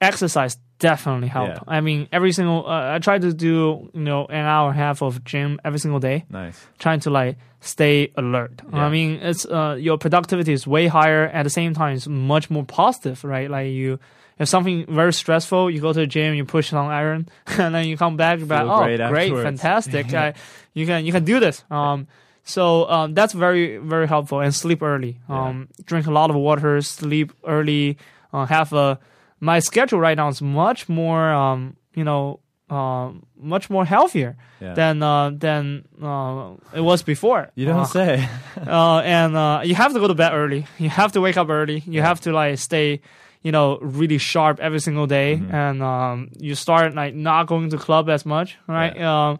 exercise 0.00 0.56
definitely 0.78 1.28
help. 1.28 1.48
Yeah. 1.48 1.58
I 1.66 1.80
mean, 1.80 2.08
every 2.12 2.32
single 2.32 2.66
uh, 2.66 2.94
I 2.94 2.98
try 2.98 3.18
to 3.18 3.32
do 3.32 3.90
you 3.92 4.00
know 4.00 4.26
an 4.26 4.44
hour 4.46 4.70
and 4.70 4.78
a 4.78 4.82
half 4.82 5.02
of 5.02 5.24
gym 5.24 5.60
every 5.64 5.78
single 5.78 6.00
day, 6.00 6.24
Nice. 6.30 6.66
trying 6.78 7.00
to 7.00 7.10
like 7.10 7.36
stay 7.60 8.12
alert. 8.16 8.60
Yeah. 8.72 8.86
I 8.86 8.90
mean, 8.90 9.20
it's 9.22 9.44
uh, 9.46 9.76
your 9.78 9.98
productivity 9.98 10.52
is 10.52 10.66
way 10.66 10.86
higher. 10.86 11.24
At 11.26 11.42
the 11.42 11.50
same 11.50 11.74
time, 11.74 11.96
it's 11.96 12.06
much 12.06 12.50
more 12.50 12.64
positive, 12.64 13.24
right? 13.24 13.50
Like 13.50 13.70
you. 13.70 13.98
If 14.40 14.48
something 14.48 14.86
very 14.86 15.12
stressful, 15.12 15.68
you 15.68 15.80
go 15.80 15.92
to 15.92 15.98
the 15.98 16.06
gym, 16.06 16.32
you 16.36 16.44
push 16.44 16.72
on 16.72 16.88
iron, 16.92 17.28
and 17.58 17.74
then 17.74 17.88
you 17.88 17.96
come 17.96 18.16
back, 18.16 18.38
you're 18.38 18.46
like, 18.46 18.66
oh, 18.68 18.84
great 18.84 19.00
great, 19.08 19.32
fantastic! 19.32 20.14
I, 20.24 20.34
you 20.74 20.86
can 20.86 21.04
you 21.04 21.10
can 21.10 21.24
do 21.24 21.40
this. 21.40 21.64
Um, 21.72 22.06
so 22.44 22.88
um, 22.88 23.14
that's 23.14 23.32
very 23.32 23.78
very 23.78 24.06
helpful. 24.06 24.38
And 24.40 24.54
sleep 24.54 24.80
early. 24.80 25.18
Um, 25.28 25.66
drink 25.84 26.06
a 26.06 26.12
lot 26.12 26.30
of 26.30 26.36
water. 26.36 26.80
Sleep 26.82 27.32
early. 27.44 27.98
Uh, 28.32 28.46
have 28.46 28.72
a 28.72 29.00
my 29.40 29.58
schedule 29.60 30.00
right 30.00 30.16
now 30.16 30.28
is 30.28 30.40
much 30.42 30.88
more 30.88 31.30
um, 31.32 31.76
you 31.94 32.04
know 32.04 32.40
um, 32.70 33.22
much 33.40 33.70
more 33.70 33.84
healthier 33.86 34.36
Yeah. 34.60 34.74
than 34.74 35.02
uh, 35.02 35.30
than 35.30 35.84
uh, 36.02 36.50
it 36.74 36.82
was 36.82 37.02
before. 37.02 37.50
You 37.54 37.64
don't 37.66 37.80
Uh, 37.80 37.84
say. 37.84 38.28
uh, 38.66 38.98
and 39.04 39.34
uh, 39.36 39.60
you 39.64 39.74
have 39.74 39.92
to 39.94 40.00
go 40.00 40.06
to 40.08 40.14
bed 40.14 40.32
early. 40.34 40.66
You 40.78 40.90
have 40.90 41.12
to 41.12 41.20
wake 41.20 41.36
up 41.38 41.48
early. 41.48 41.82
You 41.86 42.02
have 42.02 42.20
to 42.22 42.32
like 42.32 42.58
stay, 42.58 43.00
you 43.42 43.52
know, 43.52 43.78
really 43.80 44.18
sharp 44.18 44.60
every 44.60 44.80
single 44.80 45.06
day. 45.06 45.36
Mm-hmm. 45.36 45.54
And 45.54 45.82
um, 45.82 46.28
you 46.38 46.54
start 46.54 46.94
like 46.94 47.14
not 47.14 47.46
going 47.46 47.70
to 47.70 47.78
club 47.78 48.10
as 48.10 48.26
much, 48.26 48.58
right? 48.66 49.00
Um, 49.00 49.38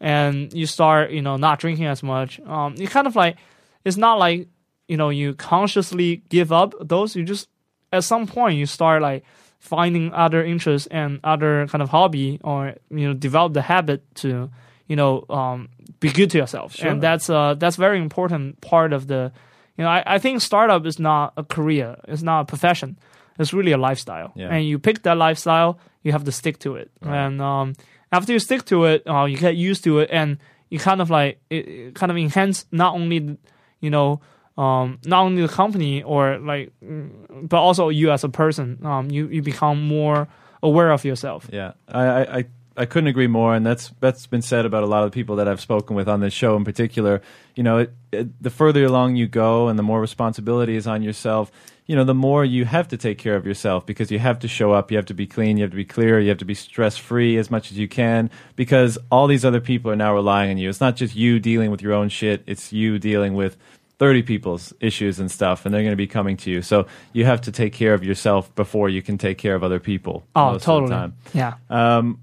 and 0.00 0.52
you 0.54 0.66
start, 0.66 1.10
you 1.10 1.20
know, 1.22 1.36
not 1.36 1.58
drinking 1.60 1.86
as 1.86 2.02
much. 2.02 2.40
Um, 2.46 2.74
you 2.76 2.88
kind 2.88 3.06
of 3.06 3.14
like, 3.16 3.36
it's 3.84 3.96
not 3.98 4.18
like, 4.18 4.48
you 4.88 4.96
know, 4.96 5.10
you 5.10 5.34
consciously 5.34 6.22
give 6.30 6.52
up 6.52 6.72
those. 6.80 7.14
You 7.16 7.24
just 7.24 7.48
at 7.92 8.04
some 8.04 8.26
point 8.26 8.58
you 8.58 8.66
start 8.66 9.02
like 9.02 9.24
finding 9.62 10.12
other 10.12 10.44
interests 10.44 10.88
and 10.90 11.20
other 11.22 11.68
kind 11.68 11.82
of 11.82 11.88
hobby 11.90 12.40
or 12.42 12.74
you 12.90 13.06
know 13.06 13.14
develop 13.14 13.52
the 13.52 13.62
habit 13.62 14.02
to 14.16 14.50
you 14.88 14.96
know 14.96 15.24
um, 15.30 15.68
be 16.00 16.10
good 16.10 16.30
to 16.30 16.38
yourself. 16.38 16.74
Sure. 16.74 16.90
and 16.90 17.00
that's 17.00 17.30
uh 17.30 17.54
that's 17.54 17.76
very 17.76 17.98
important 17.98 18.60
part 18.60 18.92
of 18.92 19.06
the 19.06 19.30
you 19.76 19.84
know 19.84 19.90
I, 19.90 20.02
I 20.04 20.18
think 20.18 20.40
startup 20.40 20.84
is 20.84 20.98
not 20.98 21.32
a 21.36 21.44
career. 21.44 21.96
It's 22.08 22.22
not 22.22 22.40
a 22.40 22.44
profession. 22.44 22.98
It's 23.38 23.52
really 23.52 23.72
a 23.72 23.78
lifestyle. 23.78 24.32
Yeah. 24.34 24.48
and 24.48 24.66
you 24.66 24.78
pick 24.78 25.02
that 25.04 25.16
lifestyle 25.16 25.78
you 26.02 26.10
have 26.10 26.24
to 26.24 26.32
stick 26.32 26.58
to 26.58 26.74
it. 26.74 26.90
And 27.00 27.40
um, 27.40 27.74
after 28.10 28.32
you 28.32 28.40
stick 28.40 28.64
to 28.66 28.84
it 28.86 29.06
uh, 29.06 29.26
you 29.26 29.36
get 29.36 29.54
used 29.54 29.84
to 29.84 30.00
it 30.00 30.08
and 30.10 30.38
you 30.70 30.80
kind 30.80 31.00
of 31.00 31.08
like 31.08 31.38
it, 31.50 31.68
it 31.68 31.94
kind 31.94 32.10
of 32.10 32.18
enhance 32.18 32.66
not 32.72 32.94
only 32.94 33.38
you 33.80 33.90
know 33.90 34.20
um, 34.58 34.98
not 35.06 35.22
only 35.22 35.42
the 35.42 35.48
company 35.48 36.02
or 36.02 36.38
like, 36.38 36.72
mm, 36.84 37.48
but 37.48 37.58
also 37.58 37.88
you 37.88 38.10
as 38.10 38.24
a 38.24 38.28
person. 38.28 38.78
Um, 38.84 39.10
you 39.10 39.28
you 39.28 39.42
become 39.42 39.86
more 39.86 40.28
aware 40.62 40.90
of 40.92 41.04
yourself. 41.04 41.48
Yeah, 41.52 41.72
I, 41.88 42.04
I, 42.04 42.44
I- 42.76 42.86
couldn't 42.86 43.08
agree 43.08 43.26
more, 43.26 43.54
and 43.54 43.64
that's 43.66 43.92
that's 44.00 44.26
been 44.26 44.42
said 44.42 44.64
about 44.66 44.82
a 44.82 44.86
lot 44.86 45.04
of 45.04 45.10
the 45.10 45.14
people 45.14 45.36
that 45.36 45.48
I've 45.48 45.60
spoken 45.60 45.96
with 45.96 46.08
on 46.08 46.20
this 46.20 46.32
show 46.34 46.56
in 46.56 46.64
particular. 46.64 47.20
You 47.54 47.62
know, 47.62 47.78
it, 47.78 47.92
it, 48.12 48.42
the 48.42 48.50
further 48.50 48.84
along 48.84 49.16
you 49.16 49.26
go, 49.26 49.68
and 49.68 49.78
the 49.78 49.82
more 49.82 50.00
responsibility 50.00 50.76
is 50.76 50.86
on 50.86 51.02
yourself. 51.02 51.50
You 51.86 51.96
know, 51.96 52.04
the 52.04 52.14
more 52.14 52.44
you 52.44 52.64
have 52.64 52.88
to 52.88 52.96
take 52.96 53.18
care 53.18 53.34
of 53.34 53.44
yourself 53.44 53.84
because 53.84 54.10
you 54.10 54.18
have 54.20 54.38
to 54.38 54.48
show 54.48 54.72
up, 54.72 54.90
you 54.90 54.96
have 54.96 55.06
to 55.06 55.14
be 55.14 55.26
clean, 55.26 55.56
you 55.56 55.64
have 55.64 55.72
to 55.72 55.76
be 55.76 55.84
clear, 55.84 56.20
you 56.20 56.28
have 56.28 56.38
to 56.38 56.44
be 56.44 56.54
stress 56.54 56.96
free 56.96 57.36
as 57.36 57.50
much 57.50 57.72
as 57.72 57.76
you 57.78 57.88
can 57.88 58.30
because 58.54 58.96
all 59.10 59.26
these 59.26 59.44
other 59.44 59.60
people 59.60 59.90
are 59.90 59.96
now 59.96 60.14
relying 60.14 60.50
on 60.52 60.58
you. 60.58 60.68
It's 60.68 60.80
not 60.80 60.94
just 60.96 61.16
you 61.16 61.40
dealing 61.40 61.70
with 61.72 61.82
your 61.82 61.92
own 61.92 62.08
shit; 62.08 62.42
it's 62.46 62.72
you 62.72 62.98
dealing 63.00 63.34
with 63.34 63.56
30 64.02 64.22
people's 64.22 64.72
issues 64.80 65.20
and 65.20 65.30
stuff 65.30 65.64
and 65.64 65.72
they're 65.72 65.82
going 65.82 65.92
to 65.92 65.96
be 65.96 66.08
coming 66.08 66.36
to 66.36 66.50
you 66.50 66.60
so 66.60 66.86
you 67.12 67.24
have 67.24 67.40
to 67.40 67.52
take 67.52 67.72
care 67.72 67.94
of 67.94 68.02
yourself 68.02 68.52
before 68.56 68.88
you 68.88 69.00
can 69.00 69.16
take 69.16 69.38
care 69.38 69.54
of 69.54 69.62
other 69.62 69.78
people 69.78 70.24
Oh, 70.34 70.58
totally. 70.58 70.84
of 70.84 70.88
the 70.90 70.96
time 70.96 71.14
Yeah. 71.32 71.54
um, 71.70 72.18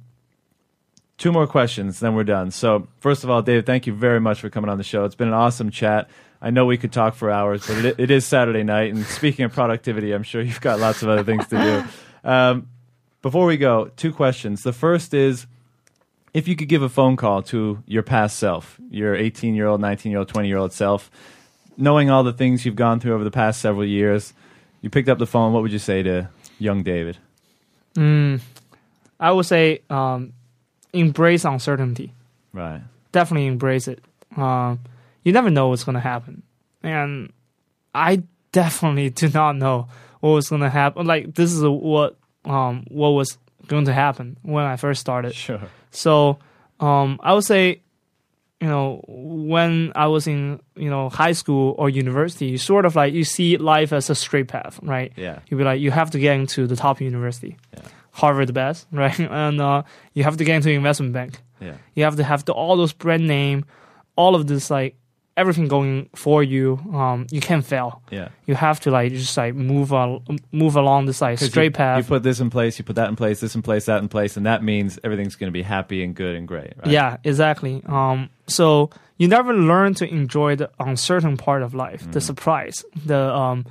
two 1.17 1.31
more 1.31 1.47
questions, 1.47 1.99
then 2.01 2.15
we're 2.15 2.23
done. 2.25 2.51
So, 2.51 2.87
first 2.99 3.23
of 3.23 3.29
all, 3.29 3.41
Dave, 3.41 3.65
thank 3.65 3.87
you 3.87 3.93
very 3.93 4.19
much 4.19 4.39
for 4.41 4.49
coming 4.49 4.69
on 4.69 4.77
the 4.77 4.83
show. 4.83 5.03
It's 5.05 5.15
been 5.15 5.27
an 5.29 5.33
awesome 5.33 5.69
chat. 5.69 6.09
I 6.41 6.49
know 6.49 6.65
we 6.65 6.77
could 6.77 6.91
talk 6.93 7.13
for 7.15 7.29
hours, 7.29 7.65
but 7.67 7.83
it, 7.83 7.99
it 7.99 8.11
is 8.11 8.25
Saturday 8.25 8.63
night. 8.63 8.93
And 8.93 9.05
speaking 9.05 9.43
of 9.45 9.51
productivity, 9.53 10.13
I'm 10.13 10.23
sure 10.23 10.41
you've 10.41 10.61
got 10.61 10.79
lots 10.79 11.01
of 11.03 11.09
other 11.09 11.23
things 11.25 11.45
to 11.47 11.57
do. 11.57 12.29
Um, 12.29 12.67
before 13.21 13.45
we 13.45 13.57
go, 13.57 13.91
two 13.97 14.13
questions. 14.13 14.63
The 14.63 14.71
first 14.71 15.13
is 15.13 15.45
if 16.33 16.47
you 16.47 16.55
could 16.55 16.69
give 16.69 16.81
a 16.83 16.89
phone 16.89 17.17
call 17.17 17.41
to 17.43 17.83
your 17.85 18.03
past 18.03 18.37
self, 18.37 18.79
your 18.89 19.13
18 19.15 19.55
year 19.55 19.67
old, 19.67 19.81
19 19.81 20.09
year 20.11 20.19
old, 20.19 20.29
20 20.29 20.47
year 20.47 20.57
old 20.57 20.71
self, 20.71 21.11
knowing 21.79 22.09
all 22.09 22.23
the 22.23 22.33
things 22.33 22.65
you've 22.65 22.75
gone 22.75 22.99
through 22.99 23.15
over 23.15 23.23
the 23.23 23.31
past 23.31 23.61
several 23.61 23.85
years, 23.85 24.33
you 24.81 24.89
picked 24.89 25.09
up 25.09 25.17
the 25.17 25.25
phone, 25.25 25.53
what 25.53 25.63
would 25.63 25.71
you 25.71 25.79
say 25.79 26.03
to 26.03 26.29
young 26.59 26.83
David? 26.83 27.17
Mm, 27.95 28.41
I 29.19 29.31
would 29.31 29.45
say 29.45 29.81
um, 29.89 30.33
embrace 30.93 31.45
uncertainty. 31.45 32.13
Right. 32.53 32.81
Definitely 33.11 33.47
embrace 33.47 33.87
it. 33.87 34.03
Um, 34.35 34.79
you 35.23 35.31
never 35.31 35.49
know 35.49 35.69
what's 35.69 35.83
gonna 35.83 35.99
happen, 35.99 36.43
and 36.83 37.33
I 37.93 38.23
definitely 38.51 39.09
do 39.21 39.29
not 39.29 39.55
know 39.55 39.87
what 40.19 40.31
was 40.31 40.49
gonna 40.49 40.69
happen. 40.69 41.07
Like 41.07 41.33
this 41.33 41.51
is 41.51 41.63
what 41.63 42.17
um, 42.45 42.85
what 42.89 43.09
was 43.09 43.37
going 43.67 43.85
to 43.85 43.93
happen 43.93 44.37
when 44.41 44.65
I 44.65 44.75
first 44.75 45.01
started. 45.01 45.33
Sure. 45.33 45.61
So 45.91 46.39
um, 46.79 47.19
I 47.23 47.33
would 47.33 47.43
say, 47.43 47.81
you 48.61 48.67
know, 48.67 49.01
when 49.07 49.91
I 49.95 50.07
was 50.07 50.27
in 50.27 50.59
you 50.75 50.89
know 50.89 51.09
high 51.09 51.31
school 51.31 51.75
or 51.77 51.89
university, 51.89 52.47
you 52.47 52.57
sort 52.57 52.85
of 52.85 52.95
like 52.95 53.13
you 53.13 53.23
see 53.23 53.57
life 53.57 53.93
as 53.93 54.09
a 54.09 54.15
straight 54.15 54.47
path, 54.47 54.79
right? 54.83 55.13
Yeah. 55.15 55.39
You'd 55.47 55.57
be 55.57 55.63
like, 55.63 55.79
you 55.79 55.91
have 55.91 56.11
to 56.11 56.19
get 56.19 56.35
into 56.35 56.67
the 56.67 56.75
top 56.75 56.99
university, 57.01 57.57
Yeah. 57.73 57.83
Harvard 58.11 58.47
the 58.49 58.53
best, 58.53 58.87
right? 58.91 59.17
And 59.19 59.61
uh, 59.61 59.83
you 60.13 60.23
have 60.25 60.37
to 60.37 60.43
get 60.43 60.55
into 60.57 60.69
investment 60.71 61.13
bank. 61.13 61.39
Yeah. 61.61 61.75
You 61.95 62.03
have 62.03 62.17
to 62.17 62.23
have 62.23 62.43
the, 62.45 62.51
all 62.53 62.75
those 62.75 62.91
brand 62.93 63.27
name, 63.27 63.65
all 64.15 64.35
of 64.35 64.47
this 64.47 64.69
like 64.69 64.95
everything 65.39 65.67
going 65.67 66.09
for 66.15 66.43
you. 66.43 66.77
Um, 66.93 67.25
you 67.31 67.41
can't 67.41 67.65
fail. 67.65 68.01
Yeah. 68.11 68.29
You 68.45 68.55
have 68.55 68.79
to 68.81 68.91
like 68.91 69.11
just 69.13 69.35
like 69.37 69.55
move 69.55 69.93
on, 69.93 70.21
move 70.51 70.75
along 70.75 71.05
this 71.07 71.21
like 71.21 71.39
straight 71.39 71.65
you, 71.65 71.71
path. 71.71 71.97
You 71.97 72.03
put 72.03 72.23
this 72.23 72.39
in 72.39 72.49
place, 72.49 72.77
you 72.77 72.85
put 72.85 72.95
that 72.97 73.09
in 73.09 73.15
place, 73.15 73.39
this 73.39 73.55
in 73.55 73.61
place, 73.61 73.85
that 73.85 74.01
in 74.01 74.09
place, 74.09 74.37
and 74.37 74.45
that 74.45 74.63
means 74.63 74.99
everything's 75.03 75.35
going 75.35 75.47
to 75.47 75.57
be 75.61 75.63
happy 75.63 76.03
and 76.03 76.13
good 76.15 76.35
and 76.35 76.47
great, 76.47 76.73
right? 76.77 76.87
Yeah, 76.87 77.17
exactly. 77.23 77.81
Um, 77.85 78.29
so 78.47 78.89
you 79.17 79.27
never 79.27 79.53
learn 79.53 79.93
to 79.95 80.05
enjoy 80.07 80.55
the 80.55 80.69
uncertain 80.79 81.37
part 81.37 81.61
of 81.63 81.73
life, 81.73 82.03
Mm. 82.05 82.11
the 82.13 82.21
surprise, 82.21 82.83
the 83.05 83.33
um, 83.33 83.65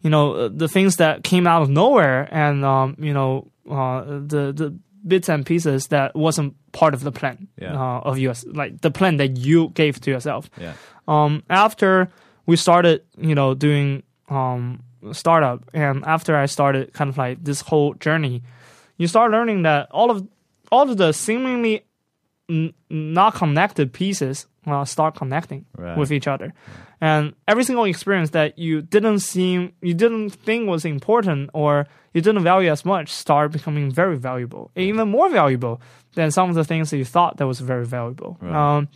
you 0.00 0.10
know, 0.10 0.32
uh, 0.32 0.48
the 0.52 0.68
things 0.68 0.96
that 0.96 1.24
came 1.24 1.46
out 1.46 1.62
of 1.62 1.68
nowhere, 1.70 2.28
and 2.30 2.64
um, 2.64 2.96
you 2.98 3.12
know, 3.12 3.50
uh, 3.70 4.02
the 4.04 4.52
the 4.60 4.68
bits 5.06 5.28
and 5.28 5.44
pieces 5.46 5.88
that 5.88 6.14
wasn't 6.16 6.54
part 6.72 6.94
of 6.94 7.02
the 7.02 7.12
plan 7.12 7.48
Yeah. 7.60 7.74
uh, 7.74 8.00
of 8.00 8.18
yours, 8.18 8.44
like 8.46 8.80
the 8.80 8.90
plan 8.90 9.16
that 9.18 9.36
you 9.36 9.68
gave 9.70 10.00
to 10.00 10.10
yourself. 10.10 10.50
Yeah. 10.60 10.72
Um, 11.06 11.42
after 11.48 12.08
we 12.46 12.56
started, 12.56 13.02
you 13.16 13.34
know, 13.34 13.54
doing 13.54 14.02
um, 14.28 14.82
startup, 15.12 15.64
and 15.72 16.04
after 16.04 16.36
I 16.36 16.46
started 16.46 16.92
kind 16.92 17.08
of 17.10 17.16
like 17.16 17.42
this 17.44 17.60
whole 17.62 17.94
journey, 17.94 18.42
you 18.96 19.06
start 19.06 19.30
learning 19.30 19.62
that 19.62 19.88
all 19.90 20.10
of 20.10 20.26
all 20.72 20.90
of 20.90 20.96
the 20.98 21.12
seemingly 21.12 21.84
n- 22.50 22.74
not 22.90 23.34
connected 23.34 23.92
pieces 23.92 24.46
uh, 24.70 24.84
start 24.84 25.14
connecting 25.16 25.64
Right. 25.76 25.96
with 25.98 26.12
each 26.12 26.26
other, 26.26 26.52
and 27.00 27.34
every 27.46 27.64
single 27.64 27.84
experience 27.84 28.30
that 28.30 28.58
you 28.58 28.82
didn't 28.82 29.20
seem 29.20 29.72
you 29.82 29.94
didn't 29.94 30.30
think 30.30 30.68
was 30.68 30.84
important 30.84 31.50
or 31.54 31.86
you 32.14 32.20
didn't 32.20 32.42
value 32.42 32.70
as 32.70 32.84
much 32.84 33.10
start 33.10 33.52
becoming 33.52 33.90
very 33.90 34.16
valuable, 34.16 34.70
even 34.76 35.08
more 35.08 35.28
valuable 35.30 35.80
than 36.14 36.30
some 36.30 36.48
of 36.48 36.54
the 36.56 36.64
things 36.64 36.90
that 36.90 36.96
you 36.98 37.04
thought 37.04 37.36
that 37.36 37.46
was 37.46 37.60
very 37.60 37.84
valuable. 37.84 38.36
Right. 38.40 38.54
Um, 38.76 38.88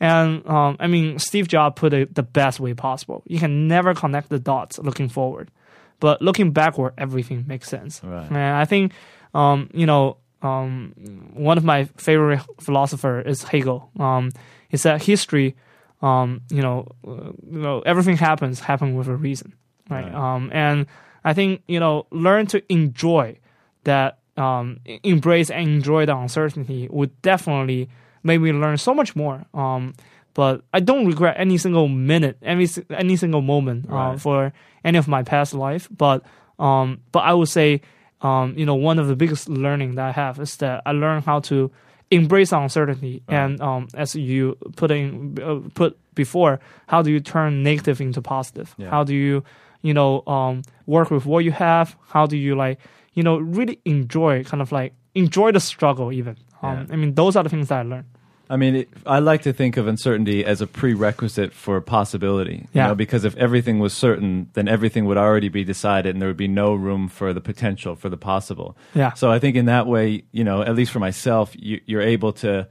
and 0.00 0.46
um, 0.46 0.76
I 0.78 0.86
mean, 0.86 1.18
Steve 1.18 1.48
Jobs 1.48 1.74
put 1.80 1.92
it 1.92 2.14
the 2.14 2.22
best 2.22 2.60
way 2.60 2.74
possible. 2.74 3.22
You 3.26 3.38
can 3.40 3.66
never 3.66 3.94
connect 3.94 4.28
the 4.28 4.38
dots 4.38 4.78
looking 4.78 5.08
forward, 5.08 5.50
but 5.98 6.22
looking 6.22 6.52
backward, 6.52 6.92
everything 6.98 7.44
makes 7.48 7.68
sense. 7.68 8.00
Right. 8.04 8.26
And 8.30 8.36
I 8.38 8.64
think, 8.64 8.92
um, 9.34 9.70
you 9.74 9.86
know, 9.86 10.18
um, 10.40 10.92
one 11.34 11.58
of 11.58 11.64
my 11.64 11.86
favorite 11.96 12.42
philosopher 12.60 13.20
is 13.20 13.42
Hegel. 13.42 13.90
Um, 13.98 14.30
he 14.68 14.76
that 14.76 15.02
history, 15.02 15.56
um, 16.02 16.42
you 16.50 16.62
know, 16.62 16.86
uh, 17.06 17.32
you 17.50 17.58
know, 17.58 17.80
everything 17.86 18.16
happens 18.16 18.60
happen 18.60 18.94
with 18.94 19.08
a 19.08 19.16
reason, 19.16 19.54
right? 19.90 20.04
Right. 20.04 20.14
Um, 20.14 20.50
and 20.52 20.86
I 21.24 21.32
think 21.34 21.62
you 21.66 21.80
know, 21.80 22.06
learn 22.10 22.46
to 22.48 22.62
enjoy 22.72 23.38
that, 23.84 24.18
um, 24.36 24.78
embrace 25.02 25.50
and 25.50 25.68
enjoy 25.68 26.06
the 26.06 26.16
uncertainty 26.16 26.88
would 26.90 27.20
definitely 27.22 27.88
make 28.22 28.40
me 28.40 28.52
learn 28.52 28.76
so 28.76 28.94
much 28.94 29.16
more. 29.16 29.44
Um, 29.54 29.94
but 30.34 30.62
I 30.72 30.78
don't 30.80 31.06
regret 31.06 31.34
any 31.38 31.58
single 31.58 31.88
minute, 31.88 32.38
any 32.42 32.68
any 32.90 33.16
single 33.16 33.40
moment 33.42 33.86
uh, 33.90 33.94
Right. 33.94 34.20
for 34.20 34.52
any 34.84 34.98
of 34.98 35.08
my 35.08 35.22
past 35.24 35.54
life. 35.54 35.88
But 35.90 36.22
um, 36.58 37.00
but 37.10 37.20
I 37.20 37.32
would 37.34 37.48
say, 37.48 37.80
um, 38.20 38.54
you 38.56 38.64
know, 38.66 38.74
one 38.76 38.98
of 39.00 39.08
the 39.08 39.16
biggest 39.16 39.48
learning 39.48 39.96
that 39.96 40.06
I 40.08 40.12
have 40.12 40.38
is 40.38 40.56
that 40.58 40.82
I 40.86 40.92
learned 40.92 41.24
how 41.24 41.40
to 41.50 41.70
embrace 42.10 42.52
uncertainty, 42.52 43.22
and 43.28 43.60
um, 43.60 43.88
as 43.94 44.14
you 44.14 44.56
put 44.76 44.90
in 44.90 45.38
uh, 45.42 45.60
put 45.74 45.98
before, 46.14 46.58
how 46.86 47.02
do 47.02 47.10
you 47.10 47.20
turn 47.20 47.62
negative 47.62 48.00
into 48.00 48.20
positive? 48.22 48.74
Yeah. 48.78 48.90
How 48.90 49.04
do 49.04 49.14
you, 49.14 49.44
you 49.82 49.94
know, 49.94 50.22
um, 50.26 50.62
work 50.86 51.10
with 51.10 51.26
what 51.26 51.44
you 51.44 51.52
have? 51.52 51.96
How 52.08 52.26
do 52.26 52.36
you 52.36 52.54
like, 52.56 52.78
you 53.14 53.22
know, 53.22 53.38
really 53.38 53.78
enjoy, 53.84 54.44
kind 54.44 54.62
of 54.62 54.72
like 54.72 54.94
enjoy 55.14 55.52
the 55.52 55.60
struggle 55.60 56.12
even. 56.12 56.36
Um, 56.62 56.86
Yeah. 56.88 56.94
I 56.94 56.96
mean, 56.96 57.14
those 57.14 57.36
are 57.36 57.42
the 57.44 57.50
things 57.50 57.68
that 57.68 57.78
I 57.80 57.82
learned. 57.82 58.06
I 58.50 58.56
mean, 58.56 58.76
it, 58.76 58.88
I 59.06 59.18
like 59.18 59.42
to 59.42 59.52
think 59.52 59.76
of 59.76 59.86
uncertainty 59.86 60.44
as 60.44 60.60
a 60.60 60.66
prerequisite 60.66 61.52
for 61.52 61.80
possibility. 61.80 62.54
You 62.56 62.68
Yeah. 62.80 62.86
know, 62.88 62.94
because 62.94 63.24
if 63.24 63.36
everything 63.36 63.78
was 63.78 63.92
certain, 63.92 64.48
then 64.54 64.68
everything 64.68 65.04
would 65.04 65.18
already 65.18 65.48
be 65.48 65.64
decided, 65.64 66.14
and 66.14 66.22
there 66.22 66.28
would 66.28 66.36
be 66.36 66.48
no 66.48 66.74
room 66.74 67.08
for 67.08 67.32
the 67.32 67.40
potential, 67.40 67.94
for 67.94 68.08
the 68.08 68.16
possible. 68.16 68.76
Yeah. 68.94 69.12
So 69.14 69.30
I 69.30 69.38
think 69.38 69.56
in 69.56 69.66
that 69.66 69.86
way, 69.86 70.24
you 70.32 70.44
know, 70.44 70.62
at 70.62 70.74
least 70.74 70.92
for 70.92 70.98
myself, 71.00 71.54
you, 71.58 71.80
you're 71.86 72.00
able 72.02 72.32
to 72.34 72.66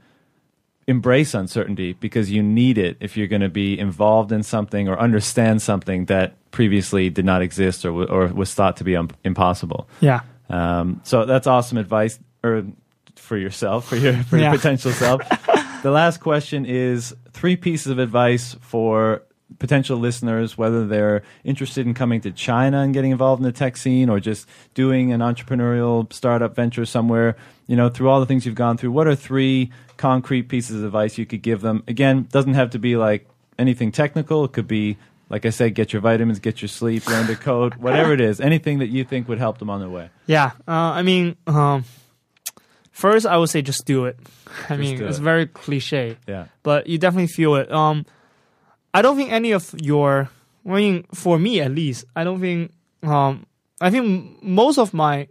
embrace 0.86 1.34
uncertainty 1.34 1.92
because 1.92 2.30
you 2.30 2.42
need 2.42 2.78
it 2.78 2.96
if 3.00 3.16
you're 3.16 3.26
going 3.26 3.42
to 3.42 3.48
be 3.50 3.78
involved 3.78 4.32
in 4.32 4.42
something 4.42 4.88
or 4.88 4.98
understand 4.98 5.60
something 5.60 6.06
that 6.06 6.32
previously 6.50 7.10
did 7.10 7.26
not 7.26 7.42
exist 7.42 7.84
or, 7.84 7.88
w- 7.90 8.08
or 8.08 8.26
was 8.28 8.54
thought 8.54 8.78
to 8.78 8.84
be 8.84 8.96
um, 8.96 9.10
impossible. 9.22 9.86
Yeah. 10.00 10.20
Um, 10.48 11.02
so 11.04 11.26
that's 11.26 11.46
awesome 11.46 11.76
advice 11.76 12.18
or 12.42 12.64
for 13.16 13.36
yourself, 13.36 13.86
for 13.88 13.96
your 13.96 14.14
for 14.24 14.38
Yeah. 14.38 14.44
your 14.44 14.56
potential 14.56 14.90
self. 14.92 15.20
the 15.82 15.90
last 15.90 16.18
question 16.18 16.64
is 16.66 17.14
three 17.32 17.56
pieces 17.56 17.88
of 17.88 17.98
advice 17.98 18.56
for 18.60 19.22
potential 19.58 19.98
listeners, 19.98 20.58
whether 20.58 20.86
they're 20.86 21.22
interested 21.44 21.86
in 21.86 21.94
coming 21.94 22.20
to 22.20 22.30
China 22.30 22.80
and 22.80 22.92
getting 22.92 23.10
involved 23.10 23.40
in 23.40 23.44
the 23.44 23.52
tech 23.52 23.76
scene 23.76 24.08
or 24.08 24.20
just 24.20 24.46
doing 24.74 25.12
an 25.12 25.20
entrepreneurial 25.20 26.12
startup 26.12 26.54
venture 26.54 26.84
somewhere, 26.84 27.36
you 27.66 27.76
know, 27.76 27.88
through 27.88 28.08
all 28.08 28.20
the 28.20 28.26
things 28.26 28.44
you've 28.44 28.54
gone 28.54 28.76
through, 28.76 28.92
what 28.92 29.06
are 29.06 29.14
three 29.14 29.70
concrete 29.96 30.44
pieces 30.44 30.76
of 30.76 30.84
advice 30.84 31.18
you 31.18 31.26
could 31.26 31.42
give 31.42 31.60
them? 31.60 31.82
Again, 31.88 32.28
doesn't 32.30 32.54
have 32.54 32.70
to 32.70 32.78
be 32.78 32.96
like 32.96 33.28
anything 33.58 33.90
technical. 33.90 34.44
It 34.44 34.52
could 34.52 34.68
be 34.68 34.98
like 35.30 35.44
I 35.44 35.50
said, 35.50 35.74
get 35.74 35.92
your 35.92 36.00
vitamins, 36.00 36.38
get 36.38 36.62
your 36.62 36.68
sleep, 36.68 37.06
learn 37.06 37.26
to 37.26 37.36
code, 37.36 37.74
whatever 37.76 38.12
it 38.12 38.20
is, 38.20 38.40
anything 38.40 38.78
that 38.78 38.88
you 38.88 39.04
think 39.04 39.28
would 39.28 39.38
help 39.38 39.58
them 39.58 39.68
on 39.68 39.80
their 39.80 39.88
way. 39.88 40.08
Yeah, 40.26 40.52
uh, 40.66 40.70
I 40.70 41.02
mean, 41.02 41.36
um, 41.46 41.84
first 42.90 43.26
I 43.26 43.36
would 43.36 43.50
say 43.50 43.60
just 43.60 43.84
do 43.84 44.06
it. 44.06 44.18
I 44.68 44.76
mean, 44.76 45.02
it's 45.02 45.18
it. 45.18 45.22
very 45.22 45.46
cliche, 45.46 46.16
Yeah. 46.26 46.46
but 46.62 46.86
you 46.86 46.98
definitely 46.98 47.28
feel 47.28 47.54
it. 47.56 47.70
Um, 47.72 48.04
I 48.94 49.02
don't 49.02 49.16
think 49.16 49.30
any 49.32 49.52
of 49.52 49.74
your, 49.80 50.28
I 50.66 50.70
mean, 50.70 51.04
for 51.14 51.38
me 51.38 51.60
at 51.60 51.70
least, 51.70 52.04
I 52.16 52.24
don't 52.24 52.40
think, 52.40 52.72
um, 53.02 53.46
I 53.80 53.90
think 53.90 54.42
most 54.42 54.78
of 54.78 54.92
my 54.94 55.28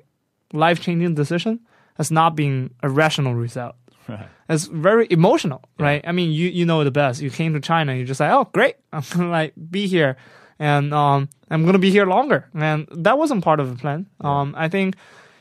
life 0.53 0.80
changing 0.80 1.15
decision 1.15 1.60
has 1.98 2.11
not 2.11 2.35
been 2.35 2.72
a 2.84 2.89
rational 2.89 3.35
result. 3.35 3.76
Right. 4.07 4.27
It's 4.48 4.65
very 4.65 5.07
emotional, 5.10 5.61
right? 5.77 6.02
I 6.07 6.14
mean, 6.14 6.31
you 6.31 6.48
you 6.48 6.65
know 6.65 6.81
the 6.85 6.91
best. 6.91 7.22
You 7.22 7.30
came 7.30 7.53
to 7.53 7.60
China, 7.60 7.94
you're 7.94 8.06
just 8.06 8.22
like, 8.22 8.31
oh, 8.31 8.48
great, 8.53 8.76
I'm 8.94 9.03
gonna 9.11 9.30
like 9.30 9.53
be 9.69 9.88
here, 9.88 10.15
and 10.60 10.94
um, 10.94 11.27
I'm 11.52 11.65
gonna 11.65 11.80
be 11.80 11.91
here 11.91 12.06
longer, 12.06 12.48
and 12.53 12.88
that 12.91 13.18
wasn't 13.18 13.44
part 13.44 13.60
of 13.60 13.69
the 13.69 13.76
plan. 13.76 14.07
Um, 14.22 14.53
I 14.56 14.69
think, 14.69 14.95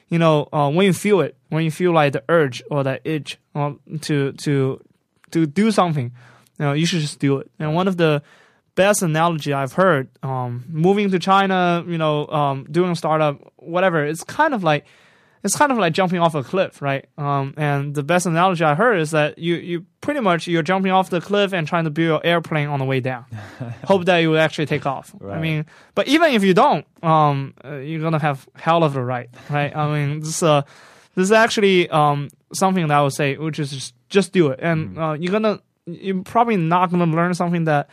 you 0.08 0.18
know, 0.18 0.48
uh, 0.52 0.70
when 0.70 0.86
you 0.86 0.92
feel 0.92 1.20
it, 1.20 1.36
when 1.48 1.64
you 1.64 1.70
feel 1.70 1.92
like 1.92 2.12
the 2.12 2.22
urge 2.28 2.62
or 2.70 2.84
that 2.84 3.00
itch 3.04 3.38
uh, 3.54 3.72
to 4.02 4.32
to 4.32 4.80
to 5.32 5.46
do 5.46 5.70
something, 5.70 6.12
you 6.58 6.64
know, 6.64 6.72
you 6.72 6.86
should 6.86 7.00
just 7.00 7.18
do 7.18 7.38
it. 7.38 7.50
And 7.58 7.74
one 7.74 7.88
of 7.88 7.96
the 7.96 8.22
best 8.76 9.02
analogy 9.02 9.52
I've 9.52 9.72
heard, 9.72 10.08
um, 10.22 10.64
moving 10.68 11.10
to 11.10 11.18
China, 11.18 11.84
you 11.86 11.98
know, 11.98 12.26
um, 12.28 12.66
doing 12.70 12.90
a 12.92 12.96
startup, 12.96 13.40
whatever, 13.56 14.04
it's 14.04 14.22
kind 14.22 14.54
of 14.54 14.62
like 14.62 14.86
it's 15.46 15.56
kind 15.56 15.70
of 15.70 15.78
like 15.78 15.92
jumping 15.92 16.18
off 16.18 16.34
a 16.34 16.42
cliff, 16.42 16.82
right? 16.82 17.06
Um, 17.16 17.54
and 17.56 17.94
the 17.94 18.02
best 18.02 18.26
analogy 18.26 18.64
I 18.64 18.74
heard 18.74 18.98
is 18.98 19.12
that 19.12 19.38
you, 19.38 19.54
you 19.54 19.86
pretty 20.00 20.18
much 20.18 20.48
you're 20.48 20.64
jumping 20.64 20.90
off 20.90 21.08
the 21.08 21.20
cliff 21.20 21.52
and 21.52 21.68
trying 21.68 21.84
to 21.84 21.90
build 21.90 22.22
an 22.22 22.26
airplane 22.26 22.66
on 22.66 22.80
the 22.80 22.84
way 22.84 22.98
down. 22.98 23.26
Hope 23.84 24.06
that 24.06 24.18
you 24.18 24.30
will 24.30 24.40
actually 24.40 24.66
take 24.66 24.86
off. 24.86 25.14
I 25.24 25.38
mean, 25.38 25.64
but 25.94 26.08
even 26.08 26.32
if 26.32 26.42
you 26.42 26.52
don't, 26.52 26.84
um, 27.00 27.54
uh, 27.64 27.76
you're 27.76 28.00
gonna 28.00 28.18
have 28.18 28.48
hell 28.56 28.82
of 28.82 28.96
a 28.96 29.04
ride, 29.04 29.30
right? 29.48 29.74
I 29.74 29.86
mean, 29.94 30.20
this 30.20 30.42
uh, 30.42 30.62
this 31.14 31.24
is 31.24 31.32
actually 31.32 31.88
um 31.90 32.28
something 32.52 32.88
that 32.88 32.98
I 32.98 33.02
would 33.02 33.12
say, 33.12 33.36
which 33.36 33.60
is 33.60 33.70
just 33.70 33.94
just 34.08 34.32
do 34.32 34.48
it, 34.48 34.58
and 34.60 34.98
uh, 34.98 35.16
you're 35.18 35.32
gonna 35.32 35.60
you're 35.86 36.24
probably 36.24 36.56
not 36.56 36.90
gonna 36.90 37.06
learn 37.06 37.34
something 37.34 37.64
that 37.64 37.88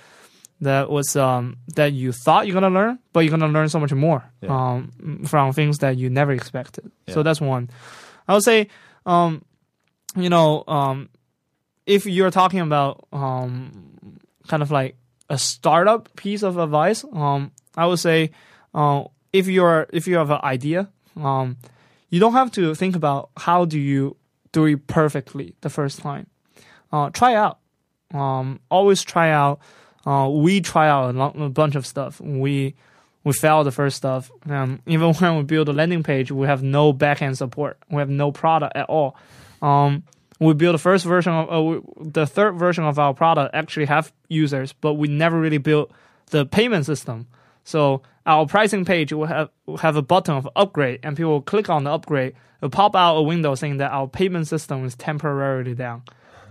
that 0.64 0.90
was 0.90 1.16
um 1.16 1.58
that 1.76 1.94
you 1.94 2.12
thought 2.12 2.48
you're 2.48 2.54
gonna 2.54 2.70
learn, 2.74 3.00
but 3.14 3.22
you're 3.22 3.32
gonna 3.38 3.52
learn 3.52 3.70
so 3.70 3.80
much 3.80 3.94
more 3.94 4.24
Yeah. 4.42 4.50
um 4.56 5.24
from 5.26 5.54
things 5.54 5.80
that 5.80 5.98
you 5.98 6.10
never 6.10 6.32
expected. 6.32 6.92
Yeah. 7.08 7.14
So 7.16 7.24
that's 7.24 7.40
one. 7.42 7.70
I 8.28 8.34
would 8.34 8.44
say, 8.44 8.68
um, 9.06 9.44
you 10.16 10.30
know, 10.30 10.64
um, 10.68 11.10
if 11.86 12.06
you're 12.06 12.32
talking 12.32 12.60
about 12.62 13.06
um 13.12 14.18
kind 14.48 14.64
of 14.64 14.72
like 14.72 14.96
a 15.30 15.38
startup 15.38 16.14
piece 16.16 16.44
of 16.44 16.58
advice, 16.58 17.06
um, 17.14 17.52
I 17.78 17.86
would 17.86 18.00
say, 18.00 18.32
uh, 18.74 19.06
if 19.32 19.48
you're 19.48 19.88
if 19.94 20.08
you 20.08 20.18
have 20.18 20.30
an 20.32 20.40
idea, 20.44 20.90
um, 21.18 21.58
you 22.10 22.20
don't 22.20 22.34
have 22.34 22.52
to 22.52 22.76
think 22.76 22.96
about 22.96 23.30
how 23.38 23.66
do 23.66 23.80
you 23.80 24.16
do 24.52 24.66
it 24.66 24.86
perfectly 24.88 25.56
the 25.62 25.70
first 25.70 26.00
time. 26.00 26.28
Uh, 26.92 27.10
try 27.10 27.34
out. 27.34 27.58
Um, 28.14 28.60
always 28.70 29.02
try 29.02 29.32
out. 29.32 29.60
Uh, 30.06 30.30
we 30.32 30.62
try 30.62 30.90
out 30.90 31.16
a, 31.16 31.44
a 31.44 31.50
bunch 31.50 31.76
of 31.76 31.86
stuff. 31.86 32.20
We 32.20 32.76
we 33.24 33.32
failed 33.32 33.68
the 33.68 33.72
first 33.72 33.98
stuff. 33.98 34.32
Um, 34.50 34.82
even 34.86 35.14
when 35.20 35.38
we 35.38 35.44
build 35.44 35.70
a 35.70 35.74
landing 35.74 36.04
page, 36.04 36.32
we 36.32 36.48
have 36.48 36.62
no 36.62 36.94
backend 36.94 37.38
support. 37.38 37.78
We 37.90 37.98
have 37.98 38.10
no 38.10 38.32
product 38.32 38.76
at 38.76 38.90
all. 38.90 39.16
Um, 39.62 40.04
we 40.40 40.54
build 40.54 40.74
the 40.74 40.80
first 40.80 41.06
version 41.06 41.32
of 41.32 41.78
uh, 41.78 41.82
the 42.02 42.28
third 42.28 42.56
version 42.56 42.84
of 42.84 43.00
our 43.00 43.14
product 43.14 43.56
actually 43.56 43.86
have 43.86 44.12
users, 44.28 44.74
but 44.74 44.96
we 44.96 45.08
never 45.08 45.40
really 45.40 45.58
built 45.58 45.92
the 46.32 46.46
payment 46.46 46.86
system. 46.86 47.28
So 47.64 48.02
our 48.26 48.46
pricing 48.46 48.84
page 48.84 49.14
will 49.14 49.26
have 49.26 49.50
will 49.66 49.78
have 49.78 49.96
a 49.96 50.02
button 50.02 50.36
of 50.36 50.50
upgrade, 50.56 51.00
and 51.04 51.16
people 51.16 51.32
will 51.32 51.42
click 51.42 51.70
on 51.70 51.86
the 51.86 51.92
upgrade. 51.92 52.34
It'll 52.60 52.70
pop 52.70 52.96
out 52.96 53.16
a 53.16 53.22
window 53.22 53.56
saying 53.56 53.78
that 53.78 53.92
our 53.92 54.08
payment 54.08 54.48
system 54.48 54.84
is 54.86 54.96
temporarily 54.96 55.76
down. 55.76 56.04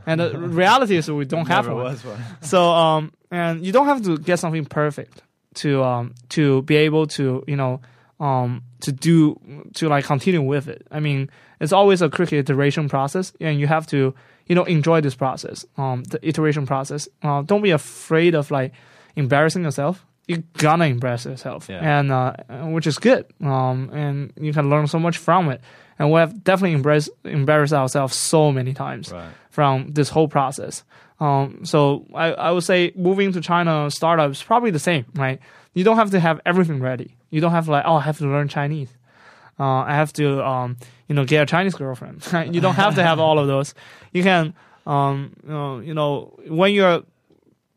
And 0.06 0.20
the 0.20 0.38
reality 0.62 0.96
is 0.96 1.10
we 1.10 1.24
don't 1.24 1.46
have 1.48 1.66
one. 1.68 1.76
one. 1.96 1.98
So 2.40 2.70
um, 2.70 3.12
and 3.30 3.64
you 3.64 3.72
don't 3.72 3.86
have 3.86 4.02
to 4.02 4.18
get 4.18 4.38
something 4.38 4.64
perfect 4.64 5.22
to 5.54 5.82
um 5.84 6.14
to 6.30 6.62
be 6.62 6.76
able 6.76 7.06
to 7.06 7.44
you 7.46 7.56
know 7.56 7.80
um 8.20 8.62
to 8.80 8.90
do 8.92 9.38
to 9.74 9.88
like 9.88 10.04
continue 10.04 10.42
with 10.42 10.68
it. 10.68 10.86
I 10.90 11.00
mean, 11.00 11.28
it's 11.60 11.72
always 11.72 12.02
a 12.02 12.08
quick 12.08 12.32
iteration 12.32 12.88
process, 12.88 13.32
and 13.40 13.58
you 13.60 13.66
have 13.66 13.86
to 13.88 14.14
you 14.46 14.54
know 14.54 14.64
enjoy 14.64 15.00
this 15.00 15.14
process, 15.14 15.64
um, 15.76 16.02
the 16.04 16.18
iteration 16.26 16.66
process. 16.66 17.08
Uh, 17.22 17.42
don't 17.42 17.62
be 17.62 17.70
afraid 17.70 18.34
of 18.34 18.50
like 18.50 18.72
embarrassing 19.16 19.62
yourself. 19.64 20.04
You're 20.28 20.42
gonna 20.58 20.86
embarrass 20.86 21.24
yourself, 21.26 21.68
Yeah. 21.68 21.98
and 21.98 22.12
uh, 22.12 22.32
which 22.70 22.86
is 22.86 22.98
good. 22.98 23.26
Um, 23.40 23.90
and 23.92 24.32
you 24.40 24.52
can 24.52 24.70
learn 24.70 24.86
so 24.86 24.98
much 24.98 25.18
from 25.18 25.50
it. 25.50 25.60
And 26.02 26.10
we 26.10 26.18
have 26.18 26.42
definitely 26.42 26.74
embraced 26.74 27.10
embarrassed 27.22 27.72
ourselves 27.72 28.16
so 28.16 28.50
many 28.50 28.74
times 28.74 29.12
Right. 29.12 29.30
from 29.50 29.92
this 29.92 30.08
whole 30.08 30.26
process. 30.26 30.82
Um, 31.20 31.60
so 31.64 32.04
I, 32.12 32.32
I 32.32 32.50
would 32.50 32.64
say 32.64 32.90
moving 32.96 33.30
to 33.34 33.40
China 33.40 33.88
startup 33.88 34.32
is 34.32 34.42
probably 34.42 34.72
the 34.72 34.80
same, 34.80 35.04
right? 35.14 35.38
You 35.74 35.84
don't 35.84 35.96
have 35.96 36.10
to 36.10 36.18
have 36.18 36.40
everything 36.44 36.80
ready. 36.80 37.14
You 37.30 37.40
don't 37.40 37.52
have 37.52 37.68
like, 37.68 37.84
oh, 37.86 37.94
I 37.94 38.00
have 38.00 38.18
to 38.18 38.24
learn 38.26 38.48
Chinese. 38.48 38.88
Uh, 39.60 39.84
I 39.86 39.94
have 39.94 40.12
to, 40.14 40.44
um, 40.44 40.76
you 41.06 41.14
know, 41.14 41.24
get 41.24 41.42
a 41.44 41.46
Chinese 41.46 41.76
girlfriend. 41.76 42.26
you 42.52 42.60
don't 42.60 42.74
have 42.74 42.96
to 42.96 43.04
have 43.04 43.20
all 43.20 43.38
of 43.38 43.46
those. 43.46 43.72
You 44.12 44.24
can, 44.24 44.54
um, 44.88 45.36
you 45.44 45.50
know, 45.52 45.78
you 45.78 45.94
know, 45.94 46.34
when 46.48 46.72
you're 46.72 47.04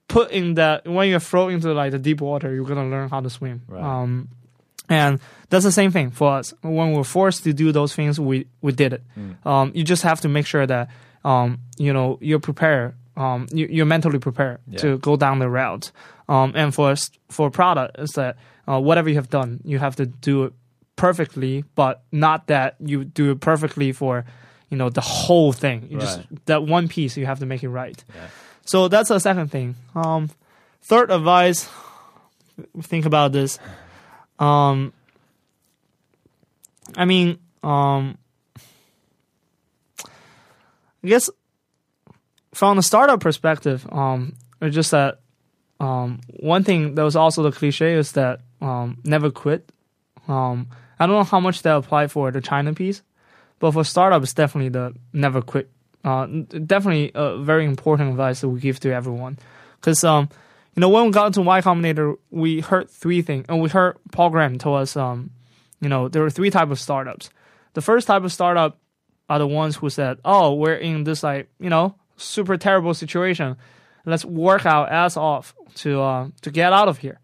put 0.08 0.32
in 0.32 0.56
that, 0.56 0.88
when 0.88 1.10
you're 1.10 1.20
thrown 1.20 1.52
into 1.54 1.72
like 1.74 1.92
the 1.92 2.00
deep 2.00 2.22
water, 2.22 2.52
you're 2.56 2.66
gonna 2.66 2.90
learn 2.90 3.10
how 3.10 3.22
to 3.22 3.30
swim. 3.30 3.62
Right. 3.68 3.84
Um, 3.84 4.30
and 4.90 5.20
that's 5.50 5.64
the 5.66 5.72
same 5.72 5.92
thing 5.92 6.12
for 6.12 6.34
us. 6.38 6.54
When 6.62 6.94
we're 6.94 7.04
forced 7.04 7.44
to 7.44 7.54
do 7.54 7.72
those 7.72 7.94
things, 7.96 8.20
we 8.20 8.48
we 8.62 8.72
did 8.72 8.94
it. 8.94 9.04
Um, 9.46 9.72
you 9.76 9.84
just 9.84 10.04
have 10.04 10.22
to 10.22 10.30
make 10.30 10.46
sure 10.46 10.66
that 10.66 10.90
um, 11.24 11.60
you 11.78 11.94
know 11.94 12.18
you're 12.22 12.40
prepared. 12.40 12.96
Um, 13.18 13.48
you, 13.54 13.68
you're 13.70 13.86
mentally 13.86 14.20
prepared 14.20 14.60
Yeah. 14.68 14.80
to 14.80 14.98
go 14.98 15.16
down 15.16 15.40
the 15.40 15.50
route. 15.50 15.92
Um, 16.28 16.52
and 16.56 16.74
for 16.76 16.92
us- 16.92 17.12
for 17.30 17.50
product, 17.50 17.98
is 18.00 18.12
that 18.14 18.36
uh, 18.68 18.80
whatever 18.80 19.08
you 19.10 19.16
have 19.16 19.30
done, 19.30 19.62
you 19.64 19.80
have 19.80 19.96
to 19.98 20.06
do 20.06 20.44
it 20.46 20.54
perfectly, 20.98 21.64
but 21.76 22.04
not 22.12 22.48
that 22.48 22.76
you 22.80 23.06
do 23.06 23.32
it 23.32 23.40
perfectly 23.40 23.92
for 23.94 24.26
you 24.70 24.78
know 24.78 24.90
the 24.90 25.02
whole 25.02 25.54
thing. 25.54 25.88
You 25.90 26.00
just 26.00 26.20
that 26.48 26.64
one 26.64 26.88
piece, 26.88 27.16
you 27.16 27.26
have 27.26 27.40
to 27.40 27.46
make 27.46 27.64
it 27.64 27.70
right. 27.70 28.04
Yeah. 28.16 28.28
So 28.66 28.88
that's 28.88 29.10
the 29.10 29.20
second 29.20 29.50
thing. 29.52 29.76
Um, 29.94 30.30
third 30.82 31.12
advice, 31.12 31.70
think 32.82 33.06
about 33.06 33.32
this. 33.32 33.60
Um, 34.40 34.94
I 36.96 37.06
mean, 37.06 37.40
um, 37.64 38.18
I 40.04 41.08
guess 41.08 41.30
from 42.54 42.78
the 42.78 42.84
startup 42.84 43.20
perspective, 43.20 43.88
um, 43.92 44.36
it's 44.62 44.76
just 44.76 44.92
that 44.92 45.20
um, 45.80 46.22
one 46.40 46.64
thing 46.64 46.96
that 46.96 47.04
was 47.04 47.16
also 47.16 47.44
the 47.44 47.52
cliche 47.52 47.94
is 47.94 48.14
that 48.14 48.42
um, 48.62 48.98
never 49.04 49.30
quit. 49.30 49.70
Um, 50.28 50.68
I 51.00 51.06
don't 51.06 51.16
know 51.16 51.24
how 51.24 51.40
much 51.40 51.62
that 51.64 51.76
apply 51.76 52.08
for 52.08 52.32
the 52.32 52.42
China 52.42 52.74
piece, 52.74 53.02
but 53.60 53.72
for 53.72 53.84
startups, 53.84 54.34
definitely 54.34 54.70
the 54.70 54.94
never 55.14 55.42
quit. 55.42 55.70
Uh, 56.04 56.28
definitely 56.66 57.12
a 57.16 57.38
very 57.38 57.66
important 57.66 58.12
advice 58.12 58.42
that 58.42 58.50
we 58.50 58.60
give 58.60 58.80
to 58.80 58.94
everyone, 58.94 59.38
because 59.80 60.04
um, 60.04 60.30
you 60.76 60.82
know 60.82 60.90
when 60.90 61.06
we 61.06 61.12
got 61.12 61.28
into 61.28 61.42
Y 61.42 61.62
Combinator, 61.62 62.18
we 62.30 62.60
heard 62.60 62.90
three 62.90 63.22
things, 63.22 63.46
and 63.48 63.62
we 63.62 63.70
heard 63.70 63.98
Paul 64.12 64.30
Graham 64.30 64.58
told 64.58 64.82
us 64.82 64.98
um, 64.98 65.32
you 65.80 65.90
know 65.90 66.10
there 66.10 66.22
were 66.22 66.30
three 66.30 66.50
type 66.50 66.70
of 66.70 66.80
startups. 66.80 67.30
The 67.74 67.82
first 67.82 68.08
type 68.08 68.24
of 68.24 68.32
startup 68.32 68.78
are 69.30 69.40
the 69.40 69.48
ones 69.48 69.78
who 69.78 69.90
said, 69.90 70.20
"Oh, 70.26 70.54
we're 70.54 70.76
in 70.76 71.04
this 71.06 71.24
like 71.24 71.50
you 71.60 71.70
know 71.70 71.96
super 72.18 72.58
terrible 72.58 72.94
situation. 72.94 73.56
Let's 74.06 74.26
work 74.26 74.66
our 74.66 74.88
ass 74.88 75.18
off 75.18 75.56
to 75.76 76.02
uh, 76.02 76.28
to 76.42 76.52
get 76.52 76.74
out 76.74 76.90
of 76.90 76.98
here." 76.98 77.20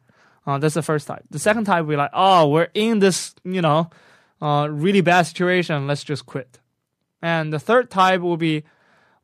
Uh, 0.47 0.57
that's 0.57 0.73
the 0.73 0.81
first 0.81 1.07
type. 1.07 1.23
The 1.29 1.39
second 1.39 1.65
type, 1.65 1.85
we're 1.85 1.97
like, 1.97 2.11
"Oh, 2.13 2.47
we're 2.47 2.69
in 2.73 2.99
this 2.99 3.35
you 3.43 3.61
know 3.61 3.89
uh, 4.41 4.67
really 4.71 5.01
bad 5.01 5.23
situation. 5.23 5.87
Let's 5.87 6.03
just 6.03 6.25
quit." 6.25 6.59
And 7.21 7.51
the 7.51 7.59
third 7.59 7.89
type 7.91 8.21
will 8.21 8.37
be, 8.37 8.63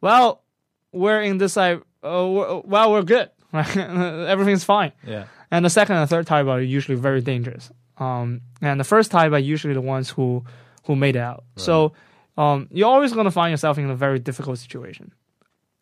"Well, 0.02 0.44
we're 0.92 1.22
in 1.22 1.38
this 1.38 1.56
like, 1.56 1.82
uh, 2.04 2.62
well, 2.66 2.92
we're 2.92 3.04
good. 3.04 3.30
Right? 3.58 3.78
Everything's 4.28 4.64
fine." 4.64 4.92
Yeah. 5.06 5.26
And 5.52 5.64
the 5.66 5.70
second 5.70 5.96
and 5.96 6.10
third 6.10 6.28
type 6.28 6.48
are 6.48 6.62
usually 6.62 6.98
very 6.98 7.22
dangerous. 7.22 7.72
Um, 7.98 8.42
and 8.62 8.80
the 8.80 8.84
first 8.84 9.12
type 9.12 9.32
are 9.32 9.40
usually 9.40 9.74
the 9.74 9.82
ones 9.82 10.10
who 10.10 10.44
who 10.86 10.96
made 10.96 11.16
it 11.16 11.22
out. 11.22 11.44
So 11.56 11.94
um, 12.38 12.68
you're 12.72 12.88
always 12.90 13.14
going 13.14 13.26
to 13.26 13.32
find 13.32 13.52
yourself 13.52 13.78
in 13.78 13.90
a 13.90 13.96
very 13.96 14.20
difficult 14.20 14.60
situation. 14.60 15.14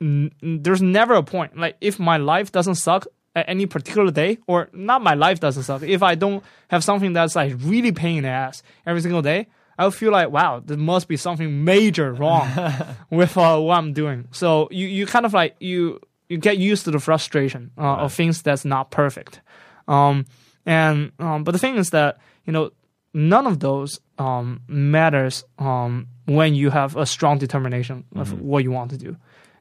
N- 0.01 0.31
n- 0.43 0.61
there's 0.63 0.81
never 0.81 1.13
a 1.13 1.23
point 1.23 1.57
like 1.57 1.77
if 1.81 1.99
my 1.99 2.17
life 2.17 2.51
doesn't 2.51 2.75
suck 2.75 3.07
at 3.35 3.49
any 3.49 3.65
particular 3.65 4.11
day, 4.11 4.37
or 4.47 4.69
not 4.71 5.03
my 5.03 5.13
life 5.13 5.39
doesn't 5.39 5.63
suck. 5.63 5.83
If 5.83 6.01
I 6.01 6.15
don't 6.15 6.43
have 6.69 6.83
something 6.83 7.13
that's 7.13 7.35
like 7.35 7.53
really 7.59 7.91
pain 7.91 8.17
in 8.19 8.23
the 8.23 8.29
ass 8.29 8.63
every 8.85 9.01
single 9.01 9.21
day, 9.21 9.47
I'll 9.77 9.91
feel 9.91 10.11
like 10.11 10.29
wow, 10.29 10.61
there 10.63 10.77
must 10.77 11.07
be 11.07 11.17
something 11.17 11.63
major 11.65 12.13
wrong 12.13 12.47
with 13.09 13.37
uh, 13.37 13.59
what 13.59 13.77
I'm 13.77 13.93
doing. 13.93 14.27
So 14.31 14.69
you 14.71 14.87
you 14.87 15.05
kind 15.05 15.25
of 15.25 15.33
like 15.33 15.55
you 15.59 15.99
you 16.29 16.37
get 16.37 16.57
used 16.57 16.85
to 16.85 16.91
the 16.91 16.99
frustration 16.99 17.71
uh, 17.77 17.97
of 17.97 18.13
things 18.13 18.41
that's 18.41 18.65
not 18.65 18.91
perfect. 18.91 19.41
Um, 19.87 20.25
and 20.65 21.11
um, 21.19 21.43
but 21.43 21.51
the 21.51 21.59
thing 21.59 21.77
is 21.77 21.91
that 21.91 22.17
you 22.45 22.53
know 22.53 22.71
none 23.13 23.47
of 23.47 23.59
those 23.59 23.99
um, 24.17 24.61
matters 24.67 25.43
um, 25.59 26.07
when 26.25 26.55
you 26.55 26.69
have 26.69 26.95
a 26.95 27.05
strong 27.05 27.37
determination 27.37 28.03
of 28.15 28.41
what 28.41 28.63
you 28.63 28.71
want 28.71 28.91
to 28.91 28.97
do. 28.97 29.15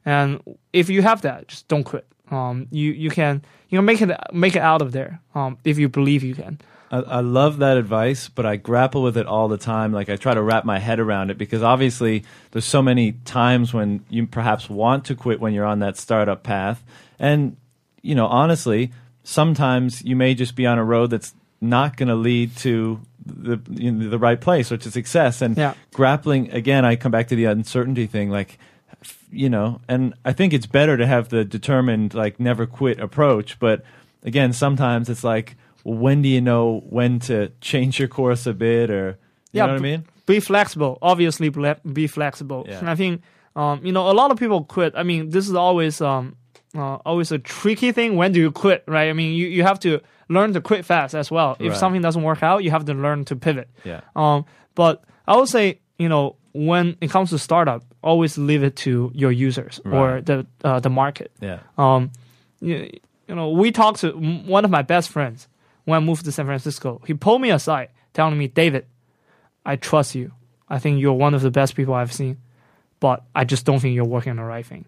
And 0.05 0.41
if 0.73 0.91
you 0.91 1.03
have 1.03 1.23
that, 1.23 1.49
just 1.49 1.69
don't 1.69 1.85
quit. 1.85 2.07
Um, 2.31 2.67
you 2.71 2.93
you 2.93 3.11
can 3.11 3.43
you 3.69 3.79
can 3.79 3.85
make 3.85 4.01
it 4.01 4.11
make 4.33 4.57
it 4.57 4.63
out 4.63 4.83
of 4.83 4.93
there 4.93 5.21
um, 5.35 5.59
if 5.65 5.79
you 5.79 5.89
believe 5.89 6.23
you 6.23 6.35
can. 6.35 6.59
I, 6.95 6.99
I 6.99 7.21
love 7.21 7.59
that 7.59 7.77
advice, 7.77 8.29
but 8.29 8.47
I 8.47 8.57
grapple 8.57 9.03
with 9.03 9.17
it 9.17 9.27
all 9.27 9.49
the 9.49 9.59
time. 9.59 9.93
Like 9.93 10.09
I 10.09 10.17
try 10.17 10.35
to 10.35 10.43
wrap 10.43 10.65
my 10.65 10.79
head 10.79 11.01
around 11.01 11.31
it 11.31 11.39
because 11.39 11.63
obviously 11.63 12.25
there's 12.53 12.65
so 12.65 12.83
many 12.83 13.13
times 13.25 13.75
when 13.75 14.05
you 14.09 14.27
perhaps 14.27 14.71
want 14.71 15.05
to 15.07 15.15
quit 15.15 15.41
when 15.41 15.53
you're 15.55 15.65
on 15.65 15.81
that 15.81 15.97
startup 15.97 16.43
path, 16.43 16.83
and 17.19 17.57
you 18.03 18.15
know 18.15 18.27
honestly, 18.27 18.93
sometimes 19.25 20.03
you 20.05 20.15
may 20.15 20.35
just 20.35 20.55
be 20.55 20.67
on 20.67 20.79
a 20.79 20.85
road 20.85 21.11
that's 21.11 21.35
not 21.61 21.97
going 21.97 22.09
to 22.09 22.15
lead 22.15 22.55
to 22.59 23.01
the 23.25 23.59
you 23.71 23.91
know, 23.91 24.09
the 24.11 24.19
right 24.19 24.41
place 24.41 24.71
or 24.71 24.77
to 24.77 24.91
success. 24.91 25.41
And 25.43 25.57
Yeah. 25.57 25.75
grappling 25.95 26.51
again, 26.53 26.85
I 26.85 26.97
come 26.97 27.11
back 27.11 27.29
to 27.29 27.37
the 27.37 27.47
uncertainty 27.47 28.07
thing, 28.07 28.31
like 28.31 28.59
you 29.31 29.49
know, 29.51 29.81
and 29.89 30.15
I 30.25 30.33
think 30.33 30.53
it's 30.53 30.67
better 30.67 30.97
to 30.97 31.07
have 31.07 31.29
the 31.29 31.45
determined, 31.45 32.15
like, 32.15 32.39
never 32.39 32.67
quit 32.67 33.01
approach. 33.01 33.59
But 33.59 33.83
again, 34.23 34.53
sometimes 34.53 35.11
it's 35.11 35.25
like, 35.25 35.57
when 35.85 36.23
do 36.23 36.29
you 36.29 36.41
know 36.41 36.83
when 36.89 37.21
to 37.21 37.51
change 37.61 37.99
your 37.99 38.09
course 38.09 38.47
a 38.47 38.53
bit, 38.55 38.91
or 38.91 39.19
you 39.53 39.59
Yeah, 39.59 39.67
know 39.67 39.73
what 39.75 39.79
I 39.81 39.83
b- 39.83 39.91
mean? 39.91 40.05
be 40.27 40.41
flexible. 40.41 40.99
Obviously, 41.03 41.49
ble- 41.51 41.77
be 41.93 42.07
flexible. 42.07 42.65
Yeah. 42.69 42.79
And 42.81 42.91
I 42.91 42.95
think 42.97 43.23
um, 43.55 43.85
you 43.85 43.93
know 43.93 44.11
a 44.11 44.13
lot 44.15 44.31
of 44.31 44.39
people 44.39 44.65
quit. 44.65 44.95
I 44.97 45.03
mean, 45.03 45.31
this 45.31 45.47
is 45.49 45.55
always 45.55 46.01
um, 46.01 46.37
uh, 46.77 46.97
always 47.07 47.31
a 47.33 47.39
tricky 47.39 47.93
thing. 47.93 48.17
When 48.17 48.33
do 48.33 48.41
you 48.41 48.51
quit? 48.51 48.83
Right? 48.89 49.09
I 49.11 49.13
mean, 49.13 49.35
you, 49.35 49.47
you 49.47 49.63
have 49.63 49.79
to 49.81 50.01
learn 50.29 50.53
to 50.55 50.61
quit 50.61 50.85
fast 50.85 51.15
as 51.15 51.31
well. 51.31 51.57
If 51.61 51.71
Right. 51.73 51.79
something 51.79 52.03
doesn't 52.03 52.23
work 52.23 52.43
out, 52.43 52.65
you 52.65 52.71
have 52.71 52.85
to 52.87 52.95
learn 52.95 53.25
to 53.27 53.37
pivot. 53.37 53.69
Yeah. 53.85 54.01
Um, 54.17 54.45
but 54.75 55.05
I 55.29 55.37
would 55.37 55.49
say 55.49 55.81
you 55.99 56.09
know 56.09 56.37
when 56.53 56.97
it 57.01 57.11
comes 57.11 57.31
to 57.31 57.39
startup, 57.39 57.85
always 58.03 58.39
leave 58.39 58.63
it 58.65 58.77
to 58.77 59.11
your 59.15 59.31
users 59.33 59.81
or 59.85 60.21
the 60.23 60.47
uh, 60.65 60.81
the 60.81 60.91
market. 60.91 61.31
Yeah. 61.41 61.59
Um, 61.77 62.11
you, 62.61 62.91
you 63.29 63.35
know, 63.35 63.51
we 63.51 63.71
talked 63.73 64.01
to 64.01 64.11
one 64.13 64.65
of 64.65 64.71
my 64.71 64.83
best 64.83 65.11
friends 65.11 65.49
when 65.85 65.97
I 65.97 66.01
moved 66.01 66.25
to 66.25 66.33
San 66.33 66.47
Francisco. 66.47 67.01
He 67.07 67.15
pulled 67.15 67.41
me 67.41 67.51
aside, 67.51 67.89
telling 68.13 68.37
me, 68.39 68.49
David, 68.49 68.87
I 69.65 69.77
trust 69.77 70.15
you. 70.15 70.33
I 70.69 70.79
think 70.79 71.01
you're 71.01 71.13
one 71.15 71.35
of 71.35 71.43
the 71.43 71.51
best 71.51 71.75
people 71.77 71.95
I've 71.95 72.13
seen, 72.13 72.39
but 73.01 73.25
I 73.35 73.45
just 73.45 73.65
don't 73.67 73.81
think 73.81 73.95
you're 73.95 74.05
working 74.05 74.31
on 74.31 74.37
the 74.37 74.45
right 74.45 74.65
thing. 74.65 74.87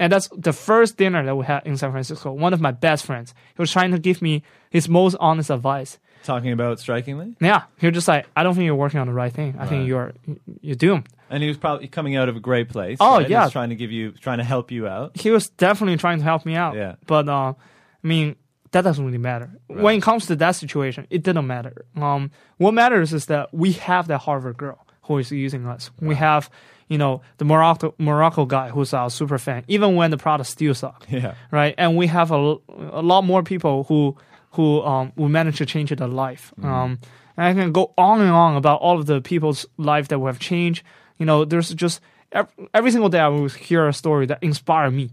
And 0.00 0.12
that's 0.12 0.28
the 0.28 0.52
first 0.52 0.96
dinner 0.96 1.24
that 1.24 1.34
we 1.36 1.44
had 1.44 1.66
in 1.66 1.76
San 1.76 1.90
Francisco. 1.90 2.32
One 2.32 2.52
of 2.52 2.60
my 2.60 2.70
best 2.70 3.04
friends. 3.04 3.34
He 3.56 3.60
was 3.60 3.70
trying 3.72 3.90
to 3.90 3.98
give 3.98 4.22
me 4.22 4.42
his 4.70 4.88
most 4.88 5.16
honest 5.18 5.50
advice. 5.50 5.98
Talking 6.24 6.52
about 6.52 6.78
strikingly, 6.80 7.36
Yeah, 7.40 7.62
he 7.78 7.86
was 7.86 7.94
just 7.94 8.08
like, 8.08 8.26
I 8.36 8.42
don't 8.42 8.54
think 8.54 8.64
you're 8.66 8.74
working 8.74 9.00
on 9.00 9.06
the 9.06 9.12
right 9.12 9.32
thing. 9.32 9.54
I 9.56 9.60
Right. 9.60 9.68
think 9.68 9.88
you're 9.88 10.12
you're 10.60 10.74
doomed. 10.76 11.08
and 11.30 11.42
he 11.42 11.48
was 11.48 11.56
probably 11.58 11.88
coming 11.88 12.16
out 12.16 12.28
of 12.28 12.36
a 12.36 12.40
great 12.40 12.68
place. 12.68 12.98
Oh, 13.00 13.18
right? 13.18 13.28
yeah. 13.28 13.48
Trying 13.48 13.68
to 13.70 13.76
give 13.76 13.90
you, 13.92 14.12
trying 14.12 14.38
to 14.38 14.44
help 14.44 14.70
you 14.70 14.86
out. 14.88 15.16
he 15.16 15.30
was 15.30 15.48
definitely 15.50 15.96
trying 15.96 16.18
to 16.18 16.24
help 16.24 16.44
me 16.46 16.54
out. 16.56 16.74
Yeah. 16.74 16.94
But 17.06 17.28
uh, 17.28 17.52
I 17.54 18.06
mean, 18.06 18.36
that 18.72 18.82
doesn't 18.82 19.04
really 19.04 19.18
matter. 19.18 19.50
When 19.66 19.96
it 19.96 20.02
comes 20.02 20.26
to 20.26 20.36
that 20.36 20.52
situation, 20.52 21.06
it 21.10 21.22
didn't 21.22 21.46
matter. 21.46 21.84
Um, 21.96 22.30
what 22.58 22.74
matters 22.74 23.12
is 23.12 23.26
that 23.26 23.52
we 23.52 23.72
have 23.72 24.08
that 24.08 24.18
Harvard 24.18 24.56
girl 24.56 24.86
who 25.02 25.18
is 25.18 25.30
using 25.32 25.66
us. 25.66 25.90
We 26.00 26.14
have, 26.16 26.50
you 26.88 26.98
know, 26.98 27.22
the 27.38 27.44
Morocco 27.44 27.94
Morocco 27.98 28.44
guy 28.44 28.68
who's 28.68 28.92
our 28.92 29.10
super 29.10 29.38
fan, 29.38 29.64
even 29.68 29.96
when 29.96 30.10
the 30.10 30.18
product 30.18 30.50
still 30.50 30.74
suck. 30.74 31.06
Yeah. 31.08 31.34
Right. 31.50 31.74
And 31.78 31.96
we 31.96 32.06
have 32.08 32.30
a, 32.30 32.56
a 32.92 33.02
lot 33.02 33.22
more 33.22 33.42
people 33.42 33.84
who 33.84 34.16
who 34.52 34.82
um 34.82 35.12
will 35.16 35.28
manage 35.28 35.58
to 35.58 35.66
change 35.66 35.90
their 35.90 36.08
life. 36.08 36.52
Um, 36.62 36.98
and 37.36 37.46
I 37.46 37.54
can 37.54 37.72
go 37.72 37.94
on 37.96 38.20
and 38.20 38.30
on 38.30 38.56
about 38.56 38.80
all 38.80 38.98
of 38.98 39.06
the 39.06 39.20
people's 39.20 39.66
life 39.76 40.08
that 40.08 40.18
we 40.18 40.26
have 40.26 40.38
changed. 40.38 40.82
You 41.18 41.26
know, 41.26 41.44
there's 41.44 41.72
just 41.74 42.00
ev- 42.32 42.52
every 42.74 42.90
single 42.90 43.08
day 43.08 43.20
I 43.20 43.28
will 43.28 43.48
hear 43.48 43.88
a 43.88 43.92
story 43.92 44.26
that 44.26 44.42
inspire 44.42 44.90
me. 44.90 45.10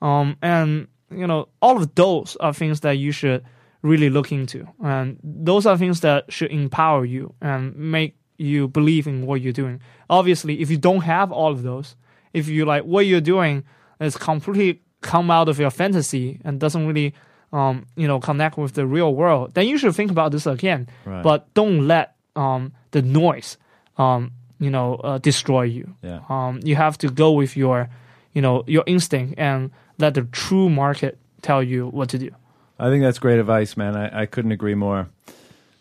Um, 0.00 0.36
and 0.40 0.88
you 1.18 1.26
know, 1.26 1.48
all 1.60 1.76
of 1.76 1.94
those 1.94 2.36
are 2.40 2.52
things 2.52 2.80
that 2.80 2.92
you 2.92 3.12
should 3.12 3.44
really 3.82 4.10
look 4.10 4.32
into, 4.32 4.66
and 4.82 5.18
those 5.22 5.66
are 5.66 5.76
things 5.76 6.00
that 6.00 6.32
should 6.32 6.50
empower 6.50 7.04
you 7.04 7.34
and 7.40 7.76
make 7.76 8.16
you 8.36 8.66
believe 8.68 9.06
in 9.06 9.26
what 9.26 9.40
you're 9.40 9.52
doing. 9.52 9.80
Obviously, 10.10 10.60
if 10.60 10.70
you 10.70 10.76
don't 10.76 11.02
have 11.02 11.30
all 11.30 11.52
of 11.52 11.62
those, 11.62 11.94
if 12.32 12.48
you 12.48 12.64
like 12.64 12.84
what 12.84 13.06
you're 13.06 13.20
doing 13.20 13.64
is 14.00 14.16
completely 14.16 14.82
come 15.00 15.30
out 15.30 15.48
of 15.48 15.58
your 15.58 15.70
fantasy 15.70 16.40
and 16.44 16.58
doesn't 16.58 16.86
really, 16.86 17.14
um, 17.52 17.86
you 17.94 18.08
know, 18.08 18.18
connect 18.18 18.56
with 18.56 18.72
the 18.72 18.86
real 18.86 19.14
world, 19.14 19.54
then 19.54 19.68
you 19.68 19.78
should 19.78 19.94
think 19.94 20.10
about 20.10 20.32
this 20.32 20.46
again. 20.46 20.88
Right. 21.04 21.22
But 21.22 21.52
don't 21.54 21.86
let 21.86 22.16
um 22.34 22.72
the 22.90 23.02
noise, 23.02 23.58
um, 23.98 24.32
you 24.58 24.70
know, 24.70 24.94
uh, 24.96 25.18
destroy 25.18 25.62
you. 25.62 25.94
Yeah. 26.02 26.20
Um, 26.28 26.60
you 26.64 26.74
have 26.74 26.96
to 26.98 27.10
go 27.10 27.32
with 27.32 27.56
your, 27.56 27.88
you 28.32 28.42
know, 28.42 28.64
your 28.66 28.84
instinct 28.86 29.34
and 29.38 29.70
let 29.98 30.14
the 30.14 30.22
true 30.22 30.68
market 30.68 31.18
tell 31.42 31.62
you 31.62 31.88
what 31.88 32.08
to 32.10 32.18
do. 32.18 32.30
I 32.78 32.88
think 32.90 33.02
that's 33.02 33.18
great 33.18 33.38
advice, 33.38 33.76
man. 33.76 33.96
I, 33.96 34.22
I 34.22 34.26
couldn't 34.26 34.52
agree 34.52 34.74
more. 34.74 35.08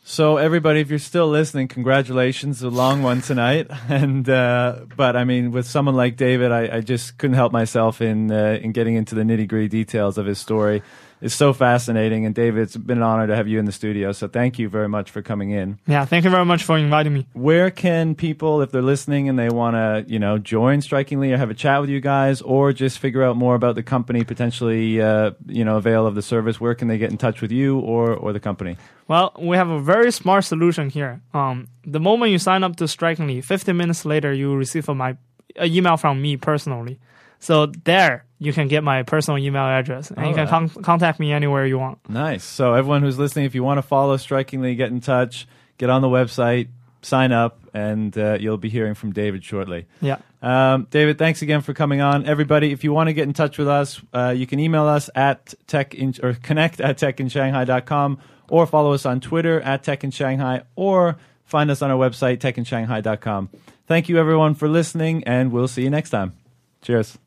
So 0.06 0.36
everybody, 0.36 0.82
if 0.82 0.90
you're 0.90 1.00
still 1.00 1.30
listening, 1.30 1.70
congratulations, 1.70 2.62
a 2.62 2.70
long 2.70 3.04
one 3.04 3.22
tonight. 3.22 3.68
And 3.90 4.28
uh, 4.30 4.82
but 4.96 5.16
I 5.16 5.24
mean, 5.24 5.52
with 5.52 5.66
someone 5.66 5.96
like 5.96 6.18
David, 6.18 6.52
I, 6.52 6.78
I 6.78 6.82
just 6.82 7.18
couldn't 7.18 7.36
help 7.36 7.52
myself 7.52 8.02
in 8.02 8.32
uh, 8.32 8.60
in 8.62 8.74
getting 8.74 8.96
into 8.96 9.16
the 9.16 9.24
nitty 9.24 9.48
gritty 9.48 9.70
details 9.70 10.18
of 10.18 10.26
his 10.26 10.40
story. 10.40 10.84
It's 11.24 11.34
so 11.34 11.54
fascinating, 11.54 12.26
and 12.26 12.36
David, 12.36 12.64
it's 12.64 12.76
been 12.76 12.98
an 12.98 13.04
honor 13.04 13.28
to 13.28 13.36
have 13.36 13.48
you 13.48 13.58
in 13.58 13.64
the 13.64 13.72
studio. 13.72 14.12
So 14.12 14.28
thank 14.28 14.60
you 14.60 14.68
very 14.68 14.90
much 14.90 15.10
for 15.10 15.22
coming 15.22 15.52
in. 15.52 15.80
Yeah, 15.88 16.04
thank 16.04 16.26
you 16.26 16.30
very 16.30 16.44
much 16.44 16.64
for 16.64 16.78
inviting 16.78 17.14
me. 17.14 17.28
Where 17.32 17.72
can 17.72 18.14
people, 18.14 18.62
if 18.62 18.72
they're 18.72 18.82
listening 18.82 19.30
and 19.30 19.40
they 19.40 19.48
want 19.48 19.76
to, 19.76 20.04
you 20.12 20.20
know, 20.20 20.38
join 20.38 20.82
Strikingly 20.82 21.32
or 21.32 21.38
have 21.38 21.50
a 21.50 21.54
chat 21.54 21.80
with 21.80 21.90
you 21.90 22.02
guys, 22.02 22.42
or 22.42 22.74
just 22.74 23.00
figure 23.00 23.24
out 23.24 23.38
more 23.38 23.56
about 23.56 23.76
the 23.76 23.84
company, 23.84 24.26
potentially, 24.26 25.02
uh, 25.02 25.32
you 25.48 25.64
know, 25.64 25.78
avail 25.78 26.06
of 26.06 26.16
the 26.16 26.22
service? 26.22 26.60
Where 26.60 26.76
can 26.76 26.90
they 26.90 26.98
get 26.98 27.10
in 27.10 27.18
touch 27.18 27.40
with 27.40 27.54
you 27.54 27.80
or 27.80 28.14
or 28.14 28.34
the 28.34 28.42
company? 28.42 28.76
Well, 29.08 29.32
we 29.40 29.56
have 29.56 29.70
a 29.70 29.80
very 29.80 30.12
smart 30.12 30.44
solution 30.44 30.90
here. 30.90 31.22
Um, 31.34 31.70
the 31.86 32.02
moment 32.02 32.34
you 32.34 32.38
sign 32.38 32.66
up 32.66 32.76
to 32.76 32.88
Strikingly, 32.88 33.40
15 33.40 33.78
minutes 33.78 34.04
later, 34.04 34.34
you 34.34 34.50
will 34.50 34.58
receive 34.58 34.90
a, 34.90 34.94
my 34.94 35.16
a 35.56 35.68
email 35.68 35.96
from 35.96 36.22
me 36.22 36.36
personally. 36.36 37.00
So 37.44 37.66
there, 37.66 38.24
you 38.40 38.54
can 38.54 38.70
get 38.70 38.86
my 38.86 39.04
personal 39.04 39.38
email 39.38 39.64
address, 39.64 40.12
and 40.12 40.28
you 40.28 40.34
can 40.34 40.48
con- 40.48 40.70
contact 40.70 41.20
me 41.20 41.34
anywhere 41.34 41.66
you 41.66 41.78
want. 41.78 42.10
Nice. 42.10 42.42
So 42.42 42.74
everyone 42.74 43.02
who's 43.02 43.20
listening, 43.20 43.44
if 43.44 43.54
you 43.54 43.64
want 43.64 43.80
to 43.80 43.82
follow 43.82 44.16
Strikingly, 44.16 44.76
get 44.76 44.92
in 44.92 45.02
touch, 45.02 45.46
get 45.78 45.90
on 45.90 46.02
the 46.02 46.08
website, 46.08 46.70
sign 47.02 47.34
up, 47.34 47.60
and 47.74 48.18
uh, 48.18 48.38
you'll 48.40 48.58
be 48.58 48.70
hearing 48.70 48.94
from 48.94 49.12
David 49.12 49.44
shortly. 49.44 49.88
Yeah. 50.00 50.20
Um, 50.42 50.88
David, 50.90 51.18
thanks 51.18 51.42
again 51.42 51.60
for 51.60 51.74
coming 51.74 52.00
on. 52.00 52.26
Everybody, 52.26 52.72
if 52.72 52.86
you 52.86 52.94
want 52.94 53.08
to 53.08 53.14
get 53.14 53.24
in 53.24 53.34
touch 53.34 53.58
with 53.58 53.68
us, 53.68 54.02
uh, 54.14 54.34
you 54.36 54.48
can 54.48 54.62
email 54.62 54.86
us 54.86 55.10
at 55.14 55.54
tech 55.68 55.94
in, 55.94 56.14
or 56.24 56.36
connect 56.36 56.80
at 56.80 56.98
techinshanghai.com 56.98 58.20
or 58.50 58.66
follow 58.66 58.94
us 58.94 59.06
on 59.06 59.20
Twitter 59.20 59.60
at 59.60 59.84
tech 59.84 60.06
in 60.06 60.12
Shanghai 60.12 60.62
or 60.78 61.18
find 61.44 61.70
us 61.70 61.82
on 61.82 61.92
our 61.92 61.98
website, 61.98 62.38
techinshanghai.com. 62.38 63.50
Thank 63.86 64.08
you, 64.08 64.18
everyone, 64.18 64.56
for 64.56 64.70
listening, 64.70 65.26
and 65.26 65.52
we'll 65.52 65.68
see 65.68 65.84
you 65.84 65.90
next 65.90 66.12
time. 66.12 66.38
Cheers. 66.82 67.18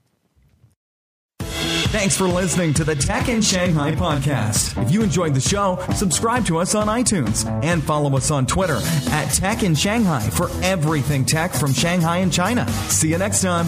Thanks 1.96 2.14
for 2.14 2.28
listening 2.28 2.74
to 2.74 2.84
the 2.84 2.94
Tech 2.94 3.30
in 3.30 3.40
Shanghai 3.40 3.92
podcast. 3.92 4.80
If 4.84 4.92
you 4.92 5.02
enjoyed 5.02 5.32
the 5.32 5.40
show, 5.40 5.82
subscribe 5.94 6.44
to 6.44 6.58
us 6.58 6.74
on 6.74 6.88
iTunes 6.88 7.46
and 7.64 7.82
follow 7.82 8.14
us 8.18 8.30
on 8.30 8.44
Twitter 8.44 8.78
at 9.08 9.28
Tech 9.32 9.62
in 9.62 9.74
Shanghai 9.74 10.20
for 10.28 10.50
everything 10.62 11.24
tech 11.24 11.54
from 11.54 11.72
Shanghai 11.72 12.18
and 12.18 12.30
China. 12.30 12.68
See 12.90 13.08
you 13.08 13.16
next 13.16 13.40
time. 13.40 13.66